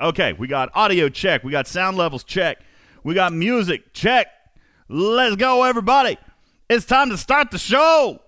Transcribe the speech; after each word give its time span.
Okay, 0.00 0.32
we 0.32 0.46
got 0.46 0.70
audio 0.74 1.08
check. 1.08 1.42
We 1.42 1.50
got 1.50 1.66
sound 1.66 1.96
levels 1.96 2.22
check. 2.22 2.58
We 3.02 3.14
got 3.14 3.32
music 3.32 3.92
check. 3.92 4.28
Let's 4.88 5.34
go, 5.34 5.64
everybody. 5.64 6.16
It's 6.70 6.86
time 6.86 7.10
to 7.10 7.16
start 7.16 7.50
the 7.50 7.58
show. 7.58 8.22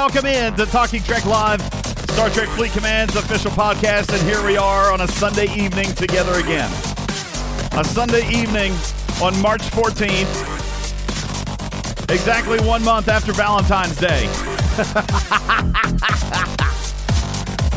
Welcome 0.00 0.24
in 0.24 0.54
to 0.54 0.64
Talking 0.64 1.02
Trek 1.02 1.26
Live, 1.26 1.60
Star 1.60 2.30
Trek 2.30 2.48
Fleet 2.48 2.72
Command's 2.72 3.16
official 3.16 3.50
podcast. 3.50 4.10
And 4.10 4.22
here 4.26 4.42
we 4.42 4.56
are 4.56 4.90
on 4.90 5.02
a 5.02 5.06
Sunday 5.06 5.44
evening 5.54 5.92
together 5.92 6.40
again. 6.40 6.70
A 7.72 7.84
Sunday 7.84 8.26
evening 8.30 8.72
on 9.22 9.38
March 9.42 9.60
14th, 9.60 10.48
exactly 12.10 12.58
one 12.66 12.82
month 12.82 13.08
after 13.08 13.34
Valentine's 13.34 13.98
Day. 13.98 14.24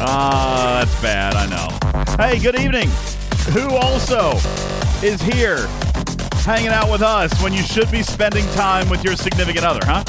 Ah, 0.05 0.79
that's 0.79 1.01
bad, 1.01 1.33
I 1.35 1.45
know. 1.47 1.69
Hey, 2.23 2.39
good 2.39 2.57
evening. 2.59 2.89
Who 3.51 3.75
also 3.75 4.31
is 5.05 5.21
here 5.21 5.67
hanging 6.43 6.69
out 6.69 6.89
with 6.89 7.01
us 7.01 7.31
when 7.41 7.53
you 7.53 7.63
should 7.63 7.89
be 7.91 8.01
spending 8.01 8.45
time 8.51 8.89
with 8.89 9.03
your 9.03 9.15
significant 9.15 9.65
other, 9.65 9.85
huh? 9.85 10.03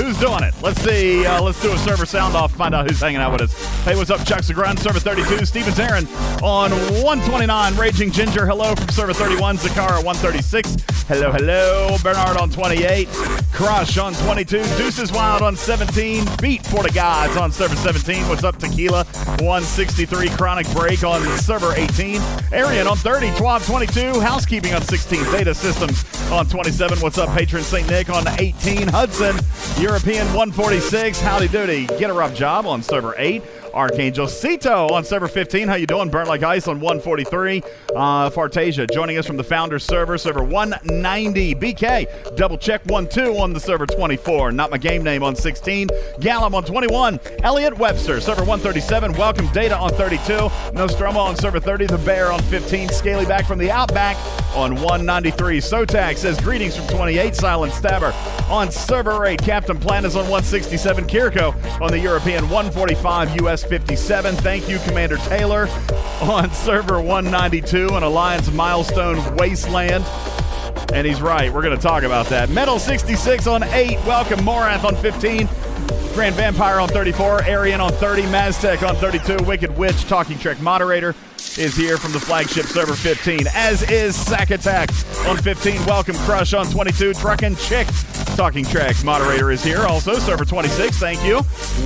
Who's 0.00 0.18
doing 0.18 0.42
it? 0.42 0.54
Let's 0.62 0.80
see. 0.80 1.26
Uh, 1.26 1.42
let's 1.42 1.60
do 1.60 1.70
a 1.72 1.76
server 1.76 2.06
sound 2.06 2.34
off, 2.34 2.52
find 2.52 2.74
out 2.74 2.88
who's 2.88 3.00
hanging 3.00 3.20
out 3.20 3.32
with 3.32 3.42
us. 3.42 3.84
Hey, 3.84 3.94
what's 3.96 4.08
up, 4.08 4.24
Chuck 4.24 4.40
Segron, 4.40 4.78
server 4.78 4.98
32, 4.98 5.44
Steven 5.44 5.74
Zarin 5.74 6.06
on 6.42 6.70
129, 7.02 7.76
Raging 7.76 8.10
Ginger, 8.10 8.46
hello 8.46 8.74
from 8.74 8.88
server 8.88 9.12
31, 9.12 9.58
Zakara 9.58 10.02
136, 10.02 10.76
hello, 11.06 11.30
hello, 11.30 11.98
Bernard 12.02 12.38
on 12.38 12.48
28, 12.48 13.08
Crush 13.52 13.98
on 13.98 14.14
22, 14.14 14.62
Deuces 14.78 15.12
Wild 15.12 15.42
on 15.42 15.54
17, 15.54 16.24
Beat 16.40 16.64
for 16.66 16.82
the 16.82 16.90
Gods 16.94 17.36
on 17.36 17.52
server 17.52 17.76
17, 17.76 18.26
what's 18.26 18.42
up, 18.42 18.56
Tequila 18.56 19.04
163, 19.40 20.30
Chronic 20.30 20.70
Break 20.70 21.04
on 21.04 21.20
server 21.38 21.74
18, 21.74 22.22
Arian 22.52 22.86
on 22.86 22.96
30, 22.96 23.28
Twab 23.32 23.66
22, 23.66 24.18
Housekeeping 24.20 24.72
on 24.72 24.80
16, 24.80 25.24
Data 25.24 25.54
Systems 25.54 26.04
on 26.32 26.46
27, 26.46 27.00
what's 27.00 27.18
up, 27.18 27.28
Patron 27.36 27.62
St. 27.62 27.88
Nick 27.88 28.08
on 28.08 28.26
18, 28.38 28.86
Hudson, 28.88 29.36
European 29.82 30.26
146, 30.28 31.20
Howdy 31.20 31.48
Doody, 31.48 31.86
Get 31.98 32.08
a 32.08 32.12
Rough 32.12 32.34
Job 32.34 32.66
on 32.66 32.82
server 32.82 33.14
8, 33.18 33.42
Archangel 33.74 34.26
Cito 34.26 34.88
on 34.88 35.04
server 35.04 35.28
15. 35.28 35.68
How 35.68 35.74
you 35.74 35.86
doing? 35.86 36.10
Burnt 36.10 36.28
Like 36.28 36.42
Ice 36.42 36.68
on 36.68 36.80
143. 36.80 37.62
Uh, 37.94 38.30
Fartasia 38.30 38.90
joining 38.90 39.18
us 39.18 39.26
from 39.26 39.36
the 39.36 39.44
Founders 39.44 39.84
server, 39.84 40.18
server 40.18 40.42
190. 40.42 41.54
BK, 41.54 42.36
double 42.36 42.58
check 42.58 42.82
1-2 42.84 43.38
on 43.40 43.52
the 43.52 43.60
server 43.60 43.86
24. 43.86 44.52
Not 44.52 44.70
my 44.70 44.78
game 44.78 45.02
name 45.02 45.22
on 45.22 45.36
16. 45.36 45.88
Gallum 46.20 46.54
on 46.54 46.64
21. 46.64 47.20
Elliot 47.42 47.76
Webster, 47.78 48.20
server 48.20 48.42
137. 48.42 49.12
Welcome 49.12 49.46
Data 49.52 49.76
on 49.76 49.90
32. 49.90 50.50
Nostromo 50.72 51.20
on 51.20 51.36
server 51.36 51.60
30. 51.60 51.86
The 51.86 51.98
Bear 51.98 52.32
on 52.32 52.42
15. 52.42 52.88
Scaly 52.90 53.26
back 53.26 53.46
from 53.46 53.58
the 53.58 53.70
Outback 53.70 54.16
on 54.54 54.74
193. 54.76 55.58
Sotax 55.58 56.18
says 56.18 56.40
greetings 56.40 56.76
from 56.76 56.86
28. 56.88 57.34
Silent 57.34 57.72
Stabber 57.72 58.12
on 58.48 58.70
server 58.70 59.24
8. 59.26 59.40
Captain 59.40 59.78
Plan 59.78 60.04
is 60.04 60.16
on 60.16 60.22
167. 60.22 61.06
Kiriko 61.06 61.80
on 61.80 61.90
the 61.90 61.98
European 61.98 62.48
145. 62.48 63.40
US 63.40 63.59
57. 63.64 64.36
Thank 64.36 64.68
you, 64.68 64.78
Commander 64.80 65.16
Taylor 65.18 65.68
on 66.20 66.50
server 66.52 67.00
192. 67.00 67.88
An 67.88 68.02
Alliance 68.02 68.50
milestone 68.52 69.36
wasteland. 69.36 70.04
And 70.92 71.06
he's 71.06 71.20
right. 71.22 71.52
We're 71.52 71.62
going 71.62 71.76
to 71.76 71.82
talk 71.82 72.02
about 72.02 72.26
that. 72.26 72.50
Metal 72.50 72.78
66 72.78 73.46
on 73.46 73.62
8. 73.62 74.04
Welcome 74.06 74.40
Morath 74.40 74.84
on 74.84 74.96
15. 74.96 75.48
Grand 76.14 76.34
Vampire 76.34 76.80
on 76.80 76.88
34. 76.88 77.44
Arian 77.44 77.80
on 77.80 77.92
30. 77.92 78.22
Maztec 78.22 78.86
on 78.88 78.96
32. 78.96 79.44
Wicked 79.44 79.76
Witch, 79.78 80.04
Talking 80.04 80.38
Trek 80.38 80.60
moderator, 80.60 81.14
is 81.58 81.76
here 81.76 81.96
from 81.96 82.12
the 82.12 82.20
flagship 82.20 82.66
server 82.66 82.94
15. 82.94 83.46
As 83.54 83.82
is 83.90 84.14
Sack 84.14 84.50
Attack 84.50 84.90
on 85.26 85.36
15. 85.36 85.84
Welcome 85.86 86.16
Crush 86.16 86.54
on 86.54 86.66
22. 86.66 87.12
Truckin' 87.12 87.56
Chick, 87.56 87.86
Talking 88.36 88.64
Trek 88.64 88.96
moderator, 89.04 89.50
is 89.50 89.62
here. 89.62 89.80
Also, 89.80 90.14
server 90.14 90.44
26. 90.44 90.98
Thank 90.98 91.24
you. 91.24 91.40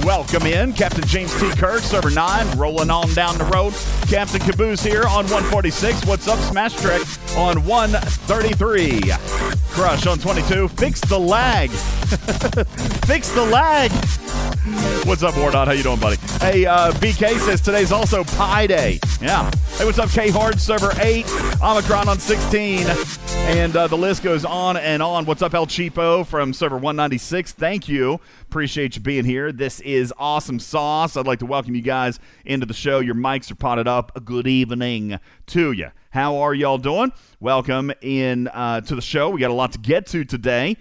Welcome 0.05 0.47
in. 0.47 0.73
Captain 0.73 1.07
James 1.07 1.33
T. 1.41 1.51
Kirk, 1.51 1.81
server 1.81 2.11
9. 2.11 2.59
Rolling 2.59 2.91
on 2.91 3.13
down 3.15 3.39
the 3.39 3.45
road. 3.45 3.75
Captain 4.09 4.41
Caboose 4.41 4.83
here 4.83 5.05
on 5.05 5.25
146. 5.25 6.05
What's 6.07 6.29
up, 6.29 6.39
Smash 6.41 6.75
Trek 6.77 7.03
on 7.37 7.65
133. 7.65 9.01
Crush 9.71 10.07
on 10.07 10.19
22. 10.19 10.69
Fix 10.69 11.01
the 11.01 11.19
lag. 11.19 11.71
Fix 13.07 13.31
the 13.31 13.45
lag. 13.45 13.91
What's 15.07 15.23
up, 15.23 15.35
Wardot? 15.35 15.67
How 15.67 15.73
you 15.73 15.83
doing, 15.83 16.01
buddy? 16.01 16.17
Hey, 16.41 16.67
uh, 16.67 16.93
BK 16.93 17.39
says 17.39 17.61
today's 17.63 17.91
also 17.91 18.23
Pi 18.23 18.67
Day. 18.67 19.01
Yeah. 19.21 19.51
Hey, 19.77 19.85
what's 19.87 19.99
up, 19.99 20.11
K 20.11 20.29
Hard? 20.29 20.61
Server 20.61 20.93
8, 21.01 21.27
Omicron 21.63 22.09
on 22.09 22.19
16, 22.19 22.87
and 23.47 23.75
uh, 23.75 23.87
the 23.87 23.97
list 23.97 24.23
goes 24.23 24.45
on 24.45 24.77
and 24.77 25.03
on. 25.03 25.25
What's 25.25 25.41
up, 25.41 25.55
El 25.55 25.67
Cheapo 25.67 26.27
from 26.27 26.53
server 26.53 26.77
196? 26.77 27.53
Thank 27.53 27.89
you. 27.89 28.21
Appreciate 28.43 28.95
you 28.95 29.01
being 29.01 29.25
here. 29.25 29.53
This 29.53 29.81
is 29.81 30.13
Awesome 30.19 30.59
Sauce. 30.59 31.17
I'd 31.17 31.27
like 31.27 31.39
to 31.39 31.47
welcome 31.47 31.75
you 31.75 31.83
guys 31.83 32.21
into 32.45 32.67
the 32.67 32.75
show. 32.75 33.01
Your 33.01 33.15
mics 33.15 33.51
are 33.51 33.57
potted 33.57 33.89
up. 33.89 34.25
Good 34.25 34.47
evening 34.47 35.19
to 35.47 35.73
you. 35.73 35.93
How 36.11 36.37
are 36.37 36.53
y'all 36.55 36.79
doing? 36.79 37.13
Welcome 37.41 37.91
in 38.03 38.49
uh, 38.49 38.83
to 38.83 38.95
the 38.95 39.03
show. 39.03 39.31
We 39.31 39.41
got 39.41 39.51
a 39.51 39.55
lot 39.55 39.73
to 39.73 39.79
get 39.79 40.07
to 40.09 40.25
today. 40.25 40.77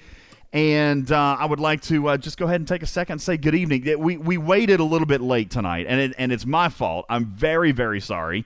And 0.54 1.12
uh, 1.12 1.38
I 1.40 1.46
would 1.46 1.60
like 1.60 1.82
to 1.84 2.10
uh, 2.10 2.18
just 2.18 2.38
go 2.38 2.46
ahead 2.46 2.62
and 2.62 2.68
take 2.68 2.84
a 2.84 2.88
second 2.88 3.14
and 3.14 3.22
say 3.22 3.38
good 3.38 3.56
evening. 3.56 4.00
We, 4.00 4.18
we 4.18 4.38
waited 4.38 4.80
a 4.80 4.84
little 4.84 5.08
bit 5.08 5.20
late 5.20 5.50
tonight, 5.50 5.88
and, 5.90 6.00
it, 6.00 6.14
and 6.20 6.32
it's 6.32 6.46
my 6.46 6.70
fault. 6.70 7.08
I'm 7.10 7.26
very, 7.26 7.72
very 7.72 8.00
sorry. 8.00 8.46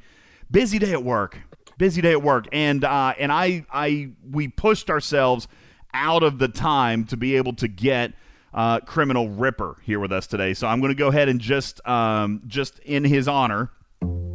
Busy 0.50 0.80
day 0.80 0.94
at 0.94 1.04
work. 1.04 1.38
Busy 1.78 2.02
day 2.02 2.14
at 2.14 2.24
work. 2.24 2.48
And, 2.54 2.86
uh, 2.86 3.14
and 3.20 3.30
I, 3.30 3.66
I, 3.70 4.12
we 4.32 4.48
pushed 4.48 4.90
ourselves 4.90 5.50
out 5.94 6.24
of 6.24 6.40
the 6.40 6.48
time 6.48 7.04
to 7.08 7.18
be 7.18 7.36
able 7.36 7.54
to 7.56 7.68
get 7.68 8.14
uh, 8.54 8.80
Criminal 8.80 9.28
Ripper 9.28 9.76
here 9.84 10.00
with 10.00 10.14
us 10.14 10.28
today. 10.28 10.54
So 10.54 10.66
I'm 10.66 10.80
going 10.80 10.94
to 10.94 10.98
go 10.98 11.10
ahead 11.10 11.28
and 11.28 11.42
just, 11.42 11.86
um, 11.86 12.42
just 12.48 12.80
in 12.80 13.04
his 13.04 13.28
honor, 13.28 13.70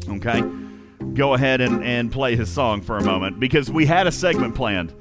okay, 0.08 0.42
go 1.14 1.32
ahead 1.32 1.62
and, 1.62 1.82
and 1.82 2.12
play 2.12 2.36
his 2.36 2.52
song 2.52 2.82
for 2.82 2.98
a 2.98 3.02
moment 3.02 3.40
because 3.40 3.70
we 3.70 3.86
had 3.86 4.06
a 4.06 4.12
segment 4.12 4.54
planned 4.54 4.92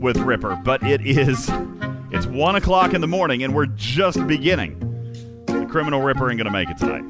with 0.00 0.18
Ripper, 0.18 0.60
but 0.64 0.82
it 0.82 1.00
is 1.06 1.50
it's 2.12 2.26
one 2.26 2.56
o'clock 2.56 2.92
in 2.92 3.00
the 3.00 3.06
morning 3.06 3.42
and 3.42 3.54
we're 3.54 3.66
just 3.66 4.26
beginning. 4.26 4.78
The 5.46 5.66
criminal 5.66 6.02
Ripper 6.02 6.28
ain't 6.28 6.38
gonna 6.38 6.50
make 6.50 6.68
it 6.68 6.76
tonight. 6.76 7.04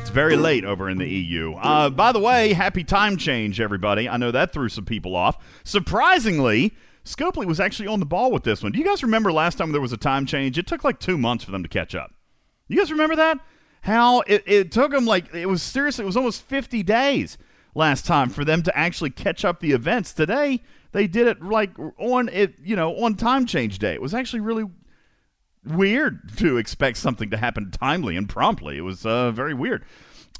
It's 0.00 0.10
very 0.10 0.36
late 0.36 0.64
over 0.64 0.90
in 0.90 0.98
the 0.98 1.08
EU. 1.08 1.54
Uh, 1.54 1.90
by 1.90 2.12
the 2.12 2.18
way, 2.18 2.52
happy 2.52 2.84
time 2.84 3.16
change, 3.16 3.60
everybody. 3.60 4.08
I 4.08 4.16
know 4.16 4.30
that 4.30 4.52
threw 4.52 4.68
some 4.68 4.84
people 4.84 5.14
off. 5.14 5.38
Surprisingly, 5.64 6.74
Scopely 7.04 7.46
was 7.46 7.60
actually 7.60 7.86
on 7.86 8.00
the 8.00 8.06
ball 8.06 8.32
with 8.32 8.42
this 8.42 8.62
one. 8.62 8.72
Do 8.72 8.78
you 8.78 8.84
guys 8.84 9.02
remember 9.02 9.32
last 9.32 9.58
time 9.58 9.70
there 9.70 9.80
was 9.80 9.92
a 9.92 9.96
time 9.96 10.26
change? 10.26 10.58
It 10.58 10.66
took 10.66 10.82
like 10.82 10.98
two 10.98 11.16
months 11.16 11.44
for 11.44 11.52
them 11.52 11.62
to 11.62 11.68
catch 11.68 11.94
up. 11.94 12.12
You 12.66 12.76
guys 12.76 12.90
remember 12.90 13.14
that? 13.16 13.38
How 13.82 14.22
it, 14.22 14.42
it 14.46 14.72
took 14.72 14.90
them 14.90 15.06
like 15.06 15.32
it 15.32 15.46
was 15.46 15.62
seriously 15.62 16.02
it 16.02 16.06
was 16.06 16.16
almost 16.16 16.42
50 16.42 16.82
days 16.82 17.38
last 17.76 18.04
time 18.06 18.28
for 18.28 18.44
them 18.44 18.62
to 18.64 18.76
actually 18.76 19.10
catch 19.10 19.44
up 19.44 19.60
the 19.60 19.70
events. 19.70 20.12
Today 20.12 20.62
they 20.96 21.06
did 21.06 21.26
it 21.26 21.42
like 21.42 21.78
on 21.98 22.30
it, 22.30 22.54
you 22.64 22.74
know, 22.74 22.96
on 23.04 23.14
time 23.16 23.44
change 23.44 23.78
day. 23.78 23.92
It 23.92 24.00
was 24.00 24.14
actually 24.14 24.40
really 24.40 24.64
weird 25.62 26.34
to 26.38 26.56
expect 26.56 26.96
something 26.96 27.28
to 27.28 27.36
happen 27.36 27.70
timely 27.70 28.16
and 28.16 28.26
promptly. 28.26 28.78
It 28.78 28.80
was 28.80 29.04
uh, 29.04 29.30
very 29.30 29.52
weird. 29.52 29.84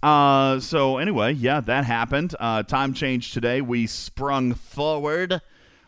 Uh, 0.02 0.58
so 0.60 0.96
anyway, 0.96 1.34
yeah, 1.34 1.60
that 1.60 1.84
happened. 1.84 2.34
Uh, 2.40 2.62
time 2.62 2.94
change 2.94 3.32
today. 3.32 3.60
We 3.60 3.86
sprung 3.86 4.54
forward 4.54 5.42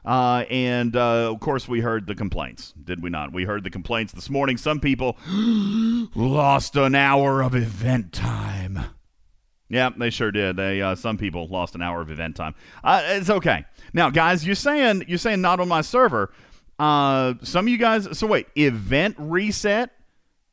Uh, 0.04 0.44
and 0.48 0.96
uh, 0.96 1.30
of 1.32 1.40
course, 1.40 1.66
we 1.68 1.80
heard 1.80 2.06
the 2.06 2.14
complaints, 2.14 2.72
did 2.82 3.02
we 3.02 3.10
not? 3.10 3.32
We 3.32 3.44
heard 3.44 3.64
the 3.64 3.70
complaints 3.70 4.12
this 4.12 4.30
morning. 4.30 4.56
Some 4.56 4.80
people 4.80 5.18
lost 6.14 6.76
an 6.76 6.94
hour 6.94 7.42
of 7.42 7.54
event 7.54 8.12
time. 8.12 8.84
Yeah, 9.68 9.90
they 9.96 10.10
sure 10.10 10.30
did. 10.30 10.56
They 10.56 10.80
uh, 10.80 10.94
some 10.94 11.18
people 11.18 11.46
lost 11.48 11.74
an 11.74 11.82
hour 11.82 12.00
of 12.00 12.10
event 12.10 12.36
time. 12.36 12.54
Uh, 12.82 13.02
it's 13.04 13.28
okay. 13.28 13.64
Now, 13.92 14.10
guys, 14.10 14.46
you're 14.46 14.54
saying 14.54 15.04
you're 15.08 15.18
saying 15.18 15.40
not 15.40 15.60
on 15.60 15.68
my 15.68 15.82
server. 15.82 16.32
Uh, 16.78 17.34
some 17.42 17.66
of 17.66 17.68
you 17.68 17.78
guys. 17.78 18.16
So 18.16 18.26
wait, 18.26 18.46
event 18.56 19.16
reset. 19.18 19.90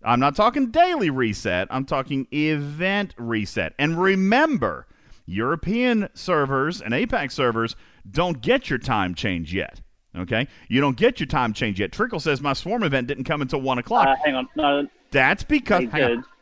I'm 0.04 0.20
not 0.20 0.36
talking 0.36 0.70
daily 0.70 1.10
reset. 1.10 1.68
I'm 1.72 1.86
talking 1.86 2.28
event 2.32 3.14
reset. 3.18 3.74
And 3.80 4.00
remember, 4.00 4.86
European 5.26 6.10
servers 6.14 6.82
and 6.82 6.94
APAC 6.94 7.32
servers 7.32 7.76
don't 8.10 8.42
get 8.42 8.70
your 8.70 8.80
time 8.80 9.16
change 9.16 9.54
yet. 9.54 9.82
Okay, 10.16 10.48
you 10.70 10.80
don't 10.80 10.96
get 10.96 11.20
your 11.20 11.28
time 11.28 11.54
change 11.54 11.80
yet. 11.80 11.92
Trickle 11.92 12.20
says 12.20 12.40
my 12.42 12.54
swarm 12.54 12.84
event 12.84 13.08
didn't 13.08 13.26
come 13.26 13.42
until 13.42 13.62
one 13.62 13.78
o'clock. 13.78 14.08
Uh, 14.08 14.16
hang 14.24 14.36
on, 14.36 14.48
no, 14.56 14.88
That's 15.12 15.44
because 15.44 15.86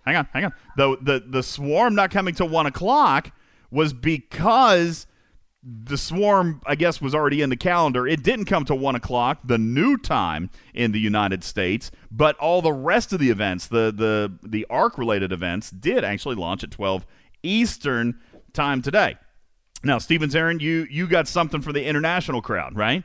hang 0.06 0.16
on, 0.16 0.28
hang 0.34 0.46
on. 0.46 0.54
The 0.78 0.98
the 1.02 1.24
the 1.26 1.44
swarm 1.44 1.96
not 1.96 2.12
coming 2.12 2.34
till 2.36 2.50
one 2.50 2.66
o'clock 2.66 3.32
was 3.72 3.94
because 3.94 5.08
the 5.64 5.98
swarm, 5.98 6.62
I 6.66 6.76
guess, 6.76 7.02
was 7.02 7.16
already 7.16 7.42
in 7.42 7.50
the 7.50 7.56
calendar. 7.56 8.06
It 8.06 8.22
didn't 8.22 8.46
come 8.46 8.66
to 8.66 8.76
one 8.76 8.96
o'clock, 8.96 9.40
the 9.46 9.58
new 9.58 9.98
time 9.98 10.50
in 10.74 10.92
the 10.92 11.00
United 11.00 11.44
States, 11.44 11.90
but 12.12 12.38
all 12.38 12.62
the 12.62 12.74
rest 12.74 13.14
of 13.14 13.20
the 13.20 13.30
events, 13.30 13.68
the 13.68 13.94
the 13.96 14.38
the 14.48 14.66
arc 14.70 14.98
related 14.98 15.32
events, 15.32 15.70
did 15.70 16.04
actually 16.04 16.36
launch 16.36 16.64
at 16.64 16.72
twelve 16.72 17.06
Eastern 17.42 18.20
time 18.52 18.82
today. 18.82 19.18
Now, 19.86 19.98
Stevens 19.98 20.36
Aaron, 20.36 20.60
you 20.60 20.86
you 20.90 21.08
got 21.08 21.28
something 21.28 21.62
for 21.62 21.74
the 21.74 21.86
international 21.86 22.42
crowd, 22.42 22.76
right? 22.76 23.04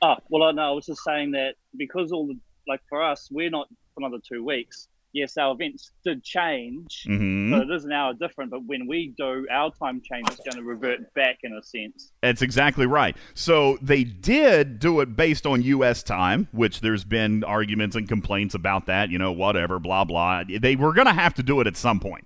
Oh, 0.00 0.14
well, 0.28 0.52
no, 0.52 0.62
I 0.62 0.70
was 0.70 0.86
just 0.86 1.02
saying 1.02 1.32
that 1.32 1.54
because 1.76 2.12
all 2.12 2.28
the, 2.28 2.38
like 2.68 2.80
for 2.88 3.02
us, 3.02 3.28
we're 3.32 3.50
not 3.50 3.68
for 3.98 4.06
another 4.06 4.22
two 4.26 4.44
weeks. 4.44 4.88
Yes, 5.14 5.38
our 5.38 5.54
events 5.54 5.90
did 6.04 6.22
change, 6.22 7.04
Mhm. 7.08 7.50
so 7.50 7.62
it 7.62 7.70
is 7.74 7.86
an 7.86 7.92
hour 7.92 8.12
different. 8.12 8.50
But 8.50 8.64
when 8.66 8.86
we 8.86 9.14
do 9.16 9.46
our 9.50 9.72
time 9.72 10.02
change, 10.02 10.28
is 10.28 10.36
going 10.36 10.56
to 10.56 10.62
revert 10.62 11.12
back 11.14 11.38
in 11.42 11.54
a 11.54 11.62
sense. 11.62 12.12
That's 12.20 12.42
exactly 12.42 12.84
right. 12.84 13.16
So 13.32 13.78
they 13.80 14.04
did 14.04 14.78
do 14.78 15.00
it 15.00 15.16
based 15.16 15.46
on 15.46 15.62
U.S. 15.62 16.02
time, 16.02 16.46
which 16.52 16.82
there's 16.82 17.04
been 17.04 17.42
arguments 17.42 17.96
and 17.96 18.06
complaints 18.06 18.54
about 18.54 18.84
that. 18.86 19.08
You 19.10 19.18
know, 19.18 19.32
whatever, 19.32 19.78
blah 19.78 20.04
blah. 20.04 20.44
They 20.46 20.76
were 20.76 20.92
going 20.92 21.06
to 21.06 21.14
have 21.14 21.32
to 21.34 21.42
do 21.42 21.58
it 21.60 21.66
at 21.66 21.76
some 21.76 22.00
point. 22.00 22.24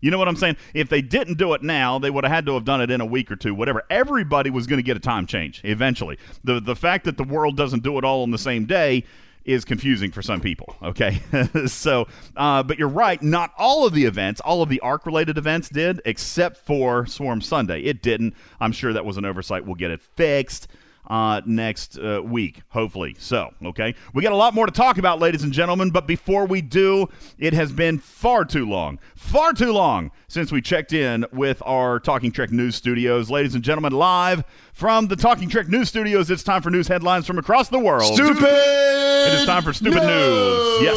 You 0.00 0.10
know 0.10 0.18
what 0.18 0.28
I'm 0.28 0.36
saying? 0.36 0.56
If 0.74 0.88
they 0.88 1.02
didn't 1.02 1.38
do 1.38 1.54
it 1.54 1.62
now, 1.62 1.98
they 1.98 2.10
would 2.10 2.24
have 2.24 2.32
had 2.32 2.46
to 2.46 2.54
have 2.54 2.64
done 2.64 2.80
it 2.82 2.90
in 2.90 3.00
a 3.00 3.06
week 3.06 3.30
or 3.30 3.36
two, 3.36 3.54
whatever. 3.54 3.82
Everybody 3.88 4.50
was 4.50 4.66
going 4.66 4.78
to 4.78 4.82
get 4.82 4.96
a 4.96 5.00
time 5.00 5.26
change 5.26 5.60
eventually. 5.64 6.18
The 6.42 6.60
the 6.60 6.76
fact 6.76 7.04
that 7.04 7.16
the 7.16 7.24
world 7.24 7.56
doesn't 7.56 7.84
do 7.84 7.96
it 7.98 8.04
all 8.04 8.22
on 8.24 8.32
the 8.32 8.36
same 8.38 8.66
day 8.66 9.04
is 9.46 9.64
confusing 9.64 10.10
for 10.10 10.22
some 10.22 10.40
people. 10.40 10.76
Okay, 10.82 11.20
so 11.66 12.06
uh, 12.36 12.62
but 12.62 12.78
you're 12.78 12.88
right. 12.88 13.22
Not 13.22 13.52
all 13.56 13.86
of 13.86 13.94
the 13.94 14.04
events, 14.04 14.40
all 14.40 14.62
of 14.62 14.68
the 14.68 14.80
arc 14.80 15.06
related 15.06 15.38
events 15.38 15.68
did, 15.68 16.02
except 16.04 16.58
for 16.58 17.06
Swarm 17.06 17.40
Sunday. 17.40 17.80
It 17.80 18.02
didn't. 18.02 18.34
I'm 18.60 18.72
sure 18.72 18.92
that 18.92 19.04
was 19.04 19.16
an 19.16 19.24
oversight. 19.24 19.64
We'll 19.64 19.76
get 19.76 19.90
it 19.90 20.02
fixed 20.02 20.68
uh, 21.06 21.40
next 21.46 21.98
uh, 21.98 22.20
week, 22.24 22.62
hopefully. 22.68 23.16
So, 23.18 23.50
okay. 23.64 23.94
We 24.14 24.22
got 24.22 24.32
a 24.32 24.36
lot 24.36 24.54
more 24.54 24.66
to 24.66 24.72
talk 24.72 24.98
about, 24.98 25.18
ladies 25.20 25.42
and 25.42 25.52
gentlemen, 25.52 25.90
but 25.90 26.06
before 26.06 26.46
we 26.46 26.60
do, 26.62 27.08
it 27.38 27.52
has 27.52 27.72
been 27.72 27.98
far 27.98 28.44
too 28.44 28.68
long, 28.68 28.98
far 29.14 29.52
too 29.52 29.72
long 29.72 30.10
since 30.28 30.50
we 30.50 30.60
checked 30.60 30.92
in 30.92 31.24
with 31.32 31.62
our 31.64 32.00
Talking 32.00 32.32
Trek 32.32 32.50
News 32.50 32.74
studios. 32.74 33.30
Ladies 33.30 33.54
and 33.54 33.62
gentlemen, 33.62 33.92
live 33.92 34.44
from 34.72 35.08
the 35.08 35.16
Talking 35.16 35.48
Trek 35.48 35.68
News 35.68 35.88
studios, 35.88 36.30
it's 36.30 36.42
time 36.42 36.62
for 36.62 36.70
news 36.70 36.88
headlines 36.88 37.26
from 37.26 37.38
across 37.38 37.68
the 37.68 37.78
world. 37.78 38.14
Stupid! 38.14 38.42
It 38.44 39.34
is 39.34 39.44
time 39.46 39.62
for 39.62 39.72
Stupid 39.72 40.02
News. 40.02 40.82
Yes. 40.82 40.96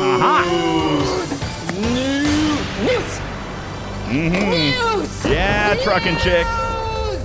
Uh-huh. 0.00 0.44
News! 4.12 5.24
Yeah, 5.26 5.74
trucking 5.82 6.16
chick. 6.16 6.46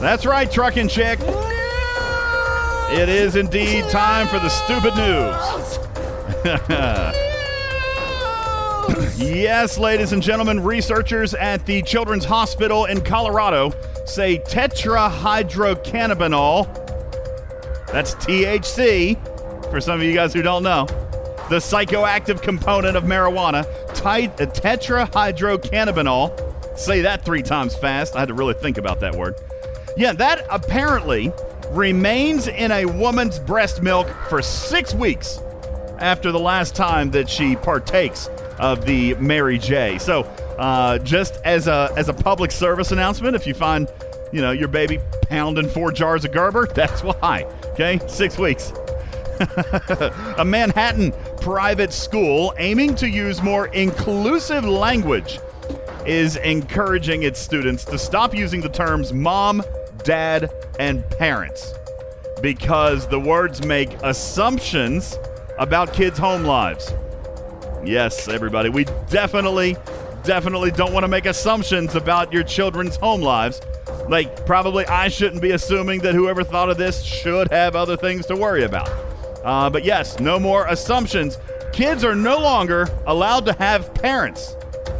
That's 0.01 0.25
right, 0.25 0.51
trucking 0.51 0.89
chick. 0.89 1.19
It 2.95 3.09
is 3.09 3.35
indeed 3.35 3.89
time 3.89 4.27
for 4.27 4.37
the 4.39 4.49
stupid 4.49 4.95
news. 4.95 5.79
Yes, 9.17 9.77
ladies 9.77 10.11
and 10.11 10.21
gentlemen, 10.21 10.61
researchers 10.61 11.33
at 11.33 11.65
the 11.65 11.81
Children's 11.83 12.25
Hospital 12.25 12.83
in 12.85 12.99
Colorado 13.01 13.71
say 14.05 14.39
tetrahydrocannabinol, 14.39 16.67
that's 17.87 18.15
THC, 18.15 19.71
for 19.71 19.79
some 19.79 19.99
of 19.99 20.05
you 20.05 20.13
guys 20.13 20.33
who 20.33 20.41
don't 20.41 20.63
know, 20.63 20.85
the 21.49 21.57
psychoactive 21.57 22.41
component 22.41 22.97
of 22.97 23.03
marijuana, 23.05 23.63
ti- 23.93 24.27
uh, 24.27 24.47
tetrahydrocannabinol, 24.47 26.77
say 26.77 27.01
that 27.01 27.23
three 27.23 27.41
times 27.41 27.73
fast. 27.75 28.15
I 28.15 28.19
had 28.19 28.27
to 28.27 28.33
really 28.33 28.55
think 28.55 28.77
about 28.77 28.99
that 28.99 29.15
word. 29.15 29.35
Yeah, 29.95 30.11
that 30.13 30.45
apparently 30.49 31.31
remains 31.69 32.47
in 32.47 32.71
a 32.71 32.85
woman's 32.85 33.39
breast 33.39 33.81
milk 33.81 34.07
for 34.29 34.41
six 34.41 34.93
weeks 34.93 35.39
after 35.99 36.31
the 36.31 36.39
last 36.39 36.75
time 36.75 37.11
that 37.11 37.29
she 37.29 37.55
partakes 37.55 38.27
of 38.59 38.85
the 38.85 39.15
Mary 39.15 39.57
J. 39.57 39.97
So, 39.97 40.23
uh, 40.57 40.99
just 40.99 41.35
as 41.43 41.67
a 41.67 41.91
as 41.97 42.09
a 42.09 42.13
public 42.13 42.51
service 42.51 42.91
announcement, 42.91 43.35
if 43.35 43.47
you 43.47 43.53
find 43.53 43.87
you 44.31 44.41
know 44.41 44.51
your 44.51 44.67
baby 44.67 44.99
pounding 45.23 45.69
four 45.69 45.91
jars 45.91 46.25
of 46.25 46.31
Gerber, 46.31 46.67
that's 46.75 47.03
why. 47.03 47.43
Okay, 47.73 47.99
six 48.07 48.37
weeks. 48.37 48.71
a 50.37 50.45
Manhattan 50.45 51.11
private 51.41 51.91
school 51.91 52.53
aiming 52.57 52.95
to 52.95 53.09
use 53.09 53.41
more 53.41 53.67
inclusive 53.67 54.63
language 54.63 55.39
is 56.05 56.35
encouraging 56.37 57.23
its 57.23 57.39
students 57.39 57.83
to 57.85 57.97
stop 57.97 58.35
using 58.35 58.61
the 58.61 58.69
terms 58.69 59.11
mom, 59.11 59.63
dad, 60.03 60.51
and 60.79 61.07
parents 61.11 61.73
because 62.43 63.07
the 63.07 63.19
words 63.19 63.65
make 63.65 63.93
assumptions 64.03 65.17
about 65.57 65.93
kids' 65.93 66.19
home 66.19 66.43
lives. 66.43 66.93
Yes, 67.85 68.27
everybody, 68.27 68.69
we 68.69 68.85
definitely, 69.09 69.77
definitely 70.23 70.71
don't 70.71 70.93
want 70.93 71.05
to 71.05 71.07
make 71.07 71.25
assumptions 71.25 71.95
about 71.95 72.33
your 72.33 72.43
children's 72.43 72.97
home 72.97 73.21
lives. 73.21 73.61
Like, 74.09 74.45
probably 74.45 74.85
I 74.85 75.07
shouldn't 75.07 75.41
be 75.41 75.51
assuming 75.51 76.01
that 76.01 76.13
whoever 76.13 76.43
thought 76.43 76.69
of 76.69 76.77
this 76.77 77.01
should 77.01 77.49
have 77.49 77.77
other 77.77 77.95
things 77.95 78.25
to 78.25 78.35
worry 78.35 78.63
about. 78.63 78.89
Uh, 79.43 79.69
but 79.69 79.85
yes, 79.85 80.19
no 80.19 80.37
more 80.37 80.67
assumptions. 80.67 81.37
Kids 81.71 82.03
are 82.03 82.15
no 82.15 82.39
longer 82.39 82.87
allowed 83.07 83.45
to 83.45 83.53
have 83.53 83.93
parents, 83.93 84.55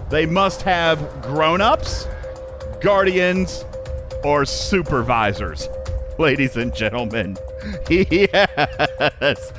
they 0.10 0.25
must 0.25 0.62
have 0.62 1.22
grown 1.22 1.60
ups, 1.60 2.07
guardians, 2.79 3.65
or 4.23 4.45
supervisors. 4.45 5.67
Ladies 6.17 6.57
and 6.57 6.73
gentlemen, 6.75 7.37
yes, 7.89 9.51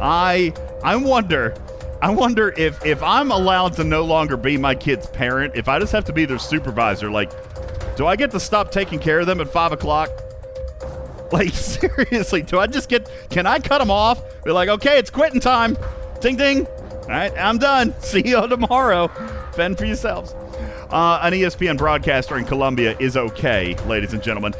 I 0.00 0.54
I 0.82 0.96
wonder, 0.96 1.54
I 2.00 2.10
wonder 2.10 2.54
if 2.56 2.84
if 2.84 3.02
I'm 3.02 3.30
allowed 3.30 3.74
to 3.74 3.84
no 3.84 4.02
longer 4.02 4.36
be 4.36 4.56
my 4.56 4.74
kid's 4.74 5.06
parent, 5.06 5.54
if 5.54 5.68
I 5.68 5.78
just 5.78 5.92
have 5.92 6.06
to 6.06 6.12
be 6.12 6.24
their 6.24 6.38
supervisor, 6.38 7.10
like, 7.10 7.30
do 7.96 8.06
I 8.06 8.16
get 8.16 8.30
to 8.30 8.40
stop 8.40 8.70
taking 8.70 8.98
care 8.98 9.20
of 9.20 9.26
them 9.26 9.40
at 9.40 9.50
five 9.50 9.72
o'clock? 9.72 10.10
Like 11.30 11.50
seriously, 11.52 12.40
do 12.40 12.58
I 12.58 12.66
just 12.66 12.88
get? 12.88 13.10
Can 13.28 13.46
I 13.46 13.58
cut 13.58 13.80
them 13.80 13.90
off? 13.90 14.22
Be 14.44 14.50
like, 14.50 14.70
okay, 14.70 14.98
it's 14.98 15.10
quitting 15.10 15.40
time. 15.40 15.76
Ding 16.22 16.36
ding. 16.36 16.66
All 16.66 17.08
right, 17.08 17.32
I'm 17.36 17.58
done. 17.58 17.94
See 18.00 18.26
you 18.26 18.48
tomorrow. 18.48 19.08
Fend 19.52 19.76
for 19.76 19.84
yourselves. 19.84 20.34
Uh, 20.90 21.20
an 21.22 21.32
ESPN 21.32 21.76
broadcaster 21.76 22.38
in 22.38 22.44
Colombia 22.44 22.96
is 22.98 23.16
okay, 23.16 23.74
ladies 23.86 24.14
and 24.14 24.22
gentlemen, 24.22 24.54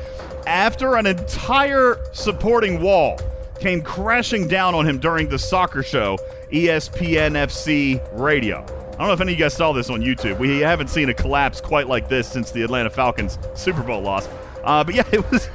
after 0.46 0.96
an 0.96 1.06
entire 1.06 1.98
supporting 2.12 2.82
wall 2.82 3.18
came 3.60 3.82
crashing 3.82 4.46
down 4.46 4.74
on 4.74 4.86
him 4.86 4.98
during 4.98 5.28
the 5.28 5.38
soccer 5.38 5.82
show, 5.82 6.18
ESPN 6.52 7.32
FC 7.32 8.00
Radio. 8.12 8.58
I 8.58 9.02
don't 9.02 9.08
know 9.08 9.12
if 9.12 9.20
any 9.20 9.32
of 9.32 9.38
you 9.38 9.44
guys 9.44 9.54
saw 9.54 9.72
this 9.72 9.90
on 9.90 10.00
YouTube. 10.00 10.38
We 10.38 10.58
haven't 10.58 10.88
seen 10.88 11.08
a 11.08 11.14
collapse 11.14 11.60
quite 11.60 11.88
like 11.88 12.08
this 12.08 12.28
since 12.28 12.50
the 12.50 12.62
Atlanta 12.62 12.90
Falcons 12.90 13.38
Super 13.54 13.82
Bowl 13.82 14.00
loss. 14.00 14.28
Uh, 14.64 14.84
but 14.84 14.94
yeah, 14.94 15.04
it 15.12 15.30
was 15.30 15.48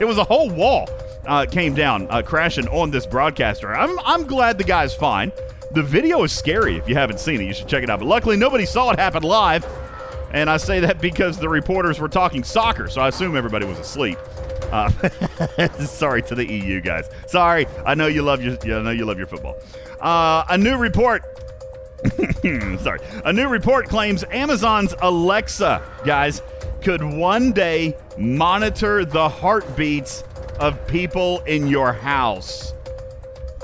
it 0.00 0.04
was 0.04 0.18
a 0.18 0.24
whole 0.24 0.50
wall 0.50 0.88
uh, 1.26 1.46
came 1.46 1.74
down, 1.74 2.08
uh, 2.10 2.20
crashing 2.20 2.68
on 2.68 2.90
this 2.90 3.06
broadcaster. 3.06 3.74
I'm 3.74 3.98
I'm 4.00 4.26
glad 4.26 4.58
the 4.58 4.64
guy's 4.64 4.94
fine. 4.94 5.32
The 5.72 5.82
video 5.82 6.22
is 6.22 6.32
scary. 6.32 6.76
If 6.76 6.88
you 6.88 6.94
haven't 6.94 7.18
seen 7.18 7.40
it, 7.40 7.44
you 7.44 7.54
should 7.54 7.68
check 7.68 7.82
it 7.82 7.90
out. 7.90 8.00
But 8.00 8.06
luckily, 8.08 8.36
nobody 8.36 8.66
saw 8.66 8.90
it 8.90 8.98
happen 8.98 9.22
live, 9.22 9.66
and 10.32 10.50
I 10.50 10.58
say 10.58 10.80
that 10.80 11.00
because 11.00 11.38
the 11.38 11.48
reporters 11.48 11.98
were 11.98 12.08
talking 12.08 12.44
soccer, 12.44 12.88
so 12.88 13.00
I 13.00 13.08
assume 13.08 13.36
everybody 13.36 13.64
was 13.64 13.78
asleep. 13.78 14.18
Uh, 14.70 14.90
sorry 15.86 16.22
to 16.22 16.34
the 16.34 16.46
EU 16.46 16.80
guys. 16.80 17.08
Sorry, 17.26 17.66
I 17.86 17.94
know 17.94 18.06
you 18.06 18.22
love 18.22 18.42
your 18.42 18.56
I 18.62 18.82
know 18.82 18.90
you 18.90 19.04
love 19.04 19.18
your 19.18 19.26
football. 19.26 19.56
Uh, 20.00 20.44
a 20.48 20.58
new 20.58 20.76
report 20.76 21.22
Sorry. 22.80 22.98
A 23.24 23.32
new 23.32 23.48
report 23.48 23.88
claims 23.88 24.24
Amazon's 24.30 24.94
Alexa, 25.00 25.82
guys, 26.04 26.42
could 26.80 27.02
one 27.02 27.52
day 27.52 27.96
monitor 28.18 29.04
the 29.04 29.28
heartbeats 29.28 30.24
of 30.58 30.84
people 30.88 31.40
in 31.40 31.68
your 31.68 31.92
house. 31.92 32.74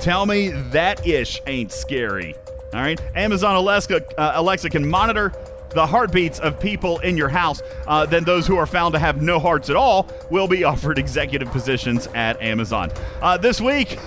Tell 0.00 0.26
me 0.26 0.48
that 0.70 1.06
ish 1.06 1.40
ain't 1.46 1.72
scary. 1.72 2.34
All 2.72 2.80
right. 2.80 3.00
Amazon 3.14 3.56
Alexa, 3.56 4.02
uh, 4.18 4.32
Alexa 4.34 4.70
can 4.70 4.86
monitor 4.86 5.32
the 5.70 5.86
heartbeats 5.86 6.38
of 6.40 6.58
people 6.60 6.98
in 7.00 7.16
your 7.16 7.28
house. 7.28 7.62
Uh, 7.86 8.06
then 8.06 8.24
those 8.24 8.46
who 8.46 8.56
are 8.56 8.66
found 8.66 8.92
to 8.94 8.98
have 8.98 9.20
no 9.20 9.38
hearts 9.38 9.70
at 9.70 9.76
all 9.76 10.08
will 10.30 10.48
be 10.48 10.64
offered 10.64 10.98
executive 10.98 11.50
positions 11.50 12.06
at 12.08 12.40
Amazon. 12.40 12.90
Uh, 13.20 13.36
this 13.36 13.60
week, 13.60 13.98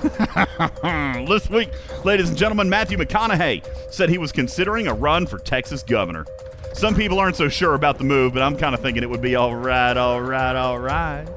this 1.28 1.50
week, 1.50 1.70
ladies 2.04 2.30
and 2.30 2.38
gentlemen, 2.38 2.70
Matthew 2.70 2.98
McConaughey 2.98 3.66
said 3.92 4.10
he 4.10 4.18
was 4.18 4.32
considering 4.32 4.88
a 4.88 4.94
run 4.94 5.26
for 5.26 5.40
Texas 5.40 5.84
governor. 5.84 6.26
Some 6.74 6.96
people 6.96 7.20
aren't 7.20 7.36
so 7.36 7.50
sure 7.50 7.74
about 7.74 7.98
the 7.98 8.04
move, 8.06 8.34
but 8.34 8.42
I'm 8.42 8.58
kind 8.58 8.74
of 8.74 8.82
thinking 8.82 9.04
it 9.04 9.10
would 9.10 9.22
be 9.22 9.36
all 9.36 9.56
right, 9.56 9.96
all 9.98 10.22
right, 10.22 10.56
all 10.56 10.80
right. 10.80 11.28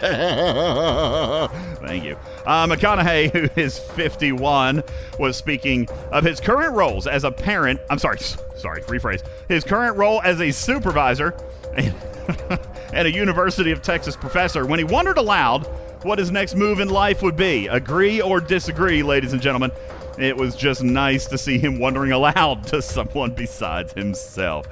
Thank 1.86 2.04
you. 2.04 2.16
Uh, 2.46 2.66
McConaughey, 2.66 3.30
who 3.30 3.60
is 3.60 3.78
51, 3.78 4.82
was 5.18 5.36
speaking 5.36 5.88
of 6.10 6.24
his 6.24 6.40
current 6.40 6.74
roles 6.74 7.06
as 7.06 7.24
a 7.24 7.30
parent. 7.30 7.80
I'm 7.90 7.98
sorry, 7.98 8.18
sorry, 8.56 8.80
rephrase. 8.82 9.22
His 9.48 9.62
current 9.62 9.98
role 9.98 10.22
as 10.22 10.40
a 10.40 10.52
supervisor 10.52 11.34
and, 11.76 11.94
and 12.94 13.08
a 13.08 13.12
University 13.12 13.72
of 13.72 13.82
Texas 13.82 14.16
professor 14.16 14.64
when 14.64 14.78
he 14.78 14.84
wondered 14.84 15.18
aloud 15.18 15.66
what 16.02 16.18
his 16.18 16.30
next 16.30 16.54
move 16.54 16.80
in 16.80 16.88
life 16.88 17.20
would 17.20 17.36
be. 17.36 17.66
Agree 17.66 18.22
or 18.22 18.40
disagree, 18.40 19.02
ladies 19.02 19.34
and 19.34 19.42
gentlemen. 19.42 19.70
It 20.18 20.36
was 20.36 20.56
just 20.56 20.82
nice 20.82 21.26
to 21.26 21.36
see 21.36 21.58
him 21.58 21.78
wondering 21.78 22.12
aloud 22.12 22.66
to 22.68 22.80
someone 22.80 23.32
besides 23.32 23.92
himself. 23.92 24.66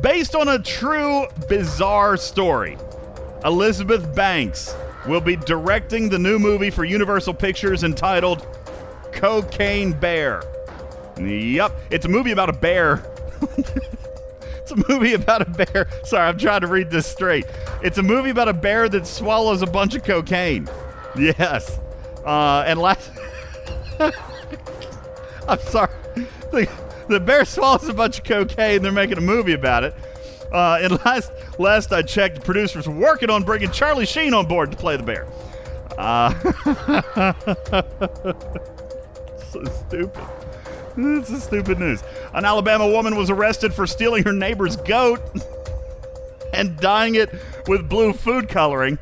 Based 0.00 0.36
on 0.36 0.46
a 0.46 0.58
true 0.60 1.26
bizarre 1.48 2.16
story. 2.16 2.76
Elizabeth 3.44 4.14
Banks 4.14 4.74
will 5.06 5.20
be 5.20 5.36
directing 5.36 6.08
the 6.08 6.18
new 6.18 6.38
movie 6.38 6.70
for 6.70 6.84
Universal 6.84 7.34
Pictures 7.34 7.84
entitled 7.84 8.46
Cocaine 9.12 9.92
Bear. 9.92 10.42
Yep, 11.18 11.72
it's 11.90 12.04
a 12.04 12.08
movie 12.08 12.32
about 12.32 12.48
a 12.48 12.52
bear. 12.52 13.04
it's 13.56 14.70
a 14.70 14.84
movie 14.88 15.14
about 15.14 15.42
a 15.42 15.50
bear. 15.50 15.88
Sorry, 16.04 16.28
I'm 16.28 16.38
trying 16.38 16.60
to 16.60 16.66
read 16.66 16.90
this 16.90 17.06
straight. 17.06 17.46
It's 17.82 17.98
a 17.98 18.02
movie 18.02 18.30
about 18.30 18.48
a 18.48 18.52
bear 18.52 18.88
that 18.88 19.06
swallows 19.06 19.62
a 19.62 19.66
bunch 19.66 19.94
of 19.94 20.04
cocaine. 20.04 20.68
Yes. 21.16 21.78
Uh, 22.24 22.64
and 22.66 22.78
last. 22.78 23.10
I'm 25.48 25.60
sorry. 25.60 25.90
The, 26.52 26.68
the 27.08 27.18
bear 27.18 27.44
swallows 27.44 27.88
a 27.88 27.94
bunch 27.94 28.18
of 28.18 28.24
cocaine. 28.24 28.82
They're 28.82 28.92
making 28.92 29.18
a 29.18 29.22
movie 29.22 29.54
about 29.54 29.84
it. 29.84 29.94
Uh, 30.52 30.78
and 30.80 30.92
last 31.04 31.32
last 31.58 31.92
I 31.92 32.02
checked, 32.02 32.44
producers 32.44 32.86
were 32.86 32.94
working 32.94 33.30
on 33.30 33.42
bringing 33.42 33.70
Charlie 33.70 34.06
Sheen 34.06 34.34
on 34.34 34.46
board 34.46 34.70
to 34.70 34.76
play 34.76 34.96
the 34.96 35.02
bear. 35.02 35.26
Uh, 35.96 36.32
so 39.50 39.64
stupid. 39.64 40.24
This 40.96 41.30
is 41.30 41.44
stupid 41.44 41.78
news. 41.78 42.02
An 42.34 42.44
Alabama 42.44 42.88
woman 42.88 43.16
was 43.16 43.30
arrested 43.30 43.72
for 43.72 43.86
stealing 43.86 44.24
her 44.24 44.32
neighbor's 44.32 44.76
goat 44.76 45.20
and 46.52 46.76
dyeing 46.78 47.14
it 47.14 47.30
with 47.66 47.88
blue 47.88 48.12
food 48.12 48.48
coloring, 48.48 48.98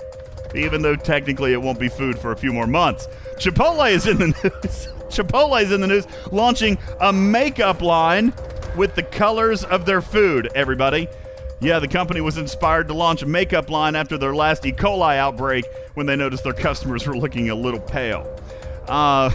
even 0.54 0.82
though 0.82 0.96
technically 0.96 1.52
it 1.52 1.62
won't 1.62 1.78
be 1.78 1.88
food 1.88 2.18
for 2.18 2.32
a 2.32 2.36
few 2.36 2.52
more 2.52 2.66
months. 2.66 3.08
Chipotle 3.36 3.90
is 3.90 4.06
in 4.06 4.18
the 4.18 4.26
news. 4.26 4.88
Chipotle 5.08 5.62
is 5.62 5.72
in 5.72 5.80
the 5.80 5.86
news, 5.86 6.06
launching 6.32 6.76
a 7.00 7.12
makeup 7.12 7.80
line 7.80 8.34
with 8.76 8.94
the 8.94 9.02
colors 9.02 9.64
of 9.64 9.86
their 9.86 10.02
food, 10.02 10.50
everybody. 10.54 11.08
Yeah, 11.58 11.78
the 11.78 11.88
company 11.88 12.20
was 12.20 12.36
inspired 12.36 12.88
to 12.88 12.94
launch 12.94 13.22
a 13.22 13.26
makeup 13.26 13.70
line 13.70 13.96
after 13.96 14.18
their 14.18 14.34
last 14.34 14.66
E. 14.66 14.72
coli 14.72 15.16
outbreak 15.16 15.64
when 15.94 16.04
they 16.04 16.14
noticed 16.14 16.44
their 16.44 16.52
customers 16.52 17.06
were 17.06 17.16
looking 17.16 17.48
a 17.48 17.54
little 17.54 17.80
pale. 17.80 18.38
Uh, 18.86 19.30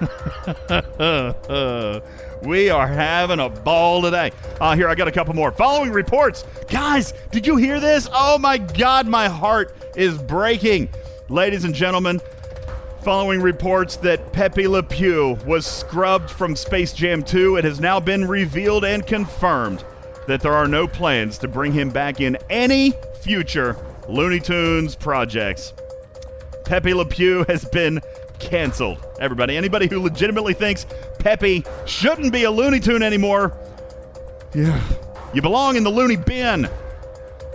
we 2.42 2.68
are 2.68 2.88
having 2.88 3.38
a 3.38 3.48
ball 3.48 4.02
today. 4.02 4.32
Uh, 4.60 4.74
here, 4.74 4.88
I 4.88 4.96
got 4.96 5.06
a 5.06 5.12
couple 5.12 5.34
more. 5.34 5.52
Following 5.52 5.92
reports. 5.92 6.44
Guys, 6.68 7.14
did 7.30 7.46
you 7.46 7.56
hear 7.56 7.78
this? 7.78 8.08
Oh 8.12 8.38
my 8.38 8.58
God, 8.58 9.06
my 9.06 9.28
heart 9.28 9.76
is 9.94 10.18
breaking. 10.18 10.88
Ladies 11.28 11.62
and 11.62 11.72
gentlemen, 11.72 12.20
following 13.02 13.40
reports 13.40 13.94
that 13.98 14.32
Pepe 14.32 14.66
Le 14.66 14.82
Pew 14.82 15.38
was 15.46 15.64
scrubbed 15.64 16.28
from 16.28 16.56
Space 16.56 16.92
Jam 16.92 17.22
2, 17.22 17.56
it 17.56 17.64
has 17.64 17.78
now 17.78 18.00
been 18.00 18.26
revealed 18.26 18.84
and 18.84 19.06
confirmed 19.06 19.84
that 20.26 20.40
there 20.40 20.54
are 20.54 20.68
no 20.68 20.86
plans 20.86 21.38
to 21.38 21.48
bring 21.48 21.72
him 21.72 21.90
back 21.90 22.20
in 22.20 22.36
any 22.48 22.94
future 23.20 23.76
Looney 24.08 24.40
Tunes 24.40 24.96
projects. 24.96 25.72
Pepe 26.64 26.94
Le 26.94 27.04
Pew 27.04 27.44
has 27.48 27.64
been 27.66 28.00
canceled. 28.38 29.04
Everybody, 29.20 29.56
anybody 29.56 29.86
who 29.86 30.00
legitimately 30.00 30.54
thinks 30.54 30.86
Pepe 31.18 31.64
shouldn't 31.86 32.32
be 32.32 32.44
a 32.44 32.50
Looney 32.50 32.80
Tune 32.80 33.02
anymore, 33.02 33.56
yeah, 34.54 34.82
you 35.32 35.40
belong 35.40 35.76
in 35.76 35.84
the 35.84 35.90
Looney 35.90 36.16
bin. 36.16 36.68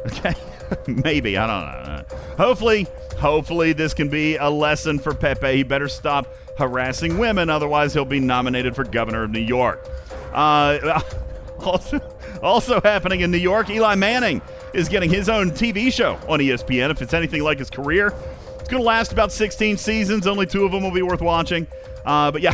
Okay, 0.05 0.33
maybe 0.87 1.37
I 1.37 1.47
don't 1.47 1.85
know. 1.85 2.17
Hopefully, 2.37 2.87
hopefully 3.19 3.73
this 3.73 3.93
can 3.93 4.09
be 4.09 4.37
a 4.37 4.49
lesson 4.49 4.99
for 4.99 5.13
Pepe. 5.13 5.57
He 5.57 5.63
better 5.63 5.87
stop 5.87 6.27
harassing 6.57 7.17
women, 7.17 7.49
otherwise 7.49 7.93
he'll 7.93 8.05
be 8.05 8.19
nominated 8.19 8.75
for 8.75 8.83
governor 8.83 9.23
of 9.23 9.31
New 9.31 9.39
York. 9.39 9.87
Uh, 10.33 11.01
also, 11.59 11.99
also 12.41 12.81
happening 12.81 13.21
in 13.21 13.31
New 13.31 13.37
York, 13.37 13.69
Eli 13.69 13.95
Manning 13.95 14.41
is 14.73 14.89
getting 14.89 15.09
his 15.09 15.29
own 15.29 15.51
TV 15.51 15.91
show 15.91 16.19
on 16.27 16.39
ESPN. 16.39 16.91
If 16.91 17.01
it's 17.01 17.13
anything 17.13 17.43
like 17.43 17.59
his 17.59 17.69
career, 17.69 18.13
it's 18.59 18.69
going 18.69 18.81
to 18.81 18.87
last 18.87 19.11
about 19.11 19.31
16 19.31 19.77
seasons. 19.77 20.27
Only 20.27 20.45
two 20.45 20.65
of 20.65 20.71
them 20.71 20.83
will 20.83 20.91
be 20.91 21.01
worth 21.01 21.21
watching. 21.21 21.67
Uh, 22.05 22.31
but 22.31 22.41
yeah, 22.41 22.53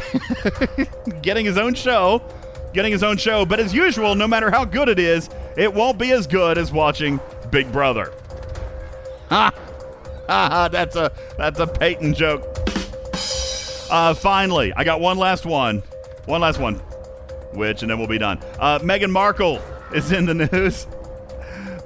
getting 1.22 1.46
his 1.46 1.58
own 1.58 1.74
show, 1.74 2.22
getting 2.74 2.92
his 2.92 3.04
own 3.04 3.18
show. 3.18 3.46
But 3.46 3.60
as 3.60 3.74
usual, 3.74 4.16
no 4.16 4.28
matter 4.28 4.52
how 4.52 4.66
good 4.66 4.90
it 4.90 5.00
is, 5.00 5.30
it 5.58 5.74
won't 5.74 5.98
be 5.98 6.12
as 6.12 6.28
good 6.28 6.58
as 6.58 6.72
watching 6.72 7.20
Big 7.52 7.72
Brother. 7.72 8.14
Ha! 9.30 9.54
ha 10.28 10.70
that's 10.72 10.96
a 10.96 11.12
that's 11.38 11.60
a 11.60 11.68
Peyton 11.68 12.14
joke. 12.14 12.44
Uh, 13.92 14.14
finally, 14.14 14.74
I 14.74 14.84
got 14.84 15.00
one 15.00 15.18
last 15.18 15.46
one. 15.46 15.84
One 16.26 16.42
last 16.42 16.60
one. 16.60 16.76
Which, 17.54 17.84
and 17.84 17.92
then 17.92 18.00
we'll 18.00 18.08
be 18.08 18.18
done. 18.18 18.40
Uh, 18.60 18.80
Meghan 18.80 19.12
Markle 19.12 19.62
is 19.94 20.12
in 20.12 20.26
the 20.26 20.34
news. 20.34 20.88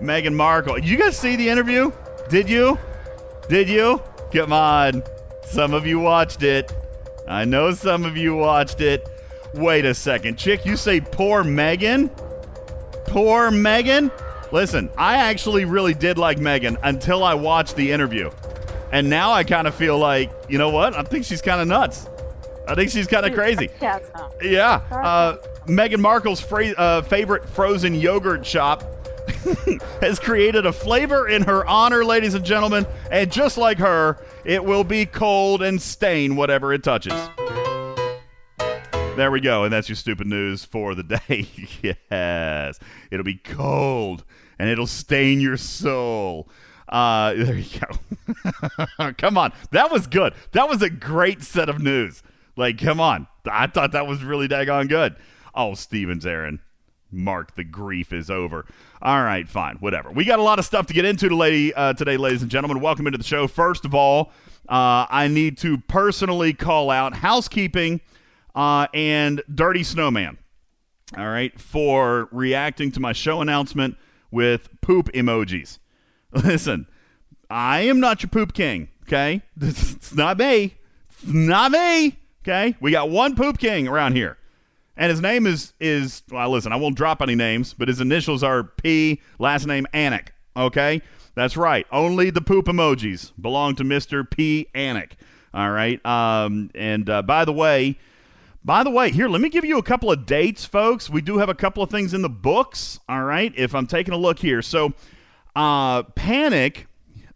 Meghan 0.01 0.33
Markle. 0.33 0.79
You 0.79 0.97
guys 0.97 1.17
see 1.17 1.35
the 1.35 1.49
interview? 1.49 1.91
Did 2.29 2.49
you? 2.49 2.77
Did 3.49 3.69
you? 3.69 4.01
Come 4.33 4.53
on. 4.53 5.03
Some 5.43 5.73
of 5.73 5.87
you 5.87 5.99
watched 5.99 6.43
it. 6.43 6.71
I 7.27 7.45
know 7.45 7.71
some 7.73 8.05
of 8.05 8.15
you 8.17 8.35
watched 8.35 8.81
it. 8.81 9.07
Wait 9.53 9.85
a 9.85 9.93
second. 9.93 10.37
Chick, 10.37 10.65
you 10.65 10.77
say 10.77 11.01
poor 11.01 11.43
Meghan? 11.43 12.15
Poor 13.07 13.49
Meghan? 13.49 14.11
Listen, 14.51 14.89
I 14.97 15.15
actually 15.15 15.65
really 15.65 15.93
did 15.93 16.17
like 16.17 16.37
Meghan 16.37 16.77
until 16.83 17.23
I 17.23 17.33
watched 17.33 17.75
the 17.75 17.91
interview. 17.91 18.29
And 18.91 19.09
now 19.09 19.33
I 19.33 19.43
kind 19.43 19.67
of 19.67 19.75
feel 19.75 19.97
like, 19.97 20.31
you 20.47 20.57
know 20.57 20.69
what? 20.69 20.95
I 20.95 21.03
think 21.03 21.25
she's 21.25 21.41
kind 21.41 21.59
of 21.59 21.67
nuts. 21.67 22.07
I 22.67 22.75
think 22.75 22.91
she's 22.91 23.07
kind 23.07 23.25
of 23.25 23.33
crazy. 23.33 23.69
Yeah. 24.41 24.81
Uh, 24.91 25.37
Meghan 25.67 25.99
Markle's 25.99 26.39
fra- 26.39 26.73
uh, 26.77 27.01
favorite 27.01 27.47
frozen 27.49 27.93
yogurt 27.93 28.45
shop 28.45 28.83
has 30.01 30.17
created 30.19 30.65
a 30.65 30.71
flavor 30.71 31.27
in 31.27 31.43
her 31.43 31.65
honor, 31.65 32.05
ladies 32.05 32.33
and 32.33 32.45
gentlemen. 32.45 32.85
And 33.11 33.31
just 33.31 33.57
like 33.57 33.77
her, 33.79 34.23
it 34.45 34.63
will 34.63 34.83
be 34.83 35.05
cold 35.05 35.61
and 35.61 35.81
stain 35.81 36.35
whatever 36.35 36.73
it 36.73 36.83
touches. 36.83 37.13
There 39.17 39.31
we 39.31 39.41
go. 39.41 39.63
And 39.63 39.73
that's 39.73 39.89
your 39.89 39.95
stupid 39.95 40.27
news 40.27 40.63
for 40.63 40.95
the 40.95 41.03
day. 41.03 41.49
yes. 42.11 42.79
It'll 43.11 43.25
be 43.25 43.35
cold 43.35 44.23
and 44.59 44.69
it'll 44.69 44.87
stain 44.87 45.41
your 45.41 45.57
soul. 45.57 46.47
Uh, 46.87 47.33
there 47.37 47.57
you 47.57 47.79
go. 47.79 49.13
come 49.17 49.37
on. 49.37 49.51
That 49.71 49.91
was 49.91 50.07
good. 50.07 50.33
That 50.51 50.69
was 50.69 50.81
a 50.81 50.89
great 50.89 51.41
set 51.41 51.67
of 51.67 51.81
news. 51.81 52.23
Like, 52.55 52.77
come 52.77 52.99
on. 52.99 53.27
I 53.45 53.67
thought 53.67 53.91
that 53.91 54.07
was 54.07 54.23
really 54.23 54.47
daggone 54.47 54.87
good. 54.87 55.15
Oh, 55.57 55.73
Stevens, 55.73 56.23
Aaron. 56.23 56.59
Mark, 57.11 57.55
the 57.55 57.63
grief 57.63 58.13
is 58.13 58.29
over. 58.29 58.65
All 59.01 59.23
right, 59.23 59.49
fine, 59.49 59.77
whatever. 59.77 60.11
We 60.11 60.23
got 60.23 60.37
a 60.37 60.43
lot 60.43 60.59
of 60.59 60.65
stuff 60.65 60.85
to 60.87 60.93
get 60.93 61.03
into 61.03 61.29
today, 61.29 61.73
uh, 61.73 61.93
today 61.93 62.15
ladies 62.15 62.43
and 62.43 62.51
gentlemen. 62.51 62.79
Welcome 62.79 63.07
into 63.07 63.17
the 63.17 63.23
show. 63.23 63.47
First 63.47 63.83
of 63.83 63.95
all, 63.95 64.31
uh, 64.69 65.07
I 65.09 65.27
need 65.27 65.57
to 65.59 65.79
personally 65.79 66.53
call 66.53 66.91
out 66.91 67.15
housekeeping 67.15 68.01
uh, 68.53 68.87
and 68.93 69.41
Dirty 69.53 69.83
Snowman. 69.83 70.37
All 71.17 71.27
right, 71.27 71.59
for 71.59 72.29
reacting 72.31 72.91
to 72.91 72.99
my 72.99 73.13
show 73.13 73.41
announcement 73.41 73.97
with 74.29 74.69
poop 74.81 75.11
emojis. 75.13 75.79
Listen, 76.33 76.85
I 77.49 77.79
am 77.81 77.99
not 77.99 78.21
your 78.21 78.29
poop 78.29 78.53
king. 78.53 78.89
Okay, 79.03 79.41
it's 79.61 80.13
not 80.13 80.37
me. 80.37 80.75
It's 81.09 81.25
not 81.25 81.71
me. 81.71 82.19
Okay, 82.43 82.75
we 82.79 82.91
got 82.91 83.09
one 83.09 83.35
poop 83.35 83.57
king 83.57 83.87
around 83.87 84.15
here 84.15 84.37
and 84.97 85.09
his 85.09 85.21
name 85.21 85.47
is 85.47 85.73
is 85.79 86.23
well 86.31 86.49
listen 86.49 86.73
i 86.73 86.75
won't 86.75 86.95
drop 86.95 87.21
any 87.21 87.35
names 87.35 87.73
but 87.73 87.87
his 87.87 88.01
initials 88.01 88.43
are 88.43 88.63
p 88.63 89.21
last 89.39 89.65
name 89.65 89.87
anik 89.93 90.29
Okay, 90.57 91.03
that's 91.35 91.55
right. 91.55 91.85
Only 91.91 92.31
the 92.31 92.41
poop 92.41 92.65
emojis 92.65 93.31
belong 93.39 93.75
to 93.75 93.83
Mister 93.83 94.23
P. 94.23 94.67
Anik. 94.73 95.11
All 95.53 95.69
right. 95.69 96.03
Um, 96.05 96.71
and 96.73 97.07
uh, 97.09 97.21
by 97.21 97.45
the 97.45 97.53
way, 97.53 97.99
by 98.65 98.83
the 98.83 98.89
way, 98.89 99.11
here, 99.11 99.29
let 99.29 99.39
me 99.39 99.49
give 99.49 99.63
you 99.63 99.77
a 99.77 99.83
couple 99.83 100.11
of 100.11 100.25
dates, 100.25 100.65
folks. 100.65 101.09
We 101.09 101.21
do 101.21 101.37
have 101.37 101.47
a 101.47 101.53
couple 101.53 101.83
of 101.83 101.91
things 101.91 102.13
in 102.13 102.23
the 102.23 102.29
books. 102.29 102.99
All 103.07 103.23
right. 103.23 103.53
If 103.55 103.75
I'm 103.75 103.85
taking 103.85 104.15
a 104.15 104.17
look 104.17 104.39
here, 104.39 104.61
so 104.61 104.93
uh, 105.55 106.03
Panic. 106.03 106.87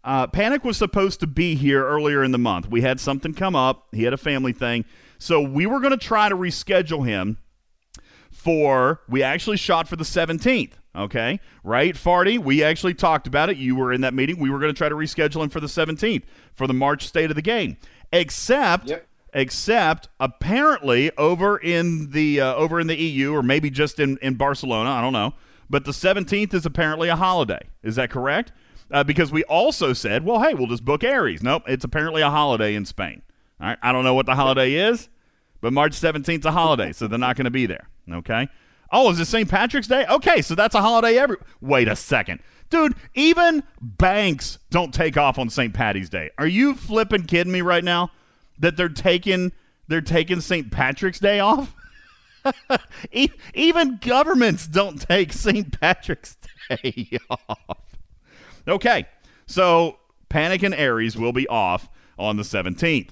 Uh, 0.04 0.26
Panic 0.26 0.64
was 0.64 0.76
supposed 0.76 1.20
to 1.20 1.28
be 1.28 1.54
here 1.54 1.86
earlier 1.86 2.24
in 2.24 2.32
the 2.32 2.38
month. 2.38 2.68
We 2.68 2.80
had 2.80 2.98
something 2.98 3.34
come 3.34 3.54
up. 3.54 3.86
He 3.92 4.02
had 4.02 4.12
a 4.12 4.16
family 4.16 4.52
thing. 4.52 4.84
So 5.16 5.40
we 5.40 5.64
were 5.64 5.78
going 5.78 5.92
to 5.92 5.96
try 5.96 6.28
to 6.28 6.34
reschedule 6.34 7.06
him 7.06 7.38
for, 8.42 9.00
we 9.08 9.22
actually 9.22 9.56
shot 9.56 9.88
for 9.88 9.96
the 9.96 10.04
17th. 10.04 10.72
Okay, 10.94 11.40
right, 11.64 11.94
Farty? 11.94 12.38
We 12.38 12.62
actually 12.62 12.92
talked 12.94 13.26
about 13.26 13.48
it. 13.48 13.56
You 13.56 13.74
were 13.76 13.92
in 13.94 14.02
that 14.02 14.12
meeting. 14.12 14.38
We 14.38 14.50
were 14.50 14.58
going 14.58 14.72
to 14.74 14.76
try 14.76 14.90
to 14.90 14.94
reschedule 14.94 15.42
him 15.42 15.48
for 15.48 15.58
the 15.60 15.66
17th 15.66 16.24
for 16.52 16.66
the 16.66 16.74
March 16.74 17.06
state 17.06 17.30
of 17.30 17.34
the 17.36 17.40
game. 17.42 17.78
Except, 18.12 18.90
Yep. 18.90 19.06
except 19.32 20.08
apparently 20.20 21.10
over 21.16 21.56
in 21.56 22.10
the 22.10 22.42
uh, 22.42 22.54
over 22.54 22.78
in 22.78 22.88
the 22.88 22.96
EU 22.96 23.32
or 23.32 23.42
maybe 23.42 23.70
just 23.70 23.98
in 23.98 24.18
in 24.18 24.34
Barcelona. 24.34 24.90
I 24.90 25.00
don't 25.00 25.14
know. 25.14 25.32
But 25.70 25.86
the 25.86 25.92
17th 25.92 26.52
is 26.52 26.66
apparently 26.66 27.08
a 27.08 27.16
holiday. 27.16 27.62
Is 27.82 27.96
that 27.96 28.10
correct? 28.10 28.52
Uh, 28.90 29.02
because 29.02 29.32
we 29.32 29.42
also 29.44 29.94
said, 29.94 30.26
well, 30.26 30.42
hey, 30.42 30.52
we'll 30.52 30.66
just 30.66 30.84
book 30.84 31.02
Aries. 31.02 31.42
Nope, 31.42 31.62
it's 31.66 31.84
apparently 31.84 32.20
a 32.20 32.28
holiday 32.28 32.74
in 32.74 32.84
Spain. 32.84 33.22
All 33.58 33.68
right, 33.68 33.78
I 33.80 33.92
don't 33.92 34.04
know 34.04 34.12
what 34.12 34.26
the 34.26 34.34
holiday 34.34 34.74
is, 34.74 35.08
but 35.62 35.72
March 35.72 35.92
17th 35.98 36.40
is 36.40 36.44
a 36.44 36.52
holiday, 36.52 36.92
so 36.92 37.06
they're 37.08 37.18
not 37.18 37.36
going 37.36 37.46
to 37.46 37.50
be 37.50 37.64
there. 37.64 37.88
Okay. 38.10 38.48
Oh, 38.90 39.10
is 39.10 39.18
it 39.18 39.26
St. 39.26 39.48
Patrick's 39.48 39.86
Day? 39.86 40.04
Okay, 40.08 40.42
so 40.42 40.54
that's 40.54 40.74
a 40.74 40.82
holiday 40.82 41.16
every. 41.16 41.36
Wait 41.60 41.88
a 41.88 41.96
second. 41.96 42.40
Dude, 42.68 42.94
even 43.14 43.62
banks 43.80 44.58
don't 44.70 44.92
take 44.92 45.16
off 45.16 45.38
on 45.38 45.50
St. 45.50 45.72
Patty's 45.74 46.08
Day. 46.08 46.30
Are 46.38 46.46
you 46.46 46.74
flipping 46.74 47.24
kidding 47.24 47.52
me 47.52 47.60
right 47.62 47.84
now? 47.84 48.10
That 48.58 48.76
they're 48.76 48.88
taking 48.88 49.52
they're 49.88 50.00
taking 50.00 50.40
St. 50.40 50.70
Patrick's 50.70 51.18
Day 51.18 51.40
off? 51.40 51.74
Even 53.54 53.98
governments 54.00 54.66
don't 54.66 55.00
take 55.00 55.32
St. 55.32 55.78
Patrick's 55.80 56.36
Day 56.68 57.18
off. 57.30 57.78
Okay, 58.66 59.06
so 59.46 59.98
Panic 60.28 60.62
and 60.62 60.74
Aries 60.74 61.16
will 61.16 61.32
be 61.32 61.46
off 61.48 61.88
on 62.18 62.36
the 62.36 62.42
17th. 62.42 63.10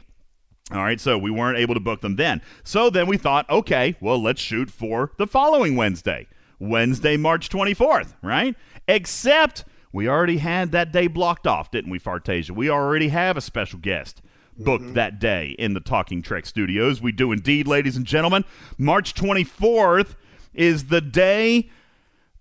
All 0.72 0.82
right, 0.82 1.00
so 1.00 1.18
we 1.18 1.30
weren't 1.30 1.58
able 1.58 1.74
to 1.74 1.80
book 1.80 2.00
them 2.00 2.16
then. 2.16 2.42
So 2.62 2.90
then 2.90 3.06
we 3.08 3.16
thought, 3.16 3.48
okay, 3.50 3.96
well, 4.00 4.22
let's 4.22 4.40
shoot 4.40 4.70
for 4.70 5.12
the 5.18 5.26
following 5.26 5.74
Wednesday, 5.74 6.28
Wednesday, 6.60 7.16
March 7.16 7.48
24th, 7.48 8.14
right? 8.22 8.54
Except 8.86 9.64
we 9.92 10.08
already 10.08 10.38
had 10.38 10.70
that 10.72 10.92
day 10.92 11.08
blocked 11.08 11.46
off, 11.46 11.72
didn't 11.72 11.90
we, 11.90 11.98
Fartasia? 11.98 12.52
We 12.52 12.70
already 12.70 13.08
have 13.08 13.36
a 13.36 13.40
special 13.40 13.80
guest 13.80 14.22
booked 14.56 14.84
mm-hmm. 14.84 14.94
that 14.94 15.18
day 15.18 15.56
in 15.58 15.74
the 15.74 15.80
Talking 15.80 16.22
Trek 16.22 16.46
studios. 16.46 17.00
We 17.00 17.12
do 17.12 17.32
indeed, 17.32 17.66
ladies 17.66 17.96
and 17.96 18.06
gentlemen. 18.06 18.44
March 18.78 19.14
24th 19.14 20.14
is 20.54 20.86
the 20.86 21.00
day 21.00 21.70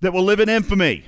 that 0.02 0.14
will 0.14 0.24
live 0.24 0.40
in 0.40 0.50
infamy. 0.50 1.06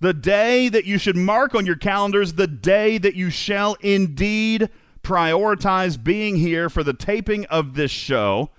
The 0.00 0.12
day 0.12 0.68
that 0.68 0.84
you 0.84 0.98
should 0.98 1.16
mark 1.16 1.54
on 1.54 1.64
your 1.64 1.76
calendars, 1.76 2.34
the 2.34 2.48
day 2.48 2.98
that 2.98 3.14
you 3.14 3.30
shall 3.30 3.76
indeed 3.80 4.68
prioritize 5.02 6.02
being 6.02 6.36
here 6.36 6.68
for 6.70 6.82
the 6.82 6.92
taping 6.92 7.44
of 7.46 7.74
this 7.74 7.90
show, 7.90 8.50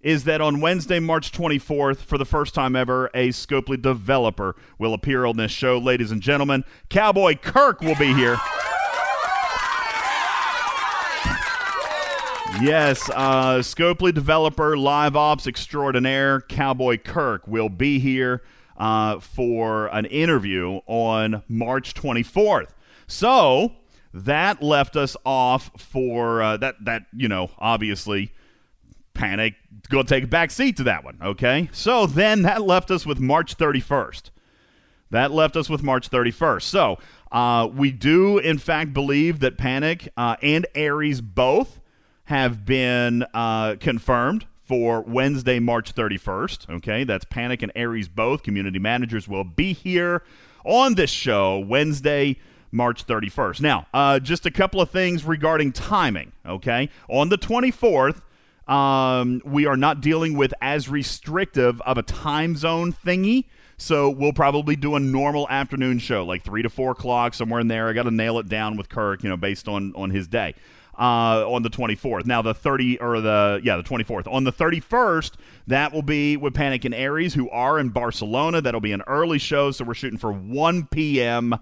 is 0.00 0.24
that 0.24 0.40
on 0.40 0.60
Wednesday, 0.60 1.00
March 1.00 1.32
24th, 1.32 1.98
for 1.98 2.18
the 2.18 2.24
first 2.24 2.54
time 2.54 2.76
ever, 2.76 3.06
a 3.14 3.30
Scopely 3.30 3.80
developer 3.80 4.54
will 4.78 4.94
appear 4.94 5.24
on 5.24 5.36
this 5.36 5.50
show. 5.50 5.76
Ladies 5.76 6.12
and 6.12 6.22
gentlemen, 6.22 6.64
Cowboy 6.88 7.34
Kirk 7.34 7.80
will 7.80 7.96
be 7.96 8.14
here. 8.14 8.38
Yes, 12.60 13.08
uh, 13.10 13.58
Scopely 13.58 14.12
developer, 14.12 14.76
live 14.76 15.14
ops 15.14 15.46
extraordinaire, 15.46 16.40
Cowboy 16.40 16.98
Kirk 16.98 17.46
will 17.46 17.68
be 17.68 18.00
here 18.00 18.42
uh, 18.76 19.20
for 19.20 19.86
an 19.88 20.06
interview 20.06 20.80
on 20.86 21.42
March 21.48 21.94
24th. 21.94 22.70
So 23.06 23.74
that 24.14 24.62
left 24.62 24.96
us 24.96 25.16
off 25.24 25.70
for 25.76 26.42
uh, 26.42 26.56
that. 26.58 26.84
That 26.84 27.06
you 27.14 27.28
know, 27.28 27.50
obviously, 27.58 28.32
panic. 29.14 29.54
Go 29.88 30.02
take 30.02 30.24
a 30.24 30.26
back 30.26 30.50
seat 30.50 30.76
to 30.78 30.84
that 30.84 31.04
one. 31.04 31.18
Okay, 31.22 31.68
so 31.72 32.06
then 32.06 32.42
that 32.42 32.62
left 32.62 32.90
us 32.90 33.04
with 33.04 33.20
March 33.20 33.56
31st. 33.56 34.30
That 35.10 35.30
left 35.30 35.56
us 35.56 35.70
with 35.70 35.82
March 35.82 36.10
31st. 36.10 36.62
So 36.62 36.98
uh, 37.32 37.68
we 37.72 37.90
do, 37.90 38.38
in 38.38 38.58
fact, 38.58 38.92
believe 38.92 39.40
that 39.40 39.56
Panic 39.56 40.10
uh, 40.16 40.36
and 40.42 40.66
Aries 40.74 41.20
both 41.20 41.80
have 42.24 42.66
been 42.66 43.24
uh, 43.32 43.76
confirmed 43.80 44.46
for 44.60 45.00
Wednesday, 45.00 45.58
March 45.58 45.94
31st. 45.94 46.68
Okay, 46.76 47.04
that's 47.04 47.24
Panic 47.24 47.62
and 47.62 47.72
Aries 47.74 48.08
both. 48.08 48.42
Community 48.42 48.78
managers 48.78 49.26
will 49.26 49.44
be 49.44 49.72
here 49.72 50.22
on 50.64 50.94
this 50.94 51.10
show 51.10 51.58
Wednesday, 51.58 52.36
March 52.70 53.06
31st. 53.06 53.60
Now, 53.60 53.86
uh, 53.94 54.18
just 54.18 54.46
a 54.46 54.50
couple 54.50 54.80
of 54.80 54.90
things 54.90 55.24
regarding 55.24 55.72
timing. 55.72 56.32
Okay, 56.46 56.88
on 57.08 57.28
the 57.28 57.38
24th, 57.38 58.22
um, 58.68 59.40
we 59.44 59.66
are 59.66 59.76
not 59.76 60.00
dealing 60.00 60.36
with 60.36 60.52
as 60.60 60.88
restrictive 60.88 61.80
of 61.82 61.98
a 61.98 62.02
time 62.02 62.56
zone 62.56 62.92
thingy. 62.92 63.46
So 63.80 64.10
we'll 64.10 64.32
probably 64.32 64.74
do 64.74 64.96
a 64.96 65.00
normal 65.00 65.48
afternoon 65.48 66.00
show, 66.00 66.24
like 66.24 66.42
three 66.42 66.62
to 66.62 66.68
four 66.68 66.90
o'clock, 66.90 67.32
somewhere 67.34 67.60
in 67.60 67.68
there. 67.68 67.88
I 67.88 67.92
got 67.92 68.02
to 68.02 68.10
nail 68.10 68.38
it 68.40 68.48
down 68.48 68.76
with 68.76 68.88
Kirk, 68.88 69.22
you 69.22 69.28
know, 69.28 69.36
based 69.36 69.68
on 69.68 69.92
on 69.94 70.10
his 70.10 70.26
day. 70.26 70.54
Uh, 70.98 71.48
on 71.48 71.62
the 71.62 71.70
24th. 71.70 72.26
Now 72.26 72.42
the 72.42 72.52
30 72.52 72.98
or 72.98 73.20
the 73.20 73.60
yeah 73.62 73.76
the 73.76 73.84
24th. 73.84 74.26
On 74.26 74.42
the 74.42 74.52
31st, 74.52 75.34
that 75.68 75.92
will 75.92 76.02
be 76.02 76.36
with 76.36 76.54
Panic 76.54 76.84
and 76.84 76.92
Aries, 76.92 77.34
who 77.34 77.48
are 77.50 77.78
in 77.78 77.90
Barcelona. 77.90 78.60
That'll 78.60 78.80
be 78.80 78.90
an 78.90 79.02
early 79.06 79.38
show, 79.38 79.70
so 79.70 79.84
we're 79.84 79.94
shooting 79.94 80.18
for 80.18 80.32
1 80.32 80.88
p.m. 80.88 81.54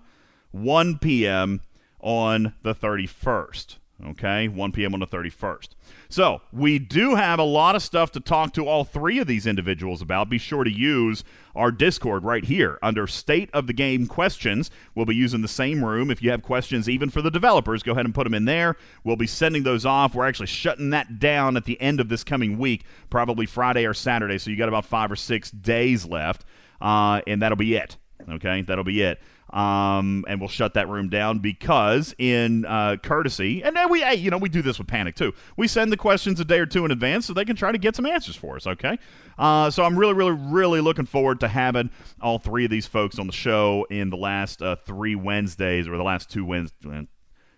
1 0.52 0.98
p.m. 0.98 1.61
on 2.00 2.54
the 2.62 2.74
31st. 2.74 3.76
Okay, 4.04 4.46
1 4.46 4.72
p.m. 4.72 4.92
on 4.92 5.00
the 5.00 5.06
31st. 5.06 5.68
So, 6.11 6.42
we 6.52 6.78
do 6.78 7.14
have 7.14 7.38
a 7.38 7.44
lot 7.44 7.74
of 7.74 7.82
stuff 7.82 8.12
to 8.12 8.20
talk 8.20 8.52
to 8.52 8.66
all 8.66 8.85
three 8.85 9.18
of 9.18 9.26
these 9.26 9.46
individuals 9.46 10.02
about. 10.02 10.28
Be 10.28 10.37
sure 10.37 10.64
to 10.64 10.70
use 10.70 11.24
our 11.54 11.72
Discord 11.72 12.22
right 12.22 12.44
here 12.44 12.78
under 12.82 13.06
State 13.06 13.48
of 13.54 13.66
the 13.66 13.72
Game 13.72 14.06
Questions. 14.06 14.70
We'll 14.94 15.06
be 15.06 15.16
using 15.16 15.40
the 15.40 15.48
same 15.48 15.82
room. 15.82 16.11
If 16.11 16.22
you 16.22 16.30
have 16.30 16.42
questions, 16.42 16.90
even 16.90 17.09
for 17.09 17.22
the 17.22 17.30
developers, 17.30 17.82
go 17.82 17.92
ahead 17.92 18.04
and 18.04 18.14
put 18.14 18.24
them 18.24 18.35
in 18.35 18.44
there. 18.44 18.76
We'll 19.02 19.16
be 19.16 19.26
sending 19.26 19.62
those 19.62 19.87
off. 19.87 20.14
We're 20.14 20.28
actually 20.28 20.48
shutting 20.48 20.90
that 20.90 21.18
down 21.18 21.56
at 21.56 21.64
the 21.64 21.80
end 21.80 21.98
of 21.98 22.11
this 22.11 22.22
coming 22.22 22.59
week, 22.59 22.85
probably 23.09 23.46
Friday 23.46 23.87
or 23.87 23.94
Saturday. 23.94 24.37
So, 24.37 24.50
you 24.50 24.59
got 24.59 24.68
about 24.68 24.85
five 24.85 25.11
or 25.11 25.16
six 25.16 25.50
days 25.50 26.04
left, 26.04 26.44
uh, 26.82 27.22
and 27.26 27.40
that'll 27.40 27.56
be 27.56 27.76
it. 27.76 27.96
Okay, 28.28 28.61
that'll 28.61 28.85
be 28.85 29.00
it 29.00 29.20
um, 29.50 30.24
and 30.28 30.40
we'll 30.40 30.48
shut 30.48 30.74
that 30.74 30.88
room 30.88 31.09
down 31.09 31.38
because, 31.38 32.14
in 32.18 32.64
uh, 32.64 32.96
courtesy, 33.02 33.62
and 33.62 33.76
then 33.76 33.90
we, 33.90 34.00
hey, 34.00 34.16
you 34.16 34.30
know, 34.30 34.38
we 34.38 34.48
do 34.48 34.62
this 34.62 34.78
with 34.78 34.88
Panic 34.88 35.14
too. 35.14 35.32
We 35.56 35.68
send 35.68 35.92
the 35.92 35.96
questions 35.96 36.40
a 36.40 36.44
day 36.44 36.59
or 36.59 36.66
two 36.66 36.85
in 36.85 36.90
advance 36.90 37.26
so 37.26 37.32
they 37.32 37.44
can 37.44 37.56
try 37.56 37.72
to 37.72 37.78
get 37.78 37.94
some 37.94 38.06
answers 38.06 38.37
for 38.37 38.56
us. 38.56 38.66
Okay, 38.66 38.98
uh, 39.38 39.70
so 39.70 39.85
I'm 39.85 39.98
really, 39.98 40.14
really, 40.14 40.32
really 40.32 40.80
looking 40.80 41.06
forward 41.06 41.40
to 41.40 41.48
having 41.48 41.90
all 42.20 42.38
three 42.38 42.64
of 42.64 42.70
these 42.70 42.87
folks 42.87 43.18
on 43.18 43.26
the 43.26 43.32
show 43.32 43.87
in 43.90 44.11
the 44.11 44.16
last 44.16 44.62
uh, 44.62 44.76
three 44.76 45.14
Wednesdays 45.14 45.87
or 45.87 45.96
the 45.96 46.02
last 46.02 46.28
two 46.28 46.44
Wednesdays, 46.44 47.06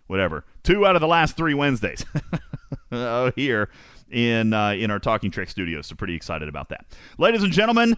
whatever, 0.07 0.45
two 0.63 0.87
out 0.87 0.95
of 0.95 1.01
the 1.01 1.09
last 1.09 1.37
three 1.37 1.55
Wednesdays 1.55 2.05
here 3.35 3.71
in 4.11 4.53
uh, 4.53 4.71
in 4.71 4.91
our 4.91 4.99
Talking 4.99 5.31
Trek 5.31 5.49
studios. 5.49 5.87
So 5.87 5.95
pretty 5.95 6.15
excited 6.15 6.49
about 6.49 6.69
that, 6.69 6.87
ladies 7.19 7.43
and 7.43 7.53
gentlemen. 7.53 7.97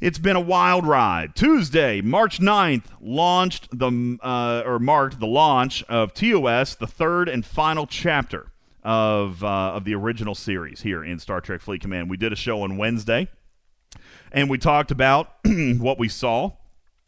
It's 0.00 0.18
been 0.18 0.36
a 0.36 0.40
wild 0.40 0.86
ride. 0.86 1.34
Tuesday, 1.34 2.00
March 2.00 2.38
9th, 2.38 2.84
launched 3.00 3.76
the 3.76 4.16
uh, 4.22 4.62
or 4.64 4.78
marked 4.78 5.18
the 5.18 5.26
launch 5.26 5.82
of 5.88 6.14
TOS, 6.14 6.76
the 6.76 6.86
third 6.86 7.28
and 7.28 7.44
final 7.44 7.84
chapter 7.84 8.52
of 8.84 9.42
uh, 9.42 9.72
of 9.72 9.82
the 9.82 9.96
original 9.96 10.36
series 10.36 10.82
here 10.82 11.02
in 11.02 11.18
Star 11.18 11.40
Trek 11.40 11.60
Fleet 11.60 11.80
Command. 11.80 12.08
We 12.08 12.16
did 12.16 12.32
a 12.32 12.36
show 12.36 12.62
on 12.62 12.76
Wednesday, 12.76 13.26
and 14.30 14.48
we 14.48 14.56
talked 14.56 14.92
about 14.92 15.32
what 15.44 15.98
we 15.98 16.08
saw. 16.08 16.52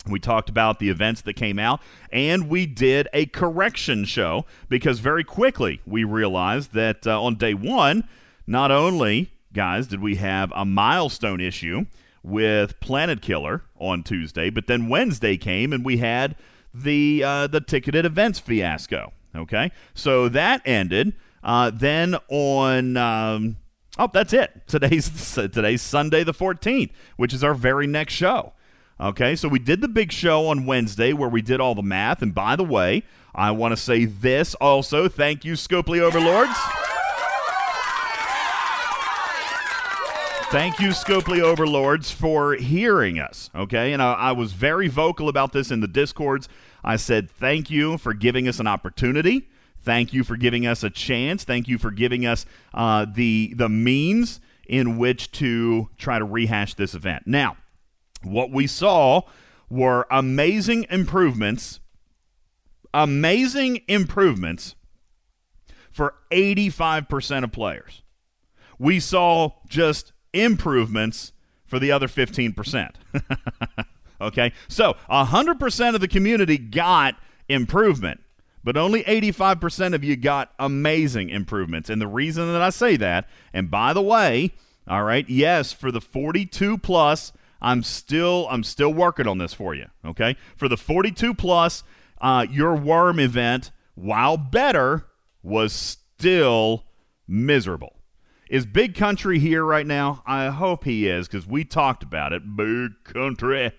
We 0.08 0.18
talked 0.18 0.48
about 0.48 0.80
the 0.80 0.88
events 0.88 1.20
that 1.22 1.34
came 1.34 1.60
out, 1.60 1.80
and 2.10 2.48
we 2.48 2.66
did 2.66 3.06
a 3.12 3.26
correction 3.26 4.04
show 4.04 4.46
because 4.68 4.98
very 4.98 5.22
quickly 5.22 5.80
we 5.86 6.02
realized 6.02 6.72
that 6.72 7.06
uh, 7.06 7.22
on 7.22 7.36
day 7.36 7.54
one, 7.54 8.08
not 8.48 8.72
only 8.72 9.30
guys 9.52 9.86
did 9.86 10.00
we 10.00 10.16
have 10.16 10.52
a 10.56 10.64
milestone 10.64 11.40
issue 11.40 11.86
with 12.22 12.78
Planet 12.80 13.22
Killer 13.22 13.62
on 13.78 14.02
Tuesday, 14.02 14.50
but 14.50 14.66
then 14.66 14.88
Wednesday 14.88 15.36
came 15.36 15.72
and 15.72 15.84
we 15.84 15.98
had 15.98 16.36
the 16.72 17.22
uh, 17.24 17.46
the 17.46 17.60
ticketed 17.60 18.04
events 18.04 18.38
fiasco. 18.38 19.12
Okay, 19.34 19.70
so 19.94 20.28
that 20.28 20.62
ended. 20.64 21.14
Uh, 21.42 21.70
then 21.70 22.16
on 22.28 22.96
um, 22.96 23.56
oh, 23.98 24.10
that's 24.12 24.32
it. 24.32 24.62
Today's 24.66 25.34
today's 25.34 25.82
Sunday 25.82 26.24
the 26.24 26.34
fourteenth, 26.34 26.92
which 27.16 27.32
is 27.32 27.42
our 27.42 27.54
very 27.54 27.86
next 27.86 28.14
show. 28.14 28.52
Okay, 29.00 29.34
so 29.34 29.48
we 29.48 29.58
did 29.58 29.80
the 29.80 29.88
big 29.88 30.12
show 30.12 30.46
on 30.48 30.66
Wednesday 30.66 31.14
where 31.14 31.28
we 31.28 31.40
did 31.40 31.58
all 31.58 31.74
the 31.74 31.82
math. 31.82 32.20
And 32.20 32.34
by 32.34 32.54
the 32.54 32.64
way, 32.64 33.02
I 33.34 33.50
want 33.50 33.72
to 33.72 33.76
say 33.76 34.04
this 34.04 34.54
also. 34.56 35.08
Thank 35.08 35.42
you, 35.44 35.54
Scopely 35.54 36.00
Overlords. 36.00 36.58
Thank 40.50 40.80
you, 40.80 40.88
Scopely 40.88 41.40
Overlords, 41.40 42.10
for 42.10 42.54
hearing 42.54 43.20
us. 43.20 43.50
Okay, 43.54 43.92
and 43.92 44.02
I, 44.02 44.14
I, 44.14 44.32
was 44.32 44.52
very 44.52 44.88
vocal 44.88 45.28
about 45.28 45.52
this 45.52 45.70
in 45.70 45.78
the 45.78 45.86
discords. 45.86 46.48
I 46.82 46.96
said 46.96 47.30
thank 47.30 47.70
you 47.70 47.96
for 47.98 48.14
giving 48.14 48.48
us 48.48 48.58
an 48.58 48.66
opportunity. 48.66 49.48
Thank 49.80 50.12
you 50.12 50.24
for 50.24 50.36
giving 50.36 50.66
us 50.66 50.82
a 50.82 50.90
chance. 50.90 51.44
Thank 51.44 51.68
you 51.68 51.78
for 51.78 51.92
giving 51.92 52.26
us 52.26 52.46
uh, 52.74 53.06
the 53.08 53.54
the 53.54 53.68
means 53.68 54.40
in 54.66 54.98
which 54.98 55.30
to 55.32 55.88
try 55.98 56.18
to 56.18 56.24
rehash 56.24 56.74
this 56.74 56.96
event. 56.96 57.28
Now, 57.28 57.56
what 58.24 58.50
we 58.50 58.66
saw 58.66 59.22
were 59.68 60.04
amazing 60.10 60.84
improvements, 60.90 61.78
amazing 62.92 63.82
improvements 63.86 64.74
for 65.92 66.16
85% 66.32 67.44
of 67.44 67.52
players. 67.52 68.02
We 68.80 68.98
saw 68.98 69.52
just 69.68 70.12
improvements 70.32 71.32
for 71.66 71.78
the 71.78 71.92
other 71.92 72.08
15%. 72.08 72.90
okay? 74.20 74.52
So 74.68 74.96
100% 75.10 75.94
of 75.94 76.00
the 76.00 76.08
community 76.08 76.58
got 76.58 77.16
improvement, 77.48 78.20
but 78.64 78.76
only 78.76 79.04
85% 79.04 79.94
of 79.94 80.04
you 80.04 80.16
got 80.16 80.52
amazing 80.58 81.30
improvements. 81.30 81.88
And 81.88 82.00
the 82.00 82.06
reason 82.06 82.52
that 82.52 82.62
I 82.62 82.70
say 82.70 82.96
that, 82.96 83.28
and 83.52 83.70
by 83.70 83.92
the 83.92 84.02
way, 84.02 84.52
all 84.88 85.04
right, 85.04 85.28
yes, 85.28 85.72
for 85.72 85.92
the 85.92 86.00
42 86.00 86.78
plus, 86.78 87.32
I'm 87.62 87.82
still 87.82 88.46
I'm 88.50 88.64
still 88.64 88.92
working 88.92 89.26
on 89.26 89.38
this 89.38 89.52
for 89.52 89.74
you. 89.74 89.86
Okay, 90.04 90.36
for 90.56 90.68
the 90.68 90.76
42 90.76 91.34
plus, 91.34 91.84
uh, 92.20 92.46
your 92.50 92.74
worm 92.74 93.20
event, 93.20 93.70
while 93.94 94.36
better, 94.36 95.06
was 95.42 95.72
still 95.72 96.84
miserable. 97.28 97.99
Is 98.50 98.66
Big 98.66 98.96
Country 98.96 99.38
here 99.38 99.64
right 99.64 99.86
now? 99.86 100.24
I 100.26 100.48
hope 100.48 100.82
he 100.82 101.08
is 101.08 101.28
because 101.28 101.46
we 101.46 101.64
talked 101.64 102.02
about 102.02 102.32
it. 102.32 102.42
Big 102.56 102.90
Country. 103.04 103.70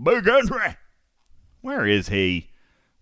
Big 0.00 0.24
Country. 0.26 0.76
Where 1.62 1.86
is 1.86 2.10
he? 2.10 2.50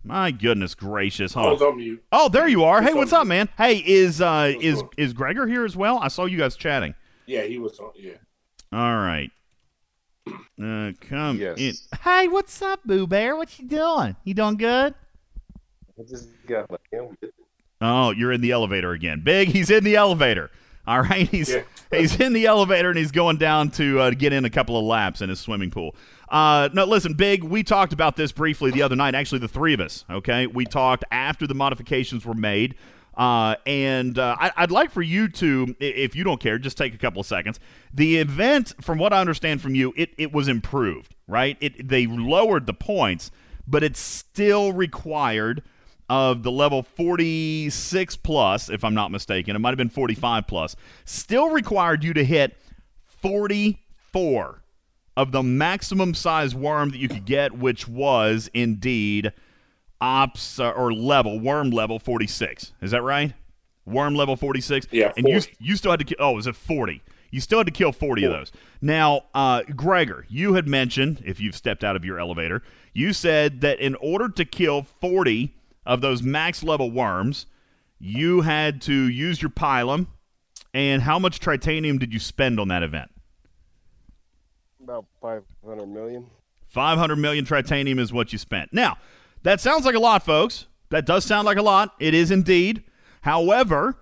My 0.05 0.31
goodness 0.31 0.73
gracious! 0.73 1.33
Hold 1.33 1.61
on. 1.61 1.75
mute. 1.75 2.01
Oh, 2.13 2.29
there 2.29 2.47
you 2.47 2.63
are. 2.63 2.81
Hey, 2.81 2.93
what's 2.93 3.11
up, 3.11 3.27
man? 3.27 3.49
Hey, 3.57 3.83
is 3.85 4.21
uh 4.21 4.53
is 4.61 4.81
is 4.97 5.11
Gregor 5.11 5.47
here 5.47 5.65
as 5.65 5.75
well? 5.75 5.99
I 5.99 6.07
saw 6.07 6.23
you 6.23 6.37
guys 6.37 6.55
chatting. 6.55 6.95
Yeah, 7.25 7.43
he 7.43 7.59
was 7.59 7.77
on. 7.77 7.91
Yeah. 7.97 8.13
All 8.71 8.95
right. 8.95 9.29
Uh, 10.27 10.93
come 11.01 11.39
yes. 11.39 11.57
in. 11.57 11.73
Hey, 12.05 12.29
what's 12.29 12.61
up, 12.61 12.85
Boo 12.85 13.05
Bear? 13.05 13.35
What 13.35 13.59
you 13.59 13.67
doing? 13.67 14.15
You 14.23 14.33
doing 14.33 14.55
good? 14.55 14.95
I 15.99 16.03
just 16.03 16.29
got 16.47 16.71
my 16.71 16.77
Oh, 17.81 18.11
you're 18.11 18.31
in 18.31 18.39
the 18.39 18.51
elevator 18.51 18.93
again. 18.93 19.21
Big, 19.25 19.49
he's 19.49 19.69
in 19.69 19.83
the 19.83 19.97
elevator. 19.97 20.51
All 20.87 21.01
right, 21.01 21.27
he's 21.27 21.49
yeah. 21.49 21.63
he's 21.91 22.17
in 22.19 22.31
the 22.31 22.45
elevator 22.45 22.89
and 22.89 22.97
he's 22.97 23.11
going 23.11 23.37
down 23.37 23.71
to 23.71 23.99
uh, 23.99 24.09
get 24.11 24.31
in 24.31 24.45
a 24.45 24.49
couple 24.49 24.77
of 24.77 24.85
laps 24.85 25.21
in 25.21 25.29
his 25.29 25.39
swimming 25.39 25.69
pool. 25.69 25.95
Uh, 26.29 26.69
no, 26.73 26.85
listen, 26.85 27.13
Big. 27.13 27.43
We 27.43 27.61
talked 27.63 27.91
about 27.91 28.15
this 28.15 28.31
briefly 28.31 28.71
the 28.71 28.81
other 28.81 28.95
night. 28.95 29.13
Actually, 29.13 29.39
the 29.39 29.49
three 29.49 29.73
of 29.73 29.81
us. 29.81 30.05
Okay, 30.09 30.47
we 30.47 30.65
talked 30.65 31.03
after 31.11 31.45
the 31.45 31.55
modifications 31.55 32.25
were 32.25 32.33
made. 32.33 32.75
Uh, 33.17 33.55
and 33.65 34.19
uh, 34.19 34.35
I, 34.39 34.61
would 34.61 34.71
like 34.71 34.91
for 34.91 35.01
you 35.01 35.27
to, 35.27 35.75
if 35.79 36.15
you 36.15 36.23
don't 36.23 36.39
care, 36.39 36.59
just 36.59 36.77
take 36.77 36.93
a 36.93 36.99
couple 36.99 37.19
of 37.19 37.25
seconds. 37.25 37.59
The 37.91 38.17
event, 38.17 38.75
from 38.79 38.99
what 38.99 39.11
I 39.11 39.19
understand 39.19 39.59
from 39.59 39.73
you, 39.73 39.91
it, 39.97 40.11
it 40.19 40.31
was 40.31 40.47
improved, 40.47 41.15
right? 41.27 41.57
It 41.59 41.89
they 41.89 42.05
lowered 42.05 42.67
the 42.67 42.75
points, 42.75 43.31
but 43.67 43.83
it's 43.83 43.99
still 43.99 44.71
required 44.71 45.63
of 46.09 46.43
the 46.43 46.51
level 46.51 46.83
46 46.83 48.15
plus, 48.17 48.69
if 48.69 48.83
I'm 48.83 48.93
not 48.93 49.11
mistaken. 49.11 49.55
It 49.55 49.59
might 49.59 49.69
have 49.69 49.77
been 49.77 49.89
45 49.89 50.47
plus. 50.47 50.75
Still 51.05 51.49
required 51.49 52.03
you 52.03 52.13
to 52.13 52.23
hit 52.23 52.57
44 53.21 54.61
of 55.17 55.31
the 55.31 55.43
maximum 55.43 56.13
size 56.13 56.55
worm 56.55 56.91
that 56.91 56.97
you 56.97 57.09
could 57.09 57.25
get, 57.25 57.57
which 57.57 57.87
was 57.87 58.49
indeed 58.53 59.33
ops 59.99 60.59
uh, 60.59 60.69
or 60.69 60.93
level, 60.93 61.39
worm 61.39 61.71
level 61.71 61.99
46. 61.99 62.73
Is 62.81 62.91
that 62.91 63.01
right? 63.01 63.33
Worm 63.85 64.15
level 64.15 64.35
46? 64.35 64.87
Yeah. 64.91 65.07
40. 65.09 65.19
And 65.19 65.27
you, 65.27 65.51
you 65.59 65.75
still 65.75 65.91
had 65.91 65.99
to 65.99 66.05
kill, 66.05 66.17
oh, 66.19 66.33
was 66.33 66.47
it 66.47 66.55
40? 66.55 67.01
You 67.31 67.41
still 67.41 67.59
had 67.59 67.67
to 67.67 67.73
kill 67.73 67.91
40 67.91 68.23
of 68.25 68.31
those. 68.31 68.51
Now, 68.81 69.23
uh, 69.33 69.63
Gregor, 69.75 70.25
you 70.29 70.53
had 70.53 70.67
mentioned, 70.67 71.21
if 71.25 71.39
you've 71.39 71.55
stepped 71.55 71.83
out 71.83 71.95
of 71.95 72.05
your 72.05 72.19
elevator, 72.19 72.61
you 72.93 73.11
said 73.11 73.61
that 73.61 73.79
in 73.79 73.95
order 73.95 74.29
to 74.29 74.45
kill 74.45 74.83
40 74.83 75.53
of 75.87 76.01
those 76.01 76.21
max 76.21 76.61
level 76.61 76.91
worms, 76.91 77.47
you 77.97 78.41
had 78.41 78.81
to 78.83 78.93
use 78.93 79.41
your 79.41 79.49
pilum. 79.49 80.07
And 80.73 81.01
how 81.01 81.17
much 81.17 81.39
tritanium 81.39 81.97
did 81.97 82.13
you 82.13 82.19
spend 82.19 82.59
on 82.59 82.67
that 82.67 82.83
event? 82.83 83.09
About 84.83 85.05
500 85.21 85.87
million. 85.87 86.27
500 86.67 87.15
million 87.15 87.45
tritanium 87.45 87.99
is 87.99 88.13
what 88.13 88.31
you 88.31 88.37
spent. 88.37 88.71
Now, 88.73 88.97
that 89.41 89.59
sounds 89.59 89.85
like 89.85 89.95
a 89.95 89.99
lot, 89.99 90.23
folks. 90.23 90.67
That 90.89 91.05
does 91.05 91.25
sound 91.25 91.45
like 91.45 91.57
a 91.57 91.63
lot. 91.63 91.95
It 91.99 92.13
is 92.13 92.29
indeed. 92.29 92.83
However, 93.21 93.97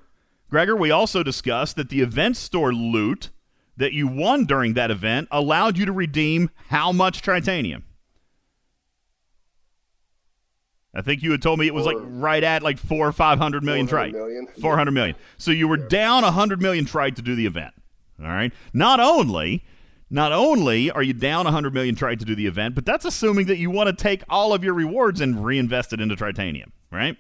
Gregor, 0.49 0.75
we 0.75 0.91
also 0.91 1.23
discussed 1.23 1.75
that 1.77 1.89
the 1.89 2.01
event 2.01 2.35
store 2.35 2.73
loot 2.73 3.29
that 3.77 3.93
you 3.93 4.07
won 4.07 4.45
during 4.45 4.73
that 4.73 4.91
event 4.91 5.27
allowed 5.31 5.77
you 5.77 5.85
to 5.85 5.91
redeem 5.91 6.49
how 6.69 6.91
much 6.91 7.21
tritanium? 7.21 7.83
I 10.95 11.01
think 11.01 11.21
you 11.21 11.31
had 11.31 11.41
told 11.41 11.59
me 11.59 11.67
it 11.67 11.73
was 11.73 11.85
like 11.85 11.97
right 11.99 12.43
at 12.43 12.63
like 12.63 12.77
four 12.77 13.07
or 13.07 13.11
five 13.11 13.37
hundred 13.37 13.63
million 13.63 13.85
trite. 13.85 14.15
Four 14.61 14.77
hundred 14.77 14.91
million. 14.91 15.15
So 15.37 15.51
you 15.51 15.67
were 15.67 15.77
down 15.77 16.23
a 16.23 16.31
hundred 16.31 16.61
million 16.61 16.85
trite 16.85 17.17
to 17.17 17.21
do 17.21 17.35
the 17.35 17.45
event. 17.45 17.73
All 18.21 18.27
right. 18.27 18.53
Not 18.73 19.01
only, 19.01 19.65
not 20.09 20.31
only 20.31 20.89
are 20.91 21.03
you 21.03 21.13
down 21.13 21.47
a 21.47 21.51
hundred 21.51 21.73
million 21.73 21.95
trite 21.95 22.19
to 22.19 22.25
do 22.25 22.33
the 22.33 22.47
event, 22.47 22.75
but 22.75 22.85
that's 22.85 23.03
assuming 23.03 23.47
that 23.47 23.57
you 23.57 23.69
want 23.69 23.87
to 23.87 23.93
take 23.93 24.23
all 24.29 24.53
of 24.53 24.63
your 24.63 24.73
rewards 24.73 25.19
and 25.19 25.43
reinvest 25.43 25.91
it 25.91 25.99
into 25.99 26.15
tritanium, 26.15 26.71
right? 26.91 27.17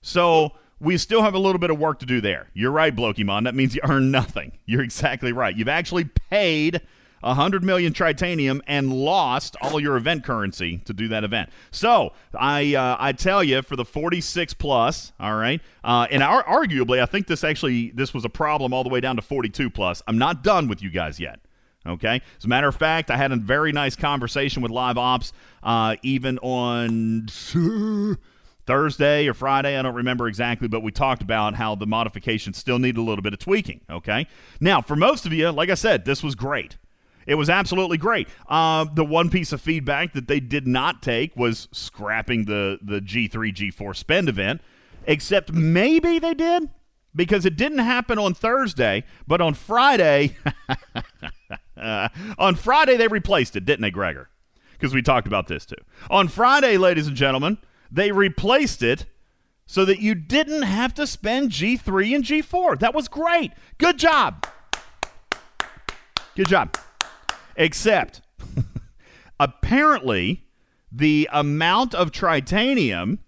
So 0.00 0.52
we 0.80 0.96
still 0.96 1.22
have 1.22 1.34
a 1.34 1.38
little 1.38 1.58
bit 1.58 1.70
of 1.70 1.78
work 1.78 1.98
to 2.00 2.06
do 2.06 2.20
there. 2.22 2.48
You're 2.54 2.70
right, 2.70 2.94
Blokimon. 2.94 3.44
That 3.44 3.54
means 3.54 3.74
you 3.74 3.82
earn 3.84 4.10
nothing. 4.10 4.58
You're 4.64 4.82
exactly 4.82 5.32
right. 5.32 5.54
You've 5.54 5.68
actually 5.68 6.04
paid 6.04 6.80
100 7.24 7.64
million 7.64 7.92
tritanium 7.92 8.60
and 8.66 8.92
lost 8.92 9.56
all 9.62 9.80
your 9.80 9.96
event 9.96 10.24
currency 10.24 10.78
to 10.84 10.92
do 10.92 11.08
that 11.08 11.24
event. 11.24 11.50
So 11.70 12.12
I 12.34 12.74
uh, 12.74 12.96
I 12.98 13.12
tell 13.12 13.42
you 13.42 13.62
for 13.62 13.76
the 13.76 13.84
46 13.84 14.54
plus, 14.54 15.12
all 15.18 15.34
right, 15.34 15.60
uh, 15.82 16.06
and 16.10 16.22
our, 16.22 16.44
arguably 16.44 17.00
I 17.00 17.06
think 17.06 17.26
this 17.26 17.42
actually 17.44 17.90
this 17.90 18.12
was 18.12 18.24
a 18.24 18.28
problem 18.28 18.72
all 18.72 18.84
the 18.84 18.90
way 18.90 19.00
down 19.00 19.16
to 19.16 19.22
42 19.22 19.70
plus. 19.70 20.02
I'm 20.06 20.18
not 20.18 20.42
done 20.42 20.68
with 20.68 20.82
you 20.82 20.90
guys 20.90 21.18
yet. 21.18 21.40
Okay. 21.86 22.22
As 22.38 22.44
a 22.44 22.48
matter 22.48 22.68
of 22.68 22.76
fact, 22.76 23.10
I 23.10 23.16
had 23.18 23.30
a 23.30 23.36
very 23.36 23.70
nice 23.70 23.94
conversation 23.94 24.62
with 24.62 24.70
Live 24.70 24.96
Ops, 24.96 25.32
uh, 25.62 25.96
even 26.02 26.38
on. 26.38 27.28
Thursday 28.66 29.28
or 29.28 29.34
Friday, 29.34 29.78
I 29.78 29.82
don't 29.82 29.94
remember 29.94 30.26
exactly, 30.26 30.68
but 30.68 30.82
we 30.82 30.90
talked 30.90 31.20
about 31.20 31.54
how 31.54 31.74
the 31.74 31.86
modifications 31.86 32.56
still 32.56 32.78
need 32.78 32.96
a 32.96 33.02
little 33.02 33.20
bit 33.20 33.34
of 33.34 33.38
tweaking. 33.38 33.82
Okay. 33.90 34.26
Now, 34.58 34.80
for 34.80 34.96
most 34.96 35.26
of 35.26 35.34
you, 35.34 35.50
like 35.50 35.68
I 35.68 35.74
said, 35.74 36.06
this 36.06 36.22
was 36.22 36.34
great. 36.34 36.78
It 37.26 37.36
was 37.36 37.48
absolutely 37.48 37.98
great. 37.98 38.28
Uh, 38.48 38.84
the 38.92 39.04
one 39.04 39.30
piece 39.30 39.52
of 39.52 39.60
feedback 39.60 40.12
that 40.12 40.28
they 40.28 40.40
did 40.40 40.66
not 40.66 41.02
take 41.02 41.36
was 41.36 41.68
scrapping 41.72 42.44
the, 42.44 42.78
the 42.82 43.00
G3, 43.00 43.30
G4 43.32 43.96
spend 43.96 44.28
event, 44.28 44.60
except 45.06 45.52
maybe 45.52 46.18
they 46.18 46.34
did 46.34 46.68
because 47.14 47.46
it 47.46 47.56
didn't 47.56 47.78
happen 47.78 48.18
on 48.18 48.34
Thursday, 48.34 49.04
but 49.26 49.40
on 49.40 49.54
Friday, 49.54 50.36
uh, 51.76 52.08
on 52.38 52.54
Friday 52.54 52.96
they 52.96 53.08
replaced 53.08 53.56
it, 53.56 53.64
didn't 53.64 53.82
they, 53.82 53.90
Gregor? 53.90 54.28
Because 54.72 54.94
we 54.94 55.02
talked 55.02 55.26
about 55.26 55.46
this 55.46 55.64
too. 55.64 55.76
On 56.10 56.28
Friday, 56.28 56.76
ladies 56.76 57.06
and 57.06 57.16
gentlemen, 57.16 57.58
they 57.90 58.10
replaced 58.10 58.82
it 58.82 59.06
so 59.66 59.84
that 59.84 60.00
you 60.00 60.14
didn't 60.14 60.62
have 60.62 60.92
to 60.94 61.06
spend 61.06 61.50
G3 61.50 62.14
and 62.14 62.24
G4. 62.24 62.78
That 62.80 62.94
was 62.94 63.08
great. 63.08 63.52
Good 63.78 63.98
job. 63.98 64.46
Good 66.34 66.48
job. 66.48 66.76
Except, 67.56 68.20
apparently, 69.40 70.46
the 70.90 71.28
amount 71.32 71.94
of 71.94 72.10
tritanium 72.10 73.18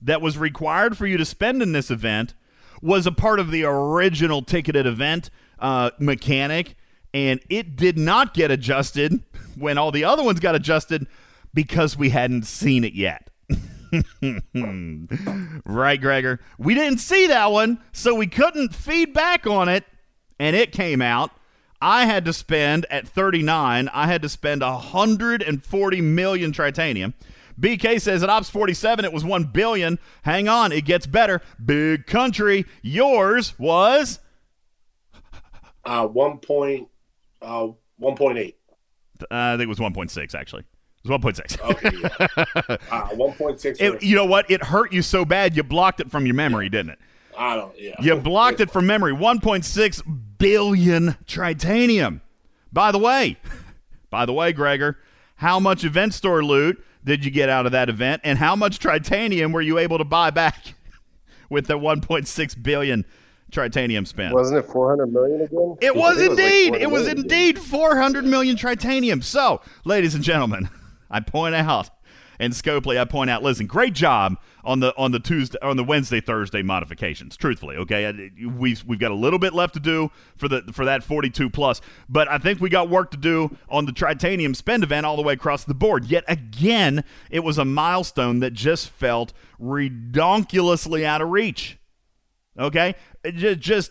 that 0.00 0.20
was 0.20 0.36
required 0.36 0.98
for 0.98 1.06
you 1.06 1.16
to 1.16 1.24
spend 1.24 1.62
in 1.62 1.72
this 1.72 1.90
event 1.90 2.34
was 2.82 3.06
a 3.06 3.12
part 3.12 3.38
of 3.38 3.50
the 3.50 3.64
original 3.64 4.42
ticketed 4.42 4.86
event 4.86 5.30
uh, 5.58 5.90
mechanic, 5.98 6.74
and 7.14 7.40
it 7.48 7.76
did 7.76 7.96
not 7.96 8.34
get 8.34 8.50
adjusted 8.50 9.22
when 9.56 9.78
all 9.78 9.92
the 9.92 10.04
other 10.04 10.22
ones 10.22 10.40
got 10.40 10.54
adjusted 10.54 11.06
because 11.54 11.96
we 11.96 12.10
hadn't 12.10 12.44
seen 12.44 12.84
it 12.84 12.94
yet. 12.94 13.30
right, 15.64 16.00
Gregor? 16.00 16.40
We 16.58 16.74
didn't 16.74 16.98
see 16.98 17.26
that 17.28 17.52
one, 17.52 17.78
so 17.92 18.14
we 18.14 18.26
couldn't 18.26 18.74
feed 18.74 19.12
back 19.12 19.46
on 19.46 19.68
it, 19.68 19.84
and 20.40 20.56
it 20.56 20.72
came 20.72 21.00
out 21.00 21.30
I 21.82 22.06
had 22.06 22.24
to 22.26 22.32
spend 22.32 22.86
at 22.90 23.08
39, 23.08 23.88
I 23.92 24.06
had 24.06 24.22
to 24.22 24.28
spend 24.28 24.62
140 24.62 26.00
million 26.00 26.52
tritanium. 26.52 27.12
BK 27.60 28.00
says 28.00 28.22
at 28.22 28.30
Ops 28.30 28.48
47 28.48 29.04
it 29.04 29.12
was 29.12 29.24
1 29.24 29.44
billion. 29.46 29.98
Hang 30.22 30.48
on, 30.48 30.70
it 30.70 30.84
gets 30.84 31.06
better. 31.06 31.42
Big 31.62 32.06
country. 32.06 32.64
Yours 32.82 33.58
was 33.58 34.20
Uh, 35.84 36.06
one 36.06 36.38
point, 36.38 36.88
uh, 37.42 37.66
one 37.98 38.14
point 38.16 38.38
eight. 38.38 38.56
uh, 39.22 39.26
I 39.30 39.52
think 39.56 39.62
it 39.64 39.68
was 39.68 39.78
1.6 39.80 40.34
actually. 40.36 40.62
It 41.04 41.10
was 41.10 41.18
1.6. 41.20 41.70
Okay, 41.70 41.90
yeah. 42.70 42.76
uh, 42.92 43.08
one 43.16 43.32
point 43.32 43.60
six. 43.60 43.80
It, 43.80 44.04
you 44.04 44.14
know 44.14 44.24
what? 44.24 44.48
It 44.48 44.62
hurt 44.62 44.92
you 44.92 45.02
so 45.02 45.24
bad 45.24 45.56
you 45.56 45.64
blocked 45.64 45.98
it 45.98 46.12
from 46.12 46.26
your 46.26 46.36
memory, 46.36 46.68
didn't 46.68 46.90
it? 46.90 46.98
I 47.36 47.56
don't. 47.56 47.78
Yeah. 47.78 47.94
You 48.00 48.16
blocked 48.16 48.60
it 48.60 48.70
from 48.70 48.86
memory. 48.86 49.12
1.6 49.12 50.02
billion 50.38 51.16
tritanium. 51.26 52.20
By 52.72 52.92
the 52.92 52.98
way, 52.98 53.38
by 54.10 54.26
the 54.26 54.32
way, 54.32 54.52
Gregor, 54.52 54.98
how 55.36 55.60
much 55.60 55.84
event 55.84 56.14
store 56.14 56.44
loot 56.44 56.82
did 57.04 57.24
you 57.24 57.30
get 57.30 57.48
out 57.48 57.66
of 57.66 57.72
that 57.72 57.88
event, 57.88 58.22
and 58.24 58.38
how 58.38 58.54
much 58.54 58.78
tritanium 58.78 59.52
were 59.52 59.60
you 59.60 59.78
able 59.78 59.98
to 59.98 60.04
buy 60.04 60.30
back 60.30 60.74
with 61.50 61.66
the 61.66 61.78
1.6 61.78 62.62
billion 62.62 63.04
tritanium 63.50 64.06
spent? 64.06 64.34
Wasn't 64.34 64.58
it 64.58 64.66
400 64.66 65.12
million 65.12 65.40
again? 65.42 65.76
It 65.80 65.94
was 65.94 66.18
think 66.18 66.30
like 66.30 66.38
indeed. 66.38 66.68
400 66.68 66.82
it 66.82 66.90
was 66.90 67.08
indeed 67.08 67.58
400 67.58 68.24
million 68.24 68.56
tritanium. 68.56 69.22
So, 69.22 69.60
ladies 69.84 70.14
and 70.14 70.22
gentlemen, 70.22 70.68
I 71.10 71.20
point 71.20 71.54
out, 71.54 71.90
and 72.38 72.52
Scopely, 72.52 72.98
I 72.98 73.04
point 73.04 73.30
out. 73.30 73.42
Listen, 73.42 73.66
great 73.66 73.94
job 73.94 74.36
on 74.64 74.80
the 74.80 74.96
on 74.96 75.12
the 75.12 75.18
Tuesday 75.18 75.58
on 75.62 75.76
the 75.76 75.84
Wednesday 75.84 76.20
Thursday 76.20 76.62
modifications. 76.62 77.36
Truthfully, 77.36 77.76
okay, 77.76 78.30
we've 78.56 78.84
we've 78.84 78.98
got 78.98 79.10
a 79.10 79.14
little 79.14 79.38
bit 79.38 79.52
left 79.52 79.74
to 79.74 79.80
do 79.80 80.10
for 80.36 80.48
the 80.48 80.62
for 80.72 80.84
that 80.84 81.02
42 81.02 81.50
plus, 81.50 81.80
but 82.08 82.28
I 82.28 82.38
think 82.38 82.60
we 82.60 82.68
got 82.68 82.88
work 82.88 83.10
to 83.12 83.16
do 83.16 83.56
on 83.68 83.86
the 83.86 83.92
tritanium 83.92 84.54
spend 84.54 84.82
event 84.82 85.04
all 85.06 85.16
the 85.16 85.22
way 85.22 85.32
across 85.34 85.64
the 85.64 85.74
board. 85.74 86.04
Yet 86.06 86.24
again, 86.28 87.04
it 87.30 87.40
was 87.40 87.58
a 87.58 87.64
milestone 87.64 88.40
that 88.40 88.52
just 88.52 88.88
felt 88.88 89.32
redonkulously 89.60 91.04
out 91.04 91.20
of 91.20 91.30
reach. 91.30 91.78
Okay, 92.58 92.94
It 93.24 93.36
ju- 93.36 93.56
just 93.56 93.90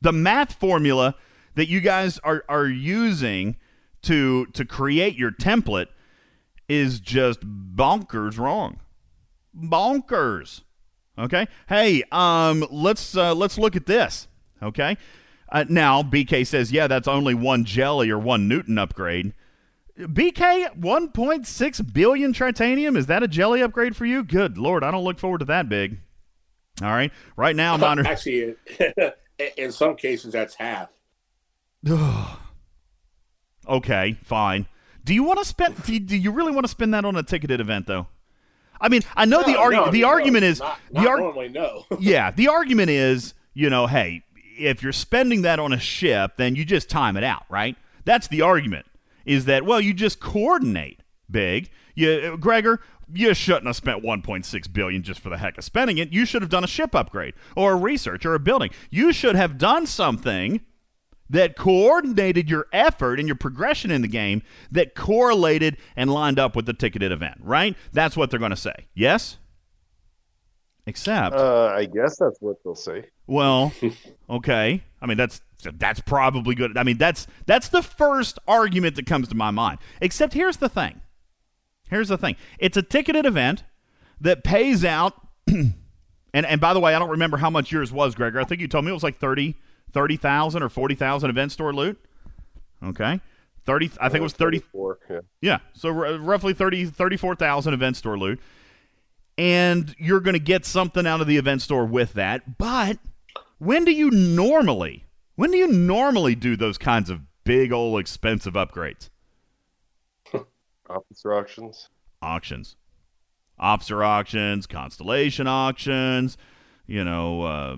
the 0.00 0.12
math 0.12 0.54
formula 0.54 1.16
that 1.56 1.68
you 1.68 1.80
guys 1.80 2.18
are 2.20 2.44
are 2.48 2.66
using 2.66 3.56
to 4.02 4.46
to 4.46 4.64
create 4.64 5.16
your 5.16 5.30
template 5.32 5.88
is 6.68 7.00
just 7.00 7.40
bonkers 7.40 8.38
wrong. 8.38 8.78
Bonkers. 9.56 10.62
Okay? 11.18 11.46
Hey, 11.68 12.02
um 12.12 12.66
let's 12.70 13.16
uh 13.16 13.34
let's 13.34 13.58
look 13.58 13.76
at 13.76 13.86
this. 13.86 14.28
Okay? 14.62 14.96
Uh, 15.52 15.64
now 15.68 16.02
BK 16.02 16.46
says, 16.46 16.70
"Yeah, 16.70 16.86
that's 16.86 17.08
only 17.08 17.34
one 17.34 17.64
jelly 17.64 18.10
or 18.10 18.18
one 18.18 18.46
Newton 18.48 18.78
upgrade." 18.78 19.34
BK 19.98 20.80
1.6 20.80 21.92
billion 21.92 22.32
tritanium 22.32 22.96
is 22.96 23.06
that 23.06 23.22
a 23.22 23.28
jelly 23.28 23.60
upgrade 23.60 23.94
for 23.94 24.06
you? 24.06 24.22
Good 24.22 24.56
lord, 24.56 24.82
I 24.82 24.90
don't 24.90 25.04
look 25.04 25.18
forward 25.18 25.38
to 25.38 25.44
that 25.46 25.68
big. 25.68 25.98
All 26.82 26.90
right. 26.90 27.12
Right 27.36 27.56
now 27.56 27.74
under 27.84 28.06
Actually, 28.06 28.54
in 29.56 29.72
some 29.72 29.96
cases, 29.96 30.32
that's 30.32 30.54
half. 30.54 30.90
Okay, 33.68 34.16
fine. 34.24 34.66
Do 35.04 35.14
you 35.14 35.22
want 35.22 35.38
to 35.38 35.44
spend? 35.44 35.80
Do 35.84 35.92
you, 35.92 36.00
do 36.00 36.16
you 36.16 36.32
really 36.32 36.50
want 36.50 36.64
to 36.64 36.70
spend 36.70 36.92
that 36.92 37.04
on 37.04 37.14
a 37.14 37.22
ticketed 37.22 37.60
event, 37.60 37.86
though? 37.86 38.08
I 38.80 38.88
mean, 38.88 39.02
I 39.16 39.24
know 39.24 39.42
the 39.42 39.52
No, 39.52 39.60
argument. 39.60 39.86
no, 39.86 39.92
the 39.92 40.00
no, 40.02 40.08
argument 40.08 40.44
is 40.44 40.60
not, 40.60 40.78
the 40.92 41.08
ar- 41.08 41.18
normally 41.18 41.48
no. 41.48 41.84
yeah. 42.00 42.30
The 42.30 42.48
argument 42.48 42.90
is, 42.90 43.34
you 43.54 43.68
know, 43.70 43.86
hey, 43.86 44.22
if 44.58 44.82
you're 44.82 44.92
spending 44.92 45.42
that 45.42 45.58
on 45.58 45.72
a 45.72 45.78
ship, 45.78 46.32
then 46.36 46.54
you 46.56 46.64
just 46.64 46.88
time 46.90 47.16
it 47.16 47.24
out, 47.24 47.44
right? 47.48 47.76
That's 48.04 48.28
the 48.28 48.42
argument. 48.42 48.86
Is 49.24 49.44
that 49.46 49.64
well, 49.64 49.80
you 49.80 49.92
just 49.94 50.20
coordinate 50.20 51.00
big. 51.30 51.70
You, 51.94 52.36
Gregor, 52.38 52.80
you 53.12 53.34
shouldn't 53.34 53.66
have 53.66 53.76
spent 53.76 54.02
1.6 54.02 54.72
billion 54.72 55.02
just 55.02 55.20
for 55.20 55.28
the 55.28 55.36
heck 55.38 55.58
of 55.58 55.64
spending 55.64 55.98
it. 55.98 56.12
You 56.12 56.24
should 56.24 56.42
have 56.42 56.50
done 56.50 56.64
a 56.64 56.68
ship 56.68 56.94
upgrade 56.94 57.34
or 57.56 57.72
a 57.72 57.76
research 57.76 58.24
or 58.24 58.34
a 58.34 58.38
building. 58.38 58.70
You 58.90 59.12
should 59.12 59.34
have 59.36 59.58
done 59.58 59.86
something 59.86 60.60
that 61.30 61.56
coordinated 61.56 62.50
your 62.50 62.66
effort 62.72 63.18
and 63.18 63.26
your 63.28 63.36
progression 63.36 63.90
in 63.90 64.02
the 64.02 64.08
game 64.08 64.42
that 64.70 64.94
correlated 64.94 65.76
and 65.96 66.12
lined 66.12 66.38
up 66.38 66.54
with 66.56 66.66
the 66.66 66.72
ticketed 66.74 67.12
event, 67.12 67.38
right? 67.40 67.76
That's 67.92 68.16
what 68.16 68.30
they're 68.30 68.38
going 68.40 68.50
to 68.50 68.56
say. 68.56 68.74
Yes? 68.94 69.38
Except, 70.86 71.36
Uh, 71.36 71.66
I 71.76 71.84
guess 71.84 72.16
that's 72.18 72.38
what 72.40 72.56
they'll 72.64 72.74
say. 72.74 73.04
well, 73.26 73.72
okay. 74.30 74.82
I 75.00 75.06
mean, 75.06 75.16
that's 75.16 75.40
that's 75.74 76.00
probably 76.00 76.54
good. 76.54 76.76
I 76.76 76.82
mean, 76.82 76.98
that's 76.98 77.26
that's 77.46 77.68
the 77.68 77.82
first 77.82 78.38
argument 78.48 78.96
that 78.96 79.06
comes 79.06 79.28
to 79.28 79.34
my 79.36 79.50
mind. 79.50 79.78
Except 80.00 80.32
here's 80.34 80.56
the 80.56 80.68
thing. 80.68 81.00
Here's 81.90 82.08
the 82.08 82.18
thing. 82.18 82.36
It's 82.58 82.76
a 82.76 82.82
ticketed 82.82 83.24
event 83.26 83.64
that 84.20 84.42
pays 84.42 84.84
out 84.84 85.14
and 85.46 85.74
and 86.34 86.60
by 86.60 86.74
the 86.74 86.80
way, 86.80 86.94
I 86.94 86.98
don't 86.98 87.10
remember 87.10 87.36
how 87.36 87.50
much 87.50 87.70
yours 87.70 87.92
was, 87.92 88.14
Gregor. 88.14 88.40
I 88.40 88.44
think 88.44 88.60
you 88.60 88.68
told 88.68 88.84
me 88.84 88.90
it 88.90 88.94
was 88.94 89.02
like 89.02 89.18
30 89.18 89.54
30,000 89.92 90.62
or 90.62 90.68
40,000 90.68 91.30
event 91.30 91.52
store 91.52 91.72
loot. 91.72 91.98
Okay. 92.82 93.20
30 93.66 93.90
I 94.00 94.08
think 94.08 94.20
it 94.20 94.22
was 94.22 94.32
34, 94.32 94.98
Yeah. 95.10 95.20
yeah, 95.42 95.58
so 95.74 95.88
r- 95.90 96.18
roughly 96.18 96.54
30 96.54 96.86
34,000 96.86 97.74
event 97.74 97.96
store 97.96 98.18
loot. 98.18 98.40
And 99.36 99.94
you're 99.98 100.20
going 100.20 100.34
to 100.34 100.38
get 100.40 100.64
something 100.64 101.06
out 101.06 101.20
of 101.20 101.26
the 101.26 101.36
event 101.36 101.62
store 101.62 101.84
with 101.86 102.14
that. 102.14 102.58
But 102.58 102.98
when 103.58 103.84
do 103.84 103.92
you 103.92 104.10
normally 104.10 105.04
when 105.36 105.50
do 105.50 105.56
you 105.58 105.68
normally 105.68 106.34
do 106.34 106.56
those 106.56 106.76
kinds 106.78 107.08
of 107.10 107.20
big 107.44 107.72
old 107.72 107.98
expensive 108.00 108.54
upgrades? 108.54 109.08
Officer 110.88 111.32
auctions. 111.34 111.88
auctions, 112.20 112.76
officer 113.58 114.02
auctions, 114.04 114.66
constellation 114.66 115.46
auctions. 115.46 116.36
You 116.86 117.04
know, 117.04 117.42
uh, 117.42 117.76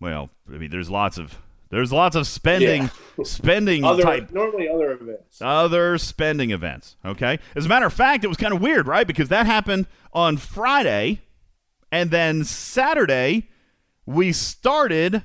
well, 0.00 0.30
I 0.52 0.58
mean, 0.58 0.70
there's 0.70 0.90
lots 0.90 1.18
of 1.18 1.38
there's 1.70 1.92
lots 1.92 2.14
of 2.16 2.26
spending 2.26 2.90
spending 3.24 3.84
Other 3.84 4.02
type 4.02 4.30
normally 4.30 4.68
other 4.68 4.92
events. 4.92 5.40
other 5.42 5.98
spending 5.98 6.50
events. 6.50 6.96
Okay, 7.04 7.38
as 7.54 7.66
a 7.66 7.68
matter 7.68 7.86
of 7.86 7.92
fact, 7.92 8.24
it 8.24 8.28
was 8.28 8.36
kind 8.36 8.54
of 8.54 8.60
weird, 8.60 8.86
right? 8.86 9.06
Because 9.06 9.28
that 9.30 9.46
happened 9.46 9.86
on 10.12 10.36
Friday, 10.36 11.22
and 11.90 12.10
then 12.10 12.44
Saturday 12.44 13.48
we 14.06 14.32
started 14.32 15.24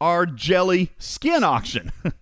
our 0.00 0.24
jelly 0.26 0.90
skin 0.98 1.44
auction. 1.44 1.92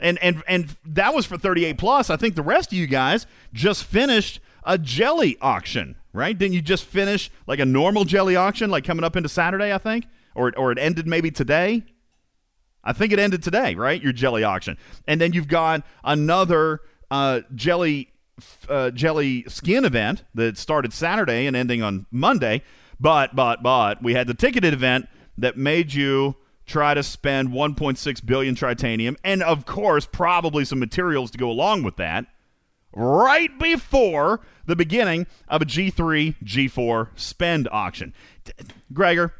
and 0.00 0.18
and 0.22 0.42
and 0.48 0.76
that 0.84 1.14
was 1.14 1.26
for 1.26 1.38
38 1.38 1.78
plus. 1.78 2.10
I 2.10 2.16
think 2.16 2.34
the 2.34 2.42
rest 2.42 2.72
of 2.72 2.78
you 2.78 2.86
guys 2.86 3.26
just 3.52 3.84
finished 3.84 4.40
a 4.64 4.76
jelly 4.76 5.38
auction, 5.40 5.96
right? 6.12 6.36
Didn't 6.36 6.54
you 6.54 6.62
just 6.62 6.84
finish 6.84 7.30
like 7.46 7.60
a 7.60 7.64
normal 7.64 8.04
jelly 8.04 8.36
auction 8.36 8.70
like 8.70 8.84
coming 8.84 9.04
up 9.04 9.16
into 9.16 9.28
Saturday, 9.28 9.72
I 9.72 9.78
think? 9.78 10.06
Or 10.34 10.52
or 10.56 10.72
it 10.72 10.78
ended 10.78 11.06
maybe 11.06 11.30
today? 11.30 11.84
I 12.82 12.92
think 12.92 13.12
it 13.12 13.18
ended 13.18 13.42
today, 13.42 13.74
right? 13.74 14.02
Your 14.02 14.12
jelly 14.12 14.42
auction. 14.42 14.78
And 15.06 15.20
then 15.20 15.32
you've 15.32 15.48
got 15.48 15.84
another 16.02 16.80
uh, 17.10 17.40
jelly 17.54 18.12
uh, 18.68 18.90
jelly 18.90 19.44
skin 19.48 19.84
event 19.84 20.24
that 20.34 20.56
started 20.56 20.92
Saturday 20.92 21.46
and 21.46 21.56
ending 21.56 21.82
on 21.82 22.06
Monday. 22.10 22.62
But 22.98 23.34
but 23.34 23.62
but 23.62 24.02
we 24.02 24.14
had 24.14 24.26
the 24.26 24.34
ticketed 24.34 24.72
event 24.72 25.08
that 25.38 25.56
made 25.56 25.92
you 25.92 26.36
try 26.66 26.94
to 26.94 27.02
spend 27.02 27.48
1.6 27.48 28.26
billion 28.26 28.54
tritanium 28.54 29.16
and 29.24 29.42
of 29.42 29.66
course 29.66 30.06
probably 30.06 30.64
some 30.64 30.78
materials 30.78 31.32
to 31.32 31.38
go 31.38 31.50
along 31.50 31.82
with 31.82 31.96
that 31.96 32.26
right 32.94 33.58
before 33.58 34.40
the 34.66 34.76
beginning 34.76 35.26
of 35.48 35.62
a 35.62 35.64
G3 35.64 36.36
G4 36.44 37.08
spend 37.16 37.68
auction. 37.72 38.14
Gregor, 38.92 39.34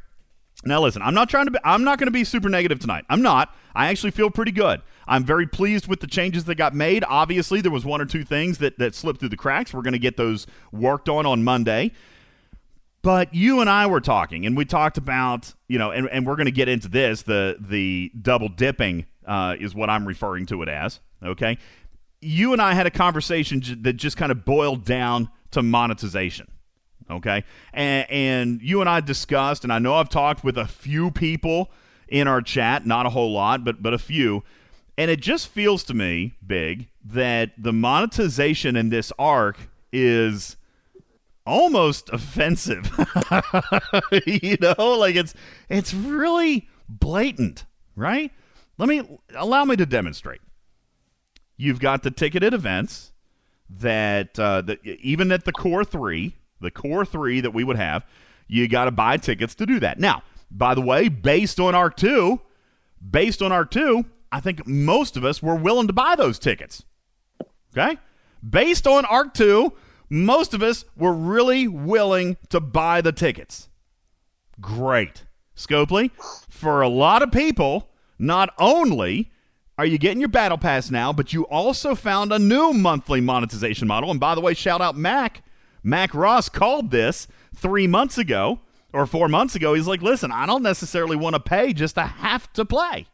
now 0.65 0.81
listen, 0.81 1.01
I'm 1.01 1.13
not 1.13 1.29
trying 1.29 1.45
to 1.45 1.51
be 1.51 1.59
I'm 1.63 1.83
not 1.83 1.97
going 1.99 2.07
to 2.07 2.11
be 2.11 2.23
super 2.23 2.49
negative 2.49 2.79
tonight. 2.79 3.05
I'm 3.09 3.21
not. 3.21 3.55
I 3.73 3.87
actually 3.87 4.11
feel 4.11 4.29
pretty 4.29 4.51
good. 4.51 4.81
I'm 5.07 5.25
very 5.25 5.47
pleased 5.47 5.87
with 5.87 5.99
the 5.99 6.07
changes 6.07 6.45
that 6.45 6.55
got 6.55 6.75
made. 6.75 7.03
Obviously, 7.07 7.61
there 7.61 7.71
was 7.71 7.85
one 7.85 8.01
or 8.01 8.05
two 8.05 8.23
things 8.23 8.59
that 8.59 8.77
that 8.79 8.95
slipped 8.95 9.19
through 9.19 9.29
the 9.29 9.37
cracks. 9.37 9.73
We're 9.73 9.81
going 9.81 9.93
to 9.93 9.99
get 9.99 10.17
those 10.17 10.47
worked 10.71 11.09
on 11.09 11.25
on 11.25 11.43
Monday. 11.43 11.91
But 13.01 13.33
you 13.33 13.61
and 13.61 13.69
I 13.69 13.87
were 13.87 13.99
talking, 13.99 14.45
and 14.45 14.55
we 14.55 14.63
talked 14.63 14.99
about, 14.99 15.55
you 15.67 15.79
know, 15.79 15.89
and, 15.89 16.07
and 16.09 16.25
we're 16.25 16.35
going 16.35 16.45
to 16.45 16.51
get 16.51 16.67
into 16.67 16.87
this. 16.87 17.23
The 17.23 17.57
the 17.59 18.11
double 18.21 18.47
dipping 18.47 19.07
uh, 19.25 19.55
is 19.59 19.73
what 19.73 19.89
I'm 19.89 20.07
referring 20.07 20.45
to 20.47 20.61
it 20.61 20.69
as. 20.69 20.99
Okay, 21.23 21.57
you 22.21 22.53
and 22.53 22.61
I 22.61 22.73
had 22.73 22.85
a 22.85 22.91
conversation 22.91 23.63
that 23.81 23.93
just 23.93 24.17
kind 24.17 24.31
of 24.31 24.45
boiled 24.45 24.85
down 24.85 25.29
to 25.51 25.63
monetization. 25.63 26.47
Okay, 27.11 27.43
and, 27.73 28.09
and 28.09 28.61
you 28.61 28.79
and 28.79 28.89
I 28.89 29.01
discussed, 29.01 29.63
and 29.63 29.73
I 29.73 29.79
know 29.79 29.95
I've 29.95 30.09
talked 30.09 30.43
with 30.43 30.57
a 30.57 30.67
few 30.67 31.11
people 31.11 31.69
in 32.07 32.27
our 32.27 32.41
chat, 32.41 32.85
not 32.85 33.05
a 33.05 33.09
whole 33.09 33.31
lot, 33.31 33.63
but 33.63 33.83
but 33.83 33.93
a 33.93 33.97
few, 33.97 34.43
and 34.97 35.11
it 35.11 35.19
just 35.19 35.47
feels 35.47 35.83
to 35.85 35.93
me, 35.93 36.35
big, 36.45 36.87
that 37.03 37.51
the 37.57 37.73
monetization 37.73 38.75
in 38.75 38.89
this 38.89 39.11
arc 39.19 39.57
is 39.91 40.57
almost 41.45 42.09
offensive. 42.09 42.89
you 44.25 44.57
know, 44.61 44.97
like 44.97 45.15
it's 45.15 45.33
it's 45.69 45.93
really 45.93 46.69
blatant, 46.87 47.65
right? 47.95 48.31
Let 48.77 48.89
me 48.89 49.19
allow 49.35 49.65
me 49.65 49.75
to 49.75 49.85
demonstrate. 49.85 50.41
You've 51.57 51.79
got 51.79 52.03
the 52.03 52.11
ticketed 52.11 52.53
events 52.53 53.11
that, 53.69 54.39
uh, 54.39 54.61
that 54.61 54.83
even 54.83 55.31
at 55.31 55.45
the 55.45 55.51
core 55.51 55.85
three, 55.85 56.35
the 56.61 56.71
core 56.71 57.05
three 57.05 57.41
that 57.41 57.53
we 57.53 57.63
would 57.63 57.77
have, 57.77 58.05
you 58.47 58.67
got 58.67 58.85
to 58.85 58.91
buy 58.91 59.17
tickets 59.17 59.55
to 59.55 59.65
do 59.65 59.79
that. 59.79 59.99
Now, 59.99 60.23
by 60.49 60.73
the 60.73 60.81
way, 60.81 61.07
based 61.07 61.59
on 61.59 61.75
ARC 61.75 61.97
2, 61.97 62.39
based 63.09 63.41
on 63.41 63.51
ARC 63.51 63.71
2, 63.71 64.05
I 64.31 64.39
think 64.39 64.65
most 64.67 65.17
of 65.17 65.25
us 65.25 65.41
were 65.41 65.55
willing 65.55 65.87
to 65.87 65.93
buy 65.93 66.15
those 66.15 66.39
tickets. 66.39 66.83
Okay? 67.75 67.97
Based 68.47 68.87
on 68.87 69.05
ARC 69.05 69.33
2, 69.33 69.73
most 70.09 70.53
of 70.53 70.61
us 70.61 70.83
were 70.95 71.13
really 71.13 71.67
willing 71.67 72.37
to 72.49 72.59
buy 72.59 73.01
the 73.01 73.11
tickets. 73.11 73.69
Great. 74.59 75.25
Scopely, 75.55 76.11
for 76.49 76.81
a 76.81 76.89
lot 76.89 77.21
of 77.21 77.31
people, 77.31 77.89
not 78.19 78.53
only 78.57 79.31
are 79.77 79.85
you 79.85 79.97
getting 79.97 80.19
your 80.19 80.29
battle 80.29 80.57
pass 80.57 80.91
now, 80.91 81.13
but 81.13 81.33
you 81.33 81.43
also 81.47 81.95
found 81.95 82.31
a 82.31 82.39
new 82.39 82.73
monthly 82.73 83.21
monetization 83.21 83.87
model. 83.87 84.11
And 84.11 84.19
by 84.19 84.35
the 84.35 84.41
way, 84.41 84.53
shout 84.53 84.81
out 84.81 84.97
Mac. 84.97 85.43
Mac 85.83 86.13
Ross 86.13 86.49
called 86.49 86.91
this 86.91 87.27
three 87.55 87.87
months 87.87 88.17
ago 88.17 88.59
or 88.93 89.05
four 89.05 89.27
months 89.27 89.55
ago. 89.55 89.73
He's 89.73 89.87
like, 89.87 90.01
listen, 90.01 90.31
I 90.31 90.45
don't 90.45 90.63
necessarily 90.63 91.15
want 91.15 91.35
to 91.35 91.39
pay 91.39 91.73
just 91.73 91.95
to 91.95 92.03
have 92.03 92.51
to 92.53 92.65
play. 92.65 93.07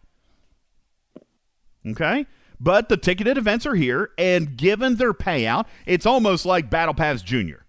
Okay? 1.86 2.26
But 2.60 2.90
the 2.90 2.98
ticketed 2.98 3.38
events 3.38 3.66
are 3.66 3.76
here, 3.76 4.10
and 4.18 4.58
given 4.58 4.96
their 4.96 5.14
payout, 5.14 5.66
it's 5.86 6.06
almost 6.06 6.46
like 6.46 6.70
Battle 6.70 6.96
Pass 6.96 7.22
Junior, 7.22 7.66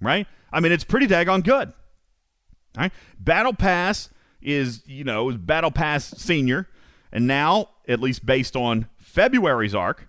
right? 0.00 0.26
I 0.52 0.60
mean, 0.60 0.72
it's 0.72 0.84
pretty 0.84 1.06
daggone 1.06 1.44
good. 1.44 1.68
All 1.68 2.84
right? 2.84 2.92
Battle 3.18 3.52
Pass 3.52 4.08
is, 4.40 4.82
you 4.86 5.04
know, 5.04 5.30
Battle 5.32 5.70
Pass 5.70 6.06
Senior, 6.16 6.68
and 7.12 7.26
now, 7.26 7.68
at 7.86 8.00
least 8.00 8.24
based 8.24 8.56
on 8.56 8.88
February's 8.96 9.74
arc, 9.74 10.08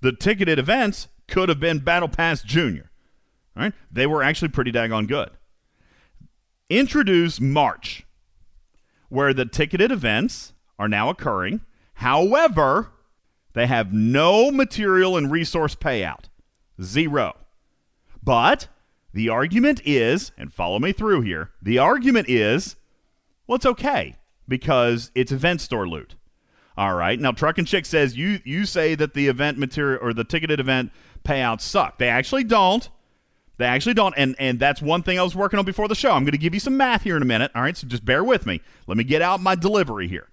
the 0.00 0.12
ticketed 0.12 0.58
events 0.58 1.08
could 1.28 1.48
have 1.48 1.60
been 1.60 1.78
Battle 1.78 2.08
Pass 2.08 2.42
Junior. 2.42 2.90
Right? 3.56 3.72
They 3.90 4.06
were 4.06 4.22
actually 4.22 4.48
pretty 4.48 4.70
daggone 4.70 5.08
good. 5.08 5.30
Introduce 6.68 7.40
March, 7.40 8.04
where 9.08 9.32
the 9.32 9.46
ticketed 9.46 9.90
events 9.90 10.52
are 10.78 10.88
now 10.88 11.08
occurring. 11.08 11.62
However, 11.94 12.92
they 13.54 13.66
have 13.66 13.92
no 13.92 14.50
material 14.50 15.16
and 15.16 15.30
resource 15.30 15.74
payout. 15.74 16.24
Zero. 16.82 17.36
But 18.22 18.68
the 19.14 19.30
argument 19.30 19.80
is, 19.86 20.32
and 20.36 20.52
follow 20.52 20.78
me 20.78 20.92
through 20.92 21.22
here, 21.22 21.52
the 21.62 21.78
argument 21.78 22.28
is, 22.28 22.76
well, 23.46 23.56
it's 23.56 23.64
okay 23.64 24.16
because 24.46 25.10
it's 25.14 25.32
event 25.32 25.62
store 25.62 25.88
loot. 25.88 26.16
All 26.76 26.94
right. 26.94 27.18
Now, 27.18 27.32
Truck 27.32 27.56
and 27.56 27.66
Chick 27.66 27.86
says 27.86 28.18
you 28.18 28.40
you 28.44 28.66
say 28.66 28.94
that 28.94 29.14
the 29.14 29.28
event 29.28 29.56
material 29.56 29.98
or 30.02 30.12
the 30.12 30.24
ticketed 30.24 30.60
event 30.60 30.92
payouts 31.24 31.62
suck. 31.62 31.96
They 31.96 32.08
actually 32.08 32.44
don't. 32.44 32.90
They 33.58 33.64
actually 33.64 33.94
don't. 33.94 34.14
And 34.16 34.36
and 34.38 34.58
that's 34.58 34.82
one 34.82 35.02
thing 35.02 35.18
I 35.18 35.22
was 35.22 35.34
working 35.34 35.58
on 35.58 35.64
before 35.64 35.88
the 35.88 35.94
show. 35.94 36.12
I'm 36.12 36.24
going 36.24 36.32
to 36.32 36.38
give 36.38 36.54
you 36.54 36.60
some 36.60 36.76
math 36.76 37.02
here 37.02 37.16
in 37.16 37.22
a 37.22 37.26
minute. 37.26 37.50
All 37.54 37.62
right. 37.62 37.76
So 37.76 37.86
just 37.86 38.04
bear 38.04 38.22
with 38.22 38.46
me. 38.46 38.60
Let 38.86 38.96
me 38.96 39.04
get 39.04 39.22
out 39.22 39.40
my 39.40 39.54
delivery 39.54 40.08
here 40.08 40.28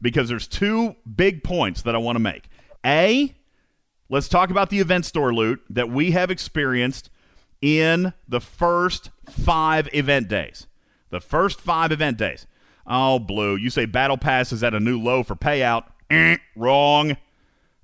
because 0.00 0.28
there's 0.28 0.46
two 0.46 0.96
big 1.16 1.42
points 1.42 1.82
that 1.82 1.94
I 1.94 1.98
want 1.98 2.16
to 2.16 2.20
make. 2.20 2.48
A, 2.86 3.34
let's 4.08 4.28
talk 4.28 4.50
about 4.50 4.70
the 4.70 4.78
event 4.78 5.04
store 5.06 5.34
loot 5.34 5.60
that 5.68 5.90
we 5.90 6.12
have 6.12 6.30
experienced 6.30 7.10
in 7.60 8.12
the 8.28 8.40
first 8.40 9.10
five 9.28 9.88
event 9.92 10.28
days. 10.28 10.66
The 11.10 11.20
first 11.20 11.60
five 11.60 11.90
event 11.90 12.18
days. 12.18 12.46
Oh, 12.86 13.18
Blue, 13.18 13.56
you 13.56 13.70
say 13.70 13.84
Battle 13.84 14.16
Pass 14.16 14.52
is 14.52 14.62
at 14.62 14.74
a 14.74 14.80
new 14.80 15.00
low 15.00 15.22
for 15.22 15.34
payout. 15.34 15.84
Eh, 16.10 16.36
wrong. 16.56 17.16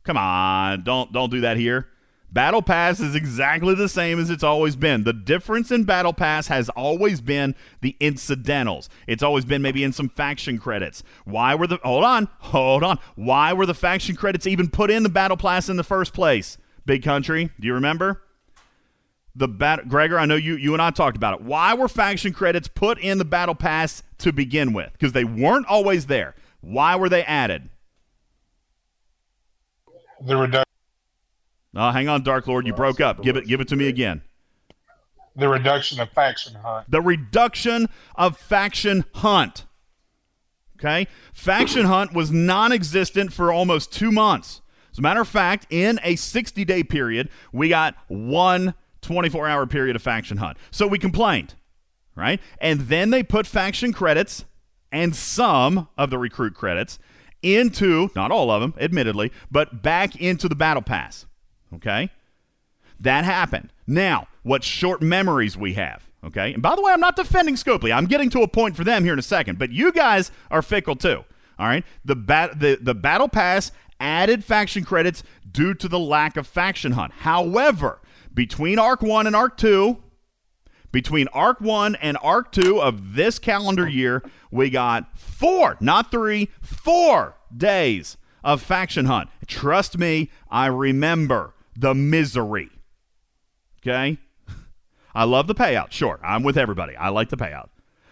Come 0.05 0.17
on, 0.17 0.83
don't 0.85 1.13
don't 1.13 1.31
do 1.31 1.41
that 1.41 1.57
here. 1.57 1.89
Battle 2.35 2.63
Pass 2.63 2.99
is 2.99 3.15
exactly 3.15 3.77
the 3.77 3.89
same 3.89 4.19
as 4.19 4.29
it's 4.29 4.43
always 4.43 4.75
been. 4.75 5.05
The 5.05 5.13
difference 5.13 5.71
in 5.71 5.85
Battle 5.85 6.13
Pass 6.13 6.49
has 6.49 6.69
always 6.71 7.21
been 7.21 7.55
the 7.81 7.97
incidentals. 8.01 8.89
It's 9.07 9.23
always 9.23 9.45
been 9.45 9.63
maybe 9.63 9.85
in 9.85 9.93
some 9.93 10.09
faction 10.09 10.59
credits. 10.59 11.05
Why 11.25 11.55
were 11.55 11.69
the 11.69 11.79
Hold 11.85 12.03
on. 12.03 12.29
Hold 12.41 12.83
on. 12.83 12.99
Why 13.15 13.53
were 13.53 13.67
the 13.67 13.75
faction 13.75 14.17
credits 14.17 14.49
even 14.49 14.69
put 14.69 14.91
in 14.91 15.05
the 15.05 15.09
Battle 15.09 15.37
Pass 15.37 15.69
in 15.69 15.77
the 15.77 15.85
first 15.85 16.13
place? 16.13 16.59
Big 16.85 17.05
Country, 17.05 17.51
do 17.61 17.69
you 17.69 17.75
remember? 17.75 18.21
The 19.37 19.47
bat- 19.47 19.89
Gregor, 19.89 20.19
I 20.19 20.27
know 20.27 20.35
you 20.35 20.57
you 20.57 20.73
and 20.73 20.83
I 20.83 20.91
talked 20.91 21.17
about 21.17 21.41
it. 21.41 21.47
Why 21.47 21.75
were 21.75 21.89
faction 21.89 22.33
credits 22.33 22.67
put 22.67 22.99
in 22.99 23.19
the 23.19 23.25
Battle 23.25 23.55
Pass 23.55 24.03
to 24.19 24.33
begin 24.33 24.73
with? 24.73 24.93
Because 24.93 25.13
they 25.13 25.25
weren't 25.25 25.67
always 25.67 26.07
there. 26.07 26.35
Why 26.61 26.97
were 26.97 27.09
they 27.09 27.23
added? 27.23 27.71
The 30.21 30.37
reduction. 30.37 30.74
Oh, 31.75 31.91
hang 31.91 32.09
on, 32.09 32.23
Dark 32.23 32.47
Lord. 32.47 32.67
You 32.67 32.73
broke 32.73 33.01
up. 33.01 33.23
Give 33.23 33.37
it 33.37 33.47
give 33.47 33.61
it 33.61 33.69
to 33.69 33.77
me 33.77 33.89
again. 33.89 34.23
The 35.37 35.49
reduction 35.49 35.99
of 36.01 36.11
faction 36.11 36.55
hunt. 36.55 36.91
The 36.91 37.01
reduction 37.01 37.89
of 38.15 38.39
faction 38.39 39.05
hunt. 39.15 39.67
Okay? 40.79 41.09
Faction 41.33 41.87
hunt 41.87 42.13
was 42.13 42.31
non 42.31 42.73
existent 42.73 43.33
for 43.33 43.53
almost 43.53 43.93
two 43.93 44.13
months. 44.13 44.61
As 44.93 44.99
a 44.99 45.03
matter 45.03 45.21
of 45.21 45.29
fact, 45.29 45.67
in 45.71 45.99
a 46.05 46.15
60 46.15 46.65
day 46.65 46.85
period, 46.85 47.29
we 47.53 47.69
got 47.69 47.97
one 48.07 48.75
24 49.03 49.49
hour 49.49 49.67
period 49.67 49.97
of 49.97 50.03
faction 50.03 50.37
hunt. 50.37 50.57
So 50.71 50.87
we 50.87 50.99
complained, 50.99 51.55
right? 52.15 52.41
And 52.59 52.83
then 52.83 53.11
they 53.11 53.23
put 53.25 53.47
faction 53.47 53.93
credits 53.93 54.45
and 54.93 55.17
some 55.17 55.89
of 55.99 56.11
the 56.11 56.19
recruit 56.19 56.55
credits 56.55 57.01
into, 57.43 58.11
not 58.15 58.31
all 58.31 58.51
of 58.51 58.61
them, 58.61 58.75
admittedly, 58.79 59.33
but 59.51 59.83
back 59.83 60.17
into 60.17 60.49
the 60.49 60.55
battle 60.55 60.83
pass. 60.83 61.27
Okay? 61.75 62.11
That 63.01 63.25
happened. 63.25 63.73
Now, 63.87 64.29
what 64.43 64.65
short 64.65 65.03
memories 65.03 65.57
we 65.57 65.75
have. 65.75 66.09
Okay? 66.25 66.55
And 66.55 66.63
by 66.63 66.75
the 66.75 66.83
way, 66.83 66.93
I'm 66.93 67.01
not 67.01 67.17
defending 67.17 67.57
Scopely. 67.57 67.95
I'm 67.95 68.07
getting 68.07 68.31
to 68.31 68.43
a 68.43 68.49
point 68.49 68.77
for 68.77 68.85
them 68.85 69.05
here 69.05 69.13
in 69.13 69.19
a 69.19 69.23
second, 69.23 69.59
but 69.59 69.71
you 69.71 69.93
guys 69.93 70.31
are 70.51 70.63
fickle 70.63 70.97
too. 70.97 71.25
All 71.59 71.67
right? 71.67 71.85
The 72.05 72.17
bat 72.17 72.59
the, 72.61 72.79
the 72.81 72.95
battle 72.95 73.29
pass 73.29 73.73
added 74.01 74.45
faction 74.45 74.85
credits 74.85 75.23
due 75.51 75.75
to 75.75 75.89
the 75.89 75.99
lack 75.99 76.37
of 76.37 76.47
faction 76.47 76.93
hunt. 76.93 77.13
However, 77.13 78.01
between 78.33 78.79
Arc 78.79 79.03
1 79.03 79.27
and 79.27 79.37
Arc 79.37 79.57
2, 79.57 80.03
between 80.91 81.29
Arc 81.29 81.61
1 81.61 81.97
and 81.97 82.17
Arc 82.23 82.53
2 82.53 82.81
of 82.81 83.15
this 83.15 83.39
calendar 83.39 83.89
year, 83.89 84.23
we 84.51 84.71
got 84.71 85.17
four, 85.19 85.77
not 85.81 86.11
three, 86.11 86.51
four 86.61 87.37
days 87.57 88.17
of 88.43 88.63
faction 88.63 89.07
hunt. 89.07 89.29
Trust 89.47 89.99
me, 89.99 90.31
I 90.51 90.67
remember 90.67 91.54
the 91.77 91.95
misery. 91.95 92.71
Okay? 93.83 94.19
I 95.15 95.25
love 95.25 95.47
the 95.47 95.55
payout. 95.55 95.91
Sure, 95.91 96.21
I'm 96.23 96.43
with 96.43 96.57
everybody. 96.57 96.97
I 96.97 97.09
like 97.09 97.29
the 97.29 97.37
payout. 97.37 97.69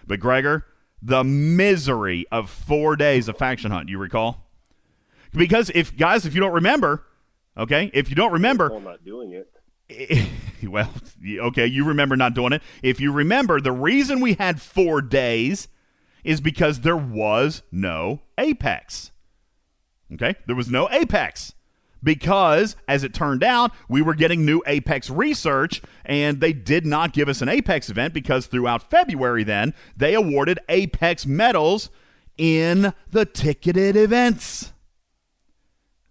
But 0.07 0.21
Gregor, 0.21 0.67
the 1.01 1.25
misery 1.25 2.27
of 2.31 2.51
four 2.51 2.97
days 2.97 3.29
of 3.29 3.37
faction 3.37 3.71
hunt, 3.71 3.89
you 3.89 3.99
recall? 3.99 4.47
Because 5.33 5.71
if, 5.75 5.97
guys, 5.97 6.27
if 6.27 6.35
you 6.35 6.41
don't 6.41 6.53
remember, 6.53 7.05
okay, 7.57 7.91
if 7.95 8.09
you 8.11 8.15
don't 8.15 8.33
remember, 8.33 8.73
I'm 8.73 8.85
not 8.85 9.05
doing 9.05 9.33
it. 9.33 9.49
well, 10.63 10.93
okay, 11.27 11.67
you 11.67 11.85
remember 11.85 12.17
not 12.17 12.35
doing 12.35 12.53
it. 12.53 12.63
If 12.83 13.01
you 13.01 13.13
remember, 13.13 13.61
the 13.61 13.73
reason 13.73 14.21
we 14.21 14.35
had 14.35 14.61
four 14.61 15.03
days 15.03 15.69
is 16.25 16.41
because 16.41 16.81
there 16.81 16.97
was 16.97 17.63
no 17.73 18.21
Apex. 18.39 19.11
Okay, 20.13 20.35
there 20.47 20.57
was 20.57 20.71
no 20.71 20.89
Apex 20.91 21.55
because, 22.03 22.77
as 22.89 23.05
it 23.05 23.15
turned 23.15 23.45
out, 23.45 23.73
we 23.89 24.03
were 24.03 24.15
getting 24.15 24.45
new 24.45 24.63
Apex 24.67 25.09
research, 25.11 25.81
and 26.05 26.41
they 26.41 26.53
did 26.53 26.85
not 26.85 27.13
give 27.13 27.29
us 27.29 27.41
an 27.43 27.49
Apex 27.49 27.89
event 27.89 28.13
because 28.13 28.47
throughout 28.47 28.91
February, 28.91 29.45
then 29.45 29.75
they 29.97 30.15
awarded 30.15 30.59
Apex 30.69 31.27
medals 31.27 31.91
in 32.37 32.93
the 33.11 33.25
ticketed 33.25 33.97
events. 33.97 34.73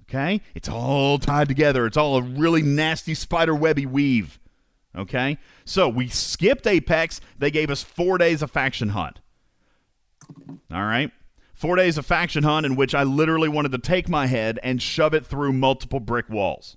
Okay? 0.04 0.42
It's 0.54 0.70
all 0.70 1.20
tied 1.20 1.48
together. 1.48 1.86
It's 1.86 1.98
all 1.98 2.18
a 2.18 2.22
really 2.22 2.62
nasty 2.62 3.14
spider 3.14 3.56
webby 3.56 3.86
weave. 3.86 4.40
Okay? 4.96 5.38
So 5.64 5.88
we 5.88 6.10
skipped 6.10 6.68
Apex. 6.68 7.22
They 7.38 7.50
gave 7.52 7.70
us 7.70 7.82
four 7.82 8.18
days 8.18 8.42
of 8.42 8.52
faction 8.52 8.90
hunt. 8.90 9.20
All 10.72 10.84
right? 10.84 11.12
Four 11.62 11.76
days 11.76 12.00
of 12.00 12.08
faction 12.08 12.42
hunt 12.42 12.66
in 12.66 12.76
which 12.76 12.96
I 12.96 13.04
literally 13.04 13.48
wanted 13.48 13.72
to 13.74 13.78
take 13.78 14.10
my 14.10 14.26
head 14.26 14.60
and 14.64 14.82
shove 14.82 15.14
it 15.14 15.28
through 15.28 15.54
multiple 15.54 16.00
brick 16.00 16.28
walls. 16.28 16.76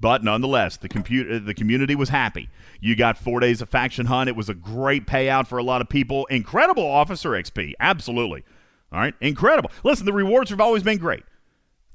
But 0.00 0.24
nonetheless, 0.24 0.76
the, 0.76 0.88
compu- 0.88 1.36
uh, 1.36 1.38
the 1.38 1.54
community 1.54 1.94
was 1.94 2.08
happy. 2.08 2.48
You 2.80 2.96
got 2.96 3.16
four 3.16 3.38
days 3.38 3.62
of 3.62 3.68
faction 3.68 4.06
hunt. 4.06 4.28
It 4.28 4.34
was 4.34 4.48
a 4.48 4.54
great 4.54 5.06
payout 5.06 5.46
for 5.46 5.56
a 5.56 5.62
lot 5.62 5.82
of 5.82 5.88
people. 5.88 6.26
Incredible 6.26 6.84
officer 6.84 7.30
XP. 7.30 7.74
Absolutely. 7.78 8.42
All 8.90 8.98
right? 8.98 9.14
Incredible. 9.20 9.70
Listen, 9.84 10.04
the 10.04 10.12
rewards 10.12 10.50
have 10.50 10.60
always 10.60 10.82
been 10.82 10.98
great. 10.98 11.22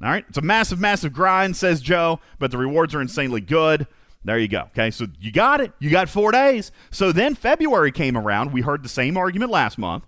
All 0.01 0.08
right. 0.08 0.24
It's 0.30 0.38
a 0.38 0.41
massive, 0.41 0.80
massive 0.80 1.12
grind, 1.12 1.58
says 1.58 1.82
Joe, 1.82 2.22
but 2.39 2.51
the 2.51 2.58
rewards 2.58 2.95
are 2.95 3.01
insanely 3.01 3.41
good. 3.41 3.86
There 4.24 4.39
you 4.39 4.47
go. 4.47 4.62
Okay. 4.68 4.91
So 4.91 5.08
you 5.20 5.34
got 5.34 5.60
it. 5.60 5.74
You 5.80 5.89
got 5.89 6.08
four 6.08 6.32
days. 6.32 6.72
So 6.89 7.12
then 7.12 7.36
February 7.36 7.91
came 7.91 8.16
around. 8.16 8.53
We 8.53 8.62
heard 8.62 8.82
the 8.82 8.88
same 8.88 9.18
argument 9.18 9.51
last 9.51 9.78
month 9.78 10.05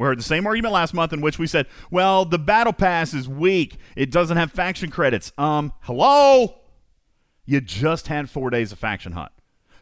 We 0.00 0.06
heard 0.06 0.18
the 0.18 0.22
same 0.22 0.46
argument 0.46 0.72
last 0.72 0.94
month 0.94 1.12
in 1.12 1.20
which 1.20 1.38
we 1.38 1.46
said, 1.46 1.66
well, 1.90 2.24
the 2.24 2.38
battle 2.38 2.72
pass 2.72 3.12
is 3.12 3.28
weak. 3.28 3.76
It 3.94 4.10
doesn't 4.10 4.38
have 4.38 4.50
faction 4.50 4.90
credits. 4.90 5.30
Um, 5.36 5.74
hello? 5.80 6.54
You 7.44 7.60
just 7.60 8.06
had 8.06 8.30
four 8.30 8.48
days 8.48 8.72
of 8.72 8.78
faction 8.78 9.12
hunt. 9.12 9.30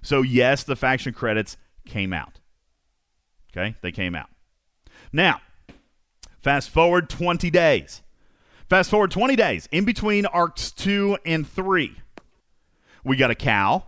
So, 0.02 0.22
yes, 0.22 0.64
the 0.64 0.74
faction 0.74 1.12
credits 1.12 1.56
came 1.86 2.12
out. 2.12 2.40
Okay? 3.52 3.76
They 3.80 3.92
came 3.92 4.16
out. 4.16 4.28
Now, 5.12 5.40
fast 6.40 6.68
forward 6.68 7.08
20 7.08 7.48
days. 7.50 8.02
Fast 8.68 8.90
forward 8.90 9.12
20 9.12 9.36
days 9.36 9.68
in 9.70 9.84
between 9.84 10.26
arcs 10.26 10.72
2 10.72 11.18
and 11.24 11.48
3. 11.48 11.94
We 13.04 13.16
got 13.16 13.30
a 13.30 13.36
cow, 13.36 13.84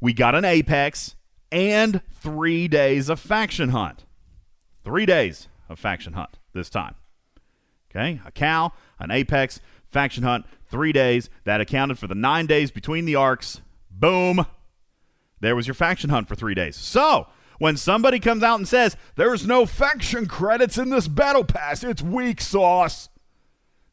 we 0.00 0.14
got 0.14 0.34
an 0.34 0.46
apex, 0.46 1.14
and 1.52 2.00
three 2.10 2.68
days 2.68 3.10
of 3.10 3.20
faction 3.20 3.68
hunt. 3.68 4.06
Three 4.82 5.04
days 5.04 5.48
of 5.68 5.78
faction 5.78 6.12
hunt 6.14 6.38
this 6.52 6.70
time. 6.70 6.94
Okay, 7.90 8.20
a 8.26 8.32
cow, 8.32 8.72
an 8.98 9.10
apex, 9.10 9.60
faction 9.86 10.24
hunt, 10.24 10.46
three 10.66 10.92
days. 10.92 11.30
That 11.44 11.60
accounted 11.60 11.98
for 11.98 12.06
the 12.06 12.14
nine 12.14 12.46
days 12.46 12.70
between 12.70 13.04
the 13.04 13.14
arcs. 13.14 13.60
Boom. 13.90 14.46
There 15.40 15.54
was 15.54 15.66
your 15.66 15.74
faction 15.74 16.10
hunt 16.10 16.26
for 16.26 16.34
three 16.34 16.54
days. 16.54 16.76
So, 16.76 17.28
when 17.58 17.76
somebody 17.76 18.18
comes 18.18 18.42
out 18.42 18.58
and 18.58 18.66
says, 18.66 18.96
there's 19.16 19.46
no 19.46 19.66
faction 19.66 20.26
credits 20.26 20.78
in 20.78 20.90
this 20.90 21.06
battle 21.06 21.44
pass, 21.44 21.84
it's 21.84 22.02
weak 22.02 22.40
sauce. 22.40 23.08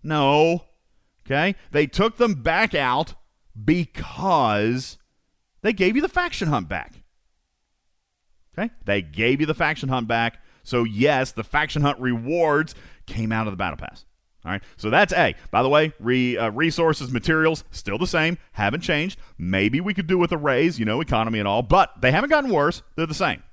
No. 0.03 0.65
Okay? 1.25 1.55
They 1.71 1.87
took 1.87 2.17
them 2.17 2.35
back 2.35 2.73
out 2.73 3.13
because 3.63 4.97
they 5.61 5.73
gave 5.73 5.95
you 5.95 6.01
the 6.01 6.09
faction 6.09 6.47
hunt 6.47 6.67
back. 6.67 7.03
Okay? 8.57 8.73
They 8.83 9.01
gave 9.01 9.39
you 9.39 9.45
the 9.45 9.53
faction 9.53 9.89
hunt 9.89 10.07
back. 10.07 10.41
So, 10.63 10.83
yes, 10.83 11.31
the 11.31 11.43
faction 11.43 11.81
hunt 11.81 11.99
rewards 11.99 12.75
came 13.05 13.31
out 13.31 13.47
of 13.47 13.53
the 13.53 13.57
battle 13.57 13.77
pass. 13.77 14.05
All 14.43 14.51
right, 14.51 14.63
so 14.75 14.89
that's 14.89 15.13
A. 15.13 15.35
By 15.51 15.61
the 15.61 15.69
way, 15.69 15.93
re, 15.99 16.35
uh, 16.35 16.49
resources, 16.49 17.11
materials, 17.11 17.63
still 17.69 17.99
the 17.99 18.07
same, 18.07 18.39
haven't 18.53 18.81
changed. 18.81 19.19
Maybe 19.37 19.79
we 19.79 19.93
could 19.93 20.07
do 20.07 20.17
with 20.17 20.31
a 20.31 20.37
raise, 20.37 20.79
you 20.79 20.85
know, 20.85 20.99
economy 20.99 21.37
and 21.37 21.47
all, 21.47 21.61
but 21.61 22.01
they 22.01 22.11
haven't 22.11 22.31
gotten 22.31 22.49
worse. 22.49 22.81
They're 22.95 23.05
the 23.05 23.13
same. 23.13 23.43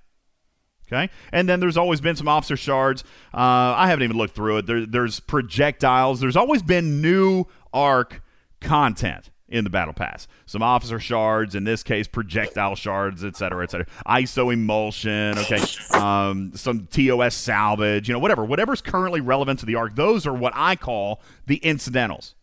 Okay, 0.91 1.11
and 1.31 1.47
then 1.47 1.61
there's 1.61 1.77
always 1.77 2.01
been 2.01 2.17
some 2.17 2.29
officer 2.29 2.57
shards. 2.57 3.05
Uh, 3.35 3.77
I 3.77 3.89
haven't 3.89 4.05
even 4.05 4.17
looked 4.17 4.35
through 4.35 4.59
it. 4.59 4.67
There, 4.67 4.87
there's 4.87 5.21
projectiles. 5.21 6.21
There's 6.21 6.37
always 6.37 6.63
been 6.63 7.03
new 7.03 7.45
arc 7.75 8.23
content 8.63 9.31
in 9.49 9.65
the 9.65 9.71
battle 9.71 9.95
pass. 9.95 10.29
Some 10.47 10.63
officer 10.63 11.01
shards, 11.01 11.55
in 11.55 11.65
this 11.65 11.83
case, 11.83 12.07
projectile 12.07 12.77
shards, 12.77 13.25
et 13.25 13.37
cetera, 13.37 13.63
et 13.63 13.71
cetera. 13.71 13.87
ISO 14.07 14.53
emulsion, 14.53 15.39
okay, 15.39 15.63
um, 15.99 16.53
some 16.55 16.87
TOS 16.87 17.35
salvage, 17.35 18.09
you 18.09 18.13
know, 18.13 18.19
whatever, 18.19 18.45
whatever's 18.45 18.81
currently 18.81 19.21
relevant 19.21 19.61
to 19.61 19.67
the 19.67 19.75
arc. 19.75 19.95
Those 19.95 20.27
are 20.27 20.35
what 20.35 20.53
I 20.55 20.77
call 20.77 21.21
the 21.47 21.57
incidentals. 21.57 22.35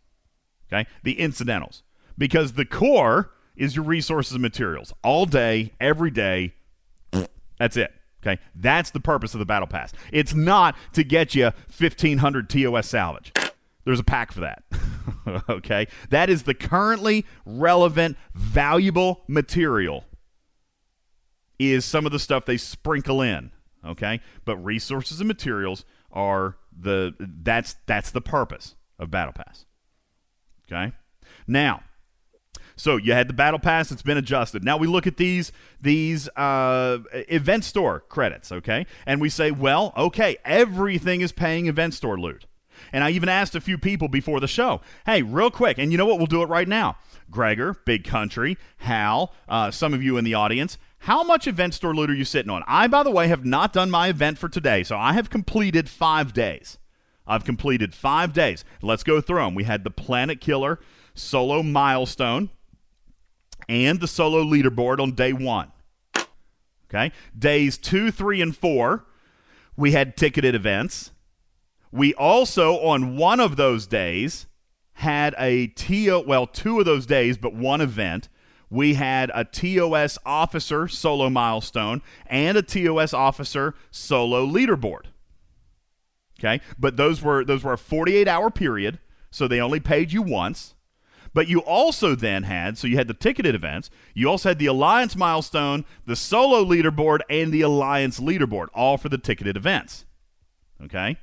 Okay, 0.71 0.87
the 1.03 1.19
incidentals, 1.19 1.83
because 2.17 2.53
the 2.53 2.65
core 2.65 3.31
is 3.55 3.75
your 3.75 3.85
resources 3.85 4.33
and 4.33 4.41
materials 4.41 4.91
all 5.03 5.25
day, 5.25 5.73
every 5.79 6.09
day. 6.09 6.55
That's 7.59 7.77
it. 7.77 7.93
Okay, 8.25 8.41
that's 8.55 8.89
the 8.89 8.99
purpose 8.99 9.35
of 9.35 9.39
the 9.39 9.45
battle 9.45 9.67
pass. 9.67 9.93
It's 10.11 10.33
not 10.33 10.75
to 10.93 11.03
get 11.03 11.35
you 11.35 11.51
1500 11.77 12.49
TOS 12.49 12.87
salvage. 12.87 13.31
There's 13.85 13.99
a 13.99 14.03
pack 14.03 14.31
for 14.31 14.41
that. 14.41 14.63
okay? 15.49 15.87
That 16.09 16.29
is 16.29 16.43
the 16.43 16.53
currently 16.53 17.25
relevant, 17.45 18.17
valuable 18.33 19.23
material, 19.27 20.05
is 21.59 21.85
some 21.85 22.05
of 22.05 22.11
the 22.11 22.19
stuff 22.19 22.45
they 22.45 22.57
sprinkle 22.57 23.21
in. 23.21 23.51
Okay? 23.85 24.21
But 24.43 24.57
resources 24.57 25.19
and 25.21 25.27
materials 25.27 25.85
are 26.11 26.57
the 26.77 27.15
that's 27.19 27.75
that's 27.85 28.11
the 28.11 28.21
purpose 28.21 28.75
of 28.97 29.11
Battle 29.11 29.33
Pass. 29.33 29.65
Okay? 30.65 30.93
Now, 31.47 31.83
so 32.75 32.97
you 32.97 33.13
had 33.13 33.29
the 33.29 33.33
battle 33.33 33.59
pass; 33.59 33.91
it's 33.91 34.01
been 34.01 34.17
adjusted. 34.17 34.63
Now 34.63 34.77
we 34.77 34.87
look 34.87 35.07
at 35.07 35.17
these 35.17 35.51
these 35.79 36.27
uh, 36.29 36.99
event 37.13 37.63
store 37.63 38.01
credits, 38.09 38.51
okay, 38.51 38.85
and 39.05 39.21
we 39.21 39.29
say, 39.29 39.51
well, 39.51 39.93
okay, 39.95 40.37
everything 40.43 41.21
is 41.21 41.31
paying 41.31 41.67
event 41.67 41.93
store 41.93 42.19
loot. 42.19 42.45
And 42.95 43.03
I 43.03 43.09
even 43.09 43.27
asked 43.27 43.55
a 43.55 43.59
few 43.59 43.77
people 43.77 44.07
before 44.07 44.39
the 44.39 44.47
show, 44.47 44.79
hey, 45.05 45.21
real 45.21 45.51
quick, 45.51 45.77
and 45.77 45.91
you 45.91 45.97
know 45.97 46.05
what? 46.05 46.17
We'll 46.17 46.27
do 46.27 46.41
it 46.41 46.47
right 46.47 46.65
now. 46.65 46.95
Gregor, 47.29 47.75
Big 47.83 48.05
Country, 48.05 48.57
Hal, 48.77 49.33
uh, 49.49 49.69
some 49.69 49.93
of 49.93 50.01
you 50.01 50.15
in 50.15 50.23
the 50.23 50.33
audience, 50.33 50.77
how 50.99 51.21
much 51.21 51.45
event 51.45 51.73
store 51.73 51.93
loot 51.93 52.09
are 52.09 52.15
you 52.15 52.23
sitting 52.23 52.49
on? 52.49 52.63
I, 52.67 52.87
by 52.87 53.03
the 53.03 53.11
way, 53.11 53.27
have 53.27 53.43
not 53.43 53.73
done 53.73 53.91
my 53.91 54.07
event 54.07 54.37
for 54.37 54.47
today, 54.47 54.81
so 54.81 54.95
I 54.95 55.11
have 55.11 55.29
completed 55.29 55.89
five 55.89 56.31
days. 56.31 56.77
I've 57.27 57.43
completed 57.43 57.93
five 57.93 58.31
days. 58.31 58.63
Let's 58.81 59.03
go 59.03 59.19
through 59.19 59.43
them. 59.43 59.55
We 59.55 59.65
had 59.65 59.83
the 59.83 59.91
Planet 59.91 60.39
Killer 60.39 60.79
solo 61.13 61.63
milestone 61.63 62.49
and 63.67 63.99
the 63.99 64.07
solo 64.07 64.41
leaderboard 64.41 65.01
on 65.01 65.15
day 65.15 65.33
one. 65.33 65.73
Okay. 66.89 67.11
Days 67.37 67.77
two, 67.77 68.09
three, 68.09 68.41
and 68.41 68.55
four, 68.55 69.03
we 69.75 69.91
had 69.91 70.15
ticketed 70.15 70.55
events. 70.55 71.11
We 71.91 72.13
also, 72.13 72.75
on 72.79 73.17
one 73.17 73.39
of 73.39 73.55
those 73.55 73.87
days, 73.87 74.47
had 74.93 75.35
a 75.37 75.67
TO, 75.67 76.23
well, 76.25 76.47
two 76.47 76.79
of 76.79 76.85
those 76.85 77.05
days, 77.05 77.37
but 77.37 77.53
one 77.53 77.81
event. 77.81 78.29
We 78.69 78.95
had 78.95 79.31
a 79.33 79.43
TOS 79.43 80.17
officer 80.25 80.87
solo 80.87 81.29
milestone 81.29 82.01
and 82.25 82.57
a 82.57 82.61
TOS 82.61 83.13
officer 83.13 83.75
solo 83.91 84.45
leaderboard. 84.45 85.05
Okay, 86.39 86.61
but 86.77 86.97
those 86.97 87.21
were 87.21 87.45
those 87.45 87.63
were 87.63 87.73
a 87.73 87.77
48 87.77 88.27
hour 88.27 88.49
period, 88.49 88.99
so 89.31 89.47
they 89.47 89.61
only 89.61 89.79
paid 89.79 90.11
you 90.11 90.21
once. 90.21 90.75
But 91.33 91.49
you 91.49 91.59
also 91.59 92.15
then 92.15 92.43
had, 92.43 92.77
so 92.77 92.87
you 92.87 92.95
had 92.95 93.09
the 93.09 93.13
ticketed 93.13 93.55
events, 93.55 93.89
you 94.13 94.29
also 94.29 94.49
had 94.49 94.59
the 94.59 94.67
Alliance 94.67 95.17
milestone, 95.17 95.83
the 96.05 96.15
solo 96.15 96.63
leaderboard, 96.63 97.19
and 97.29 97.53
the 97.53 97.61
Alliance 97.61 98.21
leaderboard, 98.21 98.67
all 98.73 98.97
for 98.97 99.09
the 99.09 99.17
ticketed 99.17 99.57
events. 99.57 100.05
Okay? 100.81 101.17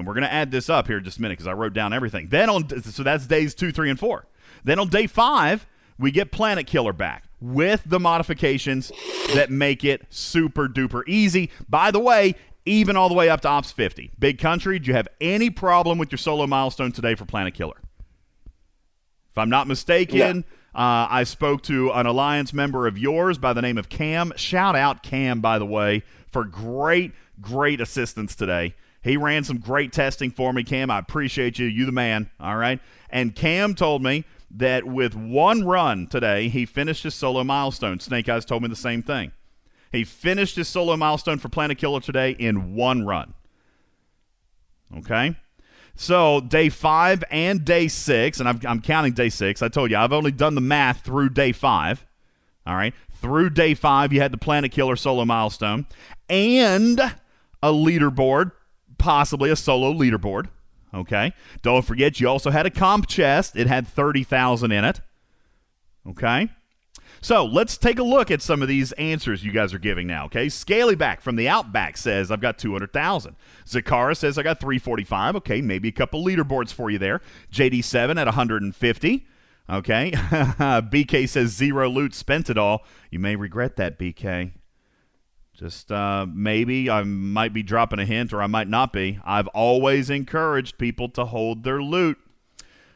And 0.00 0.06
we're 0.06 0.14
going 0.14 0.24
to 0.24 0.32
add 0.32 0.50
this 0.50 0.68
up 0.68 0.86
here 0.86 0.98
in 0.98 1.04
just 1.04 1.18
a 1.18 1.22
minute 1.22 1.34
because 1.34 1.46
I 1.46 1.52
wrote 1.52 1.72
down 1.72 1.92
everything. 1.92 2.28
Then 2.28 2.50
on, 2.50 2.82
so 2.82 3.02
that's 3.02 3.26
days 3.26 3.54
two, 3.54 3.70
three, 3.70 3.90
and 3.90 3.98
four. 3.98 4.26
Then 4.64 4.78
on 4.78 4.88
day 4.88 5.06
five, 5.06 5.66
we 5.98 6.10
get 6.10 6.32
Planet 6.32 6.66
Killer 6.66 6.92
back 6.92 7.24
with 7.40 7.82
the 7.86 8.00
modifications 8.00 8.90
that 9.34 9.50
make 9.50 9.84
it 9.84 10.06
super 10.10 10.68
duper 10.68 11.02
easy. 11.06 11.50
By 11.68 11.90
the 11.90 12.00
way, 12.00 12.34
even 12.64 12.96
all 12.96 13.08
the 13.08 13.14
way 13.14 13.28
up 13.28 13.40
to 13.42 13.48
Ops 13.48 13.72
50. 13.72 14.10
Big 14.18 14.38
Country, 14.38 14.78
do 14.78 14.88
you 14.88 14.94
have 14.94 15.08
any 15.20 15.50
problem 15.50 15.98
with 15.98 16.10
your 16.10 16.18
solo 16.18 16.46
milestone 16.46 16.92
today 16.92 17.14
for 17.14 17.24
Planet 17.24 17.54
Killer? 17.54 17.80
If 19.30 19.38
I'm 19.38 19.50
not 19.50 19.68
mistaken, 19.68 20.44
uh, 20.74 21.06
I 21.10 21.24
spoke 21.24 21.62
to 21.64 21.90
an 21.92 22.06
alliance 22.06 22.52
member 22.52 22.86
of 22.86 22.98
yours 22.98 23.38
by 23.38 23.52
the 23.52 23.62
name 23.62 23.78
of 23.78 23.88
Cam. 23.88 24.32
Shout 24.36 24.76
out 24.76 25.02
Cam, 25.02 25.40
by 25.40 25.58
the 25.58 25.66
way, 25.66 26.02
for 26.30 26.44
great, 26.44 27.12
great 27.40 27.80
assistance 27.80 28.34
today. 28.34 28.74
He 29.02 29.16
ran 29.16 29.44
some 29.44 29.58
great 29.58 29.92
testing 29.92 30.30
for 30.30 30.52
me, 30.52 30.62
Cam. 30.62 30.90
I 30.90 30.98
appreciate 30.98 31.58
you. 31.58 31.66
You 31.66 31.86
the 31.86 31.92
man. 31.92 32.30
All 32.38 32.56
right. 32.56 32.80
And 33.08 33.34
Cam 33.34 33.74
told 33.74 34.02
me 34.02 34.24
that 34.50 34.84
with 34.84 35.14
one 35.14 35.64
run 35.64 36.06
today, 36.06 36.48
he 36.48 36.66
finished 36.66 37.04
his 37.04 37.14
solo 37.14 37.42
milestone. 37.44 38.00
Snake 38.00 38.28
Eyes 38.28 38.44
told 38.44 38.62
me 38.62 38.68
the 38.68 38.76
same 38.76 39.02
thing. 39.02 39.32
He 39.90 40.04
finished 40.04 40.56
his 40.56 40.68
solo 40.68 40.96
milestone 40.96 41.38
for 41.38 41.48
Planet 41.48 41.78
Killer 41.78 42.00
today 42.00 42.32
in 42.32 42.74
one 42.74 43.06
run. 43.06 43.34
Okay. 44.98 45.36
So 45.94 46.40
day 46.40 46.68
five 46.68 47.24
and 47.30 47.64
day 47.64 47.88
six, 47.88 48.40
and 48.40 48.48
I'm, 48.48 48.60
I'm 48.66 48.80
counting 48.80 49.12
day 49.12 49.28
six. 49.28 49.62
I 49.62 49.68
told 49.68 49.90
you 49.90 49.96
I've 49.96 50.12
only 50.12 50.30
done 50.30 50.54
the 50.54 50.60
math 50.60 51.04
through 51.04 51.30
day 51.30 51.52
five. 51.52 52.06
All 52.66 52.74
right. 52.74 52.94
Through 53.12 53.50
day 53.50 53.74
five, 53.74 54.12
you 54.12 54.20
had 54.20 54.32
the 54.32 54.38
Planet 54.38 54.72
Killer 54.72 54.96
solo 54.96 55.24
milestone 55.24 55.86
and 56.28 57.00
a 57.62 57.72
leaderboard, 57.72 58.52
possibly 59.00 59.50
a 59.50 59.56
solo 59.56 59.92
leaderboard. 59.92 60.48
Okay. 60.94 61.32
Don't 61.62 61.84
forget, 61.84 62.20
you 62.20 62.28
also 62.28 62.50
had 62.50 62.66
a 62.66 62.70
comp 62.70 63.06
chest. 63.08 63.56
It 63.56 63.66
had 63.66 63.88
30,000 63.88 64.70
in 64.70 64.84
it. 64.84 65.00
Okay. 66.08 66.50
So 67.22 67.44
let's 67.44 67.76
take 67.76 67.98
a 67.98 68.02
look 68.02 68.30
at 68.30 68.40
some 68.40 68.62
of 68.62 68.68
these 68.68 68.92
answers 68.92 69.44
you 69.44 69.52
guys 69.52 69.74
are 69.74 69.78
giving 69.78 70.06
now. 70.06 70.24
Okay, 70.26 70.46
Scalyback 70.46 71.20
from 71.20 71.36
the 71.36 71.48
Outback 71.48 71.98
says 71.98 72.30
I've 72.30 72.40
got 72.40 72.58
two 72.58 72.72
hundred 72.72 72.94
thousand. 72.94 73.36
Zakara 73.66 74.16
says 74.16 74.38
I 74.38 74.42
got 74.42 74.58
three 74.58 74.78
forty 74.78 75.04
five. 75.04 75.36
Okay, 75.36 75.60
maybe 75.60 75.88
a 75.88 75.92
couple 75.92 76.24
leaderboards 76.24 76.72
for 76.72 76.88
you 76.88 76.98
there. 76.98 77.20
JD 77.52 77.84
seven 77.84 78.16
at 78.16 78.26
one 78.26 78.34
hundred 78.34 78.62
and 78.62 78.74
fifty. 78.74 79.26
Okay, 79.68 80.12
BK 80.14 81.28
says 81.28 81.50
zero 81.50 81.90
loot, 81.90 82.14
spent 82.14 82.48
it 82.48 82.56
all. 82.56 82.84
You 83.10 83.18
may 83.18 83.36
regret 83.36 83.76
that, 83.76 83.98
BK. 83.98 84.52
Just 85.60 85.92
uh, 85.92 86.24
maybe 86.32 86.88
I 86.88 87.02
might 87.02 87.52
be 87.52 87.62
dropping 87.62 87.98
a 87.98 88.06
hint, 88.06 88.32
or 88.32 88.40
I 88.40 88.46
might 88.46 88.66
not 88.66 88.94
be. 88.94 89.18
I've 89.22 89.46
always 89.48 90.08
encouraged 90.08 90.78
people 90.78 91.10
to 91.10 91.26
hold 91.26 91.64
their 91.64 91.82
loot. 91.82 92.16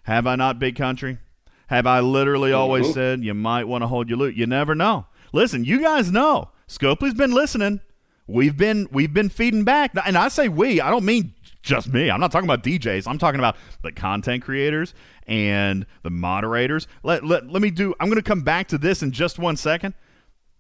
Have 0.05 0.27
I 0.27 0.35
not, 0.37 0.59
Big 0.59 0.75
Country? 0.75 1.19
Have 1.67 1.87
I 1.87 2.01
literally 2.01 2.55
always 2.55 2.95
said 2.95 3.23
you 3.23 3.35
might 3.35 3.65
want 3.65 3.83
to 3.83 3.87
hold 3.87 4.09
your 4.09 4.17
loot? 4.17 4.35
You 4.35 4.47
never 4.47 4.75
know. 4.75 5.05
Listen, 5.31 5.67
you 5.67 5.79
guys 5.83 6.11
know. 6.11 6.53
Scopely's 6.67 7.13
been 7.13 7.33
listening. 7.33 7.83
We've 8.27 8.57
been 8.57 8.89
we've 8.91 9.13
been 9.13 9.29
feeding 9.29 9.65
back, 9.65 9.91
and 10.03 10.17
I 10.17 10.29
say 10.29 10.49
we. 10.49 10.81
I 10.81 10.89
don't 10.89 11.05
mean 11.05 11.35
just 11.61 11.93
me. 11.93 12.11
I'm 12.11 12.19
not 12.19 12.33
talking 12.33 12.49
about 12.49 12.63
DJs. 12.63 13.07
I'm 13.07 13.19
talking 13.19 13.41
about 13.41 13.57
the 13.83 13.93
content 13.93 14.43
creators 14.43 14.95
and 15.27 15.85
the 16.03 16.09
moderators. 16.09 16.89
Let 17.03 17.27
let, 17.27 17.47
let 17.47 17.61
me 17.61 17.71
do. 17.71 17.95
I'm 18.01 18.09
going 18.09 18.17
to 18.17 18.23
come 18.23 18.41
back 18.41 18.69
to 18.69 18.79
this 18.79 19.03
in 19.03 19.13
just 19.13 19.39
one 19.39 19.59
second. 19.59 19.93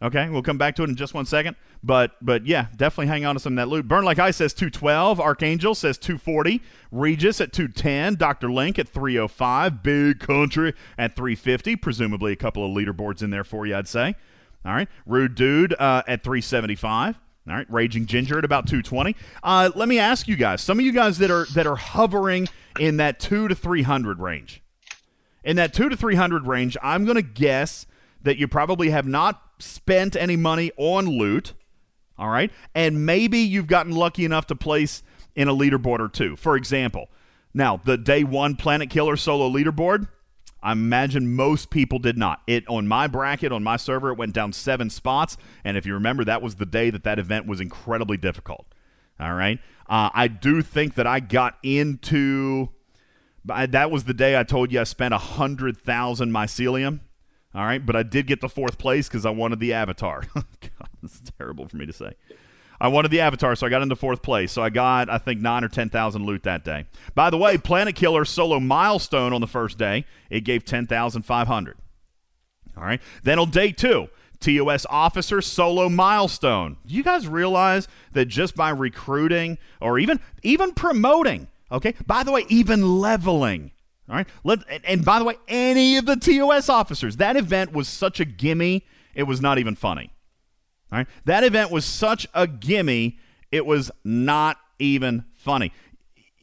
Okay, 0.05 0.28
we'll 0.28 0.42
come 0.42 0.59
back 0.59 0.76
to 0.76 0.82
it 0.82 0.90
in 0.90 0.96
just 0.96 1.14
one 1.14 1.24
second. 1.24 1.57
But 1.82 2.12
but 2.20 2.46
yeah, 2.46 2.66
definitely 2.76 3.07
hang 3.07 3.24
on 3.24 3.36
to 3.36 3.40
some 3.40 3.55
of 3.55 3.57
that 3.57 3.70
loot. 3.70 3.88
Burn 3.88 4.05
Like 4.05 4.18
Ice 4.18 4.36
says 4.36 4.52
212. 4.52 5.18
Archangel 5.18 5.74
says 5.74 5.96
240. 5.96 6.61
Regis 6.92 7.40
at 7.40 7.55
210. 7.55 8.16
Dr. 8.16 8.52
Link 8.52 8.78
at 8.78 8.86
305. 8.86 9.82
Big 9.82 10.20
Country 10.20 10.74
at 10.98 11.16
350. 11.16 11.76
Presumably 11.76 12.32
a 12.32 12.36
couple 12.36 12.64
of 12.64 12.76
leaderboards 12.76 13.22
in 13.22 13.30
there 13.30 13.44
for 13.44 13.66
you, 13.66 13.74
I'd 13.74 13.88
say. 13.88 14.14
All 14.66 14.74
right. 14.74 14.88
Rude 15.07 15.34
Dude 15.34 15.72
uh, 15.74 16.02
at 16.07 16.22
375. 16.22 17.18
All 17.46 17.55
right, 17.55 17.70
Raging 17.70 18.07
Ginger 18.07 18.38
at 18.38 18.44
about 18.44 18.66
220. 18.66 19.14
Uh, 19.42 19.70
let 19.74 19.86
me 19.86 19.98
ask 19.98 20.26
you 20.26 20.36
guys, 20.36 20.62
some 20.62 20.78
of 20.78 20.84
you 20.84 20.92
guys 20.92 21.18
that 21.18 21.30
are 21.30 21.44
that 21.55 21.66
are 21.66 21.76
hovering 21.76 22.48
in 22.80 22.96
that 22.96 23.20
two 23.20 23.48
to 23.48 23.55
300 23.55 24.18
range, 24.18 24.62
in 25.44 25.57
that 25.57 25.74
two 25.74 25.90
to 25.90 25.96
300 25.96 26.46
range, 26.46 26.78
I'm 26.82 27.05
going 27.05 27.16
to 27.16 27.22
guess 27.22 27.86
that 28.25 28.37
you 28.37 28.49
probably 28.49 28.91
have 28.91 29.07
not 29.07 29.41
spent 29.59 30.16
any 30.16 30.37
money 30.37 30.72
on 30.77 31.07
loot. 31.07 31.55
All 32.18 32.29
right, 32.29 32.53
and 32.75 33.07
maybe 33.07 33.39
you've 33.39 33.66
gotten 33.66 33.93
lucky 33.93 34.25
enough 34.25 34.47
to 34.49 34.55
place 34.55 35.03
in 35.35 35.49
a 35.49 35.55
leaderboard 35.55 35.99
or 36.01 36.09
two. 36.09 36.37
For 36.37 36.57
example, 36.57 37.09
now 37.53 37.77
the 37.77 37.97
day 37.97 38.25
one 38.25 38.57
Planet 38.57 38.91
Killer 38.91 39.16
solo 39.16 39.49
leaderboard. 39.49 40.09
I 40.62 40.72
imagine 40.72 41.37
most 41.37 41.68
people 41.68 41.99
did 41.99 42.16
not. 42.16 42.41
It 42.47 42.66
on 42.68 42.89
my 42.89 43.07
bracket 43.07 43.53
on 43.53 43.62
my 43.62 43.77
server 43.77 44.12
it 44.12 44.16
went 44.16 44.33
down 44.33 44.55
7 44.55 44.89
spots 44.89 45.37
and 45.62 45.77
if 45.77 45.85
you 45.85 45.93
remember 45.93 46.25
that 46.25 46.41
was 46.41 46.55
the 46.55 46.64
day 46.64 46.89
that 46.89 47.05
that 47.05 47.18
event 47.18 47.47
was 47.47 47.61
incredibly 47.61 48.16
difficult. 48.16 48.66
All 49.20 49.35
right? 49.35 49.59
Uh, 49.89 50.09
I 50.14 50.29
do 50.29 50.62
think 50.62 50.95
that 50.95 51.07
I 51.07 51.20
got 51.20 51.59
into 51.62 52.70
that 53.45 53.91
was 53.91 54.05
the 54.05 54.14
day 54.14 54.39
I 54.39 54.43
told 54.43 54.72
you 54.72 54.81
I 54.81 54.85
spent 54.85 55.12
a 55.12 55.18
100,000 55.18 56.31
mycelium. 56.31 57.01
All 57.55 57.64
right, 57.64 57.84
but 57.84 57.94
I 57.94 58.02
did 58.02 58.26
get 58.26 58.40
the 58.40 58.48
fourth 58.48 58.78
place 58.78 59.09
cuz 59.09 59.24
I 59.24 59.30
wanted 59.30 59.61
the 59.61 59.72
avatar. 59.72 60.24
God, 60.34 60.88
this 61.02 61.14
is 61.14 61.22
terrible 61.38 61.68
for 61.68 61.76
me 61.76 61.86
to 61.86 61.92
say. 61.92 62.12
I 62.80 62.88
wanted 62.88 63.11
the 63.11 63.20
avatar, 63.20 63.55
so 63.55 63.66
I 63.66 63.70
got 63.70 63.82
into 63.82 63.96
fourth 63.96 64.22
place. 64.22 64.52
So 64.52 64.62
I 64.62 64.70
got, 64.70 65.09
I 65.09 65.18
think, 65.18 65.40
nine 65.40 65.64
or 65.64 65.68
ten 65.68 65.88
thousand 65.88 66.26
loot 66.26 66.42
that 66.42 66.64
day. 66.64 66.86
By 67.14 67.30
the 67.30 67.38
way, 67.38 67.57
Planet 67.57 67.94
Killer 67.94 68.24
solo 68.24 68.61
milestone 68.61 69.32
on 69.32 69.40
the 69.40 69.46
first 69.46 69.78
day, 69.78 70.05
it 70.30 70.40
gave 70.40 70.64
ten 70.64 70.86
thousand 70.86 71.22
five 71.22 71.46
hundred. 71.46 71.76
All 72.76 72.84
right. 72.84 73.00
Then 73.22 73.38
on 73.38 73.50
day 73.50 73.70
two, 73.70 74.09
TOS 74.40 74.84
officer 74.90 75.40
solo 75.40 75.88
milestone. 75.88 76.76
You 76.84 77.02
guys 77.02 77.28
realize 77.28 77.88
that 78.12 78.26
just 78.26 78.57
by 78.57 78.70
recruiting 78.70 79.59
or 79.80 79.98
even 79.98 80.20
even 80.42 80.72
promoting, 80.72 81.48
okay? 81.70 81.94
By 82.07 82.24
the 82.24 82.32
way, 82.32 82.44
even 82.48 83.00
leveling. 83.00 83.70
All 84.09 84.16
right. 84.16 84.28
Let, 84.44 84.61
and, 84.84 85.05
by 85.05 85.18
the 85.18 85.24
way, 85.24 85.36
any 85.48 85.96
of 85.96 86.07
the 86.07 86.16
TOS 86.16 86.68
officers, 86.68 87.16
that 87.16 87.36
event 87.36 87.72
was 87.72 87.88
such 87.88 88.20
a 88.20 88.24
gimme, 88.24 88.84
it 89.14 89.22
was 89.22 89.40
not 89.40 89.59
even 89.59 89.74
funny. 89.74 90.11
All 90.92 90.98
right. 90.98 91.07
That 91.24 91.44
event 91.44 91.70
was 91.70 91.84
such 91.84 92.26
a 92.34 92.46
gimme, 92.46 93.18
it 93.50 93.64
was 93.64 93.90
not 94.05 94.59
even 94.78 95.24
funny. 95.34 95.72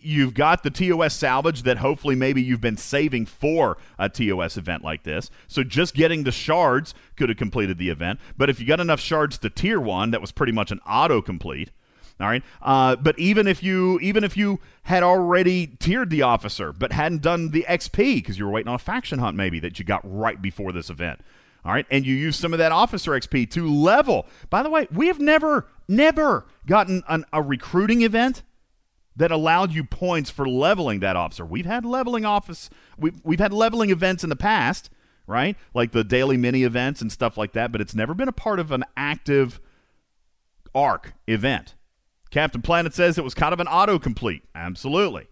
You've 0.04 0.34
got 0.34 0.64
the 0.64 0.72
TOS 0.72 1.14
salvage 1.16 1.62
that 1.62 1.78
hopefully 1.78 2.16
maybe 2.16 2.42
you've 2.42 2.62
been 2.62 2.78
saving 2.78 3.28
for 3.28 3.78
a 4.00 4.10
TOS 4.10 4.58
event 4.58 4.84
like 4.84 5.04
this. 5.04 5.30
So 5.48 5.64
just 5.64 5.94
getting 5.94 6.24
the 6.24 6.32
shards 6.32 6.96
could 7.16 7.30
have 7.30 7.38
completed 7.38 7.78
the 7.78 7.90
event. 7.90 8.20
But 8.36 8.50
if 8.50 8.60
you 8.60 8.66
got 8.66 8.80
enough 8.80 9.00
shards 9.00 9.38
to 9.38 9.52
tier 9.52 9.80
one, 9.80 10.10
that 10.10 10.20
was 10.20 10.32
pretty 10.32 10.54
much 10.54 10.72
an 10.72 10.80
auto 10.88 11.22
complete. 11.22 11.70
All 12.22 12.28
right. 12.28 12.44
Uh, 12.62 12.96
but 12.96 13.18
even 13.18 13.48
if 13.48 13.64
you 13.64 14.00
even 14.00 14.24
if 14.24 14.38
you 14.38 14.60
had 14.84 15.02
already 15.02 15.68
tiered 15.68 16.10
the 16.12 16.22
officer 16.22 16.72
but 16.72 16.92
hadn't 16.92 17.22
done 17.22 17.50
the 17.50 17.66
XP 17.68 18.16
because 18.16 18.38
you 18.38 18.46
were 18.46 18.52
waiting 18.52 18.70
on 18.70 18.76
a 18.76 18.80
faction 18.80 19.20
hunt 19.20 19.36
maybe 19.36 19.60
that 19.60 19.80
you 19.80 19.86
got 19.86 20.02
right 20.04 20.40
before 20.40 20.72
this 20.72 20.90
event, 20.90 21.22
all 21.64 21.74
right, 21.74 21.86
and 21.92 22.06
you 22.06 22.16
use 22.16 22.36
some 22.36 22.54
of 22.54 22.60
that 22.60 22.72
officer 22.72 23.12
XP 23.12 23.50
to 23.52 23.72
level. 23.72 24.26
By 24.50 24.64
the 24.64 24.70
way, 24.70 24.88
we 24.92 25.08
have 25.08 25.20
never, 25.20 25.68
never 25.88 26.46
gotten 26.66 27.04
an, 27.08 27.26
a 27.32 27.42
recruiting 27.42 28.02
event 28.02 28.42
that 29.16 29.32
allowed 29.32 29.72
you 29.72 29.84
points 29.84 30.30
for 30.32 30.48
leveling 30.48 31.02
that 31.02 31.16
officer. 31.16 31.46
We've 31.46 31.66
had 31.66 31.86
leveling 31.86 32.26
office, 32.26 32.70
we've, 32.98 33.20
we've 33.24 33.40
had 33.40 33.54
leveling 33.54 33.92
events 33.92 34.24
in 34.24 34.30
the 34.30 34.36
past, 34.36 34.90
right? 35.28 35.56
Like 35.74 35.92
the 35.92 36.04
daily 36.04 36.38
mini 36.38 36.64
events 36.64 37.02
and 37.02 37.12
stuff 37.12 37.38
like 37.38 37.54
that, 37.54 37.72
but 37.72 37.82
it's 37.82 37.94
never 37.94 38.14
been 38.14 38.28
a 38.28 38.34
part 38.34 38.60
of 38.60 38.72
an 38.72 38.84
active 38.98 39.60
arc 40.74 41.14
event. 41.28 41.76
Captain 42.32 42.62
Planet 42.62 42.94
says 42.94 43.18
it 43.18 43.24
was 43.24 43.34
kind 43.34 43.54
of 43.54 43.60
an 43.60 43.68
autocomplete. 43.68 44.42
Absolutely. 44.56 45.28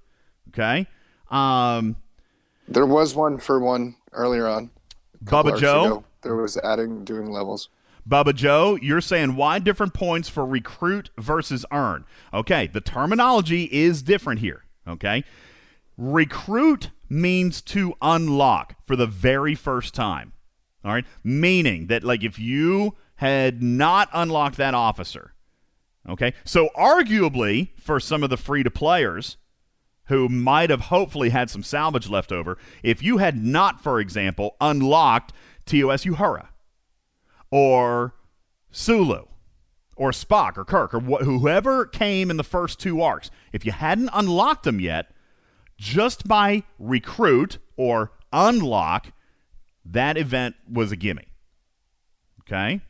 Okay. 0.50 0.88
Um, 1.32 1.96
there 2.68 2.86
was 2.86 3.16
one 3.16 3.40
for 3.40 3.60
one 3.60 3.96
earlier 4.12 4.48
on. 4.48 4.70
Bubba 5.24 5.58
Joe. 5.58 5.86
Ago 5.86 6.04
there 6.22 6.36
was 6.36 6.58
adding 6.58 7.04
doing 7.04 7.32
levels. 7.32 7.70
Bubba 8.08 8.34
Joe, 8.34 8.78
you're 8.82 9.02
saying 9.02 9.36
why 9.36 9.60
different 9.60 9.94
points 9.94 10.30
for 10.30 10.46
recruit 10.46 11.10
versus 11.18 11.66
earn? 11.72 12.06
Okay, 12.34 12.68
the 12.68 12.82
terminology 12.82 13.70
is 13.72 14.02
different 14.02 14.40
here. 14.40 14.66
Okay, 14.88 15.24
recruit 15.98 16.90
means 17.08 17.62
to 17.62 17.94
unlock 18.02 18.76
for 18.84 18.96
the 18.96 19.08
very 19.08 19.56
first 19.56 19.94
time. 19.94 20.34
All 20.84 20.92
right, 20.92 21.06
meaning 21.24 21.88
that 21.88 22.04
like 22.04 22.24
if 22.24 22.40
you 22.40 22.96
had 23.16 23.62
not 23.62 24.10
unlocked 24.14 24.58
that 24.58 24.74
officer, 24.74 25.34
okay, 26.08 26.34
so 26.44 26.70
arguably 26.76 27.70
for 27.80 28.00
some 28.00 28.24
of 28.24 28.30
the 28.30 28.38
free 28.38 28.64
to 28.64 28.72
players 28.72 29.38
who 30.06 30.28
might 30.28 30.70
have 30.70 30.82
hopefully 30.82 31.30
had 31.30 31.50
some 31.50 31.64
salvage 31.64 32.10
left 32.10 32.32
over, 32.32 32.58
if 32.82 33.04
you 33.04 33.18
had 33.18 33.44
not, 33.44 33.82
for 33.82 34.00
example, 34.00 34.56
unlocked 34.60 35.34
TOS 35.66 36.04
Uhura 36.04 36.48
or 37.52 38.16
Sulu 38.72 39.26
or 39.96 40.12
Spock 40.12 40.58
or 40.58 40.66
Kirk 40.66 40.94
or 40.94 41.00
wh- 41.00 41.24
whoever 41.24 41.86
came 41.86 42.32
in 42.32 42.38
the 42.38 42.44
first 42.44 42.80
two 42.80 43.02
arcs, 43.02 43.30
if 43.54 43.66
you 43.66 43.72
hadn't 43.72 44.10
unlocked 44.14 44.64
them 44.64 44.80
yet, 44.80 45.12
just 45.78 46.28
by 46.28 46.64
recruit 46.80 47.60
or 47.78 48.12
unlock, 48.34 49.12
that 49.86 50.18
event 50.18 50.56
was 50.68 50.92
a 50.92 50.96
gimme. 50.96 51.28
Okay? 52.42 52.82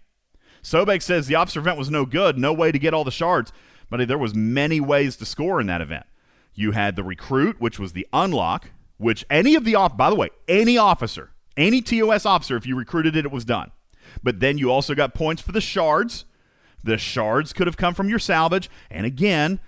Sobek 0.70 1.01
says 1.01 1.28
the 1.28 1.36
officer 1.36 1.59
event 1.59 1.78
was 1.78 1.89
no 1.89 2.05
good, 2.05 2.38
no 2.38 2.53
way 2.53 2.72
to 2.72 2.80
get 2.80 2.93
all 2.93 3.03
the 3.03 3.11
shards, 3.11 3.51
but 3.89 4.07
there 4.07 4.17
was 4.17 4.36
many 4.36 4.80
ways 4.80 5.15
to 5.17 5.26
score 5.26 5.59
in 5.59 5.67
that 5.67 5.82
event. 5.82 6.05
You 6.53 6.72
had 6.72 6.95
the 6.95 7.03
recruit, 7.03 7.59
which 7.59 7.80
was 7.80 7.93
the 7.93 8.07
unlock, 8.13 8.72
which 8.97 9.26
any 9.30 9.55
of 9.55 9.65
the 9.65 9.76
off 9.76 9.95
by 9.95 10.09
the 10.09 10.15
way, 10.15 10.30
any 10.47 10.78
officer 10.78 11.32
any 11.59 11.82
TOS 11.82 12.26
officer, 12.26 12.55
if 12.55 12.65
you 12.65 12.76
recruited 12.76 13.15
it, 13.15 13.26
it 13.26 13.32
was 13.32 13.45
done. 13.45 13.72
But 14.24 14.39
then 14.39 14.57
you 14.57 14.72
also 14.72 14.95
got 14.95 15.13
points 15.13 15.41
for 15.41 15.51
the 15.51 15.61
shards. 15.61 16.26
The 16.84 16.97
shards 16.97 17.51
could 17.51 17.67
have 17.67 17.78
come 17.78 17.93
from 17.93 18.09
your 18.09 18.17
salvage. 18.17 18.70
And 18.89 19.05
again, 19.05 19.59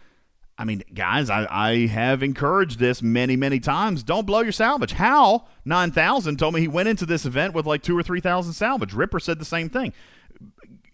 I 0.57 0.63
mean, 0.63 0.83
guys, 0.93 1.29
I, 1.29 1.47
I 1.49 1.87
have 1.87 2.23
encouraged 2.23 2.79
this 2.79 3.01
many, 3.01 3.35
many 3.35 3.59
times. 3.59 4.03
Don't 4.03 4.25
blow 4.25 4.39
your 4.39 4.53
salvage. 4.53 4.93
Hal, 4.93 5.49
9,000, 5.65 6.37
told 6.37 6.53
me 6.53 6.61
he 6.61 6.67
went 6.67 6.87
into 6.87 7.05
this 7.05 7.25
event 7.25 7.53
with 7.53 7.65
like 7.65 7.83
two 7.83 7.97
or 7.97 8.03
3,000 8.03 8.53
salvage. 8.53 8.93
Ripper 8.93 9.19
said 9.19 9.39
the 9.39 9.45
same 9.45 9.69
thing. 9.69 9.93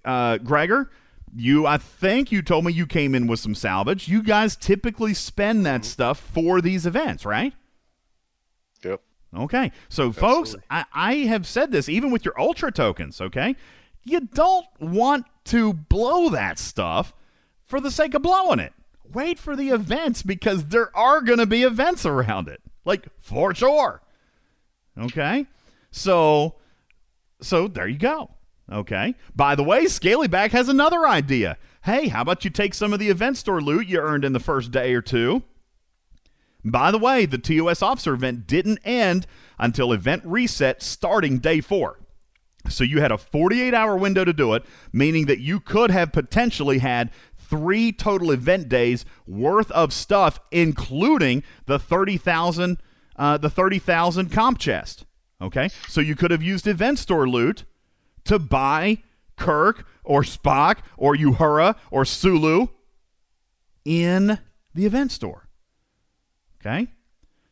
Uh, 0.08 0.38
Gregor, 0.38 0.90
you, 1.36 1.68
I 1.68 1.78
think 1.78 2.32
you 2.32 2.42
told 2.42 2.64
me 2.64 2.72
you 2.72 2.88
came 2.88 3.14
in 3.14 3.28
with 3.28 3.42
some 3.42 3.54
salvage. 3.54 4.08
You 4.08 4.24
guys 4.24 4.56
typically 4.56 5.14
spend 5.14 5.66
that 5.66 5.84
stuff 5.84 6.18
for 6.18 6.62
these 6.62 6.86
events, 6.86 7.26
right? 7.26 7.54
Yep. 8.84 9.02
Okay. 9.36 9.74
So, 9.90 10.14
folks, 10.14 10.56
I, 10.70 10.86
I 10.94 11.14
have 11.26 11.46
said 11.46 11.74
this 11.74 11.90
even 11.90 12.10
with 12.10 12.24
your 12.24 12.40
Ultra 12.40 12.72
tokens, 12.72 13.20
okay? 13.20 13.58
You 14.06 14.22
don't 14.22 14.66
want 14.80 15.26
to 15.46 15.74
blow 15.74 16.30
that 16.30 16.58
stuff 16.58 17.14
for 17.66 17.82
the 17.82 17.92
sake 17.92 18.14
of 18.14 18.22
blowing 18.22 18.60
it. 18.60 18.72
Wait 19.12 19.38
for 19.38 19.58
the 19.58 19.70
events 19.70 20.24
because 20.24 20.68
there 20.68 20.96
are 20.96 21.20
going 21.20 21.40
to 21.40 21.46
be 21.46 21.64
events 21.64 22.06
around 22.06 22.48
it. 22.48 22.62
Like, 22.86 23.08
for 23.20 23.54
sure. 23.54 24.02
Okay? 24.98 25.48
So, 25.92 26.56
so 27.42 27.68
there 27.68 27.88
you 27.88 27.98
go. 27.98 28.32
Okay. 28.72 29.16
By 29.36 29.56
the 29.56 29.64
way, 29.64 29.86
Scalyback 29.86 30.52
has 30.52 30.70
another 30.70 31.08
idea. 31.08 31.58
Hey, 31.84 32.10
how 32.10 32.22
about 32.22 32.44
you 32.44 32.50
take 32.50 32.74
some 32.74 32.92
of 32.92 33.00
the 33.00 33.10
event 33.10 33.38
store 33.38 33.62
loot 33.62 33.88
you 33.88 34.00
earned 34.00 34.26
in 34.26 34.34
the 34.34 34.40
first 34.40 34.72
day 34.72 34.94
or 34.94 35.02
two 35.02 35.44
by 36.72 36.92
the 36.92 36.98
way, 36.98 37.26
the 37.26 37.38
TOS 37.38 37.82
officer 37.82 38.14
event 38.14 38.48
didn't 38.48 38.80
end 38.84 39.26
until 39.58 39.94
event 39.94 40.24
reset 40.26 40.84
starting 40.84 41.40
day 41.40 41.62
four. 41.62 42.00
So 42.70 42.84
you 42.84 43.00
had 43.00 43.12
a 43.12 43.18
48 43.18 43.74
hour 43.74 43.96
window 43.96 44.26
to 44.26 44.34
do 44.34 44.54
it, 44.54 44.66
meaning 44.92 45.26
that 45.28 45.40
you 45.40 45.60
could 45.60 45.92
have 45.92 46.12
potentially 46.12 46.80
had 46.80 47.12
three 47.38 47.94
total 47.94 48.32
event 48.32 48.68
days 48.68 49.06
worth 49.26 49.72
of 49.72 49.94
stuff, 49.94 50.40
including 50.52 51.44
the 51.66 51.80
30,000 51.80 52.82
uh, 53.16 53.36
the 53.38 53.50
30,000 53.50 54.32
comp 54.32 54.60
chest. 54.60 55.06
Okay, 55.42 55.70
so 55.88 56.02
you 56.02 56.16
could 56.16 56.30
have 56.30 56.44
used 56.44 56.68
event 56.68 57.00
store 57.00 57.28
loot 57.28 57.64
to 58.28 58.40
buy 58.40 59.00
Kirk 59.36 59.86
or 60.04 60.22
Spock 60.22 60.78
or 60.98 61.16
Uhura 61.16 61.76
or 61.92 62.06
Sulu 62.06 62.68
in 63.86 64.40
the 64.74 64.86
event 64.86 65.12
store. 65.12 65.48
Okay? 66.60 66.88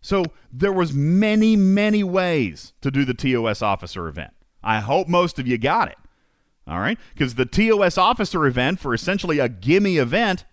So 0.01 0.23
there 0.51 0.73
was 0.73 0.93
many, 0.93 1.55
many 1.55 2.03
ways 2.03 2.73
to 2.81 2.91
do 2.91 3.05
the 3.05 3.13
TOS 3.13 3.61
officer 3.61 4.07
event. 4.07 4.33
I 4.63 4.79
hope 4.79 5.07
most 5.07 5.37
of 5.39 5.47
you 5.47 5.57
got 5.57 5.87
it. 5.87 5.97
All 6.67 6.79
right? 6.79 6.99
Because 7.13 7.35
the 7.35 7.45
TOS 7.45 7.97
officer 7.97 8.45
event 8.45 8.79
for 8.79 8.93
essentially 8.93 9.39
a 9.39 9.49
gimme 9.49 9.97
event 9.97 10.45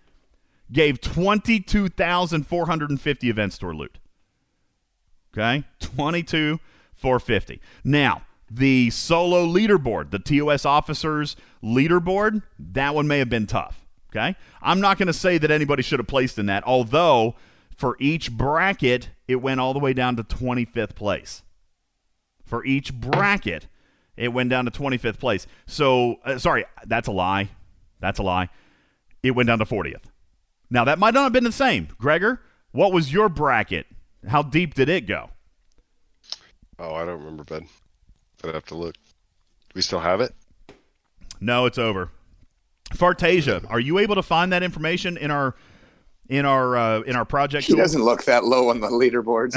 gave 0.71 1.01
22,450 1.01 3.29
event 3.29 3.53
store 3.53 3.75
loot. 3.75 3.99
Okay? 5.33 5.63
22,450. 5.79 7.61
Now, 7.83 8.21
the 8.53 8.89
solo 8.91 9.45
leaderboard, 9.45 10.11
the 10.11 10.19
TOS 10.19 10.65
officers 10.65 11.35
leaderboard, 11.63 12.43
that 12.59 12.93
one 12.93 13.07
may 13.07 13.19
have 13.19 13.29
been 13.29 13.47
tough. 13.47 13.85
Okay? 14.11 14.35
I'm 14.61 14.79
not 14.79 14.97
going 14.97 15.07
to 15.07 15.13
say 15.13 15.37
that 15.39 15.49
anybody 15.49 15.81
should 15.81 15.99
have 15.99 16.07
placed 16.07 16.37
in 16.37 16.45
that, 16.45 16.63
although 16.65 17.35
for 17.75 17.97
each 17.99 18.31
bracket, 18.31 19.09
it 19.27 19.37
went 19.37 19.59
all 19.59 19.73
the 19.73 19.79
way 19.79 19.93
down 19.93 20.15
to 20.17 20.23
25th 20.23 20.95
place. 20.95 21.41
For 22.45 22.63
each 22.65 22.93
bracket, 22.93 23.67
it 24.15 24.27
went 24.27 24.51
down 24.51 24.65
to 24.65 24.71
25th 24.71 25.17
place. 25.17 25.47
So, 25.65 26.19
uh, 26.23 26.37
sorry, 26.37 26.65
that's 26.85 27.07
a 27.07 27.11
lie. 27.11 27.49
That's 27.99 28.19
a 28.19 28.23
lie. 28.23 28.49
It 29.23 29.31
went 29.31 29.47
down 29.47 29.59
to 29.59 29.65
40th. 29.65 30.03
Now, 30.69 30.83
that 30.83 30.99
might 30.99 31.13
not 31.13 31.23
have 31.23 31.33
been 31.33 31.43
the 31.43 31.51
same. 31.51 31.87
Gregor, 31.97 32.41
what 32.71 32.93
was 32.93 33.11
your 33.11 33.29
bracket? 33.29 33.87
How 34.27 34.43
deep 34.43 34.75
did 34.75 34.89
it 34.89 35.07
go? 35.07 35.31
Oh, 36.77 36.93
I 36.93 37.05
don't 37.05 37.19
remember, 37.19 37.43
Ben. 37.43 37.67
I'd 38.43 38.53
have 38.53 38.65
to 38.65 38.75
look. 38.75 38.93
Do 38.95 39.75
we 39.75 39.81
still 39.81 39.99
have 39.99 40.21
it? 40.21 40.33
No, 41.39 41.65
it's 41.65 41.77
over. 41.77 42.09
Fartasia, 42.93 43.65
are 43.69 43.79
you 43.79 43.97
able 43.99 44.15
to 44.15 44.23
find 44.23 44.51
that 44.53 44.61
information 44.63 45.17
in 45.17 45.31
our 45.31 45.55
in 46.29 46.45
our 46.45 46.75
uh, 46.77 47.01
in 47.01 47.15
our 47.15 47.25
project? 47.25 47.65
He 47.65 47.73
tool? 47.73 47.81
doesn't 47.81 48.03
look 48.03 48.23
that 48.25 48.43
low 48.45 48.69
on 48.69 48.79
the 48.79 48.87
leaderboards. 48.87 49.55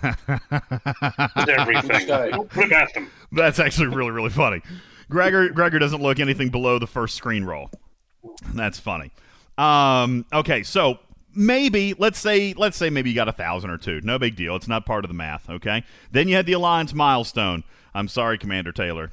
With 1.36 1.48
everything. 1.48 1.90
Okay. 2.10 2.30
Don't 2.30 2.48
put 2.48 2.64
it 2.64 2.70
past 2.70 2.96
him. 2.96 3.10
That's 3.32 3.58
actually 3.58 3.88
really 3.88 4.10
really 4.10 4.30
funny. 4.30 4.62
Gregor 5.10 5.48
Gregor 5.50 5.78
doesn't 5.78 6.02
look 6.02 6.18
anything 6.18 6.48
below 6.48 6.78
the 6.78 6.86
first 6.86 7.14
screen 7.14 7.44
roll. 7.44 7.70
That's 8.54 8.78
funny. 8.78 9.10
Um, 9.58 10.24
okay, 10.32 10.62
so 10.62 10.98
maybe 11.34 11.94
let's 11.98 12.18
say 12.18 12.54
let's 12.56 12.76
say 12.76 12.90
maybe 12.90 13.10
you 13.10 13.16
got 13.16 13.28
a 13.28 13.32
thousand 13.32 13.70
or 13.70 13.78
two. 13.78 14.00
No 14.02 14.18
big 14.18 14.34
deal. 14.36 14.56
It's 14.56 14.68
not 14.68 14.86
part 14.86 15.04
of 15.04 15.08
the 15.08 15.14
math. 15.14 15.48
Okay. 15.50 15.84
Then 16.10 16.28
you 16.28 16.36
had 16.36 16.46
the 16.46 16.52
alliance 16.54 16.94
milestone. 16.94 17.64
I'm 17.98 18.06
sorry, 18.06 18.38
Commander 18.38 18.70
Taylor. 18.70 19.10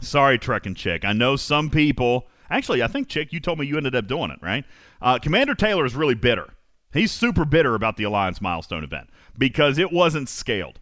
Sorry, 0.00 0.38
Truck 0.38 0.64
and 0.64 0.76
Chick. 0.76 1.04
I 1.04 1.12
know 1.12 1.34
some 1.34 1.70
people. 1.70 2.28
Actually, 2.48 2.80
I 2.80 2.86
think 2.86 3.08
Chick, 3.08 3.32
you 3.32 3.40
told 3.40 3.58
me 3.58 3.66
you 3.66 3.76
ended 3.76 3.96
up 3.96 4.06
doing 4.06 4.30
it, 4.30 4.38
right? 4.40 4.64
Uh, 5.02 5.18
Commander 5.18 5.56
Taylor 5.56 5.84
is 5.84 5.96
really 5.96 6.14
bitter. 6.14 6.50
He's 6.92 7.10
super 7.10 7.44
bitter 7.44 7.74
about 7.74 7.96
the 7.96 8.04
alliance 8.04 8.40
milestone 8.40 8.84
event 8.84 9.10
because 9.36 9.76
it 9.76 9.92
wasn't 9.92 10.28
scaled. 10.28 10.78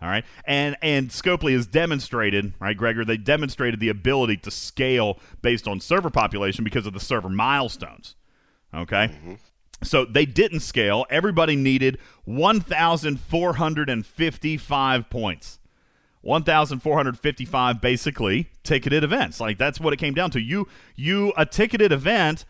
All 0.00 0.08
right, 0.08 0.24
and 0.44 0.76
and 0.82 1.10
Scopely 1.10 1.52
has 1.52 1.66
demonstrated, 1.66 2.54
right, 2.60 2.76
Gregor? 2.76 3.04
They 3.04 3.16
demonstrated 3.16 3.80
the 3.80 3.88
ability 3.88 4.36
to 4.38 4.52
scale 4.52 5.18
based 5.42 5.66
on 5.66 5.80
server 5.80 6.10
population 6.10 6.62
because 6.62 6.86
of 6.86 6.92
the 6.92 7.00
server 7.00 7.28
milestones. 7.28 8.14
Okay, 8.72 9.10
so 9.82 10.04
they 10.04 10.26
didn't 10.26 10.60
scale. 10.60 11.06
Everybody 11.10 11.56
needed 11.56 11.98
1,455 12.24 15.10
points. 15.10 15.58
1,455 16.22 17.80
basically 17.80 18.48
ticketed 18.62 19.04
events. 19.04 19.40
Like 19.40 19.58
that's 19.58 19.78
what 19.78 19.92
it 19.92 19.98
came 19.98 20.14
down 20.14 20.30
to. 20.30 20.40
You 20.40 20.68
you 20.96 21.32
a 21.36 21.44
ticketed 21.44 21.92
event 21.92 22.44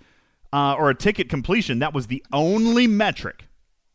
uh, 0.52 0.74
or 0.74 0.90
a 0.90 0.94
ticket 0.94 1.28
completion. 1.28 1.78
That 1.78 1.94
was 1.94 2.06
the 2.06 2.24
only 2.32 2.86
metric, 2.86 3.46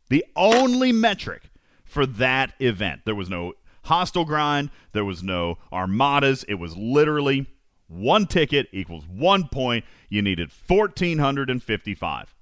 the 0.09 0.25
only 0.35 0.91
metric 0.91 1.49
for 1.85 2.05
that 2.05 2.53
event. 2.59 3.01
There 3.05 3.15
was 3.15 3.29
no 3.29 3.53
hostile 3.83 4.25
grind. 4.25 4.69
There 4.91 5.05
was 5.05 5.23
no 5.23 5.57
armadas. 5.71 6.43
It 6.47 6.55
was 6.55 6.75
literally 6.75 7.47
one 7.87 8.25
ticket 8.27 8.67
equals 8.71 9.07
one 9.07 9.47
point. 9.47 9.85
You 10.09 10.21
needed 10.21 10.51
1,455. 10.67 12.35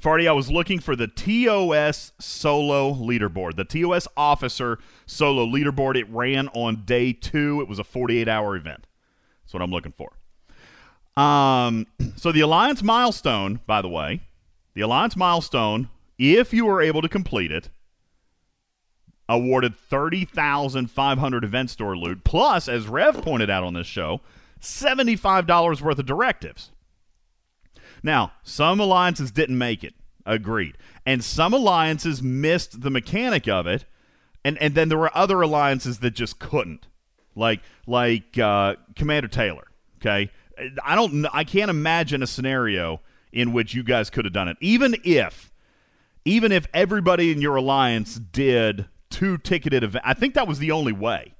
Farty, 0.00 0.26
I 0.26 0.32
was 0.32 0.50
looking 0.50 0.78
for 0.78 0.96
the 0.96 1.06
TOS 1.06 2.12
solo 2.18 2.94
leaderboard, 2.94 3.56
the 3.56 3.64
TOS 3.64 4.08
officer 4.16 4.78
solo 5.04 5.44
leaderboard. 5.44 5.96
It 5.96 6.08
ran 6.08 6.48
on 6.48 6.84
day 6.86 7.12
two. 7.12 7.60
It 7.60 7.68
was 7.68 7.78
a 7.78 7.84
48 7.84 8.26
hour 8.26 8.56
event. 8.56 8.86
That's 9.42 9.52
what 9.52 9.62
I'm 9.62 9.70
looking 9.70 9.92
for. 9.92 10.12
Um, 11.20 11.86
so 12.16 12.32
the 12.32 12.40
Alliance 12.40 12.82
milestone, 12.82 13.60
by 13.66 13.82
the 13.82 13.90
way, 13.90 14.22
the 14.72 14.80
Alliance 14.80 15.16
milestone, 15.16 15.90
if 16.18 16.54
you 16.54 16.64
were 16.64 16.80
able 16.80 17.02
to 17.02 17.08
complete 17.08 17.52
it, 17.52 17.68
awarded 19.28 19.76
30,500 19.76 21.44
event 21.44 21.70
store 21.70 21.96
loot, 21.96 22.24
plus, 22.24 22.68
as 22.68 22.88
Rev 22.88 23.20
pointed 23.22 23.50
out 23.50 23.64
on 23.64 23.74
this 23.74 23.86
show, 23.86 24.22
$75 24.60 25.80
worth 25.82 25.98
of 25.98 26.06
directives. 26.06 26.70
Now, 28.02 28.32
some 28.42 28.80
alliances 28.80 29.30
didn't 29.30 29.58
make 29.58 29.84
it. 29.84 29.94
Agreed. 30.26 30.76
And 31.06 31.24
some 31.24 31.52
alliances 31.52 32.22
missed 32.22 32.82
the 32.82 32.90
mechanic 32.90 33.48
of 33.48 33.66
it, 33.66 33.84
and 34.44 34.58
and 34.58 34.74
then 34.74 34.88
there 34.88 34.98
were 34.98 35.16
other 35.16 35.40
alliances 35.40 35.98
that 36.00 36.12
just 36.12 36.38
couldn't. 36.38 36.86
Like 37.34 37.60
like 37.86 38.38
uh, 38.38 38.76
Commander 38.96 39.28
Taylor. 39.28 39.68
Okay, 39.96 40.30
I 40.84 40.94
don't. 40.94 41.26
I 41.32 41.44
can't 41.44 41.70
imagine 41.70 42.22
a 42.22 42.26
scenario 42.26 43.00
in 43.32 43.52
which 43.52 43.74
you 43.74 43.82
guys 43.82 44.10
could 44.10 44.24
have 44.24 44.34
done 44.34 44.48
it. 44.48 44.56
Even 44.60 44.96
if, 45.04 45.52
even 46.24 46.52
if 46.52 46.66
everybody 46.74 47.32
in 47.32 47.40
your 47.40 47.56
alliance 47.56 48.16
did 48.16 48.86
two 49.08 49.38
ticketed 49.38 49.82
events, 49.82 50.04
I 50.06 50.14
think 50.14 50.34
that 50.34 50.48
was 50.48 50.58
the 50.58 50.70
only 50.70 50.92
way. 50.92 51.34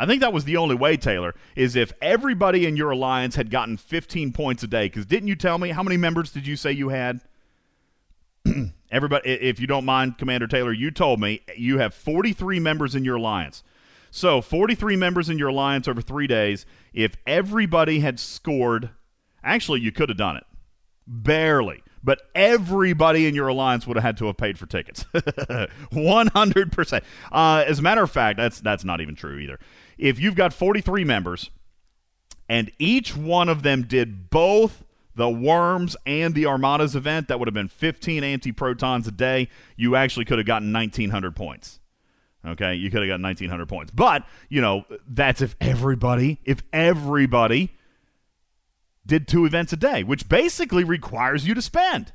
I 0.00 0.06
think 0.06 0.22
that 0.22 0.32
was 0.32 0.44
the 0.46 0.56
only 0.56 0.74
way, 0.74 0.96
Taylor, 0.96 1.34
is 1.54 1.76
if 1.76 1.92
everybody 2.00 2.64
in 2.64 2.74
your 2.74 2.90
alliance 2.90 3.36
had 3.36 3.50
gotten 3.50 3.76
15 3.76 4.32
points 4.32 4.62
a 4.62 4.66
day. 4.66 4.86
Because 4.86 5.04
didn't 5.04 5.28
you 5.28 5.36
tell 5.36 5.58
me 5.58 5.68
how 5.68 5.82
many 5.82 5.98
members 5.98 6.32
did 6.32 6.46
you 6.46 6.56
say 6.56 6.72
you 6.72 6.88
had? 6.88 7.20
Everybody, 8.90 9.28
if 9.28 9.60
you 9.60 9.66
don't 9.66 9.84
mind, 9.84 10.16
Commander 10.16 10.46
Taylor, 10.46 10.72
you 10.72 10.90
told 10.90 11.20
me 11.20 11.42
you 11.54 11.80
have 11.80 11.92
43 11.92 12.58
members 12.60 12.94
in 12.94 13.04
your 13.04 13.16
alliance. 13.16 13.62
So 14.10 14.40
43 14.40 14.96
members 14.96 15.28
in 15.28 15.38
your 15.38 15.48
alliance 15.48 15.86
over 15.86 16.00
three 16.00 16.26
days. 16.26 16.64
If 16.94 17.18
everybody 17.26 18.00
had 18.00 18.18
scored, 18.18 18.88
actually, 19.44 19.82
you 19.82 19.92
could 19.92 20.08
have 20.08 20.16
done 20.16 20.38
it. 20.38 20.44
Barely. 21.06 21.82
But 22.02 22.22
everybody 22.34 23.26
in 23.26 23.34
your 23.34 23.48
alliance 23.48 23.86
would 23.86 23.98
have 23.98 24.04
had 24.04 24.16
to 24.16 24.26
have 24.28 24.38
paid 24.38 24.58
for 24.58 24.64
tickets. 24.64 25.04
100%. 25.12 27.02
Uh, 27.30 27.64
as 27.66 27.78
a 27.78 27.82
matter 27.82 28.02
of 28.02 28.10
fact, 28.10 28.38
that's 28.38 28.60
that's 28.60 28.84
not 28.84 29.02
even 29.02 29.14
true 29.14 29.38
either. 29.38 29.58
If 30.00 30.18
you've 30.18 30.34
got 30.34 30.54
43 30.54 31.04
members 31.04 31.50
and 32.48 32.70
each 32.78 33.14
one 33.16 33.48
of 33.48 33.62
them 33.62 33.82
did 33.82 34.30
both 34.30 34.82
the 35.14 35.28
Worms 35.28 35.94
and 36.06 36.34
the 36.34 36.46
Armadas 36.46 36.96
event, 36.96 37.28
that 37.28 37.38
would 37.38 37.46
have 37.46 37.54
been 37.54 37.68
15 37.68 38.24
anti-protons 38.24 39.06
a 39.06 39.10
day. 39.10 39.48
You 39.76 39.96
actually 39.96 40.24
could 40.24 40.38
have 40.38 40.46
gotten 40.46 40.72
1900 40.72 41.36
points. 41.36 41.80
Okay, 42.46 42.74
you 42.74 42.90
could 42.90 43.02
have 43.02 43.08
gotten 43.08 43.22
1900 43.22 43.68
points. 43.68 43.92
But, 43.94 44.26
you 44.48 44.62
know, 44.62 44.86
that's 45.06 45.42
if 45.42 45.54
everybody, 45.60 46.40
if 46.44 46.62
everybody 46.72 47.70
did 49.04 49.28
two 49.28 49.44
events 49.44 49.74
a 49.74 49.76
day, 49.76 50.02
which 50.02 50.26
basically 50.28 50.84
requires 50.84 51.46
you 51.46 51.52
to 51.52 51.60
spend. 51.60 52.14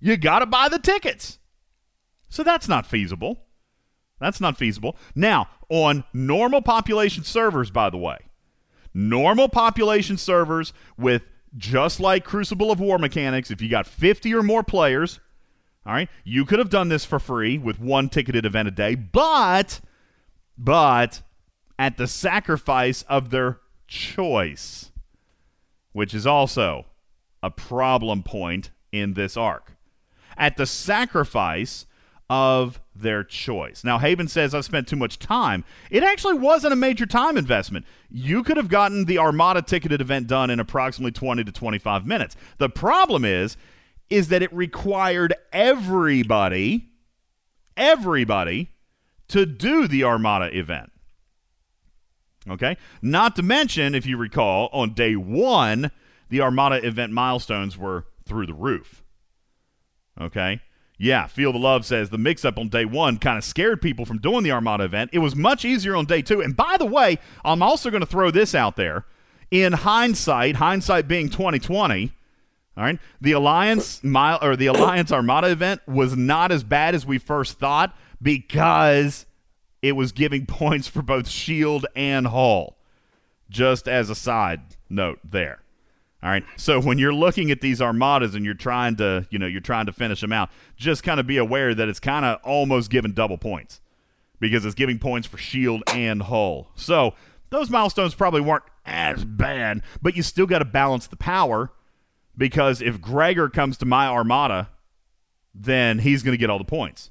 You 0.00 0.16
got 0.16 0.40
to 0.40 0.46
buy 0.46 0.68
the 0.68 0.80
tickets. 0.80 1.38
So 2.28 2.42
that's 2.42 2.66
not 2.66 2.86
feasible. 2.86 3.43
That's 4.20 4.40
not 4.40 4.56
feasible. 4.56 4.96
Now, 5.14 5.48
on 5.68 6.04
normal 6.12 6.62
population 6.62 7.24
servers, 7.24 7.70
by 7.70 7.90
the 7.90 7.96
way, 7.96 8.18
normal 8.92 9.48
population 9.48 10.16
servers 10.16 10.72
with 10.96 11.22
just 11.56 12.00
like 12.00 12.24
Crucible 12.24 12.70
of 12.70 12.80
War 12.80 12.98
mechanics, 12.98 13.50
if 13.50 13.60
you 13.60 13.68
got 13.68 13.86
50 13.86 14.34
or 14.34 14.42
more 14.42 14.62
players, 14.62 15.20
all 15.86 15.92
right, 15.92 16.08
you 16.24 16.44
could 16.44 16.58
have 16.58 16.70
done 16.70 16.88
this 16.88 17.04
for 17.04 17.18
free 17.18 17.58
with 17.58 17.78
one 17.78 18.08
ticketed 18.08 18.46
event 18.46 18.68
a 18.68 18.70
day, 18.70 18.94
but 18.94 19.80
but 20.56 21.22
at 21.78 21.96
the 21.96 22.06
sacrifice 22.06 23.02
of 23.02 23.30
their 23.30 23.60
choice, 23.86 24.92
which 25.92 26.14
is 26.14 26.26
also 26.26 26.86
a 27.42 27.50
problem 27.50 28.22
point 28.22 28.70
in 28.92 29.14
this 29.14 29.36
arc. 29.36 29.72
At 30.36 30.56
the 30.56 30.66
sacrifice 30.66 31.86
of 32.30 32.80
their 32.94 33.24
choice. 33.24 33.82
Now, 33.84 33.98
Haven 33.98 34.28
says 34.28 34.54
I've 34.54 34.64
spent 34.64 34.86
too 34.86 34.96
much 34.96 35.18
time. 35.18 35.64
It 35.90 36.02
actually 36.02 36.34
wasn't 36.34 36.72
a 36.72 36.76
major 36.76 37.06
time 37.06 37.36
investment. 37.36 37.86
You 38.10 38.42
could 38.42 38.56
have 38.56 38.68
gotten 38.68 39.04
the 39.04 39.18
Armada 39.18 39.62
ticketed 39.62 40.00
event 40.00 40.26
done 40.26 40.50
in 40.50 40.60
approximately 40.60 41.12
20 41.12 41.44
to 41.44 41.52
25 41.52 42.06
minutes. 42.06 42.36
The 42.58 42.68
problem 42.68 43.24
is, 43.24 43.56
is 44.10 44.28
that 44.28 44.42
it 44.42 44.52
required 44.52 45.34
everybody, 45.52 46.90
everybody, 47.76 48.70
to 49.28 49.46
do 49.46 49.88
the 49.88 50.04
Armada 50.04 50.56
event. 50.56 50.92
Okay? 52.48 52.76
Not 53.02 53.36
to 53.36 53.42
mention, 53.42 53.94
if 53.94 54.06
you 54.06 54.16
recall, 54.16 54.68
on 54.72 54.92
day 54.92 55.16
one, 55.16 55.90
the 56.28 56.40
Armada 56.40 56.86
event 56.86 57.12
milestones 57.12 57.76
were 57.76 58.06
through 58.26 58.46
the 58.46 58.54
roof. 58.54 59.02
Okay? 60.20 60.60
Yeah, 60.96 61.26
Feel 61.26 61.52
the 61.52 61.58
Love 61.58 61.84
says 61.84 62.10
the 62.10 62.18
mix 62.18 62.44
up 62.44 62.56
on 62.56 62.68
day 62.68 62.84
one 62.84 63.18
kind 63.18 63.36
of 63.36 63.44
scared 63.44 63.82
people 63.82 64.04
from 64.04 64.18
doing 64.18 64.44
the 64.44 64.52
Armada 64.52 64.84
event. 64.84 65.10
It 65.12 65.18
was 65.18 65.34
much 65.34 65.64
easier 65.64 65.96
on 65.96 66.04
day 66.04 66.22
two. 66.22 66.40
And 66.40 66.56
by 66.56 66.76
the 66.78 66.86
way, 66.86 67.18
I'm 67.44 67.62
also 67.62 67.90
going 67.90 68.00
to 68.00 68.06
throw 68.06 68.30
this 68.30 68.54
out 68.54 68.76
there. 68.76 69.04
In 69.50 69.72
hindsight, 69.72 70.56
hindsight 70.56 71.06
being 71.08 71.28
2020, 71.28 72.12
all 72.76 72.84
right, 72.84 72.98
the 73.20 73.32
Alliance 73.32 74.02
mile 74.02 74.38
or 74.40 74.56
the 74.56 74.66
Alliance 74.66 75.12
Armada 75.12 75.50
event 75.50 75.80
was 75.86 76.16
not 76.16 76.50
as 76.50 76.64
bad 76.64 76.94
as 76.94 77.06
we 77.06 77.18
first 77.18 77.58
thought 77.58 77.96
because 78.20 79.26
it 79.82 79.92
was 79.92 80.12
giving 80.12 80.46
points 80.46 80.88
for 80.88 81.02
both 81.02 81.28
Shield 81.28 81.86
and 81.94 82.28
Hull. 82.28 82.76
Just 83.50 83.86
as 83.86 84.10
a 84.10 84.14
side 84.14 84.62
note 84.88 85.20
there. 85.22 85.63
All 86.24 86.30
right. 86.30 86.44
So 86.56 86.80
when 86.80 86.96
you're 86.96 87.12
looking 87.12 87.50
at 87.50 87.60
these 87.60 87.82
armadas 87.82 88.34
and 88.34 88.46
you're 88.46 88.54
trying 88.54 88.96
to, 88.96 89.26
you 89.28 89.38
know, 89.38 89.46
you're 89.46 89.60
trying 89.60 89.84
to 89.86 89.92
finish 89.92 90.22
them 90.22 90.32
out, 90.32 90.48
just 90.74 91.02
kind 91.02 91.20
of 91.20 91.26
be 91.26 91.36
aware 91.36 91.74
that 91.74 91.86
it's 91.86 92.00
kind 92.00 92.24
of 92.24 92.38
almost 92.42 92.90
giving 92.90 93.12
double 93.12 93.36
points 93.36 93.82
because 94.40 94.64
it's 94.64 94.74
giving 94.74 94.98
points 94.98 95.28
for 95.28 95.36
Shield 95.36 95.82
and 95.88 96.22
Hull. 96.22 96.70
So 96.76 97.12
those 97.50 97.68
milestones 97.68 98.14
probably 98.14 98.40
weren't 98.40 98.64
as 98.86 99.22
bad, 99.22 99.82
but 100.00 100.16
you 100.16 100.22
still 100.22 100.46
got 100.46 100.60
to 100.60 100.64
balance 100.64 101.06
the 101.06 101.16
power 101.16 101.72
because 102.38 102.80
if 102.80 103.02
Gregor 103.02 103.50
comes 103.50 103.76
to 103.78 103.84
my 103.84 104.06
armada, 104.06 104.70
then 105.54 105.98
he's 105.98 106.22
going 106.22 106.32
to 106.32 106.38
get 106.38 106.48
all 106.48 106.58
the 106.58 106.64
points. 106.64 107.10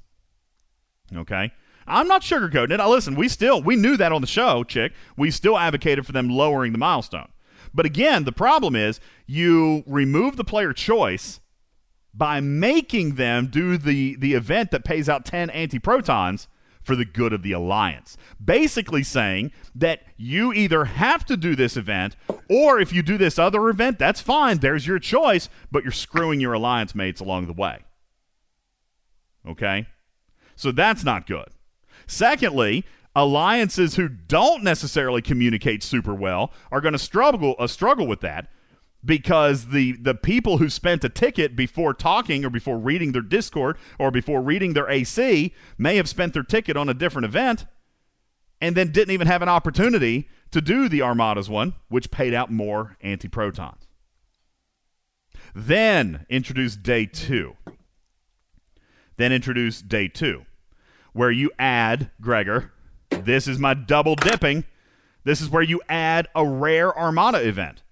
Okay. 1.14 1.52
I'm 1.86 2.08
not 2.08 2.22
sugarcoating 2.22 2.72
it. 2.72 2.76
Now, 2.78 2.90
listen, 2.90 3.14
we 3.14 3.28
still 3.28 3.62
we 3.62 3.76
knew 3.76 3.96
that 3.96 4.10
on 4.10 4.22
the 4.22 4.26
show, 4.26 4.64
chick. 4.64 4.92
We 5.16 5.30
still 5.30 5.56
advocated 5.56 6.04
for 6.04 6.12
them 6.12 6.28
lowering 6.30 6.72
the 6.72 6.78
milestone. 6.78 7.28
But 7.74 7.86
again, 7.86 8.24
the 8.24 8.32
problem 8.32 8.76
is 8.76 9.00
you 9.26 9.82
remove 9.86 10.36
the 10.36 10.44
player 10.44 10.72
choice 10.72 11.40
by 12.14 12.40
making 12.40 13.16
them 13.16 13.48
do 13.48 13.76
the, 13.76 14.14
the 14.16 14.34
event 14.34 14.70
that 14.70 14.84
pays 14.84 15.08
out 15.08 15.24
10 15.24 15.48
antiprotons 15.48 16.46
for 16.80 16.94
the 16.94 17.04
good 17.04 17.32
of 17.32 17.42
the 17.42 17.52
alliance. 17.52 18.16
Basically 18.42 19.02
saying 19.02 19.50
that 19.74 20.02
you 20.16 20.52
either 20.52 20.84
have 20.84 21.24
to 21.24 21.36
do 21.36 21.56
this 21.56 21.76
event 21.76 22.14
or 22.48 22.78
if 22.78 22.92
you 22.92 23.02
do 23.02 23.18
this 23.18 23.38
other 23.38 23.68
event, 23.68 23.98
that's 23.98 24.20
fine. 24.20 24.58
There's 24.58 24.86
your 24.86 24.98
choice, 24.98 25.48
but 25.72 25.82
you're 25.82 25.92
screwing 25.92 26.40
your 26.40 26.52
alliance 26.52 26.94
mates 26.94 27.20
along 27.20 27.46
the 27.46 27.52
way. 27.54 27.80
Okay? 29.48 29.86
So 30.54 30.70
that's 30.70 31.04
not 31.04 31.26
good. 31.26 31.48
Secondly, 32.06 32.84
alliances 33.14 33.96
who 33.96 34.08
don't 34.08 34.62
necessarily 34.62 35.22
communicate 35.22 35.82
super 35.82 36.14
well 36.14 36.52
are 36.72 36.80
going 36.80 36.92
to 36.92 36.98
struggle 36.98 37.54
uh, 37.58 37.66
struggle 37.66 38.06
with 38.06 38.20
that 38.20 38.48
because 39.04 39.68
the 39.68 39.92
the 39.92 40.14
people 40.14 40.58
who 40.58 40.68
spent 40.68 41.04
a 41.04 41.08
ticket 41.08 41.54
before 41.54 41.94
talking 41.94 42.44
or 42.44 42.50
before 42.50 42.78
reading 42.78 43.12
their 43.12 43.22
Discord 43.22 43.76
or 43.98 44.10
before 44.10 44.40
reading 44.40 44.72
their 44.72 44.88
AC 44.88 45.54
may 45.78 45.96
have 45.96 46.08
spent 46.08 46.32
their 46.32 46.42
ticket 46.42 46.76
on 46.76 46.88
a 46.88 46.94
different 46.94 47.26
event 47.26 47.66
and 48.60 48.76
then 48.76 48.90
didn't 48.92 49.12
even 49.12 49.26
have 49.26 49.42
an 49.42 49.48
opportunity 49.48 50.28
to 50.50 50.60
do 50.60 50.88
the 50.88 51.02
Armadas 51.02 51.48
one, 51.48 51.74
which 51.88 52.10
paid 52.10 52.32
out 52.32 52.50
more 52.50 52.96
antiprotons. 53.04 53.86
Then 55.54 56.26
introduce 56.28 56.76
day 56.76 57.06
two. 57.06 57.56
Then 59.16 59.32
introduce 59.32 59.80
day 59.82 60.08
two, 60.08 60.46
where 61.12 61.30
you 61.30 61.50
add, 61.58 62.10
Gregor, 62.20 62.72
this 63.22 63.46
is 63.48 63.58
my 63.58 63.74
double 63.74 64.14
dipping. 64.14 64.64
This 65.24 65.40
is 65.40 65.48
where 65.48 65.62
you 65.62 65.80
add 65.88 66.28
a 66.34 66.46
rare 66.46 66.96
Armada 66.96 67.46
event. 67.46 67.82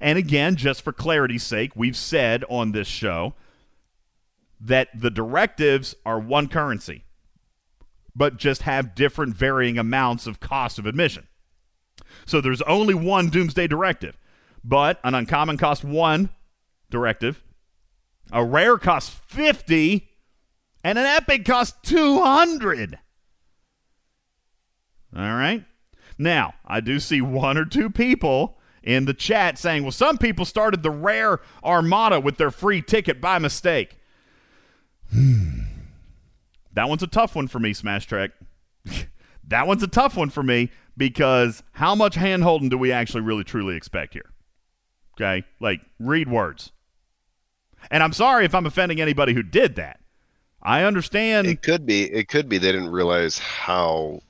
And 0.00 0.18
again, 0.18 0.56
just 0.56 0.82
for 0.82 0.92
clarity's 0.92 1.42
sake, 1.42 1.72
we've 1.74 1.96
said 1.96 2.44
on 2.48 2.72
this 2.72 2.86
show 2.86 3.34
that 4.60 4.88
the 4.94 5.10
directives 5.10 5.94
are 6.04 6.18
one 6.18 6.48
currency, 6.48 7.04
but 8.14 8.36
just 8.36 8.62
have 8.62 8.94
different 8.94 9.34
varying 9.34 9.78
amounts 9.78 10.26
of 10.26 10.40
cost 10.40 10.78
of 10.78 10.86
admission. 10.86 11.26
So 12.26 12.40
there's 12.40 12.62
only 12.62 12.94
one 12.94 13.28
Doomsday 13.28 13.66
directive, 13.66 14.16
but 14.64 14.98
an 15.04 15.14
uncommon 15.14 15.56
cost 15.56 15.84
one 15.84 16.30
directive, 16.90 17.42
a 18.32 18.44
rare 18.44 18.78
costs 18.78 19.10
50, 19.26 20.08
and 20.84 20.98
an 20.98 21.06
epic 21.06 21.44
costs 21.44 21.76
200. 21.82 22.98
All 25.18 25.34
right. 25.34 25.64
Now, 26.16 26.54
I 26.64 26.80
do 26.80 27.00
see 27.00 27.20
one 27.20 27.58
or 27.58 27.64
two 27.64 27.90
people 27.90 28.56
in 28.84 29.04
the 29.04 29.14
chat 29.14 29.58
saying, 29.58 29.82
well, 29.82 29.90
some 29.90 30.16
people 30.16 30.44
started 30.44 30.84
the 30.84 30.90
rare 30.90 31.40
Armada 31.64 32.20
with 32.20 32.36
their 32.36 32.52
free 32.52 32.80
ticket 32.80 33.20
by 33.20 33.38
mistake. 33.38 33.96
Hmm. 35.12 35.62
that 36.72 36.88
one's 36.88 37.02
a 37.02 37.08
tough 37.08 37.34
one 37.34 37.48
for 37.48 37.58
me, 37.58 37.72
Smash 37.72 38.06
Track. 38.06 38.30
that 39.48 39.66
one's 39.66 39.82
a 39.82 39.88
tough 39.88 40.16
one 40.16 40.30
for 40.30 40.42
me 40.42 40.70
because 40.96 41.62
how 41.72 41.94
much 41.94 42.14
hand 42.14 42.44
holding 42.44 42.68
do 42.68 42.78
we 42.78 42.92
actually 42.92 43.22
really 43.22 43.44
truly 43.44 43.74
expect 43.74 44.12
here? 44.12 44.30
Okay? 45.14 45.44
Like, 45.60 45.80
read 45.98 46.30
words. 46.30 46.70
And 47.90 48.02
I'm 48.02 48.12
sorry 48.12 48.44
if 48.44 48.54
I'm 48.54 48.66
offending 48.66 49.00
anybody 49.00 49.34
who 49.34 49.42
did 49.42 49.76
that. 49.76 49.98
I 50.62 50.84
understand. 50.84 51.46
It 51.46 51.62
could 51.62 51.86
be. 51.86 52.02
It 52.04 52.28
could 52.28 52.48
be 52.48 52.58
they 52.58 52.72
didn't 52.72 52.90
realize 52.90 53.38
how 53.38 54.20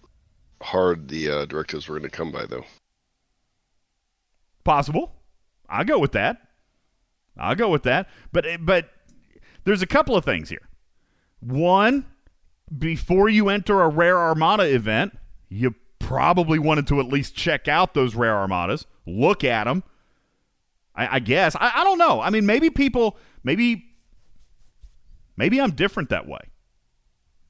hard 0.63 1.09
the 1.09 1.31
uh, 1.31 1.45
directives 1.45 1.89
were 1.89 1.99
going 1.99 2.11
to 2.11 2.17
come 2.17 2.33
by, 2.33 2.47
though. 2.47 2.65
Possible. 4.65 5.13
I'll 5.69 5.85
go 5.85 5.99
with 5.99 6.13
that. 6.13 6.39
I'll 7.37 7.55
go 7.55 7.69
with 7.69 7.85
that. 7.85 8.09
But 8.33 8.47
but 8.61 8.91
there's 9.65 9.83
a 9.83 9.87
couple 9.87 10.17
of 10.17 10.25
things 10.25 10.49
here. 10.49 10.69
One, 11.41 12.07
before 12.77 13.29
you 13.29 13.49
enter 13.49 13.81
a 13.81 13.89
rare 13.89 14.19
armada 14.19 14.65
event, 14.65 15.17
you 15.49 15.75
probably 15.99 16.59
wanted 16.59 16.87
to 16.89 17.01
at 17.01 17.07
least 17.07 17.35
check 17.35 17.69
out 17.69 17.95
those 17.95 18.15
rare 18.15 18.35
armadas, 18.35 18.87
look 19.07 19.45
at 19.45 19.65
them. 19.65 19.85
I, 20.95 21.17
I 21.17 21.19
guess 21.19 21.55
I, 21.57 21.71
I 21.77 21.85
don't 21.85 21.99
know. 21.99 22.21
I 22.21 22.31
mean, 22.31 22.47
maybe 22.47 22.71
people, 22.71 23.17
maybe, 23.45 23.85
maybe 25.37 25.61
I'm 25.61 25.73
different 25.73 26.09
that 26.09 26.27
way. 26.27 26.41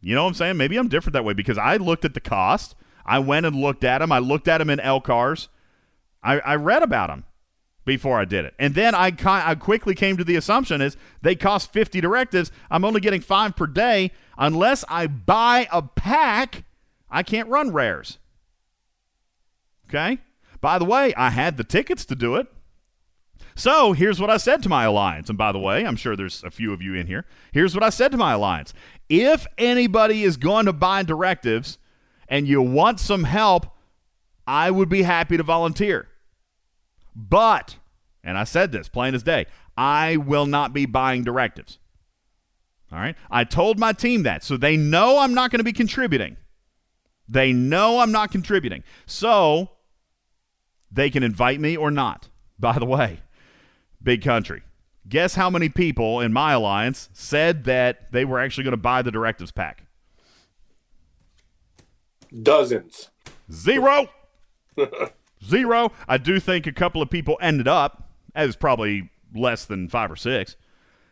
You 0.00 0.14
know 0.14 0.24
what 0.24 0.28
I'm 0.28 0.34
saying? 0.34 0.56
Maybe 0.56 0.76
I'm 0.76 0.88
different 0.88 1.14
that 1.14 1.24
way 1.24 1.34
because 1.34 1.58
I 1.58 1.76
looked 1.76 2.04
at 2.04 2.14
the 2.14 2.20
cost. 2.20 2.74
I 3.08 3.20
went 3.20 3.46
and 3.46 3.56
looked 3.56 3.84
at 3.84 3.98
them. 3.98 4.12
I 4.12 4.18
looked 4.18 4.48
at 4.48 4.58
them 4.58 4.68
in 4.68 4.78
LCARs. 4.78 5.48
I, 6.22 6.40
I 6.40 6.54
read 6.56 6.82
about 6.82 7.08
them 7.08 7.24
before 7.86 8.20
I 8.20 8.26
did 8.26 8.44
it. 8.44 8.52
And 8.58 8.74
then 8.74 8.94
I, 8.94 9.10
I 9.24 9.54
quickly 9.54 9.94
came 9.94 10.18
to 10.18 10.24
the 10.24 10.36
assumption 10.36 10.82
is 10.82 10.94
they 11.22 11.34
cost 11.34 11.72
50 11.72 12.02
directives. 12.02 12.52
I'm 12.70 12.84
only 12.84 13.00
getting 13.00 13.22
five 13.22 13.56
per 13.56 13.66
day. 13.66 14.12
Unless 14.36 14.84
I 14.90 15.06
buy 15.06 15.66
a 15.72 15.80
pack, 15.80 16.64
I 17.10 17.22
can't 17.22 17.48
run 17.48 17.72
rares. 17.72 18.18
Okay? 19.88 20.18
By 20.60 20.78
the 20.78 20.84
way, 20.84 21.14
I 21.14 21.30
had 21.30 21.56
the 21.56 21.64
tickets 21.64 22.04
to 22.04 22.14
do 22.14 22.36
it. 22.36 22.46
So 23.54 23.94
here's 23.94 24.20
what 24.20 24.28
I 24.28 24.36
said 24.36 24.62
to 24.64 24.68
my 24.68 24.84
alliance. 24.84 25.30
And 25.30 25.38
by 25.38 25.50
the 25.50 25.58
way, 25.58 25.86
I'm 25.86 25.96
sure 25.96 26.14
there's 26.14 26.44
a 26.44 26.50
few 26.50 26.74
of 26.74 26.82
you 26.82 26.92
in 26.92 27.06
here. 27.06 27.24
Here's 27.52 27.74
what 27.74 27.82
I 27.82 27.88
said 27.88 28.12
to 28.12 28.18
my 28.18 28.34
alliance. 28.34 28.74
If 29.08 29.46
anybody 29.56 30.24
is 30.24 30.36
going 30.36 30.66
to 30.66 30.74
buy 30.74 31.02
directives 31.04 31.78
and 32.28 32.46
you 32.46 32.62
want 32.62 33.00
some 33.00 33.24
help, 33.24 33.66
I 34.46 34.70
would 34.70 34.88
be 34.88 35.02
happy 35.02 35.36
to 35.36 35.42
volunteer. 35.42 36.08
But, 37.14 37.76
and 38.22 38.38
I 38.38 38.44
said 38.44 38.72
this 38.72 38.88
plain 38.88 39.14
as 39.14 39.22
day, 39.22 39.46
I 39.76 40.16
will 40.16 40.46
not 40.46 40.72
be 40.72 40.86
buying 40.86 41.24
directives. 41.24 41.78
All 42.92 42.98
right? 42.98 43.16
I 43.30 43.44
told 43.44 43.78
my 43.78 43.92
team 43.92 44.22
that. 44.22 44.42
So 44.42 44.56
they 44.56 44.76
know 44.76 45.18
I'm 45.18 45.34
not 45.34 45.50
going 45.50 45.58
to 45.58 45.64
be 45.64 45.72
contributing. 45.72 46.36
They 47.28 47.52
know 47.52 47.98
I'm 48.00 48.12
not 48.12 48.30
contributing. 48.30 48.82
So 49.06 49.70
they 50.90 51.10
can 51.10 51.22
invite 51.22 51.60
me 51.60 51.76
or 51.76 51.90
not. 51.90 52.28
By 52.58 52.78
the 52.78 52.86
way, 52.86 53.20
big 54.02 54.22
country. 54.22 54.62
Guess 55.08 55.34
how 55.34 55.48
many 55.48 55.68
people 55.68 56.20
in 56.20 56.32
my 56.32 56.52
alliance 56.52 57.08
said 57.12 57.64
that 57.64 58.12
they 58.12 58.24
were 58.24 58.40
actually 58.40 58.64
going 58.64 58.72
to 58.72 58.76
buy 58.76 59.02
the 59.02 59.10
directives 59.10 59.52
pack? 59.52 59.84
Dozens. 62.42 63.10
Zero. 63.50 64.08
Zero. 65.44 65.92
I 66.08 66.18
do 66.18 66.40
think 66.40 66.66
a 66.66 66.72
couple 66.72 67.00
of 67.00 67.10
people 67.10 67.38
ended 67.40 67.68
up, 67.68 68.10
as 68.34 68.56
probably 68.56 69.10
less 69.34 69.64
than 69.64 69.88
five 69.88 70.10
or 70.10 70.16
six. 70.16 70.56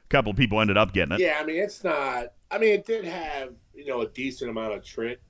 A 0.04 0.08
couple 0.08 0.30
of 0.30 0.36
people 0.36 0.60
ended 0.60 0.76
up 0.76 0.92
getting 0.92 1.14
it. 1.14 1.20
Yeah, 1.20 1.38
I 1.40 1.44
mean 1.44 1.56
it's 1.56 1.82
not. 1.82 2.32
I 2.50 2.58
mean 2.58 2.70
it 2.74 2.86
did 2.86 3.04
have 3.04 3.54
you 3.74 3.86
know 3.86 4.02
a 4.02 4.08
decent 4.08 4.50
amount 4.50 4.74
of 4.74 4.84
trick, 4.84 5.20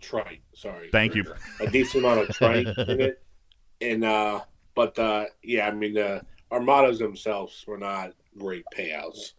trite. 0.00 0.42
Sorry. 0.54 0.88
Thank 0.90 1.14
you. 1.14 1.24
A 1.60 1.70
decent 1.70 2.04
amount 2.04 2.28
of 2.28 2.36
trite 2.36 2.66
in 2.66 3.00
it, 3.00 3.22
and 3.80 4.04
uh, 4.04 4.40
but 4.74 4.98
uh, 4.98 5.26
yeah, 5.42 5.68
I 5.68 5.72
mean 5.72 5.94
the 5.94 6.22
armadas 6.50 6.98
themselves 6.98 7.64
were 7.66 7.78
not 7.78 8.12
great 8.38 8.64
payouts. 8.76 9.32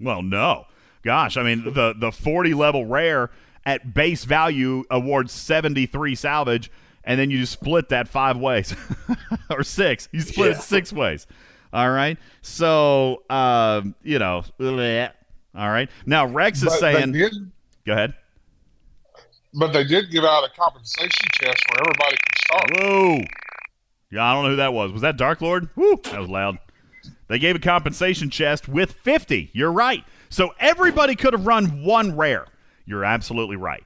Well, 0.00 0.22
no. 0.22 0.66
Gosh, 1.02 1.36
I 1.36 1.42
mean 1.42 1.64
the 1.74 1.94
the 1.96 2.10
40 2.10 2.54
level 2.54 2.86
rare 2.86 3.30
at 3.66 3.94
base 3.94 4.24
value 4.24 4.84
awards 4.90 5.32
73 5.32 6.14
salvage 6.14 6.70
and 7.04 7.18
then 7.20 7.30
you 7.30 7.38
just 7.38 7.52
split 7.52 7.88
that 7.90 8.08
five 8.08 8.36
ways 8.38 8.74
or 9.50 9.62
six. 9.62 10.08
You 10.12 10.20
split 10.20 10.52
Yeah. 10.52 10.58
it 10.58 10.62
six 10.62 10.92
ways. 10.92 11.26
All 11.72 11.90
right. 11.90 12.18
So, 12.42 13.22
um, 13.28 13.94
you 14.02 14.18
know, 14.18 14.44
bleh. 14.58 15.10
all 15.54 15.68
right. 15.70 15.90
Now 16.06 16.26
Rex 16.26 16.58
is 16.58 16.64
But 16.64 16.78
saying, 16.78 17.12
did, 17.12 17.32
go 17.84 17.92
ahead. 17.92 18.14
but 19.52 19.72
they 19.72 19.84
did 19.84 20.10
give 20.10 20.24
out 20.24 20.44
a 20.44 20.50
compensation 20.58 21.26
chest 21.40 21.62
where 21.70 21.80
everybody 21.80 22.16
can 22.16 22.36
start. 22.46 22.70
Whoa. 22.80 23.20
Yeah, 24.10 24.24
I 24.24 24.34
don't 24.34 24.44
know 24.44 24.50
who 24.50 24.56
that 24.56 24.72
was. 24.72 24.92
Was 24.92 25.02
that 25.02 25.16
Dark 25.16 25.40
Lord? 25.40 25.68
Woo, 25.76 26.00
that 26.04 26.20
was 26.20 26.28
loud. 26.28 26.58
They 27.28 27.38
gave 27.38 27.56
a 27.56 27.58
compensation 27.58 28.30
chest 28.30 28.68
with 28.68 28.92
50. 28.92 29.50
You're 29.52 29.72
right. 29.72 30.04
So 30.28 30.54
everybody 30.60 31.16
could 31.16 31.32
have 31.32 31.46
run 31.46 31.82
one 31.84 32.16
rare. 32.16 32.46
You're 32.84 33.04
absolutely 33.04 33.56
right. 33.56 33.84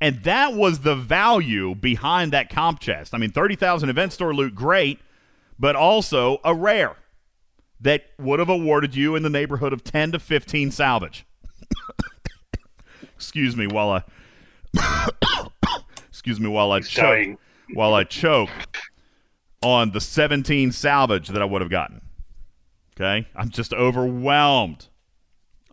And 0.00 0.22
that 0.22 0.54
was 0.54 0.80
the 0.80 0.96
value 0.96 1.74
behind 1.74 2.32
that 2.32 2.48
comp 2.48 2.80
chest. 2.80 3.14
I 3.14 3.18
mean, 3.18 3.30
30,000 3.30 3.88
event 3.90 4.12
store 4.12 4.34
loot, 4.34 4.54
great, 4.54 4.98
but 5.58 5.76
also 5.76 6.38
a 6.42 6.54
rare 6.54 6.96
that 7.80 8.04
would 8.18 8.38
have 8.38 8.48
awarded 8.48 8.94
you 8.94 9.14
in 9.14 9.22
the 9.22 9.30
neighborhood 9.30 9.72
of 9.72 9.84
10 9.84 10.12
to 10.12 10.18
15 10.18 10.70
salvage. 10.70 11.26
Excuse 13.14 13.56
me 13.56 13.66
while 13.66 13.90
I 13.90 14.02
Excuse 16.08 16.40
me 16.40 16.48
while 16.48 16.72
I 16.72 16.78
He's 16.78 16.88
choke 16.88 17.02
dying. 17.04 17.38
while 17.74 17.92
I 17.94 18.04
choke 18.04 18.50
on 19.62 19.92
the 19.92 20.00
17 20.00 20.72
salvage 20.72 21.28
that 21.28 21.42
I 21.42 21.44
would 21.44 21.60
have 21.60 21.70
gotten. 21.70 22.00
Okay? 22.96 23.28
I'm 23.34 23.50
just 23.50 23.72
overwhelmed. 23.74 24.88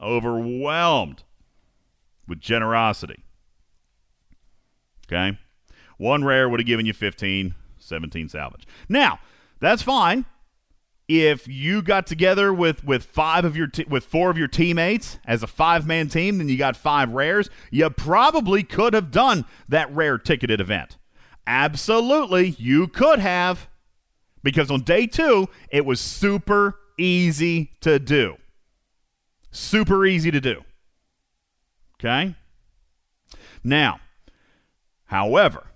Overwhelmed 0.02 1.24
with 2.28 2.40
generosity. 2.40 3.24
Okay? 5.08 5.38
One 5.98 6.24
rare 6.24 6.48
would 6.50 6.60
have 6.60 6.68
given 6.68 6.86
you 6.86 6.94
15, 6.94 7.56
17 7.80 8.30
salvage. 8.30 8.68
Now, 8.90 9.20
that's 9.60 9.82
fine. 9.82 10.26
If 11.08 11.48
you 11.48 11.82
got 11.82 12.06
together 12.06 12.54
with 12.54 12.84
with 12.84 13.06
five 13.06 13.46
of 13.46 13.56
your 13.56 13.70
with 13.88 14.04
four 14.04 14.30
of 14.30 14.38
your 14.38 14.50
teammates 14.50 15.20
as 15.26 15.42
a 15.42 15.48
five 15.48 15.88
man 15.88 16.10
team, 16.10 16.38
then 16.38 16.50
you 16.50 16.58
got 16.58 16.76
five 16.76 17.12
rares. 17.12 17.50
You 17.72 17.90
probably 17.90 18.62
could 18.62 18.94
have 18.94 19.10
done 19.10 19.46
that 19.70 19.90
rare 19.96 20.18
ticketed 20.18 20.60
event. 20.60 20.98
Absolutely, 21.46 22.50
you 22.60 22.88
could 22.88 23.20
have, 23.20 23.70
because 24.44 24.70
on 24.70 24.82
day 24.82 25.08
two 25.08 25.48
it 25.72 25.86
was 25.86 26.02
super 26.02 26.78
easy 26.98 27.72
to 27.80 28.00
do. 28.00 28.36
Super 29.50 30.06
easy 30.06 30.30
to 30.30 30.42
do. 30.42 30.66
Okay. 32.00 32.36
Now, 33.64 34.00
however, 35.06 35.68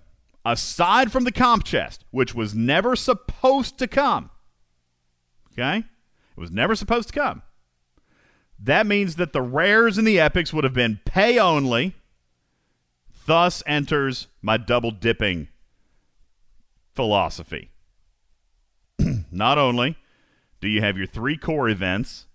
aside 0.44 1.10
from 1.10 1.24
the 1.24 1.32
comp 1.32 1.64
chest, 1.64 2.04
which 2.10 2.34
was 2.34 2.54
never 2.54 2.94
supposed 2.96 3.78
to 3.78 3.86
come, 3.86 4.30
okay, 5.52 5.78
it 5.78 6.40
was 6.40 6.50
never 6.50 6.74
supposed 6.74 7.08
to 7.08 7.14
come. 7.14 7.42
That 8.58 8.86
means 8.86 9.16
that 9.16 9.32
the 9.32 9.42
rares 9.42 9.98
and 9.98 10.06
the 10.06 10.20
epics 10.20 10.52
would 10.52 10.64
have 10.64 10.72
been 10.72 11.00
pay 11.04 11.38
only. 11.38 11.94
Thus 13.26 13.62
enters 13.66 14.28
my 14.40 14.56
double 14.56 14.90
dipping 14.92 15.48
philosophy. 16.94 17.70
Not 19.32 19.58
only 19.58 19.96
do 20.60 20.68
you 20.68 20.80
have 20.80 20.96
your 20.96 21.06
three 21.06 21.36
core 21.36 21.68
events 21.68 22.26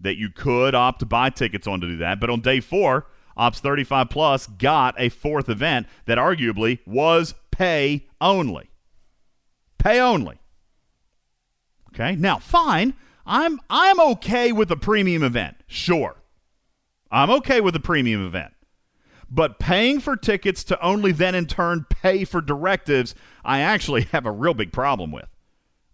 that 0.00 0.16
you 0.16 0.30
could 0.30 0.74
opt 0.74 1.00
to 1.00 1.06
buy 1.06 1.28
tickets 1.28 1.66
on 1.66 1.80
to 1.80 1.86
do 1.86 1.96
that, 1.98 2.20
but 2.20 2.30
on 2.30 2.40
day 2.40 2.60
four, 2.60 3.06
Ops 3.38 3.60
35 3.60 4.10
Plus 4.10 4.46
got 4.46 4.94
a 4.98 5.08
fourth 5.08 5.48
event 5.48 5.86
that 6.06 6.18
arguably 6.18 6.80
was 6.84 7.34
pay 7.50 8.06
only. 8.20 8.70
Pay 9.78 10.00
only. 10.00 10.40
Okay, 11.94 12.16
now 12.16 12.38
fine. 12.38 12.94
I'm 13.24 13.60
I'm 13.70 14.00
okay 14.00 14.52
with 14.52 14.70
a 14.70 14.76
premium 14.76 15.22
event. 15.22 15.56
Sure. 15.66 16.16
I'm 17.10 17.30
okay 17.30 17.60
with 17.60 17.74
a 17.76 17.80
premium 17.80 18.26
event. 18.26 18.52
But 19.30 19.58
paying 19.58 20.00
for 20.00 20.16
tickets 20.16 20.64
to 20.64 20.80
only 20.82 21.12
then 21.12 21.34
in 21.34 21.46
turn 21.46 21.86
pay 21.88 22.24
for 22.24 22.40
directives, 22.40 23.14
I 23.44 23.60
actually 23.60 24.02
have 24.12 24.26
a 24.26 24.32
real 24.32 24.54
big 24.54 24.72
problem 24.72 25.12
with. 25.12 25.28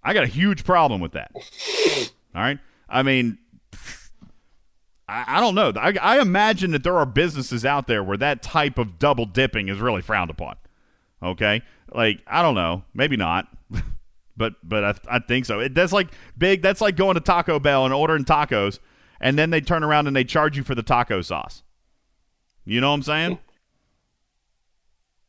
I 0.03 0.15
got 0.15 0.25
a 0.25 0.29
huge 0.29 0.65
problem 0.65 1.01
with 1.01 1.13
that. 1.13 1.33
All 1.35 2.43
right? 2.43 2.59
I 2.89 3.03
mean, 3.03 3.39
I, 5.09 5.25
I 5.39 5.41
don't 5.41 5.55
know. 5.55 5.73
I, 5.77 5.95
I 6.01 6.21
imagine 6.21 6.71
that 6.73 6.83
there 6.83 6.97
are 6.97 7.07
businesses 7.07 7.65
out 7.65 7.87
there 7.87 8.03
where 8.03 8.17
that 8.17 8.43
type 8.43 8.79
of 8.79 8.99
double 8.99 9.27
dipping 9.27 9.69
is 9.69 9.79
really 9.79 10.03
frowned 10.03 10.31
upon. 10.31 10.57
Okay? 11.23 11.63
Like, 11.93 12.21
I 12.27 12.43
don't 12.43 12.55
know. 12.55 12.85
Maybe 12.95 13.17
not. 13.17 13.49
but 14.37 14.55
but 14.63 14.85
I, 14.85 15.17
I 15.17 15.19
think 15.21 15.45
so. 15.45 15.61
It, 15.61 15.75
that's 15.75 15.93
like 15.93 16.09
big. 16.37 16.63
That's 16.63 16.81
like 16.81 16.97
going 16.97 17.15
to 17.15 17.21
Taco 17.21 17.59
Bell 17.59 17.85
and 17.85 17.95
ordering 17.95 18.25
tacos, 18.25 18.79
and 19.21 19.39
then 19.39 19.51
they 19.51 19.61
turn 19.61 19.85
around 19.85 20.07
and 20.07 20.17
they 20.17 20.25
charge 20.25 20.57
you 20.57 20.65
for 20.65 20.75
the 20.75 20.83
taco 20.83 21.21
sauce. 21.23 21.63
You 22.65 22.81
know 22.81 22.89
what 22.89 22.97
I'm 22.97 23.03
saying? 23.03 23.39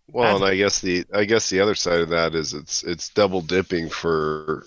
Well, 0.08 0.38
and 0.38 0.46
I 0.46 0.56
guess 0.56 0.80
the 0.82 1.06
I 1.14 1.26
guess 1.26 1.50
the 1.50 1.60
other 1.60 1.76
side 1.76 2.00
of 2.00 2.10
that 2.10 2.36
is 2.36 2.54
it's 2.54 2.84
it's 2.84 3.10
double 3.10 3.42
dipping 3.42 3.90
for 3.90 4.66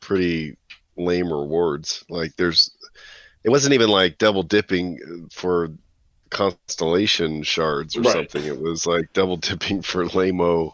pretty 0.00 0.56
lame 0.96 1.32
rewards. 1.32 2.04
Like 2.08 2.34
there's 2.36 2.70
it 3.44 3.50
wasn't 3.50 3.74
even 3.74 3.88
like 3.88 4.18
double 4.18 4.42
dipping 4.42 5.28
for 5.32 5.68
constellation 6.30 7.42
shards 7.42 7.96
or 7.96 8.04
Right. 8.04 8.04
something. 8.04 8.46
It 8.46 8.58
was 8.58 8.86
like 8.86 9.06
double 9.14 9.36
dipping 9.38 9.82
for 9.84 10.06
lameo 10.06 10.72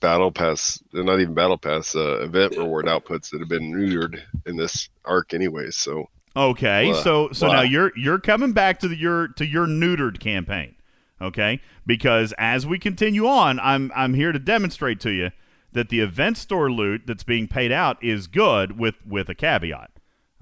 battle 0.00 0.32
pass, 0.32 0.82
not 0.92 1.20
even 1.20 1.34
battle 1.34 1.58
pass 1.58 1.96
uh, 1.96 2.20
event 2.22 2.54
reward 2.56 2.86
outputs 2.86 3.30
that 3.30 3.40
have 3.40 3.48
been 3.48 3.72
neutered 3.72 4.22
in 4.46 4.56
this 4.56 4.88
arc 5.04 5.34
anyway. 5.34 5.70
So 5.70 6.06
Okay, 6.36 6.92
Wow. 6.92 6.92
so 6.92 7.30
so 7.32 7.48
now 7.48 7.62
you're 7.62 7.90
you're 7.96 8.20
coming 8.20 8.52
back 8.52 8.78
to 8.80 8.88
the, 8.88 8.96
your 8.96 9.28
to 9.28 9.44
your 9.46 9.66
neutered 9.66 10.20
campaign, 10.20 10.76
okay? 11.20 11.60
Because 11.84 12.32
as 12.38 12.64
we 12.66 12.78
continue 12.78 13.26
on, 13.26 13.58
I'm 13.58 13.90
I'm 13.96 14.14
here 14.14 14.30
to 14.30 14.38
demonstrate 14.38 15.00
to 15.00 15.10
you 15.10 15.32
that 15.72 15.88
the 15.88 16.00
event 16.00 16.36
store 16.36 16.70
loot 16.70 17.02
that's 17.06 17.24
being 17.24 17.48
paid 17.48 17.72
out 17.72 18.02
is 18.04 18.26
good 18.28 18.78
with 18.78 19.04
with 19.04 19.28
a 19.28 19.34
caveat, 19.34 19.90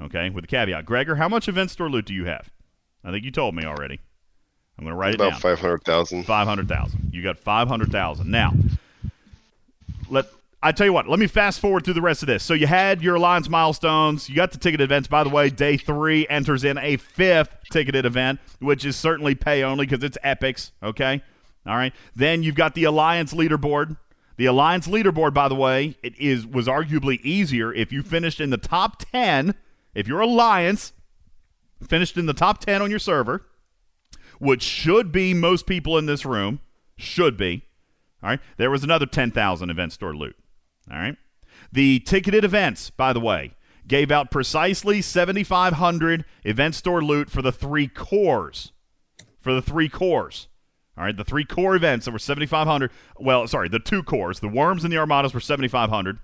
okay? 0.00 0.30
With 0.30 0.44
a 0.44 0.48
caveat. 0.48 0.86
Gregor, 0.86 1.16
how 1.16 1.28
much 1.28 1.48
event 1.48 1.70
store 1.70 1.90
loot 1.90 2.06
do 2.06 2.14
you 2.14 2.24
have? 2.26 2.50
I 3.04 3.10
think 3.10 3.24
you 3.24 3.30
told 3.30 3.54
me 3.54 3.64
already. 3.64 4.00
I'm 4.78 4.84
going 4.84 4.92
to 4.92 4.98
write 4.98 5.14
it 5.14 5.18
down. 5.18 5.28
about 5.28 5.40
five 5.40 5.58
hundred 5.58 5.84
thousand. 5.84 6.24
Five 6.24 6.46
hundred 6.46 6.68
thousand. 6.68 7.10
You 7.12 7.22
got 7.22 7.38
five 7.38 7.68
hundred 7.68 7.90
thousand. 7.90 8.30
Now, 8.30 8.52
let 10.10 10.26
I 10.62 10.72
tell 10.72 10.86
you 10.86 10.92
what. 10.92 11.08
Let 11.08 11.18
me 11.18 11.26
fast 11.26 11.60
forward 11.60 11.84
through 11.84 11.94
the 11.94 12.02
rest 12.02 12.22
of 12.22 12.26
this. 12.26 12.42
So 12.42 12.52
you 12.52 12.66
had 12.66 13.02
your 13.02 13.14
alliance 13.14 13.48
milestones. 13.48 14.28
You 14.28 14.34
got 14.34 14.52
the 14.52 14.58
ticket 14.58 14.80
events. 14.80 15.08
By 15.08 15.22
the 15.22 15.30
way, 15.30 15.48
day 15.48 15.76
three 15.76 16.26
enters 16.28 16.64
in 16.64 16.76
a 16.78 16.96
fifth 16.96 17.56
ticketed 17.70 18.04
event, 18.04 18.40
which 18.58 18.84
is 18.84 18.96
certainly 18.96 19.34
pay 19.34 19.62
only 19.62 19.86
because 19.86 20.02
it's 20.02 20.18
epics. 20.22 20.72
Okay, 20.82 21.22
all 21.66 21.76
right. 21.76 21.94
Then 22.14 22.42
you've 22.42 22.54
got 22.54 22.74
the 22.74 22.84
alliance 22.84 23.32
leaderboard. 23.32 23.96
The 24.36 24.46
alliance 24.46 24.88
leaderboard, 24.88 25.32
by 25.32 25.48
the 25.48 25.54
way, 25.54 25.96
it 26.02 26.18
is 26.18 26.46
was 26.46 26.66
arguably 26.66 27.20
easier 27.22 27.72
if 27.72 27.92
you 27.92 28.02
finished 28.02 28.40
in 28.40 28.50
the 28.50 28.58
top 28.58 28.98
ten. 28.98 29.54
If 29.96 30.06
your 30.06 30.20
alliance 30.20 30.92
finished 31.82 32.16
in 32.16 32.26
the 32.26 32.34
top 32.34 32.60
ten 32.60 32.82
on 32.82 32.90
your 32.90 32.98
server, 32.98 33.46
which 34.38 34.62
should 34.62 35.10
be 35.10 35.32
most 35.32 35.66
people 35.66 35.96
in 35.96 36.04
this 36.04 36.26
room, 36.26 36.60
should 36.98 37.36
be. 37.36 37.64
All 38.22 38.30
right. 38.30 38.40
There 38.58 38.70
was 38.70 38.84
another 38.84 39.06
10,000 39.06 39.70
event 39.70 39.92
store 39.92 40.14
loot. 40.14 40.36
All 40.90 40.98
right. 40.98 41.16
The 41.72 42.00
ticketed 42.00 42.44
events, 42.44 42.90
by 42.90 43.14
the 43.14 43.20
way, 43.20 43.54
gave 43.88 44.10
out 44.10 44.30
precisely 44.30 45.00
7,500 45.00 46.24
event 46.44 46.74
store 46.74 47.02
loot 47.02 47.30
for 47.30 47.40
the 47.40 47.52
three 47.52 47.88
cores. 47.88 48.72
For 49.40 49.54
the 49.54 49.62
three 49.62 49.88
cores. 49.88 50.48
All 50.98 51.04
right. 51.04 51.16
The 51.16 51.24
three 51.24 51.44
core 51.44 51.74
events 51.74 52.04
that 52.04 52.12
were 52.12 52.18
7,500. 52.18 52.90
Well, 53.18 53.46
sorry, 53.46 53.70
the 53.70 53.78
two 53.78 54.02
cores. 54.02 54.40
The 54.40 54.48
worms 54.48 54.84
and 54.84 54.92
the 54.92 54.98
armadas 54.98 55.32
were 55.32 55.40
7,500. 55.40 56.18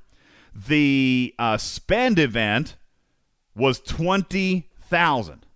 The 0.54 1.34
uh, 1.38 1.56
spend 1.56 2.18
event 2.18 2.76
was 3.54 3.80
20,000. 3.80 5.46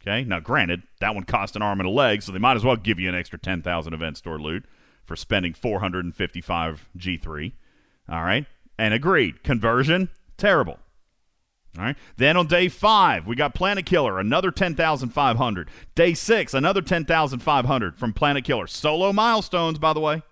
Okay. 0.00 0.24
Now, 0.24 0.40
granted, 0.40 0.82
that 1.00 1.14
one 1.14 1.24
cost 1.24 1.56
an 1.56 1.62
arm 1.62 1.80
and 1.80 1.88
a 1.88 1.92
leg, 1.92 2.22
so 2.22 2.32
they 2.32 2.38
might 2.38 2.56
as 2.56 2.64
well 2.64 2.76
give 2.76 2.98
you 2.98 3.08
an 3.08 3.14
extra 3.14 3.38
10,000 3.38 3.92
event 3.92 4.16
store 4.16 4.38
loot 4.38 4.64
for 5.04 5.16
spending 5.16 5.54
455 5.54 6.88
G3. 6.96 7.52
All 8.08 8.22
right. 8.22 8.46
And 8.78 8.94
agreed. 8.94 9.42
Conversion, 9.42 10.08
terrible. 10.36 10.78
All 11.76 11.84
right. 11.84 11.96
Then 12.16 12.36
on 12.36 12.46
day 12.46 12.68
five, 12.68 13.26
we 13.26 13.36
got 13.36 13.54
Planet 13.54 13.86
Killer, 13.86 14.18
another 14.18 14.50
10,500. 14.50 15.70
Day 15.94 16.14
six, 16.14 16.54
another 16.54 16.80
10,500 16.80 17.96
from 17.98 18.12
Planet 18.12 18.44
Killer. 18.44 18.66
Solo 18.66 19.12
milestones, 19.12 19.78
by 19.78 19.92
the 19.92 20.00
way. 20.00 20.22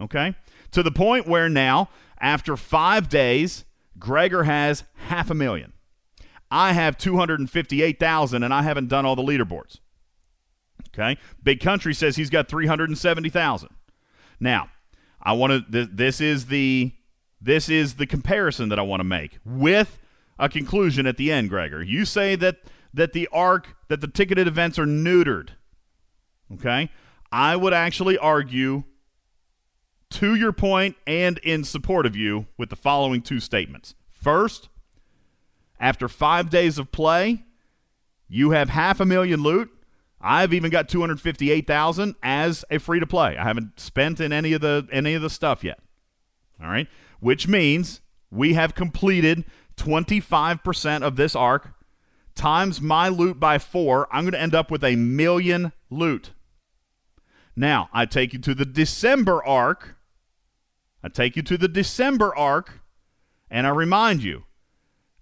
Okay. 0.00 0.34
To 0.72 0.82
the 0.82 0.90
point 0.90 1.26
where 1.26 1.48
now, 1.48 1.90
after 2.18 2.56
five 2.56 3.08
days, 3.08 3.64
Gregor 4.00 4.44
has 4.44 4.82
half 5.06 5.30
a 5.30 5.34
million. 5.34 5.72
I 6.50 6.72
have 6.72 6.98
258,000 6.98 8.42
and 8.42 8.52
I 8.52 8.62
haven't 8.62 8.88
done 8.88 9.06
all 9.06 9.14
the 9.14 9.22
leaderboards. 9.22 9.78
Okay? 10.88 11.16
Big 11.42 11.60
Country 11.60 11.94
says 11.94 12.16
he's 12.16 12.30
got 12.30 12.48
370,000. 12.48 13.68
Now, 14.40 14.70
I 15.22 15.34
want 15.34 15.52
to. 15.52 15.70
Th- 15.70 15.88
this 15.92 16.20
is 16.20 16.46
the 16.46 16.92
this 17.40 17.68
is 17.68 17.94
the 17.94 18.06
comparison 18.06 18.70
that 18.70 18.78
I 18.78 18.82
want 18.82 19.00
to 19.00 19.04
make 19.04 19.38
with 19.44 19.98
a 20.38 20.48
conclusion 20.48 21.06
at 21.06 21.18
the 21.18 21.30
end. 21.30 21.50
Gregor, 21.50 21.82
you 21.82 22.06
say 22.06 22.36
that 22.36 22.56
that 22.94 23.12
the 23.12 23.28
arc 23.30 23.76
that 23.88 24.00
the 24.00 24.08
ticketed 24.08 24.48
events 24.48 24.78
are 24.78 24.86
neutered. 24.86 25.50
Okay, 26.54 26.90
I 27.30 27.54
would 27.54 27.74
actually 27.74 28.16
argue 28.16 28.84
to 30.10 30.34
your 30.34 30.52
point 30.52 30.96
and 31.06 31.38
in 31.38 31.64
support 31.64 32.06
of 32.06 32.16
you 32.16 32.46
with 32.58 32.68
the 32.68 32.76
following 32.76 33.22
two 33.22 33.40
statements. 33.40 33.94
First, 34.10 34.68
after 35.78 36.08
five 36.08 36.50
days 36.50 36.78
of 36.78 36.92
play, 36.92 37.44
you 38.28 38.50
have 38.50 38.68
half 38.68 39.00
a 39.00 39.06
million 39.06 39.42
loot. 39.42 39.70
I've 40.20 40.52
even 40.52 40.70
got 40.70 40.88
two 40.88 41.00
hundred 41.00 41.20
fifty-eight 41.20 41.66
thousand 41.66 42.16
as 42.22 42.64
a 42.70 42.78
free 42.78 43.00
to 43.00 43.06
play. 43.06 43.36
I 43.36 43.44
haven't 43.44 43.80
spent 43.80 44.20
in 44.20 44.32
any 44.32 44.52
of 44.52 44.60
the 44.60 44.86
any 44.92 45.14
of 45.14 45.22
the 45.22 45.30
stuff 45.30 45.64
yet. 45.64 45.78
All 46.62 46.68
right, 46.68 46.88
which 47.20 47.48
means 47.48 48.02
we 48.30 48.52
have 48.54 48.74
completed 48.74 49.44
twenty-five 49.76 50.62
percent 50.62 51.04
of 51.04 51.16
this 51.16 51.34
arc 51.34 51.72
times 52.34 52.80
my 52.80 53.08
loot 53.08 53.40
by 53.40 53.58
four. 53.58 54.06
I'm 54.12 54.24
going 54.24 54.32
to 54.32 54.40
end 54.40 54.54
up 54.54 54.70
with 54.70 54.84
a 54.84 54.96
million 54.96 55.72
loot. 55.88 56.32
Now 57.56 57.88
I 57.92 58.04
take 58.04 58.34
you 58.34 58.38
to 58.40 58.54
the 58.54 58.66
December 58.66 59.42
arc. 59.44 59.96
I 61.02 61.08
take 61.08 61.36
you 61.36 61.42
to 61.42 61.56
the 61.56 61.68
December 61.68 62.36
arc, 62.36 62.80
and 63.50 63.66
I 63.66 63.70
remind 63.70 64.22
you 64.22 64.44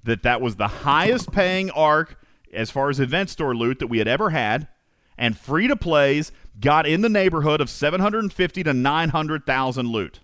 that 0.04 0.22
that 0.22 0.40
was 0.40 0.56
the 0.56 0.68
highest 0.68 1.30
paying 1.32 1.70
arc 1.70 2.16
as 2.52 2.70
far 2.70 2.90
as 2.90 2.98
event 2.98 3.30
store 3.30 3.54
loot 3.54 3.78
that 3.78 3.86
we 3.88 3.98
had 3.98 4.08
ever 4.08 4.30
had, 4.30 4.68
and 5.16 5.36
free 5.36 5.68
to 5.68 5.76
plays 5.76 6.32
got 6.60 6.86
in 6.86 7.02
the 7.02 7.08
neighborhood 7.08 7.60
of 7.60 7.70
750 7.70 8.62
to 8.62 8.72
900,000 8.72 9.86
loot. 9.86 10.20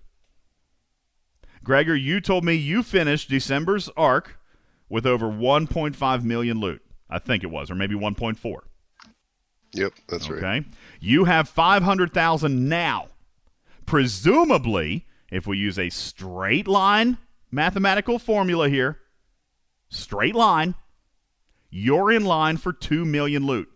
Gregor, 1.63 1.95
you 1.95 2.21
told 2.21 2.43
me 2.45 2.53
you 2.53 2.83
finished 2.83 3.29
December's 3.29 3.89
arc 3.97 4.39
with 4.89 5.05
over 5.05 5.27
1.5 5.27 6.23
million 6.23 6.59
loot. 6.59 6.81
I 7.09 7.19
think 7.19 7.43
it 7.43 7.51
was, 7.51 7.71
or 7.71 7.75
maybe 7.75 7.95
1.4. 7.95 8.59
Yep, 9.73 9.93
that's 10.07 10.29
okay. 10.29 10.41
right. 10.41 10.61
Okay. 10.61 10.69
You 10.99 11.25
have 11.25 11.49
500,000 11.49 12.69
now. 12.69 13.07
Presumably, 13.85 15.05
if 15.35 15.45
we 15.45 15.57
use 15.57 15.77
a 15.77 15.89
straight 15.89 16.67
line 16.67 17.17
mathematical 17.51 18.19
formula 18.19 18.69
here, 18.69 18.99
straight 19.89 20.35
line, 20.35 20.75
you're 21.69 22.11
in 22.11 22.23
line 22.23 22.57
for 22.57 22.71
2 22.71 23.05
million 23.05 23.45
loot. 23.45 23.69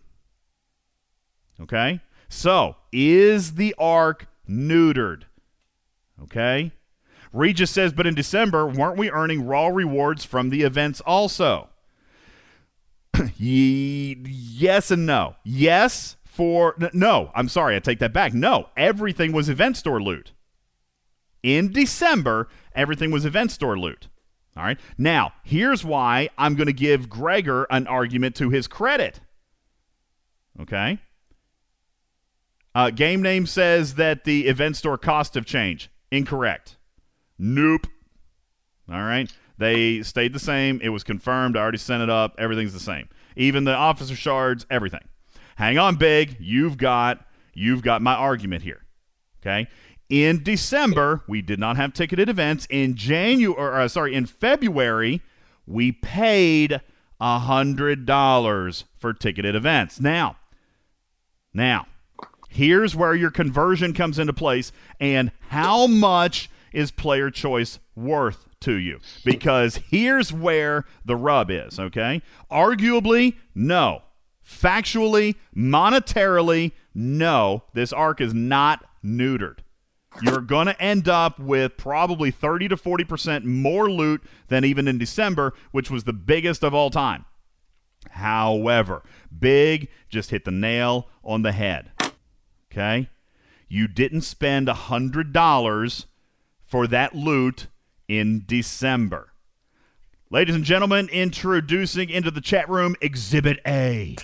Okay? 1.60 2.00
So, 2.28 2.76
is 2.92 3.54
the 3.54 3.74
arc 3.78 4.26
neutered? 4.48 5.24
Okay? 6.22 6.72
Regis 7.32 7.70
says, 7.70 7.92
but 7.92 8.06
in 8.06 8.14
December, 8.14 8.66
weren't 8.66 8.98
we 8.98 9.10
earning 9.10 9.46
raw 9.46 9.66
rewards 9.66 10.24
from 10.24 10.50
the 10.50 10.62
events 10.62 11.00
also? 11.02 11.68
Ye- 13.36 14.16
yes 14.24 14.90
and 14.90 15.06
no. 15.06 15.36
Yes, 15.44 16.16
for. 16.24 16.76
No, 16.92 17.30
I'm 17.34 17.48
sorry, 17.48 17.76
I 17.76 17.80
take 17.80 17.98
that 17.98 18.12
back. 18.12 18.32
No, 18.32 18.68
everything 18.76 19.32
was 19.32 19.48
event 19.48 19.76
store 19.76 20.02
loot. 20.02 20.32
In 21.42 21.72
December, 21.72 22.48
everything 22.74 23.10
was 23.10 23.24
event 23.24 23.50
store 23.50 23.78
loot. 23.78 24.08
All 24.56 24.64
right. 24.64 24.78
Now, 24.98 25.32
here's 25.42 25.84
why 25.84 26.28
I'm 26.36 26.54
going 26.54 26.66
to 26.66 26.72
give 26.72 27.08
Gregor 27.08 27.66
an 27.70 27.86
argument 27.86 28.34
to 28.36 28.50
his 28.50 28.66
credit. 28.66 29.20
Okay. 30.60 30.98
Uh, 32.74 32.90
game 32.90 33.22
name 33.22 33.46
says 33.46 33.94
that 33.94 34.24
the 34.24 34.46
event 34.46 34.76
store 34.76 34.98
cost 34.98 35.34
have 35.34 35.46
changed. 35.46 35.88
Incorrect. 36.10 36.76
Nope. 37.38 37.86
All 38.90 39.02
right. 39.02 39.32
They 39.58 40.02
stayed 40.02 40.32
the 40.32 40.38
same. 40.38 40.80
It 40.82 40.88
was 40.88 41.04
confirmed. 41.04 41.56
I 41.56 41.60
already 41.60 41.78
sent 41.78 42.02
it 42.02 42.10
up. 42.10 42.34
Everything's 42.38 42.72
the 42.72 42.80
same. 42.80 43.08
Even 43.36 43.64
the 43.64 43.74
officer 43.74 44.16
shards, 44.16 44.66
everything. 44.70 45.06
Hang 45.56 45.78
on, 45.78 45.96
big. 45.96 46.36
You've 46.40 46.76
got 46.76 47.24
you've 47.54 47.82
got 47.82 48.02
my 48.02 48.14
argument 48.14 48.62
here. 48.62 48.84
Okay. 49.42 49.68
In 50.10 50.42
December, 50.42 51.22
we 51.28 51.40
did 51.40 51.60
not 51.60 51.76
have 51.76 51.94
ticketed 51.94 52.28
events. 52.28 52.66
In 52.68 52.96
January, 52.96 53.84
uh, 53.84 53.86
sorry, 53.86 54.14
in 54.14 54.26
February, 54.26 55.22
we 55.66 55.92
paid 55.92 56.80
a 57.20 57.38
hundred 57.38 58.06
dollars 58.06 58.84
for 58.98 59.12
ticketed 59.12 59.54
events. 59.54 60.00
Now, 60.00 60.36
now, 61.54 61.86
here's 62.48 62.96
where 62.96 63.14
your 63.14 63.30
conversion 63.30 63.94
comes 63.94 64.18
into 64.18 64.32
place 64.32 64.72
and 64.98 65.30
how 65.48 65.86
much 65.86 66.50
is 66.72 66.90
player 66.90 67.30
choice 67.30 67.78
worth 67.94 68.46
to 68.60 68.74
you? 68.74 68.98
Because 69.24 69.76
here's 69.90 70.32
where 70.32 70.84
the 71.04 71.16
rub 71.16 71.50
is, 71.50 71.78
okay? 71.78 72.20
Arguably, 72.50 73.36
no. 73.54 74.02
Factually, 74.44 75.36
monetarily, 75.56 76.72
no. 76.94 77.62
This 77.74 77.92
arc 77.92 78.20
is 78.20 78.34
not 78.34 78.84
neutered. 79.04 79.58
You're 80.22 80.40
going 80.40 80.66
to 80.66 80.80
end 80.80 81.08
up 81.08 81.38
with 81.38 81.76
probably 81.76 82.30
30 82.30 82.68
to 82.68 82.76
40% 82.76 83.44
more 83.44 83.90
loot 83.90 84.22
than 84.48 84.64
even 84.64 84.86
in 84.86 84.98
December, 84.98 85.54
which 85.70 85.90
was 85.90 86.04
the 86.04 86.12
biggest 86.12 86.62
of 86.62 86.74
all 86.74 86.90
time. 86.90 87.24
However, 88.10 89.02
Big 89.36 89.88
just 90.08 90.30
hit 90.30 90.44
the 90.44 90.50
nail 90.50 91.08
on 91.24 91.42
the 91.42 91.52
head. 91.52 91.92
Okay? 92.70 93.08
You 93.68 93.88
didn't 93.88 94.22
spend 94.22 94.68
$100 94.68 96.04
for 96.64 96.86
that 96.86 97.14
loot 97.14 97.66
in 98.08 98.44
December. 98.46 99.32
Ladies 100.30 100.54
and 100.54 100.64
gentlemen, 100.64 101.08
introducing 101.08 102.10
into 102.10 102.30
the 102.30 102.40
chat 102.40 102.68
room 102.68 102.94
Exhibit 103.00 103.60
A. 103.66 104.16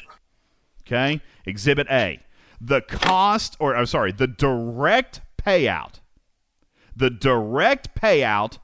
Okay? 0.87 1.21
Exhibit 1.45 1.87
A. 1.91 2.21
The 2.61 2.81
cost, 2.81 3.57
or 3.59 3.77
I'm 3.77 3.87
sorry, 3.87 4.13
the 4.13 4.27
direct 4.27 5.21
payout. 5.47 6.01
The 6.95 7.11
direct 7.11 7.95
payout 7.95 8.59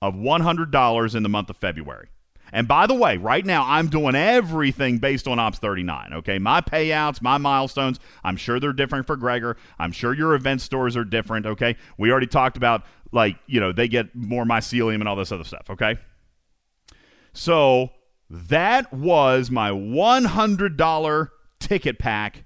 of 0.00 0.14
$100 0.14 1.14
in 1.14 1.22
the 1.22 1.28
month 1.28 1.50
of 1.50 1.56
February. 1.56 2.08
And 2.52 2.66
by 2.66 2.86
the 2.86 2.94
way, 2.94 3.18
right 3.18 3.44
now 3.44 3.64
I'm 3.66 3.88
doing 3.88 4.14
everything 4.14 4.98
based 4.98 5.28
on 5.28 5.38
Ops 5.38 5.58
39. 5.58 6.14
Okay, 6.14 6.38
my 6.38 6.60
payouts, 6.62 7.20
my 7.20 7.36
milestones. 7.36 7.98
I'm 8.24 8.36
sure 8.36 8.58
they're 8.58 8.72
different 8.72 9.06
for 9.06 9.16
Gregor. 9.16 9.56
I'm 9.78 9.92
sure 9.92 10.14
your 10.14 10.34
event 10.34 10.62
stores 10.62 10.96
are 10.96 11.04
different. 11.04 11.44
Okay, 11.44 11.76
we 11.98 12.10
already 12.10 12.26
talked 12.26 12.56
about 12.56 12.84
like 13.12 13.36
you 13.46 13.60
know 13.60 13.72
they 13.72 13.86
get 13.86 14.14
more 14.14 14.44
mycelium 14.44 14.96
and 14.96 15.08
all 15.08 15.16
this 15.16 15.30
other 15.30 15.44
stuff. 15.44 15.68
Okay, 15.68 15.98
so 17.34 17.90
that 18.30 18.92
was 18.92 19.50
my 19.50 19.70
$100 19.70 21.30
ticket 21.60 21.98
pack 21.98 22.44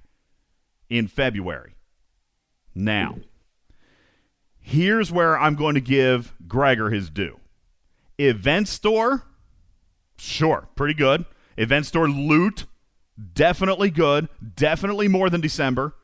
in 0.89 1.07
February. 1.07 1.72
Now, 2.75 3.17
here's 4.59 5.11
where 5.11 5.37
I'm 5.37 5.55
going 5.55 5.75
to 5.75 5.81
give 5.81 6.33
Gregor 6.47 6.89
his 6.89 7.09
due. 7.09 7.39
Event 8.17 8.67
store, 8.67 9.23
sure, 10.17 10.69
pretty 10.75 10.93
good. 10.93 11.25
Event 11.57 11.85
store 11.85 12.09
loot, 12.09 12.65
definitely 13.33 13.89
good. 13.89 14.27
Definitely 14.55 15.07
more 15.07 15.29
than 15.29 15.41
December. 15.41 15.95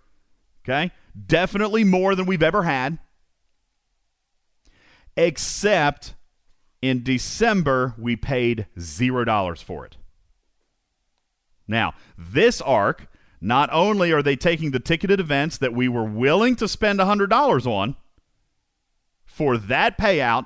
Okay? 0.64 0.92
Definitely 1.26 1.84
more 1.84 2.16
than 2.16 2.26
we've 2.26 2.44
ever 2.44 2.64
had. 2.64 3.00
Except 5.18 6.14
in 6.82 7.04
December, 7.04 7.96
we 7.98 8.16
paid 8.16 8.68
$0 8.78 9.64
for 9.64 9.86
it. 9.86 9.98
Now, 11.68 11.94
this 12.18 12.62
arc, 12.62 13.08
not 13.42 13.70
only 13.72 14.12
are 14.12 14.22
they 14.22 14.36
taking 14.36 14.72
the 14.72 14.80
ticketed 14.80 15.20
events 15.20 15.58
that 15.58 15.74
we 15.74 15.88
were 15.88 16.04
willing 16.04 16.56
to 16.58 16.68
spend 16.68 17.00
$100 17.00 17.68
on 17.68 17.96
for 19.26 19.58
that 19.58 19.98
payout, 19.98 20.46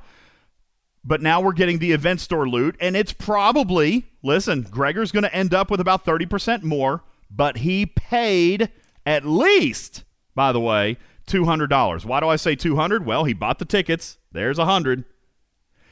but 1.04 1.22
now 1.22 1.41
we're 1.41 1.54
getting 1.54 1.80
the 1.80 1.91
event 1.91 2.22
store 2.22 2.48
loot, 2.48 2.76
and 2.80 2.96
it's 2.96 3.14
probably, 3.14 4.06
listen, 4.22 4.62
Gregor's 4.64 5.12
going 5.12 5.24
to 5.24 5.36
end 5.36 5.54
up 5.54 5.70
with 5.70 5.80
about 5.80 6.06
30% 6.06 6.64
more, 6.64 7.04
but 7.30 7.58
he 7.58 7.86
paid 7.86 8.70
at 9.06 9.26
least, 9.26 10.04
by 10.36 10.52
the 10.52 10.62
way, 10.62 10.98
$200. 11.28 12.06
Why 12.06 12.20
do 12.20 12.28
I 12.28 12.36
say 12.36 12.56
200? 12.56 13.06
Well, 13.06 13.24
he 13.26 13.34
bought 13.34 13.60
the 13.60 13.66
tickets. 13.66 14.18
There's 14.32 14.58
a 14.58 14.64
100. 14.64 15.04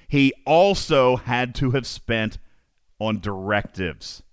He 0.08 0.34
also 0.46 1.16
had 1.18 1.56
to 1.56 1.72
have 1.72 1.88
spent 1.88 2.38
on 3.00 3.20
directives. 3.20 4.24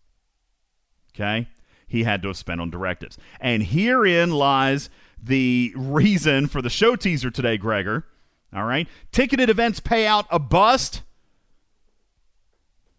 Okay? 1.14 1.48
He 1.88 2.04
had 2.04 2.22
to 2.22 2.28
have 2.28 2.36
spent 2.36 2.60
on 2.60 2.70
directives. 2.70 3.18
And 3.40 3.62
herein 3.64 4.30
lies 4.30 4.90
the 5.20 5.72
reason 5.74 6.46
for 6.46 6.62
the 6.62 6.70
show 6.70 6.94
teaser 6.94 7.30
today, 7.30 7.56
Gregor. 7.56 8.06
All 8.54 8.64
right? 8.64 8.86
Ticketed 9.10 9.50
events 9.50 9.80
pay 9.80 10.06
out 10.06 10.26
a 10.30 10.38
bust. 10.38 11.02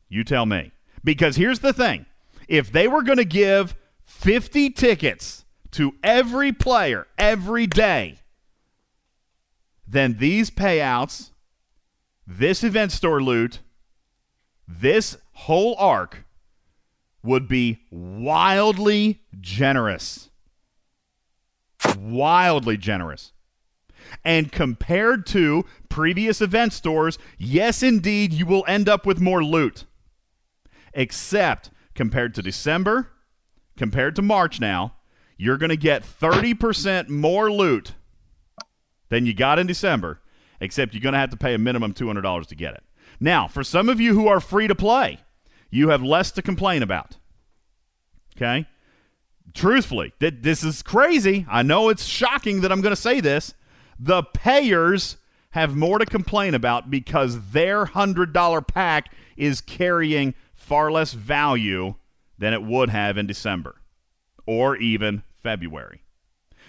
You 0.10 0.24
tell 0.24 0.46
me. 0.46 0.72
Because 1.04 1.38
here's 1.38 1.60
the 1.60 1.72
thing 1.72 2.06
if 2.48 2.72
they 2.72 2.88
were 2.88 3.04
going 3.04 3.20
to 3.20 3.26
give 3.26 3.76
50 4.04 4.72
tickets 4.72 5.46
to 5.72 5.94
every 6.04 6.52
player 6.52 7.08
every 7.18 7.68
day, 7.68 8.20
then 9.88 10.18
these 10.18 10.50
payouts, 10.50 11.30
this 12.28 12.64
event 12.64 12.92
store 12.92 13.22
loot, 13.22 13.60
this 14.68 15.18
whole 15.34 15.76
arc 15.78 16.26
would 17.24 17.48
be 17.48 17.80
wildly 17.92 19.22
generous. 19.40 20.30
Wildly 21.98 22.78
generous. 22.78 23.34
And 24.24 24.52
compared 24.52 25.26
to 25.28 25.66
previous 25.90 26.42
event 26.42 26.74
stores, 26.74 27.18
yes, 27.38 27.84
indeed, 27.84 28.34
you 28.34 28.46
will 28.46 28.64
end 28.68 28.90
up 28.90 29.06
with 29.06 29.20
more 29.20 29.44
loot. 29.44 29.86
Except 30.94 31.70
compared 31.94 32.34
to 32.36 32.42
December, 32.42 33.10
compared 33.78 34.16
to 34.16 34.22
March 34.22 34.60
now, 34.60 34.96
you're 35.38 35.58
going 35.58 35.70
to 35.70 35.78
get 35.78 36.04
30% 36.04 37.10
more 37.10 37.52
loot 37.52 37.94
than 39.10 39.26
you 39.26 39.34
got 39.34 39.60
in 39.60 39.68
December, 39.68 40.22
except 40.60 40.94
you're 40.94 41.02
going 41.02 41.14
to 41.14 41.20
have 41.20 41.30
to 41.30 41.38
pay 41.38 41.54
a 41.54 41.58
minimum 41.58 41.94
$200 41.94 42.46
to 42.48 42.56
get 42.56 42.74
it. 42.74 42.84
Now, 43.20 43.48
for 43.48 43.64
some 43.64 43.90
of 43.90 44.00
you 44.00 44.14
who 44.14 44.28
are 44.28 44.40
free 44.40 44.68
to 44.68 44.76
play, 44.76 45.20
you 45.70 45.90
have 45.90 46.04
less 46.04 46.32
to 46.32 46.42
complain 46.42 46.84
about. 46.84 47.18
Okay? 48.36 48.68
Truthfully, 49.54 50.14
th- 50.20 50.36
this 50.42 50.64
is 50.64 50.82
crazy. 50.82 51.46
I 51.50 51.64
know 51.64 51.90
it's 51.90 52.06
shocking 52.06 52.62
that 52.62 52.72
I'm 52.72 52.82
going 52.82 52.96
to 52.96 53.02
say 53.02 53.20
this. 53.20 53.54
The 54.00 54.24
payers 54.24 55.18
have 55.52 55.76
more 55.76 56.00
to 56.00 56.06
complain 56.06 56.54
about 56.54 56.90
because 56.90 57.50
their 57.52 57.86
$100 57.86 58.68
pack 58.68 59.14
is 59.36 59.62
carrying 59.62 60.36
far 60.54 60.92
less 60.92 61.14
value 61.14 61.96
than 62.38 62.54
it 62.54 62.64
would 62.64 62.90
have 62.90 63.18
in 63.18 63.26
December 63.26 63.82
or 64.46 64.78
even 64.78 65.24
February. 65.42 66.04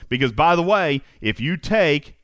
Because, 0.08 0.32
by 0.32 0.56
the 0.56 0.62
way, 0.62 1.02
if 1.20 1.40
you 1.40 1.56
take 1.56 2.16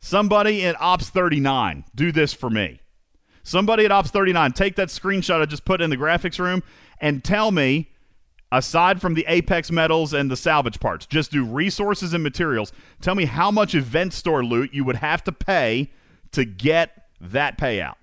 somebody 0.00 0.62
in 0.62 0.74
Ops 0.80 1.08
39, 1.10 1.84
do 1.94 2.10
this 2.10 2.32
for 2.32 2.50
me. 2.50 2.80
Somebody 3.44 3.84
at 3.84 3.92
Ops 3.92 4.10
39, 4.10 4.52
take 4.52 4.74
that 4.76 4.88
screenshot 4.88 5.40
I 5.40 5.44
just 5.44 5.66
put 5.66 5.82
in 5.82 5.90
the 5.90 5.98
graphics 5.98 6.38
room 6.38 6.62
and 6.98 7.22
tell 7.22 7.50
me, 7.50 7.90
aside 8.50 9.02
from 9.02 9.12
the 9.12 9.26
Apex 9.28 9.70
medals 9.70 10.14
and 10.14 10.30
the 10.30 10.36
salvage 10.36 10.80
parts, 10.80 11.04
just 11.04 11.30
do 11.30 11.44
resources 11.44 12.14
and 12.14 12.22
materials. 12.22 12.72
Tell 13.02 13.14
me 13.14 13.26
how 13.26 13.50
much 13.50 13.74
event 13.74 14.14
store 14.14 14.42
loot 14.42 14.72
you 14.72 14.82
would 14.84 14.96
have 14.96 15.22
to 15.24 15.32
pay 15.32 15.90
to 16.32 16.46
get 16.46 17.04
that 17.20 17.58
payout. 17.58 17.96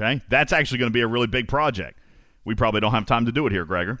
Okay? 0.00 0.22
That's 0.28 0.52
actually 0.52 0.78
going 0.78 0.90
to 0.90 0.94
be 0.94 1.02
a 1.02 1.08
really 1.08 1.26
big 1.26 1.48
project. 1.48 1.98
We 2.44 2.54
probably 2.54 2.80
don't 2.80 2.92
have 2.92 3.06
time 3.06 3.26
to 3.26 3.32
do 3.32 3.44
it 3.46 3.52
here, 3.52 3.64
Gregor. 3.64 3.98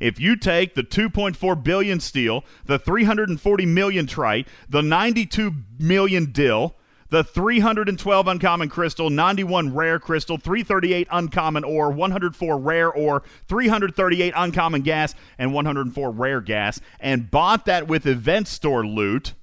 If 0.00 0.18
you 0.18 0.34
take 0.34 0.74
the 0.74 0.82
2.4 0.82 1.62
billion 1.62 2.00
steel, 2.00 2.44
the 2.66 2.80
340 2.80 3.66
million 3.66 4.08
trite, 4.08 4.48
the 4.68 4.82
92 4.82 5.52
million 5.78 6.32
dill, 6.32 6.74
the 7.10 7.22
312 7.22 8.28
uncommon 8.28 8.68
crystal, 8.68 9.10
91 9.10 9.74
rare 9.74 9.98
crystal, 9.98 10.36
338 10.36 11.08
uncommon 11.10 11.64
ore, 11.64 11.90
104 11.90 12.58
rare 12.58 12.92
ore, 12.92 13.22
338 13.46 14.32
uncommon 14.36 14.82
gas, 14.82 15.14
and 15.38 15.52
104 15.52 16.10
rare 16.10 16.40
gas, 16.40 16.80
and 16.98 17.30
bought 17.30 17.66
that 17.66 17.86
with 17.86 18.06
event 18.06 18.48
store 18.48 18.86
loot, 18.86 19.34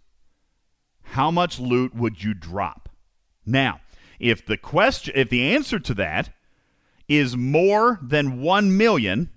how 1.03 1.31
much 1.31 1.59
loot 1.59 1.95
would 1.95 2.23
you 2.23 2.33
drop? 2.33 2.89
Now, 3.45 3.81
if 4.19 4.45
the 4.45 4.57
question 4.57 5.13
if 5.15 5.29
the 5.29 5.53
answer 5.53 5.79
to 5.79 5.93
that 5.95 6.29
is 7.07 7.35
more 7.35 7.99
than 8.01 8.41
1 8.41 8.77
million, 8.77 9.29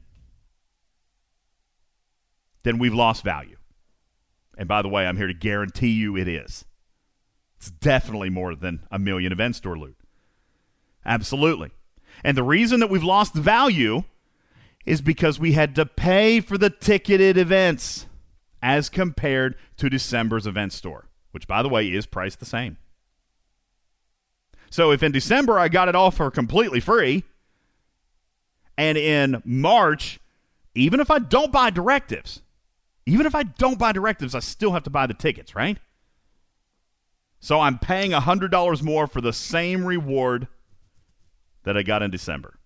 then 2.63 2.79
we've 2.79 2.95
lost 2.95 3.25
value. 3.25 3.57
And 4.57 4.69
by 4.69 4.83
the 4.83 4.89
way, 4.89 5.07
I'm 5.07 5.17
here 5.17 5.27
to 5.27 5.35
guarantee 5.35 5.91
you 5.91 6.17
it 6.17 6.29
is. 6.29 6.65
It's 7.65 7.71
definitely 7.71 8.29
more 8.29 8.55
than 8.55 8.81
a 8.91 8.99
million 8.99 9.33
event 9.33 9.57
store 9.57 9.79
loot. 9.79 9.97
Absolutely. 11.07 11.71
And 12.23 12.37
the 12.37 12.43
reason 12.43 12.79
that 12.81 12.91
we've 12.91 13.03
lost 13.03 13.33
value 13.33 14.05
is 14.85 15.01
because 15.01 15.41
we 15.41 15.53
had 15.53 15.75
to 15.77 15.87
pay 15.87 16.41
for 16.41 16.59
the 16.59 16.69
ticketed 16.69 17.39
events 17.39 18.05
as 18.63 18.91
compared 18.91 19.57
to 19.79 19.89
December's 19.89 20.47
event 20.47 20.75
store, 20.75 21.09
which, 21.31 21.49
by 21.49 21.63
the 21.63 21.71
way, 21.71 21.87
is 21.87 22.05
priced 22.05 22.39
the 22.39 22.45
same. 22.45 22.77
So 24.69 24.91
if 24.91 25.03
in 25.03 25.13
December 25.13 25.59
I 25.59 25.69
got 25.69 25.89
it 25.89 25.95
all 25.95 26.11
for 26.11 26.31
completely 26.31 26.81
free, 26.81 27.25
and 28.77 28.99
in 28.99 29.41
March, 29.43 30.21
even 30.75 31.01
if 31.01 31.11
I 31.11 31.19
don't 31.19 31.51
buy 31.51 31.71
directives, 31.71 32.43
even 33.07 33.25
if 33.25 33.35
I 33.35 33.45
don't 33.45 33.79
buy 33.79 33.93
directives, 33.93 34.35
I 34.35 34.41
still 34.41 34.73
have 34.73 34.83
to 34.83 34.91
buy 34.91 35.07
the 35.07 35.15
tickets, 35.15 35.55
right? 35.55 35.79
So 37.45 37.61
I'm 37.61 37.79
paying 37.79 38.13
$100 38.13 38.83
more 38.83 39.07
for 39.07 39.21
the 39.21 39.35
same 39.35 39.85
reward 39.85 40.49
that 41.65 41.77
I 41.77 41.83
got 41.83 42.03
in 42.03 42.11
December. 42.11 42.59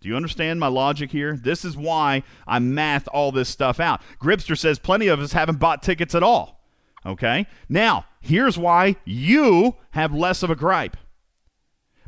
Do 0.00 0.08
you 0.08 0.16
understand 0.16 0.58
my 0.58 0.66
logic 0.66 1.12
here? 1.12 1.36
This 1.36 1.64
is 1.64 1.76
why 1.76 2.24
I 2.44 2.58
math 2.58 3.06
all 3.12 3.30
this 3.30 3.48
stuff 3.48 3.78
out. 3.78 4.02
Gripster 4.20 4.58
says 4.58 4.80
plenty 4.80 5.06
of 5.06 5.20
us 5.20 5.30
haven't 5.30 5.60
bought 5.60 5.80
tickets 5.80 6.12
at 6.12 6.24
all. 6.24 6.60
Okay? 7.06 7.46
Now, 7.68 8.06
here's 8.20 8.58
why 8.58 8.96
you 9.04 9.76
have 9.92 10.12
less 10.12 10.42
of 10.42 10.50
a 10.50 10.56
gripe. 10.56 10.96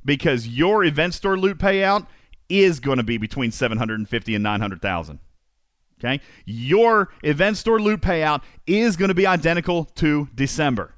Because 0.05 0.49
your 0.49 0.83
event 0.83 1.15
store 1.15 1.39
loot 1.39 1.59
payout 1.59 2.09
is 2.49 2.81
going 2.81 2.99
to 2.99 3.05
be 3.05 3.17
between 3.17 3.53
750 3.53 4.35
and 4.35 4.43
900,000. 4.43 5.21
Okay? 6.01 6.21
Your 6.45 7.11
event 7.23 7.59
store 7.59 7.81
loot 7.81 8.01
payout 8.01 8.43
is 8.67 8.97
going 8.97 9.11
to 9.11 9.15
be 9.15 9.25
identical 9.25 9.85
to 9.85 10.29
December. 10.35 10.97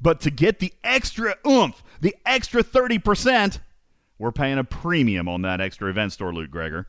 But 0.00 0.20
to 0.20 0.30
get 0.30 0.58
the 0.58 0.72
extra 0.84 1.36
oomph, 1.46 1.82
the 2.00 2.14
extra 2.24 2.62
30%, 2.62 3.60
we're 4.18 4.32
paying 4.32 4.58
a 4.58 4.64
premium 4.64 5.28
on 5.28 5.42
that 5.42 5.60
extra 5.60 5.88
event 5.88 6.12
store 6.12 6.32
loot, 6.32 6.50
Gregor. 6.50 6.88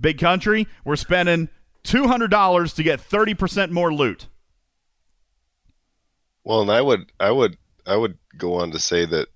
Big 0.00 0.18
country, 0.18 0.66
we're 0.84 0.96
spending 0.96 1.48
$200 1.84 2.74
to 2.74 2.82
get 2.82 3.00
30% 3.00 3.70
more 3.70 3.92
loot. 3.92 4.26
Well, 6.44 6.62
and 6.62 6.70
I 6.70 6.80
would, 6.80 7.12
I 7.20 7.30
would, 7.30 7.56
I 7.86 7.96
would 7.96 8.18
go 8.36 8.54
on 8.54 8.72
to 8.72 8.78
say 8.78 9.06
that 9.06 9.28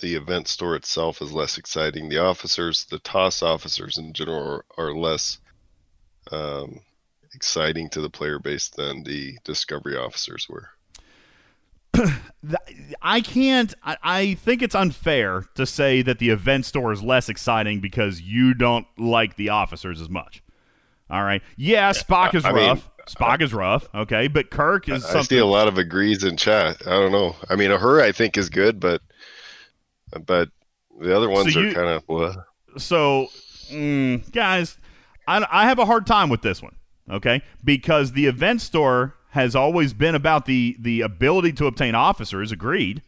the 0.00 0.14
event 0.14 0.48
store 0.48 0.76
itself 0.76 1.22
is 1.22 1.32
less 1.32 1.58
exciting. 1.58 2.08
The 2.08 2.18
officers, 2.18 2.84
the 2.86 2.98
TOS 2.98 3.42
officers 3.42 3.98
in 3.98 4.12
general, 4.12 4.62
are, 4.78 4.86
are 4.86 4.94
less 4.94 5.38
um, 6.30 6.80
exciting 7.34 7.88
to 7.90 8.00
the 8.00 8.10
player 8.10 8.38
base 8.38 8.68
than 8.68 9.02
the 9.02 9.38
discovery 9.44 9.96
officers 9.96 10.48
were. 10.48 10.70
I 13.02 13.20
can't. 13.20 13.74
I, 13.82 13.96
I, 14.02 14.34
think 14.34 14.62
it's 14.62 14.74
unfair 14.74 15.44
to 15.54 15.66
say 15.66 16.02
that 16.02 16.18
the 16.18 16.30
event 16.30 16.66
store 16.66 16.92
is 16.92 17.02
less 17.02 17.28
exciting 17.28 17.80
because 17.80 18.20
you 18.20 18.54
don't 18.54 18.86
like 18.98 19.36
the 19.36 19.50
officers 19.50 20.00
as 20.00 20.08
much. 20.08 20.42
All 21.10 21.22
right. 21.22 21.42
Yeah, 21.56 21.90
Spock 21.92 22.34
is 22.34 22.44
I 22.44 22.52
rough. 22.52 22.78
Mean, 22.78 23.06
Spock 23.06 23.42
is 23.42 23.52
rough. 23.52 23.86
Okay, 23.94 24.28
but 24.28 24.50
Kirk 24.50 24.88
is. 24.88 25.04
I, 25.04 25.18
I 25.18 25.22
see 25.22 25.38
a 25.38 25.46
lot 25.46 25.68
of 25.68 25.76
agrees 25.76 26.24
in 26.24 26.36
chat. 26.36 26.78
I 26.86 26.90
don't 26.90 27.12
know. 27.12 27.36
I 27.50 27.56
mean, 27.56 27.70
her 27.70 28.00
I 28.00 28.12
think 28.12 28.38
is 28.38 28.48
good, 28.48 28.80
but 28.80 29.02
but 30.24 30.48
the 31.00 31.14
other 31.14 31.28
ones 31.28 31.52
so 31.52 31.60
you, 31.60 31.70
are 31.70 31.74
kind 31.74 31.88
of 31.88 32.02
what. 32.06 32.36
So, 32.78 33.28
mm, 33.70 34.30
guys, 34.32 34.78
I, 35.26 35.46
I 35.50 35.66
have 35.66 35.78
a 35.78 35.84
hard 35.84 36.06
time 36.06 36.30
with 36.30 36.42
this 36.42 36.62
one. 36.62 36.76
Okay, 37.10 37.42
because 37.62 38.12
the 38.12 38.26
event 38.26 38.62
store 38.62 39.16
has 39.32 39.56
always 39.56 39.94
been 39.94 40.14
about 40.14 40.44
the 40.44 40.76
the 40.78 41.00
ability 41.00 41.52
to 41.54 41.66
obtain 41.66 41.94
officers. 41.94 42.52
Agreed. 42.52 43.02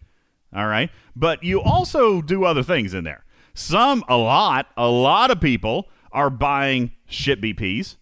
All 0.54 0.66
right, 0.66 0.90
but 1.14 1.42
you 1.42 1.60
also 1.60 2.22
do 2.22 2.44
other 2.44 2.62
things 2.62 2.94
in 2.94 3.04
there. 3.04 3.24
Some, 3.54 4.04
a 4.08 4.16
lot, 4.16 4.68
a 4.76 4.88
lot 4.88 5.30
of 5.30 5.40
people 5.40 5.88
are 6.12 6.30
buying 6.30 6.92
ship 7.06 7.40
BPs, 7.40 7.96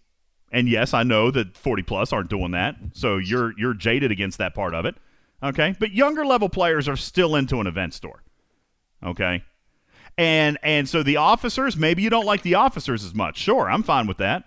and 0.51 0.69
yes, 0.69 0.93
I 0.93 1.03
know 1.03 1.31
that 1.31 1.57
forty 1.57 1.83
plus 1.83 2.13
aren't 2.13 2.29
doing 2.29 2.51
that. 2.51 2.75
So 2.93 3.17
you're 3.17 3.53
you're 3.57 3.73
jaded 3.73 4.11
against 4.11 4.37
that 4.37 4.53
part 4.55 4.73
of 4.73 4.85
it. 4.85 4.95
Okay, 5.41 5.75
but 5.77 5.91
younger 5.91 6.25
level 6.25 6.47
players 6.47 6.87
are 6.87 6.95
still 6.95 7.35
into 7.35 7.59
an 7.59 7.67
event 7.67 7.93
store. 7.93 8.23
Okay, 9.03 9.43
and 10.17 10.57
and 10.63 10.87
so 10.87 11.03
the 11.03 11.17
officers, 11.17 11.75
maybe 11.75 12.01
you 12.03 12.09
don't 12.09 12.25
like 12.25 12.43
the 12.43 12.55
officers 12.55 13.03
as 13.03 13.13
much. 13.13 13.37
Sure, 13.37 13.69
I'm 13.69 13.83
fine 13.83 14.07
with 14.07 14.17
that. 14.17 14.45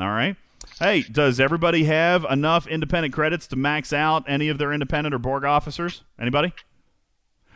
All 0.00 0.08
right. 0.08 0.36
Hey, 0.82 1.02
does 1.02 1.38
everybody 1.38 1.84
have 1.84 2.26
enough 2.28 2.66
independent 2.66 3.14
credits 3.14 3.46
to 3.46 3.56
max 3.56 3.92
out 3.92 4.24
any 4.26 4.48
of 4.48 4.58
their 4.58 4.72
independent 4.72 5.14
or 5.14 5.18
Borg 5.20 5.44
officers? 5.44 6.02
Anybody? 6.18 6.52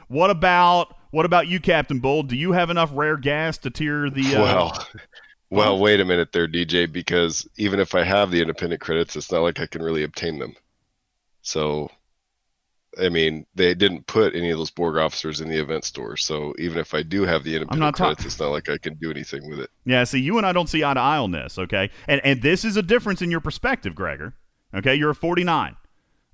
What 0.06 0.30
about 0.30 0.96
what 1.10 1.26
about 1.26 1.48
you, 1.48 1.58
Captain 1.58 1.98
Bull? 1.98 2.22
Do 2.22 2.36
you 2.36 2.52
have 2.52 2.70
enough 2.70 2.90
rare 2.92 3.16
gas 3.16 3.58
to 3.58 3.70
tier 3.70 4.10
the? 4.10 4.36
Uh, 4.36 4.42
well, 4.42 4.86
well, 5.50 5.78
wait 5.80 5.98
a 5.98 6.04
minute 6.04 6.30
there, 6.30 6.46
DJ. 6.46 6.90
Because 6.92 7.48
even 7.56 7.80
if 7.80 7.96
I 7.96 8.04
have 8.04 8.30
the 8.30 8.40
independent 8.40 8.80
credits, 8.80 9.16
it's 9.16 9.32
not 9.32 9.42
like 9.42 9.58
I 9.58 9.66
can 9.66 9.82
really 9.82 10.04
obtain 10.04 10.38
them. 10.38 10.54
So, 11.42 11.90
I 13.00 13.08
mean, 13.08 13.46
they 13.54 13.74
didn't 13.74 14.06
put 14.06 14.34
any 14.34 14.50
of 14.50 14.58
those 14.58 14.70
Borg 14.70 14.96
officers 14.96 15.40
in 15.40 15.48
the 15.48 15.60
event 15.60 15.84
store. 15.84 16.16
So 16.16 16.54
even 16.58 16.78
if 16.78 16.94
I 16.94 17.02
do 17.02 17.22
have 17.22 17.44
the 17.44 17.54
independent 17.54 17.96
credits, 17.96 18.22
ta- 18.22 18.26
it's 18.26 18.40
not 18.40 18.48
like 18.48 18.68
I 18.68 18.78
can 18.78 18.94
do 18.94 19.10
anything 19.10 19.48
with 19.48 19.60
it. 19.60 19.70
Yeah, 19.84 20.04
see, 20.04 20.20
you 20.20 20.38
and 20.38 20.46
I 20.46 20.52
don't 20.52 20.68
see 20.68 20.84
eye 20.84 20.94
to 20.94 21.00
eye 21.00 21.18
on 21.18 21.32
this, 21.32 21.58
okay? 21.58 21.90
And 22.08 22.20
and 22.24 22.42
this 22.42 22.64
is 22.64 22.76
a 22.76 22.82
difference 22.82 23.22
in 23.22 23.30
your 23.30 23.40
perspective, 23.40 23.94
Gregor. 23.94 24.34
Okay, 24.74 24.94
you're 24.94 25.10
a 25.10 25.14
49. 25.14 25.76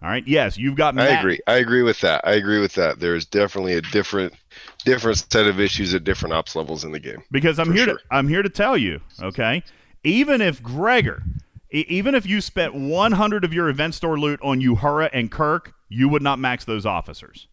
All 0.03 0.09
right. 0.09 0.27
Yes, 0.27 0.59
you've 0.59 0.75
got. 0.75 0.99
I 0.99 1.19
agree. 1.19 1.39
I 1.47 1.57
agree 1.59 1.83
with 1.83 2.01
that. 2.01 2.27
I 2.27 2.33
agree 2.33 2.59
with 2.59 2.75
that. 2.75 2.99
There's 2.99 3.25
definitely 3.25 3.75
a 3.75 3.83
different 3.83 4.33
different 4.85 5.25
set 5.31 5.47
of 5.47 5.61
issues 5.61 5.95
at 5.95 6.03
different 6.03 6.33
ops 6.33 6.57
levels 6.57 6.85
in 6.85 6.91
the 6.91 6.99
game. 6.99 7.23
because 7.31 7.61
I'm 7.61 7.73
here 7.73 7.85
sure. 7.85 7.99
to 7.99 8.05
I'm 8.11 8.27
here 8.27 8.43
to 8.43 8.49
tell 8.49 8.77
you, 8.77 9.01
okay? 9.21 9.63
Even 10.03 10.41
if 10.41 10.61
Gregor, 10.61 11.23
even 11.73 12.15
if 12.15 12.27
you 12.27 12.41
spent 12.41 12.75
100 12.75 13.45
of 13.45 13.53
your 13.53 13.69
event 13.69 13.95
store 13.95 14.19
loot 14.19 14.41
on 14.43 14.61
Uhura 14.61 15.09
and 15.13 15.31
Kirk, 15.31 15.75
you 15.89 16.09
would 16.09 16.23
not 16.23 16.39
max 16.39 16.65
those 16.65 16.85
officers. 16.87 17.49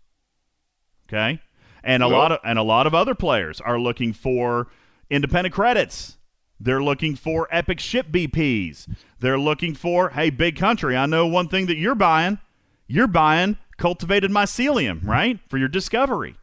Okay? 1.07 1.41
And 1.83 2.03
a 2.03 2.07
Nope. 2.09 2.17
lot 2.17 2.31
of 2.33 2.39
and 2.43 2.59
a 2.59 2.63
lot 2.63 2.85
of 2.85 2.93
other 2.93 3.15
players 3.15 3.61
are 3.61 3.79
looking 3.79 4.11
for 4.13 4.67
independent 5.09 5.55
credits. 5.55 6.17
They're 6.59 6.83
looking 6.83 7.15
for 7.15 7.47
epic 7.51 7.79
ship 7.79 8.07
BPs. 8.11 8.93
They're 9.19 9.39
looking 9.39 9.73
for, 9.73 10.09
hey, 10.09 10.29
big 10.29 10.57
country, 10.57 10.97
I 10.97 11.05
know 11.05 11.25
one 11.25 11.47
thing 11.47 11.67
that 11.67 11.77
you're 11.77 11.95
buying. 11.95 12.39
You're 12.85 13.07
buying 13.07 13.57
cultivated 13.77 14.29
mycelium, 14.29 15.05
right? 15.07 15.39
For 15.47 15.57
your 15.57 15.69
discovery. 15.69 16.35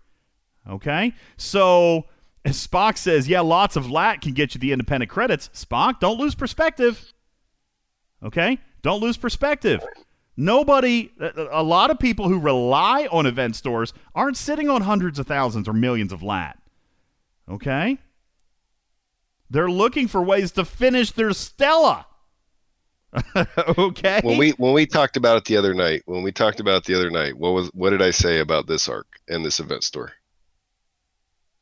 Okay? 0.67 1.13
So 1.37 2.07
as 2.47 2.67
Spock 2.67 2.97
says, 2.97 3.29
yeah, 3.29 3.41
lots 3.41 3.77
of 3.77 3.91
lat 3.91 4.23
can 4.23 4.33
get 4.33 4.55
you 4.55 4.61
the 4.61 4.73
independent 4.73 5.11
credits. 5.11 5.51
Spock, 5.53 6.01
don't 6.01 6.19
lose 6.19 6.35
perspective. 6.35 7.13
Okay? 8.23 8.59
Don't 8.83 9.01
lose 9.01 9.17
perspective. 9.17 9.85
Nobody, 10.37 11.13
a 11.51 11.63
lot 11.63 11.91
of 11.91 11.99
people 11.99 12.29
who 12.29 12.39
rely 12.39 13.09
on 13.11 13.25
event 13.25 13.57
stores 13.57 13.95
aren't 14.15 14.37
sitting 14.37 14.69
on 14.69 14.83
hundreds 14.83 15.19
of 15.19 15.27
thousands 15.27 15.67
or 15.67 15.73
millions 15.73 16.13
of 16.13 16.23
lat. 16.23 16.59
Okay? 17.49 17.99
They're 19.49 19.71
looking 19.71 20.09
for 20.09 20.23
ways 20.23 20.53
to 20.53 20.65
finish 20.65 21.13
their 21.13 21.33
Stella. 21.33 22.07
okay? 23.79 24.21
When 24.23 24.37
we 24.37 24.51
when 24.53 24.75
we 24.75 24.85
talked 24.85 25.17
about 25.17 25.39
it 25.39 25.45
the 25.47 25.57
other 25.57 25.73
night, 25.73 26.03
when 26.07 26.23
we 26.23 26.33
talked 26.33 26.61
about 26.61 26.79
it 26.79 26.85
the 26.85 26.95
other 26.95 27.11
night, 27.11 27.39
what 27.39 27.53
was 27.53 27.69
what 27.69 27.91
did 27.91 28.03
I 28.03 28.11
say 28.11 28.41
about 28.41 28.67
this 28.67 28.89
arc 28.89 29.07
and 29.29 29.45
this 29.45 29.61
event 29.61 29.85
store? 29.85 30.13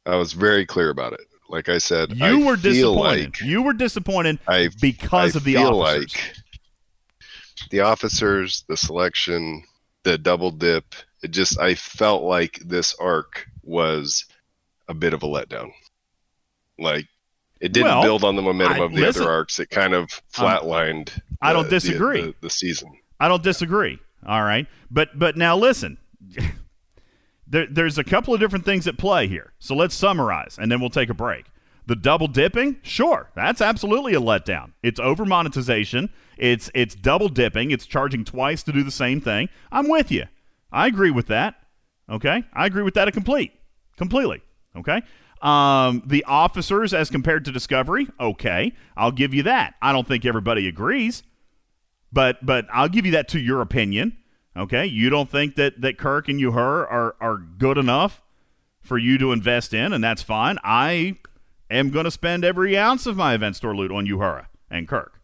I 0.07 0.17
was 0.17 0.33
very 0.33 0.67
clear 0.67 0.91
about 0.91 1.13
it. 1.13 1.21
Like 1.49 1.69
I 1.69 1.79
said, 1.79 2.17
you 2.17 2.25
I 2.25 2.47
were 2.47 2.57
disappointed. 2.57 3.27
Like, 3.27 3.41
you 3.41 3.63
were 3.63 3.75
disappointed 3.75 4.39
I 4.49 4.71
because 4.81 5.37
I 5.37 5.39
of 5.39 5.45
the 5.45 5.57
officers. 5.59 6.15
like 6.17 6.37
the 7.75 7.81
officers, 7.81 8.65
the 8.69 8.77
selection, 8.77 9.65
the 10.05 10.17
double 10.17 10.53
dip. 10.53 10.95
It 11.25 11.33
just 11.33 11.59
I 11.59 11.75
felt 11.75 12.23
like 12.23 12.61
this 12.65 12.95
arc 13.01 13.47
was 13.65 14.27
a 14.89 14.95
bit 14.95 15.13
of 15.13 15.25
a 15.25 15.27
letdown. 15.27 15.73
Like 16.79 17.07
it 17.61 17.73
didn't 17.73 17.89
Well, 17.89 18.03
build 18.03 18.23
on 18.23 18.37
the 18.37 18.43
momentum 18.43 18.81
I- 18.81 18.85
of 18.85 18.93
the 18.95 19.01
listen, 19.01 19.23
other 19.23 19.31
arcs. 19.33 19.59
It 19.59 19.71
kind 19.71 19.93
of 19.93 20.09
flatlined. 20.33 21.19
I 21.43 21.53
don't 21.53 21.65
the- 21.65 21.71
the- 21.71 21.77
disagree. 21.81 22.23
The, 22.23 22.35
the 22.43 22.51
season. 22.51 22.93
I 23.19 23.27
don't 23.27 23.43
disagree. 23.43 23.99
All 24.25 24.43
right, 24.43 24.69
but 24.89 25.19
but 25.19 25.37
now 25.37 25.57
listen. 25.57 25.99
There, 27.47 27.67
there's 27.71 27.99
a 27.99 28.05
couple 28.05 28.33
of 28.33 28.41
different 28.41 28.65
things 28.65 28.87
at 28.89 28.97
play 28.97 29.29
here. 29.29 29.53
So 29.59 29.75
let's 29.77 29.95
summarize, 29.95 30.57
and 30.59 30.73
then 30.73 30.81
we'll 30.81 30.89
take 30.89 31.11
a 31.11 31.15
break. 31.15 31.45
The 31.87 31.95
double 31.95 32.27
dipping, 32.27 32.79
sure, 32.83 33.29
that's 33.37 33.61
absolutely 33.61 34.15
a 34.15 34.21
letdown. 34.21 34.73
It's 34.83 34.99
over 34.99 35.27
monetization. 35.27 36.09
It's 36.39 36.71
it's 36.75 36.95
double 36.95 37.29
dipping. 37.29 37.71
It's 37.71 37.87
charging 37.87 38.25
twice 38.25 38.63
to 38.65 38.73
do 38.73 38.83
the 38.83 38.91
same 38.91 39.21
thing. 39.21 39.49
I'm 39.71 39.89
with 39.89 40.11
you. 40.11 40.25
I 40.73 40.87
agree 40.87 41.11
with 41.11 41.27
that. 41.29 41.55
Okay, 42.09 42.45
I 42.53 42.67
agree 42.67 42.83
with 42.83 42.95
that 42.95 43.09
a 43.09 43.13
complete, 43.13 43.53
completely. 43.97 44.43
Okay. 44.77 45.03
Um, 45.43 46.03
the 46.07 46.25
officers 46.25 46.95
as 46.95 47.11
compared 47.11 47.45
to 47.45 47.53
Discovery, 47.53 48.09
okay, 48.19 48.73
I'll 48.97 49.13
give 49.13 49.35
you 49.35 49.43
that. 49.43 49.75
I 49.83 49.93
don't 49.93 50.09
think 50.09 50.25
everybody 50.25 50.67
agrees 50.67 51.23
but 52.15 52.47
but 52.47 52.67
I'll 52.73 52.89
give 52.89 53.05
you 53.05 53.13
that 53.13 53.29
to 53.29 53.41
your 53.41 53.61
opinion. 53.61 54.17
Okay, 54.57 54.87
you 54.87 55.11
don't 55.11 55.29
think 55.29 55.57
that 55.57 55.81
that 55.81 55.99
Kirk 55.99 56.29
and 56.29 56.41
Uhura 56.41 56.91
are 56.91 57.17
are 57.21 57.37
good 57.37 57.77
enough 57.77 58.23
for 58.81 58.97
you 58.97 59.19
to 59.19 59.33
invest 59.33 59.75
in, 59.75 59.93
and 59.93 60.03
that's 60.03 60.23
fine. 60.23 60.57
I 60.63 61.17
am 61.69 61.91
going 61.91 62.05
to 62.05 62.11
spend 62.11 62.45
every 62.45 62.79
ounce 62.79 63.07
of 63.07 63.17
my 63.17 63.35
event 63.35 63.57
store 63.57 63.75
loot 63.75 63.91
on 63.91 64.07
Uhura 64.07 64.47
and 64.71 64.87
Kirk. 64.87 65.21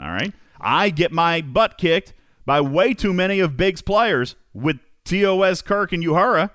All 0.00 0.10
right, 0.10 0.32
I 0.60 0.90
get 0.90 1.12
my 1.12 1.40
butt 1.40 1.78
kicked 1.78 2.14
by 2.46 2.60
way 2.60 2.94
too 2.94 3.12
many 3.12 3.40
of 3.40 3.56
Big's 3.56 3.82
players 3.82 4.36
with 4.54 4.78
TOS 5.04 5.62
Kirk 5.62 5.92
and 5.92 6.02
Uhura 6.02 6.50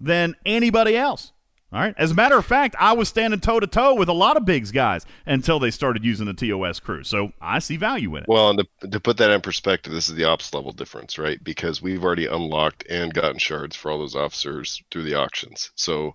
than 0.00 0.36
anybody 0.44 0.96
else. 0.96 1.32
All 1.74 1.80
right. 1.80 1.94
As 1.98 2.12
a 2.12 2.14
matter 2.14 2.38
of 2.38 2.46
fact, 2.46 2.76
I 2.78 2.92
was 2.92 3.08
standing 3.08 3.40
toe 3.40 3.58
to 3.58 3.66
toe 3.66 3.96
with 3.96 4.08
a 4.08 4.12
lot 4.12 4.36
of 4.36 4.44
Big's 4.44 4.70
guys 4.70 5.04
until 5.26 5.58
they 5.58 5.72
started 5.72 6.04
using 6.04 6.26
the 6.26 6.32
TOS 6.32 6.78
crew. 6.78 7.02
So 7.02 7.32
I 7.40 7.58
see 7.58 7.76
value 7.76 8.14
in 8.14 8.22
it. 8.22 8.28
Well, 8.28 8.50
and 8.50 8.60
to, 8.80 8.88
to 8.88 9.00
put 9.00 9.16
that 9.16 9.32
in 9.32 9.40
perspective, 9.40 9.92
this 9.92 10.08
is 10.08 10.14
the 10.14 10.22
ops 10.22 10.54
level 10.54 10.70
difference, 10.70 11.18
right? 11.18 11.42
Because 11.42 11.82
we've 11.82 12.04
already 12.04 12.26
unlocked 12.26 12.86
and 12.88 13.12
gotten 13.12 13.38
shards 13.38 13.74
for 13.74 13.90
all 13.90 13.98
those 13.98 14.14
officers 14.14 14.80
through 14.92 15.02
the 15.02 15.16
auctions. 15.16 15.72
So 15.74 16.14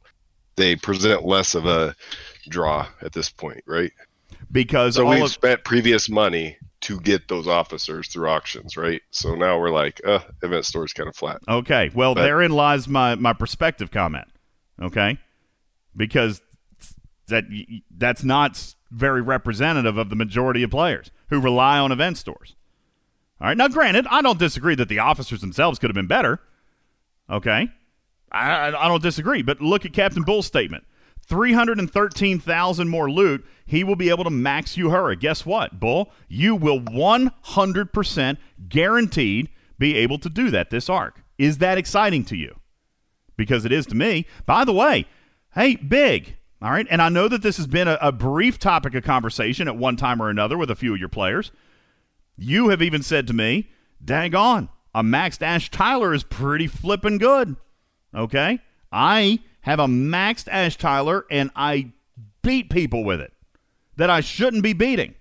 they 0.55 0.77
present 0.77 1.25
less 1.25 1.55
of 1.55 1.65
a 1.65 1.93
draw 2.47 2.87
at 3.01 3.11
this 3.11 3.29
point, 3.29 3.61
right? 3.67 3.91
Because 4.51 4.95
So 4.95 5.05
we've 5.05 5.23
of, 5.23 5.31
spent 5.31 5.63
previous 5.63 6.09
money 6.09 6.57
to 6.81 6.99
get 7.01 7.27
those 7.27 7.47
officers 7.47 8.07
through 8.07 8.29
auctions, 8.29 8.77
right? 8.77 9.01
So 9.11 9.35
now 9.35 9.59
we're 9.59 9.69
like, 9.71 9.99
uh, 10.05 10.19
event 10.41 10.65
store's 10.65 10.93
kind 10.93 11.09
of 11.09 11.15
flat. 11.15 11.39
okay, 11.47 11.91
well, 11.93 12.15
but- 12.15 12.23
therein 12.23 12.51
lies 12.51 12.87
my 12.87 13.15
my 13.15 13.33
perspective 13.33 13.91
comment. 13.91 14.27
Okay, 14.81 15.17
because 15.95 16.41
that 17.27 17.43
that's 17.95 18.23
not 18.23 18.75
very 18.91 19.21
representative 19.21 19.97
of 19.97 20.09
the 20.09 20.15
majority 20.15 20.63
of 20.63 20.71
players 20.71 21.11
who 21.29 21.39
rely 21.39 21.77
on 21.77 21.91
event 21.91 22.17
stores. 22.17 22.55
All 23.41 23.47
right, 23.47 23.57
now 23.57 23.67
granted, 23.67 24.07
I 24.09 24.21
don't 24.21 24.39
disagree 24.39 24.75
that 24.75 24.89
the 24.89 24.99
officers 24.99 25.41
themselves 25.41 25.79
could 25.79 25.89
have 25.89 25.95
been 25.95 26.07
better. 26.07 26.39
Okay, 27.29 27.67
I, 28.31 28.49
I 28.51 28.85
I 28.85 28.87
don't 28.87 29.03
disagree, 29.03 29.41
but 29.41 29.61
look 29.61 29.85
at 29.85 29.93
Captain 29.93 30.23
Bull's 30.23 30.45
statement. 30.47 30.85
313,000 31.29 32.89
more 32.89 33.09
loot, 33.09 33.45
he 33.65 33.83
will 33.83 33.95
be 33.95 34.09
able 34.09 34.23
to 34.23 34.31
max 34.31 34.75
Uhura. 34.75 35.17
Guess 35.17 35.45
what, 35.45 35.79
Bull? 35.79 36.11
You 36.27 36.55
will 36.55 36.79
100% 36.81 38.37
guaranteed 38.67 39.49
be 39.77 39.95
able 39.95 40.17
to 40.19 40.29
do 40.29 40.49
that 40.49 40.71
this 40.71 40.89
arc. 40.89 41.21
Is 41.37 41.59
that 41.59 41.77
exciting 41.77 42.25
to 42.25 42.35
you? 42.35 42.55
Because 43.37 43.63
it 43.63 43.71
is 43.71 43.85
to 43.85 43.95
me. 43.95 44.25
By 44.45 44.65
the 44.65 44.73
way, 44.73 45.05
hey, 45.53 45.75
big. 45.75 46.35
All 46.61 46.71
right. 46.71 46.87
And 46.89 47.01
I 47.01 47.09
know 47.09 47.27
that 47.29 47.41
this 47.41 47.57
has 47.57 47.67
been 47.67 47.87
a, 47.87 47.97
a 48.01 48.11
brief 48.11 48.59
topic 48.59 48.93
of 48.95 49.03
conversation 49.03 49.67
at 49.67 49.77
one 49.77 49.95
time 49.95 50.21
or 50.21 50.29
another 50.29 50.57
with 50.57 50.69
a 50.69 50.75
few 50.75 50.93
of 50.93 50.99
your 50.99 51.07
players. 51.07 51.51
You 52.35 52.69
have 52.69 52.81
even 52.81 53.01
said 53.01 53.27
to 53.27 53.33
me, 53.33 53.69
dang 54.03 54.35
on, 54.35 54.69
a 54.93 55.03
maxed 55.03 55.41
Ash 55.41 55.69
Tyler 55.69 56.13
is 56.13 56.23
pretty 56.23 56.67
flippin' 56.67 57.17
good. 57.17 57.55
Okay? 58.13 58.59
I 58.91 59.39
have 59.69 59.79
a 59.79 59.85
maxed 59.85 60.47
Ash 60.49 60.77
Tyler 60.77 61.25
and 61.29 61.51
I 61.55 61.91
beat 62.41 62.69
people 62.69 63.03
with 63.03 63.21
it 63.21 63.33
that 63.97 64.09
I 64.09 64.21
shouldn't 64.21 64.63
be 64.63 64.73
beating. 64.73 65.13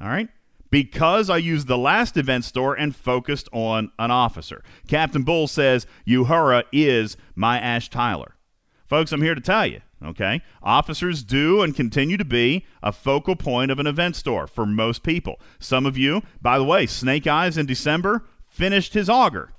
All 0.00 0.08
right? 0.08 0.28
Because 0.70 1.28
I 1.28 1.38
used 1.38 1.66
the 1.66 1.78
last 1.78 2.16
event 2.16 2.44
store 2.44 2.74
and 2.74 2.94
focused 2.94 3.48
on 3.52 3.90
an 3.98 4.10
officer. 4.10 4.62
Captain 4.86 5.22
Bull 5.22 5.48
says 5.48 5.86
Uhura 6.06 6.64
is 6.72 7.16
my 7.34 7.58
Ash 7.58 7.88
Tyler. 7.88 8.36
Folks, 8.84 9.10
I'm 9.12 9.22
here 9.22 9.34
to 9.34 9.40
tell 9.40 9.66
you, 9.66 9.80
okay? 10.04 10.42
Officers 10.62 11.22
do 11.22 11.62
and 11.62 11.74
continue 11.74 12.16
to 12.16 12.24
be 12.24 12.66
a 12.82 12.92
focal 12.92 13.34
point 13.34 13.70
of 13.70 13.78
an 13.78 13.86
event 13.86 14.14
store 14.14 14.46
for 14.46 14.66
most 14.66 15.02
people. 15.02 15.40
Some 15.58 15.86
of 15.86 15.96
you, 15.96 16.22
by 16.40 16.58
the 16.58 16.64
way, 16.64 16.86
Snake 16.86 17.26
Eyes 17.26 17.56
in 17.56 17.66
December 17.66 18.24
finished 18.46 18.94
his 18.94 19.08
Augur. 19.08 19.52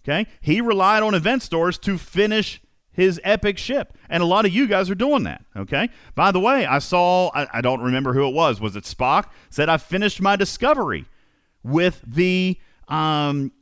Okay? 0.00 0.26
He 0.40 0.60
relied 0.60 1.02
on 1.02 1.14
event 1.14 1.42
stores 1.42 1.78
to 1.78 1.98
finish 1.98 2.60
his 2.96 3.20
epic 3.22 3.58
ship. 3.58 3.96
And 4.08 4.22
a 4.22 4.26
lot 4.26 4.46
of 4.46 4.52
you 4.52 4.66
guys 4.66 4.90
are 4.90 4.94
doing 4.94 5.22
that. 5.24 5.44
Okay? 5.54 5.90
By 6.14 6.32
the 6.32 6.40
way, 6.40 6.64
I 6.64 6.78
saw, 6.78 7.30
I, 7.34 7.46
I 7.52 7.60
don't 7.60 7.82
remember 7.82 8.14
who 8.14 8.26
it 8.26 8.34
was. 8.34 8.58
Was 8.58 8.74
it 8.74 8.84
Spock? 8.84 9.26
Said, 9.50 9.68
I 9.68 9.76
finished 9.76 10.20
my 10.20 10.34
discovery 10.34 11.04
with 11.62 12.02
the, 12.06 12.58
um, 12.88 13.52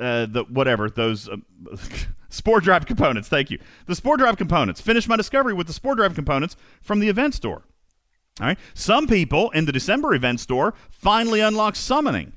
uh, 0.00 0.26
the 0.26 0.44
whatever, 0.48 0.90
those. 0.90 1.28
Uh, 1.28 1.36
Spore 2.28 2.60
drive 2.60 2.84
components, 2.84 3.28
thank 3.28 3.50
you. 3.50 3.58
The 3.86 3.94
spore 3.94 4.18
drive 4.18 4.36
components. 4.36 4.78
Finished 4.78 5.08
my 5.08 5.16
discovery 5.16 5.54
with 5.54 5.68
the 5.68 5.72
spore 5.72 5.94
drive 5.94 6.14
components 6.14 6.54
from 6.82 6.98
the 6.98 7.08
event 7.08 7.34
store. 7.34 7.62
All 8.40 8.48
right. 8.48 8.58
Some 8.74 9.06
people 9.06 9.50
in 9.52 9.64
the 9.64 9.72
December 9.72 10.12
event 10.14 10.40
store 10.40 10.74
finally 10.90 11.40
unlocked 11.40 11.78
summoning. 11.78 12.34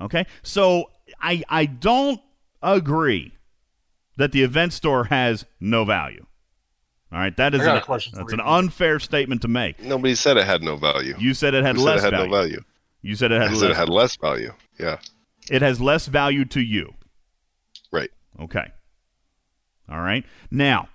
Okay. 0.00 0.26
So 0.42 0.90
I 1.20 1.44
I 1.48 1.66
don't 1.66 2.20
agree 2.60 3.33
that 4.16 4.32
the 4.32 4.42
event 4.42 4.72
store 4.72 5.04
has 5.04 5.44
no 5.60 5.84
value. 5.84 6.26
All 7.12 7.18
right. 7.18 7.36
That 7.36 7.54
is 7.54 7.60
I 7.62 7.72
an, 7.72 7.76
a 7.76 7.80
question 7.80 8.12
for 8.12 8.18
that's 8.18 8.32
an 8.32 8.40
unfair 8.40 8.98
statement 8.98 9.42
to 9.42 9.48
make. 9.48 9.80
Nobody 9.80 10.14
said 10.14 10.36
it 10.36 10.44
had 10.46 10.62
no 10.62 10.76
value. 10.76 11.14
You 11.18 11.32
said 11.34 11.54
it 11.54 11.64
had 11.64 11.76
Who 11.76 11.82
said 11.82 11.86
less 11.86 12.00
it 12.00 12.04
had 12.04 12.10
value. 12.12 12.26
no 12.30 12.36
value. 12.36 12.60
You 13.02 13.14
said 13.16 13.32
it 13.32 13.40
had 13.40 13.48
I 13.48 13.52
less. 13.52 13.60
said 13.60 13.70
it 13.70 13.76
had 13.76 13.88
less 13.88 14.16
value. 14.16 14.52
Yeah, 14.80 14.98
it 15.50 15.62
has 15.62 15.80
less 15.80 16.06
value 16.06 16.44
to 16.46 16.60
you. 16.60 16.94
right. 17.92 18.10
Okay. 18.40 18.72
All 19.88 20.00
right. 20.00 20.24
Now, 20.50 20.88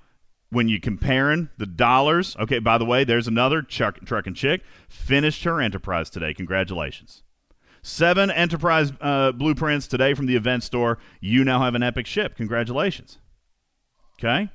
when 0.49 0.67
you 0.67 0.79
comparing 0.79 1.49
the 1.57 1.67
dollars, 1.67 2.35
okay, 2.39 2.57
by 2.59 2.77
the 2.79 2.85
way, 2.85 3.03
there's 3.03 3.27
another 3.27 3.61
Chuck, 3.61 4.03
truck 4.05 4.25
and 4.27 4.35
chick 4.35 4.61
finished 4.89 5.43
her 5.43 5.61
enterprise 5.61 6.09
today. 6.09 6.33
Congratulations. 6.33 7.21
Seven 7.81 8.30
Enterprise 8.31 8.91
uh, 9.01 9.31
blueprints 9.31 9.88
today 9.88 10.14
from 10.14 10.26
the 10.26 10.35
event 10.35 10.64
store. 10.64 10.97
You 11.22 11.43
now 11.43 11.61
have 11.61 11.76
an 11.76 11.84
Epic 11.84 12.06
ship. 12.06 12.35
Congratulations. 12.35 13.18
Okay. 14.19 14.49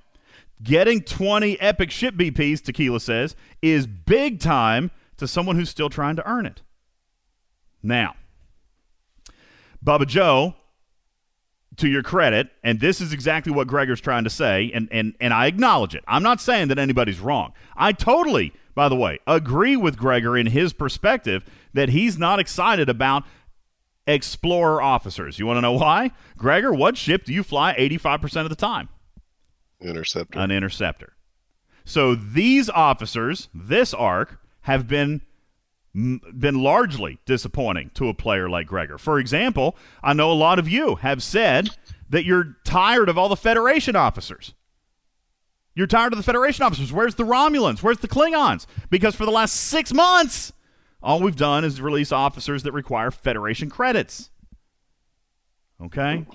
Getting 0.62 1.02
20 1.02 1.60
Epic 1.60 1.90
ship 1.90 2.14
BPs, 2.14 2.62
Tequila 2.62 3.00
says, 3.00 3.34
is 3.60 3.86
big 3.86 4.40
time 4.40 4.90
to 5.16 5.26
someone 5.26 5.56
who's 5.56 5.70
still 5.70 5.90
trying 5.90 6.16
to 6.16 6.28
earn 6.28 6.46
it. 6.46 6.62
Now, 7.82 8.14
Bubba 9.84 10.06
Joe, 10.06 10.54
to 11.76 11.88
your 11.88 12.02
credit, 12.02 12.50
and 12.62 12.80
this 12.80 13.00
is 13.00 13.12
exactly 13.12 13.52
what 13.52 13.66
Gregor's 13.66 14.00
trying 14.00 14.24
to 14.24 14.30
say, 14.30 14.70
and, 14.72 14.88
and, 14.90 15.14
and 15.20 15.34
I 15.34 15.46
acknowledge 15.46 15.94
it. 15.94 16.04
I'm 16.06 16.22
not 16.22 16.40
saying 16.40 16.68
that 16.68 16.78
anybody's 16.78 17.20
wrong. 17.20 17.52
I 17.76 17.92
totally, 17.92 18.52
by 18.74 18.88
the 18.88 18.96
way, 18.96 19.18
agree 19.26 19.76
with 19.76 19.96
Gregor 19.96 20.36
in 20.36 20.46
his 20.46 20.72
perspective 20.72 21.44
that 21.72 21.90
he's 21.90 22.18
not 22.18 22.38
excited 22.38 22.88
about 22.88 23.24
explorer 24.06 24.82
officers. 24.82 25.38
You 25.38 25.46
want 25.46 25.58
to 25.58 25.62
know 25.62 25.72
why? 25.72 26.10
Gregor, 26.36 26.72
what 26.72 26.96
ship 26.96 27.24
do 27.24 27.32
you 27.32 27.42
fly 27.42 27.74
85% 27.74 28.42
of 28.42 28.50
the 28.50 28.56
time? 28.56 28.88
Interceptor. 29.80 30.38
An 30.38 30.50
interceptor. 30.50 31.14
So 31.84 32.14
these 32.14 32.70
officers, 32.70 33.48
this 33.54 33.92
arc, 33.92 34.40
have 34.62 34.88
been 34.88 35.22
been 35.94 36.60
largely 36.60 37.20
disappointing 37.24 37.88
to 37.94 38.08
a 38.08 38.14
player 38.14 38.48
like 38.48 38.66
Gregor. 38.66 38.98
For 38.98 39.20
example, 39.20 39.76
I 40.02 40.12
know 40.12 40.32
a 40.32 40.34
lot 40.34 40.58
of 40.58 40.68
you 40.68 40.96
have 40.96 41.22
said 41.22 41.70
that 42.10 42.24
you're 42.24 42.56
tired 42.64 43.08
of 43.08 43.16
all 43.16 43.28
the 43.28 43.36
Federation 43.36 43.94
officers. 43.94 44.54
You're 45.74 45.86
tired 45.86 46.12
of 46.12 46.16
the 46.18 46.22
Federation 46.22 46.64
officers. 46.64 46.92
Where's 46.92 47.16
the 47.16 47.24
Romulans? 47.24 47.82
Where's 47.82 47.98
the 47.98 48.08
Klingons? 48.08 48.66
Because 48.90 49.14
for 49.14 49.24
the 49.24 49.32
last 49.32 49.54
six 49.54 49.92
months, 49.92 50.52
all 51.02 51.20
we've 51.20 51.36
done 51.36 51.64
is 51.64 51.80
release 51.80 52.12
officers 52.12 52.62
that 52.62 52.72
require 52.72 53.10
Federation 53.10 53.68
credits. 53.68 54.30
Okay? 55.82 56.26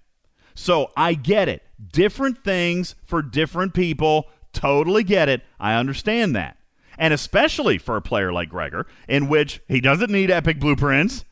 So 0.55 0.91
I 0.97 1.13
get 1.13 1.47
it. 1.47 1.63
Different 1.91 2.43
things 2.43 2.95
for 3.05 3.21
different 3.21 3.73
people. 3.73 4.27
Totally 4.51 5.03
get 5.03 5.29
it. 5.29 5.41
I 5.59 5.75
understand 5.75 6.35
that 6.35 6.59
and 6.99 7.13
especially 7.13 7.77
for 7.77 7.95
a 7.95 8.01
player 8.01 8.31
like 8.31 8.49
Gregor, 8.49 8.85
in 9.07 9.29
which 9.29 9.61
he 9.67 9.79
doesn't 9.79 10.11
need 10.11 10.29
epic 10.29 10.59
blueprints, 10.59 11.23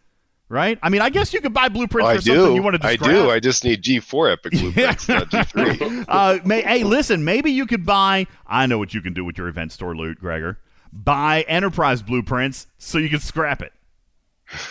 right? 0.49 0.78
I 0.82 0.90
mean, 0.90 1.02
I 1.02 1.10
guess 1.10 1.34
you 1.34 1.41
could 1.41 1.53
buy 1.53 1.69
blueprints 1.69 2.07
Oh, 2.07 2.11
for 2.14 2.18
I 2.18 2.19
something 2.19 2.45
do. 2.45 2.56
you 2.56 2.61
want 2.61 2.82
to 2.82 2.88
I 2.88 2.95
do. 2.95 3.30
I 3.30 3.40
just 3.40 3.64
need 3.64 3.84
G4 3.84 4.34
epic 4.34 4.52
blueprints, 4.60 5.07
not 5.07 5.30
G3. 5.30 6.06
uh, 6.07 6.40
may, 6.45 6.61
hey, 6.61 6.84
listen, 6.84 7.24
maybe 7.26 7.52
you 7.52 7.65
could 7.65 7.86
buy. 7.86 8.28
I 8.45 8.65
know 8.65 8.78
what 8.78 8.94
you 8.94 9.02
can 9.02 9.14
do 9.14 9.24
with 9.26 9.38
your 9.38 9.48
event 9.48 9.72
store 9.72 9.95
loot, 9.95 10.19
Gregor. 10.19 10.60
Buy 10.94 11.41
Enterprise 11.48 12.02
blueprints 12.02 12.68
so 12.78 12.98
you 12.98 13.10
can 13.10 13.19
scrap 13.19 13.61
it. 13.61 13.74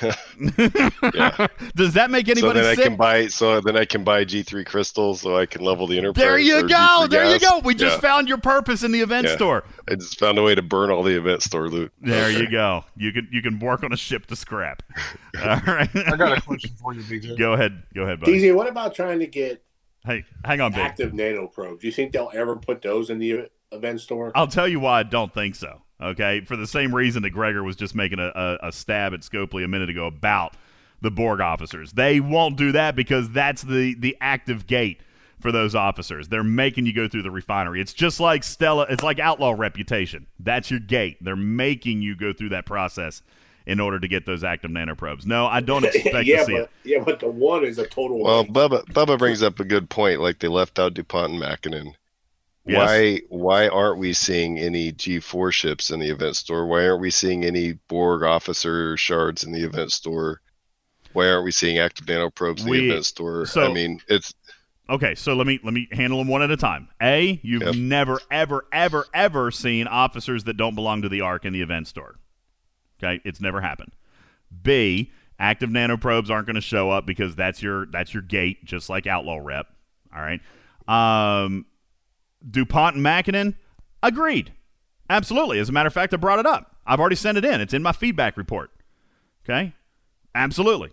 Yeah. 0.03 1.47
Does 1.74 1.94
that 1.94 2.11
make 2.11 2.27
so 2.27 2.32
anybody 2.32 2.61
then 2.61 2.70
I 2.70 2.74
can 2.82 2.97
buy. 2.97 3.27
So 3.28 3.61
then 3.61 3.77
I 3.77 3.85
can 3.85 4.05
buy 4.05 4.24
G3 4.24 4.65
crystals, 4.66 5.20
so 5.20 5.36
I 5.36 5.47
can 5.47 5.62
level 5.62 5.86
the 5.86 5.98
Enterprise. 5.98 6.23
there 6.24 6.39
you 6.39 6.62
go. 6.69 6.74
G3 6.77 7.11
There 7.11 7.32
you 7.32 7.39
go. 7.40 7.59
We 7.65 7.74
just 7.74 7.97
Yeah. 7.97 8.01
found 8.01 8.28
your 8.28 8.39
purpose 8.39 8.82
in 8.82 8.93
the 8.93 9.01
event 9.01 9.27
Yeah. 9.28 9.36
store. 9.36 9.65
I 9.90 9.94
just 9.94 10.19
found 10.19 10.39
a 10.39 10.43
way 10.43 10.55
to 10.55 10.62
burn 10.62 10.90
all 10.90 11.03
the 11.03 11.16
event 11.16 11.43
store 11.43 11.69
loot. 11.69 11.93
There 12.01 12.31
you 12.31 12.51
go. 12.51 12.85
You 12.97 13.12
can 13.12 13.28
you 13.31 13.43
can 13.43 13.59
work 13.59 13.82
on 13.82 13.93
a 13.93 13.97
ship 13.97 14.27
to 14.27 14.36
scrap. 14.36 14.82
All 15.43 15.61
right. 15.66 15.90
I 15.94 16.16
got 16.16 16.36
a 16.36 16.40
question 16.40 16.70
for 16.81 16.94
you, 16.94 17.03
DJ. 17.03 17.36
Go 17.39 17.53
ahead. 17.53 17.82
Go 17.94 18.03
ahead, 18.05 18.20
buddy. 18.20 18.40
DJ, 18.40 18.55
what 18.55 18.69
about 18.69 18.94
trying 18.94 19.19
to 19.20 19.27
get 19.27 19.62
Hey, 20.05 20.24
hang 20.44 20.61
on, 20.61 20.70
big. 20.73 20.81
active 20.81 21.12
nano 21.15 21.48
probes? 21.48 21.81
Do 21.81 21.86
you 21.89 21.93
think 21.93 22.12
they'll 22.12 22.31
ever 22.32 22.57
put 22.57 22.81
those 22.81 23.11
in 23.11 23.19
the 23.19 23.48
event 23.73 24.01
store? 24.01 24.31
I'll 24.35 24.47
tell 24.47 24.69
you 24.69 24.78
why 24.81 25.01
I 25.01 25.03
don't 25.03 25.35
think 25.35 25.57
so. 25.57 25.82
Okay, 26.01 26.43
for 26.43 26.56
the 26.56 26.66
same 26.66 26.94
reason 26.94 27.23
that 27.23 27.31
Gregor 27.31 27.62
was 27.62 27.74
just 27.74 27.94
making 27.94 28.18
a, 28.18 28.31
a, 28.35 28.68
a 28.68 28.73
stab 28.73 29.14
at 29.14 29.20
Scopely 29.20 29.64
a 29.64 29.68
minute 29.68 29.89
ago 29.89 30.06
about 30.06 30.55
the 31.01 31.10
Borg 31.10 31.40
officers. 31.40 31.93
They 31.93 32.20
won't 32.20 32.56
do 32.56 32.73
that 32.73 32.97
because 32.97 33.31
that's 33.31 33.62
the 33.62 33.94
the 33.94 34.16
active 34.20 34.66
gate 34.66 35.01
for 35.40 35.52
those 35.52 35.74
officers. 35.74 36.28
They're 36.28 36.44
making 36.44 36.86
you 36.86 36.93
go 36.93 37.09
through 37.09 37.23
the 37.23 37.31
refinery. 37.31 37.81
It's 37.81 37.93
just 37.93 38.20
like 38.20 38.44
Stella. 38.44 38.86
It's 38.90 39.02
like 39.02 39.18
outlaw 39.18 39.55
reputation. 39.56 40.27
That's 40.39 40.70
your 40.70 40.81
gate. 40.81 41.18
They're 41.23 41.36
making 41.36 42.02
you 42.02 42.16
go 42.16 42.32
through 42.32 42.51
that 42.51 42.66
process 42.66 43.23
in 43.66 43.81
order 43.81 43.98
to 43.98 44.06
get 44.06 44.27
those 44.27 44.44
active 44.44 44.70
nanoprobes. 44.70 45.27
No, 45.27 45.47
I 45.47 45.60
don't 45.60 45.85
expect 45.94 46.27
yeah, 46.27 46.39
to 46.39 46.44
see 46.44 46.52
but 46.52 46.62
it. 46.62 46.70
yeah, 46.85 47.02
but 47.05 47.20
the 47.20 47.28
one 47.28 47.64
is 47.64 47.78
a 47.78 47.86
total. 47.86 48.23
Well, 48.23 48.43
waste. 48.43 48.52
Bubba 48.52 48.85
Bubba 48.86 49.18
brings 49.18 49.43
up 49.43 49.60
a 49.60 49.64
good 49.64 49.89
point. 49.90 50.20
Like 50.20 50.39
they 50.40 50.48
left 50.48 50.78
out 50.78 50.94
Dupont 50.94 51.32
and 51.32 51.40
Mackinnon. 51.40 51.94
Yes. 52.67 52.79
Why 52.89 53.21
why 53.29 53.69
aren't 53.69 53.99
we 53.99 54.13
seeing 54.13 54.59
any 54.59 54.93
G4 54.93 55.53
ships 55.53 55.91
in 55.91 56.01
the 56.01 56.11
event 56.11 56.35
store? 56.37 56.67
Why 56.67 56.87
aren't 56.89 57.01
we 57.01 57.11
seeing 57.11 57.45
any 57.45 57.75
Borg 57.89 58.23
officer 58.25 58.97
shards 58.97 59.45
in 59.45 59.53
the 59.53 59.63
event 59.63 59.93
store? 59.93 60.41
Why 61.13 61.29
aren't 61.31 61.45
we 61.45 61.53
seeing 61.53 61.79
active 61.79 62.09
nano 62.09 62.29
probes 62.31 62.65
in 62.65 62.69
We- 62.71 62.81
the 62.81 62.91
event 62.91 63.07
store? 63.07 63.47
so- 63.47 63.71
I 63.71 63.73
mean, 63.73 64.01
it's 64.09 64.35
Okay, 64.89 65.17
so 65.17 65.35
let 65.35 65.47
me 65.49 65.59
let 65.65 65.75
me 65.75 65.89
handle 65.93 66.19
them 66.19 66.29
one 66.29 66.43
at 66.43 66.51
a 66.53 66.57
time. 66.57 66.89
A, 67.03 67.41
you've 67.43 67.63
Yep. 67.63 67.75
never 67.75 68.21
ever 68.31 68.67
ever 68.73 69.07
ever 69.13 69.51
seen 69.51 69.87
officers 69.89 70.45
that 70.45 70.57
don't 70.57 70.75
belong 70.77 71.03
to 71.03 71.09
the 71.09 71.21
arc 71.21 71.45
in 71.45 71.53
the 71.53 71.61
event 71.61 71.89
store. 71.89 72.19
Okay, 73.03 73.21
it's 73.25 73.41
never 73.41 73.61
happened. 73.63 73.93
B, 74.63 75.11
active 75.41 75.71
nano 75.71 75.97
probes 75.97 76.31
aren't 76.31 76.47
going 76.47 76.55
to 76.55 76.61
show 76.61 76.91
up 76.91 77.05
because 77.05 77.35
that's 77.35 77.63
your 77.63 77.87
that's 77.87 78.15
your 78.15 78.23
gate, 78.23 78.65
just 78.65 78.89
like 78.89 79.07
Outlaw 79.09 79.39
Rep. 79.43 79.67
All 80.15 80.23
right. 80.23 80.41
Um, 80.89 81.67
Dupont 82.49 82.95
and 82.95 83.03
Mackinnon, 83.03 83.57
agreed. 84.03 84.53
Absolutely. 85.09 85.59
As 85.59 85.69
a 85.69 85.73
matter 85.73 85.87
of 85.87 85.93
fact, 85.93 86.13
I 86.15 86.17
brought 86.17 86.39
it 86.39 86.47
up. 86.47 86.77
I've 86.87 87.01
already 87.01 87.17
sent 87.17 87.39
it 87.39 87.45
in. 87.45 87.61
It's 87.61 87.75
in 87.75 87.83
my 87.83 87.93
feedback 87.93 88.37
report. 88.37 88.71
Okay. 89.45 89.75
Absolutely. 90.35 90.91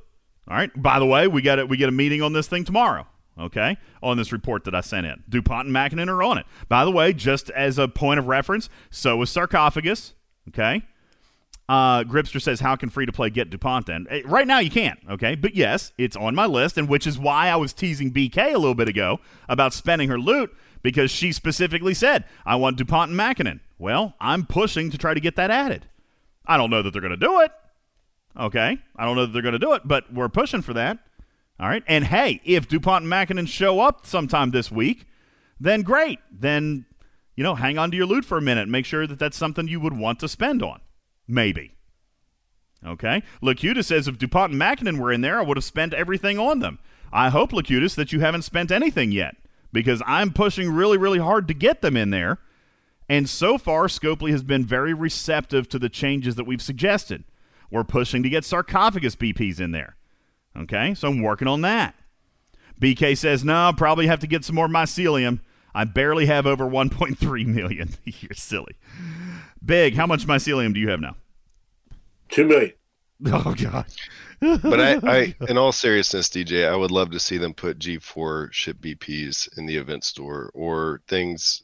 All 0.48 0.56
right. 0.56 0.72
By 0.82 1.00
the 1.00 1.06
way, 1.06 1.28
we 1.28 1.42
got 1.42 1.60
it. 1.60 1.70
We 1.70 1.78
get 1.78 1.90
a 1.90 1.94
meeting 1.94 2.22
on 2.22 2.34
this 2.34 2.48
thing 2.48 2.64
tomorrow. 2.64 3.08
Okay, 3.40 3.78
on 4.04 4.18
this 4.18 4.32
report 4.32 4.64
that 4.66 4.76
I 4.76 4.82
sent 4.82 5.08
in, 5.08 5.24
Dupont 5.28 5.66
and 5.66 5.74
Mackinnon 5.74 6.08
are 6.08 6.22
on 6.22 6.38
it. 6.38 6.46
By 6.70 6.86
the 6.86 6.92
way, 6.92 7.14
just 7.14 7.50
as 7.50 7.80
a 7.80 7.88
point 7.88 8.20
of 8.20 8.28
reference, 8.28 8.70
so 8.92 9.20
is 9.24 9.32
Sarcophagus. 9.32 10.14
Okay, 10.50 10.84
uh, 11.68 12.04
Gripster 12.04 12.40
says, 12.40 12.60
"How 12.60 12.76
can 12.76 12.90
free 12.90 13.08
to 13.08 13.12
play 13.12 13.32
get 13.32 13.50
Dupont?" 13.50 13.88
Then 13.88 14.06
Eh, 14.12 14.22
right 14.26 14.46
now 14.46 14.60
you 14.60 14.70
can't. 14.70 15.00
Okay, 15.10 15.34
but 15.34 15.56
yes, 15.56 15.94
it's 15.98 16.16
on 16.16 16.36
my 16.36 16.46
list, 16.46 16.78
and 16.78 16.88
which 16.88 17.08
is 17.08 17.18
why 17.18 17.50
I 17.50 17.56
was 17.56 17.74
teasing 17.74 18.12
BK 18.12 18.54
a 18.54 18.60
little 18.60 18.76
bit 18.76 18.88
ago 18.88 19.20
about 19.50 19.74
spending 19.74 20.10
her 20.10 20.20
loot 20.20 20.56
because 20.84 21.10
she 21.10 21.32
specifically 21.32 21.96
said, 21.96 22.26
"I 22.46 22.56
want 22.56 22.78
Dupont 22.78 23.10
and 23.10 23.18
Mackinnon." 23.18 23.62
Well, 23.80 24.14
I'm 24.20 24.46
pushing 24.46 24.92
to 24.92 24.98
try 24.98 25.16
to 25.16 25.20
get 25.20 25.36
that 25.38 25.50
added. 25.50 25.88
I 26.46 26.58
don't 26.58 26.70
know 26.70 26.84
that 26.84 26.92
they're 26.92 27.02
going 27.02 27.12
to 27.12 27.18
do 27.18 27.40
it. 27.40 27.52
Okay, 28.40 28.78
I 28.96 29.06
don't 29.06 29.16
know 29.16 29.26
that 29.26 29.32
they're 29.32 29.42
going 29.42 29.54
to 29.54 29.60
do 29.60 29.74
it, 29.74 29.82
but 29.86 30.14
we're 30.14 30.30
pushing 30.30 30.62
for 30.62 30.74
that. 30.74 31.00
All 31.60 31.68
right, 31.68 31.84
and 31.88 32.06
hey, 32.06 32.42
if 32.44 32.68
Dupont 32.68 33.02
and 33.04 33.10
Mackinnon 33.10 33.46
show 33.46 33.80
up 33.80 34.06
sometime 34.06 34.52
this 34.52 34.72
week, 34.72 35.06
then 35.60 35.82
great. 35.82 36.20
Then 36.32 36.86
you 37.36 37.44
know, 37.44 37.56
hang 37.56 37.78
on 37.78 37.90
to 37.92 37.98
your 37.98 38.06
loot 38.06 38.26
for 38.26 38.38
a 38.38 38.42
minute. 38.42 38.68
Make 38.68 38.86
sure 38.86 39.08
that 39.08 39.20
that's 39.20 39.38
something 39.38 39.68
you 39.68 39.80
would 39.80 39.98
want 39.98 40.20
to 40.20 40.28
spend 40.28 40.62
on. 40.62 40.82
Maybe. 41.28 41.72
Okay. 42.86 43.24
Lacuta 43.42 43.84
says 43.84 44.08
if 44.08 44.18
DuPont 44.18 44.52
and 44.52 44.60
Mackinnon 44.60 45.00
were 45.00 45.12
in 45.12 45.22
there, 45.22 45.40
I 45.40 45.44
would 45.44 45.58
have 45.58 45.64
spent 45.64 45.94
everything 45.94 46.38
on 46.38 46.60
them. 46.60 46.80
I 47.12 47.30
hope, 47.30 47.52
Lacutus, 47.52 47.96
that 47.96 48.12
you 48.12 48.20
haven't 48.20 48.42
spent 48.42 48.72
anything 48.72 49.12
yet 49.12 49.36
because 49.74 50.02
I'm 50.06 50.32
pushing 50.32 50.72
really, 50.72 50.98
really 50.98 51.20
hard 51.20 51.48
to 51.50 51.54
get 51.54 51.82
them 51.82 51.98
in 51.98 52.12
there. 52.12 52.40
And 53.10 53.28
so 53.28 53.58
far, 53.58 53.88
Scopely 53.88 54.32
has 54.32 54.44
been 54.44 54.64
very 54.66 54.94
receptive 54.94 55.68
to 55.70 55.80
the 55.80 55.90
changes 55.90 56.36
that 56.36 56.46
we've 56.46 56.62
suggested. 56.62 57.26
We're 57.70 57.84
pushing 57.84 58.24
to 58.24 58.30
get 58.30 58.46
sarcophagus 58.46 59.16
BPs 59.18 59.60
in 59.60 59.72
there. 59.72 59.98
Okay, 60.56 60.94
so 60.94 61.10
I'm 61.10 61.22
working 61.22 61.48
on 61.48 61.62
that. 61.62 61.96
BK 62.80 63.18
says, 63.18 63.44
no, 63.44 63.56
I'll 63.56 63.74
probably 63.74 64.08
have 64.08 64.20
to 64.20 64.28
get 64.28 64.46
some 64.46 64.56
more 64.56 64.68
mycelium. 64.68 65.40
I 65.74 65.86
barely 65.86 66.28
have 66.28 66.46
over 66.46 66.66
1.3 66.66 67.46
million. 67.48 67.90
You're 68.04 68.36
silly. 68.36 68.76
Big, 69.64 69.96
how 69.96 70.06
much 70.06 70.28
mycelium 70.28 70.74
do 70.74 70.80
you 70.80 70.90
have 70.90 71.02
now? 71.02 71.16
Two 72.30 72.46
million. 72.46 72.74
Oh, 73.26 73.56
God. 73.58 73.86
But 74.62 74.80
I, 74.80 75.00
I 75.04 75.36
in 75.50 75.58
all 75.58 75.72
seriousness, 75.72 76.30
DJ, 76.30 76.68
I 76.68 76.76
would 76.76 76.92
love 76.92 77.12
to 77.12 77.20
see 77.20 77.38
them 77.38 77.54
put 77.54 77.80
G4 77.80 78.52
ship 78.52 78.78
BPs 78.82 79.58
in 79.58 79.66
the 79.66 79.78
event 79.78 80.04
store 80.04 80.52
or 80.54 81.02
things 81.08 81.64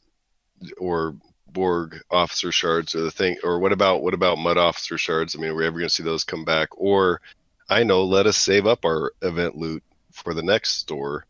or 0.78 1.16
Borg 1.46 2.00
officer 2.10 2.52
shards 2.52 2.94
or 2.94 3.00
the 3.00 3.10
thing 3.10 3.36
or 3.42 3.58
what 3.58 3.72
about 3.72 4.02
what 4.02 4.14
about 4.14 4.38
mud 4.38 4.56
officer 4.56 4.96
shards? 4.96 5.34
I 5.34 5.40
mean, 5.40 5.50
are 5.50 5.54
we 5.54 5.66
ever 5.66 5.78
gonna 5.78 5.88
see 5.88 6.02
those 6.02 6.24
come 6.24 6.44
back? 6.44 6.68
Or 6.72 7.20
I 7.68 7.82
know, 7.84 8.04
let 8.04 8.26
us 8.26 8.36
save 8.36 8.66
up 8.66 8.84
our 8.84 9.12
event 9.22 9.56
loot 9.56 9.82
for 10.12 10.34
the 10.34 10.42
next 10.42 10.78
store 10.78 11.26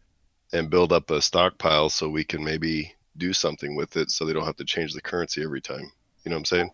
and 0.52 0.70
build 0.70 0.93
up 0.93 1.10
a 1.10 1.22
stockpile 1.22 1.89
so 1.90 2.09
we 2.09 2.24
can 2.24 2.44
maybe 2.44 2.94
do 3.16 3.32
something 3.32 3.77
with 3.77 3.97
it 3.97 4.10
so 4.10 4.24
they 4.24 4.32
don't 4.32 4.47
have 4.47 4.56
to 4.56 4.64
change 4.64 4.94
the 4.94 5.01
currency 5.01 5.43
every 5.43 5.60
time. 5.60 5.90
You 6.24 6.31
know 6.31 6.36
what 6.36 6.40
I'm 6.40 6.44
saying? 6.44 6.70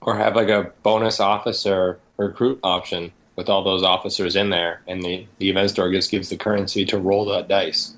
Or 0.00 0.16
have 0.16 0.36
like 0.36 0.48
a 0.48 0.72
bonus 0.82 1.20
officer 1.20 1.98
recruit 2.16 2.60
option 2.62 3.12
with 3.38 3.48
all 3.48 3.62
those 3.62 3.84
officers 3.84 4.34
in 4.34 4.50
there, 4.50 4.82
and 4.88 5.00
the, 5.00 5.24
the 5.38 5.48
event 5.48 5.70
store 5.70 5.92
just 5.92 6.10
gives 6.10 6.28
the 6.28 6.36
currency 6.36 6.84
to 6.84 6.98
roll 6.98 7.24
that 7.26 7.46
dice. 7.46 7.94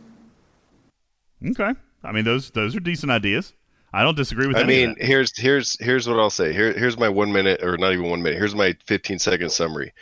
Okay. 1.42 1.72
I 2.04 2.12
mean, 2.12 2.26
those 2.26 2.50
those 2.50 2.76
are 2.76 2.80
decent 2.80 3.10
ideas. 3.10 3.54
I 3.90 4.02
don't 4.02 4.18
disagree 4.18 4.46
with 4.46 4.58
I 4.58 4.60
any 4.64 4.82
of 4.82 4.88
mean, 4.90 4.98
that. 4.98 5.06
here's 5.06 5.34
here's 5.34 5.80
here's 5.80 6.06
what 6.06 6.20
I'll 6.20 6.28
say. 6.28 6.52
Here 6.52 6.74
here's 6.74 6.98
my 6.98 7.08
one 7.08 7.32
minute 7.32 7.62
or 7.62 7.78
not 7.78 7.94
even 7.94 8.10
one 8.10 8.22
minute. 8.22 8.36
Here's 8.36 8.54
my 8.54 8.76
15 8.84 9.18
second 9.18 9.50
summary. 9.50 9.94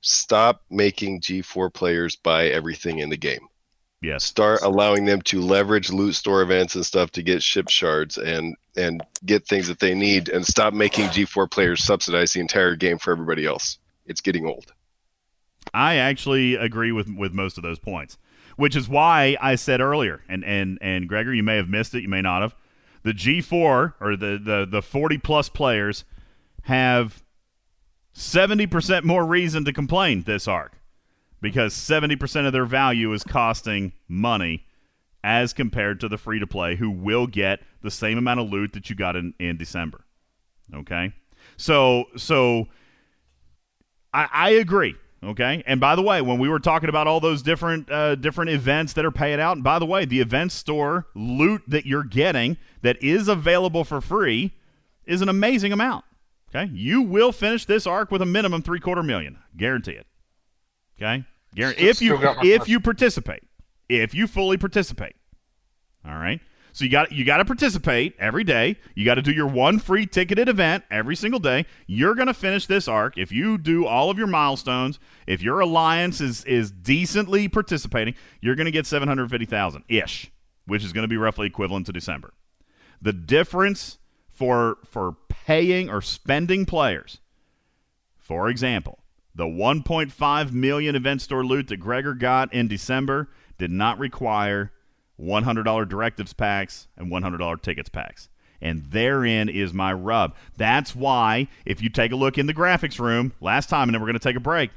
stop 0.00 0.62
making 0.70 1.20
G4 1.20 1.70
players 1.72 2.16
buy 2.16 2.46
everything 2.46 3.00
in 3.00 3.10
the 3.10 3.18
game. 3.18 3.46
Yes. 4.00 4.24
Start 4.24 4.60
allowing 4.62 5.04
them 5.04 5.20
to 5.22 5.42
leverage 5.42 5.90
loot 5.90 6.14
store 6.14 6.40
events 6.40 6.76
and 6.76 6.86
stuff 6.86 7.10
to 7.10 7.22
get 7.22 7.42
ship 7.42 7.68
shards 7.68 8.16
and 8.16 8.56
and 8.74 9.02
get 9.26 9.46
things 9.46 9.68
that 9.68 9.80
they 9.80 9.94
need, 9.94 10.30
and 10.30 10.46
stop 10.46 10.72
making 10.72 11.08
G4 11.08 11.50
players 11.50 11.84
subsidize 11.84 12.32
the 12.32 12.40
entire 12.40 12.74
game 12.74 12.96
for 12.96 13.12
everybody 13.12 13.44
else. 13.44 13.76
It's 14.06 14.22
getting 14.22 14.46
old. 14.46 14.72
I 15.74 15.96
actually 15.96 16.54
agree 16.54 16.92
with 16.92 17.08
with 17.08 17.32
most 17.32 17.56
of 17.56 17.62
those 17.62 17.78
points, 17.78 18.18
which 18.56 18.76
is 18.76 18.88
why 18.88 19.36
I 19.40 19.54
said 19.54 19.80
earlier, 19.80 20.22
and 20.28 20.44
and 20.44 20.78
and 20.80 21.08
Gregor, 21.08 21.34
you 21.34 21.42
may 21.42 21.56
have 21.56 21.68
missed 21.68 21.94
it, 21.94 22.02
you 22.02 22.08
may 22.08 22.22
not 22.22 22.42
have. 22.42 22.54
The 23.02 23.12
G4 23.12 23.94
or 24.00 24.16
the 24.16 24.40
the 24.42 24.66
the 24.68 24.82
40 24.82 25.18
plus 25.18 25.48
players 25.48 26.04
have 26.62 27.22
70% 28.14 29.04
more 29.04 29.24
reason 29.24 29.64
to 29.64 29.72
complain 29.72 30.24
this 30.24 30.48
arc 30.48 30.72
because 31.40 31.72
70% 31.72 32.46
of 32.46 32.52
their 32.52 32.66
value 32.66 33.12
is 33.12 33.22
costing 33.22 33.92
money 34.08 34.66
as 35.22 35.52
compared 35.52 36.00
to 36.00 36.08
the 36.08 36.18
free 36.18 36.40
to 36.40 36.46
play 36.46 36.76
who 36.76 36.90
will 36.90 37.26
get 37.26 37.60
the 37.82 37.90
same 37.90 38.18
amount 38.18 38.40
of 38.40 38.50
loot 38.50 38.72
that 38.72 38.90
you 38.90 38.96
got 38.96 39.14
in, 39.14 39.34
in 39.38 39.56
December. 39.56 40.04
Okay? 40.74 41.12
So 41.56 42.06
so 42.16 42.68
I, 44.12 44.28
I 44.32 44.50
agree. 44.50 44.96
Okay, 45.22 45.64
and 45.66 45.80
by 45.80 45.96
the 45.96 46.02
way, 46.02 46.22
when 46.22 46.38
we 46.38 46.48
were 46.48 46.60
talking 46.60 46.88
about 46.88 47.08
all 47.08 47.18
those 47.18 47.42
different 47.42 47.90
uh, 47.90 48.14
different 48.14 48.50
events 48.50 48.92
that 48.92 49.04
are 49.04 49.10
paying 49.10 49.40
out, 49.40 49.56
and 49.56 49.64
by 49.64 49.80
the 49.80 49.86
way, 49.86 50.04
the 50.04 50.20
event 50.20 50.52
store 50.52 51.06
loot 51.14 51.62
that 51.66 51.86
you're 51.86 52.04
getting 52.04 52.56
that 52.82 53.02
is 53.02 53.26
available 53.26 53.82
for 53.82 54.00
free 54.00 54.54
is 55.06 55.20
an 55.20 55.28
amazing 55.28 55.72
amount. 55.72 56.04
Okay, 56.50 56.70
you 56.72 57.02
will 57.02 57.32
finish 57.32 57.64
this 57.64 57.84
arc 57.84 58.12
with 58.12 58.22
a 58.22 58.26
minimum 58.26 58.62
three 58.62 58.78
quarter 58.78 59.02
million, 59.02 59.38
guarantee 59.56 59.92
it. 59.92 60.06
Okay, 60.96 61.24
guarantee 61.52 61.88
if 61.88 62.00
you 62.00 62.10
Still 62.10 62.22
got 62.22 62.36
my 62.36 62.48
if 62.48 62.68
you 62.68 62.78
participate, 62.78 63.42
if 63.88 64.14
you 64.14 64.28
fully 64.28 64.56
participate. 64.56 65.16
All 66.06 66.14
right. 66.14 66.40
So 66.78 66.84
you 66.84 66.92
got 66.92 67.10
you 67.10 67.24
got 67.24 67.38
to 67.38 67.44
participate 67.44 68.14
every 68.20 68.44
day. 68.44 68.76
You 68.94 69.04
got 69.04 69.16
to 69.16 69.22
do 69.22 69.32
your 69.32 69.48
one 69.48 69.80
free 69.80 70.06
ticketed 70.06 70.48
event 70.48 70.84
every 70.92 71.16
single 71.16 71.40
day. 71.40 71.66
You're 71.88 72.14
going 72.14 72.28
to 72.28 72.34
finish 72.34 72.66
this 72.66 72.86
arc 72.86 73.18
if 73.18 73.32
you 73.32 73.58
do 73.58 73.84
all 73.84 74.10
of 74.10 74.16
your 74.16 74.28
milestones. 74.28 75.00
If 75.26 75.42
your 75.42 75.58
alliance 75.58 76.20
is 76.20 76.44
is 76.44 76.70
decently 76.70 77.48
participating, 77.48 78.14
you're 78.40 78.54
going 78.54 78.66
to 78.66 78.70
get 78.70 78.86
750,000 78.86 79.82
ish, 79.88 80.30
which 80.66 80.84
is 80.84 80.92
going 80.92 81.02
to 81.02 81.08
be 81.08 81.16
roughly 81.16 81.48
equivalent 81.48 81.86
to 81.86 81.92
December. 81.92 82.32
The 83.02 83.12
difference 83.12 83.98
for 84.28 84.78
for 84.84 85.16
paying 85.28 85.90
or 85.90 86.00
spending 86.00 86.64
players. 86.64 87.18
For 88.18 88.48
example, 88.48 89.00
the 89.34 89.46
1.5 89.46 90.52
million 90.52 90.94
event 90.94 91.22
store 91.22 91.44
loot 91.44 91.66
that 91.66 91.78
Gregor 91.78 92.14
got 92.14 92.54
in 92.54 92.68
December 92.68 93.30
did 93.58 93.72
not 93.72 93.98
require 93.98 94.70
$100 95.20 95.88
directives 95.88 96.32
packs 96.32 96.88
and 96.96 97.10
$100 97.10 97.62
tickets 97.62 97.88
packs. 97.88 98.28
And 98.60 98.86
therein 98.86 99.48
is 99.48 99.72
my 99.72 99.92
rub. 99.92 100.34
That's 100.56 100.94
why, 100.94 101.48
if 101.64 101.80
you 101.80 101.88
take 101.88 102.12
a 102.12 102.16
look 102.16 102.38
in 102.38 102.46
the 102.46 102.54
graphics 102.54 102.98
room 102.98 103.32
last 103.40 103.68
time, 103.68 103.88
and 103.88 103.94
then 103.94 104.00
we're 104.00 104.08
going 104.08 104.18
to 104.18 104.20
take 104.20 104.36
a 104.36 104.40
break, 104.40 104.70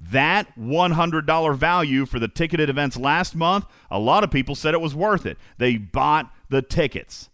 that 0.00 0.54
$100 0.58 1.56
value 1.56 2.04
for 2.04 2.18
the 2.18 2.28
ticketed 2.28 2.68
events 2.68 2.96
last 2.96 3.34
month, 3.34 3.64
a 3.90 3.98
lot 3.98 4.24
of 4.24 4.30
people 4.30 4.54
said 4.54 4.74
it 4.74 4.80
was 4.80 4.94
worth 4.94 5.24
it. 5.24 5.38
They 5.56 5.76
bought 5.78 6.30
the 6.50 6.60
tickets. 6.60 7.30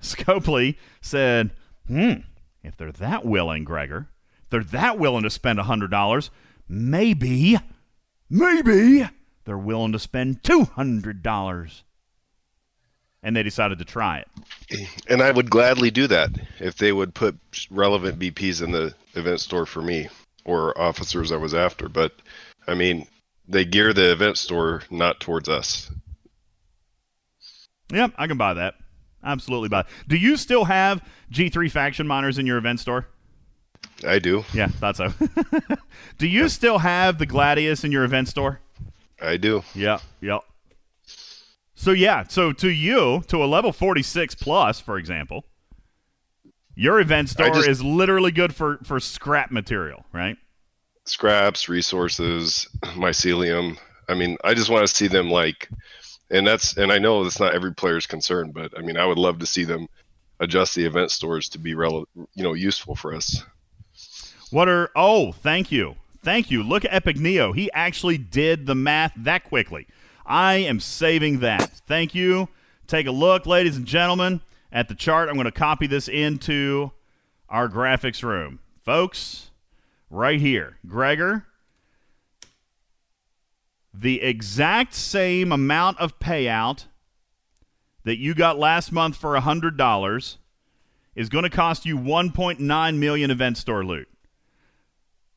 Scopely 0.00 0.76
said, 1.00 1.50
hmm, 1.86 2.12
if 2.62 2.76
they're 2.76 2.92
that 2.92 3.24
willing, 3.26 3.64
Gregor, 3.64 4.08
if 4.44 4.50
they're 4.50 4.64
that 4.64 4.98
willing 4.98 5.24
to 5.24 5.30
spend 5.30 5.58
$100, 5.58 6.30
maybe, 6.68 7.58
maybe 8.30 9.08
they're 9.48 9.56
willing 9.56 9.92
to 9.92 9.98
spend 9.98 10.42
$200. 10.42 11.82
And 13.22 13.34
they 13.34 13.42
decided 13.42 13.78
to 13.78 13.84
try 13.86 14.18
it. 14.18 14.28
And 15.08 15.22
I 15.22 15.30
would 15.30 15.48
gladly 15.48 15.90
do 15.90 16.06
that 16.06 16.30
if 16.60 16.76
they 16.76 16.92
would 16.92 17.14
put 17.14 17.36
relevant 17.70 18.18
BPs 18.18 18.62
in 18.62 18.72
the 18.72 18.94
event 19.14 19.40
store 19.40 19.64
for 19.64 19.80
me 19.80 20.08
or 20.44 20.78
officers 20.78 21.32
I 21.32 21.36
was 21.36 21.54
after. 21.54 21.88
But 21.88 22.12
I 22.66 22.74
mean, 22.74 23.08
they 23.48 23.64
gear 23.64 23.94
the 23.94 24.12
event 24.12 24.36
store 24.36 24.82
not 24.90 25.18
towards 25.18 25.48
us. 25.48 25.90
Yep, 27.90 28.12
I 28.18 28.26
can 28.26 28.36
buy 28.36 28.52
that. 28.52 28.74
Absolutely 29.24 29.70
buy. 29.70 29.80
It. 29.80 29.86
Do 30.06 30.16
you 30.16 30.36
still 30.36 30.66
have 30.66 31.02
G3 31.32 31.70
faction 31.70 32.06
miners 32.06 32.38
in 32.38 32.46
your 32.46 32.58
event 32.58 32.80
store? 32.80 33.08
I 34.06 34.18
do. 34.18 34.44
Yeah, 34.52 34.68
thought 34.68 34.96
so. 34.96 35.12
do 36.18 36.28
you 36.28 36.50
still 36.50 36.78
have 36.78 37.18
the 37.18 37.26
Gladius 37.26 37.82
in 37.82 37.92
your 37.92 38.04
event 38.04 38.28
store? 38.28 38.60
I 39.20 39.36
do. 39.36 39.62
Yep, 39.74 40.02
yep. 40.20 40.40
So 41.74 41.92
yeah, 41.92 42.24
so 42.26 42.52
to 42.52 42.68
you, 42.68 43.22
to 43.28 43.42
a 43.42 43.46
level 43.46 43.72
46 43.72 44.34
plus, 44.36 44.80
for 44.80 44.98
example, 44.98 45.44
your 46.74 47.00
event 47.00 47.28
store 47.28 47.50
just- 47.50 47.68
is 47.68 47.82
literally 47.82 48.32
good 48.32 48.54
for 48.54 48.78
for 48.84 49.00
scrap 49.00 49.50
material, 49.50 50.04
right? 50.12 50.36
Scraps, 51.04 51.68
resources, 51.68 52.68
mycelium. 52.82 53.78
I 54.08 54.14
mean, 54.14 54.36
I 54.44 54.54
just 54.54 54.70
want 54.70 54.86
to 54.86 54.94
see 54.94 55.06
them 55.06 55.30
like, 55.30 55.68
and 56.30 56.46
that's, 56.46 56.76
and 56.76 56.90
I 56.92 56.98
know 56.98 57.22
that's 57.22 57.40
not 57.40 57.54
every 57.54 57.74
player's 57.74 58.06
concern, 58.06 58.52
but 58.52 58.76
I 58.76 58.82
mean, 58.82 58.96
I 58.96 59.06
would 59.06 59.18
love 59.18 59.38
to 59.40 59.46
see 59.46 59.64
them 59.64 59.86
adjust 60.40 60.74
the 60.74 60.84
event 60.84 61.10
stores 61.10 61.48
to 61.50 61.58
be 61.58 61.74
rel- 61.74 62.06
you 62.14 62.42
know, 62.42 62.54
useful 62.54 62.94
for 62.94 63.14
us. 63.14 63.42
What 64.50 64.68
are 64.68 64.90
oh, 64.96 65.32
thank 65.32 65.70
you. 65.70 65.96
Thank 66.28 66.50
you. 66.50 66.62
Look 66.62 66.84
at 66.84 66.92
Epic 66.92 67.16
Neo. 67.16 67.52
He 67.52 67.72
actually 67.72 68.18
did 68.18 68.66
the 68.66 68.74
math 68.74 69.14
that 69.16 69.44
quickly. 69.44 69.86
I 70.26 70.56
am 70.56 70.78
saving 70.78 71.38
that. 71.38 71.70
Thank 71.86 72.14
you. 72.14 72.50
Take 72.86 73.06
a 73.06 73.10
look, 73.10 73.46
ladies 73.46 73.78
and 73.78 73.86
gentlemen, 73.86 74.42
at 74.70 74.88
the 74.88 74.94
chart. 74.94 75.30
I'm 75.30 75.36
going 75.36 75.46
to 75.46 75.50
copy 75.50 75.86
this 75.86 76.06
into 76.06 76.92
our 77.48 77.66
graphics 77.66 78.22
room. 78.22 78.58
Folks, 78.84 79.52
right 80.10 80.38
here. 80.38 80.76
Gregor, 80.86 81.46
the 83.94 84.20
exact 84.20 84.92
same 84.92 85.50
amount 85.50 85.98
of 85.98 86.18
payout 86.18 86.84
that 88.04 88.18
you 88.18 88.34
got 88.34 88.58
last 88.58 88.92
month 88.92 89.16
for 89.16 89.34
$100 89.34 90.36
is 91.14 91.30
going 91.30 91.44
to 91.44 91.48
cost 91.48 91.86
you 91.86 91.96
1.9 91.96 92.98
million 92.98 93.30
event 93.30 93.56
store 93.56 93.82
loot. 93.82 94.08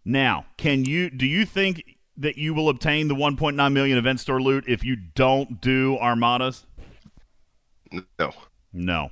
Now, 0.04 0.46
can 0.58 0.86
you 0.86 1.10
do 1.10 1.26
you 1.26 1.46
think 1.46 1.84
that 2.18 2.38
you 2.38 2.54
will 2.54 2.70
obtain 2.70 3.08
the 3.08 3.16
1.9 3.16 3.74
million 3.74 3.98
event 3.98 4.20
store 4.20 4.42
loot 4.42 4.66
if 4.68 4.84
you 4.84 4.96
don't 4.96 5.62
do 5.62 5.98
armadas? 6.00 6.66
No. 8.20 8.32
No. 8.74 9.12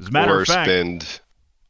As 0.00 0.08
a 0.08 0.10
matter 0.10 0.34
or 0.34 0.42
of 0.42 0.48
fact, 0.48 0.68
spend 0.68 1.20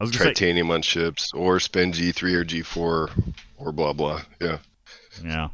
I 0.00 0.04
was 0.04 0.10
gonna 0.10 0.24
say, 0.24 0.30
titanium 0.30 0.70
on 0.70 0.82
ships, 0.82 1.32
or 1.32 1.60
spend 1.60 1.94
G3 1.94 2.34
or 2.34 2.44
G4, 2.44 3.34
or 3.56 3.72
blah 3.72 3.92
blah. 3.92 4.22
Yeah. 4.40 4.58
yeah. 5.24 5.48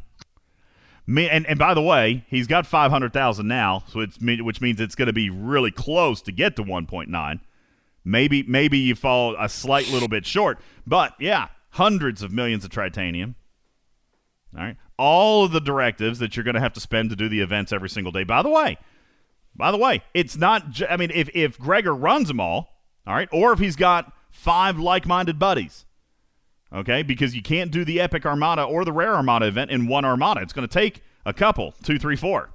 Me 1.06 1.28
and, 1.28 1.46
and 1.46 1.58
by 1.58 1.74
the 1.74 1.82
way, 1.82 2.24
he's 2.28 2.46
got 2.46 2.66
500,000 2.66 3.46
now, 3.46 3.82
so 3.88 4.00
it's 4.00 4.18
which 4.20 4.60
means 4.60 4.80
it's 4.80 4.94
going 4.94 5.06
to 5.06 5.12
be 5.12 5.30
really 5.30 5.70
close 5.70 6.22
to 6.22 6.32
get 6.32 6.56
to 6.56 6.64
1.9. 6.64 7.40
Maybe 8.04 8.42
maybe 8.44 8.78
you 8.78 8.94
fall 8.94 9.36
a 9.38 9.48
slight 9.48 9.88
little 9.88 10.08
bit 10.08 10.26
short, 10.26 10.58
but 10.86 11.14
yeah, 11.20 11.48
hundreds 11.72 12.22
of 12.22 12.32
millions 12.32 12.64
of 12.64 12.70
titanium. 12.70 13.34
All 14.56 14.64
right. 14.64 14.76
All 14.98 15.44
of 15.44 15.52
the 15.52 15.60
directives 15.60 16.18
that 16.18 16.36
you're 16.36 16.44
going 16.44 16.54
to 16.54 16.60
have 16.60 16.74
to 16.74 16.80
spend 16.80 17.10
to 17.10 17.16
do 17.16 17.28
the 17.28 17.40
events 17.40 17.72
every 17.72 17.88
single 17.88 18.12
day. 18.12 18.24
By 18.24 18.42
the 18.42 18.50
way, 18.50 18.78
by 19.54 19.70
the 19.70 19.78
way, 19.78 20.02
it's 20.14 20.36
not. 20.36 20.70
J- 20.70 20.86
I 20.88 20.96
mean, 20.96 21.10
if 21.14 21.28
if 21.34 21.58
Gregor 21.58 21.94
runs 21.94 22.28
them 22.28 22.40
all, 22.40 22.82
all 23.06 23.14
right, 23.14 23.28
or 23.32 23.52
if 23.52 23.58
he's 23.58 23.76
got 23.76 24.12
five 24.30 24.78
like-minded 24.78 25.38
buddies, 25.38 25.84
okay, 26.72 27.02
because 27.02 27.34
you 27.34 27.42
can't 27.42 27.70
do 27.70 27.84
the 27.84 28.00
epic 28.00 28.24
armada 28.24 28.62
or 28.62 28.84
the 28.84 28.92
rare 28.92 29.14
armada 29.14 29.46
event 29.46 29.70
in 29.70 29.88
one 29.88 30.04
armada. 30.04 30.40
It's 30.40 30.52
going 30.52 30.68
to 30.68 30.72
take 30.72 31.02
a 31.24 31.32
couple, 31.32 31.74
two, 31.82 31.98
three, 31.98 32.16
four, 32.16 32.50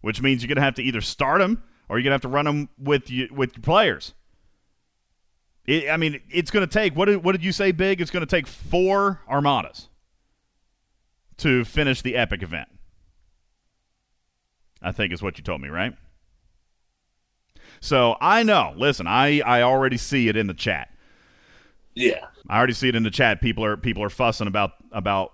which 0.00 0.22
means 0.22 0.42
you're 0.42 0.48
going 0.48 0.56
to 0.56 0.62
have 0.62 0.74
to 0.74 0.82
either 0.82 1.00
start 1.00 1.40
them 1.40 1.62
or 1.88 1.98
you're 1.98 2.04
going 2.04 2.10
to 2.10 2.14
have 2.14 2.20
to 2.22 2.28
run 2.28 2.44
them 2.44 2.68
with 2.78 3.10
you 3.10 3.28
with 3.30 3.56
your 3.56 3.62
players. 3.62 4.14
It, 5.66 5.90
I 5.90 5.96
mean, 5.96 6.20
it's 6.30 6.50
going 6.50 6.66
to 6.66 6.72
take 6.72 6.94
what 6.94 7.06
did 7.06 7.24
what 7.24 7.32
did 7.32 7.44
you 7.44 7.52
say, 7.52 7.72
Big? 7.72 8.00
It's 8.00 8.10
going 8.10 8.24
to 8.24 8.30
take 8.30 8.46
four 8.46 9.20
armadas 9.28 9.88
to 11.38 11.64
finish 11.64 12.02
the 12.02 12.16
epic 12.16 12.42
event. 12.42 12.68
I 14.80 14.92
think 14.92 15.12
is 15.12 15.22
what 15.22 15.38
you 15.38 15.44
told 15.44 15.60
me, 15.60 15.68
right? 15.68 15.94
So 17.80 18.16
I 18.20 18.42
know. 18.42 18.74
Listen, 18.76 19.06
I 19.06 19.40
I 19.40 19.62
already 19.62 19.96
see 19.96 20.28
it 20.28 20.36
in 20.36 20.46
the 20.46 20.54
chat. 20.54 20.90
Yeah. 21.94 22.26
I 22.48 22.58
already 22.58 22.74
see 22.74 22.88
it 22.88 22.94
in 22.94 23.02
the 23.02 23.10
chat. 23.10 23.40
People 23.40 23.64
are 23.64 23.76
people 23.76 24.02
are 24.02 24.10
fussing 24.10 24.46
about 24.46 24.72
about 24.92 25.32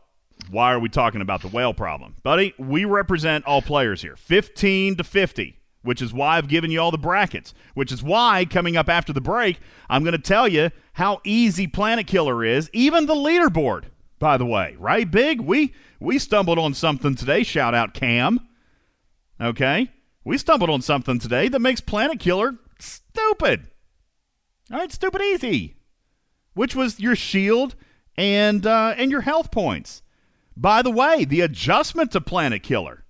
why 0.51 0.73
are 0.73 0.79
we 0.79 0.89
talking 0.89 1.21
about 1.21 1.43
the 1.43 1.49
whale 1.49 1.75
problem, 1.75 2.17
buddy? 2.23 2.55
We 2.59 2.85
represent 2.85 3.45
all 3.45 3.63
players 3.63 4.03
here, 4.03 4.17
fifteen 4.17 4.97
to 4.97 5.05
fifty, 5.05 5.59
which 5.83 6.01
is 6.01 6.13
why 6.13 6.37
I've 6.39 6.49
given 6.49 6.71
you 6.71 6.81
all 6.81 6.91
the 6.91 6.99
brackets. 6.99 7.55
Which 7.75 7.93
is 7.93 8.03
why 8.03 8.47
coming 8.49 8.77
up 8.77 8.89
after 8.89 9.13
the 9.13 9.21
break, 9.21 9.61
I'm 9.89 10.03
going 10.03 10.13
to 10.13 10.19
tell 10.19 10.49
you 10.49 10.71
how 10.95 11.21
easy 11.25 11.67
Planet 11.67 12.07
Killer 12.07 12.45
is, 12.45 12.71
even 12.73 13.07
the 13.07 13.15
leaderboard, 13.15 13.85
by 14.19 14.37
the 14.37 14.47
way, 14.47 14.77
right? 14.79 15.11
Big, 15.11 15.41
we 15.41 15.75
we 16.01 16.19
stumbled 16.19 16.59
on 16.59 16.75
something 16.75 17.15
today. 17.15 17.43
Shout 17.43 17.75
out 17.75 17.95
Cam. 17.95 18.41
Okay? 19.41 19.91
We 20.25 20.39
stumbled 20.39 20.71
on 20.71 20.83
something 20.83 21.19
today 21.19 21.49
that 21.49 21.59
makes 21.61 21.81
Planet 21.81 22.21
Killer 22.21 22.57
stupid. 22.79 23.69
All 24.71 24.79
right, 24.79 24.93
stupid 24.93 25.21
easy. 25.21 25.77
Which 26.55 26.77
was 26.77 27.01
your 27.01 27.17
shield 27.17 27.75
and 28.17 28.67
uh, 28.67 28.95
and 28.97 29.11
your 29.11 29.23
health 29.23 29.51
points. 29.51 30.03
By 30.57 30.83
the 30.83 30.91
way, 30.91 31.25
the 31.25 31.41
adjustment 31.41 32.13
to 32.13 32.21
Planet 32.21 32.63
Killer. 32.63 33.02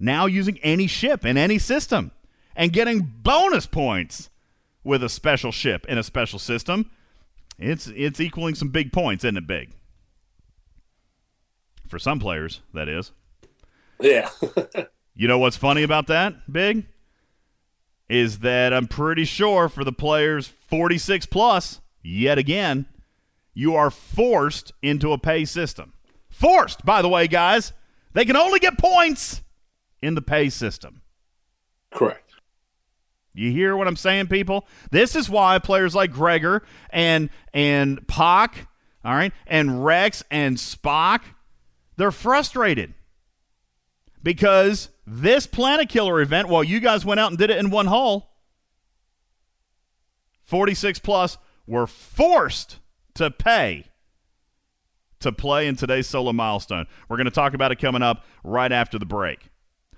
Now 0.00 0.26
using 0.26 0.58
any 0.62 0.86
ship 0.86 1.24
in 1.24 1.36
any 1.36 1.58
system 1.58 2.10
and 2.56 2.72
getting 2.72 3.00
bonus 3.22 3.66
points 3.66 4.30
with 4.82 5.04
a 5.04 5.08
special 5.08 5.52
ship 5.52 5.84
in 5.86 5.98
a 5.98 6.02
special 6.02 6.38
system. 6.38 6.90
It's 7.58 7.86
it's 7.88 8.18
equaling 8.18 8.54
some 8.54 8.68
big 8.68 8.92
points, 8.92 9.22
isn't 9.24 9.36
it, 9.36 9.46
big? 9.46 9.72
For 11.86 11.98
some 11.98 12.18
players, 12.18 12.62
that 12.72 12.88
is. 12.88 13.12
Yeah. 14.00 14.30
You 15.20 15.28
know 15.28 15.38
what's 15.38 15.58
funny 15.58 15.82
about 15.82 16.06
that, 16.06 16.50
Big? 16.50 16.86
Is 18.08 18.38
that 18.38 18.72
I'm 18.72 18.88
pretty 18.88 19.26
sure 19.26 19.68
for 19.68 19.84
the 19.84 19.92
players 19.92 20.46
46 20.46 21.26
plus, 21.26 21.82
yet 22.02 22.38
again, 22.38 22.86
you 23.52 23.76
are 23.76 23.90
forced 23.90 24.72
into 24.80 25.12
a 25.12 25.18
pay 25.18 25.44
system. 25.44 25.92
Forced, 26.30 26.86
by 26.86 27.02
the 27.02 27.08
way, 27.10 27.28
guys. 27.28 27.74
They 28.14 28.24
can 28.24 28.34
only 28.34 28.60
get 28.60 28.78
points 28.78 29.42
in 30.02 30.14
the 30.14 30.22
pay 30.22 30.48
system. 30.48 31.02
Correct. 31.92 32.34
You 33.32 33.50
hear 33.52 33.76
what 33.76 33.86
I'm 33.86 33.96
saying, 33.96 34.26
people? 34.26 34.66
This 34.90 35.14
is 35.14 35.30
why 35.30 35.58
players 35.58 35.94
like 35.94 36.12
Gregor 36.12 36.62
and 36.90 37.30
and 37.54 38.06
Pock, 38.08 38.56
all 39.04 39.14
right, 39.14 39.32
and 39.46 39.84
Rex 39.84 40.24
and 40.30 40.56
Spock, 40.56 41.22
they're 41.96 42.10
frustrated 42.10 42.94
because 44.22 44.90
this 45.06 45.46
Planet 45.46 45.88
Killer 45.88 46.20
event, 46.20 46.48
while 46.48 46.64
you 46.64 46.80
guys 46.80 47.04
went 47.04 47.20
out 47.20 47.30
and 47.30 47.38
did 47.38 47.50
it 47.50 47.58
in 47.58 47.70
one 47.70 47.86
hole, 47.86 48.30
46 50.42 50.98
plus 50.98 51.38
were 51.66 51.86
forced 51.86 52.78
to 53.14 53.30
pay 53.30 53.86
to 55.20 55.30
play 55.30 55.66
in 55.66 55.76
today's 55.76 56.06
solo 56.06 56.32
milestone. 56.32 56.86
We're 57.08 57.16
going 57.16 57.26
to 57.26 57.30
talk 57.30 57.54
about 57.54 57.70
it 57.70 57.76
coming 57.76 58.02
up 58.02 58.24
right 58.42 58.72
after 58.72 58.98
the 58.98 59.06
break. 59.06 59.49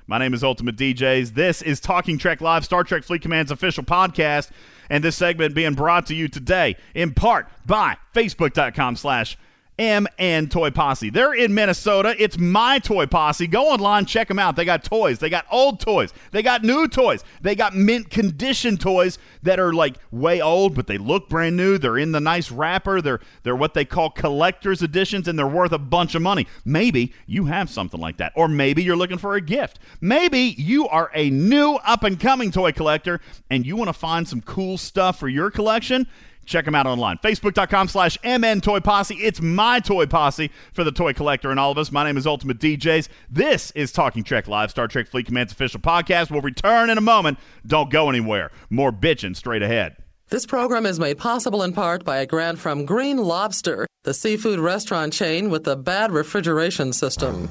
My 0.07 0.19
name 0.19 0.35
is 0.35 0.43
Ultimate 0.43 0.77
DJs. 0.77 1.35
This 1.35 1.63
is 1.63 1.79
Talking 1.79 2.19
Trek 2.19 2.41
Live, 2.41 2.65
Star 2.65 2.83
Trek 2.83 3.05
Fleet 3.05 3.23
Command's 3.23 3.53
official 3.53 3.85
podcast, 3.85 4.51
and 4.91 5.03
this 5.03 5.17
segment 5.17 5.55
being 5.55 5.75
brought 5.75 6.07
to 6.07 6.15
you 6.15 6.29
today 6.29 6.77
in 6.95 7.15
part 7.15 7.49
by 7.65 7.97
Facebook.com 8.15 8.97
slash 8.97 9.39
MN 9.79 10.49
Toy 10.49 10.71
Posse. 10.71 11.09
They're 11.09 11.33
in 11.33 11.55
Minnesota. 11.55 12.15
It's 12.19 12.39
my 12.39 12.79
Toy 12.79 13.07
Posse. 13.07 13.47
Go 13.47 13.71
online, 13.71 14.05
check 14.05 14.29
them 14.29 14.39
out. 14.39 14.55
They 14.55 14.67
got 14.67 14.85
toys. 14.85 15.19
They 15.19 15.31
got 15.31 15.47
old 15.51 15.81
toys. 15.81 16.13
They 16.31 16.43
got 16.43 16.63
new 16.63 16.87
toys. 16.87 17.25
They 17.41 17.55
got 17.55 17.75
mint 17.75 18.11
condition 18.11 18.77
toys 18.77 19.19
that 19.43 19.59
are 19.59 19.73
like 19.73 19.97
way 20.11 20.43
old, 20.43 20.75
but 20.75 20.87
they 20.87 20.99
look 20.99 21.29
brand 21.29 21.57
new. 21.57 21.79
They're 21.79 21.97
in 21.97 22.13
the 22.13 22.21
nice 22.21 22.51
wrapper. 22.51 23.01
They're 23.01 23.21
they're 23.45 23.57
what 23.57 23.73
they 23.73 23.87
call 23.87 24.11
collector's 24.11 24.83
editions, 24.83 25.27
and 25.27 25.39
they're 25.39 25.47
worth 25.47 25.73
a 25.73 25.79
bunch 25.79 26.15
of 26.15 26.23
money. 26.23 26.47
Maybe 26.67 27.15
you 27.27 27.47
have 27.47 27.71
something 27.71 28.01
like 28.01 28.19
that, 28.19 28.33
or 28.37 28.49
maybe 28.49 28.83
you're 28.83 28.97
looking 28.97 29.19
for 29.19 29.37
a 29.37 29.41
gift. 29.41 29.79
Maybe 30.01 30.55
you 30.59 30.87
are 30.89 31.11
a 31.15 31.31
new 31.31 31.77
up 31.77 32.05
and 32.05 32.21
coming 32.21 32.51
toy 32.51 32.73
collector, 32.73 33.21
and 33.51 33.65
you 33.65 33.77
want 33.77 33.89
to 33.89 33.95
find 33.95 34.29
some 34.29 34.43
cool 34.43 34.77
stuff 34.77 35.19
for 35.19 35.29
your 35.29 35.51
collection. 35.51 36.07
Check 36.45 36.65
them 36.65 36.75
out 36.75 36.87
online. 36.87 37.19
Facebook.com 37.19 37.89
slash 37.89 38.19
MN 38.25 38.61
Toy 38.61 38.81
Posse. 38.81 39.15
It's 39.17 39.41
my 39.41 39.81
toy 39.81 40.07
posse 40.07 40.51
for 40.73 40.85
the 40.85 40.93
toy 40.93 41.13
collector 41.13 41.51
and 41.51 41.59
all 41.61 41.71
of 41.71 41.79
us. 41.79 41.93
My 41.93 42.05
name 42.05 42.17
is 42.17 42.27
Ultimate 42.27 42.59
DJs. 42.59 43.09
This 43.31 43.71
is 43.73 43.93
Talking 43.93 44.25
Trek 44.25 44.49
Live, 44.49 44.71
Star 44.71 44.89
Trek 44.89 45.07
Fleet 45.09 45.27
Command's 45.27 45.53
official 45.53 45.81
podcast. 45.81 46.31
We'll 46.31 46.41
return 46.41 46.91
in 46.91 46.99
a 46.99 47.03
moment. 47.03 47.39
Don't 47.67 47.91
go 47.91 48.09
anywhere. 48.09 48.51
More 48.71 48.93
bitching 48.93 49.37
straight 49.37 49.63
ahead. 49.63 49.97
This 50.31 50.47
program 50.47 50.87
is 50.87 50.99
made 50.99 51.19
possible 51.19 51.63
in 51.63 51.75
part 51.75 52.05
by 52.05 52.17
a 52.17 52.27
grant 52.27 52.59
from 52.59 52.87
Green 52.87 53.19
Lobster, 53.19 53.87
the 54.05 54.15
seafood 54.15 54.59
restaurant 54.59 55.13
chain 55.13 55.51
with 55.51 55.65
the 55.65 55.77
bad 55.77 56.11
refrigeration 56.11 56.93
system. 56.93 57.49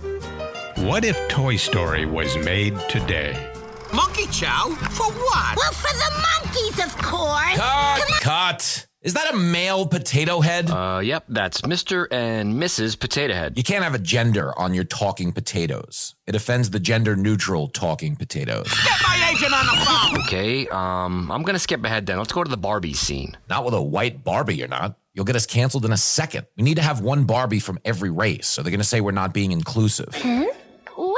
What 0.78 1.06
if 1.06 1.16
Toy 1.28 1.58
Story 1.58 2.08
was 2.08 2.36
made 2.38 2.76
today? 2.90 3.51
Monkey 3.94 4.26
chow? 4.28 4.70
For 4.92 5.12
what? 5.12 5.58
Well, 5.58 5.72
for 5.74 5.94
the 5.96 6.26
monkeys, 6.44 6.86
of 6.86 6.98
course. 7.02 7.58
Cut! 7.58 8.08
Cut! 8.22 8.88
Is 9.02 9.16
that 9.16 9.34
a 9.34 9.36
male 9.38 9.88
potato 9.88 10.42
head? 10.42 10.70
Uh, 10.70 11.02
yep, 11.04 11.26
that's 11.28 11.62
Mr. 11.62 12.06
and 12.12 12.54
Mrs. 12.54 13.00
Potato 13.00 13.34
Head. 13.34 13.58
You 13.58 13.64
can't 13.64 13.84
have 13.84 13.96
a 13.96 14.00
gender 14.00 14.58
on 14.60 14.76
your 14.76 14.84
talking 14.84 15.32
potatoes. 15.32 16.14
It 16.28 16.36
offends 16.36 16.70
the 16.70 16.80
gender 16.80 17.16
neutral 17.16 17.68
talking 17.68 18.16
potatoes. 18.16 18.68
Get 18.84 19.02
my 19.04 19.32
agent 19.34 19.54
on 19.54 19.66
the 19.66 19.86
phone. 19.86 20.22
Okay, 20.28 20.68
um, 20.68 21.32
I'm 21.32 21.42
gonna 21.42 21.58
skip 21.58 21.84
ahead 21.84 22.06
then. 22.06 22.20
Let's 22.20 22.32
go 22.32 22.44
to 22.44 22.50
the 22.50 22.58
Barbie 22.58 22.94
scene. 22.94 23.36
Not 23.50 23.66
with 23.66 23.74
a 23.74 23.82
white 23.82 24.24
Barbie, 24.24 24.58
you're 24.58 24.68
not. 24.68 24.96
You'll 25.16 25.26
get 25.26 25.36
us 25.36 25.48
canceled 25.48 25.84
in 25.84 25.92
a 25.92 25.98
second. 25.98 26.46
We 26.56 26.62
need 26.64 26.76
to 26.76 26.84
have 26.84 27.02
one 27.02 27.24
Barbie 27.24 27.60
from 27.60 27.80
every 27.84 28.12
race, 28.12 28.46
so 28.48 28.62
they're 28.62 28.72
gonna 28.72 28.84
say 28.84 29.02
we're 29.02 29.12
not 29.12 29.34
being 29.34 29.52
inclusive. 29.52 30.10
Huh? 30.14 30.46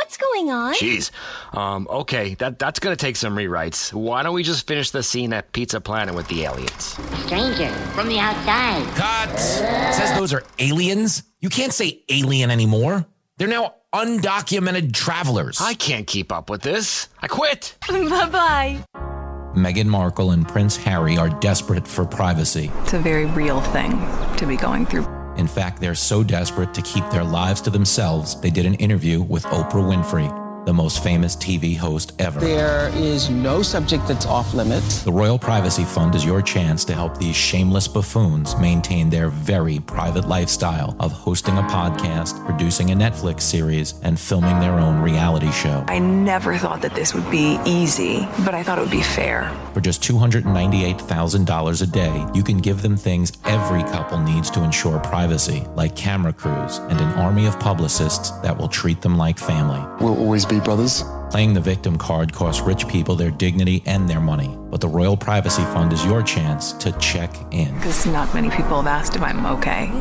What's 0.03 0.17
going 0.17 0.51
on? 0.51 0.73
Jeez. 0.73 1.11
Um, 1.57 1.87
okay, 1.89 2.33
that 2.35 2.59
that's 2.59 2.79
gonna 2.81 2.97
take 2.97 3.15
some 3.15 3.37
rewrites. 3.37 3.93
Why 3.93 4.21
don't 4.21 4.33
we 4.33 4.43
just 4.43 4.67
finish 4.67 4.91
the 4.91 5.01
scene 5.01 5.31
at 5.31 5.53
Pizza 5.53 5.79
Planet 5.79 6.13
with 6.13 6.27
the 6.27 6.43
aliens? 6.43 6.99
Stranger 7.25 7.69
from 7.95 8.09
the 8.09 8.19
outside. 8.19 8.85
Cut! 8.97 9.39
Says 9.39 10.13
those 10.17 10.33
are 10.33 10.43
aliens? 10.59 11.23
You 11.39 11.47
can't 11.47 11.71
say 11.71 12.03
alien 12.09 12.51
anymore. 12.51 13.05
They're 13.37 13.47
now 13.47 13.75
undocumented 13.93 14.91
travelers. 14.91 15.61
I 15.61 15.73
can't 15.73 16.05
keep 16.05 16.33
up 16.33 16.49
with 16.49 16.63
this. 16.63 17.07
I 17.21 17.27
quit. 17.29 17.77
bye 17.87 18.27
bye. 18.29 18.83
Meghan 19.55 19.87
Markle 19.87 20.31
and 20.31 20.45
Prince 20.45 20.75
Harry 20.75 21.17
are 21.17 21.29
desperate 21.39 21.87
for 21.87 22.03
privacy. 22.03 22.69
It's 22.81 22.93
a 22.93 22.99
very 22.99 23.25
real 23.27 23.61
thing 23.61 23.91
to 24.35 24.45
be 24.45 24.57
going 24.57 24.85
through. 24.85 25.22
In 25.37 25.47
fact, 25.47 25.79
they're 25.79 25.95
so 25.95 26.23
desperate 26.23 26.73
to 26.73 26.81
keep 26.81 27.09
their 27.09 27.23
lives 27.23 27.61
to 27.61 27.69
themselves, 27.69 28.39
they 28.39 28.49
did 28.49 28.65
an 28.65 28.75
interview 28.75 29.21
with 29.21 29.43
Oprah 29.45 29.73
Winfrey, 29.73 30.42
the 30.65 30.73
most 30.73 31.03
famous 31.03 31.35
TV 31.35 31.77
host 31.77 32.13
ever. 32.19 32.39
There 32.39 32.89
is 32.95 33.29
no 33.29 33.61
subject 33.61 34.07
that's 34.07 34.25
off 34.25 34.53
limits. 34.53 35.03
The 35.03 35.11
Royal 35.11 35.37
Privacy 35.37 35.83
Fund 35.83 36.15
is 36.15 36.25
your 36.25 36.41
chance 36.41 36.85
to 36.85 36.93
help 36.93 37.17
these 37.17 37.35
shameless 37.35 37.87
buffoons 37.87 38.55
maintain 38.57 39.09
their 39.09 39.29
very 39.29 39.79
private 39.79 40.27
lifestyle 40.27 40.95
of 40.99 41.11
hosting 41.11 41.57
a 41.57 41.63
podcast, 41.63 42.45
producing 42.45 42.91
a 42.91 42.95
Netflix 42.95 43.41
series, 43.41 43.95
and 44.03 44.19
filming 44.19 44.59
their 44.59 44.79
own 44.79 45.01
reality 45.01 45.51
show. 45.51 45.83
I 45.87 45.99
never 45.99 46.57
thought 46.57 46.81
that 46.81 46.95
this 46.95 47.13
would 47.13 47.29
be 47.29 47.59
easy, 47.65 48.27
but 48.45 48.53
I 48.53 48.63
thought 48.63 48.77
it 48.77 48.81
would 48.81 48.91
be 48.91 49.01
fair. 49.01 49.51
For 49.73 49.81
just 49.81 50.01
$298,000 50.03 51.81
a 51.81 51.87
day, 51.87 52.25
you 52.33 52.43
can 52.43 52.59
give 52.59 52.81
them 52.81 52.95
things 52.95 53.33
every 53.45 53.83
couple 53.83 54.19
needs 54.19 54.49
to 54.51 54.63
ensure 54.63 54.99
privacy, 54.99 55.65
like 55.75 55.95
camera 55.95 56.33
crews 56.33 56.77
and 56.77 56.99
an 56.99 57.13
army 57.13 57.47
of 57.47 57.59
publicists 57.59 58.29
that 58.41 58.57
will 58.57 58.67
treat 58.67 59.01
them 59.01 59.17
like 59.17 59.37
family. 59.37 59.81
We'll 60.03 60.17
always 60.17 60.45
be 60.45 60.52
brothers. 60.59 61.03
Playing 61.31 61.53
the 61.53 61.61
victim 61.61 61.97
card 61.97 62.31
costs 62.31 62.61
rich 62.61 62.87
people 62.87 63.15
their 63.15 63.31
dignity 63.31 63.81
and 63.85 64.09
their 64.09 64.19
money, 64.19 64.55
but 64.69 64.81
the 64.81 64.87
Royal 64.87 65.17
Privacy 65.17 65.63
Fund 65.63 65.91
is 65.93 66.05
your 66.05 66.21
chance 66.21 66.73
to 66.73 66.91
check 66.93 67.35
in. 67.51 67.73
Because 67.75 68.05
not 68.05 68.33
many 68.33 68.49
people 68.49 68.81
have 68.81 68.87
asked 68.87 69.15
if 69.15 69.21
I'm 69.21 69.45
okay. 69.45 69.91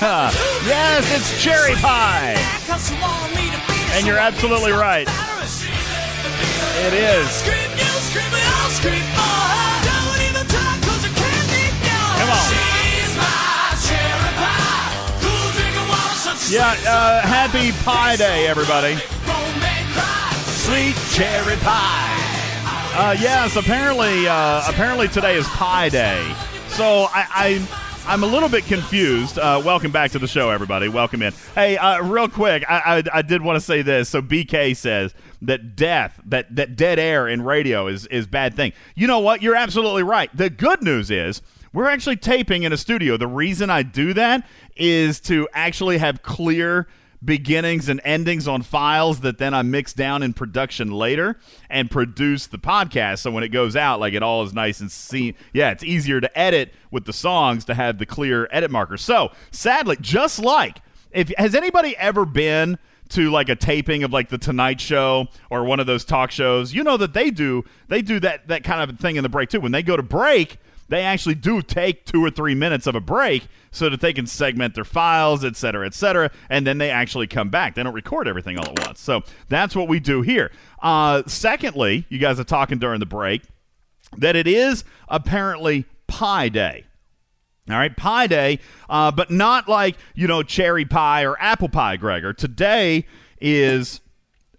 Yes, 0.00 1.04
it's 1.14 1.42
cherry 1.42 1.74
pie. 1.74 2.34
And 3.92 4.06
you're 4.06 4.16
absolutely 4.16 4.72
right. 4.72 5.06
It 6.80 6.94
is. 6.94 7.42
Come 12.16 12.30
on. 12.30 12.70
Yeah, 16.48 16.74
uh, 16.88 17.20
happy 17.20 17.72
Pie 17.84 18.16
Day, 18.16 18.46
everybody. 18.46 18.96
Sweet 20.46 20.96
cherry 21.10 21.56
pie. 21.56 22.16
Uh, 22.96 23.16
yes, 23.20 23.56
apparently, 23.56 24.26
uh, 24.26 24.62
apparently 24.66 25.08
today 25.08 25.36
is 25.36 25.46
Pie 25.48 25.90
Day. 25.90 26.34
So 26.68 27.06
I 27.12 27.60
I'm 28.06 28.24
a 28.24 28.26
little 28.26 28.48
bit 28.48 28.64
confused. 28.64 29.38
Uh, 29.38 29.62
welcome 29.64 29.92
back 29.92 30.10
to 30.12 30.18
the 30.18 30.26
show, 30.26 30.50
everybody. 30.50 30.88
Welcome 30.88 31.22
in. 31.22 31.32
Hey, 31.54 31.76
uh, 31.76 32.02
real 32.02 32.28
quick, 32.28 32.64
I, 32.68 32.98
I, 33.12 33.18
I 33.18 33.22
did 33.22 33.42
want 33.42 33.56
to 33.56 33.60
say 33.60 33.82
this. 33.82 34.08
So 34.08 34.20
BK 34.20 34.76
says 34.76 35.14
that 35.42 35.76
death, 35.76 36.20
that 36.26 36.54
that 36.56 36.74
dead 36.76 36.98
air 36.98 37.28
in 37.28 37.42
radio 37.42 37.86
is 37.86 38.06
is 38.06 38.26
bad 38.26 38.54
thing. 38.54 38.72
You 38.96 39.06
know 39.06 39.20
what? 39.20 39.42
You're 39.42 39.54
absolutely 39.54 40.02
right. 40.02 40.34
The 40.36 40.50
good 40.50 40.82
news 40.82 41.10
is. 41.10 41.42
We're 41.72 41.88
actually 41.88 42.16
taping 42.16 42.64
in 42.64 42.72
a 42.72 42.76
studio. 42.76 43.16
The 43.16 43.28
reason 43.28 43.70
I 43.70 43.84
do 43.84 44.12
that 44.14 44.44
is 44.74 45.20
to 45.20 45.48
actually 45.52 45.98
have 45.98 46.20
clear 46.20 46.88
beginnings 47.24 47.88
and 47.88 48.00
endings 48.04 48.48
on 48.48 48.62
files 48.62 49.20
that 49.20 49.38
then 49.38 49.52
I 49.52 49.62
mix 49.62 49.92
down 49.92 50.22
in 50.22 50.32
production 50.32 50.90
later 50.90 51.38
and 51.68 51.90
produce 51.90 52.46
the 52.46 52.58
podcast. 52.58 53.18
So 53.18 53.30
when 53.30 53.44
it 53.44 53.48
goes 53.48 53.76
out, 53.76 54.00
like 54.00 54.14
it 54.14 54.22
all 54.22 54.42
is 54.42 54.54
nice 54.54 54.80
and 54.80 54.90
see. 54.90 55.34
Yeah, 55.52 55.70
it's 55.70 55.84
easier 55.84 56.20
to 56.20 56.38
edit 56.38 56.72
with 56.90 57.04
the 57.04 57.12
songs 57.12 57.64
to 57.66 57.74
have 57.74 57.98
the 57.98 58.06
clear 58.06 58.48
edit 58.50 58.70
markers. 58.70 59.02
So 59.02 59.32
sadly, 59.50 59.96
just 60.00 60.38
like 60.38 60.78
if 61.10 61.30
has 61.36 61.54
anybody 61.54 61.96
ever 61.96 62.24
been 62.24 62.78
to 63.10 63.30
like 63.30 63.48
a 63.48 63.56
taping 63.56 64.04
of 64.04 64.12
like 64.12 64.28
the 64.28 64.38
Tonight 64.38 64.80
Show 64.80 65.26
or 65.50 65.64
one 65.64 65.80
of 65.80 65.86
those 65.86 66.04
talk 66.04 66.30
shows, 66.30 66.72
you 66.72 66.82
know 66.82 66.96
that 66.96 67.12
they 67.12 67.30
do 67.30 67.64
they 67.88 68.02
do 68.02 68.20
that 68.20 68.48
that 68.48 68.64
kind 68.64 68.88
of 68.88 68.98
thing 68.98 69.16
in 69.16 69.22
the 69.22 69.28
break 69.28 69.50
too. 69.50 69.60
When 69.60 69.72
they 69.72 69.82
go 69.82 69.96
to 69.96 70.02
break, 70.02 70.58
they 70.90 71.02
actually 71.02 71.36
do 71.36 71.62
take 71.62 72.04
two 72.04 72.22
or 72.22 72.30
three 72.30 72.54
minutes 72.54 72.86
of 72.86 72.94
a 72.94 73.00
break 73.00 73.46
so 73.70 73.88
that 73.88 74.00
they 74.00 74.12
can 74.12 74.26
segment 74.26 74.74
their 74.74 74.84
files, 74.84 75.44
et 75.44 75.56
cetera, 75.56 75.86
et 75.86 75.94
cetera, 75.94 76.30
and 76.48 76.66
then 76.66 76.78
they 76.78 76.90
actually 76.90 77.28
come 77.28 77.48
back. 77.48 77.74
They 77.76 77.82
don't 77.82 77.94
record 77.94 78.26
everything 78.26 78.58
all 78.58 78.66
at 78.66 78.84
once. 78.84 79.00
So 79.00 79.22
that's 79.48 79.74
what 79.76 79.88
we 79.88 80.00
do 80.00 80.22
here. 80.22 80.50
Uh, 80.82 81.22
secondly, 81.26 82.04
you 82.08 82.18
guys 82.18 82.40
are 82.40 82.44
talking 82.44 82.78
during 82.78 83.00
the 83.00 83.06
break 83.06 83.42
that 84.18 84.34
it 84.34 84.48
is 84.48 84.84
apparently 85.08 85.86
Pi 86.08 86.48
Day. 86.48 86.84
All 87.70 87.76
right, 87.76 87.96
Pie 87.96 88.26
Day, 88.26 88.58
uh, 88.88 89.12
but 89.12 89.30
not 89.30 89.68
like 89.68 89.96
you 90.14 90.26
know 90.26 90.42
cherry 90.42 90.84
pie 90.84 91.24
or 91.24 91.40
apple 91.40 91.68
pie, 91.68 91.96
Gregor. 91.96 92.32
Today 92.32 93.06
is 93.40 94.00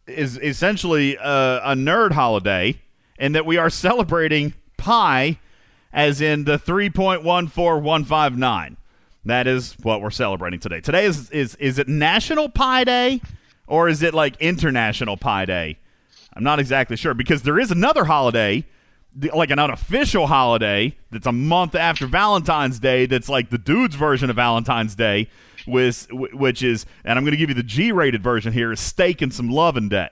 is 0.07 0.37
essentially 0.37 1.17
a, 1.17 1.61
a 1.63 1.75
nerd 1.75 2.13
holiday, 2.13 2.79
and 3.19 3.35
that 3.35 3.45
we 3.45 3.57
are 3.57 3.69
celebrating 3.69 4.53
pi, 4.77 5.39
as 5.93 6.21
in 6.21 6.45
the 6.45 6.57
three 6.57 6.89
point 6.89 7.23
one 7.23 7.47
four 7.47 7.79
one 7.79 8.03
five 8.03 8.37
nine. 8.37 8.77
That 9.25 9.47
is 9.47 9.75
what 9.83 10.01
we're 10.01 10.09
celebrating 10.09 10.59
today. 10.59 10.81
Today 10.81 11.05
is 11.05 11.29
is 11.31 11.55
is 11.55 11.77
it 11.77 11.87
National 11.87 12.49
Pie 12.49 12.83
Day, 12.85 13.21
or 13.67 13.87
is 13.87 14.01
it 14.01 14.13
like 14.13 14.35
International 14.41 15.17
Pie 15.17 15.45
Day? 15.45 15.77
I'm 16.33 16.43
not 16.43 16.59
exactly 16.59 16.95
sure 16.95 17.13
because 17.13 17.43
there 17.43 17.59
is 17.59 17.71
another 17.71 18.05
holiday 18.05 18.65
like 19.33 19.49
an 19.49 19.59
unofficial 19.59 20.27
holiday 20.27 20.95
that's 21.11 21.27
a 21.27 21.31
month 21.31 21.75
after 21.75 22.07
Valentine's 22.07 22.79
Day 22.79 23.05
that's 23.05 23.27
like 23.27 23.49
the 23.49 23.57
dude's 23.57 23.95
version 23.95 24.29
of 24.29 24.37
Valentine's 24.37 24.95
Day 24.95 25.27
with 25.67 26.07
which 26.11 26.63
is 26.63 26.85
and 27.03 27.19
I'm 27.19 27.25
going 27.25 27.33
to 27.33 27.37
give 27.37 27.49
you 27.49 27.55
the 27.55 27.63
G-rated 27.63 28.23
version 28.23 28.53
here 28.53 28.71
is 28.71 28.79
steak 28.79 29.21
and 29.21 29.33
some 29.33 29.49
lovin' 29.49 29.89
day. 29.89 30.09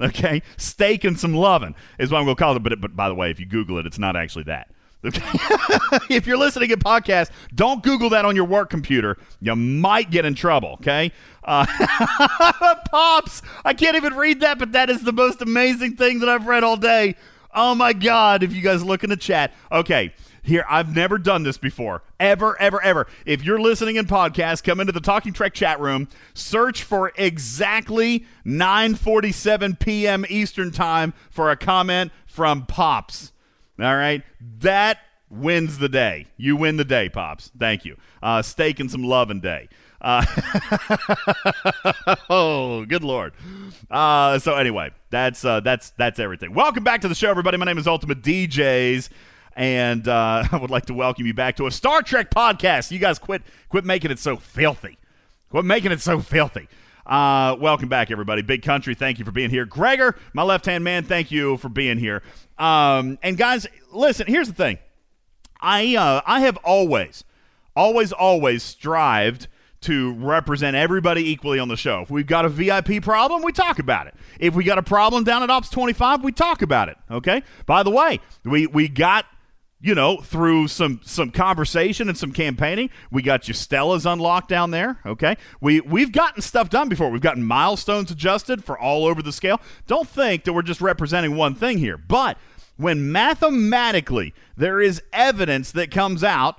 Okay? 0.00 0.42
Steak 0.56 1.04
and 1.04 1.18
some 1.18 1.34
lovin' 1.34 1.74
is 1.98 2.10
what 2.10 2.18
I'm 2.18 2.24
going 2.24 2.36
to 2.36 2.42
call 2.42 2.56
it 2.56 2.62
but, 2.62 2.80
but 2.80 2.96
by 2.96 3.08
the 3.08 3.14
way, 3.14 3.30
if 3.30 3.38
you 3.38 3.46
google 3.46 3.78
it, 3.78 3.86
it's 3.86 3.98
not 3.98 4.16
actually 4.16 4.44
that. 4.44 4.68
If 6.10 6.26
you're 6.26 6.36
listening 6.38 6.68
to 6.70 6.76
podcast, 6.76 7.30
don't 7.54 7.82
Google 7.82 8.10
that 8.10 8.24
on 8.24 8.36
your 8.36 8.44
work 8.44 8.70
computer. 8.70 9.16
You 9.40 9.56
might 9.56 10.10
get 10.10 10.24
in 10.24 10.34
trouble, 10.34 10.74
okay? 10.74 11.12
Uh, 11.42 11.66
Pops! 12.90 13.42
I 13.64 13.74
can't 13.74 13.96
even 13.96 14.14
read 14.14 14.40
that, 14.40 14.58
but 14.58 14.72
that 14.72 14.90
is 14.90 15.02
the 15.02 15.12
most 15.12 15.40
amazing 15.40 15.96
thing 15.96 16.20
that 16.20 16.28
I've 16.28 16.46
read 16.46 16.64
all 16.64 16.76
day. 16.76 17.16
Oh 17.54 17.74
my 17.74 17.92
God, 17.92 18.42
if 18.42 18.52
you 18.52 18.62
guys 18.62 18.84
look 18.84 19.04
in 19.04 19.10
the 19.10 19.16
chat. 19.16 19.52
Okay, 19.70 20.12
here, 20.44 20.64
I've 20.68 20.94
never 20.94 21.16
done 21.18 21.42
this 21.42 21.56
before. 21.56 22.02
Ever, 22.20 22.60
ever, 22.60 22.82
ever. 22.82 23.06
If 23.24 23.44
you're 23.44 23.60
listening 23.60 23.96
in 23.96 24.06
podcast, 24.06 24.62
come 24.62 24.78
into 24.78 24.92
the 24.92 25.00
Talking 25.00 25.32
Trek 25.32 25.54
chat 25.54 25.80
room, 25.80 26.08
search 26.34 26.82
for 26.82 27.12
exactly 27.16 28.26
9.47 28.44 29.78
p.m. 29.78 30.26
Eastern 30.28 30.70
Time 30.70 31.14
for 31.30 31.50
a 31.50 31.56
comment 31.56 32.12
from 32.26 32.66
Pops. 32.66 33.32
All 33.78 33.96
right? 33.96 34.22
That 34.60 34.98
wins 35.30 35.78
the 35.78 35.88
day. 35.88 36.26
You 36.36 36.56
win 36.56 36.76
the 36.76 36.84
day, 36.84 37.08
Pops. 37.08 37.50
Thank 37.58 37.84
you. 37.84 37.96
Uh, 38.22 38.42
steak 38.42 38.78
and 38.80 38.90
some 38.90 39.02
loving 39.02 39.40
day. 39.40 39.68
Uh, 40.00 40.24
oh, 42.30 42.84
good 42.84 43.02
lord. 43.02 43.32
Uh, 43.90 44.38
so 44.38 44.54
anyway, 44.54 44.90
that's 45.10 45.44
uh, 45.44 45.60
that's 45.60 45.90
that's 45.90 46.18
everything. 46.18 46.52
Welcome 46.52 46.84
back 46.84 47.00
to 47.00 47.08
the 47.08 47.14
show, 47.14 47.30
everybody. 47.30 47.56
My 47.56 47.64
name 47.64 47.78
is 47.78 47.86
Ultimate 47.86 48.20
DJs, 48.22 49.08
and 49.56 50.06
uh, 50.06 50.44
I 50.52 50.56
would 50.56 50.70
like 50.70 50.86
to 50.86 50.94
welcome 50.94 51.26
you 51.26 51.34
back 51.34 51.56
to 51.56 51.66
a 51.66 51.70
Star 51.70 52.02
Trek 52.02 52.30
podcast. 52.30 52.90
You 52.90 52.98
guys 52.98 53.18
quit 53.18 53.42
quit 53.70 53.84
making 53.84 54.10
it 54.10 54.18
so 54.18 54.36
filthy. 54.36 54.98
Quit 55.48 55.64
making 55.64 55.90
it 55.90 56.00
so 56.02 56.20
filthy. 56.20 56.68
Uh, 57.06 57.56
welcome 57.60 57.88
back, 57.88 58.10
everybody. 58.10 58.42
Big 58.42 58.62
Country, 58.62 58.94
thank 58.94 59.18
you 59.18 59.24
for 59.24 59.32
being 59.32 59.50
here. 59.50 59.66
Gregor, 59.66 60.16
my 60.32 60.42
left 60.42 60.64
hand 60.66 60.84
man, 60.84 61.04
thank 61.04 61.30
you 61.30 61.56
for 61.58 61.68
being 61.68 61.98
here. 61.98 62.22
Um, 62.58 63.18
and 63.22 63.36
guys, 63.36 63.66
listen. 63.92 64.26
Here's 64.26 64.48
the 64.48 64.54
thing. 64.54 64.78
I 65.60 65.96
uh, 65.96 66.22
I 66.26 66.40
have 66.40 66.56
always, 66.58 67.24
always, 67.76 68.12
always 68.12 68.62
strived 68.62 69.48
to 69.82 70.14
represent 70.14 70.74
everybody 70.74 71.28
equally 71.30 71.58
on 71.58 71.68
the 71.68 71.76
show. 71.76 72.00
If 72.00 72.10
we've 72.10 72.26
got 72.26 72.46
a 72.46 72.48
VIP 72.48 73.02
problem, 73.02 73.42
we 73.42 73.52
talk 73.52 73.78
about 73.78 74.06
it. 74.06 74.14
If 74.40 74.54
we 74.54 74.64
got 74.64 74.78
a 74.78 74.82
problem 74.82 75.24
down 75.24 75.42
at 75.42 75.50
Ops 75.50 75.68
25, 75.68 76.24
we 76.24 76.32
talk 76.32 76.62
about 76.62 76.88
it. 76.88 76.96
Okay. 77.10 77.42
By 77.66 77.82
the 77.82 77.90
way, 77.90 78.20
we 78.44 78.66
we 78.66 78.88
got 78.88 79.26
you 79.84 79.94
know 79.94 80.16
through 80.16 80.66
some 80.68 80.98
some 81.04 81.30
conversation 81.30 82.08
and 82.08 82.16
some 82.16 82.32
campaigning, 82.32 82.88
we 83.10 83.20
got 83.20 83.48
you 83.48 83.54
Stella's 83.54 84.06
unlocked 84.06 84.48
down 84.48 84.70
there. 84.70 84.98
Okay. 85.04 85.36
We 85.60 85.80
we've 85.82 86.10
gotten 86.10 86.40
stuff 86.40 86.70
done 86.70 86.88
before. 86.88 87.10
We've 87.10 87.20
gotten 87.20 87.44
milestones 87.44 88.10
adjusted 88.10 88.64
for 88.64 88.78
all 88.78 89.04
over 89.04 89.20
the 89.22 89.32
scale. 89.32 89.60
Don't 89.86 90.08
think 90.08 90.44
that 90.44 90.54
we're 90.54 90.62
just 90.62 90.80
representing 90.80 91.36
one 91.36 91.54
thing 91.54 91.76
here, 91.76 91.98
but 91.98 92.38
when 92.78 93.12
mathematically 93.12 94.32
there 94.56 94.80
is 94.80 95.02
evidence 95.12 95.70
that 95.72 95.90
comes 95.90 96.24
out 96.24 96.58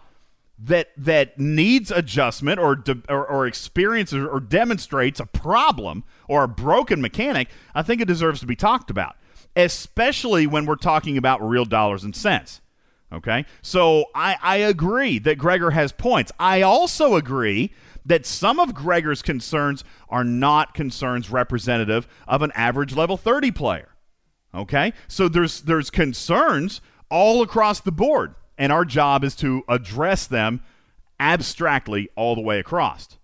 that 0.60 0.89
that 0.95 1.39
needs 1.39 1.89
adjustment 1.89 2.60
or 2.60 2.76
de- 2.76 3.02
or, 3.10 3.26
or 3.26 3.47
experiences 3.47 4.23
or 4.23 4.39
demonstrates 4.39 5.19
a 5.19 5.26
problem 5.26 6.03
or 6.27 6.43
a 6.43 6.47
broken 6.47 7.02
mechanic, 7.02 7.49
I 7.73 7.81
think 7.81 8.02
it 8.02 8.07
deserves 8.07 8.39
to 8.41 8.45
be 8.45 8.56
talked 8.56 8.91
about, 8.91 9.15
especially 9.56 10.45
when 10.45 10.68
we're 10.68 10.76
talking 10.76 11.18
about 11.18 11.41
real 11.41 11.65
dollars 11.65 12.03
and 12.03 12.15
cents. 12.15 12.61
Okay, 13.16 13.46
so 13.62 14.06
I, 14.14 14.36
I 14.42 14.58
agree 14.58 15.20
that 15.20 15.38
Gregor 15.38 15.72
has 15.72 15.94
points. 15.94 16.34
I 16.38 16.62
also 16.62 17.16
agree 17.16 17.72
that 18.06 18.26
some 18.26 18.60
of 18.60 18.74
Gregor's 18.74 19.22
concerns 19.22 19.84
are 20.10 20.24
not 20.24 20.74
concerns 20.74 21.30
representative 21.30 22.08
of 22.28 22.42
an 22.42 22.52
average 22.54 22.94
level 22.94 23.16
30 23.18 23.52
player. 23.52 23.90
Okay? 24.54 24.94
So 25.08 25.28
there's 25.28 25.62
there's 25.62 25.90
concerns 25.90 26.82
all 27.10 27.42
across 27.42 27.80
the 27.80 27.92
board, 27.92 28.36
and 28.58 28.72
our 28.72 28.86
job 28.86 29.24
is 29.24 29.36
to 29.38 29.64
address 29.68 30.28
them 30.28 30.62
abstractly 31.20 32.10
all 32.16 32.36
the 32.36 32.42
way 32.42 32.60
across. 32.60 33.18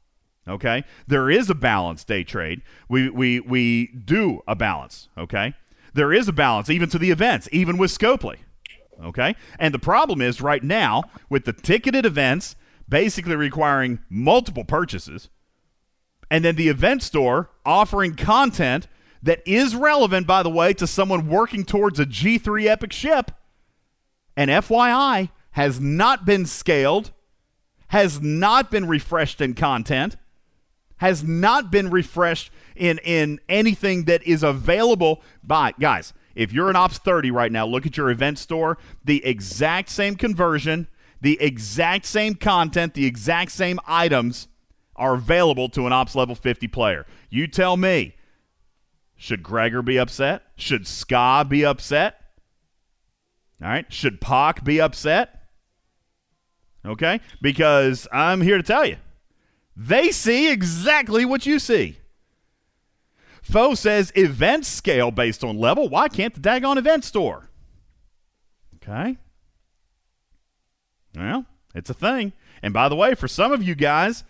Okay? 0.47 0.83
There 1.07 1.29
is 1.29 1.49
a 1.49 1.55
balance 1.55 2.03
day 2.03 2.23
trade. 2.23 2.61
We 2.89 3.09
we 3.09 3.39
we 3.39 3.87
do 3.87 4.41
a 4.47 4.55
balance, 4.55 5.09
okay? 5.17 5.53
There 5.93 6.13
is 6.13 6.27
a 6.27 6.33
balance 6.33 6.69
even 6.69 6.89
to 6.89 6.97
the 6.97 7.11
events, 7.11 7.47
even 7.51 7.77
with 7.77 7.91
Scopely. 7.91 8.37
Okay? 9.03 9.35
And 9.59 9.73
the 9.73 9.79
problem 9.79 10.21
is 10.21 10.41
right 10.41 10.63
now 10.63 11.03
with 11.29 11.45
the 11.45 11.53
ticketed 11.53 12.05
events 12.05 12.55
basically 12.87 13.35
requiring 13.35 13.99
multiple 14.09 14.65
purchases 14.65 15.29
and 16.29 16.45
then 16.45 16.55
the 16.55 16.69
event 16.69 17.03
store 17.03 17.49
offering 17.65 18.15
content 18.15 18.87
that 19.21 19.41
is 19.45 19.75
relevant, 19.75 20.25
by 20.25 20.41
the 20.41 20.49
way, 20.49 20.73
to 20.73 20.87
someone 20.87 21.27
working 21.27 21.63
towards 21.63 21.99
a 21.99 22.05
G3 22.05 22.65
Epic 22.65 22.93
ship. 22.93 23.31
And 24.35 24.49
FYI, 24.49 25.29
has 25.51 25.79
not 25.79 26.25
been 26.25 26.45
scaled, 26.45 27.11
has 27.87 28.21
not 28.21 28.71
been 28.71 28.87
refreshed 28.87 29.41
in 29.41 29.53
content, 29.53 30.15
has 30.97 31.23
not 31.23 31.71
been 31.71 31.89
refreshed 31.89 32.51
in, 32.75 32.99
in 33.03 33.39
anything 33.49 34.05
that 34.05 34.23
is 34.23 34.43
available 34.43 35.21
by. 35.43 35.73
Guys, 35.79 36.13
if 36.35 36.53
you're 36.53 36.69
an 36.69 36.75
Ops 36.75 36.97
30 36.97 37.31
right 37.31 37.51
now, 37.51 37.65
look 37.65 37.85
at 37.85 37.97
your 37.97 38.09
event 38.09 38.39
store, 38.39 38.77
the 39.03 39.23
exact 39.25 39.89
same 39.89 40.15
conversion, 40.15 40.87
the 41.19 41.39
exact 41.41 42.05
same 42.05 42.35
content, 42.35 42.93
the 42.93 43.05
exact 43.05 43.51
same 43.51 43.79
items 43.85 44.47
are 44.95 45.15
available 45.15 45.69
to 45.69 45.87
an 45.87 45.93
Ops 45.93 46.15
level 46.15 46.35
50 46.35 46.67
player. 46.67 47.05
You 47.29 47.47
tell 47.47 47.77
me 47.77 48.15
Should 49.15 49.43
Gregor 49.43 49.81
be 49.81 49.97
upset? 49.97 50.43
Should 50.55 50.87
Ska 50.87 51.45
be 51.47 51.65
upset? 51.65 52.21
All 53.61 53.69
right. 53.69 53.91
Should 53.93 54.19
Pac 54.19 54.63
be 54.63 54.81
upset? 54.81 55.43
Okay. 56.85 57.19
Because 57.41 58.07
I'm 58.11 58.41
here 58.41 58.57
to 58.57 58.63
tell 58.63 58.85
you, 58.85 58.97
they 59.75 60.11
see 60.11 60.51
exactly 60.51 61.25
what 61.25 61.45
you 61.45 61.59
see. 61.59 61.97
Foe 63.41 63.73
says 63.73 64.11
events 64.15 64.67
scale 64.67 65.11
based 65.11 65.43
on 65.43 65.57
level. 65.57 65.89
Why 65.89 66.07
can't 66.07 66.33
the 66.33 66.39
daggone 66.39 66.77
event 66.77 67.03
store? 67.03 67.49
Okay. 68.75 69.17
Well, 71.15 71.45
it's 71.75 71.89
a 71.89 71.93
thing. 71.93 72.33
And 72.63 72.73
by 72.73 72.89
the 72.89 72.95
way, 72.95 73.15
for 73.15 73.27
some 73.27 73.51
of 73.51 73.63
you 73.63 73.75
guys, 73.75 74.23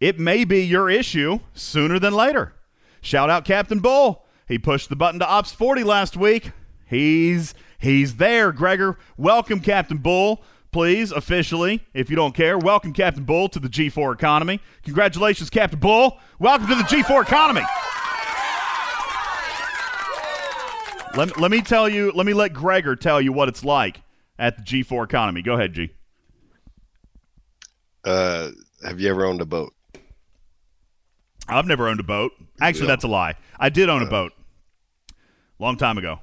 it 0.00 0.18
may 0.18 0.44
be 0.44 0.64
your 0.64 0.88
issue 0.88 1.40
sooner 1.54 1.98
than 1.98 2.14
later. 2.14 2.54
Shout 3.02 3.30
out 3.30 3.44
Captain 3.44 3.80
Bull. 3.80 4.24
He 4.48 4.58
pushed 4.58 4.88
the 4.88 4.96
button 4.96 5.20
to 5.20 5.28
Ops 5.28 5.52
40 5.52 5.84
last 5.84 6.16
week. 6.16 6.52
He's 6.86 7.54
he's 7.78 8.16
there, 8.16 8.52
Gregor. 8.52 8.98
Welcome, 9.16 9.60
Captain 9.60 9.98
Bull. 9.98 10.42
Please, 10.72 11.10
officially, 11.12 11.84
if 11.94 12.10
you 12.10 12.16
don't 12.16 12.34
care, 12.34 12.56
welcome 12.56 12.92
Captain 12.92 13.24
Bull 13.24 13.48
to 13.48 13.58
the 13.58 13.68
G4 13.68 14.14
economy. 14.14 14.60
Congratulations, 14.84 15.50
Captain 15.50 15.78
Bull. 15.78 16.18
Welcome 16.38 16.68
to 16.68 16.74
the 16.76 16.82
G4 16.82 17.22
economy. 17.22 17.62
Let, 21.16 21.40
let 21.40 21.50
me 21.50 21.60
tell 21.60 21.88
you, 21.88 22.12
let 22.12 22.24
me 22.24 22.32
let 22.34 22.52
Gregor 22.52 22.94
tell 22.94 23.20
you 23.20 23.32
what 23.32 23.48
it's 23.48 23.64
like 23.64 24.02
at 24.38 24.56
the 24.56 24.62
G4 24.62 25.04
economy. 25.04 25.42
Go 25.42 25.54
ahead, 25.54 25.72
G. 25.72 25.90
Uh, 28.04 28.50
have 28.84 29.00
you 29.00 29.10
ever 29.10 29.24
owned 29.24 29.40
a 29.40 29.46
boat? 29.46 29.74
I've 31.48 31.66
never 31.66 31.88
owned 31.88 32.00
a 32.00 32.04
boat. 32.04 32.32
Actually, 32.60 32.86
that's 32.86 33.04
a 33.04 33.08
lie. 33.08 33.34
I 33.58 33.70
did 33.70 33.88
own 33.88 34.02
a 34.02 34.06
boat. 34.06 34.32
Long 35.58 35.76
time 35.76 35.98
ago. 35.98 36.20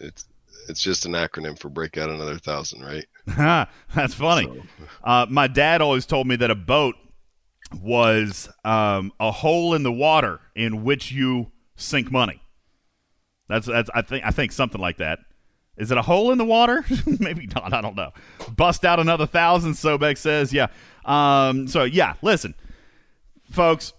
It's 0.00 0.26
it's 0.68 0.82
just 0.82 1.04
an 1.04 1.12
acronym 1.12 1.58
for 1.58 1.68
break 1.68 1.98
out 1.98 2.08
another 2.08 2.38
thousand, 2.38 2.82
right? 2.82 3.04
That's 3.94 4.14
funny. 4.14 4.62
Uh, 5.02 5.26
my 5.28 5.46
dad 5.46 5.82
always 5.82 6.06
told 6.06 6.26
me 6.26 6.36
that 6.36 6.50
a 6.50 6.54
boat 6.54 6.94
was 7.82 8.48
um, 8.64 9.12
a 9.20 9.30
hole 9.30 9.74
in 9.74 9.82
the 9.82 9.92
water 9.92 10.40
in 10.54 10.84
which 10.84 11.12
you 11.12 11.50
sink 11.76 12.10
money. 12.10 12.40
That's 13.48 13.66
that's 13.66 13.90
I 13.94 14.02
think 14.02 14.24
I 14.24 14.30
think 14.30 14.52
something 14.52 14.80
like 14.80 14.98
that. 14.98 15.20
Is 15.76 15.90
it 15.90 15.98
a 15.98 16.02
hole 16.02 16.30
in 16.30 16.38
the 16.38 16.44
water? 16.44 16.84
Maybe 17.18 17.48
not. 17.54 17.72
I 17.72 17.80
don't 17.80 17.96
know. 17.96 18.12
Bust 18.56 18.84
out 18.84 19.00
another 19.00 19.26
thousand. 19.26 19.72
Sobek 19.72 20.16
says, 20.16 20.52
yeah. 20.52 20.68
Um, 21.04 21.66
so 21.66 21.84
yeah, 21.84 22.14
listen, 22.22 22.54
folks. 23.50 23.92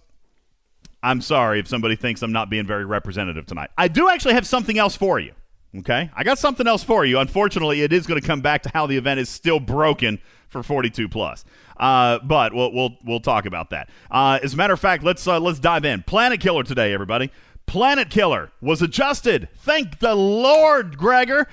I'm 1.04 1.22
sorry 1.22 1.60
if 1.60 1.68
somebody 1.68 1.96
thinks 1.96 2.24
I'm 2.24 2.32
not 2.32 2.50
being 2.50 2.66
very 2.66 2.84
representative 2.84 3.46
tonight. 3.46 3.70
I 3.78 3.88
do 3.88 4.10
actually 4.10 4.34
have 4.34 4.48
something 4.48 4.80
else 4.80 4.96
for 4.96 5.20
you. 5.20 5.34
Okay, 5.78 6.10
I 6.16 6.24
got 6.24 6.40
something 6.40 6.68
else 6.68 6.84
for 6.84 7.06
you. 7.06 7.20
Unfortunately, 7.20 7.82
it 7.82 7.92
is 7.92 8.08
going 8.08 8.20
to 8.20 8.26
come 8.26 8.42
back 8.42 8.64
to 8.64 8.72
how 8.74 8.88
the 8.88 8.98
event 8.98 9.20
is 9.20 9.30
still 9.30 9.60
broken 9.60 10.20
for 10.48 10.64
42 10.64 11.10
plus. 11.10 11.44
Uh, 11.78 12.20
but 12.24 12.54
we'll 12.54 12.72
we'll 12.72 12.98
we'll 13.06 13.20
talk 13.20 13.46
about 13.46 13.72
that. 13.72 13.90
Uh, 14.10 14.40
as 14.42 14.54
a 14.54 14.58
matter 14.58 14.74
of 14.74 14.80
fact, 14.80 15.04
let's 15.04 15.28
uh, 15.28 15.40
let's 15.40 15.60
dive 15.60 15.84
in. 15.84 16.02
Planet 16.04 16.40
Killer 16.40 16.64
today, 16.64 16.94
everybody. 16.94 17.30
Planet 17.66 18.10
Killer 18.10 18.52
was 18.62 18.82
adjusted. 18.82 19.50
Thank 19.56 20.00
the 20.00 20.16
Lord, 20.16 20.98
Gregor. 20.98 21.48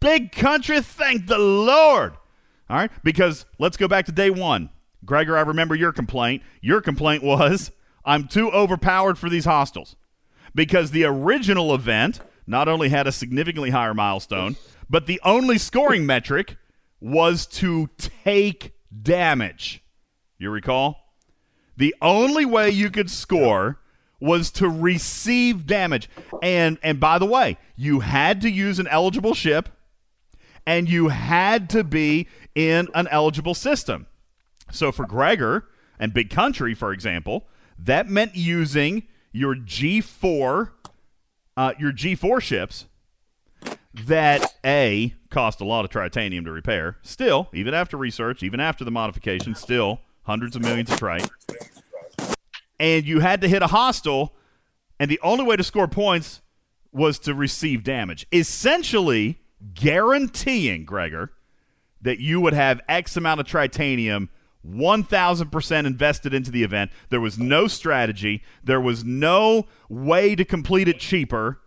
Big 0.00 0.32
country, 0.32 0.80
thank 0.80 1.26
the 1.26 1.38
Lord. 1.38 2.14
All 2.68 2.76
right, 2.76 2.90
because 3.04 3.46
let's 3.58 3.76
go 3.76 3.88
back 3.88 4.06
to 4.06 4.12
day 4.12 4.30
one. 4.30 4.70
Gregor, 5.04 5.36
I 5.36 5.42
remember 5.42 5.74
your 5.74 5.92
complaint. 5.92 6.42
Your 6.60 6.80
complaint 6.80 7.22
was 7.22 7.70
I'm 8.04 8.28
too 8.28 8.50
overpowered 8.50 9.18
for 9.18 9.28
these 9.28 9.44
hostiles 9.44 9.96
because 10.54 10.90
the 10.90 11.04
original 11.04 11.74
event 11.74 12.20
not 12.46 12.68
only 12.68 12.88
had 12.88 13.06
a 13.06 13.12
significantly 13.12 13.70
higher 13.70 13.94
milestone, 13.94 14.56
but 14.88 15.06
the 15.06 15.20
only 15.24 15.58
scoring 15.58 16.06
metric 16.06 16.56
was 17.00 17.46
to 17.46 17.88
take 17.98 18.72
damage. 19.02 19.82
You 20.38 20.50
recall? 20.50 21.14
The 21.76 21.94
only 22.00 22.44
way 22.44 22.70
you 22.70 22.90
could 22.90 23.10
score 23.10 23.80
was 24.20 24.50
to 24.52 24.68
receive 24.68 25.66
damage. 25.66 26.08
And 26.42 26.78
and 26.82 26.98
by 27.00 27.18
the 27.18 27.26
way, 27.26 27.58
you 27.76 28.00
had 28.00 28.40
to 28.42 28.50
use 28.50 28.78
an 28.78 28.88
eligible 28.88 29.34
ship 29.34 29.68
and 30.66 30.88
you 30.88 31.08
had 31.08 31.70
to 31.70 31.84
be 31.84 32.26
in 32.54 32.88
an 32.94 33.08
eligible 33.10 33.54
system. 33.54 34.06
So 34.70 34.90
for 34.90 35.06
Gregor 35.06 35.68
and 35.98 36.12
Big 36.12 36.30
Country, 36.30 36.74
for 36.74 36.92
example, 36.92 37.46
that 37.78 38.08
meant 38.08 38.34
using 38.34 39.04
your 39.32 39.54
G4 39.54 40.70
uh, 41.56 41.72
your 41.78 41.92
G4 41.92 42.40
ships 42.40 42.86
that 43.94 44.54
A 44.64 45.14
cost 45.30 45.60
a 45.60 45.64
lot 45.64 45.84
of 45.84 45.90
tritanium 45.90 46.44
to 46.44 46.52
repair. 46.52 46.98
Still, 47.02 47.48
even 47.52 47.72
after 47.72 47.96
research, 47.96 48.42
even 48.42 48.60
after 48.60 48.84
the 48.84 48.90
modification, 48.90 49.54
still 49.54 50.00
hundreds 50.24 50.56
of 50.56 50.62
millions 50.62 50.90
of 50.90 50.98
trite. 50.98 51.28
And 52.78 53.06
you 53.06 53.20
had 53.20 53.40
to 53.40 53.48
hit 53.48 53.62
a 53.62 53.68
hostile, 53.68 54.34
and 55.00 55.10
the 55.10 55.20
only 55.22 55.44
way 55.44 55.56
to 55.56 55.64
score 55.64 55.88
points 55.88 56.42
was 56.92 57.18
to 57.20 57.34
receive 57.34 57.84
damage. 57.84 58.26
Essentially 58.32 59.40
guaranteeing, 59.74 60.84
Gregor, 60.84 61.32
that 62.00 62.20
you 62.20 62.40
would 62.40 62.52
have 62.52 62.80
X 62.88 63.16
amount 63.16 63.40
of 63.40 63.46
tritanium 63.46 64.28
1000% 64.66 65.86
invested 65.86 66.34
into 66.34 66.50
the 66.50 66.62
event. 66.62 66.90
There 67.10 67.20
was 67.20 67.38
no 67.38 67.68
strategy, 67.68 68.42
there 68.64 68.80
was 68.80 69.04
no 69.04 69.66
way 69.88 70.34
to 70.34 70.44
complete 70.44 70.88
it 70.88 70.98
cheaper. 70.98 71.60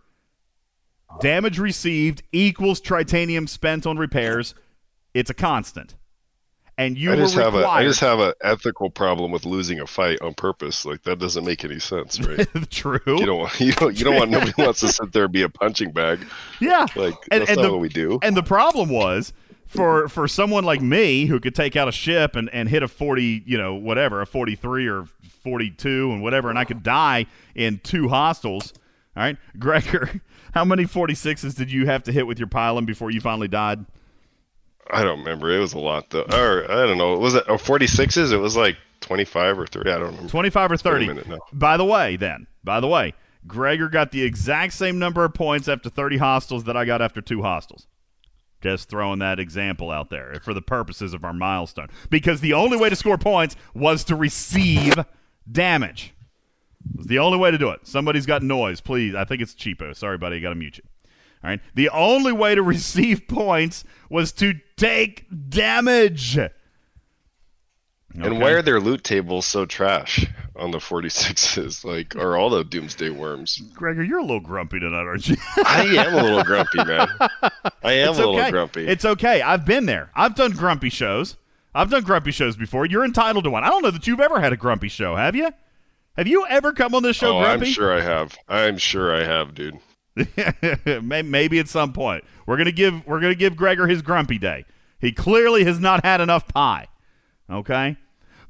Damage 1.20 1.58
received 1.58 2.22
equals 2.30 2.80
tritanium 2.80 3.48
spent 3.48 3.86
on 3.86 3.96
repairs. 3.96 4.54
It's 5.12 5.30
a 5.30 5.34
constant. 5.34 5.96
And 6.80 6.96
you 6.96 7.12
I 7.12 7.16
just 7.16 7.36
were 7.36 7.42
have 7.42 7.54
a 7.54 7.66
I 7.66 7.84
just 7.84 8.00
have 8.00 8.20
an 8.20 8.32
ethical 8.42 8.88
problem 8.88 9.30
with 9.30 9.44
losing 9.44 9.80
a 9.80 9.86
fight 9.86 10.18
on 10.22 10.32
purpose. 10.32 10.86
Like 10.86 11.02
that 11.02 11.18
doesn't 11.18 11.44
make 11.44 11.62
any 11.64 11.78
sense, 11.78 12.18
right? 12.20 12.48
True. 12.70 12.98
You 13.06 13.26
don't 13.26 13.38
want 13.40 13.60
you 13.60 13.72
don't 13.72 13.98
you 13.98 14.04
don't 14.04 14.16
want 14.16 14.30
nobody 14.30 14.52
wants 14.58 14.80
to 14.80 14.88
sit 14.88 15.12
there 15.12 15.24
and 15.24 15.32
be 15.32 15.42
a 15.42 15.48
punching 15.50 15.90
bag. 15.92 16.26
Yeah. 16.58 16.86
Like 16.96 17.14
And- 17.30 17.42
that's 17.42 17.50
and 17.50 17.56
not 17.58 17.62
the- 17.64 17.72
what 17.72 17.80
we 17.80 17.90
do. 17.90 18.18
And 18.22 18.34
the 18.36 18.42
problem 18.42 18.88
was 18.88 19.34
for 19.66 20.08
for 20.08 20.26
someone 20.26 20.64
like 20.64 20.80
me 20.80 21.26
who 21.26 21.38
could 21.38 21.54
take 21.54 21.76
out 21.76 21.86
a 21.86 21.92
ship 21.92 22.34
and, 22.34 22.48
and 22.52 22.68
hit 22.68 22.82
a 22.82 22.88
40, 22.88 23.42
you 23.44 23.58
know, 23.58 23.74
whatever, 23.74 24.22
a 24.22 24.26
43 24.26 24.88
or 24.88 25.04
42 25.44 26.12
and 26.12 26.22
whatever, 26.22 26.48
and 26.50 26.58
I 26.58 26.64
could 26.64 26.82
die 26.82 27.26
in 27.54 27.78
two 27.84 28.08
hostiles. 28.08 28.72
All 29.16 29.22
right. 29.22 29.36
Gregor, 29.58 30.22
how 30.54 30.64
many 30.64 30.84
46s 30.84 31.54
did 31.56 31.70
you 31.70 31.84
have 31.86 32.02
to 32.04 32.12
hit 32.12 32.26
with 32.26 32.38
your 32.38 32.48
pylon 32.48 32.84
before 32.86 33.10
you 33.10 33.20
finally 33.20 33.48
died? 33.48 33.84
I 34.92 35.02
don't 35.02 35.20
remember. 35.20 35.50
It 35.50 35.58
was 35.58 35.72
a 35.72 35.78
lot 35.78 36.10
though. 36.10 36.22
Or 36.22 36.70
I 36.70 36.86
don't 36.86 36.98
know. 36.98 37.16
Was 37.18 37.34
it 37.34 37.44
oh, 37.48 37.56
46s? 37.56 38.32
It 38.32 38.36
was 38.38 38.56
like 38.56 38.76
25 39.00 39.58
or 39.58 39.66
30. 39.66 39.90
I 39.90 39.94
don't 39.94 40.06
remember. 40.06 40.28
25 40.28 40.70
or 40.70 40.74
It's 40.74 40.82
been 40.82 40.92
a 40.92 40.94
30. 40.94 41.06
minute 41.08 41.28
now. 41.28 41.38
By 41.52 41.76
the 41.76 41.84
way, 41.84 42.16
then, 42.16 42.46
by 42.64 42.80
the 42.80 42.88
way, 42.88 43.14
Gregor 43.46 43.88
got 43.88 44.12
the 44.12 44.22
exact 44.22 44.74
same 44.74 44.98
number 44.98 45.24
of 45.24 45.34
points 45.34 45.68
after 45.68 45.88
30 45.88 46.18
hostiles 46.18 46.64
that 46.64 46.76
I 46.76 46.84
got 46.84 47.00
after 47.00 47.20
two 47.20 47.42
hostiles. 47.42 47.86
Just 48.60 48.90
throwing 48.90 49.20
that 49.20 49.40
example 49.40 49.90
out 49.90 50.10
there 50.10 50.34
eh, 50.34 50.38
for 50.38 50.52
the 50.52 50.60
purposes 50.60 51.14
of 51.14 51.24
our 51.24 51.32
milestone. 51.32 51.88
Because 52.10 52.42
the 52.42 52.52
only 52.52 52.76
way 52.76 52.90
to 52.90 52.96
score 52.96 53.16
points 53.16 53.56
was 53.74 54.04
to 54.04 54.14
receive 54.14 54.94
damage. 55.50 56.12
It 56.92 56.98
was 56.98 57.06
the 57.06 57.18
only 57.18 57.38
way 57.38 57.50
to 57.50 57.56
do 57.58 57.70
it. 57.70 57.86
Somebody's 57.86 58.26
got 58.26 58.42
noise. 58.42 58.80
Please. 58.82 59.14
I 59.14 59.24
think 59.24 59.40
it's 59.40 59.54
cheapo. 59.54 59.96
Sorry, 59.96 60.18
buddy. 60.18 60.36
I 60.36 60.40
got 60.40 60.50
to 60.50 60.54
mute 60.54 60.76
you. 60.78 60.84
All 61.42 61.50
right. 61.50 61.60
The 61.74 61.88
only 61.90 62.32
way 62.32 62.54
to 62.54 62.62
receive 62.76 63.26
points 63.28 63.84
was 64.08 64.32
to 64.32 64.54
take 64.76 65.26
damage. 65.48 66.38
And 68.14 68.40
why 68.40 68.50
are 68.50 68.62
their 68.62 68.80
loot 68.80 69.04
tables 69.04 69.46
so 69.46 69.66
trash 69.66 70.26
on 70.56 70.72
the 70.72 70.78
46s? 70.78 71.84
Like, 71.90 72.16
are 72.16 72.36
all 72.36 72.50
the 72.50 72.64
Doomsday 72.64 73.10
Worms? 73.10 73.62
Gregor, 73.74 74.02
you're 74.02 74.18
a 74.18 74.22
little 74.22 74.40
grumpy 74.40 74.80
tonight, 74.80 75.06
aren't 75.06 75.28
you? 75.28 75.36
I 75.64 75.84
am 75.96 76.14
a 76.14 76.22
little 76.22 76.44
grumpy, 76.44 76.84
man. 76.84 77.08
I 77.82 77.92
am 77.92 78.10
It's 78.10 78.18
a 78.18 78.26
little 78.26 78.38
okay. 78.40 78.50
grumpy. 78.50 78.86
It's 78.86 79.04
okay. 79.04 79.42
I've 79.42 79.64
been 79.64 79.86
there. 79.86 80.10
I've 80.14 80.34
done 80.34 80.52
grumpy 80.52 80.90
shows. 80.90 81.36
I've 81.74 81.90
done 81.90 82.02
grumpy 82.02 82.32
shows 82.32 82.56
before. 82.56 82.84
You're 82.86 83.04
entitled 83.04 83.44
to 83.44 83.50
one. 83.50 83.62
I 83.62 83.68
don't 83.68 83.82
know 83.82 83.92
that 83.92 84.06
you've 84.06 84.20
ever 84.20 84.40
had 84.40 84.52
a 84.52 84.56
grumpy 84.56 84.88
show, 84.88 85.14
have 85.14 85.36
you? 85.36 85.50
Have 86.16 86.26
you 86.26 86.44
ever 86.48 86.72
come 86.72 86.94
on 86.94 87.02
this 87.04 87.16
show 87.16 87.38
oh, 87.38 87.42
grumpy? 87.42 87.66
I'm 87.66 87.72
sure 87.72 87.96
I 87.96 88.00
have. 88.00 88.36
I'm 88.48 88.76
sure 88.76 89.14
I 89.14 89.24
have, 89.24 89.54
dude. 89.54 89.78
May- 91.02 91.22
Maybe 91.22 91.58
at 91.58 91.68
some 91.68 91.92
point. 91.92 92.24
We're 92.46 92.56
gonna 92.56 92.72
give 92.72 93.06
we're 93.06 93.20
gonna 93.20 93.34
give 93.34 93.56
Gregor 93.56 93.86
his 93.86 94.02
grumpy 94.02 94.38
day. 94.38 94.64
He 94.98 95.12
clearly 95.12 95.64
has 95.64 95.78
not 95.80 96.04
had 96.04 96.20
enough 96.20 96.48
pie. 96.48 96.88
Okay, 97.48 97.96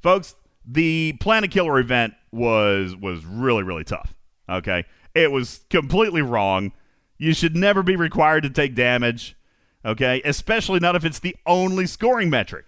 folks. 0.01 0.35
The 0.67 1.15
Planet 1.21 1.51
Killer 1.51 1.79
event 1.79 2.15
was 2.33 2.95
was 2.97 3.25
really 3.25 3.63
really 3.63 3.85
tough. 3.85 4.15
Okay, 4.49 4.85
it 5.15 5.31
was 5.33 5.61
completely 5.71 6.23
wrong. 6.23 6.73
You 7.19 7.35
should 7.35 7.55
never 7.57 7.83
be 7.83 7.97
required 7.97 8.43
to 8.45 8.51
take 8.51 8.75
damage. 8.75 9.37
Okay, 9.85 10.21
especially 10.25 10.81
not 10.81 10.97
if 10.97 11.05
it's 11.05 11.19
the 11.19 11.37
only 11.47 11.87
scoring 11.87 12.31
metric. 12.31 12.67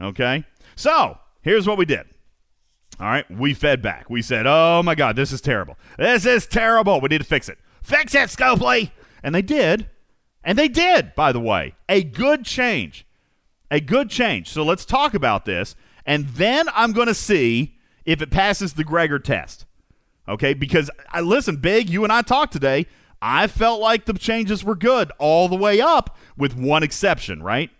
Okay, 0.00 0.44
so 0.76 1.18
here's 1.42 1.66
what 1.66 1.78
we 1.78 1.84
did. 1.84 2.06
All 2.98 3.06
right, 3.06 3.30
we 3.30 3.54
fed 3.54 3.80
back. 3.82 4.10
We 4.10 4.20
said, 4.20 4.46
"Oh 4.46 4.82
my 4.82 4.94
God, 4.94 5.16
this 5.16 5.32
is 5.32 5.40
terrible. 5.40 5.76
This 5.98 6.26
is 6.26 6.46
terrible. 6.46 7.00
We 7.00 7.08
need 7.08 7.18
to 7.18 7.24
fix 7.26 7.48
it. 7.48 7.58
Fix 7.82 8.14
it, 8.14 8.28
Scopely." 8.28 8.90
And 9.22 9.34
they 9.34 9.42
did, 9.42 9.88
and 10.42 10.58
they 10.58 10.68
did. 10.68 11.14
By 11.14 11.32
the 11.32 11.40
way, 11.40 11.74
a 11.88 12.02
good 12.02 12.44
change, 12.44 13.06
a 13.70 13.80
good 13.80 14.08
change. 14.08 14.48
So 14.48 14.62
let's 14.64 14.84
talk 14.84 15.14
about 15.14 15.44
this, 15.44 15.76
and 16.06 16.28
then 16.28 16.68
I'm 16.74 16.92
going 16.92 17.08
to 17.08 17.14
see 17.14 17.76
if 18.04 18.22
it 18.22 18.30
passes 18.30 18.72
the 18.72 18.84
Gregor 18.84 19.18
test. 19.18 19.66
Okay, 20.28 20.54
because 20.54 20.90
I 21.10 21.20
listen, 21.20 21.56
Big. 21.56 21.90
You 21.90 22.04
and 22.04 22.12
I 22.12 22.22
talked 22.22 22.52
today. 22.52 22.86
I 23.20 23.46
felt 23.48 23.80
like 23.80 24.06
the 24.06 24.14
changes 24.14 24.64
were 24.64 24.74
good 24.74 25.12
all 25.18 25.48
the 25.48 25.56
way 25.56 25.80
up, 25.80 26.16
with 26.36 26.56
one 26.56 26.82
exception. 26.82 27.42
Right, 27.42 27.70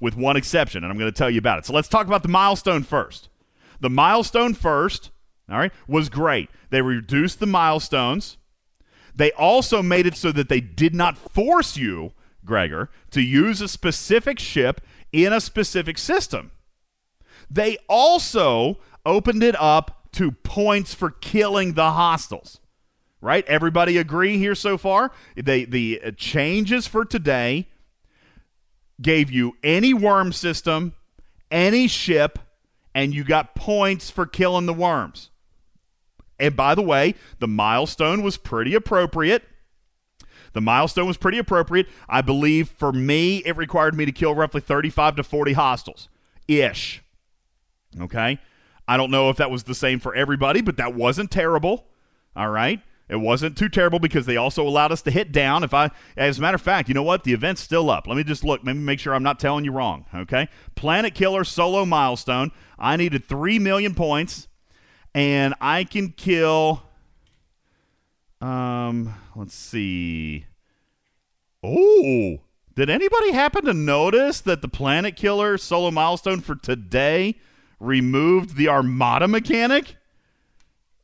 with 0.00 0.16
one 0.16 0.36
exception, 0.36 0.82
and 0.82 0.92
I'm 0.92 0.98
going 0.98 1.12
to 1.12 1.16
tell 1.16 1.30
you 1.30 1.38
about 1.38 1.60
it. 1.60 1.66
So 1.66 1.72
let's 1.72 1.88
talk 1.88 2.06
about 2.06 2.22
the 2.22 2.28
milestone 2.28 2.82
first. 2.82 3.28
The 3.80 3.90
milestone 3.90 4.54
first, 4.54 5.12
all 5.48 5.58
right, 5.58 5.72
was 5.86 6.08
great. 6.08 6.50
They 6.70 6.82
reduced 6.82 7.38
the 7.38 7.46
milestones. 7.46 8.36
They 9.18 9.32
also 9.32 9.82
made 9.82 10.06
it 10.06 10.16
so 10.16 10.30
that 10.30 10.48
they 10.48 10.60
did 10.60 10.94
not 10.94 11.18
force 11.18 11.76
you, 11.76 12.12
Gregor, 12.44 12.88
to 13.10 13.20
use 13.20 13.60
a 13.60 13.66
specific 13.66 14.38
ship 14.38 14.80
in 15.12 15.32
a 15.32 15.40
specific 15.40 15.98
system. 15.98 16.52
They 17.50 17.78
also 17.88 18.78
opened 19.04 19.42
it 19.42 19.56
up 19.60 20.08
to 20.12 20.30
points 20.30 20.94
for 20.94 21.10
killing 21.10 21.72
the 21.74 21.90
hostiles. 21.90 22.60
Right? 23.20 23.44
Everybody 23.48 23.98
agree 23.98 24.38
here 24.38 24.54
so 24.54 24.78
far? 24.78 25.10
They 25.34 25.64
the 25.64 26.00
changes 26.16 26.86
for 26.86 27.04
today 27.04 27.66
gave 29.02 29.32
you 29.32 29.56
any 29.64 29.92
worm 29.92 30.32
system, 30.32 30.94
any 31.50 31.88
ship, 31.88 32.38
and 32.94 33.12
you 33.12 33.24
got 33.24 33.56
points 33.56 34.10
for 34.10 34.26
killing 34.26 34.66
the 34.66 34.72
worms. 34.72 35.30
And 36.38 36.56
by 36.56 36.74
the 36.74 36.82
way, 36.82 37.14
the 37.38 37.48
milestone 37.48 38.22
was 38.22 38.36
pretty 38.36 38.74
appropriate. 38.74 39.44
The 40.52 40.60
milestone 40.60 41.06
was 41.06 41.16
pretty 41.16 41.38
appropriate. 41.38 41.88
I 42.08 42.20
believe 42.20 42.68
for 42.68 42.92
me, 42.92 43.38
it 43.38 43.56
required 43.56 43.94
me 43.94 44.06
to 44.06 44.12
kill 44.12 44.34
roughly 44.34 44.60
35 44.60 45.16
to 45.16 45.22
40 45.22 45.52
hostiles 45.52 46.08
ish. 46.46 47.02
Okay? 48.00 48.38
I 48.86 48.96
don't 48.96 49.10
know 49.10 49.30
if 49.30 49.36
that 49.36 49.50
was 49.50 49.64
the 49.64 49.74
same 49.74 50.00
for 50.00 50.14
everybody, 50.14 50.60
but 50.60 50.76
that 50.78 50.94
wasn't 50.94 51.30
terrible. 51.30 51.86
All 52.34 52.48
right? 52.50 52.80
It 53.08 53.16
wasn't 53.16 53.56
too 53.56 53.68
terrible 53.68 53.98
because 53.98 54.26
they 54.26 54.36
also 54.36 54.66
allowed 54.66 54.92
us 54.92 55.02
to 55.02 55.10
hit 55.10 55.32
down. 55.32 55.64
If 55.64 55.72
I, 55.72 55.90
as 56.16 56.38
a 56.38 56.42
matter 56.42 56.56
of 56.56 56.62
fact, 56.62 56.88
you 56.88 56.94
know 56.94 57.02
what? 57.02 57.24
The 57.24 57.32
event's 57.32 57.62
still 57.62 57.90
up. 57.90 58.06
Let 58.06 58.16
me 58.16 58.24
just 58.24 58.44
look. 58.44 58.60
Let 58.64 58.76
me 58.76 58.82
make 58.82 59.00
sure 59.00 59.14
I'm 59.14 59.22
not 59.22 59.40
telling 59.40 59.64
you 59.64 59.72
wrong. 59.72 60.04
Okay, 60.14 60.48
Planet 60.74 61.14
Killer 61.14 61.44
solo 61.44 61.86
milestone. 61.86 62.50
I 62.78 62.96
needed 62.96 63.24
three 63.24 63.58
million 63.58 63.94
points, 63.94 64.48
and 65.18 65.52
I 65.60 65.82
can 65.82 66.10
kill. 66.10 66.84
Um, 68.40 69.14
let's 69.34 69.56
see. 69.56 70.46
Oh, 71.60 72.38
did 72.76 72.88
anybody 72.88 73.32
happen 73.32 73.64
to 73.64 73.74
notice 73.74 74.40
that 74.42 74.62
the 74.62 74.68
Planet 74.68 75.16
Killer 75.16 75.58
solo 75.58 75.90
milestone 75.90 76.40
for 76.40 76.54
today 76.54 77.34
removed 77.80 78.56
the 78.56 78.68
Armada 78.68 79.26
mechanic? 79.26 79.96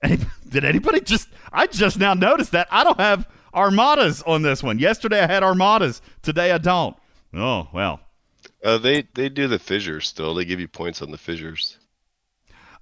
Did 0.48 0.64
anybody 0.64 1.00
just? 1.00 1.28
I 1.52 1.66
just 1.66 1.98
now 1.98 2.14
noticed 2.14 2.52
that 2.52 2.68
I 2.70 2.84
don't 2.84 3.00
have 3.00 3.28
armadas 3.52 4.22
on 4.22 4.42
this 4.42 4.62
one. 4.62 4.78
Yesterday 4.78 5.22
I 5.22 5.26
had 5.26 5.42
armadas. 5.42 6.02
Today 6.22 6.52
I 6.52 6.58
don't. 6.58 6.94
Oh 7.32 7.68
well. 7.72 8.00
Uh, 8.62 8.78
they 8.78 9.08
they 9.14 9.28
do 9.28 9.48
the 9.48 9.58
fissures 9.58 10.06
still. 10.06 10.34
They 10.34 10.44
give 10.44 10.60
you 10.60 10.68
points 10.68 11.00
on 11.02 11.10
the 11.10 11.18
fissures. 11.18 11.78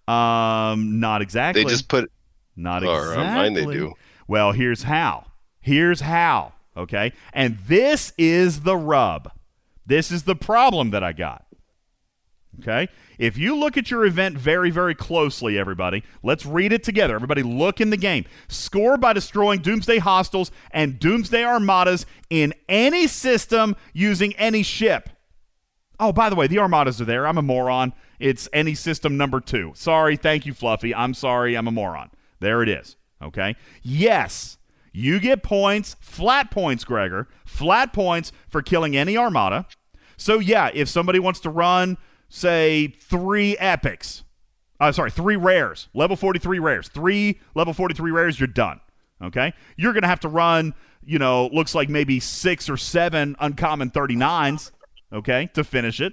Um, 0.09 1.01
not 1.01 1.23
exactly. 1.23 1.65
They 1.65 1.71
just 1.71 1.89
put 1.89 2.11
not 2.57 2.83
exactly. 2.83 3.25
mine 3.25 3.55
they 3.55 3.67
do. 3.67 3.95
Well, 4.27 4.53
here's 4.53 4.85
how. 4.85 5.27
Here's 5.61 6.01
how. 6.01 6.53
Okay, 6.77 7.13
and 7.33 7.59
this 7.69 8.13
is 8.17 8.63
the 8.63 8.77
rub. 8.77 9.31
This 9.85 10.11
is 10.11 10.23
the 10.23 10.35
problem 10.35 10.91
that 10.91 11.03
I 11.03 11.13
got. 11.13 11.45
Okay? 12.61 12.89
If 13.19 13.39
you 13.39 13.57
look 13.57 13.77
at 13.77 13.91
your 13.91 14.05
event 14.05 14.37
very, 14.37 14.71
very 14.71 14.95
closely, 14.95 15.59
everybody, 15.59 16.03
let's 16.23 16.45
read 16.45 16.73
it 16.73 16.85
together. 16.85 17.15
Everybody, 17.15 17.43
look 17.43 17.81
in 17.81 17.91
the 17.91 17.97
game. 17.97 18.25
Score 18.49 18.97
by 18.97 19.13
destroying 19.13 19.61
Doomsday 19.61 19.99
hostiles 19.99 20.51
and 20.71 20.99
Doomsday 20.99 21.45
armadas 21.45 22.05
in 22.31 22.53
any 22.69 23.07
system 23.07 23.77
using 23.93 24.35
any 24.35 24.63
ship. 24.63 25.09
Oh, 26.05 26.13
by 26.13 26.29
the 26.29 26.35
way, 26.35 26.49
the 26.49 26.59
armadas 26.59 27.01
are 27.01 27.05
there. 27.05 27.29
I'm 27.29 27.39
a 27.39 27.43
moron. 27.43 27.93
It's 28.19 28.49
any 28.53 28.75
system 28.75 29.17
number 29.17 29.39
two. 29.39 29.71
Sorry. 29.77 30.17
Thank 30.17 30.47
you, 30.47 30.53
Fluffy. 30.53 30.93
I'm 30.93 31.15
sorry. 31.15 31.57
I'm 31.57 31.69
a 31.69 31.71
moron. 31.71 32.11
There 32.41 32.61
it 32.61 32.69
is. 32.69 32.97
Okay? 33.23 33.55
Yes. 33.83 34.59
You 34.93 35.21
get 35.21 35.45
points, 35.45 35.95
flat 36.01 36.51
points, 36.51 36.83
Gregor, 36.83 37.29
flat 37.45 37.93
points 37.93 38.33
for 38.49 38.63
killing 38.63 38.97
any 38.97 39.17
armada. 39.17 39.69
So, 40.17 40.41
yeah, 40.41 40.71
if 40.75 40.89
somebody 40.89 41.21
wants 41.21 41.39
to 41.41 41.51
run, 41.51 41.97
say, 42.29 42.89
three 42.89 43.57
epics, 43.59 44.25
uh, 44.81 44.91
sorry, 44.91 45.13
three 45.13 45.37
rares, 45.37 45.89
level 45.95 46.17
43 46.17 46.59
rares, 46.59 46.89
three 46.89 47.39
level 47.55 47.73
43 47.73 48.11
rares, 48.11 48.41
you're 48.41 48.49
done. 48.49 48.81
Okay? 49.23 49.55
You're 49.77 49.93
going 49.93 50.03
to 50.03 50.09
have 50.09 50.21
to 50.21 50.29
run, 50.29 50.75
you 51.05 51.21
know, 51.21 51.47
looks 51.53 51.77
like 51.77 51.89
maybe 51.89 52.19
six 52.19 52.69
or 52.69 52.77
seven 52.77 53.37
uncommon 53.39 53.93
39s, 53.93 54.73
okay, 55.13 55.49
to 55.55 55.65
finish 55.65 56.01
it. 56.01 56.13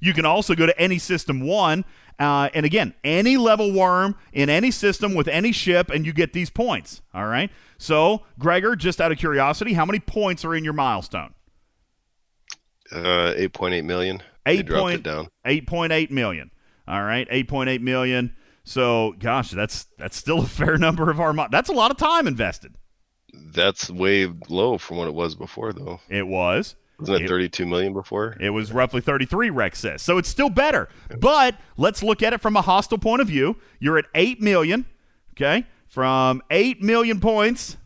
You 0.00 0.12
can 0.14 0.24
also 0.24 0.54
go 0.54 0.64
to 0.66 0.78
any 0.80 0.98
system 0.98 1.40
one, 1.40 1.84
uh, 2.18 2.48
and 2.54 2.64
again, 2.64 2.94
any 3.04 3.36
level 3.36 3.72
worm 3.72 4.16
in 4.32 4.48
any 4.48 4.70
system 4.70 5.14
with 5.14 5.28
any 5.28 5.52
ship, 5.52 5.90
and 5.90 6.06
you 6.06 6.12
get 6.12 6.32
these 6.32 6.48
points. 6.50 7.02
All 7.12 7.26
right. 7.26 7.50
So, 7.78 8.22
Gregor, 8.38 8.74
just 8.76 9.00
out 9.00 9.12
of 9.12 9.18
curiosity, 9.18 9.74
how 9.74 9.84
many 9.84 10.00
points 10.00 10.44
are 10.44 10.54
in 10.54 10.64
your 10.64 10.72
milestone? 10.72 11.34
Uh, 12.92 13.32
eight 13.36 13.52
point 13.52 13.74
eight 13.74 13.84
million. 13.84 14.22
They 14.44 14.58
Eight 14.58 14.66
dropped 14.66 14.80
point 14.82 14.94
it 15.00 15.02
down. 15.02 15.28
eight 15.44 15.66
point 15.66 15.92
eight 15.92 16.10
million. 16.10 16.50
All 16.86 17.02
right, 17.02 17.26
eight 17.30 17.48
point 17.48 17.68
eight 17.68 17.82
million. 17.82 18.34
So, 18.64 19.14
gosh, 19.18 19.50
that's 19.50 19.86
that's 19.98 20.16
still 20.16 20.40
a 20.40 20.46
fair 20.46 20.78
number 20.78 21.10
of 21.10 21.20
our. 21.20 21.32
Mo- 21.32 21.48
that's 21.50 21.68
a 21.68 21.72
lot 21.72 21.90
of 21.90 21.96
time 21.96 22.26
invested. 22.26 22.76
That's 23.34 23.90
way 23.90 24.32
low 24.48 24.78
from 24.78 24.96
what 24.98 25.08
it 25.08 25.14
was 25.14 25.34
before, 25.34 25.72
though. 25.72 26.00
It 26.08 26.26
was. 26.26 26.76
Wasn't 26.98 27.16
it, 27.20 27.24
It- 27.24 27.28
32 27.28 27.66
million 27.66 27.92
before? 27.92 28.36
It 28.40 28.50
was 28.50 28.72
roughly 28.72 29.00
33, 29.00 29.50
Rex 29.50 29.78
says. 29.80 30.02
So 30.02 30.16
it's 30.18 30.28
still 30.28 30.48
better. 30.50 30.88
But 31.20 31.56
let's 31.76 32.02
look 32.02 32.22
at 32.22 32.32
it 32.32 32.40
from 32.40 32.56
a 32.56 32.62
hostile 32.62 32.98
point 32.98 33.20
of 33.20 33.28
view. 33.28 33.56
You're 33.78 33.98
at 33.98 34.06
8 34.14 34.40
million, 34.40 34.86
okay? 35.34 35.66
From 35.88 36.42
8 36.50 36.82
million 36.82 37.20
points 37.20 37.76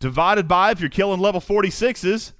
divided 0.00 0.48
by, 0.48 0.70
if 0.70 0.80
you're 0.80 0.88
killing 0.90 1.20
level 1.20 1.40
46s. 1.40 2.32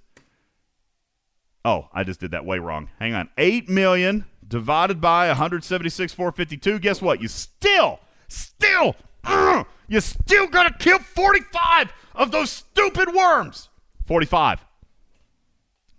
Oh, 1.65 1.89
I 1.93 2.05
just 2.05 2.21
did 2.21 2.31
that 2.31 2.47
way 2.47 2.59
wrong. 2.59 2.89
Hang 2.99 3.15
on. 3.15 3.29
8 3.37 3.69
million 3.69 4.25
divided 4.47 5.01
by 5.01 5.29
176, 5.29 6.15
452. 6.15 6.79
Guess 6.79 7.03
what? 7.03 7.21
You 7.21 7.29
still, 7.29 8.01
still, 8.29 8.97
ugh, 9.25 9.67
you 9.89 10.01
still 10.01 10.47
got 10.47 10.63
to 10.69 10.75
kill 10.83 10.99
45 11.01 11.93
of 12.15 12.31
those 12.31 12.51
stupid 12.51 13.13
worms. 13.15 13.69
45. 14.07 14.65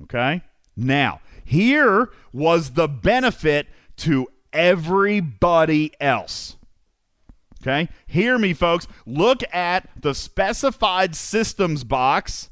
Okay? 0.04 0.42
Now, 0.76 1.22
here 1.44 2.10
was 2.32 2.72
the 2.72 2.88
benefit 2.88 3.68
to 3.98 4.28
everybody 4.54 5.94
else. 6.00 6.58
Okay? 7.62 7.90
Hear 8.08 8.38
me, 8.38 8.54
folks. 8.54 8.88
Look 9.06 9.44
at 9.54 9.90
the 10.00 10.14
specified 10.14 11.16
systems 11.16 11.84
box 11.84 12.50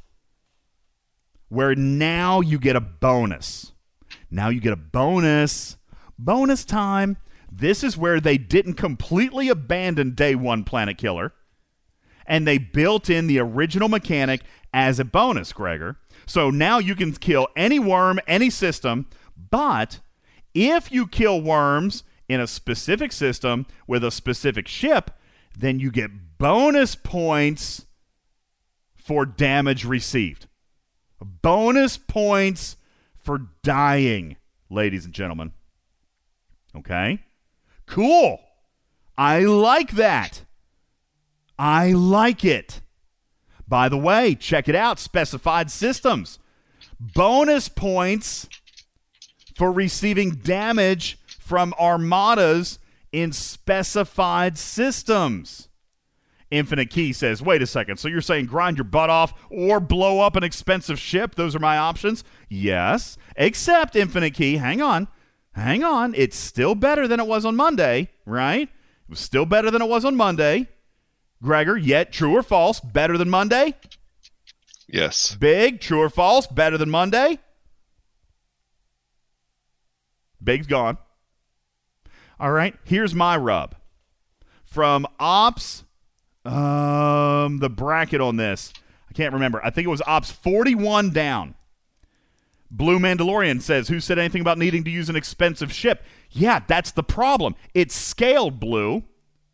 where 1.50 1.76
now 1.76 2.42
you 2.42 2.60
get 2.60 2.76
a 2.76 2.82
bonus. 2.82 3.72
Now 4.30 4.50
you 4.50 4.60
get 4.60 4.74
a 4.74 4.78
bonus. 4.78 5.78
Bonus 6.20 6.66
time. 6.66 7.18
This 7.50 7.84
is 7.84 7.98
where 7.98 8.20
they 8.20 8.38
didn't 8.38 8.74
completely 8.74 9.48
abandon 9.48 10.12
day 10.12 10.36
one 10.36 10.66
Planet 10.66 10.98
Killer 10.98 11.34
and 12.28 12.46
they 12.46 12.58
built 12.58 13.10
in 13.10 13.28
the 13.28 13.40
original 13.40 13.88
mechanic 13.88 14.42
as 14.74 15.00
a 15.00 15.06
bonus, 15.06 15.54
Gregor. 15.54 15.98
So 16.28 16.50
now 16.50 16.78
you 16.78 16.94
can 16.94 17.14
kill 17.14 17.48
any 17.56 17.80
worm, 17.80 18.20
any 18.28 18.50
system, 18.50 19.08
but 19.50 20.00
if 20.54 20.92
you 20.92 21.08
kill 21.08 21.42
worms 21.42 22.04
in 22.28 22.42
a 22.42 22.48
specific 22.48 23.12
system 23.14 23.66
with 23.88 24.04
a 24.04 24.12
specific 24.12 24.68
ship, 24.68 25.12
then 25.58 25.80
you 25.80 25.90
get 25.90 26.38
bonus 26.38 26.96
points 26.96 27.86
for 28.96 29.26
damage 29.26 29.86
received. 29.86 30.48
Bonus 31.22 31.98
points 31.98 32.76
for 33.16 33.48
dying, 33.64 34.36
ladies 34.70 35.06
and 35.06 35.14
gentlemen. 35.14 35.54
Okay? 36.76 37.24
Cool. 37.86 38.40
I 39.18 39.40
like 39.46 39.92
that. 39.92 40.44
I 41.58 41.94
like 41.94 42.44
it. 42.44 42.82
By 43.68 43.90
the 43.90 43.98
way, 43.98 44.36
check 44.36 44.70
it 44.70 44.76
out 44.76 45.00
specified 45.00 45.70
systems. 45.70 46.40
Bonus 47.00 47.68
points 47.70 48.48
for 49.56 49.72
receiving 49.72 50.32
damage 50.32 51.20
from 51.40 51.74
armadas 51.80 52.80
in 53.12 53.32
specified 53.32 54.58
systems. 54.58 55.68
Infinite 56.50 56.90
Key 56.90 57.12
says, 57.12 57.42
wait 57.42 57.62
a 57.62 57.68
second, 57.68 57.98
so 57.98 58.08
you're 58.08 58.22
saying 58.22 58.46
grind 58.46 58.78
your 58.78 58.86
butt 58.86 59.10
off 59.10 59.34
or 59.50 59.80
blow 59.80 60.22
up 60.22 60.36
an 60.38 60.44
expensive 60.44 60.98
ship? 60.98 61.36
Those 61.36 61.56
are 61.56 61.60
my 61.60 61.78
options? 61.78 62.24
Yes. 62.48 63.18
Except, 63.36 63.96
Infinite 63.96 64.34
Key, 64.34 64.58
hang 64.58 64.82
on. 64.82 65.10
Hang 65.52 65.84
on. 65.84 66.14
It's 66.16 66.38
still 66.38 66.76
better 66.76 67.08
than 67.08 67.20
it 67.20 67.28
was 67.28 67.44
on 67.44 67.56
Monday, 67.56 68.10
right? 68.26 68.70
It 68.70 69.10
was 69.10 69.20
still 69.20 69.46
better 69.46 69.70
than 69.72 69.82
it 69.82 69.90
was 69.90 70.06
on 70.06 70.16
Monday. 70.16 70.68
Gregor, 71.42 71.78
yet 71.78 72.12
true 72.12 72.36
or 72.36 72.44
false, 72.44 72.80
better 72.80 73.18
than 73.18 73.30
Monday? 73.30 73.76
Yes. 74.88 75.36
Big, 75.36 75.80
true 75.82 76.02
or 76.02 76.10
false, 76.10 76.48
better 76.48 76.78
than 76.78 76.90
Monday? 76.90 77.40
Big's 80.44 80.68
gone. 80.68 80.98
All 82.40 82.52
right, 82.52 82.76
here's 82.84 83.16
my 83.16 83.36
rub. 83.36 83.76
From 84.64 85.08
Ops, 85.20 85.84
um, 86.46 87.60
the 87.60 87.70
bracket 87.70 88.22
on 88.22 88.38
this, 88.38 88.74
I 89.10 89.14
can't 89.14 89.34
remember. 89.34 89.64
I 89.64 89.70
think 89.70 89.86
it 89.86 89.90
was 89.90 90.02
Ops 90.06 90.32
41 90.32 91.10
down. 91.12 91.56
Blue 92.70 93.00
Mandalorian 93.00 93.62
says, 93.62 93.88
Who 93.88 94.00
said 94.00 94.20
anything 94.20 94.42
about 94.42 94.58
needing 94.58 94.84
to 94.84 94.90
use 94.92 95.10
an 95.10 95.16
expensive 95.16 95.72
ship? 95.72 96.04
Yeah, 96.30 96.60
that's 96.68 96.92
the 96.92 97.04
problem. 97.04 97.56
It's 97.74 97.96
scaled, 97.96 98.60
Blue. 98.60 99.04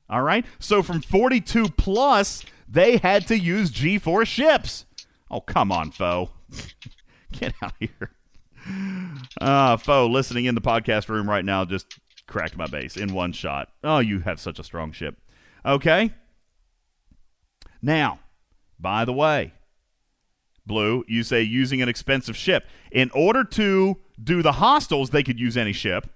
All 0.09 0.21
right? 0.21 0.45
So 0.59 0.83
from 0.83 1.01
42 1.01 1.69
plus, 1.69 2.43
they 2.67 2.97
had 2.97 3.27
to 3.27 3.37
use 3.37 3.71
G4 3.71 4.25
ships. 4.25 4.85
Oh, 5.29 5.41
come 5.41 5.71
on, 5.71 5.91
foe. 5.91 6.29
Get 7.31 7.53
out 7.61 7.73
of 7.73 7.77
here. 7.79 8.11
Uh, 9.41 9.77
foe, 9.77 10.07
listening 10.07 10.45
in 10.45 10.55
the 10.55 10.61
podcast 10.61 11.09
room 11.09 11.29
right 11.29 11.43
now, 11.43 11.65
just 11.65 11.99
cracked 12.27 12.55
my 12.55 12.67
base 12.67 12.95
in 12.95 13.13
one 13.13 13.31
shot. 13.31 13.69
Oh, 13.83 13.99
you 13.99 14.19
have 14.21 14.39
such 14.39 14.59
a 14.59 14.63
strong 14.63 14.91
ship. 14.91 15.17
Okay? 15.65 16.11
Now, 17.81 18.19
by 18.79 19.05
the 19.05 19.13
way, 19.13 19.53
Blue, 20.65 21.03
you 21.07 21.23
say 21.23 21.41
using 21.41 21.81
an 21.81 21.89
expensive 21.89 22.37
ship. 22.37 22.65
In 22.91 23.11
order 23.11 23.43
to 23.43 23.97
do 24.21 24.41
the 24.41 24.53
hostiles, 24.53 25.09
they 25.09 25.23
could 25.23 25.39
use 25.39 25.57
any 25.57 25.73
ship. 25.73 26.09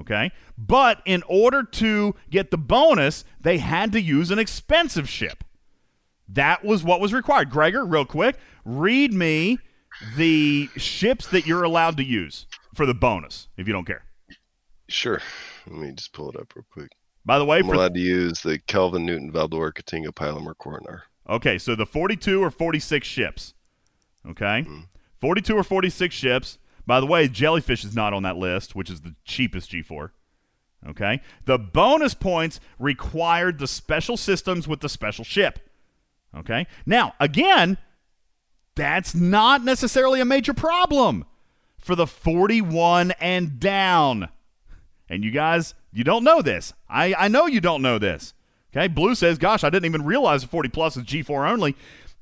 Okay? 0.00 0.32
But 0.56 1.02
in 1.04 1.22
order 1.28 1.62
to 1.62 2.14
get 2.30 2.50
the 2.50 2.58
bonus, 2.58 3.24
they 3.40 3.58
had 3.58 3.92
to 3.92 4.00
use 4.00 4.30
an 4.30 4.38
expensive 4.38 5.08
ship. 5.08 5.44
That 6.28 6.64
was 6.64 6.82
what 6.82 7.00
was 7.00 7.12
required. 7.12 7.50
Gregor, 7.50 7.84
real 7.84 8.04
quick, 8.04 8.36
read 8.64 9.12
me 9.12 9.58
the 10.16 10.68
ships 10.76 11.26
that 11.28 11.46
you're 11.46 11.64
allowed 11.64 11.96
to 11.98 12.04
use 12.04 12.46
for 12.74 12.86
the 12.86 12.94
bonus, 12.94 13.48
if 13.56 13.66
you 13.66 13.72
don't 13.72 13.84
care. 13.84 14.04
Sure. 14.88 15.20
Let 15.66 15.76
me 15.76 15.92
just 15.92 16.12
pull 16.12 16.30
it 16.30 16.36
up 16.36 16.54
real 16.54 16.64
quick. 16.72 16.92
By 17.24 17.38
the 17.38 17.44
way, 17.44 17.58
I'm 17.58 17.68
allowed 17.68 17.94
to 17.94 18.00
use 18.00 18.40
the 18.40 18.58
Kelvin 18.58 19.04
Newton 19.04 19.30
Valdore 19.30 19.72
Ktinga 19.72 20.12
Pilomer 20.14 20.54
Korinar. 20.54 21.02
Okay, 21.28 21.58
so 21.58 21.76
the 21.76 21.86
42 21.86 22.42
or 22.42 22.50
46 22.50 23.06
ships. 23.06 23.54
Okay? 24.28 24.64
Mm-hmm. 24.66 24.80
42 25.20 25.56
or 25.56 25.62
46 25.62 26.14
ships. 26.14 26.58
By 26.90 26.98
the 26.98 27.06
way, 27.06 27.28
Jellyfish 27.28 27.84
is 27.84 27.94
not 27.94 28.12
on 28.12 28.24
that 28.24 28.36
list, 28.36 28.74
which 28.74 28.90
is 28.90 29.02
the 29.02 29.14
cheapest 29.24 29.70
G4. 29.70 30.10
Okay? 30.88 31.20
The 31.44 31.56
bonus 31.56 32.14
points 32.14 32.58
required 32.80 33.60
the 33.60 33.68
special 33.68 34.16
systems 34.16 34.66
with 34.66 34.80
the 34.80 34.88
special 34.88 35.24
ship. 35.24 35.60
Okay? 36.36 36.66
Now, 36.84 37.14
again, 37.20 37.78
that's 38.74 39.14
not 39.14 39.62
necessarily 39.62 40.20
a 40.20 40.24
major 40.24 40.52
problem 40.52 41.26
for 41.78 41.94
the 41.94 42.08
41 42.08 43.12
and 43.20 43.60
down. 43.60 44.28
And 45.08 45.22
you 45.22 45.30
guys, 45.30 45.74
you 45.92 46.02
don't 46.02 46.24
know 46.24 46.42
this. 46.42 46.72
I, 46.88 47.14
I 47.16 47.28
know 47.28 47.46
you 47.46 47.60
don't 47.60 47.82
know 47.82 48.00
this. 48.00 48.34
Okay, 48.76 48.88
Blue 48.88 49.14
says, 49.14 49.38
Gosh, 49.38 49.62
I 49.62 49.70
didn't 49.70 49.86
even 49.86 50.04
realize 50.04 50.42
the 50.42 50.48
40 50.48 50.70
plus 50.70 50.96
is 50.96 51.04
G4 51.04 51.52
only. 51.52 51.76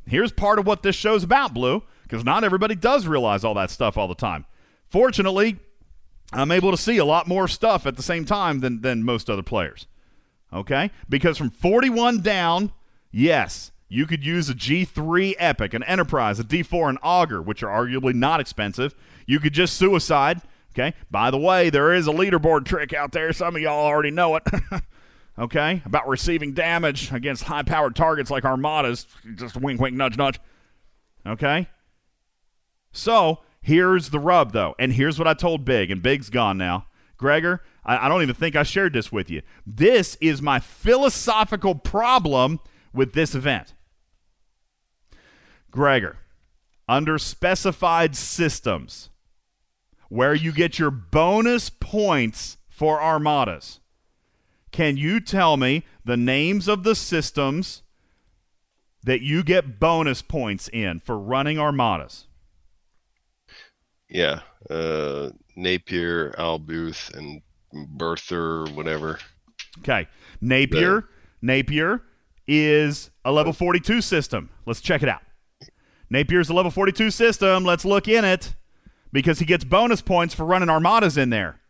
Here's 0.06 0.30
part 0.30 0.58
of 0.58 0.66
what 0.66 0.82
this 0.82 0.94
show's 0.94 1.24
about, 1.24 1.54
Blue, 1.54 1.84
because 2.02 2.22
not 2.22 2.44
everybody 2.44 2.74
does 2.74 3.06
realize 3.06 3.44
all 3.44 3.54
that 3.54 3.70
stuff 3.70 3.96
all 3.96 4.08
the 4.08 4.14
time. 4.14 4.44
Fortunately, 4.88 5.58
I'm 6.32 6.50
able 6.50 6.70
to 6.70 6.76
see 6.76 6.98
a 6.98 7.04
lot 7.04 7.26
more 7.26 7.48
stuff 7.48 7.86
at 7.86 7.96
the 7.96 8.02
same 8.02 8.24
time 8.24 8.60
than, 8.60 8.80
than 8.80 9.02
most 9.02 9.30
other 9.30 9.42
players. 9.42 9.86
Okay? 10.52 10.90
Because 11.08 11.38
from 11.38 11.50
41 11.50 12.20
down, 12.20 12.72
yes, 13.10 13.72
you 13.88 14.06
could 14.06 14.24
use 14.24 14.48
a 14.50 14.54
G3 14.54 15.34
Epic, 15.38 15.74
an 15.74 15.82
Enterprise, 15.84 16.38
a 16.38 16.44
D4, 16.44 16.90
an 16.90 16.98
Augur, 17.02 17.40
which 17.40 17.62
are 17.62 17.68
arguably 17.68 18.14
not 18.14 18.40
expensive. 18.40 18.94
You 19.26 19.40
could 19.40 19.54
just 19.54 19.76
suicide. 19.76 20.42
Okay? 20.74 20.94
By 21.10 21.30
the 21.30 21.38
way, 21.38 21.70
there 21.70 21.94
is 21.94 22.06
a 22.06 22.12
leaderboard 22.12 22.66
trick 22.66 22.92
out 22.92 23.12
there. 23.12 23.32
Some 23.32 23.56
of 23.56 23.62
y'all 23.62 23.86
already 23.86 24.10
know 24.10 24.36
it. 24.36 24.42
okay? 25.38 25.82
About 25.84 26.08
receiving 26.08 26.52
damage 26.52 27.12
against 27.12 27.44
high 27.44 27.62
powered 27.62 27.96
targets 27.96 28.30
like 28.30 28.44
armadas. 28.44 29.06
Just 29.34 29.56
wink, 29.56 29.80
wink, 29.80 29.96
nudge, 29.96 30.16
nudge. 30.16 30.38
Okay? 31.26 31.68
So 32.92 33.40
here's 33.60 34.10
the 34.10 34.18
rub, 34.18 34.52
though. 34.52 34.74
And 34.78 34.92
here's 34.92 35.18
what 35.18 35.28
I 35.28 35.34
told 35.34 35.64
Big, 35.64 35.90
and 35.90 36.02
Big's 36.02 36.30
gone 36.30 36.58
now. 36.58 36.86
Gregor, 37.16 37.62
I, 37.84 38.06
I 38.06 38.08
don't 38.08 38.22
even 38.22 38.34
think 38.34 38.56
I 38.56 38.62
shared 38.62 38.92
this 38.92 39.10
with 39.10 39.28
you. 39.28 39.42
This 39.66 40.16
is 40.20 40.40
my 40.40 40.60
philosophical 40.60 41.74
problem 41.74 42.60
with 42.92 43.12
this 43.12 43.34
event. 43.34 43.74
Gregor, 45.70 46.16
under 46.88 47.18
specified 47.18 48.16
systems, 48.16 49.10
where 50.08 50.34
you 50.34 50.52
get 50.52 50.78
your 50.78 50.90
bonus 50.90 51.68
points 51.68 52.56
for 52.68 53.02
armadas, 53.02 53.80
can 54.70 54.96
you 54.96 55.20
tell 55.20 55.56
me 55.56 55.84
the 56.04 56.16
names 56.16 56.68
of 56.68 56.84
the 56.84 56.94
systems 56.94 57.82
that 59.02 59.20
you 59.20 59.42
get 59.42 59.80
bonus 59.80 60.22
points 60.22 60.68
in 60.68 61.00
for 61.00 61.18
running 61.18 61.58
armadas? 61.58 62.27
Yeah. 64.08 64.40
Uh, 64.68 65.30
Napier, 65.56 66.34
Albuth, 66.38 67.14
and 67.14 67.42
Berther, 67.72 68.64
whatever. 68.72 69.18
Okay. 69.80 70.08
Napier, 70.40 71.08
Napier 71.42 72.02
is 72.46 73.10
a 73.24 73.32
level 73.32 73.52
42 73.52 74.00
system. 74.00 74.50
Let's 74.66 74.80
check 74.80 75.02
it 75.02 75.08
out. 75.08 75.22
Napier's 76.10 76.48
a 76.48 76.54
level 76.54 76.70
42 76.70 77.10
system. 77.10 77.64
Let's 77.64 77.84
look 77.84 78.08
in 78.08 78.24
it 78.24 78.54
because 79.12 79.38
he 79.38 79.44
gets 79.44 79.64
bonus 79.64 80.00
points 80.00 80.34
for 80.34 80.44
running 80.44 80.70
armadas 80.70 81.18
in 81.18 81.30
there. 81.30 81.60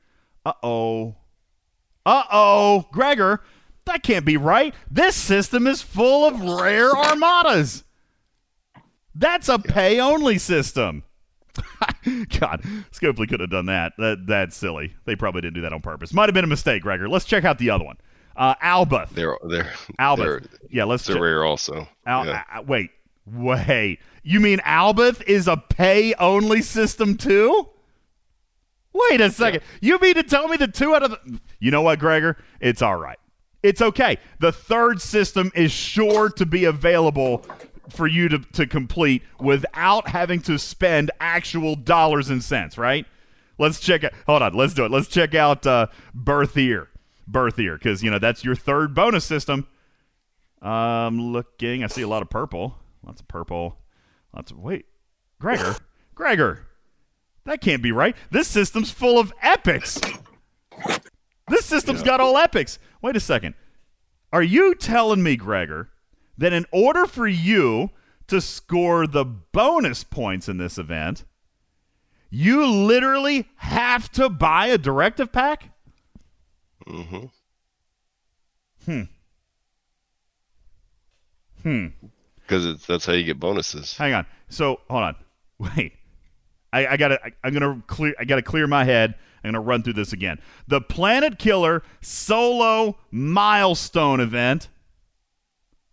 Uh 0.46 0.52
oh. 0.62 1.16
Uh 2.06 2.22
oh. 2.30 2.86
Gregor, 2.92 3.42
that 3.86 4.02
can't 4.02 4.24
be 4.24 4.36
right. 4.36 4.74
This 4.90 5.16
system 5.16 5.66
is 5.66 5.82
full 5.82 6.26
of 6.26 6.40
rare 6.40 6.90
armadas. 6.90 7.84
That's 9.14 9.48
a 9.48 9.58
pay 9.58 9.98
only 9.98 10.38
system. 10.38 11.02
God, 12.40 12.62
Scopely 12.92 13.28
could 13.28 13.40
have 13.40 13.50
done 13.50 13.66
that. 13.66 13.92
that. 13.98 14.26
That's 14.26 14.56
silly. 14.56 14.94
They 15.04 15.16
probably 15.16 15.40
didn't 15.40 15.54
do 15.54 15.60
that 15.62 15.72
on 15.72 15.80
purpose. 15.80 16.12
Might 16.12 16.28
have 16.28 16.34
been 16.34 16.44
a 16.44 16.48
mistake, 16.48 16.82
Gregor. 16.82 17.08
Let's 17.08 17.24
check 17.24 17.44
out 17.44 17.58
the 17.58 17.70
other 17.70 17.84
one. 17.84 17.96
Uh, 18.36 18.54
Albus. 18.60 19.10
They're 19.10 19.36
they're. 19.48 19.72
They're, 19.98 20.42
yeah, 20.70 20.84
let's 20.84 21.04
they're 21.04 21.16
check- 21.16 21.22
rare 21.22 21.44
also. 21.44 21.88
Al- 22.06 22.26
yeah. 22.26 22.42
uh, 22.54 22.62
wait, 22.62 22.90
wait. 23.26 23.98
You 24.22 24.40
mean 24.40 24.60
Albus 24.64 25.20
is 25.22 25.48
a 25.48 25.56
pay 25.56 26.14
only 26.14 26.62
system 26.62 27.16
too? 27.16 27.68
Wait 28.92 29.20
a 29.20 29.30
second. 29.30 29.62
You 29.80 29.98
mean 30.00 30.14
to 30.14 30.22
tell 30.22 30.48
me 30.48 30.56
the 30.56 30.68
two 30.68 30.94
out 30.94 31.02
of 31.02 31.10
the. 31.12 31.40
You 31.60 31.70
know 31.70 31.82
what, 31.82 31.98
Gregor? 31.98 32.36
It's 32.60 32.82
all 32.82 32.96
right. 32.96 33.18
It's 33.62 33.82
okay. 33.82 34.18
The 34.38 34.52
third 34.52 35.00
system 35.02 35.50
is 35.54 35.72
sure 35.72 36.28
to 36.30 36.46
be 36.46 36.64
available 36.64 37.44
for 37.90 38.06
you 38.06 38.28
to, 38.28 38.38
to 38.38 38.66
complete 38.66 39.22
without 39.40 40.08
having 40.08 40.40
to 40.42 40.58
spend 40.58 41.10
actual 41.20 41.74
dollars 41.74 42.30
and 42.30 42.42
cents, 42.42 42.78
right? 42.78 43.06
Let's 43.58 43.80
check 43.80 44.04
it. 44.04 44.14
Hold 44.26 44.42
on. 44.42 44.54
Let's 44.54 44.74
do 44.74 44.84
it. 44.84 44.90
Let's 44.90 45.08
check 45.08 45.34
out 45.34 45.66
uh, 45.66 45.88
Birthier. 46.16 46.88
Birthier, 47.30 47.74
because, 47.74 48.02
you 48.02 48.10
know, 48.10 48.18
that's 48.18 48.44
your 48.44 48.54
third 48.54 48.94
bonus 48.94 49.24
system. 49.24 49.66
Um, 50.62 51.20
looking. 51.20 51.84
I 51.84 51.88
see 51.88 52.02
a 52.02 52.08
lot 52.08 52.22
of 52.22 52.30
purple. 52.30 52.76
Lots 53.04 53.20
of 53.20 53.28
purple. 53.28 53.78
Lots 54.34 54.50
of. 54.50 54.58
Wait. 54.58 54.86
Gregor. 55.38 55.76
Gregor. 56.14 56.66
That 57.44 57.60
can't 57.60 57.82
be 57.82 57.92
right. 57.92 58.16
This 58.30 58.48
system's 58.48 58.90
full 58.90 59.18
of 59.18 59.32
epics. 59.42 60.00
This 61.48 61.64
system's 61.64 62.02
got 62.02 62.20
all 62.20 62.36
epics. 62.36 62.78
Wait 63.00 63.16
a 63.16 63.20
second. 63.20 63.54
Are 64.32 64.42
you 64.42 64.74
telling 64.74 65.22
me, 65.22 65.36
Gregor, 65.36 65.90
that 66.38 66.52
in 66.52 66.64
order 66.72 67.06
for 67.06 67.26
you 67.26 67.90
to 68.28 68.40
score 68.40 69.06
the 69.06 69.24
bonus 69.24 70.04
points 70.04 70.48
in 70.48 70.58
this 70.58 70.78
event, 70.78 71.24
you 72.30 72.66
literally 72.66 73.48
have 73.56 74.10
to 74.12 74.28
buy 74.28 74.66
a 74.66 74.78
directive 74.78 75.32
pack? 75.32 75.70
Mm-hmm. 76.86 77.26
Hmm. 78.84 79.02
Hmm. 81.62 81.86
Because 82.36 82.86
that's 82.86 83.04
how 83.04 83.12
you 83.12 83.24
get 83.24 83.38
bonuses. 83.38 83.96
Hang 83.96 84.14
on. 84.14 84.26
So, 84.48 84.80
hold 84.88 85.02
on. 85.02 85.16
Wait. 85.58 85.92
I, 86.72 86.86
I 86.86 86.96
gotta. 86.96 87.22
I, 87.24 87.32
I'm 87.44 87.52
gonna 87.52 87.82
clear. 87.86 88.14
I 88.18 88.24
gotta 88.24 88.42
clear 88.42 88.66
my 88.66 88.84
head. 88.84 89.14
I'm 89.42 89.52
gonna 89.52 89.60
run 89.60 89.82
through 89.82 89.94
this 89.94 90.12
again. 90.12 90.40
The 90.66 90.80
Planet 90.80 91.38
Killer 91.38 91.82
solo 92.00 92.98
milestone 93.10 94.20
event. 94.20 94.68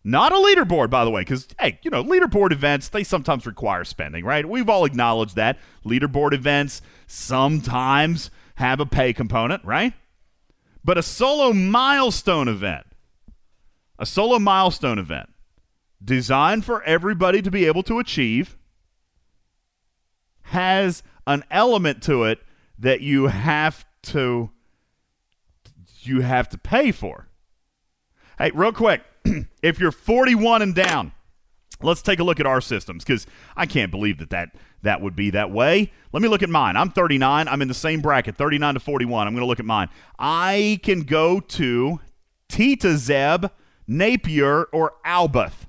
Not 0.08 0.32
a 0.32 0.36
leaderboard, 0.36 0.92
by 0.92 1.04
the 1.04 1.10
way, 1.10 1.22
because 1.22 1.48
hey, 1.60 1.80
you 1.82 1.90
know, 1.90 2.04
leaderboard 2.04 2.52
events 2.52 2.90
they 2.90 3.04
sometimes 3.04 3.48
require 3.48 3.84
spending, 3.84 4.24
right? 4.24 4.48
We've 4.48 4.70
all 4.70 4.86
acknowledged 4.86 5.36
that 5.36 5.58
leaderboard 5.84 6.32
events 6.32 6.84
sometimes 7.08 8.30
have 8.56 8.80
a 8.80 8.86
pay 8.86 9.14
component, 9.14 9.66
right? 9.66 9.94
But 10.84 11.00
a 11.00 11.02
solo 11.02 11.54
milestone 11.54 12.48
event, 12.48 12.86
a 13.98 14.06
solo 14.06 14.38
milestone 14.38 15.00
event, 15.00 15.30
designed 16.04 16.66
for 16.66 16.84
everybody 16.84 17.42
to 17.42 17.50
be 17.50 17.66
able 17.66 17.82
to 17.82 17.98
achieve, 17.98 18.60
has 20.44 21.02
an 21.26 21.44
element 21.50 22.04
to 22.04 22.26
it 22.26 22.44
that 22.78 23.02
you 23.02 23.26
have 23.26 23.88
to 24.04 24.52
you 26.02 26.22
have 26.22 26.48
to 26.50 26.60
pay 26.60 26.92
for. 26.92 27.28
Hey, 28.38 28.52
real 28.54 28.72
quick, 28.72 29.02
if 29.62 29.80
you're 29.80 29.92
41 29.92 30.62
and 30.62 30.76
down, 30.76 31.12
let's 31.82 32.02
take 32.02 32.20
a 32.20 32.24
look 32.24 32.40
at 32.40 32.46
our 32.46 32.62
systems 32.62 33.04
because 33.04 33.28
I 33.56 33.66
can't 33.66 33.92
believe 33.92 34.18
that, 34.20 34.30
that 34.30 34.50
that 34.86 35.02
would 35.02 35.16
be 35.16 35.32
that 35.32 35.52
way. 35.52 35.92
Let 36.14 36.22
me 36.22 36.30
look 36.30 36.44
at 36.44 36.50
mine. 36.50 36.78
I'm 36.78 36.90
39. 36.90 37.48
I'm 37.48 37.62
in 37.62 37.68
the 37.68 37.74
same 37.74 38.02
bracket, 38.02 38.38
39 38.38 38.76
to 38.76 38.80
41. 38.80 39.28
I'm 39.28 39.34
going 39.34 39.42
to 39.42 39.48
look 39.48 39.60
at 39.60 39.66
mine. 39.66 39.90
I 40.20 40.80
can 40.84 41.02
go 41.02 41.40
to 41.40 42.00
Tita 42.48 42.98
Zeb, 42.98 43.48
Napier, 43.88 44.66
or 44.66 44.94
Albeth. 45.06 45.68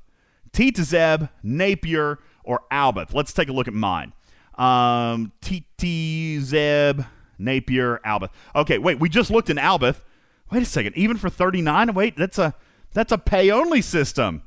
Tita 0.53 0.85
Zeb, 0.85 1.25
Napier, 1.43 2.19
or 2.45 2.63
Albeth. 2.71 3.15
Let's 3.15 3.33
take 3.33 3.49
a 3.49 3.53
look 3.53 3.69
at 3.69 3.75
mine. 3.75 4.13
Um, 4.57 5.33
TT 5.41 6.41
Zeb, 6.41 7.03
Napier, 7.39 8.01
Albeth. 8.05 8.31
Okay, 8.55 8.79
wait. 8.79 9.01
We 9.01 9.09
just 9.09 9.31
looked 9.31 9.51
in 9.51 9.57
Albeth. 9.57 10.03
Wait 10.51 10.63
a 10.63 10.67
second. 10.67 10.97
Even 10.97 11.17
for 11.17 11.29
39, 11.29 11.93
wait, 11.95 12.17
that's 12.17 12.39
a 12.39 12.55
that's 12.97 13.13
a 13.13 13.19
pay 13.19 13.51
only 13.51 13.83
system. 13.83 14.41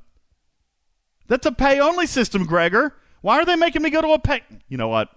That's 1.27 1.45
a 1.45 1.51
pay 1.51 1.80
only 1.80 2.07
system, 2.07 2.47
Gregor. 2.47 2.95
Why 3.21 3.38
are 3.38 3.45
they 3.45 3.55
making 3.55 3.84
me 3.84 3.91
go 3.91 4.01
to 4.01 4.13
a 4.13 4.17
pay? 4.17 4.41
You 4.67 4.76
know 4.76 4.88
what? 4.88 5.07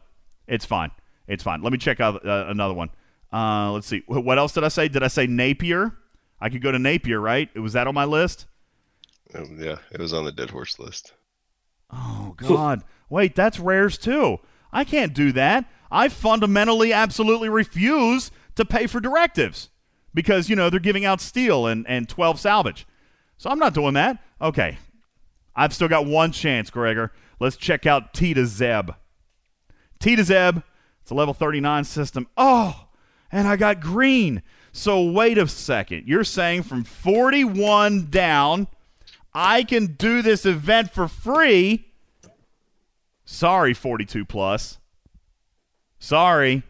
It's 0.46 0.66
fine. 0.66 0.90
It's 1.26 1.42
fine. 1.42 1.62
Let 1.62 1.72
me 1.72 1.78
check 1.78 1.98
out 1.98 2.26
uh, 2.26 2.44
another 2.48 2.74
one. 2.74 2.90
Uh, 3.32 3.72
let's 3.72 3.86
see. 3.86 4.02
What 4.06 4.36
else 4.36 4.52
did 4.52 4.64
I 4.64 4.68
say? 4.68 4.86
Did 4.88 5.02
I 5.02 5.09
say 5.09 5.26
Napier? 5.26 5.96
I 6.42 6.50
could 6.50 6.60
go 6.60 6.72
to 6.72 6.78
Napier, 6.78 7.18
right? 7.18 7.48
Was 7.59 7.72
that 7.72 7.86
on 7.86 7.94
my 7.94 8.04
list? 8.04 8.44
Um, 9.34 9.56
yeah, 9.59 9.78
it 9.90 9.98
was 9.98 10.12
on 10.12 10.26
the 10.26 10.32
dead 10.32 10.50
horse 10.50 10.78
list. 10.78 11.14
Oh 11.90 12.34
God! 12.36 12.84
Wait, 13.09 13.34
that's 13.34 13.59
rares 13.59 13.96
too. 13.96 14.40
I 14.74 14.84
can't 14.84 15.14
do 15.14 15.32
that. 15.32 15.64
I 15.90 16.10
fundamentally, 16.10 16.92
absolutely 16.92 17.48
refuse 17.48 18.30
to 18.56 18.66
pay 18.66 18.86
for 18.86 19.00
directives 19.00 19.70
because 20.12 20.50
you 20.50 20.56
know 20.56 20.68
they're 20.68 20.80
giving 20.80 21.06
out 21.06 21.22
steel 21.22 21.66
and 21.66 21.86
and 21.88 22.10
twelve 22.10 22.38
salvage. 22.38 22.86
So 23.43 23.51
I'm 23.51 23.59
not 23.59 23.74
doing 23.74 23.94
that. 23.94 24.23
Okay, 24.40 24.78
I've 25.56 25.74
still 25.74 25.89
got 25.89 26.06
one 26.06 26.31
chance, 26.31 26.70
Gregor. 26.70 27.10
Let's 27.40 27.56
check 27.56 27.86
out 27.86 28.14
T 28.14 28.32
to 28.35 28.47
Zeb. 28.47 28.93
T 29.98 30.14
to 30.14 30.23
Zeb. 30.23 30.59
It's 31.01 31.10
a 31.10 31.14
level 31.14 31.35
39 31.35 31.82
system. 31.82 32.28
Oh, 32.36 32.86
and 33.32 33.48
I 33.48 33.56
got 33.56 33.81
green. 33.81 34.43
So 34.70 35.02
wait 35.10 35.39
a 35.39 35.48
second. 35.48 36.06
You're 36.06 36.23
saying 36.23 36.62
from 36.62 36.85
41 36.85 38.10
down, 38.10 38.69
I 39.35 39.64
can 39.64 39.86
do 39.94 40.23
this 40.23 40.47
event 40.47 40.93
for 40.93 41.09
free? 41.09 41.86
Sorry, 43.24 43.74
42 43.74 44.24
plus. 44.24 44.78
Sorry. 45.98 46.62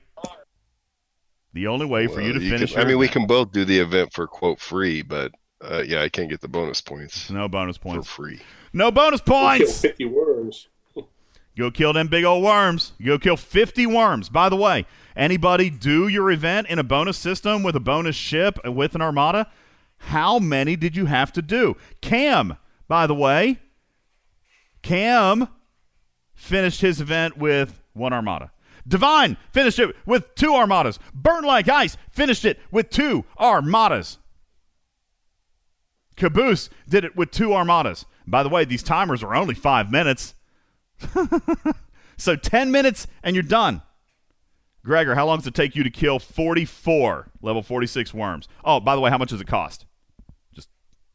The 1.52 1.66
only 1.66 1.84
way 1.84 2.06
for 2.06 2.22
you 2.22 2.32
to 2.32 2.38
Well, 2.38 2.48
finish. 2.48 2.72
can- 2.72 2.80
I 2.80 2.84
mean, 2.86 2.96
we 2.96 3.08
can 3.08 3.26
both 3.26 3.52
do 3.52 3.66
the 3.66 3.78
event 3.78 4.14
for 4.14 4.26
quote 4.26 4.58
free, 4.58 5.02
but 5.02 5.32
uh, 5.62 5.82
yeah, 5.86 6.02
I 6.02 6.08
can't 6.08 6.28
get 6.28 6.40
the 6.40 6.48
bonus 6.48 6.80
points. 6.80 7.30
No 7.30 7.48
bonus 7.48 7.78
points 7.78 8.06
for 8.06 8.22
free. 8.24 8.40
No 8.72 8.90
bonus 8.90 9.20
Kill 9.20 9.34
points. 9.34 9.80
50 9.80 10.04
worms. 10.06 10.68
Go 11.56 11.70
kill 11.70 11.92
them 11.92 12.08
big 12.08 12.24
old 12.24 12.42
worms. 12.42 12.92
Go 13.04 13.18
kill 13.18 13.36
50 13.36 13.86
worms. 13.86 14.28
By 14.28 14.48
the 14.48 14.56
way, 14.56 14.86
anybody 15.14 15.68
do 15.70 16.08
your 16.08 16.30
event 16.30 16.68
in 16.68 16.78
a 16.78 16.82
bonus 16.82 17.18
system 17.18 17.62
with 17.62 17.76
a 17.76 17.80
bonus 17.80 18.16
ship 18.16 18.58
with 18.64 18.94
an 18.94 19.02
armada? 19.02 19.50
How 19.98 20.38
many 20.38 20.76
did 20.76 20.96
you 20.96 21.06
have 21.06 21.32
to 21.34 21.42
do? 21.42 21.76
Cam, 22.00 22.56
by 22.88 23.06
the 23.06 23.14
way, 23.14 23.60
Cam 24.82 25.48
finished 26.34 26.80
his 26.80 27.00
event 27.00 27.36
with 27.36 27.80
one 27.92 28.12
armada. 28.12 28.50
Divine 28.88 29.36
finished 29.52 29.78
it 29.78 29.94
with 30.06 30.34
two 30.34 30.54
armadas. 30.54 30.98
Burn 31.14 31.44
Like 31.44 31.68
Ice 31.68 31.96
finished 32.10 32.44
it 32.44 32.58
with 32.72 32.90
two 32.90 33.24
armadas. 33.38 34.18
Caboose 36.16 36.70
did 36.88 37.04
it 37.04 37.16
with 37.16 37.30
two 37.30 37.54
armadas. 37.54 38.06
By 38.26 38.42
the 38.42 38.48
way, 38.48 38.64
these 38.64 38.82
timers 38.82 39.22
are 39.22 39.34
only 39.34 39.54
five 39.54 39.90
minutes. 39.90 40.34
so 42.16 42.36
10 42.36 42.70
minutes 42.70 43.06
and 43.22 43.34
you're 43.34 43.42
done. 43.42 43.82
Gregor, 44.84 45.14
how 45.14 45.26
long 45.26 45.38
does 45.38 45.46
it 45.46 45.54
take 45.54 45.76
you 45.76 45.84
to 45.84 45.90
kill 45.90 46.18
44 46.18 47.30
level 47.40 47.62
46 47.62 48.12
worms? 48.12 48.48
Oh, 48.64 48.80
by 48.80 48.94
the 48.94 49.00
way, 49.00 49.10
how 49.10 49.18
much 49.18 49.30
does 49.30 49.40
it 49.40 49.46
cost? 49.46 49.86
Just 50.54 50.68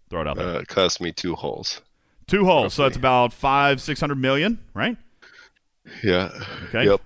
throw 0.09 0.21
it 0.21 0.27
out 0.27 0.37
there. 0.37 0.47
Uh, 0.47 0.59
it 0.59 0.67
cost 0.67 1.01
me 1.01 1.11
two 1.11 1.35
holes. 1.35 1.81
Two 2.27 2.43
holes, 2.43 2.73
so 2.73 2.83
that's 2.83 2.97
about 2.97 3.31
five, 3.31 3.81
six 3.81 4.01
hundred 4.01 4.17
million, 4.17 4.59
right? 4.73 4.97
Yeah. 6.03 6.29
Okay. 6.67 6.83
Yep. 6.83 7.01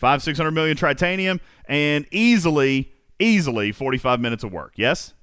Five, 0.00 0.20
six 0.20 0.36
hundred 0.36 0.50
million 0.50 0.76
tritanium, 0.76 1.38
and 1.66 2.06
easily, 2.10 2.92
easily 3.20 3.70
forty-five 3.70 4.18
minutes 4.18 4.42
of 4.42 4.52
work. 4.52 4.72
Yes, 4.74 5.13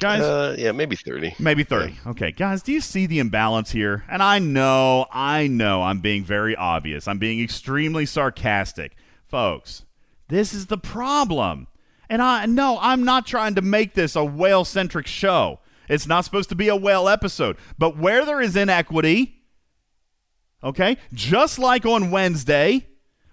guys. 0.00 0.22
Uh, 0.22 0.56
yeah, 0.58 0.72
maybe 0.72 0.96
thirty. 0.96 1.34
Maybe 1.38 1.62
30. 1.62 1.98
Okay, 2.08 2.32
guys, 2.32 2.62
do 2.62 2.72
you 2.72 2.80
see 2.80 3.06
the 3.06 3.18
imbalance 3.18 3.70
here? 3.70 4.04
And 4.08 4.22
I 4.22 4.38
know, 4.38 5.06
I 5.12 5.46
know 5.46 5.82
I'm 5.82 6.00
being 6.00 6.24
very 6.24 6.56
obvious. 6.56 7.06
I'm 7.06 7.18
being 7.18 7.40
extremely 7.40 8.06
sarcastic. 8.06 8.96
Folks, 9.26 9.84
this 10.28 10.52
is 10.52 10.66
the 10.66 10.78
problem. 10.78 11.68
And 12.08 12.20
I 12.20 12.46
no, 12.46 12.78
I'm 12.80 13.04
not 13.04 13.26
trying 13.26 13.54
to 13.54 13.62
make 13.62 13.94
this 13.94 14.16
a 14.16 14.24
whale 14.24 14.64
centric 14.64 15.06
show. 15.06 15.60
It's 15.88 16.06
not 16.06 16.24
supposed 16.24 16.48
to 16.48 16.54
be 16.54 16.68
a 16.68 16.76
whale 16.76 17.08
episode. 17.08 17.56
But 17.78 17.96
where 17.96 18.24
there 18.24 18.40
is 18.40 18.56
inequity, 18.56 19.42
okay, 20.62 20.96
just 21.12 21.58
like 21.58 21.86
on 21.86 22.10
Wednesday, 22.10 22.86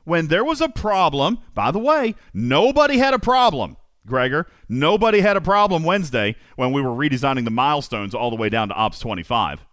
when 0.03 0.27
there 0.27 0.43
was 0.43 0.61
a 0.61 0.69
problem, 0.69 1.39
by 1.53 1.71
the 1.71 1.79
way, 1.79 2.15
nobody 2.33 2.97
had 2.97 3.13
a 3.13 3.19
problem, 3.19 3.77
Gregor. 4.07 4.47
Nobody 4.67 5.21
had 5.21 5.37
a 5.37 5.41
problem 5.41 5.83
Wednesday 5.83 6.35
when 6.55 6.71
we 6.71 6.81
were 6.81 6.89
redesigning 6.89 7.45
the 7.45 7.51
milestones 7.51 8.15
all 8.15 8.31
the 8.31 8.35
way 8.35 8.49
down 8.49 8.69
to 8.69 8.73
Ops 8.73 8.99
25. 8.99 9.63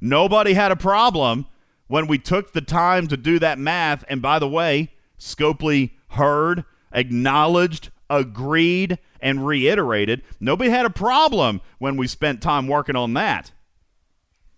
Nobody 0.00 0.54
had 0.54 0.72
a 0.72 0.76
problem 0.76 1.46
when 1.86 2.06
we 2.08 2.18
took 2.18 2.52
the 2.52 2.60
time 2.60 3.06
to 3.08 3.16
do 3.16 3.38
that 3.38 3.58
math. 3.58 4.04
And 4.08 4.20
by 4.20 4.38
the 4.38 4.48
way, 4.48 4.90
Scopely 5.18 5.92
heard, 6.08 6.64
acknowledged, 6.92 7.90
agreed, 8.10 8.98
and 9.20 9.46
reiterated. 9.46 10.22
Nobody 10.40 10.70
had 10.70 10.86
a 10.86 10.90
problem 10.90 11.60
when 11.78 11.96
we 11.96 12.08
spent 12.08 12.42
time 12.42 12.66
working 12.66 12.96
on 12.96 13.14
that. 13.14 13.52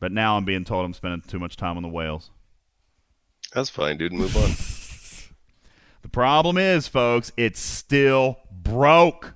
But 0.00 0.12
now 0.12 0.36
I'm 0.36 0.44
being 0.44 0.64
told 0.64 0.84
I'm 0.84 0.94
spending 0.94 1.22
too 1.22 1.38
much 1.38 1.56
time 1.56 1.76
on 1.76 1.82
the 1.82 1.88
whales. 1.88 2.30
That's 3.52 3.70
fine, 3.70 3.96
dude. 3.96 4.12
Move 4.12 4.36
on. 4.36 4.50
The 6.06 6.10
problem 6.10 6.56
is, 6.56 6.86
folks, 6.86 7.32
it's 7.36 7.58
still 7.58 8.38
broke. 8.68 9.34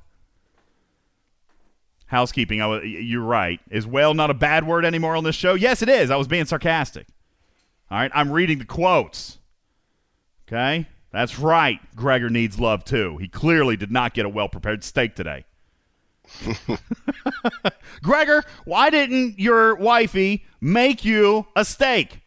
Housekeeping, 2.07 2.61
I 2.61 2.67
was, 2.67 2.85
you're 2.85 3.23
right. 3.23 3.61
Is 3.71 3.87
whale 3.87 4.15
not 4.15 4.31
a 4.31 4.35
bad 4.35 4.67
word 4.67 4.85
anymore 4.85 5.15
on 5.15 5.23
this 5.23 5.37
show? 5.37 5.55
Yes, 5.55 5.81
it 5.81 5.89
is. 5.89 6.11
I 6.11 6.17
was 6.17 6.27
being 6.27 6.45
sarcastic. 6.45 7.07
All 7.91 7.99
right, 7.99 8.11
I'm 8.15 8.33
reading 8.33 8.59
the 8.59 8.65
quotes. 8.65 9.39
Okay? 10.49 10.87
That's 11.13 11.39
right. 11.39 11.79
Gregor 11.95 12.31
needs 12.31 12.59
love 12.59 12.85
too. 12.85 13.19
He 13.19 13.29
clearly 13.29 13.77
did 13.77 13.91
not 13.91 14.15
get 14.15 14.27
a 14.27 14.29
well 14.29 14.49
prepared 14.49 14.83
steak 14.85 15.15
today. 15.15 15.45
Gregor, 18.03 18.45
why 18.65 18.91
didn't 18.91 19.39
your 19.39 19.75
wifey 19.75 20.45
make 20.61 21.05
you 21.05 21.47
a 21.57 21.65
steak? 21.65 22.21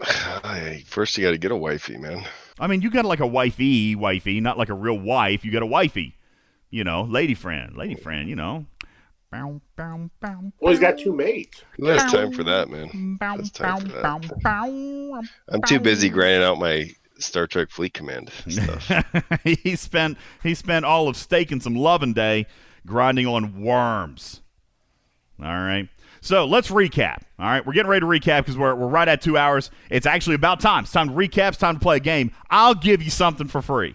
First, 0.86 1.18
you 1.18 1.24
got 1.24 1.32
to 1.32 1.38
get 1.38 1.50
a 1.50 1.56
wifey, 1.56 1.98
man. 1.98 2.24
I 2.60 2.66
mean, 2.66 2.82
you 2.82 2.90
got 2.90 3.04
like 3.04 3.20
a 3.20 3.26
wifey, 3.26 3.96
wifey, 3.96 4.40
not 4.40 4.58
like 4.58 4.68
a 4.68 4.74
real 4.74 4.98
wife. 4.98 5.44
You 5.44 5.50
got 5.50 5.62
a 5.62 5.66
wifey, 5.66 6.16
you 6.70 6.84
know, 6.84 7.02
lady 7.02 7.34
friend, 7.34 7.74
lady 7.76 7.94
friend, 7.94 8.28
you 8.28 8.36
know. 8.36 8.66
Bow, 9.32 9.60
bow, 9.76 10.10
bow, 10.20 10.52
Well, 10.60 10.72
he's 10.72 10.80
got 10.80 10.98
two 10.98 11.12
mates. 11.14 11.62
Who 11.78 11.86
has 11.86 12.10
time 12.12 12.32
for 12.32 12.42
that, 12.44 12.68
man? 12.68 13.16
bow, 13.18 13.36
That's 13.36 13.50
time 13.50 13.86
for 13.86 14.02
bow, 14.02 14.18
that. 14.18 14.42
bow, 14.42 15.22
I'm 15.48 15.62
too 15.62 15.78
busy 15.80 16.08
grinding 16.08 16.42
out 16.42 16.58
my 16.58 16.90
Star 17.18 17.46
Trek 17.46 17.70
Fleet 17.70 17.94
Command 17.94 18.30
stuff. 18.48 18.90
he 19.44 19.76
spent 19.76 20.18
he 20.42 20.54
spent 20.54 20.84
all 20.84 21.06
of 21.08 21.16
steak 21.16 21.52
and 21.52 21.62
some 21.62 21.76
loving 21.76 22.12
day 22.12 22.46
grinding 22.86 23.26
on 23.26 23.62
worms. 23.62 24.40
All 25.38 25.46
right. 25.46 25.88
So 26.20 26.44
let's 26.44 26.70
recap. 26.70 27.22
All 27.38 27.46
right, 27.46 27.64
we're 27.64 27.72
getting 27.72 27.90
ready 27.90 28.00
to 28.00 28.06
recap 28.06 28.40
because 28.40 28.56
we're, 28.56 28.74
we're 28.74 28.88
right 28.88 29.08
at 29.08 29.22
two 29.22 29.38
hours. 29.38 29.70
It's 29.88 30.06
actually 30.06 30.34
about 30.34 30.60
time. 30.60 30.84
It's 30.84 30.92
time 30.92 31.08
to 31.08 31.14
recap. 31.14 31.48
It's 31.48 31.56
time 31.56 31.76
to 31.76 31.80
play 31.80 31.96
a 31.96 32.00
game. 32.00 32.32
I'll 32.50 32.74
give 32.74 33.02
you 33.02 33.10
something 33.10 33.48
for 33.48 33.62
free. 33.62 33.94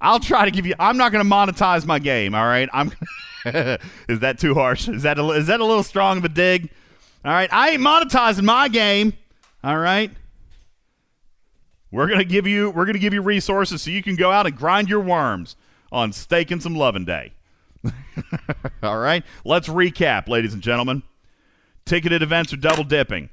I'll 0.00 0.20
try 0.20 0.44
to 0.44 0.50
give 0.50 0.66
you. 0.66 0.74
I'm 0.78 0.96
not 0.96 1.12
going 1.12 1.24
to 1.24 1.30
monetize 1.30 1.86
my 1.86 1.98
game. 1.98 2.34
All 2.34 2.46
right. 2.46 2.68
I'm. 2.72 2.92
is 4.08 4.20
that 4.20 4.38
too 4.38 4.54
harsh? 4.54 4.88
Is 4.88 5.02
that 5.02 5.18
a, 5.18 5.28
is 5.30 5.46
that 5.46 5.60
a 5.60 5.64
little 5.64 5.82
strong 5.82 6.18
of 6.18 6.24
a 6.24 6.28
dig? 6.28 6.70
All 7.24 7.32
right. 7.32 7.52
I 7.52 7.70
ain't 7.70 7.82
monetizing 7.82 8.44
my 8.44 8.68
game. 8.68 9.12
All 9.62 9.76
right. 9.76 10.10
We're 11.92 12.08
gonna 12.08 12.24
give 12.24 12.46
you. 12.46 12.70
We're 12.70 12.86
gonna 12.86 12.98
give 12.98 13.12
you 13.12 13.20
resources 13.20 13.82
so 13.82 13.90
you 13.90 14.02
can 14.02 14.16
go 14.16 14.30
out 14.30 14.46
and 14.46 14.56
grind 14.56 14.88
your 14.88 15.00
worms 15.00 15.56
on 15.90 16.12
steak 16.12 16.50
and 16.50 16.62
some 16.62 16.76
loving 16.76 17.04
day. 17.04 17.32
All 18.82 18.98
right. 18.98 19.24
Let's 19.44 19.68
recap, 19.68 20.28
ladies 20.28 20.54
and 20.54 20.62
gentlemen. 20.62 21.02
Ticketed 21.90 22.22
events 22.22 22.52
are 22.52 22.56
double 22.56 22.84
dipping. 22.84 23.30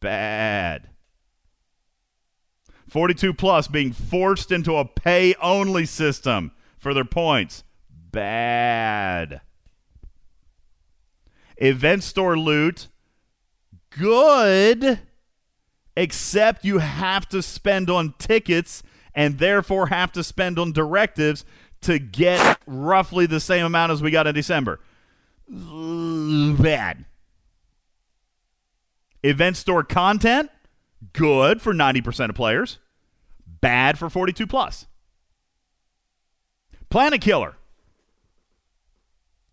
Bad. 0.00 0.88
42 2.88 3.34
plus 3.34 3.68
being 3.68 3.92
forced 3.92 4.50
into 4.50 4.76
a 4.76 4.86
pay 4.86 5.34
only 5.42 5.84
system 5.84 6.52
for 6.78 6.94
their 6.94 7.04
points. 7.04 7.64
Bad. 7.90 9.42
Event 11.58 12.02
store 12.02 12.38
loot. 12.38 12.88
Good. 13.90 15.00
Except 15.94 16.64
you 16.64 16.78
have 16.78 17.28
to 17.28 17.42
spend 17.42 17.90
on 17.90 18.14
tickets 18.16 18.82
and 19.14 19.38
therefore 19.38 19.88
have 19.88 20.12
to 20.12 20.24
spend 20.24 20.58
on 20.58 20.72
directives 20.72 21.44
to 21.82 21.98
get 21.98 22.58
roughly 22.66 23.26
the 23.26 23.38
same 23.38 23.66
amount 23.66 23.92
as 23.92 24.00
we 24.00 24.10
got 24.10 24.26
in 24.26 24.34
December. 24.34 24.80
Bad. 25.46 27.04
Event 29.22 29.56
store 29.56 29.82
content, 29.82 30.50
good 31.12 31.60
for 31.60 31.74
90% 31.74 32.28
of 32.30 32.34
players, 32.34 32.78
bad 33.46 33.98
for 33.98 34.08
42 34.08 34.46
plus. 34.46 34.86
Planet 36.90 37.20
Killer. 37.20 37.56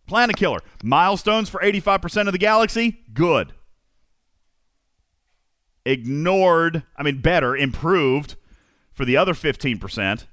Planet 0.08 0.36
Killer. 0.36 0.60
Milestones 0.84 1.50
for 1.50 1.60
85% 1.62 2.28
of 2.28 2.32
the 2.32 2.38
galaxy, 2.38 3.00
good. 3.14 3.54
Ignored, 5.86 6.84
I 6.96 7.04
mean, 7.04 7.22
better, 7.22 7.56
improved 7.56 8.36
for 8.94 9.06
the 9.06 9.18
other 9.18 9.34
15%, 9.34 10.26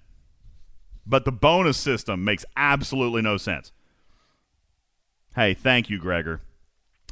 but 1.07 1.25
the 1.25 1.33
bonus 1.33 1.77
system 1.77 2.25
makes 2.25 2.45
absolutely 2.57 3.23
no 3.23 3.37
sense. 3.37 3.73
Hey, 5.35 5.55
thank 5.55 5.91
you, 5.91 5.99
Gregor. 5.99 6.41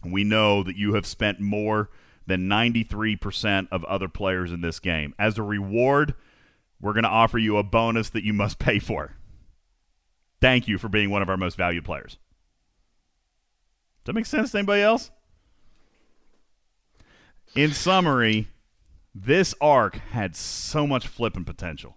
We 0.05 0.25
know 0.25 0.63
that 0.63 0.77
you 0.77 0.95
have 0.95 1.07
spent 1.07 1.41
more 1.41 1.91
than 2.27 2.49
93% 2.49 3.69
of 3.71 3.85
other 3.85 4.09
players 4.09 4.53
in 4.53 4.61
this 4.61 4.79
game. 4.79 5.15
As 5.19 5.39
a 5.39 5.43
reward, 5.43 6.15
we're 6.81 6.93
going 6.93 7.05
to 7.05 7.11
offer 7.11 7.39
you 7.39 7.57
a 7.57 7.63
bonus 7.63 8.11
that 8.11 8.25
you 8.25 8.33
must 8.33 8.59
pay 8.59 8.79
for. 8.79 9.17
Thank 10.41 10.69
you 10.69 10.79
for 10.79 10.89
being 10.89 11.11
one 11.11 11.23
of 11.23 11.29
our 11.29 11.37
most 11.37 11.57
valued 11.57 11.85
players. 11.85 12.19
Does 14.01 14.07
that 14.07 14.15
make 14.15 14.27
sense 14.27 14.53
to 14.53 14.59
anybody 14.59 14.83
else? 14.83 15.11
In 17.55 17.73
summary, 17.73 18.49
this 19.15 19.55
arc 19.61 19.97
had 19.97 20.37
so 20.37 20.87
much 20.87 21.07
flipping 21.07 21.45
potential. 21.45 21.97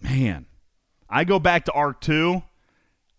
Man, 0.00 0.46
I 1.10 1.24
go 1.24 1.38
back 1.38 1.64
to 1.66 1.72
arc 1.72 2.00
2. 2.00 2.42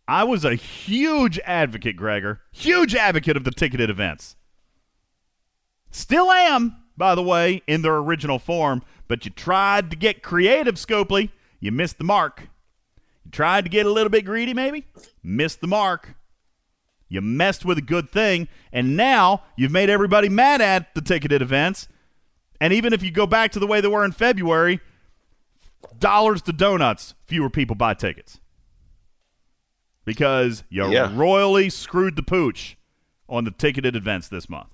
I 0.07 0.23
was 0.23 0.43
a 0.43 0.55
huge 0.55 1.39
advocate, 1.45 1.95
Gregor. 1.95 2.41
Huge 2.51 2.95
advocate 2.95 3.37
of 3.37 3.43
the 3.43 3.51
ticketed 3.51 3.89
events. 3.89 4.35
Still 5.93 6.31
am, 6.31 6.75
by 6.97 7.13
the 7.13 7.21
way, 7.21 7.61
in 7.67 7.83
their 7.83 7.95
original 7.97 8.39
form, 8.39 8.81
but 9.07 9.25
you 9.25 9.31
tried 9.31 9.91
to 9.91 9.95
get 9.95 10.23
creative, 10.23 10.75
Scopely. 10.75 11.29
You 11.59 11.71
missed 11.71 11.99
the 11.99 12.03
mark. 12.03 12.49
You 13.23 13.29
tried 13.31 13.63
to 13.65 13.69
get 13.69 13.85
a 13.85 13.91
little 13.91 14.09
bit 14.09 14.25
greedy, 14.25 14.55
maybe? 14.55 14.87
Missed 15.21 15.61
the 15.61 15.67
mark. 15.67 16.15
You 17.09 17.21
messed 17.21 17.63
with 17.63 17.77
a 17.77 17.81
good 17.81 18.09
thing, 18.09 18.47
and 18.71 18.97
now 18.97 19.43
you've 19.55 19.71
made 19.71 19.87
everybody 19.87 20.29
mad 20.29 20.61
at 20.61 20.95
the 20.95 21.01
ticketed 21.01 21.43
events. 21.43 21.87
And 22.59 22.73
even 22.73 22.91
if 22.91 23.03
you 23.03 23.11
go 23.11 23.27
back 23.27 23.51
to 23.51 23.59
the 23.59 23.67
way 23.67 23.79
they 23.79 23.87
were 23.87 24.03
in 24.03 24.13
February, 24.13 24.79
dollars 25.99 26.41
to 26.43 26.53
donuts, 26.53 27.13
fewer 27.27 27.51
people 27.51 27.75
buy 27.75 27.93
tickets. 27.93 28.39
Because 30.05 30.63
you 30.69 30.91
Yeah. 30.91 31.11
royally 31.15 31.69
screwed 31.69 32.15
the 32.15 32.23
pooch 32.23 32.77
on 33.29 33.43
the 33.43 33.51
ticketed 33.51 33.95
events 33.95 34.27
this 34.27 34.49
month. 34.49 34.69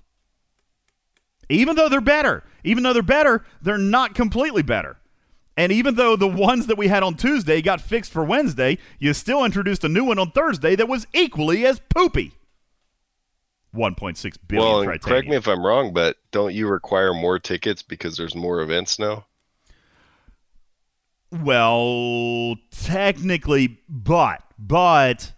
Even 1.50 1.76
though 1.76 1.88
they're 1.88 2.00
better, 2.00 2.44
even 2.64 2.82
though 2.82 2.92
they're 2.92 3.02
better, 3.02 3.44
they're 3.60 3.76
not 3.78 4.14
completely 4.14 4.62
better. 4.62 4.96
And 5.56 5.72
even 5.72 5.96
though 5.96 6.16
the 6.16 6.28
ones 6.28 6.66
that 6.68 6.78
we 6.78 6.88
had 6.88 7.02
on 7.02 7.16
Tuesday 7.16 7.60
got 7.60 7.80
fixed 7.80 8.12
for 8.12 8.24
Wednesday, 8.24 8.78
you 8.98 9.12
still 9.12 9.44
introduced 9.44 9.84
a 9.84 9.88
new 9.88 10.04
one 10.04 10.18
on 10.18 10.30
Thursday 10.30 10.74
that 10.76 10.88
was 10.88 11.06
equally 11.12 11.66
as 11.66 11.80
poopy. 11.90 12.32
1.6 13.74 14.36
billion 14.48 14.68
Well, 14.68 14.84
tritanium. 14.84 15.00
correct 15.02 15.28
me 15.28 15.36
if 15.36 15.46
I'm 15.46 15.64
wrong, 15.64 15.92
but 15.92 16.16
don't 16.30 16.54
you 16.54 16.66
require 16.68 17.12
more 17.12 17.38
tickets 17.38 17.82
because 17.82 18.16
there's 18.16 18.34
more 18.34 18.62
events 18.62 18.98
now? 18.98 19.26
Well, 21.30 22.56
technically, 22.72 23.78
but 23.88 24.42
but 24.58 25.32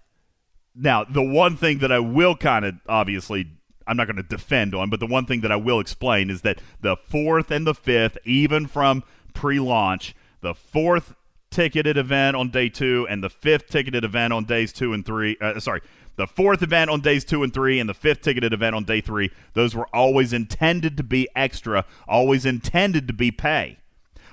now 0.74 1.04
the 1.04 1.22
one 1.22 1.56
thing 1.56 1.78
that 1.78 1.92
I 1.92 1.98
will 1.98 2.34
kind 2.34 2.64
of 2.64 2.74
obviously 2.88 3.48
I'm 3.86 3.96
not 3.96 4.06
going 4.06 4.16
to 4.16 4.22
defend 4.22 4.74
on, 4.74 4.90
but 4.90 5.00
the 5.00 5.06
one 5.06 5.26
thing 5.26 5.40
that 5.40 5.52
I 5.52 5.56
will 5.56 5.80
explain 5.80 6.30
is 6.30 6.42
that 6.42 6.60
the 6.80 6.96
fourth 6.96 7.50
and 7.50 7.66
the 7.66 7.74
fifth, 7.74 8.18
even 8.24 8.66
from 8.66 9.04
pre-launch, 9.34 10.14
the 10.40 10.54
fourth 10.54 11.14
ticketed 11.50 11.96
event 11.96 12.36
on 12.36 12.50
day 12.50 12.68
two 12.68 13.06
and 13.10 13.22
the 13.22 13.30
fifth 13.30 13.68
ticketed 13.68 14.04
event 14.04 14.32
on 14.32 14.44
days 14.44 14.72
two 14.72 14.92
and 14.92 15.04
three. 15.04 15.36
Uh, 15.40 15.60
sorry, 15.60 15.80
the 16.16 16.26
fourth 16.26 16.62
event 16.62 16.90
on 16.90 17.00
days 17.00 17.24
two 17.24 17.42
and 17.42 17.52
three 17.54 17.78
and 17.78 17.88
the 17.88 17.94
fifth 17.94 18.22
ticketed 18.22 18.52
event 18.52 18.74
on 18.74 18.84
day 18.84 19.00
three. 19.00 19.30
Those 19.54 19.74
were 19.74 19.88
always 19.94 20.32
intended 20.32 20.96
to 20.96 21.02
be 21.02 21.28
extra, 21.36 21.84
always 22.08 22.44
intended 22.44 23.06
to 23.06 23.12
be 23.12 23.30
pay. 23.30 23.78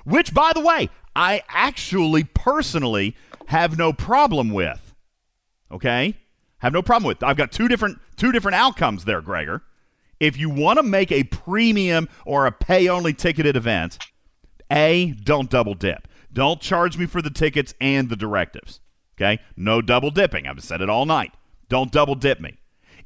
Which, 0.04 0.32
by 0.34 0.52
the 0.54 0.60
way, 0.60 0.88
I 1.14 1.42
actually 1.48 2.24
personally 2.24 3.16
have 3.46 3.76
no 3.76 3.92
problem 3.92 4.50
with. 4.50 4.94
Okay? 5.70 6.16
Have 6.60 6.72
no 6.72 6.82
problem 6.82 7.08
with. 7.08 7.22
I've 7.22 7.36
got 7.36 7.52
two 7.52 7.68
different 7.68 7.98
two 8.16 8.32
different 8.32 8.54
outcomes 8.54 9.04
there, 9.04 9.20
Gregor. 9.20 9.62
If 10.18 10.36
you 10.36 10.50
want 10.50 10.78
to 10.78 10.82
make 10.82 11.10
a 11.10 11.24
premium 11.24 12.08
or 12.26 12.46
a 12.46 12.52
pay 12.52 12.88
only 12.88 13.14
ticketed 13.14 13.56
event, 13.56 13.98
A, 14.70 15.12
don't 15.24 15.48
double 15.50 15.74
dip. 15.74 16.06
Don't 16.32 16.60
charge 16.60 16.98
me 16.98 17.06
for 17.06 17.22
the 17.22 17.30
tickets 17.30 17.74
and 17.80 18.08
the 18.08 18.16
directives. 18.16 18.80
Okay? 19.16 19.42
No 19.56 19.80
double 19.80 20.10
dipping. 20.10 20.46
I've 20.46 20.62
said 20.62 20.80
it 20.80 20.90
all 20.90 21.06
night. 21.06 21.32
Don't 21.68 21.90
double 21.90 22.14
dip 22.14 22.40
me. 22.40 22.58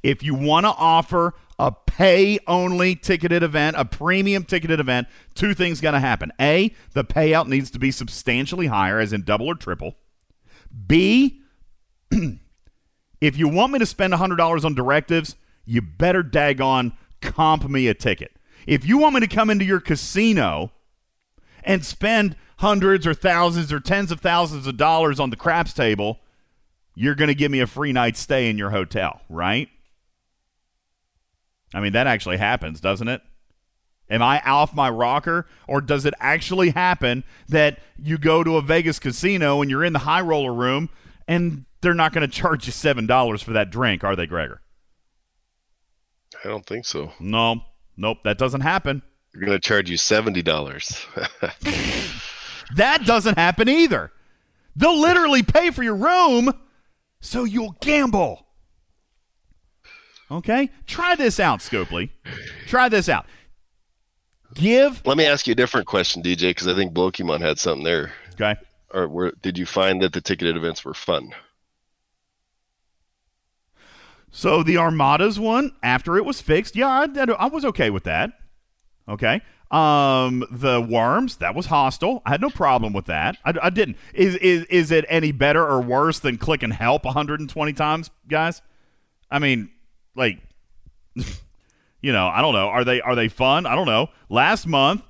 If 0.02 0.22
you 0.22 0.34
want 0.34 0.66
to 0.66 0.70
offer 0.70 1.34
a 1.58 1.72
pay 1.72 2.38
only 2.46 2.96
ticketed 2.96 3.42
event, 3.42 3.76
a 3.78 3.84
premium 3.84 4.44
ticketed 4.44 4.80
event, 4.80 5.08
two 5.34 5.54
things 5.54 5.80
going 5.80 5.94
to 5.94 6.00
happen. 6.00 6.32
A, 6.40 6.74
the 6.92 7.04
payout 7.04 7.48
needs 7.48 7.70
to 7.70 7.78
be 7.78 7.90
substantially 7.90 8.66
higher, 8.66 8.98
as 8.98 9.12
in 9.12 9.22
double 9.22 9.46
or 9.46 9.54
triple. 9.54 9.94
B, 10.86 11.40
if 13.24 13.38
you 13.38 13.48
want 13.48 13.72
me 13.72 13.78
to 13.78 13.86
spend 13.86 14.12
$100 14.12 14.64
on 14.64 14.74
directives, 14.74 15.36
you 15.64 15.80
better 15.80 16.22
daggone 16.22 16.92
comp 17.22 17.68
me 17.68 17.88
a 17.88 17.94
ticket. 17.94 18.32
If 18.66 18.84
you 18.84 18.98
want 18.98 19.14
me 19.14 19.20
to 19.20 19.26
come 19.26 19.48
into 19.48 19.64
your 19.64 19.80
casino 19.80 20.72
and 21.62 21.84
spend 21.84 22.36
hundreds 22.58 23.06
or 23.06 23.14
thousands 23.14 23.72
or 23.72 23.80
tens 23.80 24.12
of 24.12 24.20
thousands 24.20 24.66
of 24.66 24.76
dollars 24.76 25.18
on 25.18 25.30
the 25.30 25.36
craps 25.36 25.72
table, 25.72 26.20
you're 26.94 27.14
going 27.14 27.28
to 27.28 27.34
give 27.34 27.50
me 27.50 27.60
a 27.60 27.66
free 27.66 27.92
night 27.92 28.16
stay 28.16 28.50
in 28.50 28.58
your 28.58 28.70
hotel, 28.70 29.22
right? 29.30 29.68
I 31.72 31.80
mean, 31.80 31.92
that 31.94 32.06
actually 32.06 32.36
happens, 32.36 32.80
doesn't 32.80 33.08
it? 33.08 33.22
Am 34.10 34.22
I 34.22 34.42
off 34.42 34.74
my 34.74 34.90
rocker, 34.90 35.46
or 35.66 35.80
does 35.80 36.04
it 36.04 36.12
actually 36.20 36.70
happen 36.70 37.24
that 37.48 37.78
you 37.98 38.18
go 38.18 38.44
to 38.44 38.58
a 38.58 38.62
Vegas 38.62 38.98
casino 38.98 39.62
and 39.62 39.70
you're 39.70 39.82
in 39.82 39.94
the 39.94 40.00
high 40.00 40.20
roller 40.20 40.52
room 40.52 40.90
and 41.26 41.64
they're 41.84 41.94
not 41.94 42.12
going 42.12 42.28
to 42.28 42.36
charge 42.36 42.66
you 42.66 42.72
$7 42.72 43.42
for 43.44 43.52
that 43.52 43.70
drink, 43.70 44.02
are 44.02 44.16
they, 44.16 44.26
Gregor? 44.26 44.60
I 46.44 46.48
don't 46.48 46.66
think 46.66 46.84
so. 46.84 47.12
No, 47.20 47.60
nope, 47.96 48.18
that 48.24 48.38
doesn't 48.38 48.62
happen. 48.62 49.02
They're 49.32 49.46
going 49.46 49.58
to 49.58 49.60
charge 49.60 49.90
you 49.90 49.96
seventy 49.96 50.42
dollars. 50.42 51.04
That 52.76 53.04
doesn't 53.04 53.36
happen 53.36 53.68
either. 53.68 54.10
They'll 54.76 54.98
literally 54.98 55.42
pay 55.42 55.70
for 55.70 55.82
your 55.82 55.96
room 55.96 56.52
so 57.20 57.44
you'll 57.44 57.76
gamble. 57.80 58.46
Okay? 60.30 60.70
Try 60.86 61.14
this 61.14 61.38
out, 61.38 61.60
Scopely. 61.60 62.10
Try 62.66 62.88
this 62.88 63.08
out. 63.08 63.26
Give. 64.54 65.00
Let 65.04 65.16
me 65.16 65.26
ask 65.26 65.46
you 65.46 65.52
a 65.52 65.56
different 65.56 65.86
question, 65.86 66.22
DJ, 66.22 66.50
because 66.50 66.68
I 66.68 66.74
think 66.74 66.92
Blokimon 66.92 67.40
had 67.40 67.58
something 67.58 67.84
there. 67.84 68.12
Okay. 68.32 68.56
Or 68.92 69.08
were, 69.08 69.32
did 69.42 69.58
you 69.58 69.66
find 69.66 70.02
that 70.02 70.12
the 70.12 70.20
ticketed 70.20 70.56
events 70.56 70.84
were 70.84 70.94
fun? 70.94 71.32
So 74.36 74.64
the 74.64 74.78
Armadas 74.78 75.38
one, 75.38 75.70
after 75.80 76.16
it 76.16 76.24
was 76.24 76.40
fixed, 76.40 76.74
yeah, 76.74 76.88
I, 76.88 77.32
I 77.38 77.46
was 77.46 77.64
okay 77.66 77.88
with 77.88 78.02
that. 78.02 78.32
Okay. 79.08 79.40
Um, 79.70 80.44
the 80.50 80.80
worms, 80.80 81.36
that 81.36 81.54
was 81.54 81.66
hostile. 81.66 82.20
I 82.26 82.30
had 82.30 82.40
no 82.40 82.50
problem 82.50 82.92
with 82.92 83.04
that. 83.06 83.36
I, 83.44 83.54
I 83.62 83.70
didn't. 83.70 83.96
Is 84.12 84.34
is 84.36 84.64
is 84.64 84.90
it 84.90 85.04
any 85.08 85.30
better 85.30 85.64
or 85.64 85.80
worse 85.80 86.18
than 86.18 86.36
clicking 86.36 86.72
help 86.72 87.04
120 87.04 87.72
times, 87.74 88.10
guys? 88.28 88.60
I 89.30 89.38
mean, 89.38 89.70
like, 90.16 90.40
you 91.14 92.12
know, 92.12 92.26
I 92.26 92.40
don't 92.42 92.54
know. 92.54 92.66
Are 92.66 92.82
they 92.82 93.00
are 93.02 93.14
they 93.14 93.28
fun? 93.28 93.66
I 93.66 93.76
don't 93.76 93.86
know. 93.86 94.08
Last 94.28 94.66
month, 94.66 95.04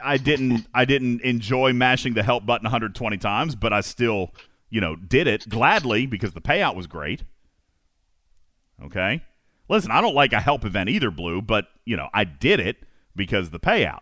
I 0.00 0.16
didn't 0.16 0.68
I 0.72 0.84
didn't 0.84 1.22
enjoy 1.22 1.72
mashing 1.72 2.14
the 2.14 2.22
help 2.22 2.46
button 2.46 2.66
120 2.66 3.16
times, 3.16 3.56
but 3.56 3.72
I 3.72 3.80
still, 3.80 4.32
you 4.70 4.80
know, 4.80 4.94
did 4.94 5.26
it 5.26 5.48
gladly 5.48 6.06
because 6.06 6.34
the 6.34 6.40
payout 6.40 6.76
was 6.76 6.86
great. 6.86 7.24
Okay. 8.82 9.22
Listen, 9.68 9.90
I 9.90 10.00
don't 10.00 10.14
like 10.14 10.32
a 10.32 10.40
help 10.40 10.64
event 10.64 10.90
either, 10.90 11.10
Blue, 11.10 11.40
but 11.40 11.66
you 11.84 11.96
know, 11.96 12.08
I 12.12 12.24
did 12.24 12.60
it 12.60 12.78
because 13.16 13.50
the 13.50 13.60
payout. 13.60 14.00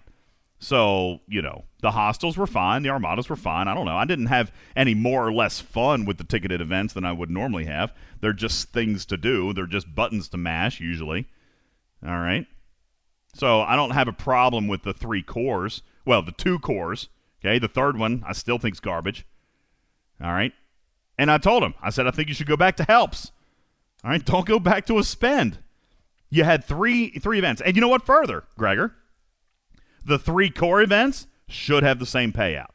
So, 0.59 1.20
you 1.27 1.43
know, 1.43 1.65
the 1.81 1.90
hostiles 1.90 2.36
were 2.36 2.47
fine, 2.47 2.82
the 2.82 2.90
armadas 2.90 3.28
were 3.28 3.36
fine. 3.36 3.66
I 3.66 3.74
don't 3.74 3.85
know. 3.85 3.97
I 3.97 4.05
didn't 4.05 4.27
have 4.27 4.53
any 4.77 4.94
more 4.94 5.27
or 5.27 5.32
less 5.32 5.59
fun 5.61 6.05
with 6.05 6.19
the 6.19 6.24
ticketed 6.24 6.61
events 6.61 6.94
than 6.94 7.05
I 7.05 7.11
would 7.11 7.31
normally 7.31 7.65
have. 7.65 7.93
They're 8.20 8.32
just 8.32 8.73
things 8.73 9.05
to 9.07 9.16
do. 9.16 9.53
They're 9.53 9.66
just 9.66 9.93
buttons 9.93 10.28
to 10.28 10.36
mash 10.36 10.78
usually. 10.78 11.27
All 12.07 12.20
right. 12.20 12.47
So, 13.35 13.62
I 13.62 13.74
don't 13.74 13.90
have 13.90 14.07
a 14.09 14.12
problem 14.12 14.69
with 14.69 14.85
the 14.85 14.93
three 14.93 15.23
cores. 15.23 15.82
Well, 16.05 16.23
the 16.23 16.32
two 16.32 16.59
cores. 16.59 17.09
Okay, 17.44 17.59
the 17.59 17.66
third 17.66 17.99
one 17.99 18.23
I 18.24 18.32
still 18.32 18.59
think's 18.59 18.78
garbage. 18.78 19.27
All 20.23 20.32
right. 20.32 20.53
And 21.19 21.31
I 21.31 21.39
told 21.39 21.65
him, 21.65 21.74
I 21.82 21.90
said, 21.90 22.07
I 22.07 22.12
think 22.12 22.28
you 22.28 22.35
should 22.35 22.47
go 22.47 22.57
back 22.57 22.77
to 22.77 22.85
helps. 22.85 23.32
All 24.05 24.11
right, 24.11 24.24
don't 24.24 24.47
go 24.47 24.59
back 24.59 24.87
to 24.87 24.99
a 24.99 25.05
spend. 25.05 25.59
You 26.29 26.45
had 26.45 26.65
three 26.65 27.11
three 27.19 27.39
events, 27.39 27.61
and 27.61 27.77
you 27.77 27.81
know 27.81 27.89
what? 27.89 28.07
Further, 28.07 28.45
Gregor, 28.57 28.95
the 30.05 30.19
three 30.19 30.51
core 30.51 30.83
events 30.83 31.27
should 31.47 31.83
have 31.83 31.99
the 31.99 32.07
same 32.07 32.33
payout. 32.33 32.70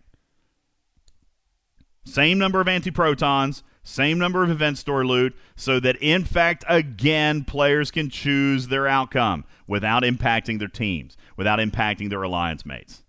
Same 2.06 2.38
number 2.38 2.62
of 2.62 2.70
anti-protons, 2.70 3.64
same 3.84 4.18
number 4.18 4.41
of 4.44 4.49
event 4.49 4.78
store 4.78 5.06
loot, 5.06 5.36
so 5.58 5.80
that 5.82 5.98
in 5.98 6.24
fact, 6.24 6.64
again, 6.70 7.44
players 7.44 7.91
can 7.91 8.10
choose 8.10 8.68
their 8.68 8.88
outcome 8.88 9.44
without 9.68 10.04
impacting 10.04 10.60
their 10.60 10.70
teams, 10.70 11.18
without 11.36 11.60
impacting 11.60 12.10
their 12.10 12.24
alliance 12.24 12.66
mates. 12.66 13.04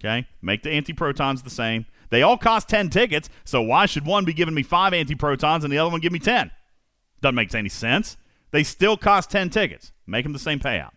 Okay, 0.00 0.26
make 0.40 0.64
the 0.64 0.70
anti-protons 0.70 1.42
the 1.42 1.50
same. 1.50 1.86
They 2.10 2.22
all 2.22 2.36
cost 2.36 2.68
ten 2.68 2.90
tickets, 2.90 3.28
so 3.44 3.62
why 3.62 3.86
should 3.86 4.04
one 4.04 4.24
be 4.24 4.32
giving 4.32 4.54
me 4.54 4.64
five 4.64 4.92
anti-protons 4.92 5.62
and 5.62 5.72
the 5.72 5.78
other 5.78 5.90
one 5.90 6.00
give 6.00 6.12
me 6.12 6.18
ten? 6.18 6.50
Doesn't 7.22 7.34
make 7.34 7.54
any 7.54 7.70
sense. 7.70 8.18
They 8.50 8.62
still 8.64 8.98
cost 8.98 9.30
10 9.30 9.48
tickets. 9.48 9.92
Make 10.06 10.24
them 10.24 10.34
the 10.34 10.38
same 10.38 10.60
payout. 10.60 10.90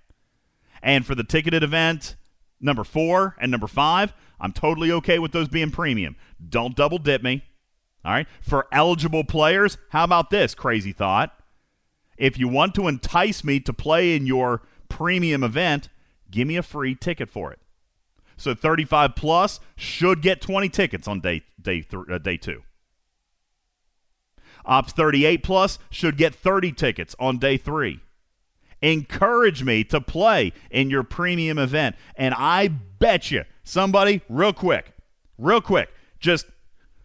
And 0.84 1.06
for 1.06 1.16
the 1.16 1.24
ticketed 1.24 1.64
event, 1.64 2.18
number 2.60 2.84
four 2.84 3.36
and 3.40 3.50
number 3.50 3.68
five, 3.68 4.14
I'm 4.40 4.52
totally 4.52 4.92
okay 4.92 5.20
with 5.20 5.32
those 5.32 5.48
being 5.48 5.72
premium. 5.72 6.18
Don't 6.50 6.76
double 6.76 6.98
dip 6.98 7.24
me. 7.24 7.44
All 8.04 8.12
right. 8.12 8.28
For 8.42 8.68
eligible 8.72 9.24
players, 9.24 9.78
how 9.90 10.04
about 10.04 10.30
this 10.30 10.54
crazy 10.54 10.92
thought? 10.92 11.32
If 12.18 12.38
you 12.38 12.48
want 12.48 12.76
to 12.76 12.88
entice 12.88 13.44
me 13.44 13.60
to 13.62 13.74
play 13.74 14.16
in 14.16 14.26
your 14.26 14.62
premium 14.90 15.44
event, 15.44 15.90
give 16.30 16.48
me 16.48 16.58
a 16.58 16.64
free 16.64 16.96
ticket 16.96 17.30
for 17.30 17.52
it. 17.52 17.60
So 18.38 18.54
35 18.54 19.16
plus 19.16 19.60
should 19.76 20.22
get 20.22 20.42
20 20.42 20.70
tickets 20.70 21.08
on 21.08 21.22
day 21.22 21.44
day 21.62 21.82
th- 21.82 22.04
uh, 22.12 22.18
day 22.18 22.38
two. 22.38 22.64
Ops 24.66 24.94
38 24.94 25.44
plus 25.44 25.80
should 25.90 26.18
get 26.18 26.34
30 26.34 26.72
tickets 26.72 27.16
on 27.20 27.38
day 27.38 27.58
three. 27.58 28.00
Encourage 28.82 29.64
me 29.64 29.84
to 29.86 30.02
play 30.02 30.54
in 30.70 30.90
your 30.90 31.04
premium 31.04 31.58
event. 31.58 31.96
And 32.16 32.34
I 32.38 32.68
bet 32.68 33.32
you 33.32 33.44
somebody, 33.64 34.22
real 34.30 34.54
quick, 34.54 34.94
real 35.38 35.62
quick, 35.62 35.90
just 36.20 36.46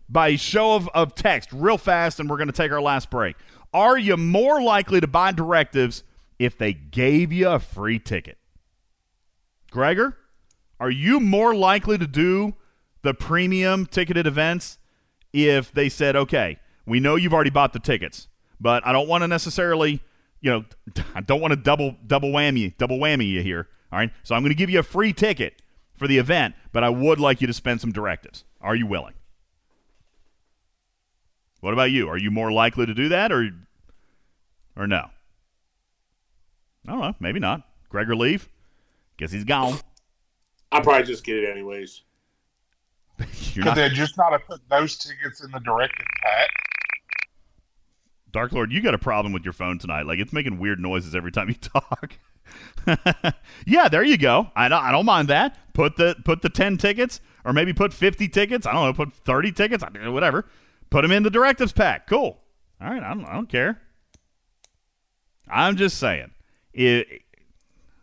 by 0.09 0.37
show 0.37 0.74
of, 0.74 0.89
of 0.89 1.15
text, 1.15 1.51
real 1.53 1.78
fast, 1.78 2.19
and 2.19 2.28
we're 2.28 2.37
going 2.37 2.49
to 2.49 2.53
take 2.53 2.73
our 2.73 2.82
last 2.82 3.11
break. 3.11 3.37
Are 3.73 3.97
you 3.97 4.16
more 4.16 4.61
likely 4.61 5.01
to 5.01 5.07
buy 5.07 5.32
directives 5.32 6.03
if 6.39 6.59
they 6.59 6.73
gave 6.73 7.32
you 7.32 7.49
a 7.49 7.61
free 7.61 7.99
ticket? 7.99 8.39
Gregor, 9.70 10.16
are 10.81 10.91
you 10.91 11.20
more 11.20 11.55
likely 11.55 11.97
to 11.97 12.07
do 12.07 12.55
the 13.03 13.15
premium 13.15 13.87
ticketed 13.87 14.27
events 14.27 14.78
if 15.32 15.73
they 15.73 15.89
said, 15.89 16.16
okay, 16.16 16.59
we 16.91 16.99
know 16.99 17.15
you've 17.15 17.33
already 17.33 17.51
bought 17.51 17.73
the 17.73 17.79
tickets, 17.79 18.27
but 18.61 18.85
I 18.85 18.91
don't 18.91 19.07
want 19.09 19.23
to 19.23 19.29
necessarily, 19.29 20.03
you 20.41 20.51
know, 20.51 20.65
I 21.15 21.21
don't 21.21 21.41
want 21.41 21.53
to 21.53 21.57
double 21.57 21.97
double 22.05 22.31
whammy 22.31 22.77
double 22.77 22.99
whammy 22.99 23.29
you 23.29 23.43
here. 23.43 23.69
All 23.93 23.99
right, 23.99 24.11
so 24.25 24.35
I'm 24.35 24.43
going 24.43 24.51
to 24.51 24.57
give 24.57 24.71
you 24.71 24.81
a 24.81 24.85
free 24.85 25.12
ticket 25.12 25.62
for 25.97 26.09
the 26.09 26.19
event, 26.19 26.55
but 26.73 26.85
I 26.85 26.91
would 26.91 27.21
like 27.21 27.41
you 27.41 27.47
to 27.47 27.53
spend 27.53 27.81
some 27.81 27.93
directives. 27.93 28.45
Are 28.61 28.75
you 28.75 28.87
willing? 28.87 29.15
What 31.61 31.73
about 31.73 31.91
you? 31.91 32.09
Are 32.09 32.19
you 32.19 32.31
more 32.31 32.51
likely 32.51 32.87
to 32.87 32.95
do 32.95 33.09
that, 33.09 33.31
or 33.31 33.51
or 34.77 34.87
no? 34.87 35.11
I 36.89 36.93
don't 36.93 37.01
know. 37.01 37.15
Maybe 37.21 37.39
not. 37.39 37.62
Gregor 37.89 38.17
leave. 38.17 38.49
Guess 39.17 39.31
he's 39.31 39.45
gone. 39.45 39.79
I'll 40.73 40.81
probably 40.81 41.07
just 41.07 41.23
get 41.25 41.37
it 41.37 41.51
anyways. 41.51 42.03
You're 43.19 43.27
Could 43.27 43.65
not, 43.65 43.77
they 43.77 43.89
just 43.91 44.17
not 44.17 44.33
have 44.33 44.47
put 44.47 44.61
those 44.69 44.97
tickets 44.97 45.45
in 45.45 45.51
the 45.51 45.61
directed 45.61 46.07
pack? 46.23 46.49
Dark 48.32 48.52
Lord, 48.52 48.73
you 48.73 48.81
got 48.81 48.94
a 48.94 48.98
problem 48.98 49.32
with 49.32 49.44
your 49.44 49.52
phone 49.52 49.78
tonight. 49.78 50.07
Like 50.07 50.19
it's 50.19 50.32
making 50.32 50.59
weird 50.59 50.81
noises 50.81 51.15
every 51.15 51.32
time 51.32 51.48
you 51.48 51.55
talk. 51.55 52.19
yeah, 53.66 53.89
there 53.89 54.02
you 54.02 54.19
go. 54.19 54.51
I 54.57 54.69
don't, 54.69 54.82
I 54.82 54.93
don't 54.93 55.07
mind 55.07 55.28
that. 55.28 55.57
Put 55.73 55.97
the 55.97 56.16
put 56.24 56.43
the 56.43 56.48
ten 56.48 56.77
tickets, 56.77 57.20
or 57.44 57.52
maybe 57.52 57.73
put 57.73 57.93
fifty 57.93 58.28
tickets. 58.28 58.66
I 58.66 58.73
don't 58.73 58.85
know. 58.86 58.93
Put 58.93 59.12
thirty 59.12 59.52
tickets. 59.52 59.85
Whatever. 59.85 60.47
Put 60.90 61.02
them 61.02 61.12
in 61.12 61.23
the 61.23 61.31
directives 61.31 61.73
pack. 61.73 62.07
Cool. 62.09 62.39
All 62.81 62.90
right. 62.90 63.02
I 63.02 63.15
don't, 63.15 63.24
I 63.24 63.35
don't 63.35 63.48
care. 63.48 63.81
I'm 65.48 65.77
just 65.77 65.98
saying. 65.98 66.32
It, 66.73 67.23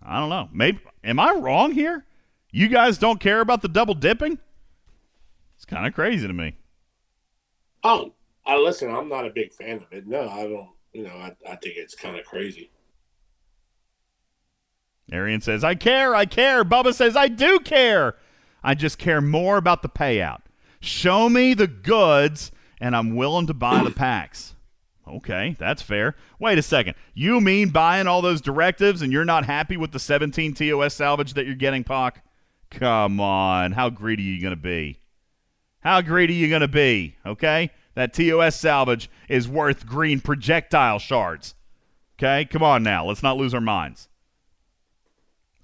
I 0.02 0.20
don't 0.20 0.30
know. 0.30 0.50
Maybe 0.52 0.80
am 1.04 1.20
I 1.20 1.34
wrong 1.34 1.72
here? 1.72 2.06
You 2.52 2.68
guys 2.68 2.98
don't 2.98 3.20
care 3.20 3.42
about 3.42 3.62
the 3.62 3.68
double 3.68 3.94
dipping? 3.94 4.40
It's 5.56 5.66
kind 5.66 5.86
of 5.86 5.94
crazy 5.94 6.28
to 6.28 6.34
me. 6.34 6.56
Oh, 7.84 8.14
I 8.48 8.58
listen. 8.58 8.90
I'm 8.94 9.10
not 9.10 9.26
a 9.26 9.30
big 9.30 9.54
fan 9.54 9.78
of 9.78 9.92
it. 9.92 10.08
No, 10.08 10.28
I 10.28 10.44
don't. 10.44 10.70
You 10.94 11.04
know, 11.04 11.14
I, 11.14 11.36
I 11.48 11.56
think 11.58 11.76
it's 11.76 11.94
kind 11.94 12.18
of 12.18 12.26
crazy. 12.26 12.72
Arian 15.12 15.42
says, 15.42 15.64
I 15.64 15.76
care, 15.76 16.16
I 16.16 16.26
care. 16.26 16.66
Bubba 16.66 16.94
says, 16.94 17.16
I 17.16 17.28
do 17.28 17.60
care. 17.60 18.16
I 18.64 18.74
just 18.74 18.98
care 18.98 19.22
more 19.22 19.58
about 19.58 19.82
the 19.82 19.90
payout. 19.90 20.42
Show 20.80 21.30
me 21.30 21.54
the 21.54 21.68
goods, 21.68 22.52
and 22.80 22.96
I'm 22.96 23.16
willing 23.16 23.48
to 23.48 23.54
buy 23.54 23.84
the 23.84 23.92
packs. 23.92 24.56
Okay, 25.08 25.56
that's 25.58 25.82
fair. 25.82 26.16
Wait 26.40 26.58
a 26.58 26.62
second. 26.62 26.96
You 27.14 27.40
mean 27.40 27.70
buying 27.70 28.08
all 28.08 28.22
those 28.22 28.42
directives 28.42 29.02
and 29.02 29.12
you're 29.12 29.24
not 29.24 29.46
happy 29.46 29.78
with 29.78 29.92
the 29.92 30.00
17 30.00 30.54
TOS 30.54 30.94
salvage 30.94 31.34
that 31.34 31.46
you're 31.46 31.56
getting, 31.56 31.84
Pock? 31.84 32.22
Come 32.70 33.22
on. 33.22 33.72
How 33.72 33.90
greedy 33.90 34.24
are 34.24 34.34
you 34.34 34.42
going 34.42 34.56
to 34.56 34.62
be? 34.62 35.00
How 35.80 36.02
greedy 36.02 36.34
are 36.34 36.38
you 36.38 36.50
going 36.50 36.62
to 36.62 36.68
be? 36.68 37.16
Okay? 37.26 37.72
That 37.98 38.14
TOS 38.14 38.56
salvage 38.56 39.10
is 39.28 39.48
worth 39.48 39.88
green 39.88 40.22
projectile 40.22 41.00
shards. 41.00 41.56
Okay? 42.20 42.46
Come 42.46 42.62
on 42.62 42.84
now. 42.84 43.04
Let's 43.04 43.24
not 43.24 43.38
lose 43.38 43.56
our 43.56 43.60
minds. 43.60 44.08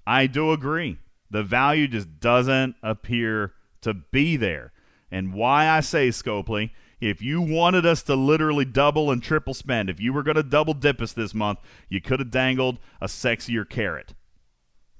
I 0.04 0.26
do 0.26 0.50
agree. 0.50 0.98
The 1.30 1.44
value 1.44 1.86
just 1.86 2.18
doesn't 2.18 2.74
appear 2.82 3.52
to 3.82 3.94
be 3.94 4.36
there. 4.36 4.72
And 5.12 5.32
why 5.32 5.68
I 5.68 5.78
say, 5.78 6.08
Scopely, 6.08 6.70
if 7.00 7.22
you 7.22 7.40
wanted 7.40 7.86
us 7.86 8.02
to 8.02 8.16
literally 8.16 8.64
double 8.64 9.12
and 9.12 9.22
triple 9.22 9.54
spend, 9.54 9.88
if 9.88 10.00
you 10.00 10.12
were 10.12 10.24
going 10.24 10.34
to 10.34 10.42
double 10.42 10.74
dip 10.74 11.00
us 11.00 11.12
this 11.12 11.34
month, 11.34 11.60
you 11.88 12.00
could 12.00 12.18
have 12.18 12.32
dangled 12.32 12.80
a 13.00 13.06
sexier 13.06 13.68
carrot. 13.68 14.12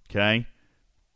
Okay? 0.08 0.46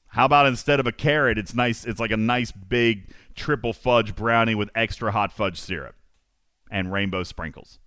How 0.09 0.25
about 0.25 0.47
instead 0.47 0.81
of 0.81 0.87
a 0.89 0.93
carrot, 0.93 1.39
it's 1.39 1.55
nice 1.55 1.85
it's 1.85 2.01
like 2.01 2.11
a 2.11 2.17
nice 2.17 2.51
big 2.51 3.13
triple 3.37 3.73
fudge 3.73 4.17
brownie 4.17 4.57
with 4.57 4.69
extra 4.75 5.13
hot 5.13 5.31
fudge 5.31 5.61
syrup 5.61 5.95
and 6.71 6.93
rainbow 6.93 7.23
sprinkles. 7.23 7.79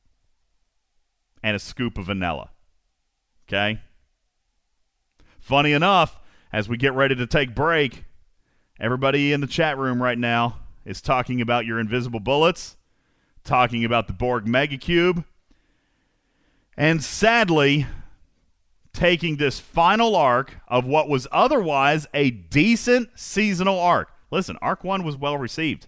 And 1.44 1.56
a 1.56 1.60
scoop 1.60 1.98
of 1.98 2.06
vanilla. 2.06 2.52
Okay? 3.48 3.82
Funny 5.40 5.74
enough, 5.74 6.20
as 6.54 6.70
we 6.70 6.78
get 6.78 6.94
ready 6.94 7.16
to 7.16 7.26
take 7.26 7.56
break, 7.56 8.06
everybody 8.80 9.34
in 9.34 9.42
the 9.42 9.48
chat 9.48 9.78
room 9.78 10.02
right 10.02 10.18
now 10.18 10.58
is 10.86 11.02
talking 11.02 11.42
about 11.42 11.66
your 11.66 11.80
invisible 11.80 12.20
bullets, 12.20 12.78
talking 13.44 13.84
about 13.84 14.08
the 14.08 14.14
Borg 14.14 14.46
Megacube, 14.46 15.26
and 16.78 17.04
sadly, 17.04 17.88
taking 18.94 19.38
this 19.38 19.60
final 19.60 20.16
arc 20.16 20.56
of 20.68 20.86
what 20.86 21.10
was 21.10 21.28
otherwise 21.32 22.08
a 22.14 22.32
decent 22.32 23.10
seasonal 23.16 23.80
arc. 23.80 24.10
Listen, 24.32 24.58
Arc 24.62 24.84
1 24.84 25.04
was 25.04 25.18
well 25.18 25.38
received. 25.38 25.88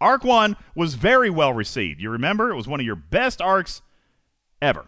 Arc 0.00 0.24
1 0.24 0.56
was 0.74 0.94
very 0.94 1.30
well 1.30 1.52
received. 1.52 2.00
You 2.00 2.10
remember? 2.10 2.50
It 2.50 2.56
was 2.56 2.68
one 2.68 2.80
of 2.80 2.86
your 2.86 2.96
best 2.96 3.40
arcs 3.40 3.82
ever. 4.60 4.86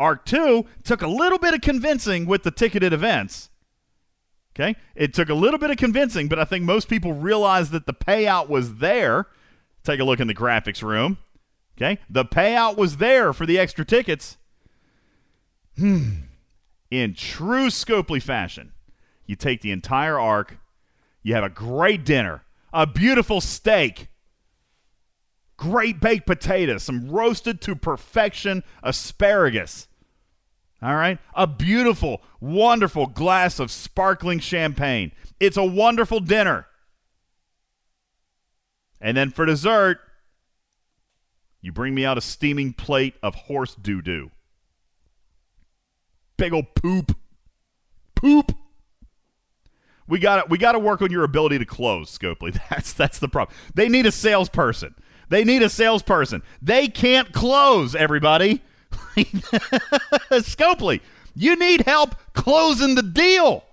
Arc 0.00 0.24
2 0.24 0.66
took 0.82 1.02
a 1.02 1.06
little 1.06 1.38
bit 1.38 1.54
of 1.54 1.60
convincing 1.60 2.26
with 2.26 2.42
the 2.42 2.50
ticketed 2.50 2.92
events. 2.92 3.50
Okay? 4.54 4.76
It 4.94 5.14
took 5.14 5.28
a 5.28 5.34
little 5.34 5.58
bit 5.58 5.70
of 5.70 5.76
convincing, 5.76 6.28
but 6.28 6.38
I 6.38 6.44
think 6.44 6.64
most 6.64 6.88
people 6.88 7.12
realized 7.12 7.72
that 7.72 7.86
the 7.86 7.94
payout 7.94 8.48
was 8.48 8.76
there. 8.76 9.26
Take 9.84 10.00
a 10.00 10.04
look 10.04 10.20
in 10.20 10.26
the 10.26 10.34
graphics 10.34 10.82
room. 10.82 11.18
Okay? 11.76 11.98
The 12.08 12.24
payout 12.24 12.76
was 12.76 12.98
there 12.98 13.32
for 13.32 13.46
the 13.46 13.58
extra 13.58 13.84
tickets. 13.84 14.36
Hmm. 15.76 16.10
In 16.90 17.14
true 17.14 17.68
Scopely 17.68 18.22
fashion, 18.22 18.72
you 19.24 19.34
take 19.34 19.62
the 19.62 19.70
entire 19.70 20.18
arc, 20.18 20.58
you 21.22 21.34
have 21.34 21.44
a 21.44 21.48
great 21.48 22.04
dinner, 22.04 22.42
a 22.72 22.86
beautiful 22.86 23.40
steak, 23.40 24.08
great 25.56 26.00
baked 26.00 26.26
potatoes, 26.26 26.82
some 26.82 27.08
roasted 27.10 27.60
to 27.62 27.76
perfection 27.76 28.64
asparagus. 28.82 29.88
All 30.82 30.96
right? 30.96 31.18
A 31.34 31.46
beautiful, 31.46 32.22
wonderful 32.40 33.06
glass 33.06 33.60
of 33.60 33.70
sparkling 33.70 34.40
champagne. 34.40 35.12
It's 35.38 35.56
a 35.56 35.64
wonderful 35.64 36.18
dinner. 36.18 36.66
And 39.00 39.16
then 39.16 39.30
for 39.30 39.46
dessert, 39.46 40.00
you 41.60 41.70
bring 41.72 41.94
me 41.94 42.04
out 42.04 42.18
a 42.18 42.20
steaming 42.20 42.72
plate 42.72 43.14
of 43.22 43.34
horse 43.34 43.74
doo 43.76 44.02
doo. 44.02 44.30
Big 46.36 46.52
old 46.52 46.74
poop. 46.74 47.16
Poop. 48.16 48.52
We 50.12 50.18
got 50.18 50.50
we 50.50 50.58
got 50.58 50.72
to 50.72 50.78
work 50.78 51.00
on 51.00 51.10
your 51.10 51.24
ability 51.24 51.58
to 51.58 51.64
close, 51.64 52.18
Scopely. 52.18 52.60
That's 52.70 52.92
that's 52.92 53.18
the 53.18 53.28
problem. 53.28 53.56
They 53.74 53.88
need 53.88 54.04
a 54.04 54.12
salesperson. 54.12 54.94
They 55.30 55.42
need 55.42 55.62
a 55.62 55.70
salesperson. 55.70 56.42
They 56.60 56.88
can't 56.88 57.32
close, 57.32 57.94
everybody. 57.94 58.60
Scopely, 60.30 61.00
you 61.34 61.56
need 61.56 61.86
help 61.86 62.14
closing 62.34 62.94
the 62.94 63.02
deal. 63.02 63.64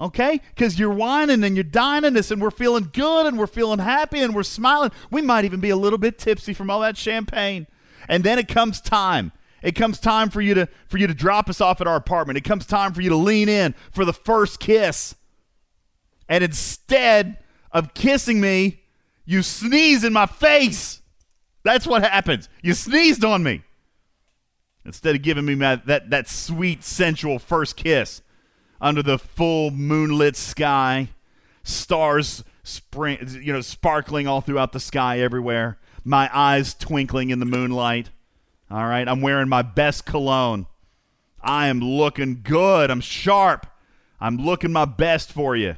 Okay? 0.00 0.40
Because 0.56 0.80
you're 0.80 0.90
wining 0.90 1.44
and 1.44 1.54
you're 1.54 1.62
dining 1.62 2.16
us, 2.16 2.32
and 2.32 2.42
we're 2.42 2.50
feeling 2.50 2.90
good 2.92 3.26
and 3.26 3.38
we're 3.38 3.46
feeling 3.46 3.78
happy 3.78 4.18
and 4.18 4.34
we're 4.34 4.42
smiling. 4.42 4.90
We 5.12 5.22
might 5.22 5.44
even 5.44 5.60
be 5.60 5.70
a 5.70 5.76
little 5.76 6.00
bit 6.00 6.18
tipsy 6.18 6.52
from 6.52 6.68
all 6.68 6.80
that 6.80 6.96
champagne. 6.96 7.68
And 8.08 8.24
then 8.24 8.40
it 8.40 8.48
comes 8.48 8.80
time. 8.80 9.30
It 9.62 9.72
comes 9.72 10.00
time 10.00 10.30
for 10.30 10.40
you 10.40 10.54
to 10.54 10.68
for 10.88 10.98
you 10.98 11.06
to 11.06 11.14
drop 11.14 11.48
us 11.48 11.60
off 11.60 11.80
at 11.80 11.86
our 11.86 11.96
apartment. 11.96 12.36
It 12.36 12.44
comes 12.44 12.66
time 12.66 12.92
for 12.92 13.00
you 13.00 13.10
to 13.10 13.16
lean 13.16 13.48
in 13.48 13.74
for 13.90 14.04
the 14.04 14.12
first 14.12 14.60
kiss. 14.60 15.14
And 16.28 16.42
instead 16.42 17.38
of 17.70 17.94
kissing 17.94 18.40
me, 18.40 18.82
you 19.24 19.42
sneeze 19.42 20.04
in 20.04 20.12
my 20.12 20.26
face. 20.26 21.00
That's 21.64 21.86
what 21.86 22.02
happens. 22.02 22.48
You 22.62 22.74
sneezed 22.74 23.24
on 23.24 23.42
me. 23.42 23.62
Instead 24.84 25.14
of 25.14 25.22
giving 25.22 25.44
me 25.44 25.54
my, 25.54 25.76
that, 25.76 26.10
that 26.10 26.28
sweet, 26.28 26.82
sensual 26.82 27.38
first 27.38 27.76
kiss 27.76 28.20
under 28.80 29.02
the 29.02 29.18
full 29.18 29.70
moonlit 29.70 30.36
sky, 30.36 31.10
stars 31.62 32.42
spring, 32.64 33.18
you 33.40 33.52
know, 33.52 33.60
sparkling 33.60 34.26
all 34.26 34.40
throughout 34.40 34.72
the 34.72 34.80
sky 34.80 35.20
everywhere, 35.20 35.78
my 36.04 36.28
eyes 36.32 36.74
twinkling 36.74 37.30
in 37.30 37.38
the 37.38 37.46
moonlight. 37.46 38.10
All 38.72 38.86
right, 38.86 39.06
I'm 39.06 39.20
wearing 39.20 39.50
my 39.50 39.60
best 39.60 40.06
cologne. 40.06 40.66
I 41.42 41.66
am 41.66 41.80
looking 41.80 42.40
good. 42.42 42.90
I'm 42.90 43.02
sharp. 43.02 43.66
I'm 44.18 44.38
looking 44.38 44.72
my 44.72 44.86
best 44.86 45.30
for 45.30 45.54
you. 45.54 45.76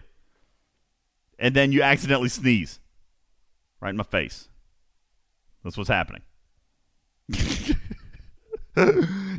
And 1.37 1.57
then 1.57 1.73
you 1.73 1.83
accidentally 1.83 2.29
sneeze 2.29 2.79
right 3.81 3.91
in 3.91 3.97
my 3.97 4.05
face. 4.05 4.47
That's 5.65 5.77
what's 5.77 5.91
happening. 5.91 6.23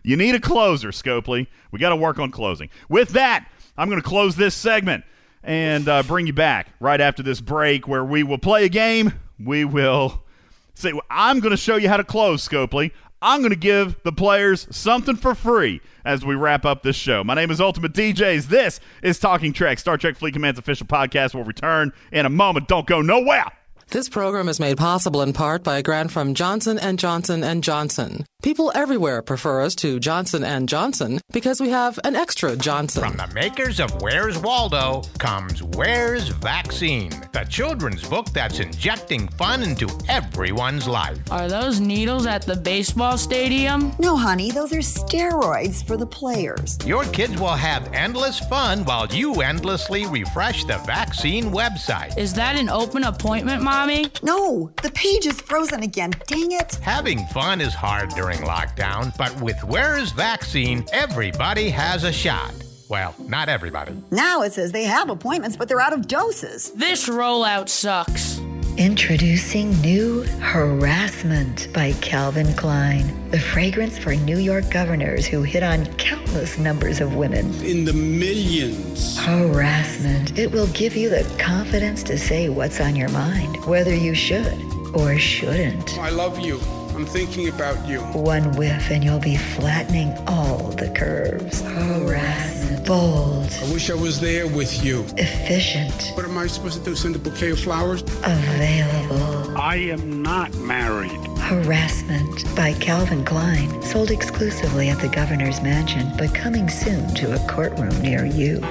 you 0.03 0.17
need 0.17 0.35
a 0.35 0.41
closer, 0.41 0.89
Scopely. 0.89 1.47
We 1.71 1.79
got 1.79 1.89
to 1.89 1.95
work 1.95 2.19
on 2.19 2.31
closing. 2.31 2.69
With 2.89 3.09
that, 3.09 3.49
I'm 3.77 3.87
going 3.87 4.01
to 4.01 4.07
close 4.07 4.35
this 4.35 4.53
segment 4.53 5.05
and 5.43 5.87
uh, 5.87 6.03
bring 6.03 6.27
you 6.27 6.33
back 6.33 6.73
right 6.81 6.99
after 6.99 7.23
this 7.23 7.39
break 7.39 7.87
where 7.87 8.03
we 8.03 8.21
will 8.21 8.37
play 8.37 8.65
a 8.65 8.69
game. 8.69 9.13
We 9.39 9.63
will 9.63 10.25
say, 10.73 10.91
I'm 11.09 11.39
going 11.39 11.51
to 11.51 11.57
show 11.57 11.77
you 11.77 11.87
how 11.87 11.97
to 11.97 12.03
close, 12.03 12.45
Scopely. 12.45 12.91
I'm 13.25 13.41
going 13.41 13.49
to 13.49 13.55
give 13.55 13.95
the 14.03 14.11
players 14.11 14.67
something 14.69 15.15
for 15.15 15.33
free 15.33 15.81
as 16.05 16.23
we 16.23 16.35
wrap 16.35 16.63
up 16.63 16.83
this 16.83 16.95
show. 16.95 17.23
My 17.23 17.33
name 17.33 17.49
is 17.49 17.59
Ultimate 17.59 17.91
DJs. 17.91 18.49
This 18.49 18.79
is 19.01 19.17
Talking 19.17 19.51
Trek, 19.51 19.79
Star 19.79 19.97
Trek 19.97 20.15
Fleet 20.15 20.33
Command's 20.33 20.59
official 20.59 20.85
podcast. 20.85 21.33
will 21.33 21.43
return 21.43 21.91
in 22.11 22.27
a 22.27 22.29
moment. 22.29 22.67
Don't 22.67 22.85
go 22.85 23.01
nowhere. 23.01 23.51
This 23.89 24.09
program 24.09 24.47
is 24.47 24.59
made 24.59 24.77
possible 24.77 25.23
in 25.23 25.33
part 25.33 25.63
by 25.63 25.79
a 25.79 25.83
grant 25.83 26.11
from 26.11 26.35
Johnson 26.35 26.77
and 26.77 26.99
Johnson 26.99 27.43
and 27.43 27.63
Johnson. 27.63 28.25
People 28.45 28.71
everywhere 28.75 29.23
prefer 29.23 29.63
us 29.63 29.73
to 29.73 29.99
Johnson 29.99 30.43
and 30.43 30.69
Johnson 30.69 31.19
because 31.33 31.59
we 31.59 31.69
have 31.69 31.99
an 32.03 32.15
extra 32.15 32.55
Johnson. 32.55 33.01
From 33.01 33.17
the 33.17 33.33
makers 33.33 33.79
of 33.79 34.03
Where's 34.03 34.37
Waldo 34.37 35.01
comes 35.17 35.63
Where's 35.63 36.27
Vaccine, 36.27 37.09
the 37.33 37.43
children's 37.49 38.07
book 38.07 38.27
that's 38.33 38.59
injecting 38.59 39.27
fun 39.29 39.63
into 39.63 39.89
everyone's 40.07 40.87
life. 40.87 41.17
Are 41.31 41.47
those 41.47 41.79
needles 41.79 42.27
at 42.27 42.43
the 42.43 42.55
baseball 42.55 43.17
stadium? 43.17 43.95
No, 43.97 44.15
honey, 44.15 44.51
those 44.51 44.71
are 44.73 44.77
steroids 44.77 45.83
for 45.83 45.97
the 45.97 46.05
players. 46.05 46.77
Your 46.85 47.03
kids 47.05 47.41
will 47.41 47.47
have 47.47 47.91
endless 47.95 48.39
fun 48.41 48.85
while 48.85 49.07
you 49.07 49.41
endlessly 49.41 50.05
refresh 50.05 50.65
the 50.65 50.77
vaccine 50.85 51.45
website. 51.45 52.15
Is 52.15 52.35
that 52.35 52.55
an 52.55 52.69
open 52.69 53.05
appointment, 53.05 53.63
Mommy? 53.63 54.11
No, 54.21 54.71
the 54.83 54.91
page 54.91 55.25
is 55.25 55.41
frozen 55.41 55.81
again. 55.81 56.11
Dang 56.27 56.51
it. 56.51 56.75
Having 56.83 57.25
fun 57.29 57.59
is 57.59 57.73
hard 57.73 58.09
during 58.09 58.34
lockdown, 58.39 59.15
but 59.17 59.39
with 59.41 59.61
Where's 59.63 60.11
Vaccine, 60.11 60.85
everybody 60.91 61.69
has 61.69 62.03
a 62.03 62.11
shot. 62.11 62.53
Well, 62.89 63.15
not 63.19 63.49
everybody. 63.49 63.93
Now 64.11 64.43
it 64.43 64.53
says 64.53 64.71
they 64.71 64.83
have 64.83 65.09
appointments, 65.09 65.57
but 65.57 65.67
they're 65.67 65.81
out 65.81 65.93
of 65.93 66.07
doses. 66.07 66.71
This 66.71 67.09
rollout 67.09 67.69
sucks. 67.69 68.39
Introducing 68.77 69.71
new 69.79 70.23
Harassment 70.41 71.71
by 71.73 71.93
Calvin 72.01 72.53
Klein, 72.55 73.31
the 73.31 73.39
fragrance 73.39 73.97
for 73.97 74.15
New 74.15 74.37
York 74.37 74.69
governors 74.69 75.25
who 75.25 75.43
hit 75.43 75.63
on 75.63 75.85
countless 75.95 76.57
numbers 76.57 76.99
of 76.99 77.15
women. 77.15 77.53
In 77.63 77.85
the 77.85 77.93
millions. 77.93 79.17
Harassment. 79.17 80.37
It 80.37 80.51
will 80.51 80.67
give 80.67 80.95
you 80.97 81.09
the 81.09 81.23
confidence 81.39 82.03
to 82.03 82.17
say 82.17 82.49
what's 82.49 82.81
on 82.81 82.97
your 82.97 83.09
mind, 83.09 83.65
whether 83.65 83.95
you 83.95 84.13
should 84.13 84.61
or 84.93 85.17
shouldn't. 85.17 85.97
I 85.97 86.09
love 86.09 86.39
you. 86.39 86.59
I'm 86.95 87.05
thinking 87.05 87.49
about 87.49 87.85
you. 87.85 87.99
One 87.99 88.55
whiff 88.55 88.89
and 88.89 89.03
you'll 89.03 89.19
be 89.19 89.35
flattening 89.35 90.17
all 90.27 90.69
the 90.71 90.89
curves. 90.91 91.59
Harassment. 91.59 92.87
Bold. 92.87 93.51
I 93.61 93.73
wish 93.73 93.89
I 93.89 93.95
was 93.95 94.21
there 94.21 94.47
with 94.47 94.81
you. 94.81 95.05
Efficient. 95.17 96.11
What 96.15 96.25
am 96.25 96.37
I 96.37 96.47
supposed 96.47 96.77
to 96.77 96.83
do? 96.85 96.95
Send 96.95 97.17
a 97.17 97.19
bouquet 97.19 97.49
of 97.49 97.59
flowers? 97.59 98.01
Available. 98.23 99.57
I 99.57 99.75
am 99.75 100.21
not 100.21 100.55
married. 100.55 101.19
Harassment 101.39 102.55
by 102.55 102.71
Calvin 102.73 103.25
Klein. 103.25 103.81
Sold 103.81 104.09
exclusively 104.09 104.87
at 104.87 104.99
the 104.99 105.09
governor's 105.09 105.61
mansion, 105.61 106.09
but 106.17 106.33
coming 106.33 106.69
soon 106.69 107.13
to 107.15 107.35
a 107.35 107.47
courtroom 107.49 107.99
near 108.01 108.25
you. 108.25 108.61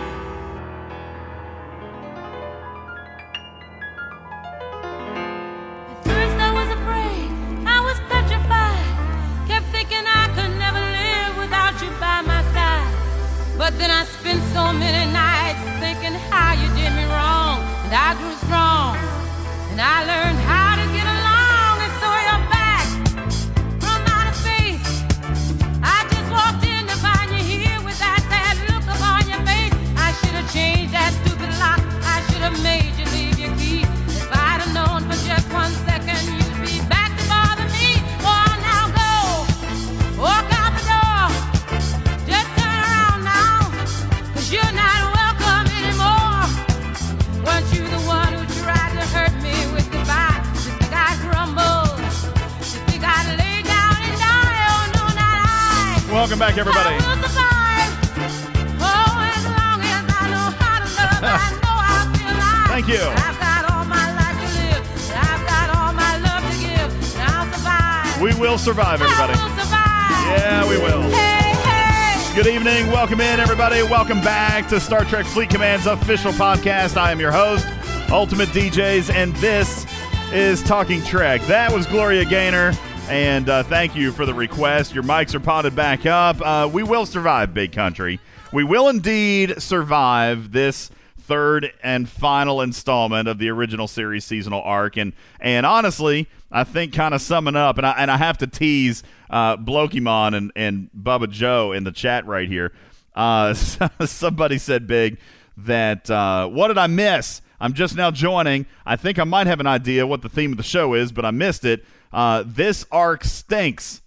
Welcome 73.91 74.23
back 74.23 74.67
to 74.69 74.81
Star 74.81 75.05
Trek 75.05 75.27
Fleet 75.27 75.51
Command's 75.51 75.87
official 75.87 76.33
podcast. 76.33 76.97
I 76.97 77.13
am 77.13 77.21
your 77.21 77.31
host, 77.31 77.67
Ultimate 78.11 78.49
DJs, 78.49 79.13
and 79.13 79.37
this 79.37 79.87
is 80.33 80.63
Talking 80.63 81.03
Trek. 81.05 81.43
That 81.43 81.71
was 81.73 81.87
Gloria 81.87 82.25
Gaynor, 82.25 82.73
and 83.09 83.49
uh, 83.49 83.63
thank 83.63 83.95
you 83.95 84.11
for 84.11 84.27
the 84.27 84.35
request. 84.35 84.95
Your 84.95 85.05
mics 85.05 85.35
are 85.35 85.41
potted 85.41 85.77
back 85.77 86.07
up. 86.07 86.41
Uh, 86.41 86.69
we 86.73 86.83
will 86.83 87.07
survive, 87.07 87.53
Big 87.55 87.73
Country. 87.73 88.21
We 88.53 88.65
will 88.65 88.89
indeed 88.89 89.61
survive 89.63 90.53
this 90.53 90.91
third 91.19 91.73
and 91.83 92.09
final 92.09 92.61
installment 92.61 93.29
of 93.29 93.39
the 93.39 93.49
original 93.51 93.87
series 93.87 94.25
seasonal 94.25 94.63
arc. 94.63 94.97
And 94.97 95.13
and 95.41 95.67
honestly, 95.67 96.29
I 96.51 96.65
think 96.65 96.95
kind 96.95 97.15
of 97.15 97.21
summing 97.21 97.57
up, 97.57 97.79
and 97.79 97.87
I 97.87 97.93
and 97.93 98.11
I 98.11 98.17
have 98.17 98.39
to 98.39 98.47
tease 98.47 99.03
uh, 99.31 99.57
Blokimon 99.57 100.35
and 100.35 100.53
and 100.57 100.91
Bubba 100.97 101.31
Joe 101.31 101.73
in 101.73 101.85
the 101.85 101.93
chat 101.93 102.27
right 102.27 102.49
here. 102.49 102.73
Uh, 103.15 103.55
somebody 104.05 104.59
said 104.59 104.87
big 104.87 105.19
that 105.57 106.11
uh, 106.11 106.49
what 106.49 106.69
did 106.69 106.79
I 106.79 106.87
miss? 106.87 107.41
I'm 107.61 107.73
just 107.73 107.97
now 107.97 108.11
joining. 108.11 108.67
I 108.85 108.97
think 108.97 109.19
I 109.19 109.25
might 109.25 109.47
have 109.47 109.61
an 109.61 109.67
idea 109.67 110.07
what 110.07 110.23
the 110.23 110.29
theme 110.29 110.53
of 110.53 110.57
the 110.57 110.65
show 110.65 110.95
is, 110.95 111.13
but 111.13 111.25
I 111.25 111.31
missed 111.31 111.65
it. 111.65 111.85
Uh, 112.13 112.45
this 112.47 112.87
arc 112.91 113.25
stinks. 113.25 114.03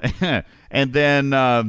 and 0.70 0.92
then 0.92 1.32
uh, 1.32 1.64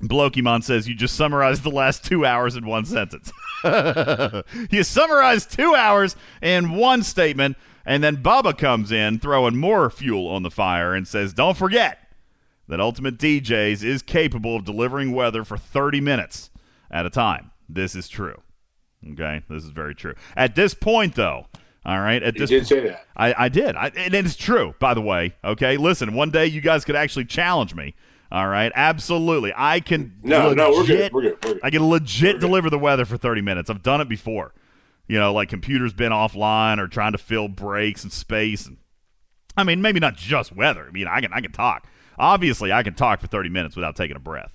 Blokimon 0.00 0.62
says 0.62 0.88
you 0.88 0.94
just 0.94 1.16
summarized 1.16 1.62
the 1.62 1.70
last 1.70 2.04
two 2.04 2.24
hours 2.24 2.56
in 2.56 2.66
one 2.66 2.84
sentence. 2.84 3.32
you 4.70 4.82
summarized 4.82 5.50
two 5.50 5.74
hours 5.74 6.16
in 6.42 6.74
one 6.74 7.02
statement, 7.02 7.56
and 7.84 8.02
then 8.02 8.16
Baba 8.16 8.52
comes 8.52 8.92
in 8.92 9.18
throwing 9.18 9.56
more 9.56 9.90
fuel 9.90 10.28
on 10.28 10.42
the 10.42 10.50
fire 10.50 10.94
and 10.94 11.06
says, 11.08 11.32
Don't 11.32 11.56
forget 11.56 12.05
that 12.68 12.80
Ultimate 12.80 13.18
DJs 13.18 13.84
is 13.84 14.02
capable 14.02 14.56
of 14.56 14.64
delivering 14.64 15.12
weather 15.12 15.44
for 15.44 15.56
30 15.56 16.00
minutes 16.00 16.50
at 16.90 17.06
a 17.06 17.10
time. 17.10 17.50
This 17.68 17.94
is 17.94 18.08
true. 18.08 18.42
Okay, 19.12 19.42
this 19.48 19.62
is 19.64 19.70
very 19.70 19.94
true. 19.94 20.14
At 20.36 20.54
this 20.54 20.74
point, 20.74 21.14
though, 21.14 21.46
all 21.84 22.00
right, 22.00 22.22
at 22.22 22.34
You 22.34 22.40
this 22.40 22.50
did 22.50 22.66
say 22.66 22.80
that. 22.80 23.06
I, 23.16 23.44
I 23.44 23.48
did, 23.48 23.76
I, 23.76 23.88
and 23.96 24.14
it's 24.14 24.36
true. 24.36 24.74
By 24.80 24.94
the 24.94 25.00
way, 25.00 25.34
okay. 25.44 25.76
Listen, 25.76 26.14
one 26.14 26.30
day 26.30 26.46
you 26.46 26.60
guys 26.60 26.84
could 26.84 26.96
actually 26.96 27.26
challenge 27.26 27.74
me. 27.74 27.94
All 28.32 28.48
right, 28.48 28.72
absolutely. 28.74 29.52
I 29.56 29.78
can. 29.78 30.18
No, 30.22 30.52
no, 30.52 30.70
we're 30.70 30.86
good. 30.86 31.12
We're 31.12 31.22
good. 31.22 31.38
We're 31.44 31.52
good. 31.54 31.60
I 31.62 31.70
can 31.70 31.88
legit 31.88 32.40
deliver 32.40 32.70
the 32.70 32.78
weather 32.78 33.04
for 33.04 33.16
30 33.16 33.40
minutes. 33.40 33.70
I've 33.70 33.82
done 33.82 34.00
it 34.00 34.08
before. 34.08 34.52
You 35.06 35.18
know, 35.20 35.32
like 35.32 35.48
computers 35.48 35.92
been 35.92 36.10
offline 36.10 36.78
or 36.78 36.88
trying 36.88 37.12
to 37.12 37.18
fill 37.18 37.46
breaks 37.46 38.02
and 38.02 38.12
space. 38.12 38.66
And 38.66 38.78
I 39.56 39.62
mean, 39.62 39.80
maybe 39.80 40.00
not 40.00 40.16
just 40.16 40.54
weather. 40.56 40.86
I 40.88 40.90
mean, 40.90 41.06
I 41.06 41.20
can 41.20 41.32
I 41.32 41.40
can 41.40 41.52
talk. 41.52 41.86
Obviously, 42.18 42.72
I 42.72 42.82
can 42.82 42.94
talk 42.94 43.20
for 43.20 43.26
30 43.26 43.48
minutes 43.48 43.76
without 43.76 43.96
taking 43.96 44.16
a 44.16 44.20
breath. 44.20 44.54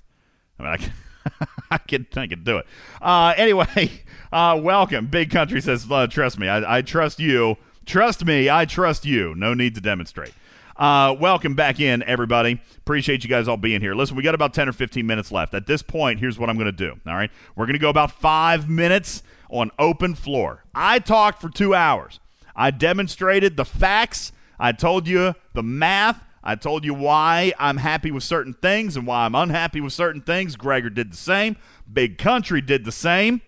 I 0.60 0.64
mean, 0.64 0.72
I 0.72 0.78
can. 0.78 0.94
I 1.72 1.78
can, 1.78 2.08
I 2.16 2.28
can 2.28 2.44
do 2.44 2.58
it. 2.58 2.66
Uh, 3.00 3.34
anyway, 3.38 3.92
uh, 4.34 4.60
welcome. 4.62 5.06
Big 5.06 5.30
Country 5.30 5.62
says, 5.62 5.86
uh, 5.90 6.08
trust 6.08 6.40
me, 6.40 6.48
I, 6.48 6.80
I 6.80 6.82
trust 6.82 7.20
you. 7.20 7.58
Trust 7.86 8.26
me, 8.26 8.50
I 8.50 8.66
trust 8.66 9.06
you. 9.06 9.36
No 9.36 9.54
need 9.54 9.76
to 9.76 9.82
demonstrate. 9.82 10.34
Uh, 10.76 11.16
welcome 11.20 11.54
back 11.54 11.80
in, 11.80 12.02
everybody. 12.04 12.60
Appreciate 12.80 13.24
you 13.24 13.30
guys 13.30 13.48
all 13.48 13.58
being 13.58 13.82
here. 13.82 13.94
Listen, 13.94 14.16
we 14.16 14.24
got 14.24 14.34
about 14.34 14.54
10 14.54 14.68
or 14.68 14.74
15 14.74 15.06
minutes 15.06 15.32
left. 15.32 15.54
At 15.54 15.68
this 15.68 15.82
point, 15.82 16.20
here's 16.20 16.40
what 16.40 16.50
I'm 16.50 16.58
going 16.58 16.66
to 16.66 16.72
do. 16.72 17.00
All 17.06 17.14
right. 17.14 17.30
We're 17.56 17.66
going 17.66 17.76
to 17.76 17.80
go 17.80 17.90
about 17.90 18.12
five 18.12 18.68
minutes 18.68 19.22
on 19.50 19.70
open 19.78 20.16
floor. 20.16 20.64
I 20.74 21.00
talked 21.00 21.40
for 21.40 21.50
two 21.50 21.76
hours. 21.76 22.20
I 22.56 22.72
demonstrated 22.72 23.58
the 23.58 23.66
facts. 23.66 24.32
I 24.60 24.72
told 24.72 25.08
you 25.08 25.36
the 25.54 25.64
math. 25.64 26.24
I 26.44 26.56
told 26.56 26.84
you 26.84 26.94
why 26.94 27.54
I'm 27.60 27.78
happy 27.78 28.12
with 28.12 28.24
certain 28.24 28.54
things 28.54 28.98
and 28.98 29.06
why 29.06 29.26
I'm 29.26 29.36
unhappy 29.36 29.80
with 29.82 29.94
certain 29.94 30.22
things. 30.22 30.56
Gregor 30.56 30.90
did 30.90 31.12
the 31.12 31.18
same. 31.18 31.56
Big 31.92 32.18
Country 32.18 32.62
did 32.62 32.84
the 32.84 32.92
same. 32.92 33.42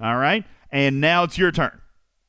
All 0.00 0.16
right. 0.16 0.44
And 0.70 1.00
now 1.00 1.24
it's 1.24 1.38
your 1.38 1.52
turn. 1.52 1.80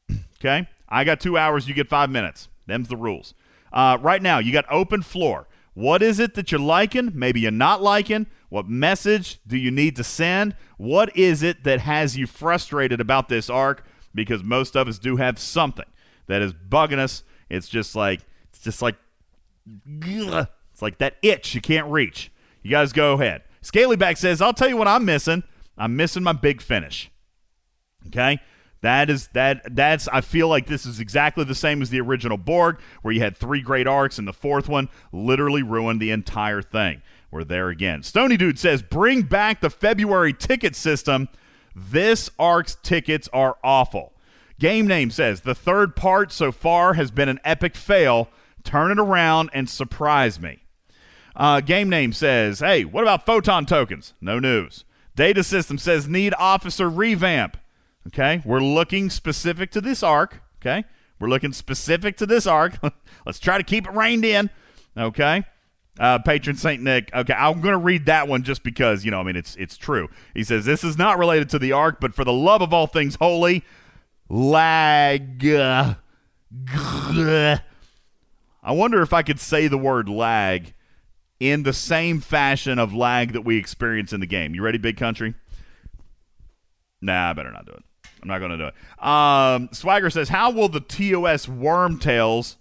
Okay. 0.38 0.68
I 0.88 1.06
got 1.06 1.20
two 1.22 1.38
hours. 1.38 1.68
You 1.68 1.74
get 1.74 1.88
five 1.90 2.10
minutes. 2.10 2.50
Them's 2.68 2.90
the 2.90 2.98
rules. 2.98 3.34
Uh, 3.74 3.98
right 4.00 4.22
now, 4.22 4.38
you 4.38 4.54
got 4.54 4.66
open 4.70 5.02
floor. 5.02 5.48
What 5.74 6.04
is 6.04 6.20
it 6.20 6.36
that 6.36 6.52
you're 6.52 6.62
liking? 6.62 7.12
Maybe 7.16 7.40
you're 7.40 7.52
not 7.52 7.82
liking. 7.82 8.28
What 8.50 8.68
message 8.70 9.40
do 9.48 9.58
you 9.58 9.72
need 9.72 9.96
to 9.96 10.04
send? 10.04 10.56
What 10.78 11.16
is 11.18 11.42
it 11.42 11.64
that 11.64 11.80
has 11.80 12.16
you 12.16 12.28
frustrated 12.28 13.02
about 13.02 13.28
this 13.28 13.50
arc? 13.50 13.86
Because 14.14 14.44
most 14.44 14.76
of 14.76 14.88
us 14.88 15.00
do 15.00 15.16
have 15.16 15.40
something 15.40 15.86
that 16.28 16.42
is 16.42 16.54
bugging 16.54 17.00
us. 17.00 17.24
It's 17.50 17.68
just 17.68 17.96
like 17.96 18.22
it's 18.50 18.60
just 18.60 18.82
like. 18.82 18.96
It's 19.86 20.82
like 20.82 20.98
that 21.00 21.18
itch 21.22 21.56
you 21.56 21.62
can't 21.62 21.88
reach. 21.88 22.32
You 22.62 22.72
guys 22.72 22.94
go 22.94 23.14
ahead. 23.14 23.44
Scalyback 23.62 24.18
says, 24.18 24.42
I'll 24.42 24.54
tell 24.54 24.70
you 24.70 24.78
what 24.78 24.88
I'm 24.88 25.06
missing. 25.06 25.44
I'm 25.78 25.96
missing 25.96 26.24
my 26.24 26.34
big 26.34 26.62
finish. 26.62 27.12
Okay? 28.08 28.40
That 28.82 29.10
is 29.10 29.30
that 29.30 29.76
that's 29.76 30.08
I 30.10 30.22
feel 30.22 30.48
like 30.48 30.68
this 30.68 30.86
is 30.86 31.00
exactly 31.00 31.44
the 31.44 31.56
same 31.56 31.82
as 31.82 31.90
the 31.90 32.00
original 32.02 32.38
Borg, 32.38 32.80
where 33.02 33.14
you 33.14 33.22
had 33.22 33.36
three 33.36 33.62
great 33.62 33.88
arcs 33.88 34.20
and 34.20 34.28
the 34.28 34.34
fourth 34.34 34.70
one 34.70 34.90
literally 35.12 35.64
ruined 35.64 36.00
the 36.00 36.12
entire 36.12 36.62
thing. 36.62 37.02
We're 37.32 37.44
there 37.44 37.70
again. 37.70 38.04
Stony 38.04 38.38
Dude 38.38 38.60
says, 38.60 38.84
bring 38.84 39.24
back 39.24 39.62
the 39.62 39.72
February 39.72 40.34
ticket 40.34 40.76
system. 40.76 41.30
This 41.76 42.30
arc's 42.38 42.76
tickets 42.76 43.28
are 43.34 43.58
awful. 43.64 44.14
Game 44.60 44.86
Name 44.86 45.10
says 45.10 45.42
the 45.42 45.56
third 45.56 45.96
part 45.96 46.32
so 46.32 46.52
far 46.52 46.94
has 46.94 47.10
been 47.10 47.28
an 47.28 47.40
epic 47.44 47.76
fail. 47.76 48.30
Turn 48.66 48.92
it 48.92 49.00
around 49.00 49.52
and 49.54 49.70
surprise 49.70 50.42
me. 50.42 50.64
Uh, 51.36 51.62
Game 51.62 51.88
Name 51.90 52.12
says, 52.12 52.60
hey, 52.60 52.84
what 52.84 53.04
about 53.04 53.26
photon 53.26 53.66
tokens? 53.66 54.14
No 54.20 54.40
news. 54.40 54.84
Data 55.16 55.44
System 55.44 55.78
says 55.78 56.08
need 56.08 56.34
officer 56.38 56.90
revamp. 56.90 57.58
Okay, 58.08 58.42
we're 58.46 58.60
looking 58.60 59.10
specific 59.10 59.72
to 59.72 59.82
this 59.82 60.04
arc. 60.04 60.42
Okay, 60.62 60.84
we're 61.20 61.30
looking 61.30 61.54
specific 61.54 62.18
to 62.18 62.26
this 62.26 62.46
arc. 62.46 62.76
Let's 63.26 63.40
try 63.40 63.58
to 63.58 63.64
keep 63.64 63.88
it 63.88 63.94
reined 63.94 64.26
in. 64.26 64.50
Okay. 64.98 65.44
Uh, 65.98 66.20
patron 66.20 66.58
Saint 66.58 66.84
Nick. 66.84 67.10
Okay, 67.16 67.34
I'm 67.34 67.62
going 67.62 67.72
to 67.72 67.78
read 67.78 68.08
that 68.08 68.28
one 68.28 68.44
just 68.44 68.64
because 68.64 69.06
you 69.06 69.12
know. 69.12 69.22
I 69.22 69.24
mean, 69.24 69.38
it's 69.38 69.56
it's 69.56 69.78
true. 69.78 70.10
He 70.34 70.44
says 70.44 70.66
this 70.66 70.84
is 70.84 70.98
not 70.98 71.18
related 71.18 71.50
to 71.52 71.60
the 71.60 71.72
arc, 71.72 72.02
but 72.02 72.14
for 72.14 72.26
the 72.26 72.34
love 72.34 72.62
of 72.62 72.74
all 72.74 72.86
things 72.86 73.16
holy, 73.16 73.64
lag. 74.28 75.46
I 78.66 78.72
wonder 78.72 79.04
if 79.04 79.14
I 79.14 79.22
could 79.22 79.40
say 79.40 79.68
the 79.68 79.78
word 79.78 80.10
lag 80.10 80.74
in 81.40 81.62
the 81.62 81.72
same 81.72 82.20
fashion 82.20 82.80
of 82.80 82.96
lag 82.96 83.34
that 83.34 83.42
we 83.42 83.58
experience 83.58 84.12
in 84.12 84.22
the 84.22 84.26
game. 84.26 84.56
You 84.56 84.64
ready, 84.64 84.80
Big 84.80 84.98
Country? 84.98 85.36
Nah, 87.00 87.30
I 87.30 87.34
better 87.34 87.52
not 87.52 87.68
do 87.68 87.74
it. 87.74 87.84
I'm 88.24 88.28
not 88.28 88.40
going 88.40 88.52
to 88.52 88.58
do 88.58 88.66
it. 88.68 89.08
Um, 89.08 89.70
Swagger 89.72 90.10
says, 90.10 90.30
"How 90.30 90.50
will 90.50 90.68
the 90.68 90.80
TOS 90.80 91.46
wormtails? 91.46 92.56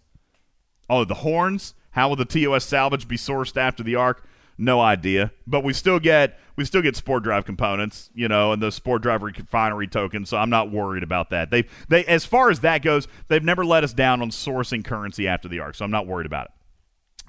Oh, 0.91 1.05
the 1.05 1.15
horns. 1.15 1.73
How 1.93 2.11
will 2.11 2.17
the 2.17 2.27
TOS 2.27 2.65
salvage 2.65 3.09
be 3.09 3.17
sourced 3.17 3.57
after 3.57 3.83
the 3.83 3.95
arc? 3.95 4.27
No 4.57 4.81
idea. 4.81 5.33
But 5.47 5.65
we 5.65 5.73
still 5.73 5.99
get 5.99 6.39
we 6.57 6.65
still 6.65 6.83
get 6.83 6.95
Sport 6.97 7.25
drive 7.25 7.45
components, 7.45 8.11
you 8.15 8.29
know, 8.29 8.53
and 8.53 8.63
the 8.63 8.71
Sport 8.71 9.03
drive 9.03 9.23
refinery 9.23 9.89
tokens. 9.89 10.29
So 10.29 10.37
I'm 10.37 10.51
not 10.51 10.71
worried 10.71 11.03
about 11.03 11.31
that. 11.31 11.51
They 11.51 11.65
they 11.89 12.05
as 12.05 12.25
far 12.25 12.51
as 12.51 12.61
that 12.61 12.83
goes, 12.83 13.09
they've 13.29 13.43
never 13.43 13.65
let 13.65 13.85
us 13.85 13.93
down 13.93 14.23
on 14.23 14.31
sourcing 14.31 14.85
currency 14.85 15.27
after 15.27 15.49
the 15.49 15.61
arc. 15.61 15.75
So 15.75 15.85
I'm 15.85 15.91
not 15.91 16.07
worried 16.07 16.27
about 16.27 16.47
it. 16.47 16.51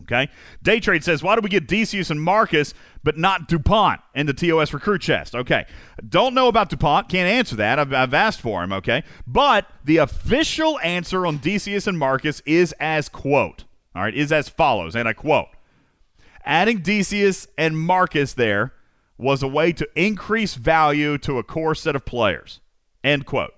Okay. 0.01 0.29
Day 0.61 0.81
Trade 0.81 1.05
says, 1.05 1.23
why 1.23 1.35
do 1.35 1.41
we 1.41 1.49
get 1.49 1.67
Decius 1.67 2.09
and 2.09 2.21
Marcus, 2.21 2.73
but 3.03 3.17
not 3.17 3.47
DuPont 3.47 4.01
in 4.13 4.25
the 4.25 4.33
TOS 4.33 4.73
recruit 4.73 5.01
chest? 5.01 5.33
Okay. 5.33 5.65
Don't 6.07 6.33
know 6.33 6.49
about 6.49 6.69
DuPont. 6.69 7.07
Can't 7.07 7.29
answer 7.29 7.55
that. 7.55 7.79
I've, 7.79 7.93
I've 7.93 8.13
asked 8.13 8.41
for 8.41 8.61
him. 8.61 8.73
Okay. 8.73 9.03
But 9.25 9.67
the 9.85 9.97
official 9.97 10.79
answer 10.81 11.25
on 11.25 11.37
Decius 11.37 11.87
and 11.87 11.97
Marcus 11.97 12.41
is 12.45 12.73
as 12.79 13.07
quote. 13.07 13.63
All 13.95 14.01
right. 14.01 14.13
Is 14.13 14.33
as 14.33 14.49
follows. 14.49 14.95
And 14.95 15.07
I 15.07 15.13
quote 15.13 15.47
Adding 16.45 16.79
Decius 16.79 17.47
and 17.57 17.77
Marcus 17.77 18.33
there 18.33 18.73
was 19.17 19.41
a 19.41 19.47
way 19.47 19.71
to 19.73 19.87
increase 19.95 20.55
value 20.55 21.17
to 21.19 21.37
a 21.37 21.43
core 21.43 21.75
set 21.75 21.95
of 21.95 22.05
players. 22.05 22.59
End 23.03 23.25
quote. 23.25 23.53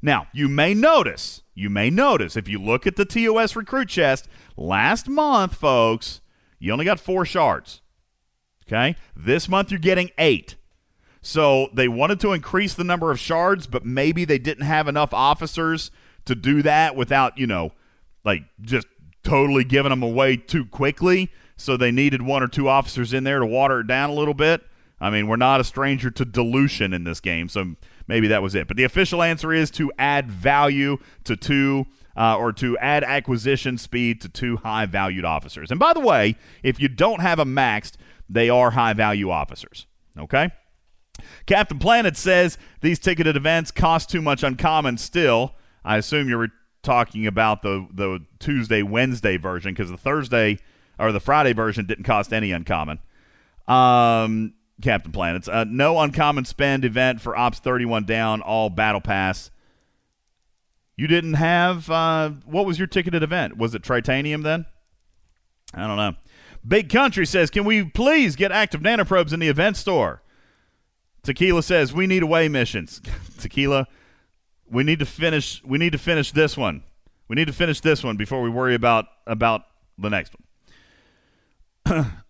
Now, 0.00 0.26
you 0.32 0.48
may 0.48 0.74
notice, 0.74 1.42
you 1.54 1.70
may 1.70 1.90
notice 1.90 2.36
if 2.36 2.48
you 2.48 2.58
look 2.58 2.86
at 2.86 2.96
the 2.96 3.04
TOS 3.04 3.54
recruit 3.54 3.88
chest 3.88 4.28
last 4.56 5.08
month, 5.08 5.54
folks, 5.54 6.20
you 6.58 6.72
only 6.72 6.84
got 6.84 6.98
four 6.98 7.24
shards. 7.24 7.82
Okay? 8.66 8.96
This 9.14 9.48
month 9.48 9.70
you're 9.70 9.78
getting 9.80 10.10
eight. 10.18 10.56
So 11.20 11.68
they 11.72 11.86
wanted 11.86 12.18
to 12.20 12.32
increase 12.32 12.74
the 12.74 12.84
number 12.84 13.12
of 13.12 13.20
shards, 13.20 13.68
but 13.68 13.84
maybe 13.86 14.24
they 14.24 14.38
didn't 14.38 14.64
have 14.64 14.88
enough 14.88 15.14
officers 15.14 15.92
to 16.24 16.34
do 16.34 16.62
that 16.62 16.96
without, 16.96 17.38
you 17.38 17.46
know, 17.46 17.72
like 18.24 18.42
just 18.60 18.88
totally 19.22 19.62
giving 19.62 19.90
them 19.90 20.02
away 20.02 20.36
too 20.36 20.64
quickly. 20.66 21.30
So 21.62 21.76
they 21.76 21.92
needed 21.92 22.22
one 22.22 22.42
or 22.42 22.48
two 22.48 22.68
officers 22.68 23.12
in 23.12 23.24
there 23.24 23.38
to 23.38 23.46
water 23.46 23.80
it 23.80 23.86
down 23.86 24.10
a 24.10 24.14
little 24.14 24.34
bit. 24.34 24.62
I 25.00 25.10
mean, 25.10 25.26
we're 25.26 25.36
not 25.36 25.60
a 25.60 25.64
stranger 25.64 26.10
to 26.10 26.24
dilution 26.24 26.92
in 26.92 27.04
this 27.04 27.20
game, 27.20 27.48
so 27.48 27.74
maybe 28.06 28.28
that 28.28 28.42
was 28.42 28.54
it. 28.54 28.68
But 28.68 28.76
the 28.76 28.84
official 28.84 29.22
answer 29.22 29.52
is 29.52 29.70
to 29.72 29.92
add 29.98 30.30
value 30.30 30.98
to 31.24 31.36
two 31.36 31.86
uh, 32.16 32.36
or 32.36 32.52
to 32.52 32.78
add 32.78 33.02
acquisition 33.02 33.78
speed 33.78 34.20
to 34.20 34.28
two 34.28 34.58
high 34.58 34.86
valued 34.86 35.24
officers. 35.24 35.70
And 35.70 35.80
by 35.80 35.92
the 35.92 36.00
way, 36.00 36.36
if 36.62 36.78
you 36.78 36.88
don't 36.88 37.20
have 37.20 37.38
a 37.38 37.44
maxed, 37.44 37.94
they 38.28 38.48
are 38.48 38.72
high 38.72 38.92
value 38.92 39.30
officers. 39.30 39.86
Okay? 40.18 40.50
Captain 41.46 41.78
Planet 41.78 42.16
says 42.16 42.58
these 42.80 42.98
ticketed 42.98 43.36
events 43.36 43.70
cost 43.70 44.10
too 44.10 44.22
much 44.22 44.42
uncommon 44.42 44.98
still. 44.98 45.54
I 45.84 45.96
assume 45.96 46.28
you 46.28 46.38
were 46.38 46.50
talking 46.82 47.26
about 47.26 47.62
the, 47.62 47.86
the 47.92 48.24
Tuesday, 48.38 48.82
Wednesday 48.82 49.36
version 49.36 49.72
because 49.72 49.90
the 49.90 49.96
Thursday 49.96 50.58
or 50.98 51.12
the 51.12 51.20
Friday 51.20 51.52
version 51.52 51.86
didn't 51.86 52.04
cost 52.04 52.32
any 52.32 52.52
uncommon. 52.52 52.98
Um, 53.66 54.54
Captain 54.80 55.12
Planets. 55.12 55.48
Uh, 55.48 55.64
no 55.64 55.98
uncommon 55.98 56.44
spend 56.44 56.84
event 56.84 57.20
for 57.20 57.36
Ops 57.36 57.58
31 57.60 58.04
down, 58.04 58.42
all 58.42 58.68
battle 58.70 59.00
pass. 59.00 59.50
You 60.96 61.06
didn't 61.06 61.34
have, 61.34 61.88
uh, 61.90 62.30
what 62.44 62.66
was 62.66 62.78
your 62.78 62.86
ticketed 62.86 63.22
event? 63.22 63.56
Was 63.56 63.74
it 63.74 63.82
Tritanium 63.82 64.42
then? 64.42 64.66
I 65.72 65.86
don't 65.86 65.96
know. 65.96 66.14
Big 66.66 66.90
Country 66.90 67.26
says, 67.26 67.50
can 67.50 67.64
we 67.64 67.84
please 67.84 68.36
get 68.36 68.52
active 68.52 68.82
nanoprobes 68.82 69.32
in 69.32 69.40
the 69.40 69.48
event 69.48 69.76
store? 69.76 70.22
Tequila 71.22 71.62
says, 71.62 71.92
we 71.92 72.06
need 72.06 72.22
away 72.22 72.48
missions. 72.48 73.00
Tequila, 73.38 73.86
we 74.70 74.82
need 74.84 74.98
to 74.98 75.06
finish, 75.06 75.62
we 75.64 75.78
need 75.78 75.92
to 75.92 75.98
finish 75.98 76.32
this 76.32 76.56
one. 76.56 76.82
We 77.28 77.36
need 77.36 77.46
to 77.46 77.52
finish 77.52 77.80
this 77.80 78.04
one 78.04 78.16
before 78.16 78.42
we 78.42 78.50
worry 78.50 78.74
about, 78.74 79.06
about 79.26 79.62
the 79.98 80.10
next 80.10 80.34
one. 80.34 80.41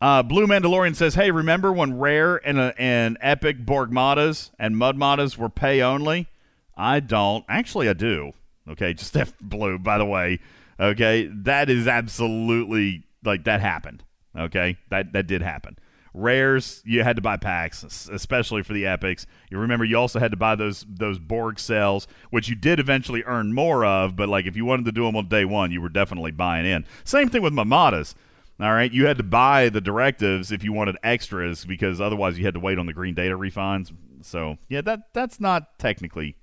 Uh, 0.01 0.23
Blue 0.23 0.47
Mandalorian 0.47 0.97
says, 0.97 1.15
"Hey, 1.15 1.31
remember 1.31 1.73
when 1.73 1.99
Rare 1.99 2.37
and 2.47 2.59
uh, 2.59 2.73
and 2.79 3.17
Epic 3.21 3.65
Borgmatas 3.65 4.51
and 4.59 4.77
Mudmatas 4.77 5.37
were 5.37 5.49
pay 5.49 5.81
only? 5.81 6.29
I 6.77 7.01
don't. 7.01 7.45
Actually, 7.49 7.89
I 7.89 7.93
do. 7.93 8.33
Okay, 8.69 8.95
just 8.95 9.17
F 9.17 9.35
Blue. 9.41 9.79
By 9.79 9.99
the 9.99 10.05
way, 10.05 10.41
okay, 10.79 11.29
that 11.33 11.71
is 11.71 11.87
absolutely 11.87 13.05
like 13.25 13.45
that 13.45 13.61
happened. 13.61 14.05
Okay, 14.37 14.77
that 14.91 15.13
that 15.13 15.27
did 15.27 15.43
happen. 15.43 15.79
Rares, 16.15 16.83
you 16.85 17.03
had 17.03 17.17
to 17.17 17.23
buy 17.23 17.39
packs, 17.39 18.09
especially 18.13 18.63
for 18.63 18.75
the 18.75 18.87
epics. 18.87 19.27
You 19.51 19.59
remember 19.59 19.85
you 19.85 19.97
also 19.97 20.19
had 20.19 20.31
to 20.33 20.37
buy 20.37 20.55
those 20.57 20.85
those 20.89 21.19
Borg 21.19 21.59
cells, 21.59 22.07
which 22.31 22.49
you 22.49 22.55
did 22.55 22.79
eventually 22.79 23.23
earn 23.25 23.55
more 23.55 23.85
of. 23.85 24.15
But 24.15 24.29
like 24.29 24.47
if 24.47 24.57
you 24.57 24.65
wanted 24.65 24.85
to 24.87 24.93
do 24.93 25.05
them 25.05 25.17
on 25.17 25.29
day 25.29 25.45
one, 25.45 25.71
you 25.71 25.81
were 25.81 25.89
definitely 25.89 26.33
buying 26.33 26.67
in. 26.67 26.85
Same 27.05 27.29
thing 27.29 27.43
with 27.43 27.55
Mamadas. 27.55 28.15
All 28.63 28.73
right, 28.73 28.93
you 28.93 29.07
had 29.07 29.17
to 29.17 29.25
buy 29.25 29.71
the 29.71 29.81
directives 29.81 30.53
if 30.53 30.63
you 30.63 30.73
wanted 30.73 30.97
extras 31.03 31.65
because 31.65 32.01
otherwise 32.01 32.39
you 32.39 32.45
had 32.45 32.55
to 32.55 32.61
wait 32.61 32.79
on 32.79 32.87
the 32.87 32.93
green 32.93 33.13
data 33.13 33.37
refines. 33.37 33.93
So 34.21 34.57
yeah, 34.69 34.83
that 34.83 35.13
that's 35.13 35.41
not 35.41 35.81
technically 35.81 36.37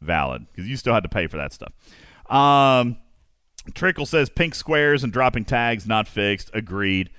valid 0.00 0.46
because 0.46 0.68
you 0.68 0.76
still 0.76 0.94
had 0.94 1.02
to 1.02 1.08
pay 1.08 1.26
for 1.26 1.38
that 1.38 1.52
stuff. 1.52 1.72
Um, 2.30 2.98
Trickle 3.74 4.06
says 4.06 4.30
pink 4.30 4.54
squares 4.54 5.02
and 5.02 5.12
dropping 5.12 5.44
tags 5.44 5.88
not 5.88 6.06
fixed. 6.06 6.52
Agreed. 6.54 7.10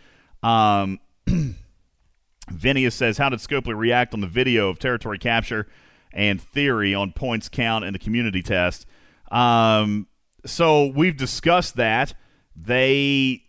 Um, 0.42 1.00
Vinius 2.50 2.94
says, 2.94 3.18
How 3.18 3.28
did 3.28 3.40
Scopely 3.40 3.78
react 3.78 4.14
on 4.14 4.22
the 4.22 4.28
video 4.28 4.70
of 4.70 4.80
territory 4.80 5.18
capture 5.18 5.68
and 6.14 6.42
theory 6.42 6.96
on 6.96 7.12
points 7.12 7.50
count 7.50 7.84
in 7.84 7.92
the 7.92 8.00
community 8.00 8.42
test? 8.42 8.86
Um, 9.30 10.08
so 10.46 10.86
we've 10.86 11.18
discussed 11.18 11.76
that. 11.76 12.14
They 12.56 13.44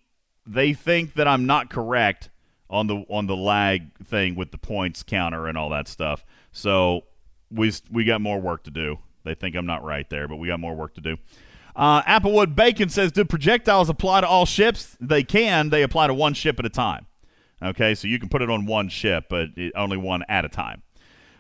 they 0.49 0.73
think 0.73 1.15
that 1.15 1.29
I'm 1.29 1.47
not 1.47 1.71
correct 1.71 2.31
on 2.71 2.87
the 2.87 3.05
on 3.09 3.27
the 3.27 3.37
lag 3.37 3.97
thing 4.05 4.35
with 4.35 4.51
the 4.51 4.59
points 4.59 5.03
counter 5.03 5.47
and 5.47 5.57
all 5.57 5.69
that 5.71 5.89
stuff. 5.89 6.25
So 6.53 7.05
we 7.51 7.73
we 7.91 8.05
got 8.05 8.21
more 8.21 8.41
work 8.41 8.65
to 8.65 8.71
do. 8.71 8.99
They 9.25 9.35
think 9.35 9.55
I'm 9.55 9.67
not 9.67 9.85
right 9.85 10.09
there, 10.09 10.27
but 10.27 10.37
we 10.37 10.49
got 10.49 10.61
more 10.61 10.75
work 10.75 10.95
to 10.95 11.01
do. 11.01 11.17
Uh, 11.77 12.03
Applewood 12.03 12.55
Bacon 12.55 12.89
says, 12.89 13.13
"Do 13.13 13.25
projectiles 13.25 13.89
apply 13.89 14.23
to 14.23 14.29
all 14.29 14.47
ships? 14.47 14.97
They 15.01 15.23
can. 15.23 15.71
They 15.71 15.83
apply 15.83 16.09
to 16.09 16.15
one 16.15 16.35
ship 16.35 16.59
at 16.59 16.67
a 16.67 16.71
time. 16.71 17.07
Okay, 17.63 17.95
so 17.95 18.09
you 18.09 18.19
can 18.19 18.29
put 18.29 18.41
it 18.41 18.51
on 18.51 18.67
one 18.67 18.89
ship, 18.89 19.27
but 19.29 19.49
it, 19.57 19.73
only 19.77 19.97
one 19.97 20.25
at 20.29 20.45
a 20.45 20.49
time." 20.49 20.83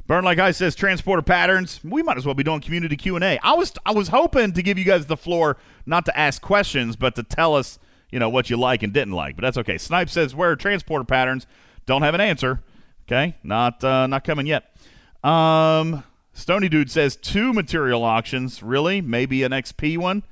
Burn 0.06 0.24
like 0.24 0.38
I 0.38 0.52
says, 0.52 0.74
transporter 0.74 1.20
patterns. 1.20 1.80
We 1.84 2.02
might 2.02 2.16
as 2.16 2.24
well 2.24 2.34
be 2.34 2.42
doing 2.42 2.60
community 2.60 2.96
Q 2.96 3.16
and. 3.16 3.24
I 3.24 3.52
was 3.52 3.74
I 3.84 3.92
was 3.92 4.08
hoping 4.08 4.52
to 4.52 4.62
give 4.62 4.78
you 4.78 4.84
guys 4.84 5.06
the 5.06 5.18
floor, 5.18 5.58
not 5.84 6.06
to 6.06 6.18
ask 6.18 6.40
questions, 6.40 6.96
but 6.96 7.14
to 7.16 7.22
tell 7.22 7.54
us, 7.54 7.78
you 8.10 8.18
know, 8.18 8.28
what 8.28 8.50
you 8.50 8.56
like 8.56 8.82
and 8.82 8.92
didn't 8.92 9.14
like. 9.14 9.36
But 9.36 9.42
that's 9.42 9.58
okay. 9.58 9.78
Snipe 9.78 10.10
says, 10.10 10.34
"Where 10.34 10.54
transporter 10.56 11.04
patterns?" 11.04 11.46
Don't 11.86 12.02
have 12.02 12.14
an 12.14 12.20
answer. 12.20 12.62
Okay, 13.06 13.36
not 13.42 13.82
uh, 13.82 14.06
not 14.06 14.24
coming 14.24 14.46
yet. 14.46 14.76
Um, 15.24 16.04
Stony 16.32 16.68
Dude 16.68 16.90
says 16.90 17.16
two 17.16 17.52
material 17.52 18.04
auctions. 18.04 18.62
Really? 18.62 19.00
Maybe 19.00 19.42
an 19.42 19.52
XP 19.52 19.98
one. 19.98 20.22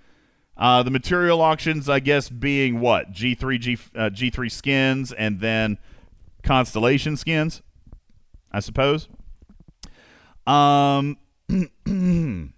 Uh, 0.57 0.83
the 0.83 0.91
material 0.91 1.43
auctions, 1.43 1.89
I 1.89 2.01
guess, 2.01 2.29
being 2.29 2.81
what 2.81 3.13
G 3.13 3.35
three 3.35 3.59
G 3.59 3.79
uh, 3.95 4.11
G 4.11 4.31
three 4.31 4.49
skins 4.49 5.13
and 5.13 5.41
then 5.41 5.79
constellation 6.43 7.17
skins. 7.17 7.63
I 8.53 8.61
suppose. 8.61 9.09
Um, 10.47 11.19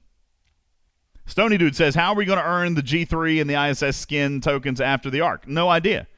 Stony 1.29 1.59
Dude 1.59 1.77
says, 1.77 1.95
"How 1.95 2.13
are 2.13 2.17
we 2.17 2.25
going 2.25 2.39
to 2.39 2.45
earn 2.45 2.75
the 2.75 2.83
G3 2.83 3.41
and 3.41 3.49
the 3.49 3.55
ISS 3.55 3.97
skin 3.97 4.41
tokens 4.41 4.81
after 4.81 5.11
the 5.11 5.21
arc?" 5.21 5.47
No 5.47 5.69
idea. 5.69 6.09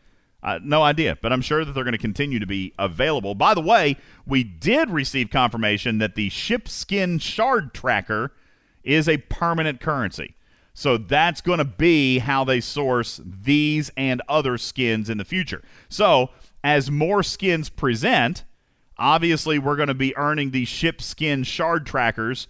Uh, 0.42 0.58
no 0.62 0.82
idea, 0.82 1.18
but 1.20 1.32
I'm 1.32 1.42
sure 1.42 1.64
that 1.64 1.72
they're 1.72 1.84
going 1.84 1.92
to 1.92 1.98
continue 1.98 2.38
to 2.38 2.46
be 2.46 2.72
available. 2.78 3.34
By 3.34 3.52
the 3.52 3.60
way, 3.60 3.96
we 4.24 4.42
did 4.42 4.88
receive 4.88 5.28
confirmation 5.28 5.98
that 5.98 6.14
the 6.14 6.30
ship 6.30 6.66
skin 6.66 7.18
shard 7.18 7.74
tracker 7.74 8.32
is 8.82 9.06
a 9.06 9.18
permanent 9.18 9.80
currency. 9.80 10.36
So 10.72 10.96
that's 10.96 11.42
going 11.42 11.58
to 11.58 11.64
be 11.66 12.20
how 12.20 12.44
they 12.44 12.60
source 12.60 13.20
these 13.22 13.90
and 13.96 14.22
other 14.28 14.56
skins 14.56 15.10
in 15.10 15.18
the 15.18 15.26
future. 15.26 15.62
So 15.90 16.30
as 16.64 16.90
more 16.90 17.22
skins 17.22 17.68
present, 17.68 18.44
obviously 18.96 19.58
we're 19.58 19.76
going 19.76 19.88
to 19.88 19.94
be 19.94 20.16
earning 20.16 20.52
these 20.52 20.68
ship 20.68 21.02
skin 21.02 21.42
shard 21.42 21.84
trackers 21.84 22.48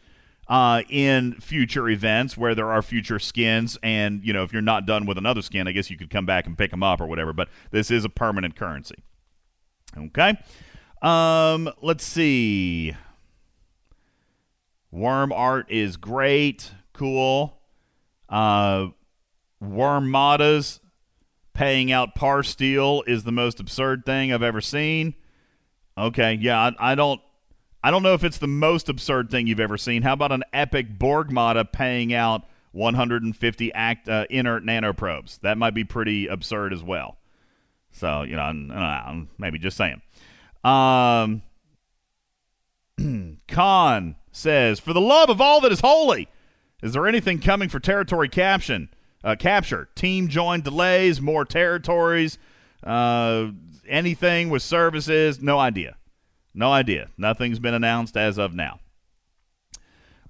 uh, 0.50 0.82
in 0.88 1.34
future 1.40 1.88
events 1.88 2.36
where 2.36 2.56
there 2.56 2.70
are 2.70 2.82
future 2.82 3.20
skins. 3.20 3.78
And, 3.84 4.24
you 4.24 4.32
know, 4.32 4.42
if 4.42 4.52
you're 4.52 4.60
not 4.60 4.84
done 4.84 5.06
with 5.06 5.16
another 5.16 5.42
skin, 5.42 5.68
I 5.68 5.72
guess 5.72 5.90
you 5.90 5.96
could 5.96 6.10
come 6.10 6.26
back 6.26 6.46
and 6.46 6.58
pick 6.58 6.72
them 6.72 6.82
up 6.82 7.00
or 7.00 7.06
whatever. 7.06 7.32
But 7.32 7.48
this 7.70 7.88
is 7.90 8.04
a 8.04 8.08
permanent 8.08 8.56
currency. 8.56 8.96
Okay. 9.96 10.34
Um, 11.00 11.70
let's 11.80 12.04
see. 12.04 12.96
Worm 14.90 15.32
art 15.32 15.70
is 15.70 15.96
great. 15.96 16.72
Cool. 16.92 17.56
Uh, 18.28 18.88
Wormadas 19.62 20.80
paying 21.52 21.92
out 21.92 22.16
parsteel 22.16 23.06
is 23.06 23.22
the 23.22 23.32
most 23.32 23.60
absurd 23.60 24.04
thing 24.04 24.32
I've 24.32 24.42
ever 24.42 24.60
seen. 24.60 25.14
Okay, 25.96 26.38
yeah, 26.40 26.58
I, 26.58 26.92
I 26.92 26.94
don't 26.94 27.20
I 27.82 27.90
don't 27.90 28.02
know 28.02 28.14
if 28.14 28.24
it's 28.24 28.38
the 28.38 28.46
most 28.46 28.88
absurd 28.88 29.30
thing 29.30 29.46
you've 29.46 29.60
ever 29.60 29.78
seen. 29.78 30.02
How 30.02 30.12
about 30.12 30.32
an 30.32 30.44
epic 30.52 30.98
Borgmata 30.98 31.70
paying 31.70 32.12
out 32.12 32.42
150 32.72 33.72
act 33.72 34.08
uh, 34.08 34.26
inert 34.28 34.64
nanoprobes? 34.64 35.40
That 35.40 35.56
might 35.56 35.74
be 35.74 35.84
pretty 35.84 36.26
absurd 36.26 36.72
as 36.72 36.82
well. 36.82 37.16
So 37.92 38.22
you 38.22 38.36
know, 38.36 38.42
I'm, 38.42 38.70
I'm 38.70 39.28
maybe 39.38 39.58
just 39.58 39.76
saying. 39.76 40.02
Um, 40.62 41.42
Khan 43.48 44.16
says, 44.30 44.78
"For 44.78 44.92
the 44.92 45.00
love 45.00 45.30
of 45.30 45.40
all 45.40 45.60
that 45.62 45.72
is 45.72 45.80
holy, 45.80 46.28
is 46.82 46.92
there 46.92 47.06
anything 47.06 47.40
coming 47.40 47.68
for 47.68 47.80
territory 47.80 48.28
caption? 48.28 48.90
Uh, 49.22 49.36
capture, 49.38 49.88
team 49.94 50.28
join 50.28 50.62
delays, 50.62 51.20
more 51.20 51.44
territories, 51.44 52.38
uh, 52.84 53.48
anything 53.86 54.48
with 54.48 54.62
services? 54.62 55.42
No 55.42 55.58
idea. 55.58 55.96
No 56.54 56.72
idea. 56.72 57.08
Nothing's 57.16 57.58
been 57.58 57.74
announced 57.74 58.16
as 58.16 58.38
of 58.38 58.54
now. 58.54 58.80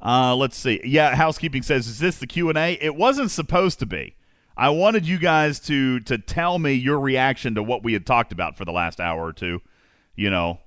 Uh, 0.02 0.34
let's 0.34 0.56
see. 0.56 0.80
Yeah, 0.84 1.14
housekeeping 1.14 1.62
says, 1.62 1.86
"Is 1.86 1.98
this 1.98 2.18
the 2.18 2.26
Q 2.26 2.48
and 2.48 2.58
A?" 2.58 2.72
It 2.80 2.96
wasn't 2.96 3.30
supposed 3.30 3.78
to 3.80 3.86
be. 3.86 4.16
I 4.56 4.70
wanted 4.70 5.06
you 5.06 5.18
guys 5.18 5.60
to 5.60 6.00
to 6.00 6.18
tell 6.18 6.58
me 6.58 6.72
your 6.72 6.98
reaction 7.00 7.54
to 7.54 7.62
what 7.62 7.82
we 7.82 7.92
had 7.92 8.06
talked 8.06 8.32
about 8.32 8.56
for 8.56 8.64
the 8.64 8.72
last 8.72 9.00
hour 9.00 9.22
or 9.22 9.32
two. 9.32 9.60
You 10.14 10.30
know, 10.30 10.60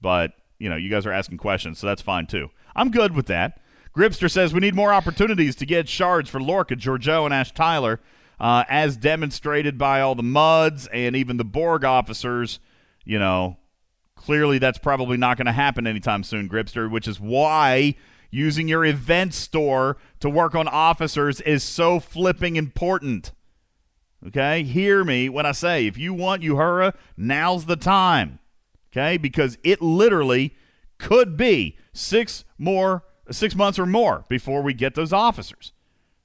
but 0.00 0.32
you 0.58 0.68
know, 0.68 0.76
you 0.76 0.90
guys 0.90 1.06
are 1.06 1.12
asking 1.12 1.38
questions, 1.38 1.78
so 1.78 1.86
that's 1.86 2.02
fine 2.02 2.26
too. 2.26 2.50
I'm 2.74 2.90
good 2.90 3.14
with 3.14 3.26
that. 3.26 3.60
Gripster 3.96 4.30
says 4.30 4.54
we 4.54 4.60
need 4.60 4.74
more 4.74 4.92
opportunities 4.92 5.56
to 5.56 5.66
get 5.66 5.88
shards 5.88 6.30
for 6.30 6.40
Lorca, 6.40 6.76
Georgiou, 6.76 7.24
and 7.24 7.34
Ash 7.34 7.52
Tyler, 7.52 8.00
uh, 8.38 8.64
as 8.68 8.96
demonstrated 8.96 9.78
by 9.78 10.00
all 10.00 10.14
the 10.14 10.22
Muds 10.22 10.86
and 10.88 11.16
even 11.16 11.36
the 11.36 11.44
Borg 11.44 11.84
officers. 11.84 12.60
You 13.04 13.18
know, 13.18 13.56
clearly 14.20 14.58
that's 14.58 14.78
probably 14.78 15.16
not 15.16 15.36
going 15.36 15.46
to 15.46 15.52
happen 15.52 15.86
anytime 15.86 16.22
soon, 16.22 16.48
Gripster, 16.48 16.90
which 16.90 17.08
is 17.08 17.18
why 17.18 17.94
using 18.30 18.68
your 18.68 18.84
event 18.84 19.34
store 19.34 19.96
to 20.20 20.30
work 20.30 20.54
on 20.54 20.68
officers 20.68 21.40
is 21.40 21.64
so 21.64 21.98
flipping 21.98 22.56
important. 22.56 23.32
Okay? 24.26 24.62
Hear 24.62 25.04
me 25.04 25.28
when 25.28 25.46
I 25.46 25.52
say 25.52 25.86
if 25.86 25.98
you 25.98 26.14
want 26.14 26.42
Uhura, 26.42 26.94
now's 27.16 27.64
the 27.64 27.76
time. 27.76 28.38
Okay? 28.92 29.16
Because 29.16 29.58
it 29.64 29.80
literally 29.80 30.54
could 30.98 31.36
be 31.36 31.78
six 31.92 32.44
more 32.58 33.04
six 33.30 33.54
months 33.54 33.78
or 33.78 33.86
more 33.86 34.24
before 34.28 34.62
we 34.62 34.74
get 34.74 34.94
those 34.94 35.12
officers. 35.12 35.72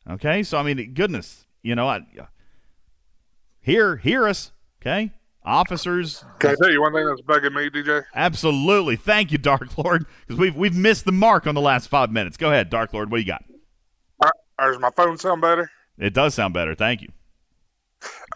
Okay, 0.09 0.43
so 0.43 0.57
I 0.57 0.63
mean, 0.63 0.93
goodness, 0.93 1.45
you 1.63 1.75
know, 1.75 1.87
I, 1.87 1.97
uh, 2.19 2.25
hear 3.59 3.97
hear 3.97 4.27
us, 4.27 4.51
okay, 4.81 5.11
officers. 5.45 6.25
Can 6.39 6.51
I 6.51 6.55
tell 6.55 6.71
you 6.71 6.81
one 6.81 6.93
thing 6.93 7.05
that's 7.05 7.21
bugging 7.21 7.53
me, 7.53 7.69
DJ? 7.69 8.03
Absolutely, 8.13 8.95
thank 8.95 9.31
you, 9.31 9.37
Dark 9.37 9.77
Lord, 9.77 10.05
because 10.21 10.39
we've 10.39 10.55
we've 10.55 10.75
missed 10.75 11.05
the 11.05 11.11
mark 11.11 11.47
on 11.47 11.55
the 11.55 11.61
last 11.61 11.87
five 11.87 12.11
minutes. 12.11 12.37
Go 12.37 12.49
ahead, 12.49 12.69
Dark 12.69 12.93
Lord, 12.93 13.11
what 13.11 13.17
do 13.17 13.21
you 13.21 13.27
got? 13.27 13.43
Uh, 14.21 14.29
does 14.67 14.79
my 14.79 14.91
phone 14.91 15.17
sound 15.17 15.41
better? 15.41 15.69
It 15.97 16.13
does 16.13 16.33
sound 16.33 16.53
better, 16.53 16.75
thank 16.75 17.01
you. 17.01 17.09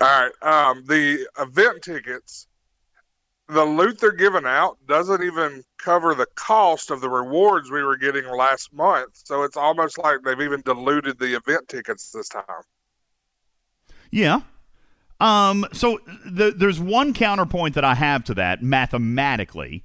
All 0.02 0.08
right. 0.08 0.32
Um, 0.42 0.84
the 0.86 1.28
event 1.40 1.82
tickets, 1.82 2.48
the 3.48 3.64
loot 3.64 4.00
they're 4.00 4.12
giving 4.12 4.46
out 4.46 4.78
doesn't 4.88 5.24
even 5.24 5.64
cover 5.78 6.16
the 6.16 6.28
cost 6.36 6.92
of 6.92 7.02
the 7.02 7.10
rewards 7.10 7.72
we 7.72 7.84
were 7.84 7.98
getting 7.98 8.26
last 8.26 8.72
month. 8.74 9.20
So 9.24 9.44
it's 9.44 9.58
almost 9.58 9.98
like 9.98 10.20
they've 10.24 10.40
even 10.40 10.62
diluted 10.62 11.20
the 11.20 11.36
event 11.36 11.68
tickets 11.68 12.12
this 12.12 12.30
time. 12.30 12.44
Yeah. 14.12 14.42
Um, 15.20 15.66
so 15.74 16.00
the, 16.26 16.52
there's 16.52 16.80
one 16.80 17.14
counterpoint 17.14 17.76
that 17.76 17.84
I 17.84 17.96
have 17.96 18.24
to 18.26 18.34
that 18.36 18.64
mathematically. 18.64 19.84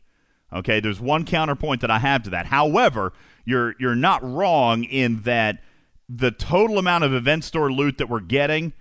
Okay, 0.52 0.78
there's 0.78 1.00
one 1.00 1.24
counterpoint 1.24 1.80
that 1.80 1.90
I 1.90 1.98
have 1.98 2.22
to 2.24 2.30
that. 2.30 2.46
However, 2.46 3.12
you're 3.44 3.74
you're 3.80 3.96
not 3.96 4.22
wrong 4.22 4.84
in 4.84 5.22
that 5.22 5.62
the 6.08 6.30
total 6.30 6.78
amount 6.78 7.04
of 7.04 7.12
event 7.12 7.44
store 7.44 7.72
loot 7.72 7.98
that 7.98 8.08
we're 8.08 8.20
getting 8.20 8.72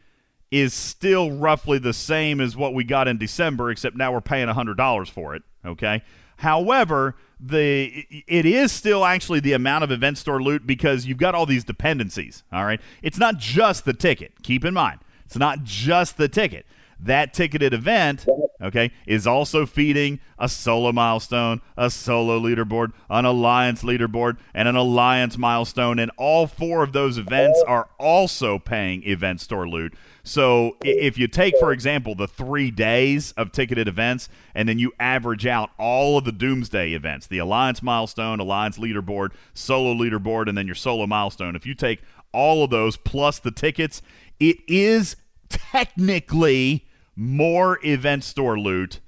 is 0.51 0.73
still 0.73 1.31
roughly 1.31 1.79
the 1.79 1.93
same 1.93 2.39
as 2.39 2.55
what 2.55 2.75
we 2.75 2.83
got 2.83 3.07
in 3.07 3.17
December, 3.17 3.71
except 3.71 3.95
now 3.95 4.11
we're 4.13 4.21
paying 4.21 4.47
hundred 4.49 4.77
dollars 4.77 5.09
for 5.09 5.35
it. 5.35 5.41
Okay. 5.65 6.03
However, 6.37 7.15
the 7.39 8.05
it 8.27 8.45
is 8.45 8.71
still 8.71 9.03
actually 9.05 9.39
the 9.39 9.53
amount 9.53 9.83
of 9.83 9.91
event 9.91 10.17
store 10.17 10.41
loot 10.41 10.67
because 10.67 11.05
you've 11.05 11.17
got 11.17 11.33
all 11.33 11.45
these 11.45 11.63
dependencies. 11.63 12.43
All 12.51 12.65
right, 12.65 12.79
it's 13.01 13.17
not 13.17 13.37
just 13.37 13.85
the 13.85 13.93
ticket. 13.93 14.43
Keep 14.43 14.63
in 14.63 14.73
mind, 14.73 14.99
it's 15.33 15.39
not 15.39 15.63
just 15.63 16.17
the 16.17 16.27
ticket. 16.27 16.63
That 16.99 17.33
ticketed 17.33 17.73
event, 17.73 18.27
okay, 18.61 18.91
is 19.07 19.25
also 19.25 19.65
feeding 19.65 20.19
a 20.37 20.47
solo 20.47 20.91
milestone, 20.91 21.59
a 21.75 21.89
solo 21.89 22.39
leaderboard, 22.39 22.91
an 23.09 23.25
alliance 23.25 23.81
leaderboard, 23.81 24.37
and 24.53 24.67
an 24.67 24.75
alliance 24.75 25.35
milestone. 25.35 25.97
And 25.97 26.11
all 26.17 26.45
four 26.45 26.83
of 26.83 26.93
those 26.93 27.17
events 27.17 27.63
are 27.67 27.89
also 27.97 28.59
paying 28.59 29.01
event 29.05 29.41
store 29.41 29.67
loot. 29.67 29.95
So 30.21 30.77
if 30.83 31.17
you 31.17 31.27
take, 31.27 31.55
for 31.57 31.71
example, 31.71 32.13
the 32.13 32.27
three 32.27 32.69
days 32.69 33.31
of 33.31 33.51
ticketed 33.51 33.87
events, 33.87 34.29
and 34.53 34.69
then 34.69 34.77
you 34.77 34.93
average 34.99 35.47
out 35.47 35.71
all 35.79 36.19
of 36.19 36.25
the 36.25 36.31
Doomsday 36.31 36.93
events, 36.93 37.25
the 37.25 37.39
Alliance 37.39 37.81
milestone, 37.81 38.39
Alliance 38.39 38.77
leaderboard, 38.77 39.31
solo 39.55 39.95
leaderboard, 39.95 40.47
and 40.47 40.55
then 40.55 40.67
your 40.67 40.75
solo 40.75 41.07
milestone, 41.07 41.55
if 41.55 41.65
you 41.65 41.73
take 41.73 42.03
all 42.31 42.63
of 42.63 42.69
those 42.69 42.97
plus 42.97 43.39
the 43.39 43.51
tickets, 43.51 44.03
it 44.39 44.57
is 44.67 45.15
technically 45.53 46.85
more 47.15 47.79
event 47.85 48.23
store 48.23 48.59
loot 48.59 48.99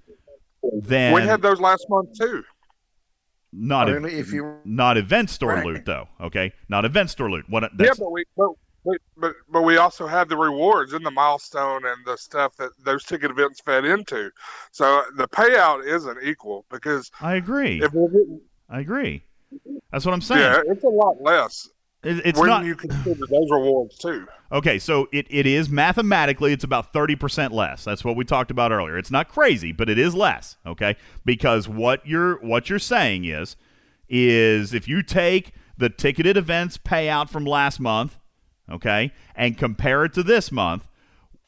than 0.82 1.14
we 1.14 1.22
had 1.22 1.41
those 1.41 1.59
last 1.59 1.85
month 1.90 2.09
too. 2.19 2.43
not 3.53 3.90
I 3.90 3.95
ev- 3.95 4.06
if 4.06 4.32
you- 4.33 4.59
not 4.65 4.98
event 4.98 5.30
store 5.30 5.53
Right. 5.56 5.65
loot 5.65 5.85
though. 5.85 6.07
Okay, 6.22 6.53
not 6.69 6.85
event 6.85 7.09
store 7.09 7.30
loot. 7.32 7.45
What 7.49 7.64
yeah, 7.80 7.91
but 7.98 8.11
we 8.11 8.24
but, 8.35 8.49
but 8.83 8.98
but 9.17 9.33
but 9.49 9.61
we 9.64 9.77
also 9.77 10.06
have 10.07 10.27
the 10.30 10.38
rewards 10.38 10.93
and 10.93 11.06
the 11.06 11.11
milestone 11.11 11.85
and 11.85 11.98
the 12.06 12.17
stuff 12.17 12.56
that 12.57 12.72
those 12.83 13.03
ticket 13.03 13.32
events 13.32 13.61
fed 13.61 13.85
into. 13.85 14.30
So 14.72 15.03
the 15.17 15.27
payout 15.27 15.85
isn't 15.85 16.17
equal 16.24 16.65
because 16.69 17.09
I 17.22 17.35
agree. 17.35 17.82
I 18.69 18.80
agree. 18.80 19.24
That's 19.91 20.06
what 20.06 20.14
I'm 20.14 20.22
saying. 20.22 20.41
yeah, 20.41 20.61
it's 20.67 20.83
a 20.83 20.88
lot 20.90 21.15
less. 21.22 21.69
It- 22.06 22.25
it's 22.25 22.40
when 22.40 22.50
not 22.50 22.66
you 22.66 22.75
consider 22.75 23.25
those 23.30 23.50
rewards 23.51 23.98
too. 23.98 24.27
Okay, 24.51 24.77
so 24.77 25.08
it, 25.11 25.25
it 25.30 25.48
is 25.48 25.69
mathematically 25.69 26.53
it's 26.53 26.64
about 26.64 26.93
30% 26.93 27.51
less. 27.51 27.84
That's 27.84 28.06
what 28.06 28.16
we 28.16 28.24
talked 28.24 28.51
about 28.51 28.72
earlier. 28.72 28.98
It's 28.98 29.09
not 29.11 29.27
crazy, 29.27 29.72
but 29.72 29.90
it 29.90 29.98
is 29.98 30.14
less, 30.14 30.58
okay? 30.66 30.95
Because 31.25 31.67
what 31.67 32.06
you're 32.06 32.35
what 32.45 32.69
you're 32.69 32.80
saying 32.80 33.25
is 33.25 33.56
is 34.08 34.74
if 34.74 34.88
you 34.88 35.01
take 35.01 35.51
the 35.77 35.90
ticketed 35.90 36.38
events 36.38 36.77
payout 36.77 37.27
from 37.30 37.43
last 37.43 37.80
month, 37.80 38.17
okay, 38.72 39.11
and 39.35 39.58
compare 39.58 40.06
it 40.06 40.14
to 40.14 40.24
this 40.24 40.51
month, 40.51 40.88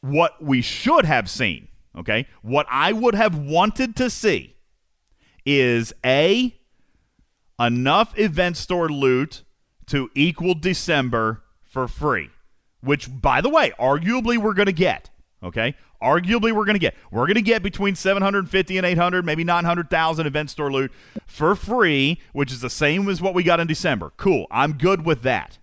what 0.00 0.42
we 0.42 0.60
should 0.60 1.04
have 1.04 1.30
seen, 1.30 1.68
okay? 1.96 2.26
What 2.42 2.66
I 2.68 2.92
would 2.92 3.14
have 3.14 3.38
wanted 3.38 3.94
to 3.96 4.10
see 4.10 4.56
is 5.46 5.92
a 6.04 6.54
enough 7.60 8.18
event 8.18 8.56
store 8.56 8.88
loot 8.88 9.44
to 9.88 10.10
equal 10.14 10.54
December 10.54 11.42
for 11.62 11.88
free, 11.88 12.30
which, 12.80 13.08
by 13.20 13.40
the 13.40 13.48
way, 13.48 13.72
arguably 13.78 14.38
we're 14.38 14.54
going 14.54 14.66
to 14.66 14.72
get. 14.72 15.10
Okay, 15.42 15.76
arguably 16.02 16.52
we're 16.52 16.64
going 16.64 16.74
to 16.74 16.80
get. 16.80 16.94
We're 17.12 17.26
going 17.26 17.36
to 17.36 17.42
get 17.42 17.62
between 17.62 17.94
750 17.94 18.76
and 18.76 18.86
800, 18.86 19.24
maybe 19.24 19.44
900,000 19.44 20.26
event 20.26 20.50
store 20.50 20.72
loot 20.72 20.92
for 21.26 21.54
free, 21.54 22.20
which 22.32 22.50
is 22.50 22.60
the 22.60 22.70
same 22.70 23.08
as 23.08 23.22
what 23.22 23.34
we 23.34 23.42
got 23.42 23.60
in 23.60 23.66
December. 23.66 24.12
Cool, 24.16 24.46
I'm 24.50 24.72
good 24.72 25.04
with 25.04 25.22
that. 25.22 25.58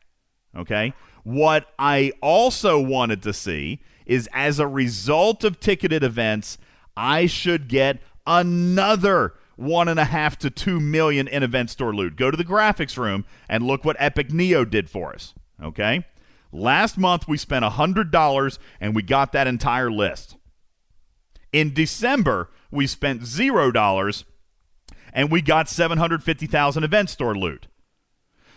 Okay, 0.55 0.93
what 1.23 1.67
I 1.77 2.13
also 2.21 2.79
wanted 2.79 3.21
to 3.23 3.33
see 3.33 3.81
is 4.05 4.29
as 4.31 4.59
a 4.59 4.67
result 4.67 5.43
of 5.43 5.59
ticketed 5.59 6.03
events, 6.03 6.57
I 6.95 7.25
should 7.25 7.67
get 7.67 7.99
another 8.25 9.33
one 9.55 9.87
and 9.87 9.99
a 9.99 10.05
half 10.05 10.37
to 10.39 10.49
two 10.49 10.79
million 10.79 11.27
in 11.27 11.43
event 11.43 11.69
store 11.69 11.93
loot. 11.93 12.15
Go 12.15 12.31
to 12.31 12.37
the 12.37 12.45
graphics 12.45 12.97
room 12.97 13.25
and 13.47 13.65
look 13.65 13.85
what 13.85 13.95
Epic 13.99 14.31
Neo 14.31 14.65
did 14.65 14.89
for 14.89 15.13
us. 15.13 15.33
Okay? 15.61 16.05
Last 16.51 16.97
month 16.97 17.27
we 17.27 17.37
spent 17.37 17.65
$100 17.65 18.59
and 18.79 18.95
we 18.95 19.01
got 19.01 19.31
that 19.31 19.47
entire 19.47 19.91
list. 19.91 20.37
In 21.51 21.73
December, 21.73 22.49
we 22.71 22.87
spent 22.87 23.21
$0 23.21 24.23
and 25.13 25.31
we 25.31 25.41
got 25.41 25.69
750,000 25.69 26.83
event 26.83 27.09
store 27.09 27.35
loot. 27.35 27.67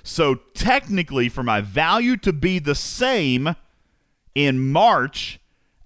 So 0.02 0.36
technically, 0.54 1.28
for 1.28 1.42
my 1.42 1.60
value 1.60 2.16
to 2.18 2.32
be 2.32 2.58
the 2.58 2.74
same 2.74 3.54
in 4.34 4.70
March 4.70 5.38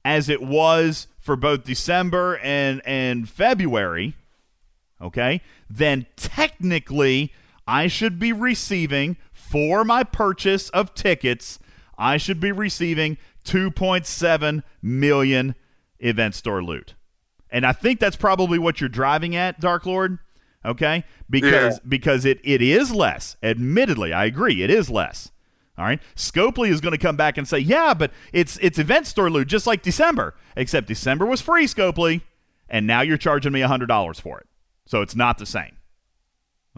as 0.05 0.28
it 0.28 0.42
was 0.42 1.08
for 1.18 1.36
both 1.36 1.65
December 1.65 2.39
and, 2.39 2.82
and 2.84 3.28
February, 3.28 4.15
okay, 5.03 5.41
then 5.69 6.07
technically 6.17 7.33
I 7.67 7.87
should 7.89 8.19
be 8.19 8.33
receiving 8.33 9.17
for 9.33 9.85
my 9.85 10.05
purchase 10.05 10.69
of 10.71 10.95
tickets, 10.95 11.59
I 11.99 12.17
should 12.17 12.41
be 12.41 12.53
receiving 12.53 13.19
2.7 13.45 14.63
million 14.81 15.55
event 15.99 16.35
store 16.35 16.63
loot. 16.63 16.95
And 17.51 17.67
I 17.67 17.73
think 17.73 18.01
that's 18.01 18.17
probably 18.17 18.59
what 18.59 18.81
you're 18.81 18.89
driving 18.89 19.37
at, 19.37 19.61
Dark 19.61 19.85
Lord. 19.87 20.19
Okay? 20.65 21.05
Because 21.29 21.75
Yeah. 21.75 21.89
because 21.89 22.25
it, 22.25 22.41
it 22.45 22.63
is 22.63 22.93
less. 22.93 23.37
Admittedly, 23.43 24.13
I 24.13 24.25
agree, 24.25 24.63
it 24.63 24.71
is 24.71 24.89
less. 24.89 25.31
All 25.77 25.85
right. 25.85 26.01
Scopely 26.15 26.69
is 26.71 26.81
going 26.81 26.93
to 26.93 26.99
come 26.99 27.17
back 27.17 27.37
and 27.39 27.49
say, 27.49 27.59
"Yeah, 27.59 27.95
but 27.95 28.13
it's 28.33 28.59
it's 28.63 28.79
event 28.79 29.07
store 29.07 29.29
loot 29.31 29.49
just 29.49 29.67
like 29.67 29.83
December, 29.83 30.35
except 30.57 30.87
December 30.87 31.25
was 31.27 31.41
free, 31.41 31.65
Scopely, 31.67 32.21
and 32.69 32.87
now 32.87 33.01
you're 33.01 33.17
charging 33.17 33.53
me 33.53 33.61
$100 33.61 34.21
for 34.21 34.39
it. 34.39 34.47
So 34.86 35.02
it's 35.02 35.17
not 35.17 35.39
the 35.39 35.47
same." 35.47 35.77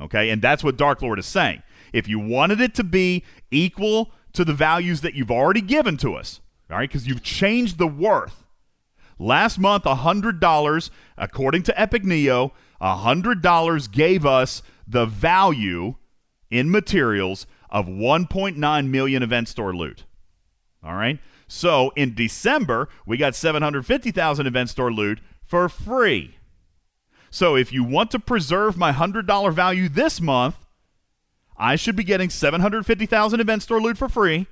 Okay? 0.01 0.31
And 0.31 0.43
that's 0.43 0.65
what 0.65 0.77
Dark 0.77 1.03
Lord 1.03 1.19
is 1.19 1.27
saying. 1.27 1.63
If 1.93 2.09
you 2.09 2.19
wanted 2.19 2.61
it 2.61 2.75
to 2.75 2.85
be 2.85 3.25
equal 3.51 4.13
to 4.33 4.45
the 4.45 4.55
values 4.55 5.01
that 5.03 5.15
you've 5.15 5.31
already 5.31 5.61
given 5.61 5.97
to 5.99 6.15
us, 6.15 6.41
all 6.71 6.79
right, 6.79 6.89
because 6.89 7.07
you've 7.07 7.23
changed 7.23 7.79
the 7.79 7.87
worth. 7.87 8.45
Last 9.19 9.59
month, 9.59 9.85
$100, 9.85 10.91
according 11.17 11.63
to 11.63 11.81
Epic 11.81 12.05
Neo, 12.05 12.53
$100 12.81 13.91
gave 13.93 14.27
us 14.27 14.63
the 14.87 15.07
value 15.07 15.95
in 16.51 16.71
materials 16.71 17.47
of 17.71 17.87
1.9 17.87 18.89
million 18.89 19.23
event 19.23 19.49
store 19.49 19.75
loot. 19.75 20.05
All 20.83 20.95
right? 20.95 21.19
So 21.47 21.93
in 21.97 22.15
December, 22.15 22.89
we 23.07 23.17
got 23.17 23.35
750,000 23.35 24.47
event 24.47 24.71
store 24.71 24.93
loot 24.93 25.21
for 25.45 25.69
free. 25.69 26.39
So 27.35 27.57
if 27.57 27.73
you 27.73 27.83
want 27.83 28.13
to 28.13 28.21
preserve 28.21 28.77
my 28.77 28.93
$100 28.93 29.53
value 29.53 29.89
this 29.89 30.21
month, 30.21 30.55
I 31.57 31.75
should 31.75 31.97
be 31.97 32.05
getting 32.05 32.31
750,000 32.31 33.41
event 33.41 33.65
store 33.65 33.81
loot 33.81 33.99
for 33.99 34.09
free, 34.09 34.47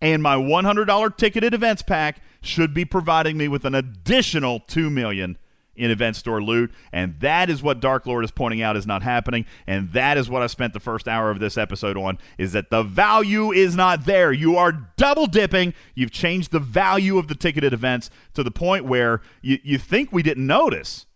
and 0.00 0.22
my 0.22 0.36
$100 0.36 1.16
ticketed 1.16 1.52
events 1.52 1.82
pack 1.82 2.22
should 2.40 2.74
be 2.74 2.84
providing 2.84 3.36
me 3.36 3.48
with 3.48 3.64
an 3.64 3.74
additional 3.74 4.60
2 4.60 4.88
million 4.88 5.36
in 5.74 5.90
event 5.90 6.14
store 6.14 6.40
loot, 6.40 6.70
and 6.92 7.18
that 7.18 7.50
is 7.50 7.60
what 7.60 7.80
Dark 7.80 8.06
Lord 8.06 8.24
is 8.24 8.30
pointing 8.30 8.62
out 8.62 8.76
is 8.76 8.86
not 8.86 9.02
happening, 9.02 9.44
and 9.66 9.92
that 9.94 10.16
is 10.16 10.30
what 10.30 10.42
I 10.42 10.46
spent 10.46 10.74
the 10.74 10.78
first 10.78 11.08
hour 11.08 11.28
of 11.28 11.40
this 11.40 11.58
episode 11.58 11.96
on 11.96 12.18
is 12.38 12.52
that 12.52 12.70
the 12.70 12.84
value 12.84 13.50
is 13.50 13.74
not 13.74 14.04
there. 14.06 14.32
You 14.32 14.56
are 14.56 14.90
double 14.96 15.26
dipping. 15.26 15.74
You've 15.96 16.12
changed 16.12 16.52
the 16.52 16.60
value 16.60 17.18
of 17.18 17.26
the 17.26 17.34
ticketed 17.34 17.72
events 17.72 18.10
to 18.34 18.44
the 18.44 18.52
point 18.52 18.84
where 18.84 19.22
you, 19.42 19.58
you 19.64 19.76
think 19.76 20.12
we 20.12 20.22
didn't 20.22 20.46
notice. 20.46 21.06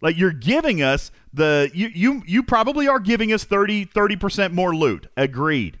Like 0.00 0.16
you're 0.16 0.32
giving 0.32 0.82
us 0.82 1.10
the 1.32 1.70
you 1.74 1.88
you 1.88 2.22
you 2.26 2.42
probably 2.42 2.86
are 2.88 3.00
giving 3.00 3.32
us 3.32 3.44
30 3.44 3.86
30% 3.86 4.52
more 4.52 4.74
loot. 4.74 5.08
Agreed. 5.16 5.78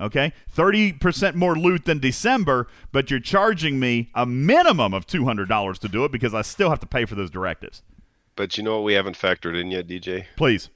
Okay, 0.00 0.32
thirty 0.48 0.92
percent 0.92 1.36
more 1.36 1.56
loot 1.56 1.84
than 1.84 2.00
December, 2.00 2.66
but 2.90 3.10
you're 3.12 3.20
charging 3.20 3.78
me 3.78 4.10
a 4.14 4.26
minimum 4.26 4.92
of 4.92 5.06
two 5.06 5.24
hundred 5.24 5.48
dollars 5.48 5.78
to 5.78 5.88
do 5.88 6.04
it 6.04 6.10
because 6.10 6.34
I 6.34 6.42
still 6.42 6.68
have 6.68 6.80
to 6.80 6.86
pay 6.86 7.04
for 7.04 7.14
those 7.14 7.30
directives. 7.30 7.80
But 8.34 8.58
you 8.58 8.64
know 8.64 8.74
what 8.74 8.84
we 8.84 8.94
haven't 8.94 9.16
factored 9.16 9.58
in 9.58 9.70
yet, 9.70 9.86
DJ? 9.86 10.26
Please. 10.36 10.68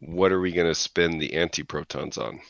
What 0.00 0.32
are 0.32 0.40
we 0.40 0.50
going 0.50 0.66
to 0.66 0.74
spend 0.74 1.22
the 1.22 1.34
anti-protons 1.34 2.18
on? 2.18 2.40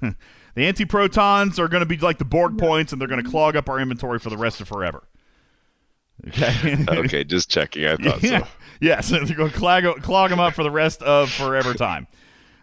The 0.56 0.64
anti-protons 0.66 1.58
are 1.58 1.68
going 1.68 1.82
to 1.82 1.86
be 1.86 1.98
like 1.98 2.16
the 2.16 2.24
Borg 2.24 2.56
points, 2.56 2.90
and 2.90 2.98
they're 2.98 3.06
going 3.06 3.22
to 3.22 3.30
clog 3.30 3.56
up 3.56 3.68
our 3.68 3.78
inventory 3.78 4.18
for 4.18 4.30
the 4.30 4.38
rest 4.38 4.58
of 4.62 4.66
forever. 4.66 5.06
Okay. 6.28 6.84
okay, 6.88 7.24
just 7.24 7.50
checking. 7.50 7.86
I 7.86 7.96
thought 7.96 8.22
yeah. 8.22 8.40
so. 8.40 8.48
Yes, 8.80 9.08
they're 9.08 9.24
going 9.24 9.50
to 9.50 9.56
clog, 9.56 10.02
clog 10.02 10.30
them 10.30 10.40
up 10.40 10.54
for 10.54 10.62
the 10.62 10.70
rest 10.70 11.02
of 11.02 11.30
forever 11.30 11.74
time. 11.74 12.06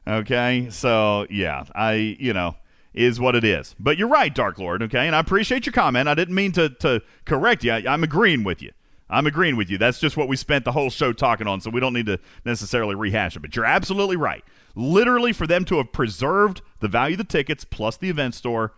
Okay, 0.08 0.68
so 0.70 1.26
yeah, 1.30 1.64
I 1.74 1.94
you 1.94 2.34
know 2.34 2.58
is 2.94 3.20
what 3.20 3.36
it 3.36 3.44
is. 3.44 3.76
But 3.80 3.98
you're 3.98 4.10
right, 4.10 4.34
Dark 4.34 4.60
Lord. 4.60 4.84
Okay, 4.84 5.08
and 5.08 5.16
I 5.16 5.20
appreciate 5.20 5.66
your 5.66 5.74
comment. 5.74 6.08
I 6.08 6.14
didn't 6.14 6.36
mean 6.36 6.52
to 6.54 6.70
to 6.70 7.02
correct 7.26 7.64
you. 7.64 7.72
I, 7.72 7.84
I'm 7.88 8.04
agreeing 8.04 8.44
with 8.44 8.62
you. 8.62 8.72
I'm 9.10 9.28
agreeing 9.28 9.56
with 9.56 9.70
you. 9.70 9.78
That's 9.78 10.00
just 10.00 10.18
what 10.18 10.28
we 10.28 10.36
spent 10.36 10.66
the 10.66 10.72
whole 10.72 10.90
show 10.90 11.14
talking 11.14 11.48
on, 11.48 11.62
so 11.62 11.70
we 11.70 11.80
don't 11.80 11.94
need 11.94 12.08
to 12.08 12.20
necessarily 12.46 12.96
rehash 12.96 13.36
it. 13.36 13.42
But 13.42 13.56
you're 13.56 13.66
absolutely 13.66 14.16
right. 14.16 14.44
Literally, 14.76 15.34
for 15.34 15.46
them 15.46 15.66
to 15.66 15.78
have 15.78 15.92
preserved 15.92 16.62
the 16.80 16.88
value 16.88 17.14
of 17.14 17.20
the 17.20 17.24
tickets 17.24 17.64
plus 17.64 17.96
the 17.96 18.10
event 18.10 18.34
store, 18.34 18.74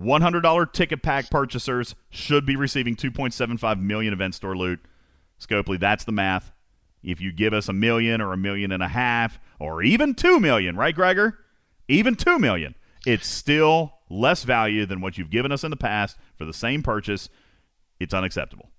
$100 0.00 0.72
ticket 0.72 1.02
pack 1.02 1.30
purchasers 1.30 1.94
should 2.08 2.46
be 2.46 2.56
receiving 2.56 2.96
2.75 2.96 3.80
million 3.80 4.12
event 4.12 4.34
store 4.34 4.56
loot. 4.56 4.80
Scopely, 5.38 5.78
that's 5.78 6.04
the 6.04 6.12
math. 6.12 6.52
If 7.02 7.20
you 7.20 7.32
give 7.32 7.54
us 7.54 7.68
a 7.68 7.72
million 7.72 8.20
or 8.20 8.32
a 8.32 8.36
million 8.36 8.72
and 8.72 8.82
a 8.82 8.88
half 8.88 9.38
or 9.58 9.82
even 9.82 10.14
2 10.14 10.38
million, 10.40 10.76
right, 10.76 10.94
Gregor? 10.94 11.38
Even 11.88 12.14
2 12.14 12.38
million, 12.38 12.74
it's 13.06 13.26
still 13.26 13.94
less 14.10 14.44
value 14.44 14.84
than 14.86 15.00
what 15.00 15.16
you've 15.16 15.30
given 15.30 15.52
us 15.52 15.64
in 15.64 15.70
the 15.70 15.76
past 15.76 16.16
for 16.36 16.44
the 16.44 16.52
same 16.52 16.82
purchase. 16.82 17.28
It's 17.98 18.14
unacceptable. 18.14 18.70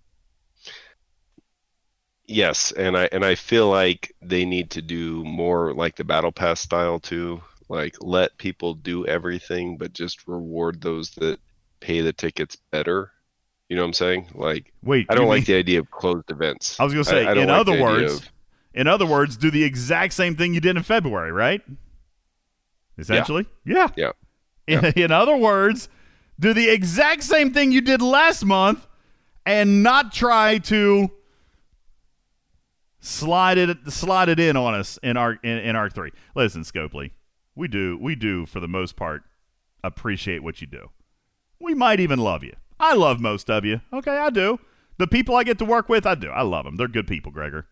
Yes, 2.27 2.71
and 2.71 2.97
I 2.97 3.09
and 3.11 3.25
I 3.25 3.35
feel 3.35 3.69
like 3.69 4.15
they 4.21 4.45
need 4.45 4.71
to 4.71 4.81
do 4.81 5.23
more 5.25 5.73
like 5.73 5.97
the 5.97 6.05
battle 6.05 6.31
pass 6.31 6.61
style 6.61 6.99
too. 6.99 7.41
Like 7.71 7.95
let 8.01 8.37
people 8.37 8.73
do 8.73 9.07
everything, 9.07 9.77
but 9.77 9.93
just 9.93 10.27
reward 10.27 10.81
those 10.81 11.11
that 11.11 11.39
pay 11.79 12.01
the 12.01 12.11
tickets 12.11 12.57
better. 12.69 13.11
You 13.69 13.77
know 13.77 13.83
what 13.83 13.87
I'm 13.87 13.93
saying? 13.93 14.27
Like, 14.35 14.73
Wait, 14.83 15.07
I 15.09 15.15
don't 15.15 15.29
like 15.29 15.37
mean- 15.37 15.45
the 15.45 15.55
idea 15.55 15.79
of 15.79 15.89
closed 15.89 16.29
events. 16.29 16.77
I 16.81 16.83
was 16.83 16.91
going 16.91 17.05
to 17.05 17.09
say, 17.09 17.21
I 17.25 17.33
don't 17.33 17.43
in 17.43 17.49
like 17.49 17.61
other 17.61 17.81
words, 17.81 18.13
of- 18.15 18.29
in 18.73 18.87
other 18.87 19.05
words, 19.05 19.37
do 19.37 19.49
the 19.49 19.63
exact 19.63 20.11
same 20.13 20.35
thing 20.35 20.53
you 20.53 20.59
did 20.59 20.75
in 20.75 20.83
February, 20.83 21.31
right? 21.31 21.61
Essentially, 22.97 23.45
yeah. 23.65 23.87
Yeah. 23.95 24.11
In, 24.67 24.85
in 24.97 25.11
other 25.11 25.37
words, 25.37 25.87
do 26.39 26.53
the 26.53 26.69
exact 26.69 27.23
same 27.23 27.53
thing 27.53 27.71
you 27.71 27.79
did 27.79 28.01
last 28.01 28.43
month, 28.43 28.85
and 29.45 29.81
not 29.81 30.11
try 30.11 30.57
to 30.57 31.09
slide 32.99 33.57
it 33.57 33.77
slide 33.87 34.27
it 34.27 34.41
in 34.41 34.57
on 34.57 34.73
us 34.73 34.99
in 35.01 35.15
Arc 35.15 35.39
in, 35.43 35.57
in 35.59 35.75
Arc 35.77 35.93
Three. 35.93 36.11
Listen, 36.35 36.63
Scopely, 36.63 37.11
we 37.55 37.67
do 37.67 37.97
we 37.99 38.15
do 38.15 38.45
for 38.45 38.59
the 38.59 38.67
most 38.67 38.95
part 38.95 39.23
appreciate 39.83 40.43
what 40.43 40.61
you 40.61 40.67
do. 40.67 40.89
We 41.59 41.73
might 41.73 41.99
even 41.99 42.19
love 42.19 42.43
you. 42.43 42.53
I 42.79 42.93
love 42.95 43.19
most 43.19 43.49
of 43.49 43.65
you. 43.65 43.81
Okay, 43.93 44.17
I 44.17 44.29
do. 44.29 44.59
The 44.97 45.07
people 45.07 45.35
I 45.35 45.43
get 45.43 45.57
to 45.59 45.65
work 45.65 45.89
with, 45.89 46.05
I 46.05 46.15
do. 46.15 46.29
I 46.29 46.41
love 46.41 46.65
them. 46.65 46.77
They're 46.77 46.87
good 46.87 47.07
people, 47.07 47.31
Gregor. 47.31 47.67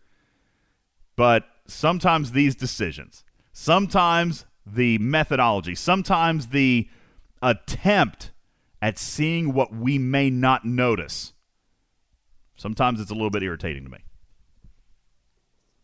But 1.16 1.44
sometimes 1.66 2.32
these 2.32 2.54
decisions, 2.54 3.24
sometimes 3.52 4.46
the 4.64 4.98
methodology, 4.98 5.74
sometimes 5.74 6.48
the 6.48 6.88
attempt 7.42 8.30
at 8.82 8.98
seeing 8.98 9.52
what 9.52 9.74
we 9.74 9.98
may 9.98 10.30
not 10.30 10.64
notice, 10.64 11.32
sometimes 12.56 13.00
it's 13.00 13.10
a 13.10 13.14
little 13.14 13.30
bit 13.30 13.42
irritating 13.42 13.84
to 13.84 13.90
me. 13.90 13.98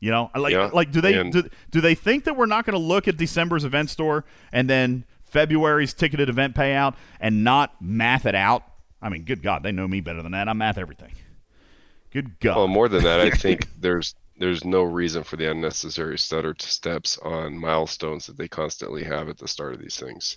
You 0.06 0.12
know, 0.12 0.30
like 0.36 0.52
Yeah, 0.52 0.70
like 0.72 0.92
do 0.92 1.00
they 1.00 1.20
do, 1.30 1.50
do 1.72 1.80
they 1.80 1.96
think 1.96 2.22
that 2.24 2.36
we're 2.36 2.46
not 2.46 2.64
going 2.64 2.74
to 2.74 2.78
look 2.78 3.08
at 3.08 3.16
December's 3.16 3.64
event 3.64 3.90
store 3.90 4.24
and 4.52 4.70
then 4.70 5.04
February's 5.24 5.92
ticketed 5.92 6.28
event 6.28 6.54
payout 6.54 6.94
and 7.18 7.42
not 7.42 7.82
math 7.82 8.24
it 8.24 8.36
out? 8.36 8.62
I 9.02 9.08
mean, 9.08 9.24
good 9.24 9.42
God, 9.42 9.64
they 9.64 9.72
know 9.72 9.88
me 9.88 10.00
better 10.00 10.22
than 10.22 10.30
that. 10.30 10.48
I 10.48 10.52
math 10.52 10.78
everything. 10.78 11.10
Good 12.12 12.38
God. 12.38 12.56
Well, 12.56 12.68
more 12.68 12.88
than 12.88 13.02
that, 13.02 13.20
I 13.20 13.30
think 13.30 13.66
there's 13.80 14.14
there's 14.38 14.64
no 14.64 14.84
reason 14.84 15.24
for 15.24 15.34
the 15.34 15.50
unnecessary 15.50 16.18
stutter 16.18 16.54
to 16.54 16.68
steps 16.68 17.18
on 17.18 17.58
milestones 17.58 18.26
that 18.26 18.38
they 18.38 18.46
constantly 18.46 19.02
have 19.02 19.28
at 19.28 19.38
the 19.38 19.48
start 19.48 19.74
of 19.74 19.80
these 19.80 19.96
things. 19.96 20.36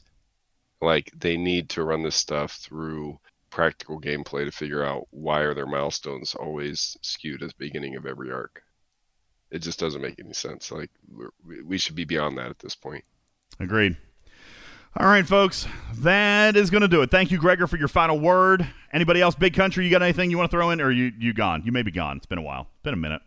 Like 0.82 1.12
they 1.16 1.38
need 1.38 1.70
to 1.70 1.84
run 1.84 2.02
this 2.02 2.16
stuff 2.16 2.54
through 2.54 3.20
practical 3.52 4.02
gameplay 4.02 4.46
to 4.46 4.52
figure 4.52 4.84
out 4.84 5.06
why 5.12 5.42
are 5.42 5.54
their 5.54 5.68
milestones 5.68 6.34
always 6.34 6.98
skewed 7.04 7.44
at 7.44 7.50
the 7.50 7.56
beginning 7.60 7.96
of 7.98 8.08
every 8.08 8.32
arc. 8.32 8.64
It 9.52 9.60
just 9.60 9.80
doesn't 9.80 10.02
make 10.02 10.20
any 10.20 10.34
sense. 10.34 10.72
Like 10.72 10.90
we're, 11.12 11.30
we- 11.46 11.62
we 11.62 11.78
should 11.78 11.96
be 11.96 12.06
beyond 12.06 12.38
that 12.38 12.48
at 12.50 12.60
this 12.60 12.76
point. 12.76 13.04
Agreed. 13.60 13.98
All 14.98 15.06
right, 15.08 15.26
folks, 15.26 15.68
that 16.00 16.56
is 16.58 16.70
going 16.72 16.82
to 16.82 16.88
do 16.88 17.02
it. 17.04 17.12
Thank 17.12 17.30
you, 17.30 17.38
Gregor, 17.38 17.68
for 17.68 17.78
your 17.78 17.88
final 17.88 18.20
word. 18.20 18.68
Anybody 18.92 19.22
else, 19.22 19.36
Big 19.36 19.54
Country, 19.54 19.86
you 19.86 19.92
got 19.92 20.02
anything 20.02 20.32
you 20.32 20.38
want 20.38 20.50
to 20.50 20.58
throw 20.58 20.72
in, 20.72 20.82
or 20.82 20.90
you 20.90 21.12
you 21.20 21.32
gone? 21.34 21.62
You 21.64 21.72
may 21.72 21.84
be 21.84 21.92
gone. 21.92 22.18
It's 22.18 22.26
been 22.26 22.40
a 22.40 22.44
while. 22.44 22.68
It's 22.74 22.84
been 22.84 22.96
a 22.96 22.98
minute. 22.98 23.22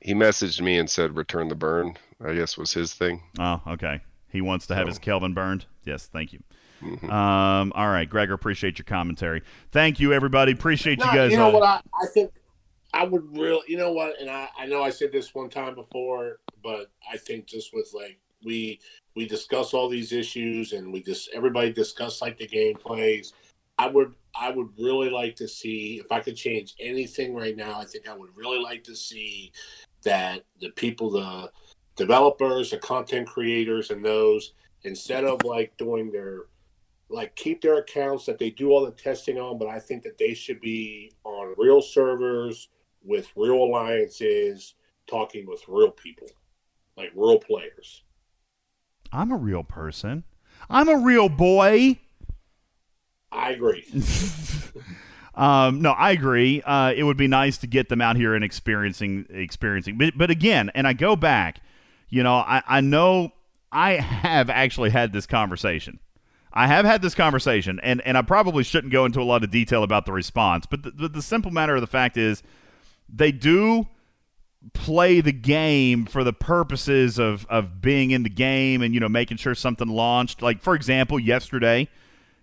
He 0.00 0.14
messaged 0.14 0.60
me 0.62 0.78
and 0.78 0.88
said 0.88 1.14
return 1.16 1.48
the 1.48 1.54
burn. 1.54 1.96
I 2.24 2.34
guess 2.34 2.56
was 2.56 2.72
his 2.72 2.94
thing. 2.94 3.22
Oh, 3.38 3.60
okay. 3.66 4.00
He 4.30 4.40
wants 4.40 4.66
to 4.68 4.74
have 4.74 4.86
his 4.88 4.98
Kelvin 4.98 5.34
burned. 5.34 5.66
Yes, 5.84 6.06
thank 6.06 6.32
you. 6.32 6.42
Mm-hmm. 6.82 7.10
Um, 7.10 7.72
all 7.74 7.88
right, 7.88 8.08
Gregor, 8.08 8.32
appreciate 8.34 8.78
your 8.78 8.84
commentary. 8.84 9.42
Thank 9.72 10.00
you, 10.00 10.12
everybody. 10.12 10.52
Appreciate 10.52 10.98
No, 11.00 11.06
you 11.06 11.12
guys. 11.12 11.30
you 11.32 11.36
know 11.36 11.50
what? 11.50 11.62
I, 11.64 11.80
I 12.02 12.06
think 12.14 12.32
I 12.94 13.04
would 13.04 13.36
really, 13.36 13.62
you 13.68 13.76
know 13.76 13.92
what? 13.92 14.20
And 14.20 14.30
I, 14.30 14.48
I 14.58 14.66
know 14.66 14.82
I 14.82 14.90
said 14.90 15.12
this 15.12 15.34
one 15.34 15.50
time 15.50 15.74
before, 15.74 16.40
but 16.62 16.90
I 17.10 17.16
think 17.16 17.46
just 17.46 17.74
with 17.74 17.90
like 17.94 18.18
we 18.44 18.80
we 19.14 19.26
discuss 19.26 19.74
all 19.74 19.88
these 19.88 20.12
issues 20.12 20.72
and 20.72 20.92
we 20.92 21.02
just 21.02 21.28
everybody 21.34 21.72
discuss 21.72 22.22
like 22.22 22.38
the 22.38 22.46
game 22.46 22.76
plays. 22.76 23.32
I 23.76 23.88
would 23.88 24.14
I 24.34 24.50
would 24.50 24.68
really 24.78 25.10
like 25.10 25.36
to 25.36 25.48
see 25.48 26.00
if 26.02 26.10
I 26.10 26.20
could 26.20 26.36
change 26.36 26.74
anything 26.80 27.34
right 27.34 27.56
now. 27.56 27.78
I 27.78 27.84
think 27.84 28.08
I 28.08 28.16
would 28.16 28.30
really 28.34 28.60
like 28.60 28.84
to 28.84 28.96
see 28.96 29.52
that 30.04 30.44
the 30.60 30.70
people, 30.70 31.10
the 31.10 31.50
developers, 31.96 32.70
the 32.70 32.78
content 32.78 33.26
creators, 33.26 33.90
and 33.90 34.04
those 34.04 34.54
instead 34.84 35.24
of 35.24 35.44
like 35.44 35.76
doing 35.76 36.10
their 36.10 36.46
like 37.10 37.34
keep 37.36 37.60
their 37.60 37.78
accounts 37.78 38.26
that 38.26 38.38
they 38.38 38.50
do 38.50 38.70
all 38.70 38.84
the 38.84 38.92
testing 38.92 39.38
on, 39.38 39.58
but 39.58 39.68
I 39.68 39.78
think 39.78 40.02
that 40.04 40.18
they 40.18 40.34
should 40.34 40.60
be 40.60 41.12
on 41.24 41.54
real 41.56 41.80
servers 41.80 42.68
with 43.04 43.30
real 43.36 43.62
alliances, 43.62 44.74
talking 45.06 45.46
with 45.46 45.62
real 45.68 45.90
people, 45.90 46.28
like 46.96 47.10
real 47.14 47.38
players. 47.38 48.02
I'm 49.12 49.32
a 49.32 49.36
real 49.36 49.64
person. 49.64 50.24
I'm 50.68 50.88
a 50.88 50.96
real 50.96 51.28
boy. 51.28 51.98
I 53.30 53.50
agree. 53.50 53.86
Um, 55.38 55.82
no, 55.82 55.92
I 55.92 56.10
agree. 56.10 56.62
Uh, 56.62 56.92
it 56.96 57.04
would 57.04 57.16
be 57.16 57.28
nice 57.28 57.58
to 57.58 57.68
get 57.68 57.88
them 57.88 58.00
out 58.00 58.16
here 58.16 58.34
and 58.34 58.42
experiencing 58.42 59.24
experiencing. 59.30 59.96
But, 59.96 60.18
but 60.18 60.30
again, 60.32 60.68
and 60.74 60.86
I 60.86 60.94
go 60.94 61.14
back, 61.14 61.60
you 62.08 62.24
know, 62.24 62.34
I, 62.34 62.60
I 62.66 62.80
know 62.80 63.30
I 63.70 63.92
have 63.92 64.50
actually 64.50 64.90
had 64.90 65.12
this 65.12 65.26
conversation. 65.26 66.00
I 66.52 66.66
have 66.66 66.84
had 66.84 67.02
this 67.02 67.14
conversation, 67.14 67.78
and, 67.84 68.00
and 68.04 68.18
I 68.18 68.22
probably 68.22 68.64
shouldn't 68.64 68.92
go 68.92 69.04
into 69.04 69.20
a 69.20 69.22
lot 69.22 69.44
of 69.44 69.50
detail 69.52 69.84
about 69.84 70.06
the 70.06 70.12
response. 70.12 70.66
But 70.66 70.82
the, 70.82 70.90
the, 70.90 71.08
the 71.08 71.22
simple 71.22 71.52
matter 71.52 71.76
of 71.76 71.82
the 71.82 71.86
fact 71.86 72.16
is, 72.16 72.42
they 73.08 73.32
do 73.32 73.86
play 74.72 75.20
the 75.20 75.32
game 75.32 76.04
for 76.04 76.24
the 76.24 76.32
purposes 76.32 77.18
of 77.18 77.46
of 77.46 77.80
being 77.80 78.10
in 78.10 78.22
the 78.22 78.30
game 78.30 78.82
and 78.82 78.94
you 78.94 79.00
know 79.00 79.08
making 79.08 79.36
sure 79.36 79.54
something 79.54 79.88
launched. 79.88 80.42
Like 80.42 80.62
for 80.62 80.74
example, 80.74 81.18
yesterday, 81.18 81.88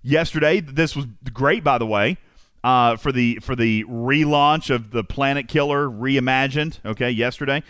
yesterday 0.02 0.60
this 0.60 0.95
was 0.95 1.06
great 1.34 1.64
by 1.64 1.77
the 1.77 1.85
way. 1.85 2.18
Uh, 2.64 2.95
for 2.95 3.11
the 3.11 3.35
for 3.44 3.56
the 3.56 3.84
relaunch 3.84 4.74
of 4.74 4.90
the 4.90 5.03
Planet 5.03 5.48
Killer 5.48 5.88
reimagined, 5.88 6.80
okay, 6.84 7.11
yesterday, 7.11 7.61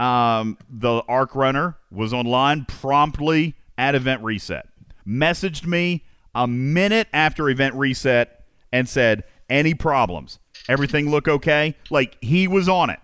um, 0.00 0.58
the 0.68 1.02
Arc 1.06 1.36
Runner 1.36 1.76
was 1.92 2.12
online 2.12 2.64
promptly 2.64 3.54
at 3.78 3.94
event 3.94 4.20
reset. 4.24 4.68
Messaged 5.06 5.64
me 5.64 6.02
a 6.34 6.48
minute 6.48 7.06
after 7.12 7.48
event 7.48 7.76
reset 7.76 8.44
and 8.72 8.88
said, 8.88 9.22
"Any 9.48 9.74
problems? 9.74 10.40
Everything 10.68 11.10
look 11.10 11.28
okay?" 11.28 11.76
Like 11.90 12.16
he 12.20 12.48
was 12.48 12.68
on 12.68 12.90
it. 12.90 13.00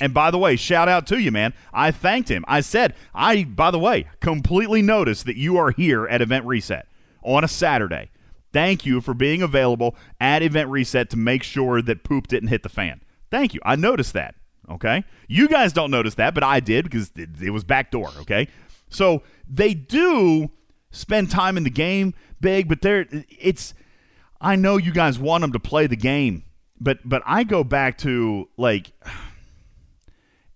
And 0.00 0.12
by 0.12 0.30
the 0.30 0.38
way, 0.38 0.56
shout 0.56 0.88
out 0.88 1.06
to 1.08 1.18
you, 1.20 1.30
man. 1.30 1.54
I 1.72 1.90
thanked 1.90 2.28
him. 2.28 2.44
I 2.48 2.60
said, 2.60 2.94
I, 3.14 3.44
by 3.44 3.70
the 3.70 3.78
way, 3.78 4.06
completely 4.20 4.82
noticed 4.82 5.24
that 5.26 5.36
you 5.36 5.56
are 5.56 5.70
here 5.70 6.06
at 6.08 6.20
Event 6.20 6.44
Reset 6.46 6.88
on 7.22 7.44
a 7.44 7.48
Saturday. 7.48 8.10
Thank 8.52 8.86
you 8.86 9.00
for 9.00 9.14
being 9.14 9.42
available 9.42 9.96
at 10.20 10.42
Event 10.42 10.68
Reset 10.70 11.10
to 11.10 11.16
make 11.16 11.42
sure 11.42 11.82
that 11.82 12.04
poop 12.04 12.26
didn't 12.28 12.48
hit 12.48 12.62
the 12.62 12.68
fan. 12.68 13.00
Thank 13.30 13.54
you. 13.54 13.60
I 13.64 13.76
noticed 13.76 14.12
that. 14.14 14.34
Okay. 14.70 15.04
You 15.28 15.48
guys 15.48 15.72
don't 15.72 15.90
notice 15.90 16.14
that, 16.14 16.34
but 16.34 16.42
I 16.42 16.60
did 16.60 16.84
because 16.84 17.10
it, 17.16 17.42
it 17.42 17.50
was 17.50 17.64
backdoor. 17.64 18.10
Okay. 18.20 18.48
So 18.88 19.22
they 19.48 19.74
do 19.74 20.50
spend 20.90 21.30
time 21.30 21.56
in 21.56 21.64
the 21.64 21.70
game, 21.70 22.14
big. 22.40 22.68
But 22.68 22.80
they're, 22.80 23.06
it's. 23.28 23.74
I 24.40 24.56
know 24.56 24.76
you 24.76 24.92
guys 24.92 25.18
want 25.18 25.42
them 25.42 25.52
to 25.52 25.58
play 25.58 25.86
the 25.86 25.96
game, 25.96 26.44
but 26.80 26.98
but 27.04 27.22
I 27.26 27.44
go 27.44 27.64
back 27.64 27.98
to 27.98 28.48
like. 28.56 28.92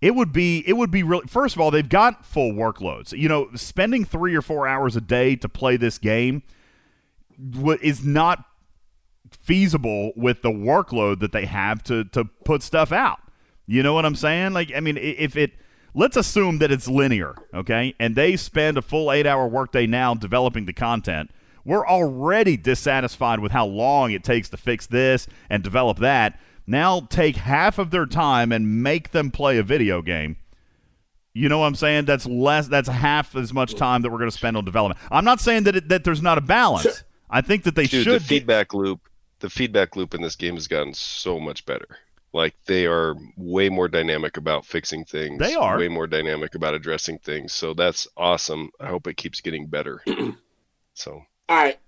It 0.01 0.15
would 0.15 0.33
be 0.33 0.63
it 0.65 0.75
would 0.75 0.93
be 0.93 1.03
really 1.03 1.27
first 1.27 1.57
of 1.57 1.61
all 1.61 1.73
they've 1.73 1.89
got 1.89 2.25
full 2.25 2.53
workloads. 2.53 3.13
You 3.13 3.29
know, 3.29 3.49
spending 3.57 4.05
three 4.05 4.37
or 4.37 4.43
four 4.43 4.69
hours 4.69 4.95
a 4.95 5.01
day 5.01 5.35
to 5.35 5.49
play 5.49 5.77
this 5.77 5.99
game 5.99 6.45
is 7.83 8.05
not 8.05 8.45
feasible 9.33 10.13
with 10.17 10.43
the 10.43 10.51
workload 10.51 11.21
that 11.21 11.33
they 11.33 11.47
have 11.47 11.83
to 11.85 12.05
to 12.05 12.25
put 12.45 12.63
stuff 12.63 12.93
out. 12.93 13.19
You 13.67 13.83
know 13.83 13.93
what 13.93 14.07
I'm 14.07 14.15
saying? 14.15 14.53
Like, 14.53 14.73
I 14.75 14.81
mean, 14.81 14.97
if 14.97 15.37
it 15.37 15.53
let's 15.95 16.17
assume 16.17 16.59
that 16.59 16.71
it's 16.71 16.89
linear, 16.89 17.35
okay, 17.53 17.95
and 17.99 18.17
they 18.17 18.37
spend 18.37 18.79
a 18.79 18.83
full 18.83 19.13
eight 19.13 19.27
hour 19.27 19.47
workday 19.47 19.87
now 19.87 20.15
developing 20.15 20.67
the 20.67 20.73
content. 20.73 21.31
We're 21.69 21.87
already 21.87 22.57
dissatisfied 22.57 23.41
with 23.41 23.53
how 23.53 23.67
long 23.67 24.11
it 24.13 24.25
takes 24.25 24.49
to 24.49 24.57
fix 24.57 24.87
this 24.87 25.27
and 25.51 25.63
develop 25.63 25.99
that. 25.99 26.41
Now 26.67 27.01
take 27.11 27.37
half 27.37 27.79
of 27.79 27.91
their 27.91 28.07
time 28.07 28.53
and 28.53 28.83
make 28.83 29.11
them 29.11 29.31
play 29.31 29.59
a 29.59 29.63
video 29.63 30.01
game. 30.01 30.37
You 31.35 31.51
know 31.51 31.59
what 31.59 31.67
I'm 31.67 31.75
saying? 31.75 32.07
That's 32.07 32.25
less. 32.25 32.69
That's 32.69 32.89
half 32.89 33.37
as 33.37 33.53
much 33.53 33.75
time 33.75 34.01
that 34.01 34.11
we're 34.11 34.17
going 34.17 34.31
to 34.31 34.37
spend 34.37 34.57
on 34.57 34.65
development. 34.65 34.99
I'm 35.11 35.27
not 35.27 35.41
saying 35.41 35.65
that 35.65 35.77
it, 35.77 35.89
that 35.91 36.05
there's 36.05 36.23
not 36.23 36.39
a 36.39 36.41
balance. 36.41 37.05
I 37.29 37.43
think 37.43 37.65
that 37.65 37.75
they 37.75 37.87
Dude, 37.87 38.05
should. 38.05 38.23
the 38.23 38.25
feedback 38.25 38.73
loop 38.73 39.01
the 39.41 39.51
feedback 39.51 39.95
loop 39.95 40.15
in 40.15 40.23
this 40.23 40.37
game 40.37 40.55
has 40.55 40.67
gotten 40.69 40.95
so 40.95 41.39
much 41.39 41.67
better 41.67 41.99
like 42.33 42.55
they 42.65 42.87
are 42.87 43.15
way 43.37 43.69
more 43.69 43.89
dynamic 43.89 44.37
about 44.39 44.65
fixing 44.65 45.05
things 45.05 45.39
They 45.39 45.55
are. 45.55 45.79
way 45.79 45.89
more 45.89 46.07
dynamic 46.07 46.55
about 46.55 46.75
addressing 46.75 47.19
things 47.19 47.53
so 47.53 47.73
that's 47.75 48.09
awesome 48.17 48.71
i 48.81 48.89
hope 48.89 49.07
it 49.07 49.17
keeps 49.17 49.41
getting 49.41 49.67
better 49.67 50.03
so 50.95 51.23
All 51.49 51.57
right, 51.57 51.79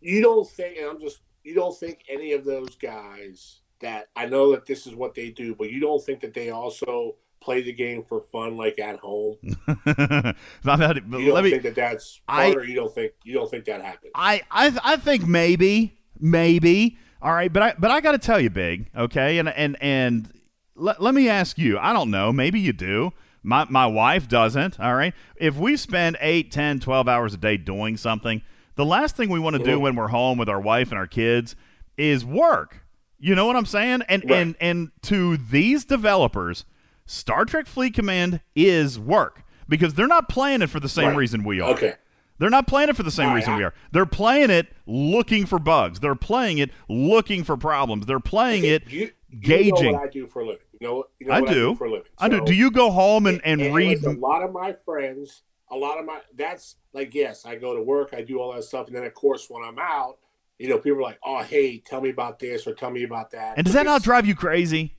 you 0.00 0.20
don't 0.22 0.48
think, 0.48 0.76
and 0.78 0.86
I'm 0.88 1.00
just, 1.00 1.20
you 1.42 1.54
don't 1.54 1.76
think 1.78 2.00
any 2.10 2.32
of 2.32 2.44
those 2.44 2.76
guys 2.76 3.60
that 3.80 4.08
I 4.14 4.26
know 4.26 4.52
that 4.52 4.66
this 4.66 4.86
is 4.86 4.94
what 4.94 5.14
they 5.14 5.30
do, 5.30 5.54
but 5.54 5.70
you 5.70 5.80
don't 5.80 6.02
think 6.04 6.20
that 6.20 6.32
they 6.34 6.50
also 6.50 7.16
play 7.40 7.60
the 7.62 7.72
game 7.72 8.04
for 8.04 8.20
fun, 8.32 8.56
like 8.56 8.78
at 8.78 8.98
home. 9.00 9.36
But 10.64 10.96
You 10.96 11.02
don't 11.10 11.34
let 11.34 11.44
me- 11.44 11.50
think 11.50 11.62
that 11.64 11.74
that's 11.74 12.20
I- 12.28 12.52
or 12.52 12.64
you 12.64 12.74
don't 12.74 12.94
think 12.94 13.12
you 13.24 13.34
don't 13.34 13.50
think 13.50 13.64
that 13.66 13.82
happens. 13.82 14.12
I, 14.14 14.42
I 14.50 14.78
I 14.82 14.96
think 14.96 15.26
maybe 15.26 15.98
maybe 16.18 16.96
all 17.20 17.32
right, 17.32 17.52
but 17.52 17.62
I 17.62 17.74
but 17.78 17.90
I 17.90 18.00
got 18.00 18.12
to 18.12 18.18
tell 18.18 18.40
you, 18.40 18.50
big 18.50 18.90
okay, 18.96 19.38
and 19.38 19.48
and 19.48 19.76
and 19.80 20.32
let, 20.76 21.02
let 21.02 21.14
me 21.14 21.28
ask 21.28 21.58
you. 21.58 21.78
I 21.78 21.92
don't 21.92 22.10
know. 22.10 22.32
Maybe 22.32 22.60
you 22.60 22.72
do. 22.72 23.12
My 23.42 23.66
my 23.68 23.86
wife 23.86 24.28
doesn't. 24.28 24.80
All 24.80 24.94
right. 24.94 25.12
If 25.36 25.56
we 25.56 25.76
spend 25.76 26.16
8, 26.20 26.50
10, 26.50 26.80
12 26.80 27.08
hours 27.08 27.34
a 27.34 27.36
day 27.36 27.56
doing 27.58 27.96
something, 27.98 28.40
the 28.76 28.84
last 28.84 29.16
thing 29.16 29.28
we 29.28 29.38
want 29.38 29.56
to 29.56 29.62
do 29.62 29.78
when 29.80 29.94
we're 29.96 30.08
home 30.08 30.38
with 30.38 30.48
our 30.48 30.60
wife 30.60 30.90
and 30.90 30.98
our 30.98 31.06
kids 31.06 31.54
is 31.96 32.24
work. 32.24 32.84
You 33.18 33.34
know 33.34 33.46
what 33.46 33.56
I'm 33.56 33.66
saying? 33.66 34.02
And 34.08 34.22
Right. 34.24 34.32
and 34.38 34.56
and 34.60 34.90
to 35.02 35.36
these 35.36 35.84
developers, 35.84 36.64
Star 37.06 37.44
Trek 37.44 37.66
Fleet 37.66 37.94
Command 37.94 38.40
is 38.54 38.98
work 38.98 39.42
because 39.68 39.94
they're 39.94 40.06
not 40.06 40.28
playing 40.28 40.62
it 40.62 40.68
for 40.70 40.80
the 40.80 40.88
same 40.88 41.08
Right. 41.08 41.16
reason 41.16 41.44
we 41.44 41.60
are. 41.60 41.70
Okay. 41.70 41.94
They're 42.38 42.50
not 42.50 42.66
playing 42.66 42.88
it 42.88 42.96
for 42.96 43.04
the 43.04 43.12
same 43.12 43.32
reason 43.32 43.56
we 43.56 43.62
are. 43.62 43.72
They're 43.92 44.04
playing 44.06 44.50
it 44.50 44.66
looking 44.86 45.46
for 45.46 45.58
bugs. 45.60 46.00
They're 46.00 46.16
playing 46.16 46.58
it 46.58 46.70
looking 46.88 47.44
for 47.44 47.56
problems. 47.56 48.06
They're 48.06 48.18
playing 48.18 48.64
it 48.64 48.90
You, 48.90 49.10
you 49.30 49.38
gauging. 49.40 49.92
know 49.92 49.98
what 50.00 50.08
I 50.08 50.10
do 50.10 50.26
for 50.26 50.40
a 50.42 50.46
living. 50.46 50.60
You 50.80 50.88
know, 50.88 51.04
you 51.20 51.26
know 51.28 51.32
I 51.34 51.40
what 51.40 51.50
I 51.50 51.54
do. 51.54 51.60
do 51.70 51.74
for 51.76 51.84
a 51.84 51.90
living. 51.90 52.06
I 52.18 52.28
do. 52.28 52.38
So- 52.38 52.44
Do 52.46 52.52
you 52.54 52.70
go 52.72 52.90
home 52.90 53.26
and, 53.26 53.40
and, 53.44 53.62
and 53.62 53.72
read? 53.74 54.02
a 54.04 54.10
lot 54.10 54.42
of 54.42 54.52
my 54.52 54.74
friends, 54.84 55.42
a 55.70 55.76
lot 55.76 55.98
of 56.00 56.04
my 56.04 56.18
that's 56.34 56.74
like 56.94 57.14
yes, 57.14 57.44
I 57.44 57.56
go 57.56 57.74
to 57.74 57.82
work, 57.82 58.14
I 58.16 58.22
do 58.22 58.38
all 58.40 58.54
that 58.54 58.64
stuff, 58.64 58.86
and 58.86 58.96
then 58.96 59.04
of 59.04 59.14
course 59.14 59.48
when 59.50 59.62
I'm 59.64 59.78
out, 59.78 60.18
you 60.58 60.68
know, 60.68 60.78
people 60.78 60.98
are 61.00 61.02
like, 61.02 61.18
"Oh, 61.24 61.42
hey, 61.42 61.78
tell 61.78 62.00
me 62.00 62.10
about 62.10 62.38
this 62.38 62.66
or 62.66 62.74
tell 62.74 62.90
me 62.90 63.02
about 63.04 63.30
that." 63.32 63.56
And 63.58 63.64
does 63.64 63.74
that 63.74 63.84
not 63.86 64.02
drive 64.02 64.26
you 64.26 64.34
crazy? 64.34 64.94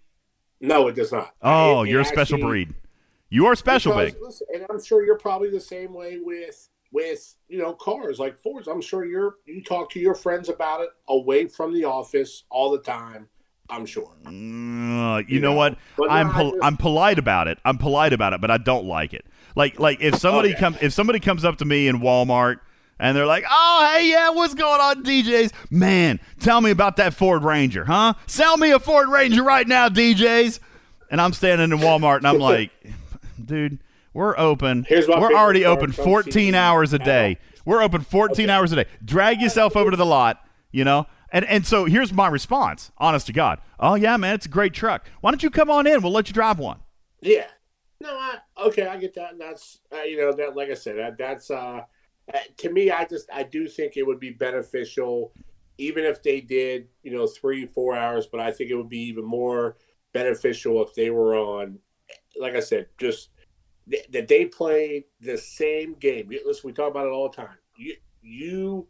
No, 0.61 0.87
it 0.87 0.95
does 0.95 1.11
not. 1.11 1.33
Oh, 1.41 1.81
It- 1.83 1.87
it 1.87 1.91
you're 1.91 2.01
a 2.01 2.05
special 2.05 2.37
breed. 2.39 2.73
You 3.29 3.45
are 3.47 3.55
special, 3.55 3.93
because, 3.93 4.13
big. 4.13 4.21
listen, 4.21 4.47
and 4.53 4.65
I'm 4.69 4.81
sure 4.83 5.03
you're 5.05 5.17
probably 5.17 5.49
the 5.49 5.59
same 5.59 5.93
way 5.93 6.19
with 6.19 6.69
with 6.91 7.35
you 7.49 7.57
know 7.57 7.73
cars 7.73 8.19
like 8.19 8.37
Fords. 8.37 8.67
I'm 8.67 8.81
sure 8.81 9.03
you're 9.05 9.35
you 9.45 9.63
talk 9.63 9.89
to 9.91 9.99
your 9.99 10.13
friends 10.15 10.47
about 10.49 10.81
it 10.81 10.89
away 11.07 11.47
from 11.47 11.73
the 11.73 11.83
office 11.85 12.43
all 12.49 12.71
the 12.71 12.79
time. 12.79 13.27
I'm 13.69 13.85
sure. 13.87 14.11
Uh, 14.27 14.29
you, 14.29 15.25
You 15.27 15.39
know, 15.39 15.51
know, 15.51 15.57
what? 15.57 15.77
I'm 16.09 16.29
pol- 16.29 16.51
just- 16.51 16.63
I'm 16.63 16.77
polite 16.77 17.17
about 17.17 17.47
it. 17.47 17.57
I'm 17.65 17.77
polite 17.79 18.13
about 18.13 18.33
it, 18.33 18.39
but 18.41 18.51
I 18.51 18.57
don't 18.59 18.85
like 18.85 19.13
it. 19.13 19.25
Like 19.55 19.79
like 19.79 20.01
if 20.01 20.15
somebody 20.17 20.49
Okay. 20.51 20.59
comes 20.59 20.77
if 20.81 20.93
somebody 20.93 21.19
comes 21.19 21.45
up 21.45 21.57
to 21.57 21.65
me 21.65 21.87
in 21.87 21.99
Walmart 22.01 22.59
and 22.99 23.15
they're 23.15 23.25
like, 23.25 23.43
"Oh, 23.49 23.91
hey, 23.93 24.09
yeah, 24.09 24.29
what's 24.29 24.53
going 24.53 24.79
on, 24.81 25.03
DJs? 25.03 25.51
Man, 25.69 26.19
tell 26.39 26.61
me 26.61 26.71
about 26.71 26.97
that 26.97 27.13
Ford 27.13 27.43
Ranger, 27.43 27.85
huh? 27.85 28.13
Sell 28.27 28.57
me 28.57 28.71
a 28.71 28.79
Ford 28.79 29.09
Ranger 29.09 29.43
right 29.43 29.67
now, 29.67 29.89
DJs." 29.89 30.59
And 31.11 31.21
I'm 31.21 31.33
standing 31.33 31.71
in 31.71 31.77
Walmart 31.79 32.17
and 32.17 32.27
I'm 32.27 32.39
like, 32.51 32.71
"Dude, 33.43 33.79
we're 34.13 34.37
open. 34.37 34.85
Here's 34.87 35.07
my 35.07 35.19
we're 35.19 35.33
already 35.33 35.65
open 35.65 35.91
14 35.91 36.53
hours 36.55 36.93
a 36.93 36.99
day. 36.99 37.37
We're 37.65 37.81
open 37.81 38.01
14 38.01 38.49
hours 38.49 38.71
a 38.71 38.75
day. 38.77 38.85
Drag 39.03 39.41
yourself 39.41 39.75
over 39.75 39.91
to 39.91 39.97
the 39.97 40.05
lot, 40.05 40.39
you 40.71 40.83
know." 40.83 41.07
And 41.31 41.43
and 41.45 41.65
so 41.65 41.85
here's 41.85 42.13
my 42.13 42.27
response, 42.27 42.91
honest 42.97 43.27
to 43.27 43.33
God. 43.33 43.59
Oh 43.79 43.95
yeah, 43.95 44.15
man, 44.17 44.35
it's 44.35 44.45
a 44.45 44.49
great 44.49 44.73
truck. 44.73 45.05
Why 45.21 45.31
don't 45.31 45.43
you 45.43 45.49
come 45.49 45.69
on 45.69 45.85
in? 45.87 46.01
We'll 46.01 46.11
let 46.13 46.27
you 46.29 46.33
drive 46.33 46.59
one. 46.59 46.79
Yeah. 47.21 47.47
No, 48.05 48.17
I 48.17 48.37
okay, 48.67 48.85
I 48.85 48.97
get 48.97 49.15
that. 49.15 49.31
And 49.31 49.41
that's 49.41 49.79
uh, 49.91 50.03
you 50.03 50.17
know 50.17 50.31
that 50.33 50.55
like 50.55 50.69
I 50.69 50.75
said, 50.75 50.97
that 50.97 51.17
that's 51.17 51.49
uh 51.49 51.81
uh, 52.33 52.39
to 52.57 52.69
me 52.71 52.91
I 52.91 53.05
just 53.05 53.27
I 53.33 53.43
do 53.43 53.67
think 53.67 53.97
it 53.97 54.05
would 54.05 54.19
be 54.19 54.29
beneficial 54.31 55.33
even 55.77 56.03
if 56.05 56.23
they 56.23 56.39
did, 56.39 56.87
you 57.03 57.11
know, 57.11 57.27
3 57.27 57.65
4 57.65 57.95
hours, 57.97 58.27
but 58.27 58.39
I 58.39 58.49
think 58.51 58.69
it 58.71 58.75
would 58.75 58.87
be 58.89 59.01
even 59.01 59.25
more 59.25 59.75
beneficial 60.13 60.81
if 60.81 60.93
they 60.95 61.09
were 61.09 61.35
on 61.35 61.79
like 62.39 62.55
I 62.55 62.59
said, 62.59 62.87
just 62.97 63.29
th- 63.89 64.07
that 64.11 64.27
they 64.27 64.45
play 64.45 65.05
the 65.19 65.37
same 65.37 65.95
game. 65.95 66.29
Listen, 66.45 66.67
we 66.67 66.73
talk 66.73 66.91
about 66.91 67.07
it 67.07 67.11
all 67.11 67.29
the 67.29 67.35
time. 67.35 67.57
You 67.77 67.95
you 68.21 68.87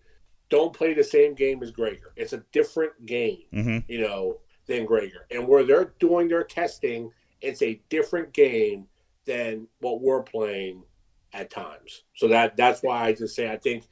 don't 0.50 0.74
play 0.74 0.94
the 0.94 1.04
same 1.04 1.34
game 1.36 1.64
as 1.64 1.72
Gregor. 1.72 2.14
It's 2.16 2.34
a 2.34 2.44
different 2.52 3.06
game 3.06 3.44
Mm-hmm. 3.54 3.92
you 3.92 4.02
know, 4.02 4.40
than 4.68 4.86
Gregor. 4.86 5.26
And 5.32 5.48
where 5.48 5.64
they're 5.64 5.94
doing 6.00 6.28
their 6.28 6.44
testing, 6.44 7.12
it's 7.42 7.62
a 7.62 7.82
different 7.90 8.34
game 8.34 8.88
than 9.26 9.68
what 9.80 10.02
we're 10.02 10.24
playing 10.24 10.84
at 11.34 11.50
times. 11.50 12.04
So 12.16 12.28
that 12.30 12.56
that's 12.58 12.82
why 12.82 13.06
I 13.06 13.14
just 13.14 13.36
say 13.36 13.52
I 13.52 13.58
think 13.58 13.86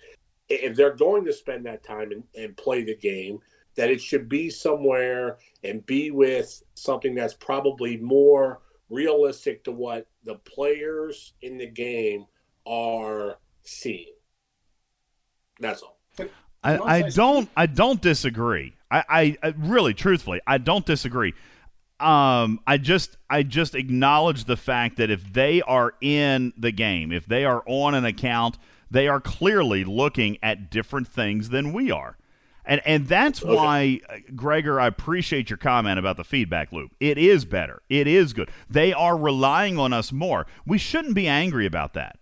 if 0.50 0.76
they're 0.76 0.96
going 0.96 1.26
to 1.26 1.34
spend 1.34 1.66
that 1.66 1.84
time 1.84 2.12
and, 2.12 2.24
and 2.36 2.58
play 2.58 2.84
the 2.84 2.96
game, 2.96 3.40
that 3.76 3.90
it 3.90 4.02
should 4.02 4.30
be 4.30 4.50
somewhere 4.50 5.38
and 5.64 5.86
be 5.86 6.12
with 6.12 6.64
something 6.76 7.16
that's 7.16 7.34
probably 7.34 7.98
more 7.98 8.62
realistic 8.90 9.64
to 9.64 9.72
what 9.72 10.08
the 10.24 10.36
players 10.36 11.34
in 11.42 11.58
the 11.58 11.68
game 11.68 12.26
are 12.66 13.38
seeing. 13.64 14.14
That's 15.60 15.82
all. 15.82 16.00
I, 16.64 16.78
I 16.78 17.10
don't 17.10 17.50
I 17.58 17.66
don't 17.66 18.02
disagree. 18.02 18.76
I, 18.90 19.04
I, 19.10 19.38
I 19.44 19.54
really 19.58 19.94
truthfully 19.94 20.40
I 20.48 20.60
don't 20.60 20.86
disagree. 20.86 21.34
Um, 22.04 22.60
I 22.68 22.78
just 22.78 23.18
I 23.30 23.44
just 23.44 23.76
acknowledge 23.76 24.46
the 24.46 24.58
fact 24.58 24.98
that 24.98 25.10
if 25.10 25.32
they 25.34 25.62
are 25.62 25.94
in 26.02 26.54
the 26.58 26.72
game, 26.72 27.12
if 27.12 27.26
they 27.26 27.46
are 27.46 27.64
on 27.66 27.96
an 27.96 28.06
account, 28.06 28.58
they 28.92 29.08
are 29.08 29.22
clearly 29.22 29.84
looking 29.84 30.38
at 30.44 30.70
different 30.70 31.08
things 31.08 31.50
than 31.50 31.72
we 31.74 31.90
are. 31.92 32.18
And 32.66 32.82
and 32.86 33.08
that's 33.08 33.44
Okay. 33.44 33.56
why 33.56 34.00
uh, 34.10 34.18
Gregor, 34.36 34.80
I 34.80 34.88
appreciate 34.88 35.50
your 35.50 35.58
comment 35.58 36.00
about 36.00 36.18
the 36.18 36.24
feedback 36.24 36.72
loop. 36.72 36.92
It 37.00 37.18
is 37.18 37.46
better. 37.46 37.82
It 37.90 38.08
is 38.08 38.34
good. 38.34 38.50
They 38.70 38.94
are 38.94 39.18
relying 39.18 39.78
on 39.78 39.94
us 39.94 40.12
more. 40.12 40.46
We 40.66 40.78
shouldn't 40.78 41.16
be 41.16 41.28
angry 41.28 41.66
about 41.66 41.94
that. 41.94 42.18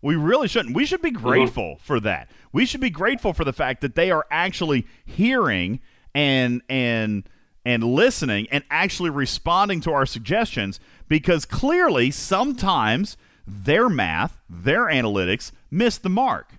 We 0.00 0.16
really 0.16 0.48
shouldn't. 0.48 0.74
We 0.74 0.84
should 0.84 1.02
be 1.02 1.12
grateful 1.12 1.78
for 1.80 2.00
that. 2.00 2.28
We 2.52 2.66
should 2.66 2.80
be 2.80 2.90
grateful 2.90 3.32
for 3.32 3.44
the 3.44 3.52
fact 3.52 3.80
that 3.82 3.94
they 3.94 4.10
are 4.10 4.26
actually 4.30 4.86
hearing 5.04 5.80
and 6.14 6.60
and 6.68 7.28
and 7.64 7.84
listening 7.84 8.46
and 8.50 8.64
actually 8.70 9.10
responding 9.10 9.80
to 9.80 9.92
our 9.92 10.06
suggestions 10.06 10.80
because 11.08 11.44
clearly 11.44 12.10
sometimes 12.10 13.16
their 13.46 13.88
math, 13.88 14.40
their 14.48 14.86
analytics 14.86 15.52
miss 15.70 15.98
the 15.98 16.08
mark. 16.08 16.54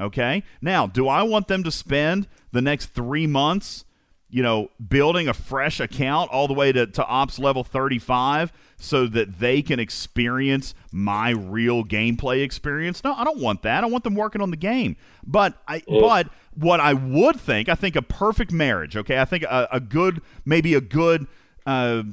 Okay? 0.00 0.42
Now, 0.60 0.86
do 0.86 1.08
I 1.08 1.22
want 1.22 1.48
them 1.48 1.62
to 1.62 1.70
spend 1.70 2.26
the 2.52 2.62
next 2.62 2.86
3 2.86 3.26
months 3.26 3.84
you 4.30 4.42
know, 4.42 4.70
building 4.88 5.28
a 5.28 5.34
fresh 5.34 5.80
account 5.80 6.30
all 6.30 6.46
the 6.46 6.54
way 6.54 6.72
to, 6.72 6.86
to 6.86 7.04
ops 7.06 7.38
level 7.38 7.64
35 7.64 8.52
so 8.76 9.06
that 9.06 9.40
they 9.40 9.60
can 9.60 9.78
experience 9.80 10.74
my 10.92 11.30
real 11.30 11.84
gameplay 11.84 12.42
experience. 12.42 13.02
No, 13.04 13.12
I 13.14 13.24
don't 13.24 13.40
want 13.40 13.62
that. 13.62 13.82
I 13.84 13.86
want 13.88 14.04
them 14.04 14.14
working 14.14 14.40
on 14.40 14.50
the 14.50 14.56
game. 14.56 14.96
But 15.26 15.54
I 15.68 15.80
Mm. 15.80 16.00
but 16.00 16.28
what 16.54 16.80
I 16.80 16.94
would 16.94 17.40
think, 17.40 17.68
I 17.68 17.74
think 17.74 17.96
a 17.96 18.02
perfect 18.02 18.52
marriage, 18.52 18.96
okay? 18.96 19.18
I 19.18 19.24
think 19.24 19.42
a, 19.44 19.68
a 19.72 19.80
good 19.80 20.22
maybe 20.44 20.74
a 20.74 20.80
good 20.80 21.26
uh, 21.66 22.04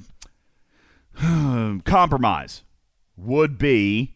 compromise 1.86 2.64
would 3.16 3.58
be 3.58 4.16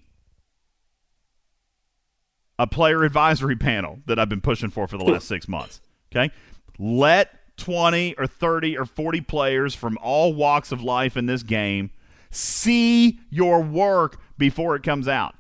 a 2.60 2.68
player 2.68 3.04
advisory 3.04 3.56
panel 3.58 4.00
that 4.06 4.20
I've 4.20 4.30
been 4.30 4.42
pushing 4.42 4.70
for 4.70 4.88
for 4.88 4.98
the 4.98 5.04
last 5.06 5.28
six 5.28 5.48
months. 5.48 5.82
Okay, 6.14 6.32
let 6.78 7.34
20 7.62 8.16
or 8.18 8.28
30 8.28 8.78
or 8.78 8.86
40 8.86 9.22
players 9.22 9.76
from 9.76 9.98
all 10.02 10.34
walks 10.34 10.72
of 10.72 10.82
life 10.82 11.16
in 11.16 11.28
this 11.28 11.44
game 11.44 11.92
see 12.32 13.20
your 13.30 13.62
work 13.62 14.20
before 14.38 14.76
it 14.76 14.84
comes 14.84 15.08
out. 15.08 15.36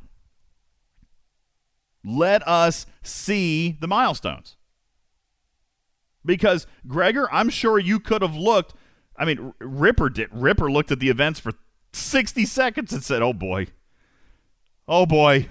Let 2.03 2.47
us 2.47 2.85
see 3.01 3.77
the 3.79 3.87
milestones. 3.87 4.57
Because 6.23 6.67
Gregor, 6.87 7.27
I'm 7.31 7.49
sure 7.49 7.79
you 7.79 7.99
could 7.99 8.21
have 8.21 8.35
looked. 8.35 8.75
I 9.17 9.25
mean, 9.25 9.53
Ripper 9.59 10.09
did. 10.09 10.29
Ripper 10.31 10.71
looked 10.71 10.91
at 10.91 10.99
the 10.99 11.09
events 11.09 11.39
for 11.39 11.53
60 11.93 12.45
seconds 12.45 12.93
and 12.93 13.03
said, 13.03 13.21
"Oh 13.21 13.33
boy, 13.33 13.67
oh 14.87 15.05
boy." 15.05 15.49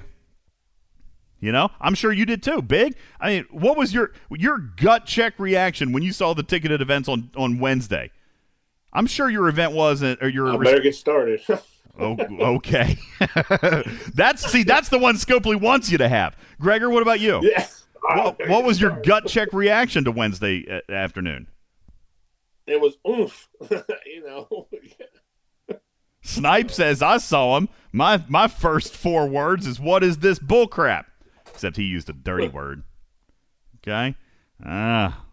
You 1.41 1.53
know, 1.53 1.71
I'm 1.81 1.95
sure 1.95 2.13
you 2.13 2.27
did 2.27 2.43
too. 2.43 2.61
Big. 2.61 2.97
I 3.19 3.31
mean, 3.31 3.47
what 3.51 3.77
was 3.77 3.95
your 3.95 4.13
your 4.31 4.59
gut 4.59 5.07
check 5.07 5.39
reaction 5.39 5.93
when 5.93 6.03
you 6.03 6.13
saw 6.13 6.35
the 6.35 6.43
ticketed 6.43 6.81
events 6.81 7.09
on 7.09 7.31
on 7.37 7.59
Wednesday? 7.59 8.11
I'm 8.93 9.07
sure 9.07 9.31
your 9.31 9.49
event 9.49 9.73
wasn't, 9.73 10.23
or 10.23 10.29
your 10.29 10.49
I 10.49 10.57
better 10.57 10.81
get 10.81 10.95
started. 10.95 11.43
Oh, 11.99 12.17
okay. 12.55 12.97
that's 14.15 14.51
see, 14.51 14.63
that's 14.63 14.89
the 14.89 14.97
one 14.97 15.17
Scopely 15.17 15.61
wants 15.61 15.91
you 15.91 15.99
to 15.99 16.09
have. 16.09 16.35
Gregor, 16.59 16.89
what 16.89 17.03
about 17.03 17.21
you? 17.21 17.41
Yeah. 17.43 17.67
What, 18.01 18.49
what 18.49 18.65
was 18.65 18.81
your 18.81 18.99
gut 19.03 19.27
check 19.27 19.53
reaction 19.53 20.05
to 20.05 20.11
Wednesday 20.11 20.65
uh, 20.67 20.91
afternoon? 20.91 21.49
it 22.71 22.81
was 22.81 22.97
oomph. 23.07 23.49
you 24.07 24.25
know. 24.25 24.69
Snipe 26.23 26.71
says 26.71 27.03
I 27.03 27.19
saw 27.19 27.57
him. 27.57 27.69
My 27.93 28.25
my 28.29 28.49
first 28.49 28.95
four 28.95 29.27
words 29.27 29.67
is 29.67 29.81
what 29.81 30.03
is 30.03 30.19
this 30.19 30.39
bullcrap? 30.39 31.05
Except 31.61 31.77
he 31.77 31.85
used 31.85 32.09
a 32.09 32.15
dirty 32.15 32.49
word. 32.55 32.85
Okay. 33.77 34.15
Ah. 34.65 35.27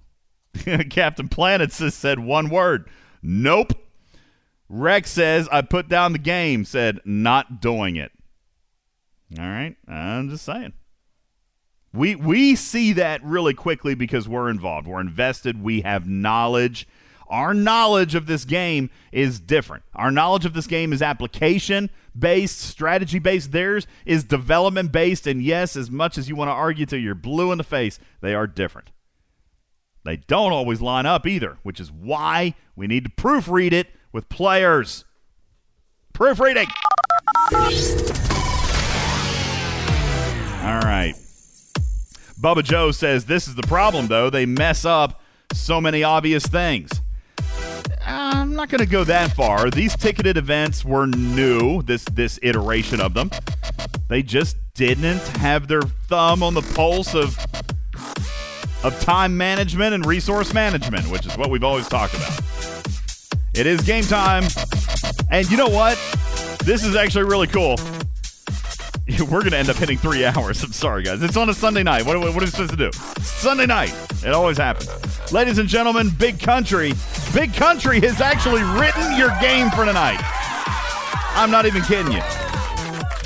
Captain 0.90 1.30
Planet 1.30 1.72
says 1.72 1.96
said 1.96 2.20
one 2.20 2.50
word. 2.50 2.90
Nope. 3.22 3.72
Rex 4.68 5.10
says 5.10 5.48
I 5.54 5.62
put 5.62 5.88
down 5.88 6.12
the 6.12 6.20
game. 6.20 6.66
Said 6.66 7.00
not 7.06 7.62
doing 7.62 7.96
it. 7.96 8.12
All 9.40 9.46
right. 9.46 9.78
I'm 9.88 10.30
just 10.30 10.44
saying. 10.44 10.74
We 11.94 12.16
we 12.16 12.58
see 12.58 12.92
that 12.92 13.24
really 13.24 13.54
quickly 13.54 13.96
because 13.96 14.28
we're 14.28 14.50
involved. 14.50 14.86
We're 14.86 15.00
invested. 15.00 15.64
We 15.64 15.80
have 15.82 16.10
knowledge. 16.10 16.90
Our 17.30 17.54
knowledge 17.54 18.16
of 18.16 18.26
this 18.26 18.44
game 18.44 18.90
is 19.14 19.40
different. 19.40 19.84
Our 19.96 20.12
knowledge 20.12 20.46
of 20.46 20.54
this 20.54 20.68
game 20.68 20.92
is 20.92 21.02
application 21.02 21.90
based, 22.18 22.60
strategy 22.60 23.20
based. 23.20 23.52
Theirs 23.52 23.88
is 24.06 24.24
development 24.24 24.92
based. 24.92 25.28
And 25.28 25.42
yes, 25.42 25.76
as 25.76 25.92
much 25.92 26.18
as 26.18 26.30
you 26.30 26.36
want 26.36 26.50
to 26.50 26.54
argue 26.54 26.86
till 26.86 27.00
you're 27.00 27.16
blue 27.16 27.52
in 27.52 27.58
the 27.58 27.64
face, 27.64 28.00
they 28.22 28.34
are 28.34 28.48
different. 28.48 28.92
They 30.04 30.18
don't 30.18 30.54
always 30.54 30.82
line 30.82 31.06
up 31.06 31.28
either, 31.28 31.58
which 31.64 31.80
is 31.80 31.92
why 31.92 32.56
we 32.76 32.88
need 32.88 33.04
to 33.04 33.10
proofread 33.12 33.74
it 33.74 33.88
with 34.14 34.30
players. 34.30 35.04
Proofreading. 36.14 36.68
All 40.64 40.80
right. 40.80 41.14
Bubba 42.40 42.64
Joe 42.64 42.92
says 42.92 43.26
this 43.26 43.48
is 43.48 43.56
the 43.56 43.64
problem, 43.64 44.08
though. 44.08 44.30
They 44.30 44.46
mess 44.46 44.86
up 44.86 45.22
so 45.54 45.82
many 45.82 46.04
obvious 46.04 46.46
things. 46.46 46.90
I'm 48.08 48.56
not 48.56 48.70
going 48.70 48.80
to 48.80 48.90
go 48.90 49.04
that 49.04 49.34
far. 49.34 49.70
These 49.70 49.96
ticketed 49.98 50.38
events 50.38 50.86
were 50.86 51.06
new. 51.06 51.82
This 51.82 52.06
this 52.06 52.40
iteration 52.42 53.02
of 53.02 53.14
them, 53.14 53.30
they 54.08 54.24
just 54.24 54.56
didn't 54.76 55.22
have 55.38 55.68
their 55.68 55.82
thumb 55.82 56.42
on 56.42 56.54
the 56.54 56.62
pulse 56.62 57.14
of 57.14 57.38
of 58.84 58.98
time 59.02 59.36
management 59.36 59.94
and 59.94 60.06
resource 60.06 60.54
management, 60.54 61.08
which 61.08 61.26
is 61.26 61.38
what 61.38 61.50
we've 61.50 61.66
always 61.66 61.88
talked 61.90 62.14
about. 62.14 62.40
It 63.54 63.66
is 63.66 63.82
game 63.82 64.04
time, 64.04 64.46
and 65.30 65.50
you 65.52 65.58
know 65.58 65.68
what? 65.68 65.98
This 66.64 66.86
is 66.86 66.96
actually 66.96 67.26
really 67.26 67.48
cool. 67.48 67.76
We're 69.20 69.40
going 69.40 69.52
to 69.52 69.58
end 69.58 69.70
up 69.70 69.78
hitting 69.78 69.98
three 69.98 70.26
hours. 70.26 70.62
I'm 70.64 70.74
sorry, 70.74 71.04
guys. 71.04 71.22
It's 71.24 71.38
on 71.38 71.50
a 71.50 71.54
Sunday 71.54 71.84
night. 71.84 72.06
What, 72.06 72.20
what 72.20 72.36
are 72.36 72.40
we 72.40 72.46
supposed 72.48 72.72
to 72.72 72.78
do? 72.78 72.92
Sunday 73.22 73.66
night. 73.66 73.94
It 74.26 74.34
always 74.34 74.58
happens. 74.58 74.90
Ladies 75.32 75.60
and 75.60 75.70
gentlemen, 75.70 76.10
Big 76.10 76.40
Country. 76.40 76.92
Big 77.34 77.54
Country 77.54 78.02
has 78.02 78.20
actually 78.20 78.64
written 78.64 79.16
your 79.18 79.30
game 79.40 79.70
for 79.70 79.86
tonight. 79.86 80.20
I'm 81.36 81.50
not 81.52 81.66
even 81.66 81.84
kidding 81.84 82.12
you. 82.12 82.22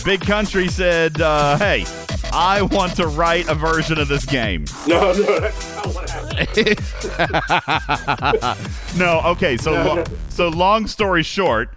Big 0.05 0.21
Country 0.21 0.67
said, 0.67 1.19
uh, 1.19 1.57
hey, 1.57 1.85
I 2.31 2.61
want 2.61 2.95
to 2.97 3.07
write 3.07 3.47
a 3.49 3.55
version 3.55 3.97
of 3.99 4.07
this 4.07 4.25
game. 4.25 4.65
No, 4.87 5.13
no, 5.13 5.39
that's 5.39 5.75
not 5.75 5.87
what 5.95 6.09
happened. 6.09 6.79
no, 8.99 9.21
okay. 9.31 9.57
So, 9.57 9.71
lo- 9.71 10.03
so 10.29 10.49
long 10.49 10.85
story 10.87 11.23
short, 11.23 11.69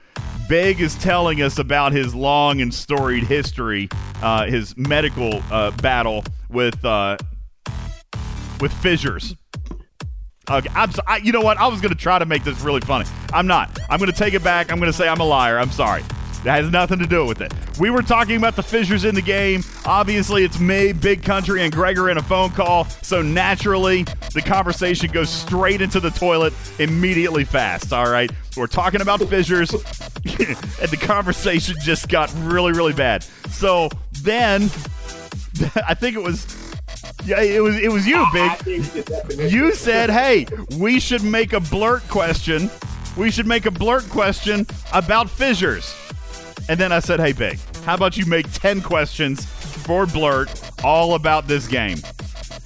Big 0.48 0.80
is 0.80 0.94
telling 0.96 1.40
us 1.40 1.58
about 1.58 1.92
his 1.92 2.14
long 2.14 2.60
and 2.60 2.72
storied 2.72 3.24
history, 3.24 3.88
uh, 4.22 4.46
his 4.46 4.76
medical 4.76 5.42
uh, 5.50 5.70
battle 5.72 6.22
with 6.50 6.84
uh, 6.84 7.16
with 8.60 8.72
fissures. 8.72 9.34
Okay, 10.50 10.68
I'm 10.74 10.92
so, 10.92 11.00
I, 11.06 11.16
you 11.18 11.32
know 11.32 11.40
what? 11.40 11.56
I 11.56 11.66
was 11.68 11.80
going 11.80 11.92
to 11.92 11.98
try 11.98 12.18
to 12.18 12.26
make 12.26 12.44
this 12.44 12.60
really 12.60 12.82
funny. 12.82 13.06
I'm 13.32 13.46
not. 13.46 13.78
I'm 13.88 13.98
going 13.98 14.10
to 14.10 14.16
take 14.16 14.34
it 14.34 14.44
back. 14.44 14.70
I'm 14.70 14.78
going 14.78 14.92
to 14.92 14.96
say 14.96 15.08
I'm 15.08 15.20
a 15.20 15.24
liar. 15.24 15.58
I'm 15.58 15.70
sorry. 15.70 16.02
That 16.44 16.62
has 16.62 16.70
nothing 16.70 16.98
to 16.98 17.06
do 17.06 17.24
with 17.24 17.40
it. 17.40 17.54
We 17.80 17.88
were 17.88 18.02
talking 18.02 18.36
about 18.36 18.54
the 18.54 18.62
fissures 18.62 19.04
in 19.06 19.14
the 19.14 19.22
game. 19.22 19.64
Obviously, 19.86 20.44
it's 20.44 20.60
me, 20.60 20.92
Big 20.92 21.22
Country, 21.22 21.62
and 21.62 21.72
Gregor 21.72 22.10
in 22.10 22.18
a 22.18 22.22
phone 22.22 22.50
call. 22.50 22.84
So 22.84 23.22
naturally, 23.22 24.04
the 24.34 24.42
conversation 24.42 25.10
goes 25.10 25.30
straight 25.30 25.80
into 25.80 26.00
the 26.00 26.10
toilet 26.10 26.52
immediately 26.78 27.44
fast. 27.44 27.94
All 27.94 28.10
right. 28.10 28.30
We're 28.58 28.66
talking 28.66 29.00
about 29.00 29.20
fissures, 29.20 29.72
and 29.72 30.90
the 30.90 30.98
conversation 31.00 31.76
just 31.80 32.10
got 32.10 32.32
really, 32.36 32.72
really 32.72 32.92
bad. 32.92 33.22
So 33.50 33.88
then, 34.20 34.64
I 35.86 35.94
think 35.94 36.14
it 36.14 36.22
was 36.22 36.46
yeah, 37.24 37.40
it 37.40 37.62
was 37.62 37.78
it 37.78 37.90
was 37.90 38.06
you, 38.06 38.24
Big. 38.32 39.50
You 39.50 39.72
said, 39.72 40.10
"Hey, 40.10 40.46
we 40.76 41.00
should 41.00 41.22
make 41.22 41.54
a 41.54 41.60
blurt 41.60 42.06
question. 42.08 42.70
We 43.16 43.30
should 43.30 43.46
make 43.46 43.64
a 43.64 43.70
blurt 43.70 44.08
question 44.10 44.66
about 44.92 45.30
fissures." 45.30 45.94
And 46.68 46.80
then 46.80 46.92
I 46.92 47.00
said, 47.00 47.20
"Hey, 47.20 47.32
Big, 47.32 47.58
how 47.84 47.94
about 47.94 48.16
you 48.16 48.24
make 48.26 48.50
10 48.52 48.80
questions 48.80 49.44
for 49.44 50.06
blurt 50.06 50.48
all 50.82 51.14
about 51.14 51.46
this 51.46 51.66
game?" 51.66 51.98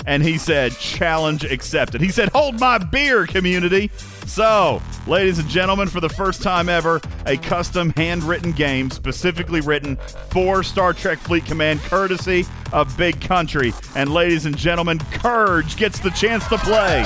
And 0.06 0.22
he 0.22 0.38
said, 0.38 0.72
"Challenge 0.78 1.44
accepted." 1.44 2.00
He 2.00 2.10
said, 2.10 2.28
"Hold 2.30 2.60
my 2.60 2.78
beer, 2.78 3.26
community." 3.26 3.90
So, 4.26 4.80
ladies 5.06 5.38
and 5.38 5.48
gentlemen, 5.48 5.88
for 5.88 6.00
the 6.00 6.08
first 6.08 6.42
time 6.42 6.68
ever, 6.68 7.00
a 7.26 7.38
custom 7.38 7.92
handwritten 7.96 8.52
game 8.52 8.90
specifically 8.90 9.62
written 9.62 9.96
for 10.30 10.62
Star 10.62 10.92
Trek 10.92 11.18
Fleet 11.18 11.44
Command, 11.46 11.80
courtesy 11.80 12.44
of 12.72 12.94
Big 12.96 13.20
Country. 13.20 13.72
And, 13.96 14.12
ladies 14.12 14.46
and 14.46 14.56
gentlemen, 14.56 14.98
Courage 15.12 15.76
gets 15.76 15.98
the 15.98 16.10
chance 16.10 16.46
to 16.48 16.58
play. 16.58 17.04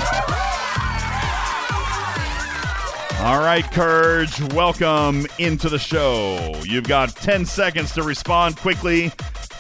All 3.23 3.39
right, 3.39 3.65
Courage, 3.71 4.41
welcome 4.53 5.29
into 5.39 5.69
the 5.69 5.79
show. 5.79 6.61
You've 6.65 6.89
got 6.89 7.15
10 7.15 7.47
seconds 7.47 7.93
to 7.93 8.03
respond 8.03 8.57
quickly, 8.57 9.13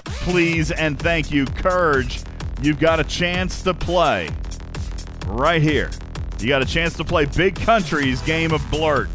please, 0.05 0.73
and 0.73 0.99
thank 0.99 1.31
you. 1.31 1.45
Courage, 1.45 2.25
you've 2.61 2.81
got 2.81 2.99
a 2.99 3.05
chance 3.05 3.63
to 3.63 3.73
play 3.73 4.31
right 5.29 5.63
here. 5.63 5.93
You 6.41 6.49
got 6.49 6.61
a 6.61 6.67
chance 6.67 6.97
to 6.97 7.05
play 7.05 7.25
Big 7.27 7.55
Country's 7.55 8.21
game 8.23 8.51
of 8.51 8.69
Blurt. 8.69 9.09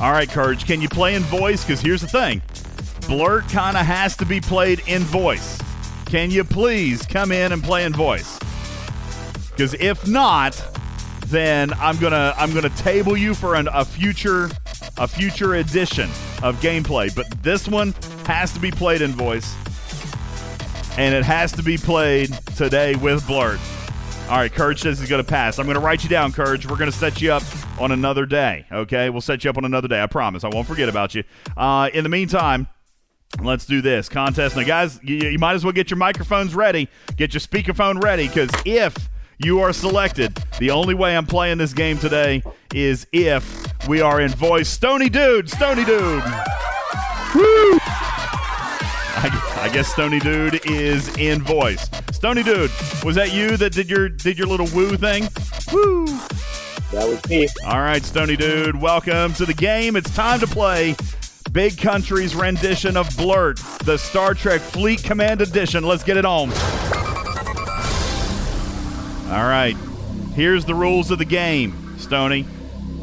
All 0.00 0.10
right, 0.10 0.28
Courage, 0.28 0.66
can 0.66 0.82
you 0.82 0.88
play 0.88 1.14
in 1.14 1.22
voice? 1.22 1.64
Because 1.64 1.80
here's 1.80 2.00
the 2.00 2.08
thing 2.08 2.42
Blurt 3.06 3.48
kind 3.48 3.76
of 3.76 3.86
has 3.86 4.16
to 4.16 4.26
be 4.26 4.40
played 4.40 4.82
in 4.88 5.02
voice. 5.02 5.60
Can 6.06 6.32
you 6.32 6.42
please 6.42 7.06
come 7.06 7.30
in 7.30 7.52
and 7.52 7.62
play 7.62 7.84
in 7.84 7.92
voice? 7.92 8.36
Because 9.50 9.74
if 9.74 10.08
not, 10.08 10.60
then 11.32 11.72
I'm 11.74 11.96
gonna 11.98 12.34
I'm 12.36 12.54
gonna 12.54 12.68
table 12.70 13.16
you 13.16 13.34
for 13.34 13.56
an, 13.56 13.68
a 13.72 13.84
future 13.84 14.50
a 14.98 15.08
future 15.08 15.54
edition 15.54 16.08
of 16.42 16.60
gameplay. 16.60 17.12
But 17.14 17.42
this 17.42 17.66
one 17.66 17.94
has 18.26 18.52
to 18.52 18.60
be 18.60 18.70
played 18.70 19.02
in 19.02 19.12
voice, 19.12 19.54
and 20.98 21.14
it 21.14 21.24
has 21.24 21.50
to 21.52 21.62
be 21.62 21.76
played 21.76 22.32
today 22.56 22.94
with 22.94 23.26
Blurt. 23.26 23.58
All 24.28 24.38
right, 24.38 24.52
Courage 24.52 24.80
says 24.80 25.00
he's 25.00 25.08
going 25.10 25.22
to 25.22 25.28
pass. 25.28 25.58
I'm 25.58 25.66
going 25.66 25.74
to 25.74 25.84
write 25.84 26.04
you 26.04 26.08
down, 26.08 26.32
Courage. 26.32 26.66
We're 26.66 26.76
going 26.76 26.90
to 26.90 26.96
set 26.96 27.20
you 27.20 27.32
up 27.32 27.42
on 27.80 27.90
another 27.90 28.24
day. 28.24 28.64
Okay, 28.70 29.10
we'll 29.10 29.20
set 29.20 29.42
you 29.44 29.50
up 29.50 29.58
on 29.58 29.64
another 29.64 29.88
day. 29.88 30.00
I 30.00 30.06
promise. 30.06 30.44
I 30.44 30.48
won't 30.48 30.66
forget 30.68 30.88
about 30.88 31.14
you. 31.14 31.24
Uh, 31.56 31.90
in 31.92 32.04
the 32.04 32.10
meantime. 32.10 32.68
Let's 33.42 33.64
do 33.64 33.80
this 33.80 34.10
contest. 34.10 34.56
Now, 34.56 34.64
guys, 34.64 35.00
you, 35.02 35.16
you 35.16 35.38
might 35.38 35.54
as 35.54 35.64
well 35.64 35.72
get 35.72 35.88
your 35.88 35.96
microphones 35.96 36.54
ready, 36.54 36.90
get 37.16 37.32
your 37.32 37.40
speakerphone 37.40 38.02
ready, 38.02 38.28
because 38.28 38.50
if 38.66 38.94
you 39.44 39.60
are 39.60 39.72
selected, 39.72 40.36
the 40.58 40.70
only 40.70 40.94
way 40.94 41.16
I'm 41.16 41.26
playing 41.26 41.58
this 41.58 41.72
game 41.72 41.98
today 41.98 42.42
is 42.74 43.06
if 43.12 43.66
we 43.88 44.00
are 44.00 44.20
in 44.20 44.30
voice. 44.30 44.68
Stony 44.68 45.08
Dude, 45.08 45.50
Stony 45.50 45.84
Dude. 45.84 46.22
Woo! 47.34 47.78
I, 49.14 49.58
I 49.62 49.70
guess 49.72 49.88
Stony 49.88 50.20
Dude 50.20 50.64
is 50.66 51.14
in 51.16 51.42
voice. 51.42 51.88
Stony 52.12 52.42
Dude, 52.42 52.70
was 53.04 53.16
that 53.16 53.32
you 53.32 53.56
that 53.56 53.72
did 53.72 53.88
your 53.90 54.08
did 54.08 54.38
your 54.38 54.46
little 54.46 54.68
woo 54.74 54.96
thing? 54.96 55.24
Woo! 55.72 56.06
That 56.92 57.08
was 57.08 57.28
me. 57.28 57.48
All 57.66 57.80
right, 57.80 58.04
Stony 58.04 58.36
Dude, 58.36 58.80
welcome 58.80 59.32
to 59.34 59.46
the 59.46 59.54
game. 59.54 59.96
It's 59.96 60.14
time 60.14 60.40
to 60.40 60.46
play 60.46 60.94
Big 61.52 61.78
Country's 61.78 62.34
rendition 62.34 62.96
of 62.96 63.14
Blurt, 63.16 63.58
the 63.84 63.96
Star 63.96 64.34
Trek 64.34 64.60
Fleet 64.60 65.02
Command 65.02 65.40
Edition. 65.40 65.84
Let's 65.84 66.04
get 66.04 66.16
it 66.16 66.24
on. 66.24 66.50
All 69.32 69.44
right, 69.44 69.74
here's 70.34 70.66
the 70.66 70.74
rules 70.74 71.10
of 71.10 71.16
the 71.16 71.24
game, 71.24 71.98
Stony. 71.98 72.46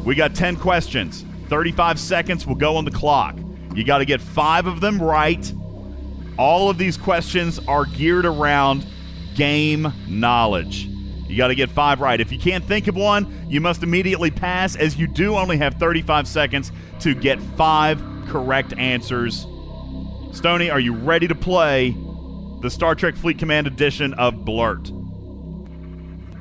We 0.04 0.14
got 0.14 0.32
10 0.32 0.58
questions. 0.58 1.24
35 1.48 1.98
seconds 1.98 2.46
will 2.46 2.54
go 2.54 2.76
on 2.76 2.84
the 2.84 2.92
clock. 2.92 3.36
You 3.74 3.82
got 3.82 3.98
to 3.98 4.04
get 4.04 4.20
five 4.20 4.68
of 4.68 4.80
them 4.80 5.02
right. 5.02 5.52
All 6.38 6.70
of 6.70 6.78
these 6.78 6.96
questions 6.96 7.58
are 7.66 7.84
geared 7.84 8.26
around 8.26 8.86
game 9.34 9.92
knowledge. 10.06 10.84
You 11.26 11.36
got 11.36 11.48
to 11.48 11.56
get 11.56 11.68
five 11.68 12.00
right. 12.00 12.20
If 12.20 12.30
you 12.30 12.38
can't 12.38 12.64
think 12.64 12.86
of 12.86 12.94
one, 12.94 13.48
you 13.50 13.60
must 13.60 13.82
immediately 13.82 14.30
pass, 14.30 14.76
as 14.76 14.96
you 14.96 15.08
do 15.08 15.34
only 15.34 15.56
have 15.56 15.74
35 15.74 16.28
seconds 16.28 16.70
to 17.00 17.12
get 17.12 17.42
five 17.42 18.00
correct 18.28 18.72
answers. 18.74 19.48
Stony, 20.30 20.70
are 20.70 20.78
you 20.78 20.94
ready 20.94 21.26
to 21.26 21.34
play 21.34 21.96
the 22.60 22.70
Star 22.70 22.94
Trek 22.94 23.16
Fleet 23.16 23.36
Command 23.36 23.66
edition 23.66 24.14
of 24.14 24.44
Blurt? 24.44 24.92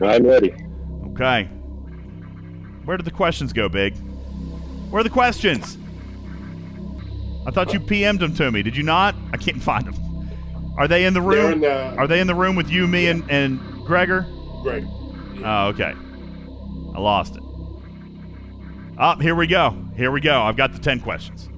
I'm 0.02 0.26
ready. 0.26 0.54
Okay. 1.12 1.46
Where 2.86 2.98
did 2.98 3.06
the 3.06 3.12
questions 3.12 3.54
go, 3.54 3.70
Big? 3.70 3.96
Where 4.90 5.02
are 5.02 5.04
the 5.04 5.10
questions? 5.10 5.78
I 7.46 7.52
thought 7.52 7.74
you 7.74 7.80
PM'd 7.80 8.20
them 8.20 8.34
to 8.36 8.52
me. 8.52 8.64
Did 8.64 8.76
you 8.76 8.84
not? 8.84 9.16
I 9.34 9.38
can't 9.38 9.62
find 9.70 9.86
them. 9.86 9.96
Are 10.78 10.88
they 10.88 11.06
in 11.06 11.14
the 11.14 11.22
room? 11.22 11.54
in 11.54 11.60
the- 11.62 11.96
Are 11.98 12.08
they 12.08 12.20
in 12.20 12.28
the 12.28 12.36
room 12.36 12.56
with 12.56 12.70
you, 12.70 12.88
me, 12.88 13.08
and, 13.08 13.30
and 13.30 13.60
Gregor? 13.86 14.26
Greg. 14.64 14.86
Oh, 15.44 15.68
okay. 15.68 15.94
I 15.94 17.00
lost 17.00 17.36
it. 17.36 17.44
Oh, 18.98 19.16
here 19.16 19.36
we 19.36 19.48
go. 19.48 19.76
Here 19.96 20.12
we 20.12 20.20
go. 20.22 20.42
I've 20.42 20.58
got 20.58 20.74
the 20.74 20.80
10 20.80 21.00
questions. 21.00 21.50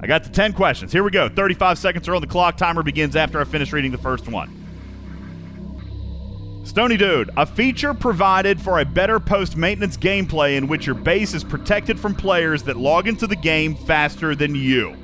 I 0.00 0.06
got 0.06 0.24
the 0.24 0.30
10 0.30 0.52
questions. 0.52 0.92
Here 0.92 1.02
we 1.04 1.10
go. 1.10 1.28
35 1.28 1.78
seconds 1.78 2.08
are 2.08 2.14
on 2.14 2.20
the 2.20 2.26
clock. 2.26 2.56
Timer 2.56 2.82
begins 2.82 3.14
after 3.16 3.40
I 3.40 3.44
finish 3.44 3.72
reading 3.72 3.92
the 3.92 3.98
first 3.98 4.28
one. 4.28 4.57
Stony 6.68 6.98
Dude, 6.98 7.30
a 7.38 7.46
feature 7.46 7.94
provided 7.94 8.60
for 8.60 8.78
a 8.78 8.84
better 8.84 9.18
post 9.18 9.56
maintenance 9.56 9.96
gameplay 9.96 10.58
in 10.58 10.68
which 10.68 10.84
your 10.84 10.94
base 10.94 11.32
is 11.32 11.42
protected 11.42 11.98
from 11.98 12.14
players 12.14 12.62
that 12.64 12.76
log 12.76 13.08
into 13.08 13.26
the 13.26 13.34
game 13.34 13.74
faster 13.74 14.34
than 14.34 14.54
you. 14.54 14.94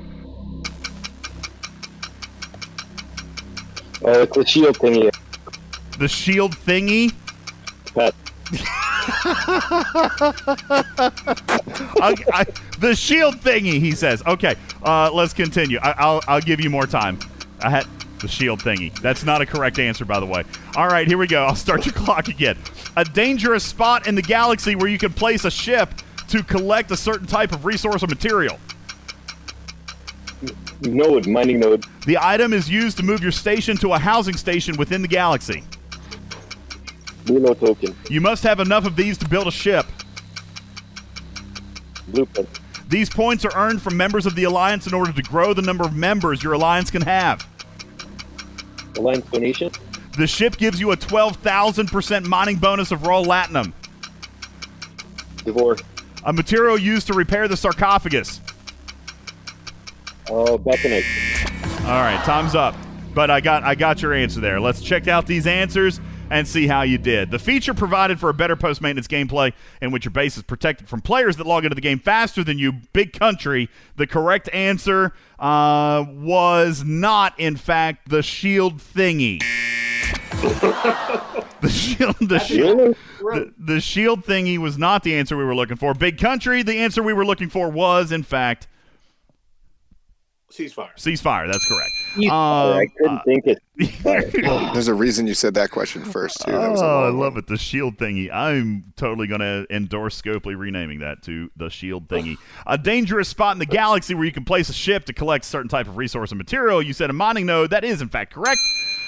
Oh, 4.03 4.21
it's 4.21 4.37
a 4.37 4.45
shield 4.45 4.77
thingy. 4.77 5.11
The 5.97 6.07
shield 6.07 6.55
thingy? 6.55 7.11
I, 7.97 8.11
I, 12.31 12.45
the 12.77 12.93
shield 12.95 13.37
thingy, 13.37 13.79
he 13.79 13.93
says. 13.93 14.21
Okay, 14.27 14.55
uh, 14.83 15.11
let's 15.11 15.33
continue. 15.33 15.79
I, 15.79 15.95
I'll, 15.97 16.21
I'll 16.27 16.41
give 16.41 16.61
you 16.61 16.69
more 16.69 16.85
time. 16.85 17.17
I 17.61 17.71
had 17.71 17.87
the 18.25 18.31
shield 18.31 18.59
thingy. 18.59 18.93
That's 19.01 19.23
not 19.23 19.41
a 19.41 19.45
correct 19.45 19.77
answer, 19.77 20.03
by 20.03 20.19
the 20.19 20.25
way. 20.25 20.43
All 20.75 20.87
right, 20.87 21.07
here 21.07 21.17
we 21.17 21.27
go. 21.27 21.43
I'll 21.45 21.55
start 21.55 21.85
your 21.85 21.93
clock 21.93 22.27
again. 22.27 22.57
A 22.97 23.05
dangerous 23.05 23.63
spot 23.63 24.07
in 24.07 24.15
the 24.15 24.21
galaxy 24.21 24.75
where 24.75 24.87
you 24.87 24.97
can 24.97 25.13
place 25.13 25.45
a 25.45 25.51
ship 25.51 25.89
to 26.29 26.43
collect 26.43 26.91
a 26.91 26.97
certain 26.97 27.27
type 27.27 27.51
of 27.51 27.65
resource 27.65 28.03
or 28.03 28.07
material. 28.07 28.59
Node, 30.81 31.27
mining 31.27 31.59
node. 31.59 31.85
The 32.05 32.17
item 32.19 32.51
is 32.51 32.69
used 32.69 32.97
to 32.97 33.03
move 33.03 33.21
your 33.21 33.31
station 33.31 33.77
to 33.77 33.93
a 33.93 33.99
housing 33.99 34.35
station 34.35 34.75
within 34.77 35.01
the 35.01 35.07
galaxy. 35.07 35.63
Reload 37.27 37.59
token. 37.59 37.95
You 38.09 38.21
must 38.21 38.43
have 38.43 38.59
enough 38.59 38.85
of 38.85 38.95
these 38.95 39.17
to 39.19 39.29
build 39.29 39.47
a 39.47 39.51
ship. 39.51 39.85
Blueprint. 42.07 42.49
These 42.87 43.09
points 43.09 43.45
are 43.45 43.55
earned 43.55 43.81
from 43.81 43.97
members 43.97 44.25
of 44.25 44.35
the 44.35 44.43
Alliance 44.43 44.85
in 44.85 44.93
order 44.93 45.11
to 45.11 45.23
grow 45.23 45.53
the 45.53 45.61
number 45.61 45.83
of 45.83 45.95
members 45.95 46.43
your 46.43 46.53
Alliance 46.53 46.91
can 46.91 47.01
have. 47.01 47.47
Donation. 48.95 49.71
The 50.17 50.27
ship 50.27 50.57
gives 50.57 50.79
you 50.79 50.91
a 50.91 50.97
12,000% 50.97 52.25
mining 52.25 52.57
bonus 52.57 52.91
of 52.91 53.05
raw 53.05 53.21
latinum. 53.21 53.73
Devore. 55.43 55.77
A 56.23 56.33
material 56.33 56.77
used 56.77 57.07
to 57.07 57.13
repair 57.13 57.47
the 57.47 57.57
sarcophagus. 57.57 58.41
Oh, 60.29 60.57
Beckonite. 60.57 61.05
All 61.85 62.01
right, 62.01 62.23
time's 62.25 62.55
up. 62.55 62.75
But 63.13 63.29
I 63.29 63.39
got 63.39 63.63
I 63.63 63.75
got 63.75 64.01
your 64.01 64.13
answer 64.13 64.41
there. 64.41 64.59
Let's 64.59 64.81
check 64.81 65.07
out 65.07 65.25
these 65.25 65.47
answers 65.47 66.01
and 66.29 66.47
see 66.47 66.67
how 66.67 66.81
you 66.81 66.97
did. 66.97 67.31
The 67.31 67.39
feature 67.39 67.73
provided 67.73 68.19
for 68.19 68.29
a 68.29 68.33
better 68.33 68.55
post 68.55 68.81
maintenance 68.81 69.07
gameplay 69.07 69.53
in 69.81 69.91
which 69.91 70.05
your 70.05 70.11
base 70.11 70.37
is 70.37 70.43
protected 70.43 70.87
from 70.87 71.01
players 71.01 71.37
that 71.37 71.47
log 71.47 71.65
into 71.65 71.75
the 71.75 71.81
game 71.81 71.99
faster 71.99 72.43
than 72.43 72.59
you. 72.59 72.73
Big 72.93 73.13
country. 73.13 73.69
The 73.95 74.07
correct 74.07 74.49
answer 74.53 75.13
uh, 75.39 76.05
was 76.09 76.83
not, 76.83 77.39
in 77.39 77.55
fact, 77.55 78.09
the 78.09 78.23
shield 78.23 78.77
thingy. 78.77 79.39
the 81.61 81.69
shield, 81.69 82.15
the 82.21 82.39
shield, 82.39 82.95
the, 83.19 83.53
the 83.57 83.79
shield 83.79 84.25
thingy 84.25 84.57
was 84.57 84.77
not 84.77 85.03
the 85.03 85.15
answer 85.15 85.37
we 85.37 85.43
were 85.43 85.55
looking 85.55 85.77
for. 85.77 85.93
Big 85.93 86.17
country. 86.17 86.63
The 86.63 86.77
answer 86.77 87.01
we 87.01 87.13
were 87.13 87.25
looking 87.25 87.49
for 87.49 87.69
was, 87.69 88.11
in 88.11 88.23
fact, 88.23 88.67
Ceasefire. 90.55 90.89
ceasefire. 90.95 91.51
That's 91.51 91.65
correct. 91.65 91.91
I 92.31 92.79
Um, 92.79 92.87
couldn't 92.97 93.21
think 93.25 93.43
it. 93.45 93.59
There's 94.73 94.87
a 94.87 94.93
reason 94.93 95.27
you 95.27 95.33
said 95.33 95.53
that 95.55 95.69
question 95.71 96.05
first 96.05 96.41
too. 96.45 96.51
That 96.51 96.71
was 96.71 96.81
Oh, 96.81 97.03
I 97.03 97.09
love 97.09 97.33
one. 97.33 97.39
it. 97.39 97.47
The 97.47 97.57
shield 97.57 97.97
thingy. 97.97 98.31
I'm 98.33 98.93
totally 98.95 99.27
going 99.27 99.41
to 99.41 99.65
endorse 99.69 100.21
Scopely 100.21 100.57
renaming 100.57 100.99
that 100.99 101.21
to 101.23 101.51
the 101.57 101.69
shield 101.69 102.07
thingy. 102.07 102.37
a 102.65 102.77
dangerous 102.77 103.27
spot 103.27 103.53
in 103.55 103.59
the 103.59 103.65
galaxy 103.65 104.13
where 104.15 104.23
you 104.25 104.31
can 104.31 104.45
place 104.45 104.69
a 104.69 104.73
ship 104.73 105.03
to 105.05 105.13
collect 105.13 105.43
a 105.43 105.47
certain 105.47 105.67
type 105.69 105.87
of 105.87 105.97
resource 105.97 106.31
and 106.31 106.37
material. 106.37 106.81
You 106.81 106.93
said 106.93 107.09
a 107.09 107.13
mining 107.13 107.45
node. 107.47 107.71
That 107.71 107.83
is, 107.83 108.01
in 108.01 108.07
fact, 108.09 108.33
correct. 108.33 108.59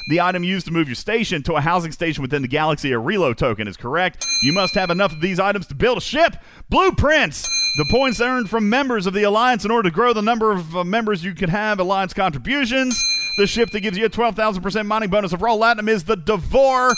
The 0.10 0.22
item 0.22 0.44
used 0.44 0.66
to 0.68 0.72
move 0.74 0.88
your 0.88 0.96
station 0.96 1.44
to 1.44 1.56
a 1.56 1.62
housing 1.62 1.92
station 1.92 2.22
within 2.22 2.42
the 2.42 2.48
galaxy, 2.48 2.92
a 2.94 3.00
reload 3.00 3.38
token, 3.38 3.68
is 3.68 3.76
correct. 3.76 4.26
You 4.42 4.54
must 4.54 4.74
have 4.76 4.90
enough 4.90 5.12
of 5.12 5.20
these 5.22 5.38
items 5.40 5.68
to 5.68 5.76
build 5.76 5.98
a 5.98 6.02
ship. 6.02 6.38
Blueprints. 6.70 7.50
The 7.78 7.86
points 7.86 8.20
earned 8.20 8.50
from 8.50 8.72
members 8.72 9.06
of 9.06 9.14
the 9.14 9.22
Alliance 9.22 9.64
in 9.64 9.70
order 9.70 9.88
to 9.88 9.94
grow 9.94 10.12
the 10.12 10.24
number 10.24 10.52
of 10.52 10.76
uh, 10.76 10.84
members 10.84 11.24
you 11.24 11.36
can 11.36 11.52
have 11.52 11.80
Alliance 11.80 12.12
contributions. 12.12 13.00
The 13.38 13.46
ship 13.46 13.70
that 13.70 13.82
gives 13.82 14.00
you 14.00 14.06
a 14.06 14.10
12,000% 14.10 14.88
mining 14.88 15.12
bonus 15.12 15.32
of 15.32 15.44
raw 15.44 15.56
latinum 15.56 15.88
is 15.88 16.04
the 16.04 16.16
Devore. 16.16 16.96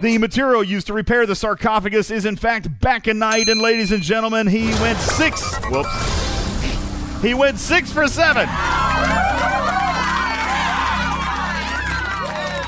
The 0.00 0.18
material 0.18 0.64
used 0.64 0.88
to 0.88 0.92
repair 0.94 1.26
the 1.26 1.36
sarcophagus 1.36 2.10
is 2.10 2.24
in 2.24 2.34
fact 2.34 2.80
Baconite, 2.80 3.06
and 3.08 3.20
night 3.20 3.48
and 3.48 3.60
ladies 3.60 3.92
and 3.92 4.02
gentlemen, 4.02 4.48
he 4.48 4.66
went 4.80 4.98
six. 4.98 5.56
Whoops. 5.70 7.22
He 7.22 7.34
went 7.34 7.60
six 7.60 7.92
for 7.92 8.08
seven. 8.08 8.48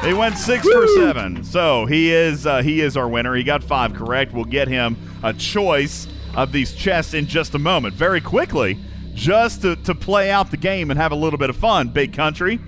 He 0.07 0.15
went 0.15 0.39
six 0.39 0.65
for 0.69 0.87
seven. 0.87 1.43
So 1.43 1.87
he 1.87 2.13
is 2.13 2.47
uh, 2.47 2.63
he 2.63 2.81
is 2.81 2.97
our 2.97 3.09
winner. 3.09 3.35
He 3.35 3.43
got 3.43 3.65
five 3.65 3.95
correct. 3.95 4.33
We'll 4.33 4.45
get 4.45 4.69
him 4.69 4.97
a 5.25 5.33
choice 5.33 6.07
of 6.35 6.53
these 6.53 6.73
chests 6.73 7.15
in 7.15 7.27
just 7.27 7.55
a 7.55 7.59
moment. 7.59 7.95
Very 7.95 8.21
quickly, 8.21 8.79
just 9.15 9.63
to, 9.63 9.77
to 9.77 9.95
play 9.95 10.31
out 10.31 10.51
the 10.51 10.57
game 10.57 10.91
and 10.91 10.99
have 10.99 11.13
a 11.13 11.17
little 11.17 11.39
bit 11.39 11.51
of 11.51 11.57
fun. 11.57 11.89
Big 11.89 12.13
country. 12.13 12.61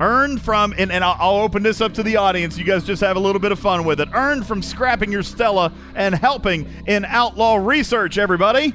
Earned 0.00 0.40
from, 0.40 0.74
and, 0.78 0.92
and 0.92 1.02
I'll, 1.02 1.16
I'll 1.18 1.42
open 1.42 1.62
this 1.62 1.80
up 1.80 1.94
to 1.94 2.02
the 2.02 2.16
audience. 2.16 2.56
You 2.56 2.64
guys 2.64 2.84
just 2.84 3.02
have 3.02 3.16
a 3.16 3.20
little 3.20 3.40
bit 3.40 3.50
of 3.50 3.58
fun 3.58 3.84
with 3.84 4.00
it. 4.00 4.08
Earned 4.12 4.46
from 4.46 4.62
scrapping 4.62 5.10
your 5.10 5.24
Stella 5.24 5.72
and 5.94 6.14
helping 6.14 6.68
in 6.86 7.04
outlaw 7.04 7.56
research, 7.56 8.16
everybody. 8.16 8.74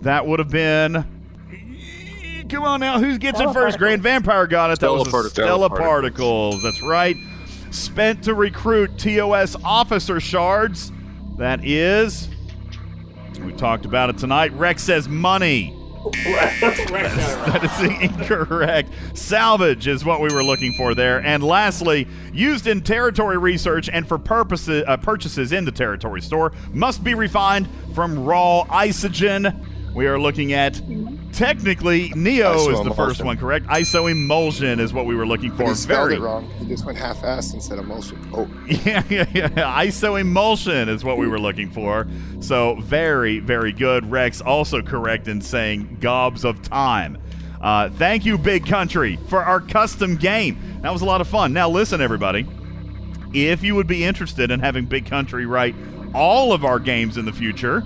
That 0.00 0.26
would 0.26 0.38
have 0.38 0.50
been. 0.50 1.06
Come 2.48 2.64
on 2.64 2.80
now, 2.80 2.98
who 2.98 3.16
gets 3.18 3.40
it 3.40 3.52
first? 3.52 3.78
Grand 3.78 4.02
Vampire 4.02 4.46
got 4.46 4.70
it. 4.70 4.76
Stella 4.76 4.96
that 4.96 4.98
was 5.00 5.08
a 5.08 5.10
particles. 5.10 5.32
Stella 5.32 5.66
Stella 5.66 5.70
particles. 5.70 6.62
That's 6.62 6.82
right. 6.82 7.16
Spent 7.70 8.24
to 8.24 8.34
recruit 8.34 8.98
TOS 8.98 9.56
officer 9.64 10.20
shards. 10.20 10.92
That 11.38 11.64
is. 11.64 12.28
We 13.44 13.52
talked 13.52 13.84
about 13.84 14.10
it 14.10 14.18
tonight. 14.18 14.52
Rex 14.52 14.82
says 14.82 15.08
money. 15.08 15.78
That 16.22 17.60
is 17.62 18.00
incorrect. 18.00 18.90
Salvage 19.14 19.86
is 19.86 20.04
what 20.04 20.20
we 20.20 20.34
were 20.34 20.42
looking 20.42 20.74
for 20.74 20.94
there. 20.96 21.24
And 21.24 21.44
lastly, 21.44 22.08
used 22.32 22.66
in 22.66 22.80
territory 22.82 23.38
research 23.38 23.88
and 23.88 24.06
for 24.08 24.18
purposes 24.18 24.84
uh, 24.86 24.96
purchases 24.96 25.52
in 25.52 25.64
the 25.64 25.70
territory 25.70 26.20
store, 26.20 26.52
must 26.72 27.04
be 27.04 27.14
refined 27.14 27.68
from 27.94 28.24
raw 28.24 28.64
isogen. 28.64 29.64
We 29.94 30.06
are 30.06 30.18
looking 30.18 30.52
at 30.52 30.80
technically 31.32 32.10
Neo 32.14 32.70
is 32.70 32.84
the 32.84 32.94
first 32.94 33.22
one, 33.24 33.36
correct? 33.36 33.66
Iso 33.66 34.10
emulsion 34.10 34.78
is 34.80 34.92
what 34.92 35.06
we 35.06 35.14
were 35.14 35.26
looking 35.26 35.50
But 35.50 35.58
for. 35.58 35.68
he 35.70 35.74
spelled 35.74 36.08
Very 36.10 36.20
it 36.20 36.22
wrong. 36.22 36.48
He 36.58 36.66
just 36.66 36.84
went 36.84 36.98
half-assed 36.98 37.52
and 37.52 37.62
said 37.62 37.78
emulsion. 37.78 38.18
Oh, 38.32 38.48
yeah, 38.66 39.02
yeah, 39.08 39.26
yeah. 39.34 39.84
ISO 39.84 40.20
emulsion 40.20 40.88
is 40.88 41.04
what 41.04 41.18
we 41.18 41.26
were 41.26 41.38
looking 41.40 41.70
for. 41.70 42.06
So 42.40 42.76
very, 42.80 43.38
very 43.38 43.72
good. 43.72 44.10
Rex 44.10 44.40
also 44.40 44.82
correct 44.82 45.28
in 45.28 45.40
saying 45.40 45.98
gobs 46.00 46.44
of 46.44 46.62
time. 46.62 47.18
Uh, 47.60 47.88
thank 47.90 48.26
you, 48.26 48.36
Big 48.36 48.66
Country, 48.66 49.18
for 49.28 49.44
our 49.44 49.60
custom 49.60 50.16
game. 50.16 50.80
That 50.82 50.92
was 50.92 51.02
a 51.02 51.04
lot 51.04 51.20
of 51.20 51.28
fun. 51.28 51.52
Now, 51.52 51.68
listen, 51.68 52.00
everybody. 52.00 52.46
If 53.32 53.62
you 53.62 53.74
would 53.76 53.86
be 53.86 54.04
interested 54.04 54.50
in 54.50 54.60
having 54.60 54.84
Big 54.84 55.06
Country 55.06 55.46
write 55.46 55.74
all 56.14 56.52
of 56.52 56.64
our 56.64 56.78
games 56.78 57.16
in 57.16 57.24
the 57.24 57.32
future, 57.32 57.82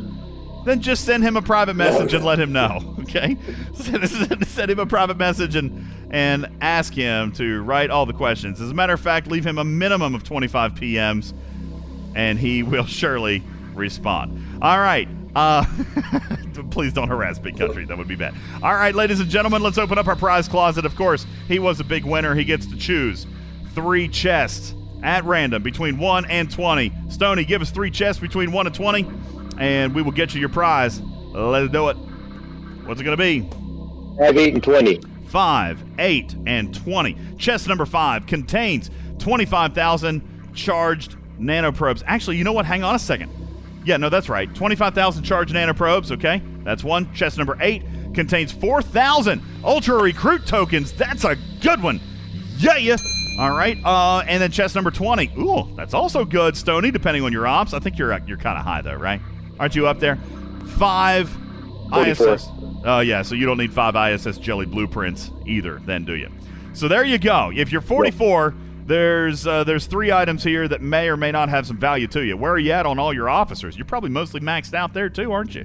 then 0.67 0.81
just 0.81 1.05
send 1.05 1.23
him 1.23 1.37
a 1.37 1.43
private 1.43 1.75
message 1.75 2.13
and 2.13 2.25
let 2.25 2.39
him 2.39 2.53
know. 2.53 2.93
Okay, 3.07 3.37
send, 3.75 4.71
him 4.71 4.81
a 4.81 4.85
private 4.85 5.17
message 5.17 5.55
and 5.55 5.87
and 6.11 6.49
ask 6.61 6.93
him 6.93 7.31
to 7.33 7.63
write 7.63 7.89
all 7.89 8.05
the 8.05 8.13
questions. 8.13 8.61
As 8.61 8.71
a 8.73 8.75
matter 8.75 8.93
of 8.93 9.01
fact, 9.01 9.29
leave 9.29 9.47
him 9.47 9.59
a 9.59 9.65
minimum 9.65 10.13
of 10.15 10.25
25 10.25 10.75
PMs, 10.75 11.33
and 12.17 12.37
he 12.37 12.65
will 12.65 12.85
surely 12.85 13.45
respond. 13.75 14.45
All 14.61 14.79
right. 14.79 15.09
Uh, 15.37 15.65
please 16.71 16.93
don't 16.93 17.09
harass 17.09 17.39
Big 17.39 17.57
Country. 17.57 17.85
That 17.85 17.97
would 17.97 18.09
be 18.09 18.17
bad. 18.17 18.35
All 18.61 18.75
right, 18.75 18.95
ladies 18.95 19.21
and 19.21 19.31
gentlemen, 19.31 19.63
let's 19.63 19.79
open 19.79 19.99
up 19.99 20.09
our 20.09 20.17
prize 20.17 20.49
closet. 20.49 20.85
Of 20.85 20.97
course, 20.97 21.27
he 21.47 21.61
was 21.61 21.79
a 21.79 21.85
big 21.85 22.05
winner. 22.05 22.35
He 22.35 22.45
gets 22.45 22.67
to 22.67 22.77
choose 22.77 23.27
three 23.73 24.09
chests 24.09 24.75
at 25.03 25.25
random 25.25 25.63
between 25.63 25.99
1 25.99 26.25
and 26.27 26.51
20. 26.51 26.93
Stony, 27.11 27.45
give 27.45 27.63
us 27.63 27.71
three 27.71 27.91
chests 27.91 28.21
between 28.21 28.51
1 28.51 28.67
and 28.67 28.75
20, 28.75 29.07
and 29.59 29.95
we 29.95 30.03
will 30.03 30.13
get 30.13 30.35
you 30.35 30.41
your 30.41 30.49
prize. 30.49 31.01
Let's 31.01 31.71
do 31.73 31.89
it. 31.89 31.97
What's 32.87 33.01
it 33.01 33.05
going 33.05 33.17
to 33.17 33.23
be? 33.23 33.41
5, 34.19 34.37
8, 34.39 34.55
and 34.55 34.63
20. 34.63 35.01
5, 35.29 35.85
8, 35.99 36.37
and 36.47 36.75
20. 36.75 37.17
Chest 37.37 37.69
number 37.69 37.85
5 37.85 38.27
contains 38.27 38.91
25,000 39.19 40.53
charged 40.55 41.17
nanoprobes. 41.39 42.03
Actually, 42.07 42.37
you 42.37 42.45
know 42.45 42.53
what? 42.53 42.65
Hang 42.65 42.85
on 42.85 42.95
a 42.95 42.99
second. 42.99 43.31
Yeah, 43.85 43.99
no, 43.99 44.09
that's 44.09 44.29
right. 44.29 44.53
25,000 44.55 45.23
charged 45.25 45.55
nanoprobes, 45.55 46.11
okay? 46.13 46.43
That's 46.65 46.83
one. 46.83 47.13
Chest 47.13 47.39
number 47.39 47.57
8 47.61 47.83
contains 48.15 48.51
4,000 48.53 49.43
Ultra 49.65 50.03
Recruit 50.03 50.47
tokens. 50.47 50.93
That's 50.93 51.25
a 51.25 51.37
good 51.61 51.83
one. 51.83 52.01
Yeah, 52.59 52.79
yeah. 52.79 52.97
All 53.39 53.51
right. 53.51 53.77
Uh, 53.85 54.21
and 54.27 54.43
then 54.43 54.51
chest 54.51 54.75
number 54.75 54.91
20. 54.91 55.33
Ooh, 55.39 55.75
that's 55.77 55.93
also 55.93 56.25
good, 56.25 56.57
Stony, 56.57 56.91
depending 56.91 57.23
on 57.23 57.33
your 57.33 57.47
ops. 57.47 57.75
I 57.75 57.79
think 57.79 57.99
you're 57.99 58.13
uh, 58.13 58.21
you're 58.27 58.39
kind 58.39 58.59
of 58.59 58.65
high, 58.65 58.81
though, 58.81 58.95
right? 58.95 59.21
Aren't 59.59 59.75
you 59.75 59.87
up 59.87 59.99
there? 59.99 60.17
Five 60.77 61.29
44. 61.91 62.35
ISS. 62.35 62.49
Oh, 62.85 63.01
yeah, 63.01 63.23
so 63.23 63.35
you 63.35 63.47
don't 63.47 63.59
need 63.59 63.73
five 63.73 63.97
ISS 63.97 64.39
jelly 64.39 64.67
blueprints 64.67 65.31
either, 65.45 65.81
then, 65.85 66.05
do 66.05 66.15
you? 66.15 66.31
So 66.73 66.89
there 66.89 67.05
you 67.05 67.19
go. 67.19 67.51
If 67.55 67.73
you're 67.73 67.81
44, 67.81 68.55
there's 68.87 69.47
uh, 69.47 69.65
there's 69.65 69.87
three 69.87 70.13
items 70.13 70.45
here 70.45 70.69
that 70.69 70.81
may 70.81 71.09
or 71.09 71.17
may 71.17 71.33
not 71.33 71.49
have 71.49 71.67
some 71.67 71.79
value 71.79 72.07
to 72.09 72.21
you. 72.21 72.37
Where 72.37 72.53
are 72.53 72.59
you 72.59 72.73
at 72.73 72.87
on 72.87 72.99
all 72.99 73.13
your 73.13 73.29
officers? 73.29 73.77
You're 73.77 73.87
probably 73.87 74.11
mostly 74.11 74.41
maxed 74.41 74.75
out 74.75 74.95
there 74.95 75.09
too, 75.09 75.33
aren't 75.33 75.55
you? 75.55 75.65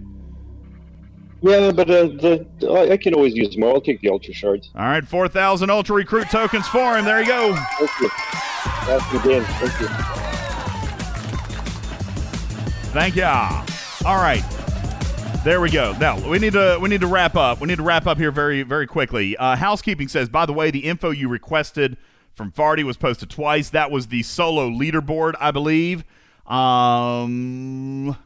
Yeah, 1.42 1.72
but 1.72 1.90
uh, 1.90 2.04
the, 2.04 2.48
I 2.70 2.94
I 2.94 2.98
can 2.98 3.14
always 3.14 3.36
use 3.36 3.58
more. 3.58 3.74
I'll 3.76 3.82
take 3.82 4.02
the 4.02 4.10
Ultra 4.10 4.34
Shards. 4.34 4.72
All 4.76 4.86
right, 4.86 5.06
4,000 5.06 5.70
Ultra 5.70 5.96
Recruit 5.96 6.30
tokens 6.30 6.68
for 6.68 6.98
him. 6.98 7.06
There 7.06 7.20
you 7.20 7.28
go. 7.28 7.56
Thank 7.56 8.00
you. 8.00 8.10
That's 8.86 9.26
game. 9.26 9.44
Thank 9.44 9.80
you. 9.82 9.88
Thank 12.92 13.16
ya. 13.16 13.66
All 14.04 14.16
right. 14.16 14.44
There 15.44 15.62
we 15.62 15.70
go. 15.70 15.96
Now 16.00 16.20
we 16.28 16.40
need 16.40 16.54
to 16.54 16.80
we 16.82 16.90
need 16.90 17.02
to 17.02 17.08
wrap 17.08 17.36
up. 17.36 17.62
We 17.62 17.68
need 17.68 17.78
to 17.78 17.84
wrap 17.84 18.08
up 18.08 18.18
here 18.18 18.32
very 18.32 18.64
very 18.64 18.88
quickly. 18.88 19.38
Uh, 19.38 19.56
housekeeping 19.56 20.08
says, 20.08 20.28
by 20.28 20.48
the 20.48 20.54
way, 20.54 20.72
the 20.72 20.86
info 20.86 21.12
you 21.12 21.30
requested 21.30 21.98
from 22.34 22.52
Farty 22.52 22.84
was 22.84 22.98
posted 22.98 23.30
twice. 23.30 23.70
That 23.70 23.92
was 23.92 24.08
the 24.08 24.24
solo 24.24 24.70
leaderboard, 24.70 25.34
I 25.40 25.52
believe. 25.52 26.04
Um, 26.48 28.18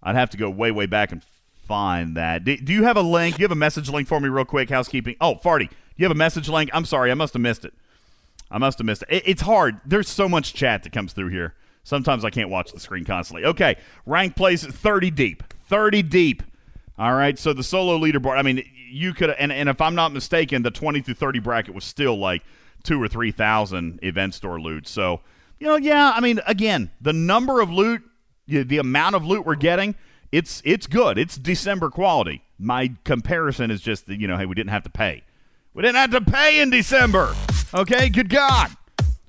I'd 0.00 0.14
have 0.14 0.30
to 0.30 0.36
go 0.36 0.48
way 0.48 0.70
way 0.70 0.86
back 0.86 1.10
and 1.10 1.22
find 1.66 2.16
that. 2.16 2.44
Do, 2.44 2.56
do 2.56 2.72
you 2.72 2.84
have 2.84 2.96
a 2.96 3.02
link? 3.02 3.34
Do 3.36 3.42
you 3.42 3.44
have 3.44 3.52
a 3.52 3.56
message 3.56 3.88
link 3.90 4.06
for 4.06 4.20
me, 4.20 4.28
real 4.28 4.44
quick? 4.44 4.70
Housekeeping. 4.70 5.16
Oh, 5.20 5.34
Farty, 5.34 5.68
do 5.68 5.74
you 5.96 6.04
have 6.04 6.12
a 6.12 6.18
message 6.18 6.48
link? 6.48 6.70
I'm 6.72 6.84
sorry, 6.84 7.10
I 7.10 7.14
must 7.14 7.32
have 7.34 7.42
missed 7.42 7.64
it. 7.64 7.74
I 8.48 8.58
must 8.58 8.78
have 8.78 8.86
missed 8.86 9.02
it. 9.02 9.08
it. 9.10 9.22
It's 9.26 9.42
hard. 9.42 9.80
There's 9.84 10.08
so 10.08 10.28
much 10.28 10.54
chat 10.54 10.84
that 10.84 10.92
comes 10.92 11.12
through 11.12 11.30
here. 11.30 11.54
Sometimes 11.84 12.24
I 12.24 12.30
can't 12.30 12.50
watch 12.50 12.72
the 12.72 12.80
screen 12.80 13.04
constantly. 13.04 13.46
Okay, 13.46 13.76
rank 14.06 14.36
place 14.36 14.64
30 14.64 15.10
deep. 15.10 15.42
30 15.68 16.02
deep. 16.02 16.42
All 16.98 17.14
right, 17.14 17.38
so 17.38 17.52
the 17.52 17.62
solo 17.62 17.98
leaderboard. 17.98 18.38
I 18.38 18.42
mean, 18.42 18.64
you 18.90 19.14
could, 19.14 19.30
and, 19.30 19.52
and 19.52 19.68
if 19.68 19.80
I'm 19.80 19.94
not 19.94 20.12
mistaken, 20.12 20.62
the 20.62 20.70
20 20.70 21.00
through 21.00 21.14
30 21.14 21.40
bracket 21.40 21.74
was 21.74 21.84
still 21.84 22.16
like 22.16 22.42
two 22.84 23.02
or 23.02 23.08
three 23.08 23.32
thousand 23.32 23.98
event 24.02 24.34
store 24.34 24.60
loot. 24.60 24.86
So, 24.86 25.20
you 25.58 25.66
know, 25.66 25.76
yeah. 25.76 26.12
I 26.14 26.20
mean, 26.20 26.40
again, 26.46 26.90
the 27.00 27.12
number 27.12 27.60
of 27.60 27.70
loot, 27.70 28.02
the 28.46 28.78
amount 28.78 29.16
of 29.16 29.24
loot 29.24 29.44
we're 29.44 29.56
getting, 29.56 29.96
it's 30.30 30.62
it's 30.64 30.86
good. 30.86 31.18
It's 31.18 31.36
December 31.36 31.90
quality. 31.90 32.42
My 32.58 32.92
comparison 33.02 33.70
is 33.70 33.80
just 33.80 34.06
that 34.06 34.20
you 34.20 34.28
know, 34.28 34.36
hey, 34.36 34.46
we 34.46 34.54
didn't 34.54 34.70
have 34.70 34.84
to 34.84 34.90
pay. 34.90 35.24
We 35.72 35.82
didn't 35.82 35.96
have 35.96 36.12
to 36.12 36.20
pay 36.20 36.60
in 36.60 36.70
December. 36.70 37.34
Okay, 37.72 38.08
good 38.08 38.28
God. 38.28 38.70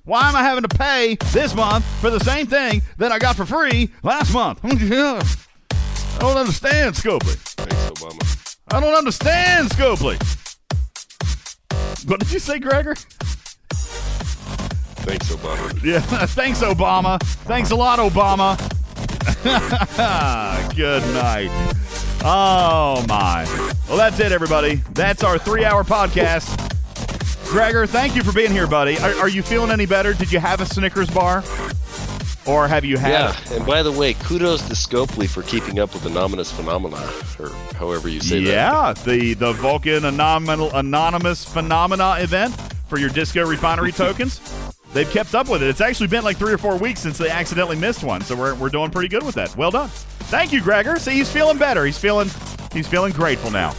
Why 0.06 0.28
am 0.28 0.36
I 0.36 0.42
having 0.44 0.62
to 0.62 0.68
pay 0.68 1.16
this 1.32 1.52
month 1.52 1.84
for 2.00 2.10
the 2.10 2.20
same 2.20 2.46
thing 2.46 2.80
that 2.98 3.10
I 3.10 3.18
got 3.18 3.34
for 3.34 3.44
free 3.44 3.90
last 4.04 4.32
month? 4.32 4.60
I 4.64 4.68
don't 6.20 6.36
understand, 6.36 6.94
Scopely. 6.94 7.34
Thanks, 7.56 7.90
Obama. 7.90 8.56
I 8.70 8.78
don't 8.78 8.94
understand, 8.94 9.68
Scopely. 9.70 10.14
What 12.08 12.20
did 12.20 12.30
you 12.30 12.38
say, 12.38 12.60
Gregor? 12.60 12.94
Thanks, 15.02 15.28
Obama. 15.32 15.82
Yeah, 15.82 15.98
thanks, 16.26 16.60
Obama. 16.62 17.20
Thanks 17.20 17.72
a 17.72 17.76
lot, 17.76 17.98
Obama. 17.98 18.56
Good 20.76 21.02
night. 21.14 21.50
Oh, 22.22 23.04
my. 23.08 23.44
Well, 23.88 23.96
that's 23.96 24.20
it, 24.20 24.30
everybody. 24.30 24.76
That's 24.92 25.24
our 25.24 25.36
three 25.36 25.64
hour 25.64 25.82
podcast. 25.82 26.75
Gregor, 27.48 27.86
thank 27.86 28.16
you 28.16 28.22
for 28.22 28.32
being 28.32 28.50
here, 28.50 28.66
buddy. 28.66 28.98
Are, 28.98 29.14
are 29.20 29.28
you 29.28 29.42
feeling 29.42 29.70
any 29.70 29.86
better? 29.86 30.12
Did 30.12 30.32
you 30.32 30.40
have 30.40 30.60
a 30.60 30.66
Snickers 30.66 31.08
bar? 31.10 31.42
Or 32.46 32.68
have 32.68 32.84
you 32.84 32.96
had 32.96 33.10
Yeah, 33.10 33.54
and 33.56 33.66
by 33.66 33.82
the 33.82 33.90
way, 33.90 34.14
kudos 34.14 34.62
to 34.68 34.74
Scopely 34.74 35.28
for 35.28 35.42
keeping 35.42 35.80
up 35.80 35.92
with 35.92 36.04
the 36.04 36.10
Nominous 36.10 36.52
Phenomena, 36.52 36.96
or 37.40 37.48
however 37.74 38.08
you 38.08 38.20
say 38.20 38.44
that. 38.44 38.50
Yeah, 38.50 38.92
the 39.04 39.34
the 39.34 39.52
Vulcan 39.54 40.04
Anonymous, 40.04 40.72
Anonymous 40.72 41.44
Phenomena 41.44 42.16
event 42.20 42.54
for 42.88 42.98
your 42.98 43.10
Disco 43.10 43.44
Refinery 43.44 43.90
tokens. 43.92 44.40
They've 44.92 45.10
kept 45.10 45.34
up 45.34 45.48
with 45.48 45.62
it. 45.62 45.68
It's 45.68 45.80
actually 45.80 46.06
been 46.06 46.22
like 46.24 46.36
three 46.36 46.52
or 46.52 46.58
four 46.58 46.76
weeks 46.76 47.00
since 47.00 47.18
they 47.18 47.28
accidentally 47.28 47.76
missed 47.76 48.04
one, 48.04 48.20
so 48.22 48.36
we're, 48.36 48.54
we're 48.54 48.70
doing 48.70 48.90
pretty 48.90 49.08
good 49.08 49.24
with 49.24 49.34
that. 49.34 49.54
Well 49.56 49.70
done. 49.72 49.88
Thank 49.88 50.52
you, 50.52 50.62
Gregor. 50.62 50.98
See, 50.98 51.12
he's 51.14 51.30
feeling 51.30 51.58
better. 51.58 51.84
He's 51.84 51.98
feeling 51.98 52.30
he's 52.72 52.86
feeling 52.86 53.12
grateful 53.12 53.50
now. 53.50 53.74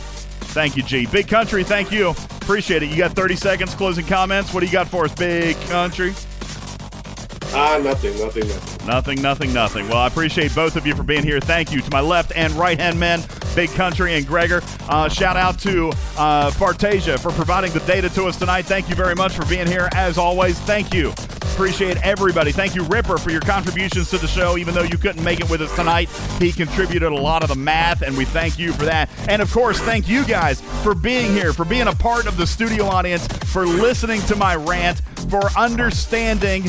Thank 0.48 0.76
you, 0.76 0.84
G. 0.84 1.06
Big 1.06 1.28
Country, 1.28 1.64
thank 1.64 1.92
you. 1.92 2.10
Appreciate 2.10 2.82
it. 2.82 2.90
You 2.90 2.98
got 2.98 3.12
30 3.12 3.36
seconds 3.36 3.76
closing 3.76 4.06
comments. 4.06 4.54
What 4.54 4.62
do 4.62 4.66
you 4.66 4.72
got 4.72 4.88
for 4.88 5.06
us, 5.06 5.14
Big 5.14 5.56
Country? 5.68 6.14
Ah, 7.54 7.80
nothing, 7.82 8.18
nothing, 8.20 8.48
nothing. 8.48 8.88
Nothing, 8.88 9.22
nothing, 9.22 9.54
nothing. 9.54 9.88
Well, 9.88 9.98
I 9.98 10.08
appreciate 10.08 10.54
both 10.54 10.76
of 10.76 10.86
you 10.86 10.96
for 10.96 11.04
being 11.04 11.24
here. 11.24 11.40
Thank 11.40 11.72
you 11.72 11.82
to 11.82 11.92
my 11.92 12.02
left 12.02 12.32
and 12.36 12.54
right 12.54 12.80
hand 12.80 13.00
men, 13.00 13.24
Big 13.56 13.70
Country 13.72 14.16
and 14.16 14.28
Gregor. 14.28 14.62
Uh, 14.90 15.10
shout 15.10 15.38
out 15.38 15.60
to 15.60 15.90
uh, 16.18 16.52
Fartasia 16.52 17.20
for 17.20 17.32
providing 17.32 17.72
the 17.72 17.80
data 17.82 18.10
to 18.10 18.26
us 18.26 18.38
tonight. 18.38 18.66
Thank 18.66 18.90
you 18.90 18.96
very 18.96 19.16
much 19.16 19.34
for 19.34 19.46
being 19.46 19.68
here. 19.68 19.90
As 19.94 20.18
always, 20.18 20.60
thank 20.62 20.94
you. 20.94 21.14
Appreciate 21.58 21.98
everybody. 22.06 22.52
Thank 22.52 22.76
you, 22.76 22.84
Ripper, 22.84 23.18
for 23.18 23.32
your 23.32 23.42
contributions 23.42 24.12
to 24.12 24.20
the 24.20 24.28
show. 24.28 24.58
Even 24.58 24.76
though 24.76 24.84
you 24.84 24.98
couldn't 24.98 25.24
make 25.24 25.40
it 25.40 25.50
with 25.50 25.60
us 25.60 25.76
tonight, 25.76 26.08
he 26.38 26.52
contributed 26.52 27.12
a 27.12 27.16
lot 27.16 27.42
of 27.42 27.50
the 27.50 27.56
math, 27.56 28.04
and 28.04 28.16
we 28.16 28.26
thank 28.26 28.60
you 28.60 28.74
for 28.74 28.86
that. 28.86 29.10
And 29.28 29.42
of 29.42 29.52
course, 29.52 29.80
thank 29.80 30.08
you 30.08 30.24
guys 30.24 30.62
for 30.84 30.94
being 30.94 31.32
here, 31.32 31.54
for 31.54 31.66
being 31.66 31.88
a 31.88 31.96
part 31.96 32.28
of 32.28 32.38
the 32.38 32.46
studio 32.46 32.86
audience, 32.86 33.26
for 33.52 33.66
listening 33.66 34.22
to 34.24 34.36
my 34.36 34.56
rant, 34.56 35.02
for 35.32 35.50
understanding 35.58 36.66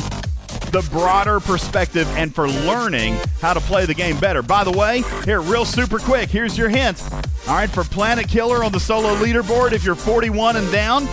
the 0.71 0.87
broader 0.91 1.39
perspective 1.39 2.07
and 2.17 2.33
for 2.33 2.47
learning 2.47 3.17
how 3.41 3.53
to 3.53 3.59
play 3.59 3.85
the 3.85 3.93
game 3.93 4.19
better. 4.19 4.41
By 4.41 4.63
the 4.63 4.71
way, 4.71 5.03
here, 5.25 5.41
real 5.41 5.65
super 5.65 5.99
quick, 5.99 6.29
here's 6.29 6.57
your 6.57 6.69
hint. 6.69 7.01
All 7.47 7.55
right, 7.55 7.69
for 7.69 7.83
Planet 7.83 8.27
Killer 8.27 8.63
on 8.63 8.71
the 8.71 8.79
solo 8.79 9.15
leaderboard, 9.15 9.71
if 9.71 9.83
you're 9.83 9.95
41 9.95 10.57
and 10.57 10.71
down, 10.71 11.07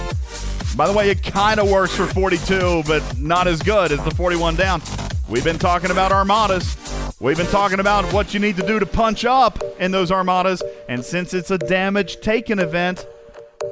by 0.77 0.87
the 0.87 0.93
way, 0.93 1.09
it 1.09 1.23
kind 1.23 1.59
of 1.59 1.71
works 1.71 1.97
for 1.97 2.07
42, 2.07 2.83
but 2.87 3.19
not 3.19 3.47
as 3.47 3.63
good 3.63 3.93
as 3.93 4.05
the 4.05 4.11
41 4.11 4.57
down. 4.57 4.83
We've 5.27 5.45
been 5.45 5.59
talking 5.59 5.91
about 5.91 6.13
armadas. 6.13 6.77
We've 7.19 7.37
been 7.37 7.47
talking 7.47 7.81
about 7.81 8.13
what 8.13 8.35
you 8.35 8.41
need 8.41 8.57
to 8.59 8.67
do 8.67 8.79
to 8.79 8.85
punch 8.85 9.25
up 9.25 9.63
in 9.81 9.91
those 9.91 10.13
armadas. 10.13 10.63
And 10.87 11.03
since 11.03 11.33
it's 11.33 11.51
a 11.51 11.57
damage 11.57 12.21
taken 12.21 12.59
event, 12.59 13.07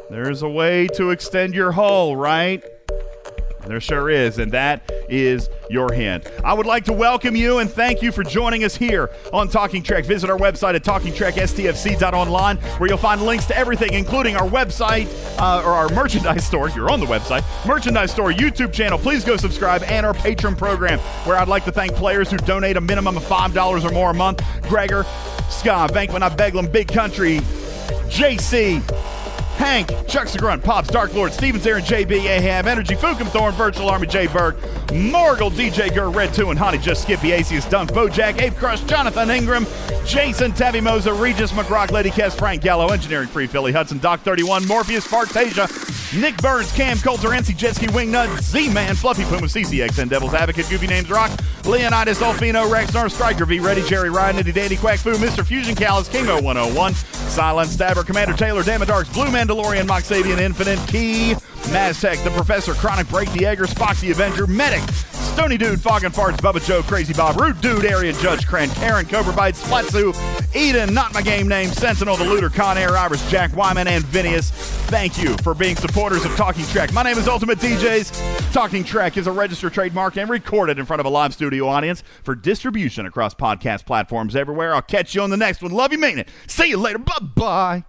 there's 0.09 0.41
a 0.41 0.49
way 0.49 0.87
to 0.95 1.11
extend 1.11 1.55
your 1.55 1.73
hull, 1.73 2.17
right? 2.17 2.65
There 3.67 3.81
sure 3.81 4.11
is, 4.11 4.39
and 4.39 4.53
that 4.53 4.91
is 5.09 5.49
your 5.71 5.93
hint. 5.93 6.27
I 6.45 6.53
would 6.53 6.67
like 6.67 6.85
to 6.85 6.93
welcome 6.93 7.35
you 7.35 7.59
and 7.59 7.71
thank 7.71 8.03
you 8.03 8.13
for 8.13 8.23
joining 8.23 8.65
us 8.65 8.77
here 8.77 9.11
on 9.33 9.49
Talking 9.49 9.83
Trek. 9.83 10.05
Visit 10.05 10.29
our 10.31 10.37
website 10.37 10.75
at 10.75 10.85
talkingtrekstfc.online 10.85 12.57
where 12.59 12.89
you'll 12.89 12.99
find 12.99 13.23
links 13.23 13.47
to 13.47 13.57
everything, 13.57 13.95
including 13.95 14.37
our 14.37 14.49
website 14.49 15.09
uh, 15.39 15.63
or 15.65 15.73
our 15.73 15.89
merchandise 15.91 16.45
store. 16.45 16.69
You're 16.71 16.91
on 16.91 17.01
the 17.01 17.07
website, 17.07 17.45
merchandise 17.67 18.11
store, 18.11 18.33
YouTube 18.33 18.73
channel. 18.73 18.99
Please 18.99 19.25
go 19.25 19.37
subscribe 19.37 19.83
and 19.85 20.05
our 20.05 20.15
Patreon 20.15 20.59
program 20.59 20.99
where 21.25 21.37
I'd 21.37 21.49
like 21.49 21.65
to 21.65 21.73
thank 21.73 21.95
players 21.95 22.31
who 22.31 22.37
donate 22.39 22.77
a 22.77 22.81
minimum 22.81 23.17
of 23.17 23.25
$5 23.25 23.85
or 23.85 23.93
more 23.93 24.11
a 24.11 24.15
month. 24.15 24.43
Gregor, 24.63 25.05
Scott, 25.49 25.93
Bankman, 25.93 26.23
I 26.23 26.29
Beglam, 26.29 26.71
Big 26.71 26.89
Country, 26.89 27.39
JC, 28.09 28.83
Hank, 29.57 29.91
Chuck 30.09 30.29
Grunt, 30.37 30.63
Pops, 30.63 30.89
Dark 30.89 31.15
Lord, 31.15 31.33
Stevens, 31.33 31.67
Aaron, 31.67 31.83
JB, 31.83 32.25
Ahab, 32.25 32.67
Energy, 32.67 32.95
Fukum, 32.95 33.29
Thorn, 33.29 33.55
Virtual 33.55 33.89
Army, 33.89 34.07
J 34.07 34.27
Berg, 34.27 34.57
Morgul, 34.89 35.51
DJ 35.51 35.95
Gur, 35.95 36.11
Red 36.11 36.35
2, 36.35 36.51
and 36.51 36.59
Honey, 36.59 36.79
Just 36.79 37.03
Skippy, 37.03 37.33
Aces, 37.33 37.65
Dunk, 37.67 37.93
Bojack, 37.93 38.41
Ape 38.41 38.57
Crush, 38.57 38.81
Jonathan 38.83 39.31
Ingram, 39.31 39.67
Jason, 40.05 40.53
Tabby 40.53 40.81
Moza, 40.81 41.19
Regis, 41.19 41.53
McGrock, 41.53 41.91
Lady 41.91 42.11
Kess, 42.11 42.37
Frank 42.37 42.63
Gallo, 42.63 42.89
Engineering 42.89 43.29
Free 43.29 43.47
Philly, 43.47 43.73
Hudson, 43.73 43.99
Doc 43.99 44.21
31, 44.21 44.67
Morpheus, 44.67 45.07
Fartasia, 45.07 45.69
Nick 46.21 46.37
Burns, 46.39 46.71
Cam 46.73 46.99
Coulter, 46.99 47.29
NC 47.31 47.57
Jetski, 47.57 47.89
Wingnut, 47.89 48.41
Z-Man, 48.41 48.95
Fluffy 48.95 49.25
Puma, 49.25 49.47
CCXN, 49.47 50.09
Devil's 50.09 50.35
Advocate, 50.35 50.69
Goofy 50.69 50.87
Names 50.87 51.11
Rock, 51.11 51.31
Leonidas, 51.65 52.19
Olfino, 52.19 52.71
Rexnar, 52.71 53.11
Striker 53.11 53.47
V, 53.47 53.59
Ready, 53.59 53.83
Jerry, 53.83 54.11
Ryan, 54.11 54.37
Nitty 54.37 54.55
Dandy, 54.55 54.77
Quack 54.77 54.99
Fu, 54.99 55.13
Mr. 55.15 55.45
Fusion, 55.45 55.75
Callus, 55.75 56.09
Kingo 56.09 56.41
101, 56.41 56.95
Silent 56.95 57.71
Stabber, 57.71 58.05
Commander 58.05 58.35
Taylor, 58.35 58.63
Damadarks, 58.63 59.13
Blue 59.13 59.31
Mandalorian, 59.45 59.87
Mox 59.87 60.09
Sabian, 60.09 60.39
Infinite, 60.39 60.79
Key, 60.89 61.35
Maztec, 61.71 62.23
The 62.25 62.31
Professor, 62.31 62.73
Chronic 62.73 63.07
Break, 63.09 63.31
the 63.33 63.45
Egger, 63.45 63.65
Spock 63.65 64.01
the 64.01 64.11
Avenger, 64.11 64.47
Medic, 64.47 64.81
Stony 65.13 65.59
Dude, 65.59 65.81
Fog 65.81 66.05
and 66.05 66.15
Farts, 66.15 66.37
Bubba 66.37 66.65
Joe, 66.65 66.83
Crazy 66.83 67.13
Bob, 67.13 67.39
Rude 67.39 67.61
Dude, 67.61 67.85
Area 67.85 68.15
Judge, 68.15 68.47
Kran, 68.47 68.71
Karen, 68.71 69.05
Cobra 69.05 69.35
Bite, 69.35 69.55
Splatsu, 69.55 70.15
Eden, 70.57 70.95
Not 70.95 71.13
My 71.13 71.21
Game 71.21 71.47
Name, 71.47 71.69
Sentinel, 71.69 72.17
The 72.17 72.25
Looter, 72.25 72.49
Con 72.49 72.79
Air, 72.79 72.97
Iris, 72.97 73.29
Jack 73.31 73.55
Wyman, 73.55 73.87
and 73.87 74.03
Vinius. 74.05 74.51
Thank 74.87 75.23
you 75.23 75.37
for 75.43 75.53
being 75.53 75.77
supporters 75.77 76.25
of 76.25 76.35
Talking 76.37 76.65
Trek. 76.67 76.93
My 76.95 77.03
name 77.03 77.19
is 77.19 77.29
Ultimate 77.29 77.59
DJs. 77.59 78.53
Talking 78.53 78.83
Trek 78.83 79.19
is 79.19 79.27
a 79.27 79.33
registered 79.33 79.75
trademark 79.75 80.17
and 80.17 80.31
recorded 80.31 80.79
in 80.79 80.87
front 80.87 81.01
of 81.01 81.07
a 81.07 81.11
live 81.11 81.35
studio 81.35 81.69
audience 81.69 82.03
for 82.23 82.35
distribution 82.35 83.05
across 83.05 83.35
podcast 83.35 83.85
platforms 83.85 84.37
everywhere. 84.37 84.75
I'll 84.75 84.83
catch 84.83 85.15
you 85.15 85.21
on 85.21 85.29
the 85.29 85.37
next 85.37 85.63
one. 85.63 85.73
Love 85.73 85.93
you, 85.93 85.99
mean 85.99 86.19
it. 86.19 86.29
See 86.47 86.69
you 86.69 86.79
later. 86.79 86.99
Bye 86.99 87.19
bye. 87.35 87.83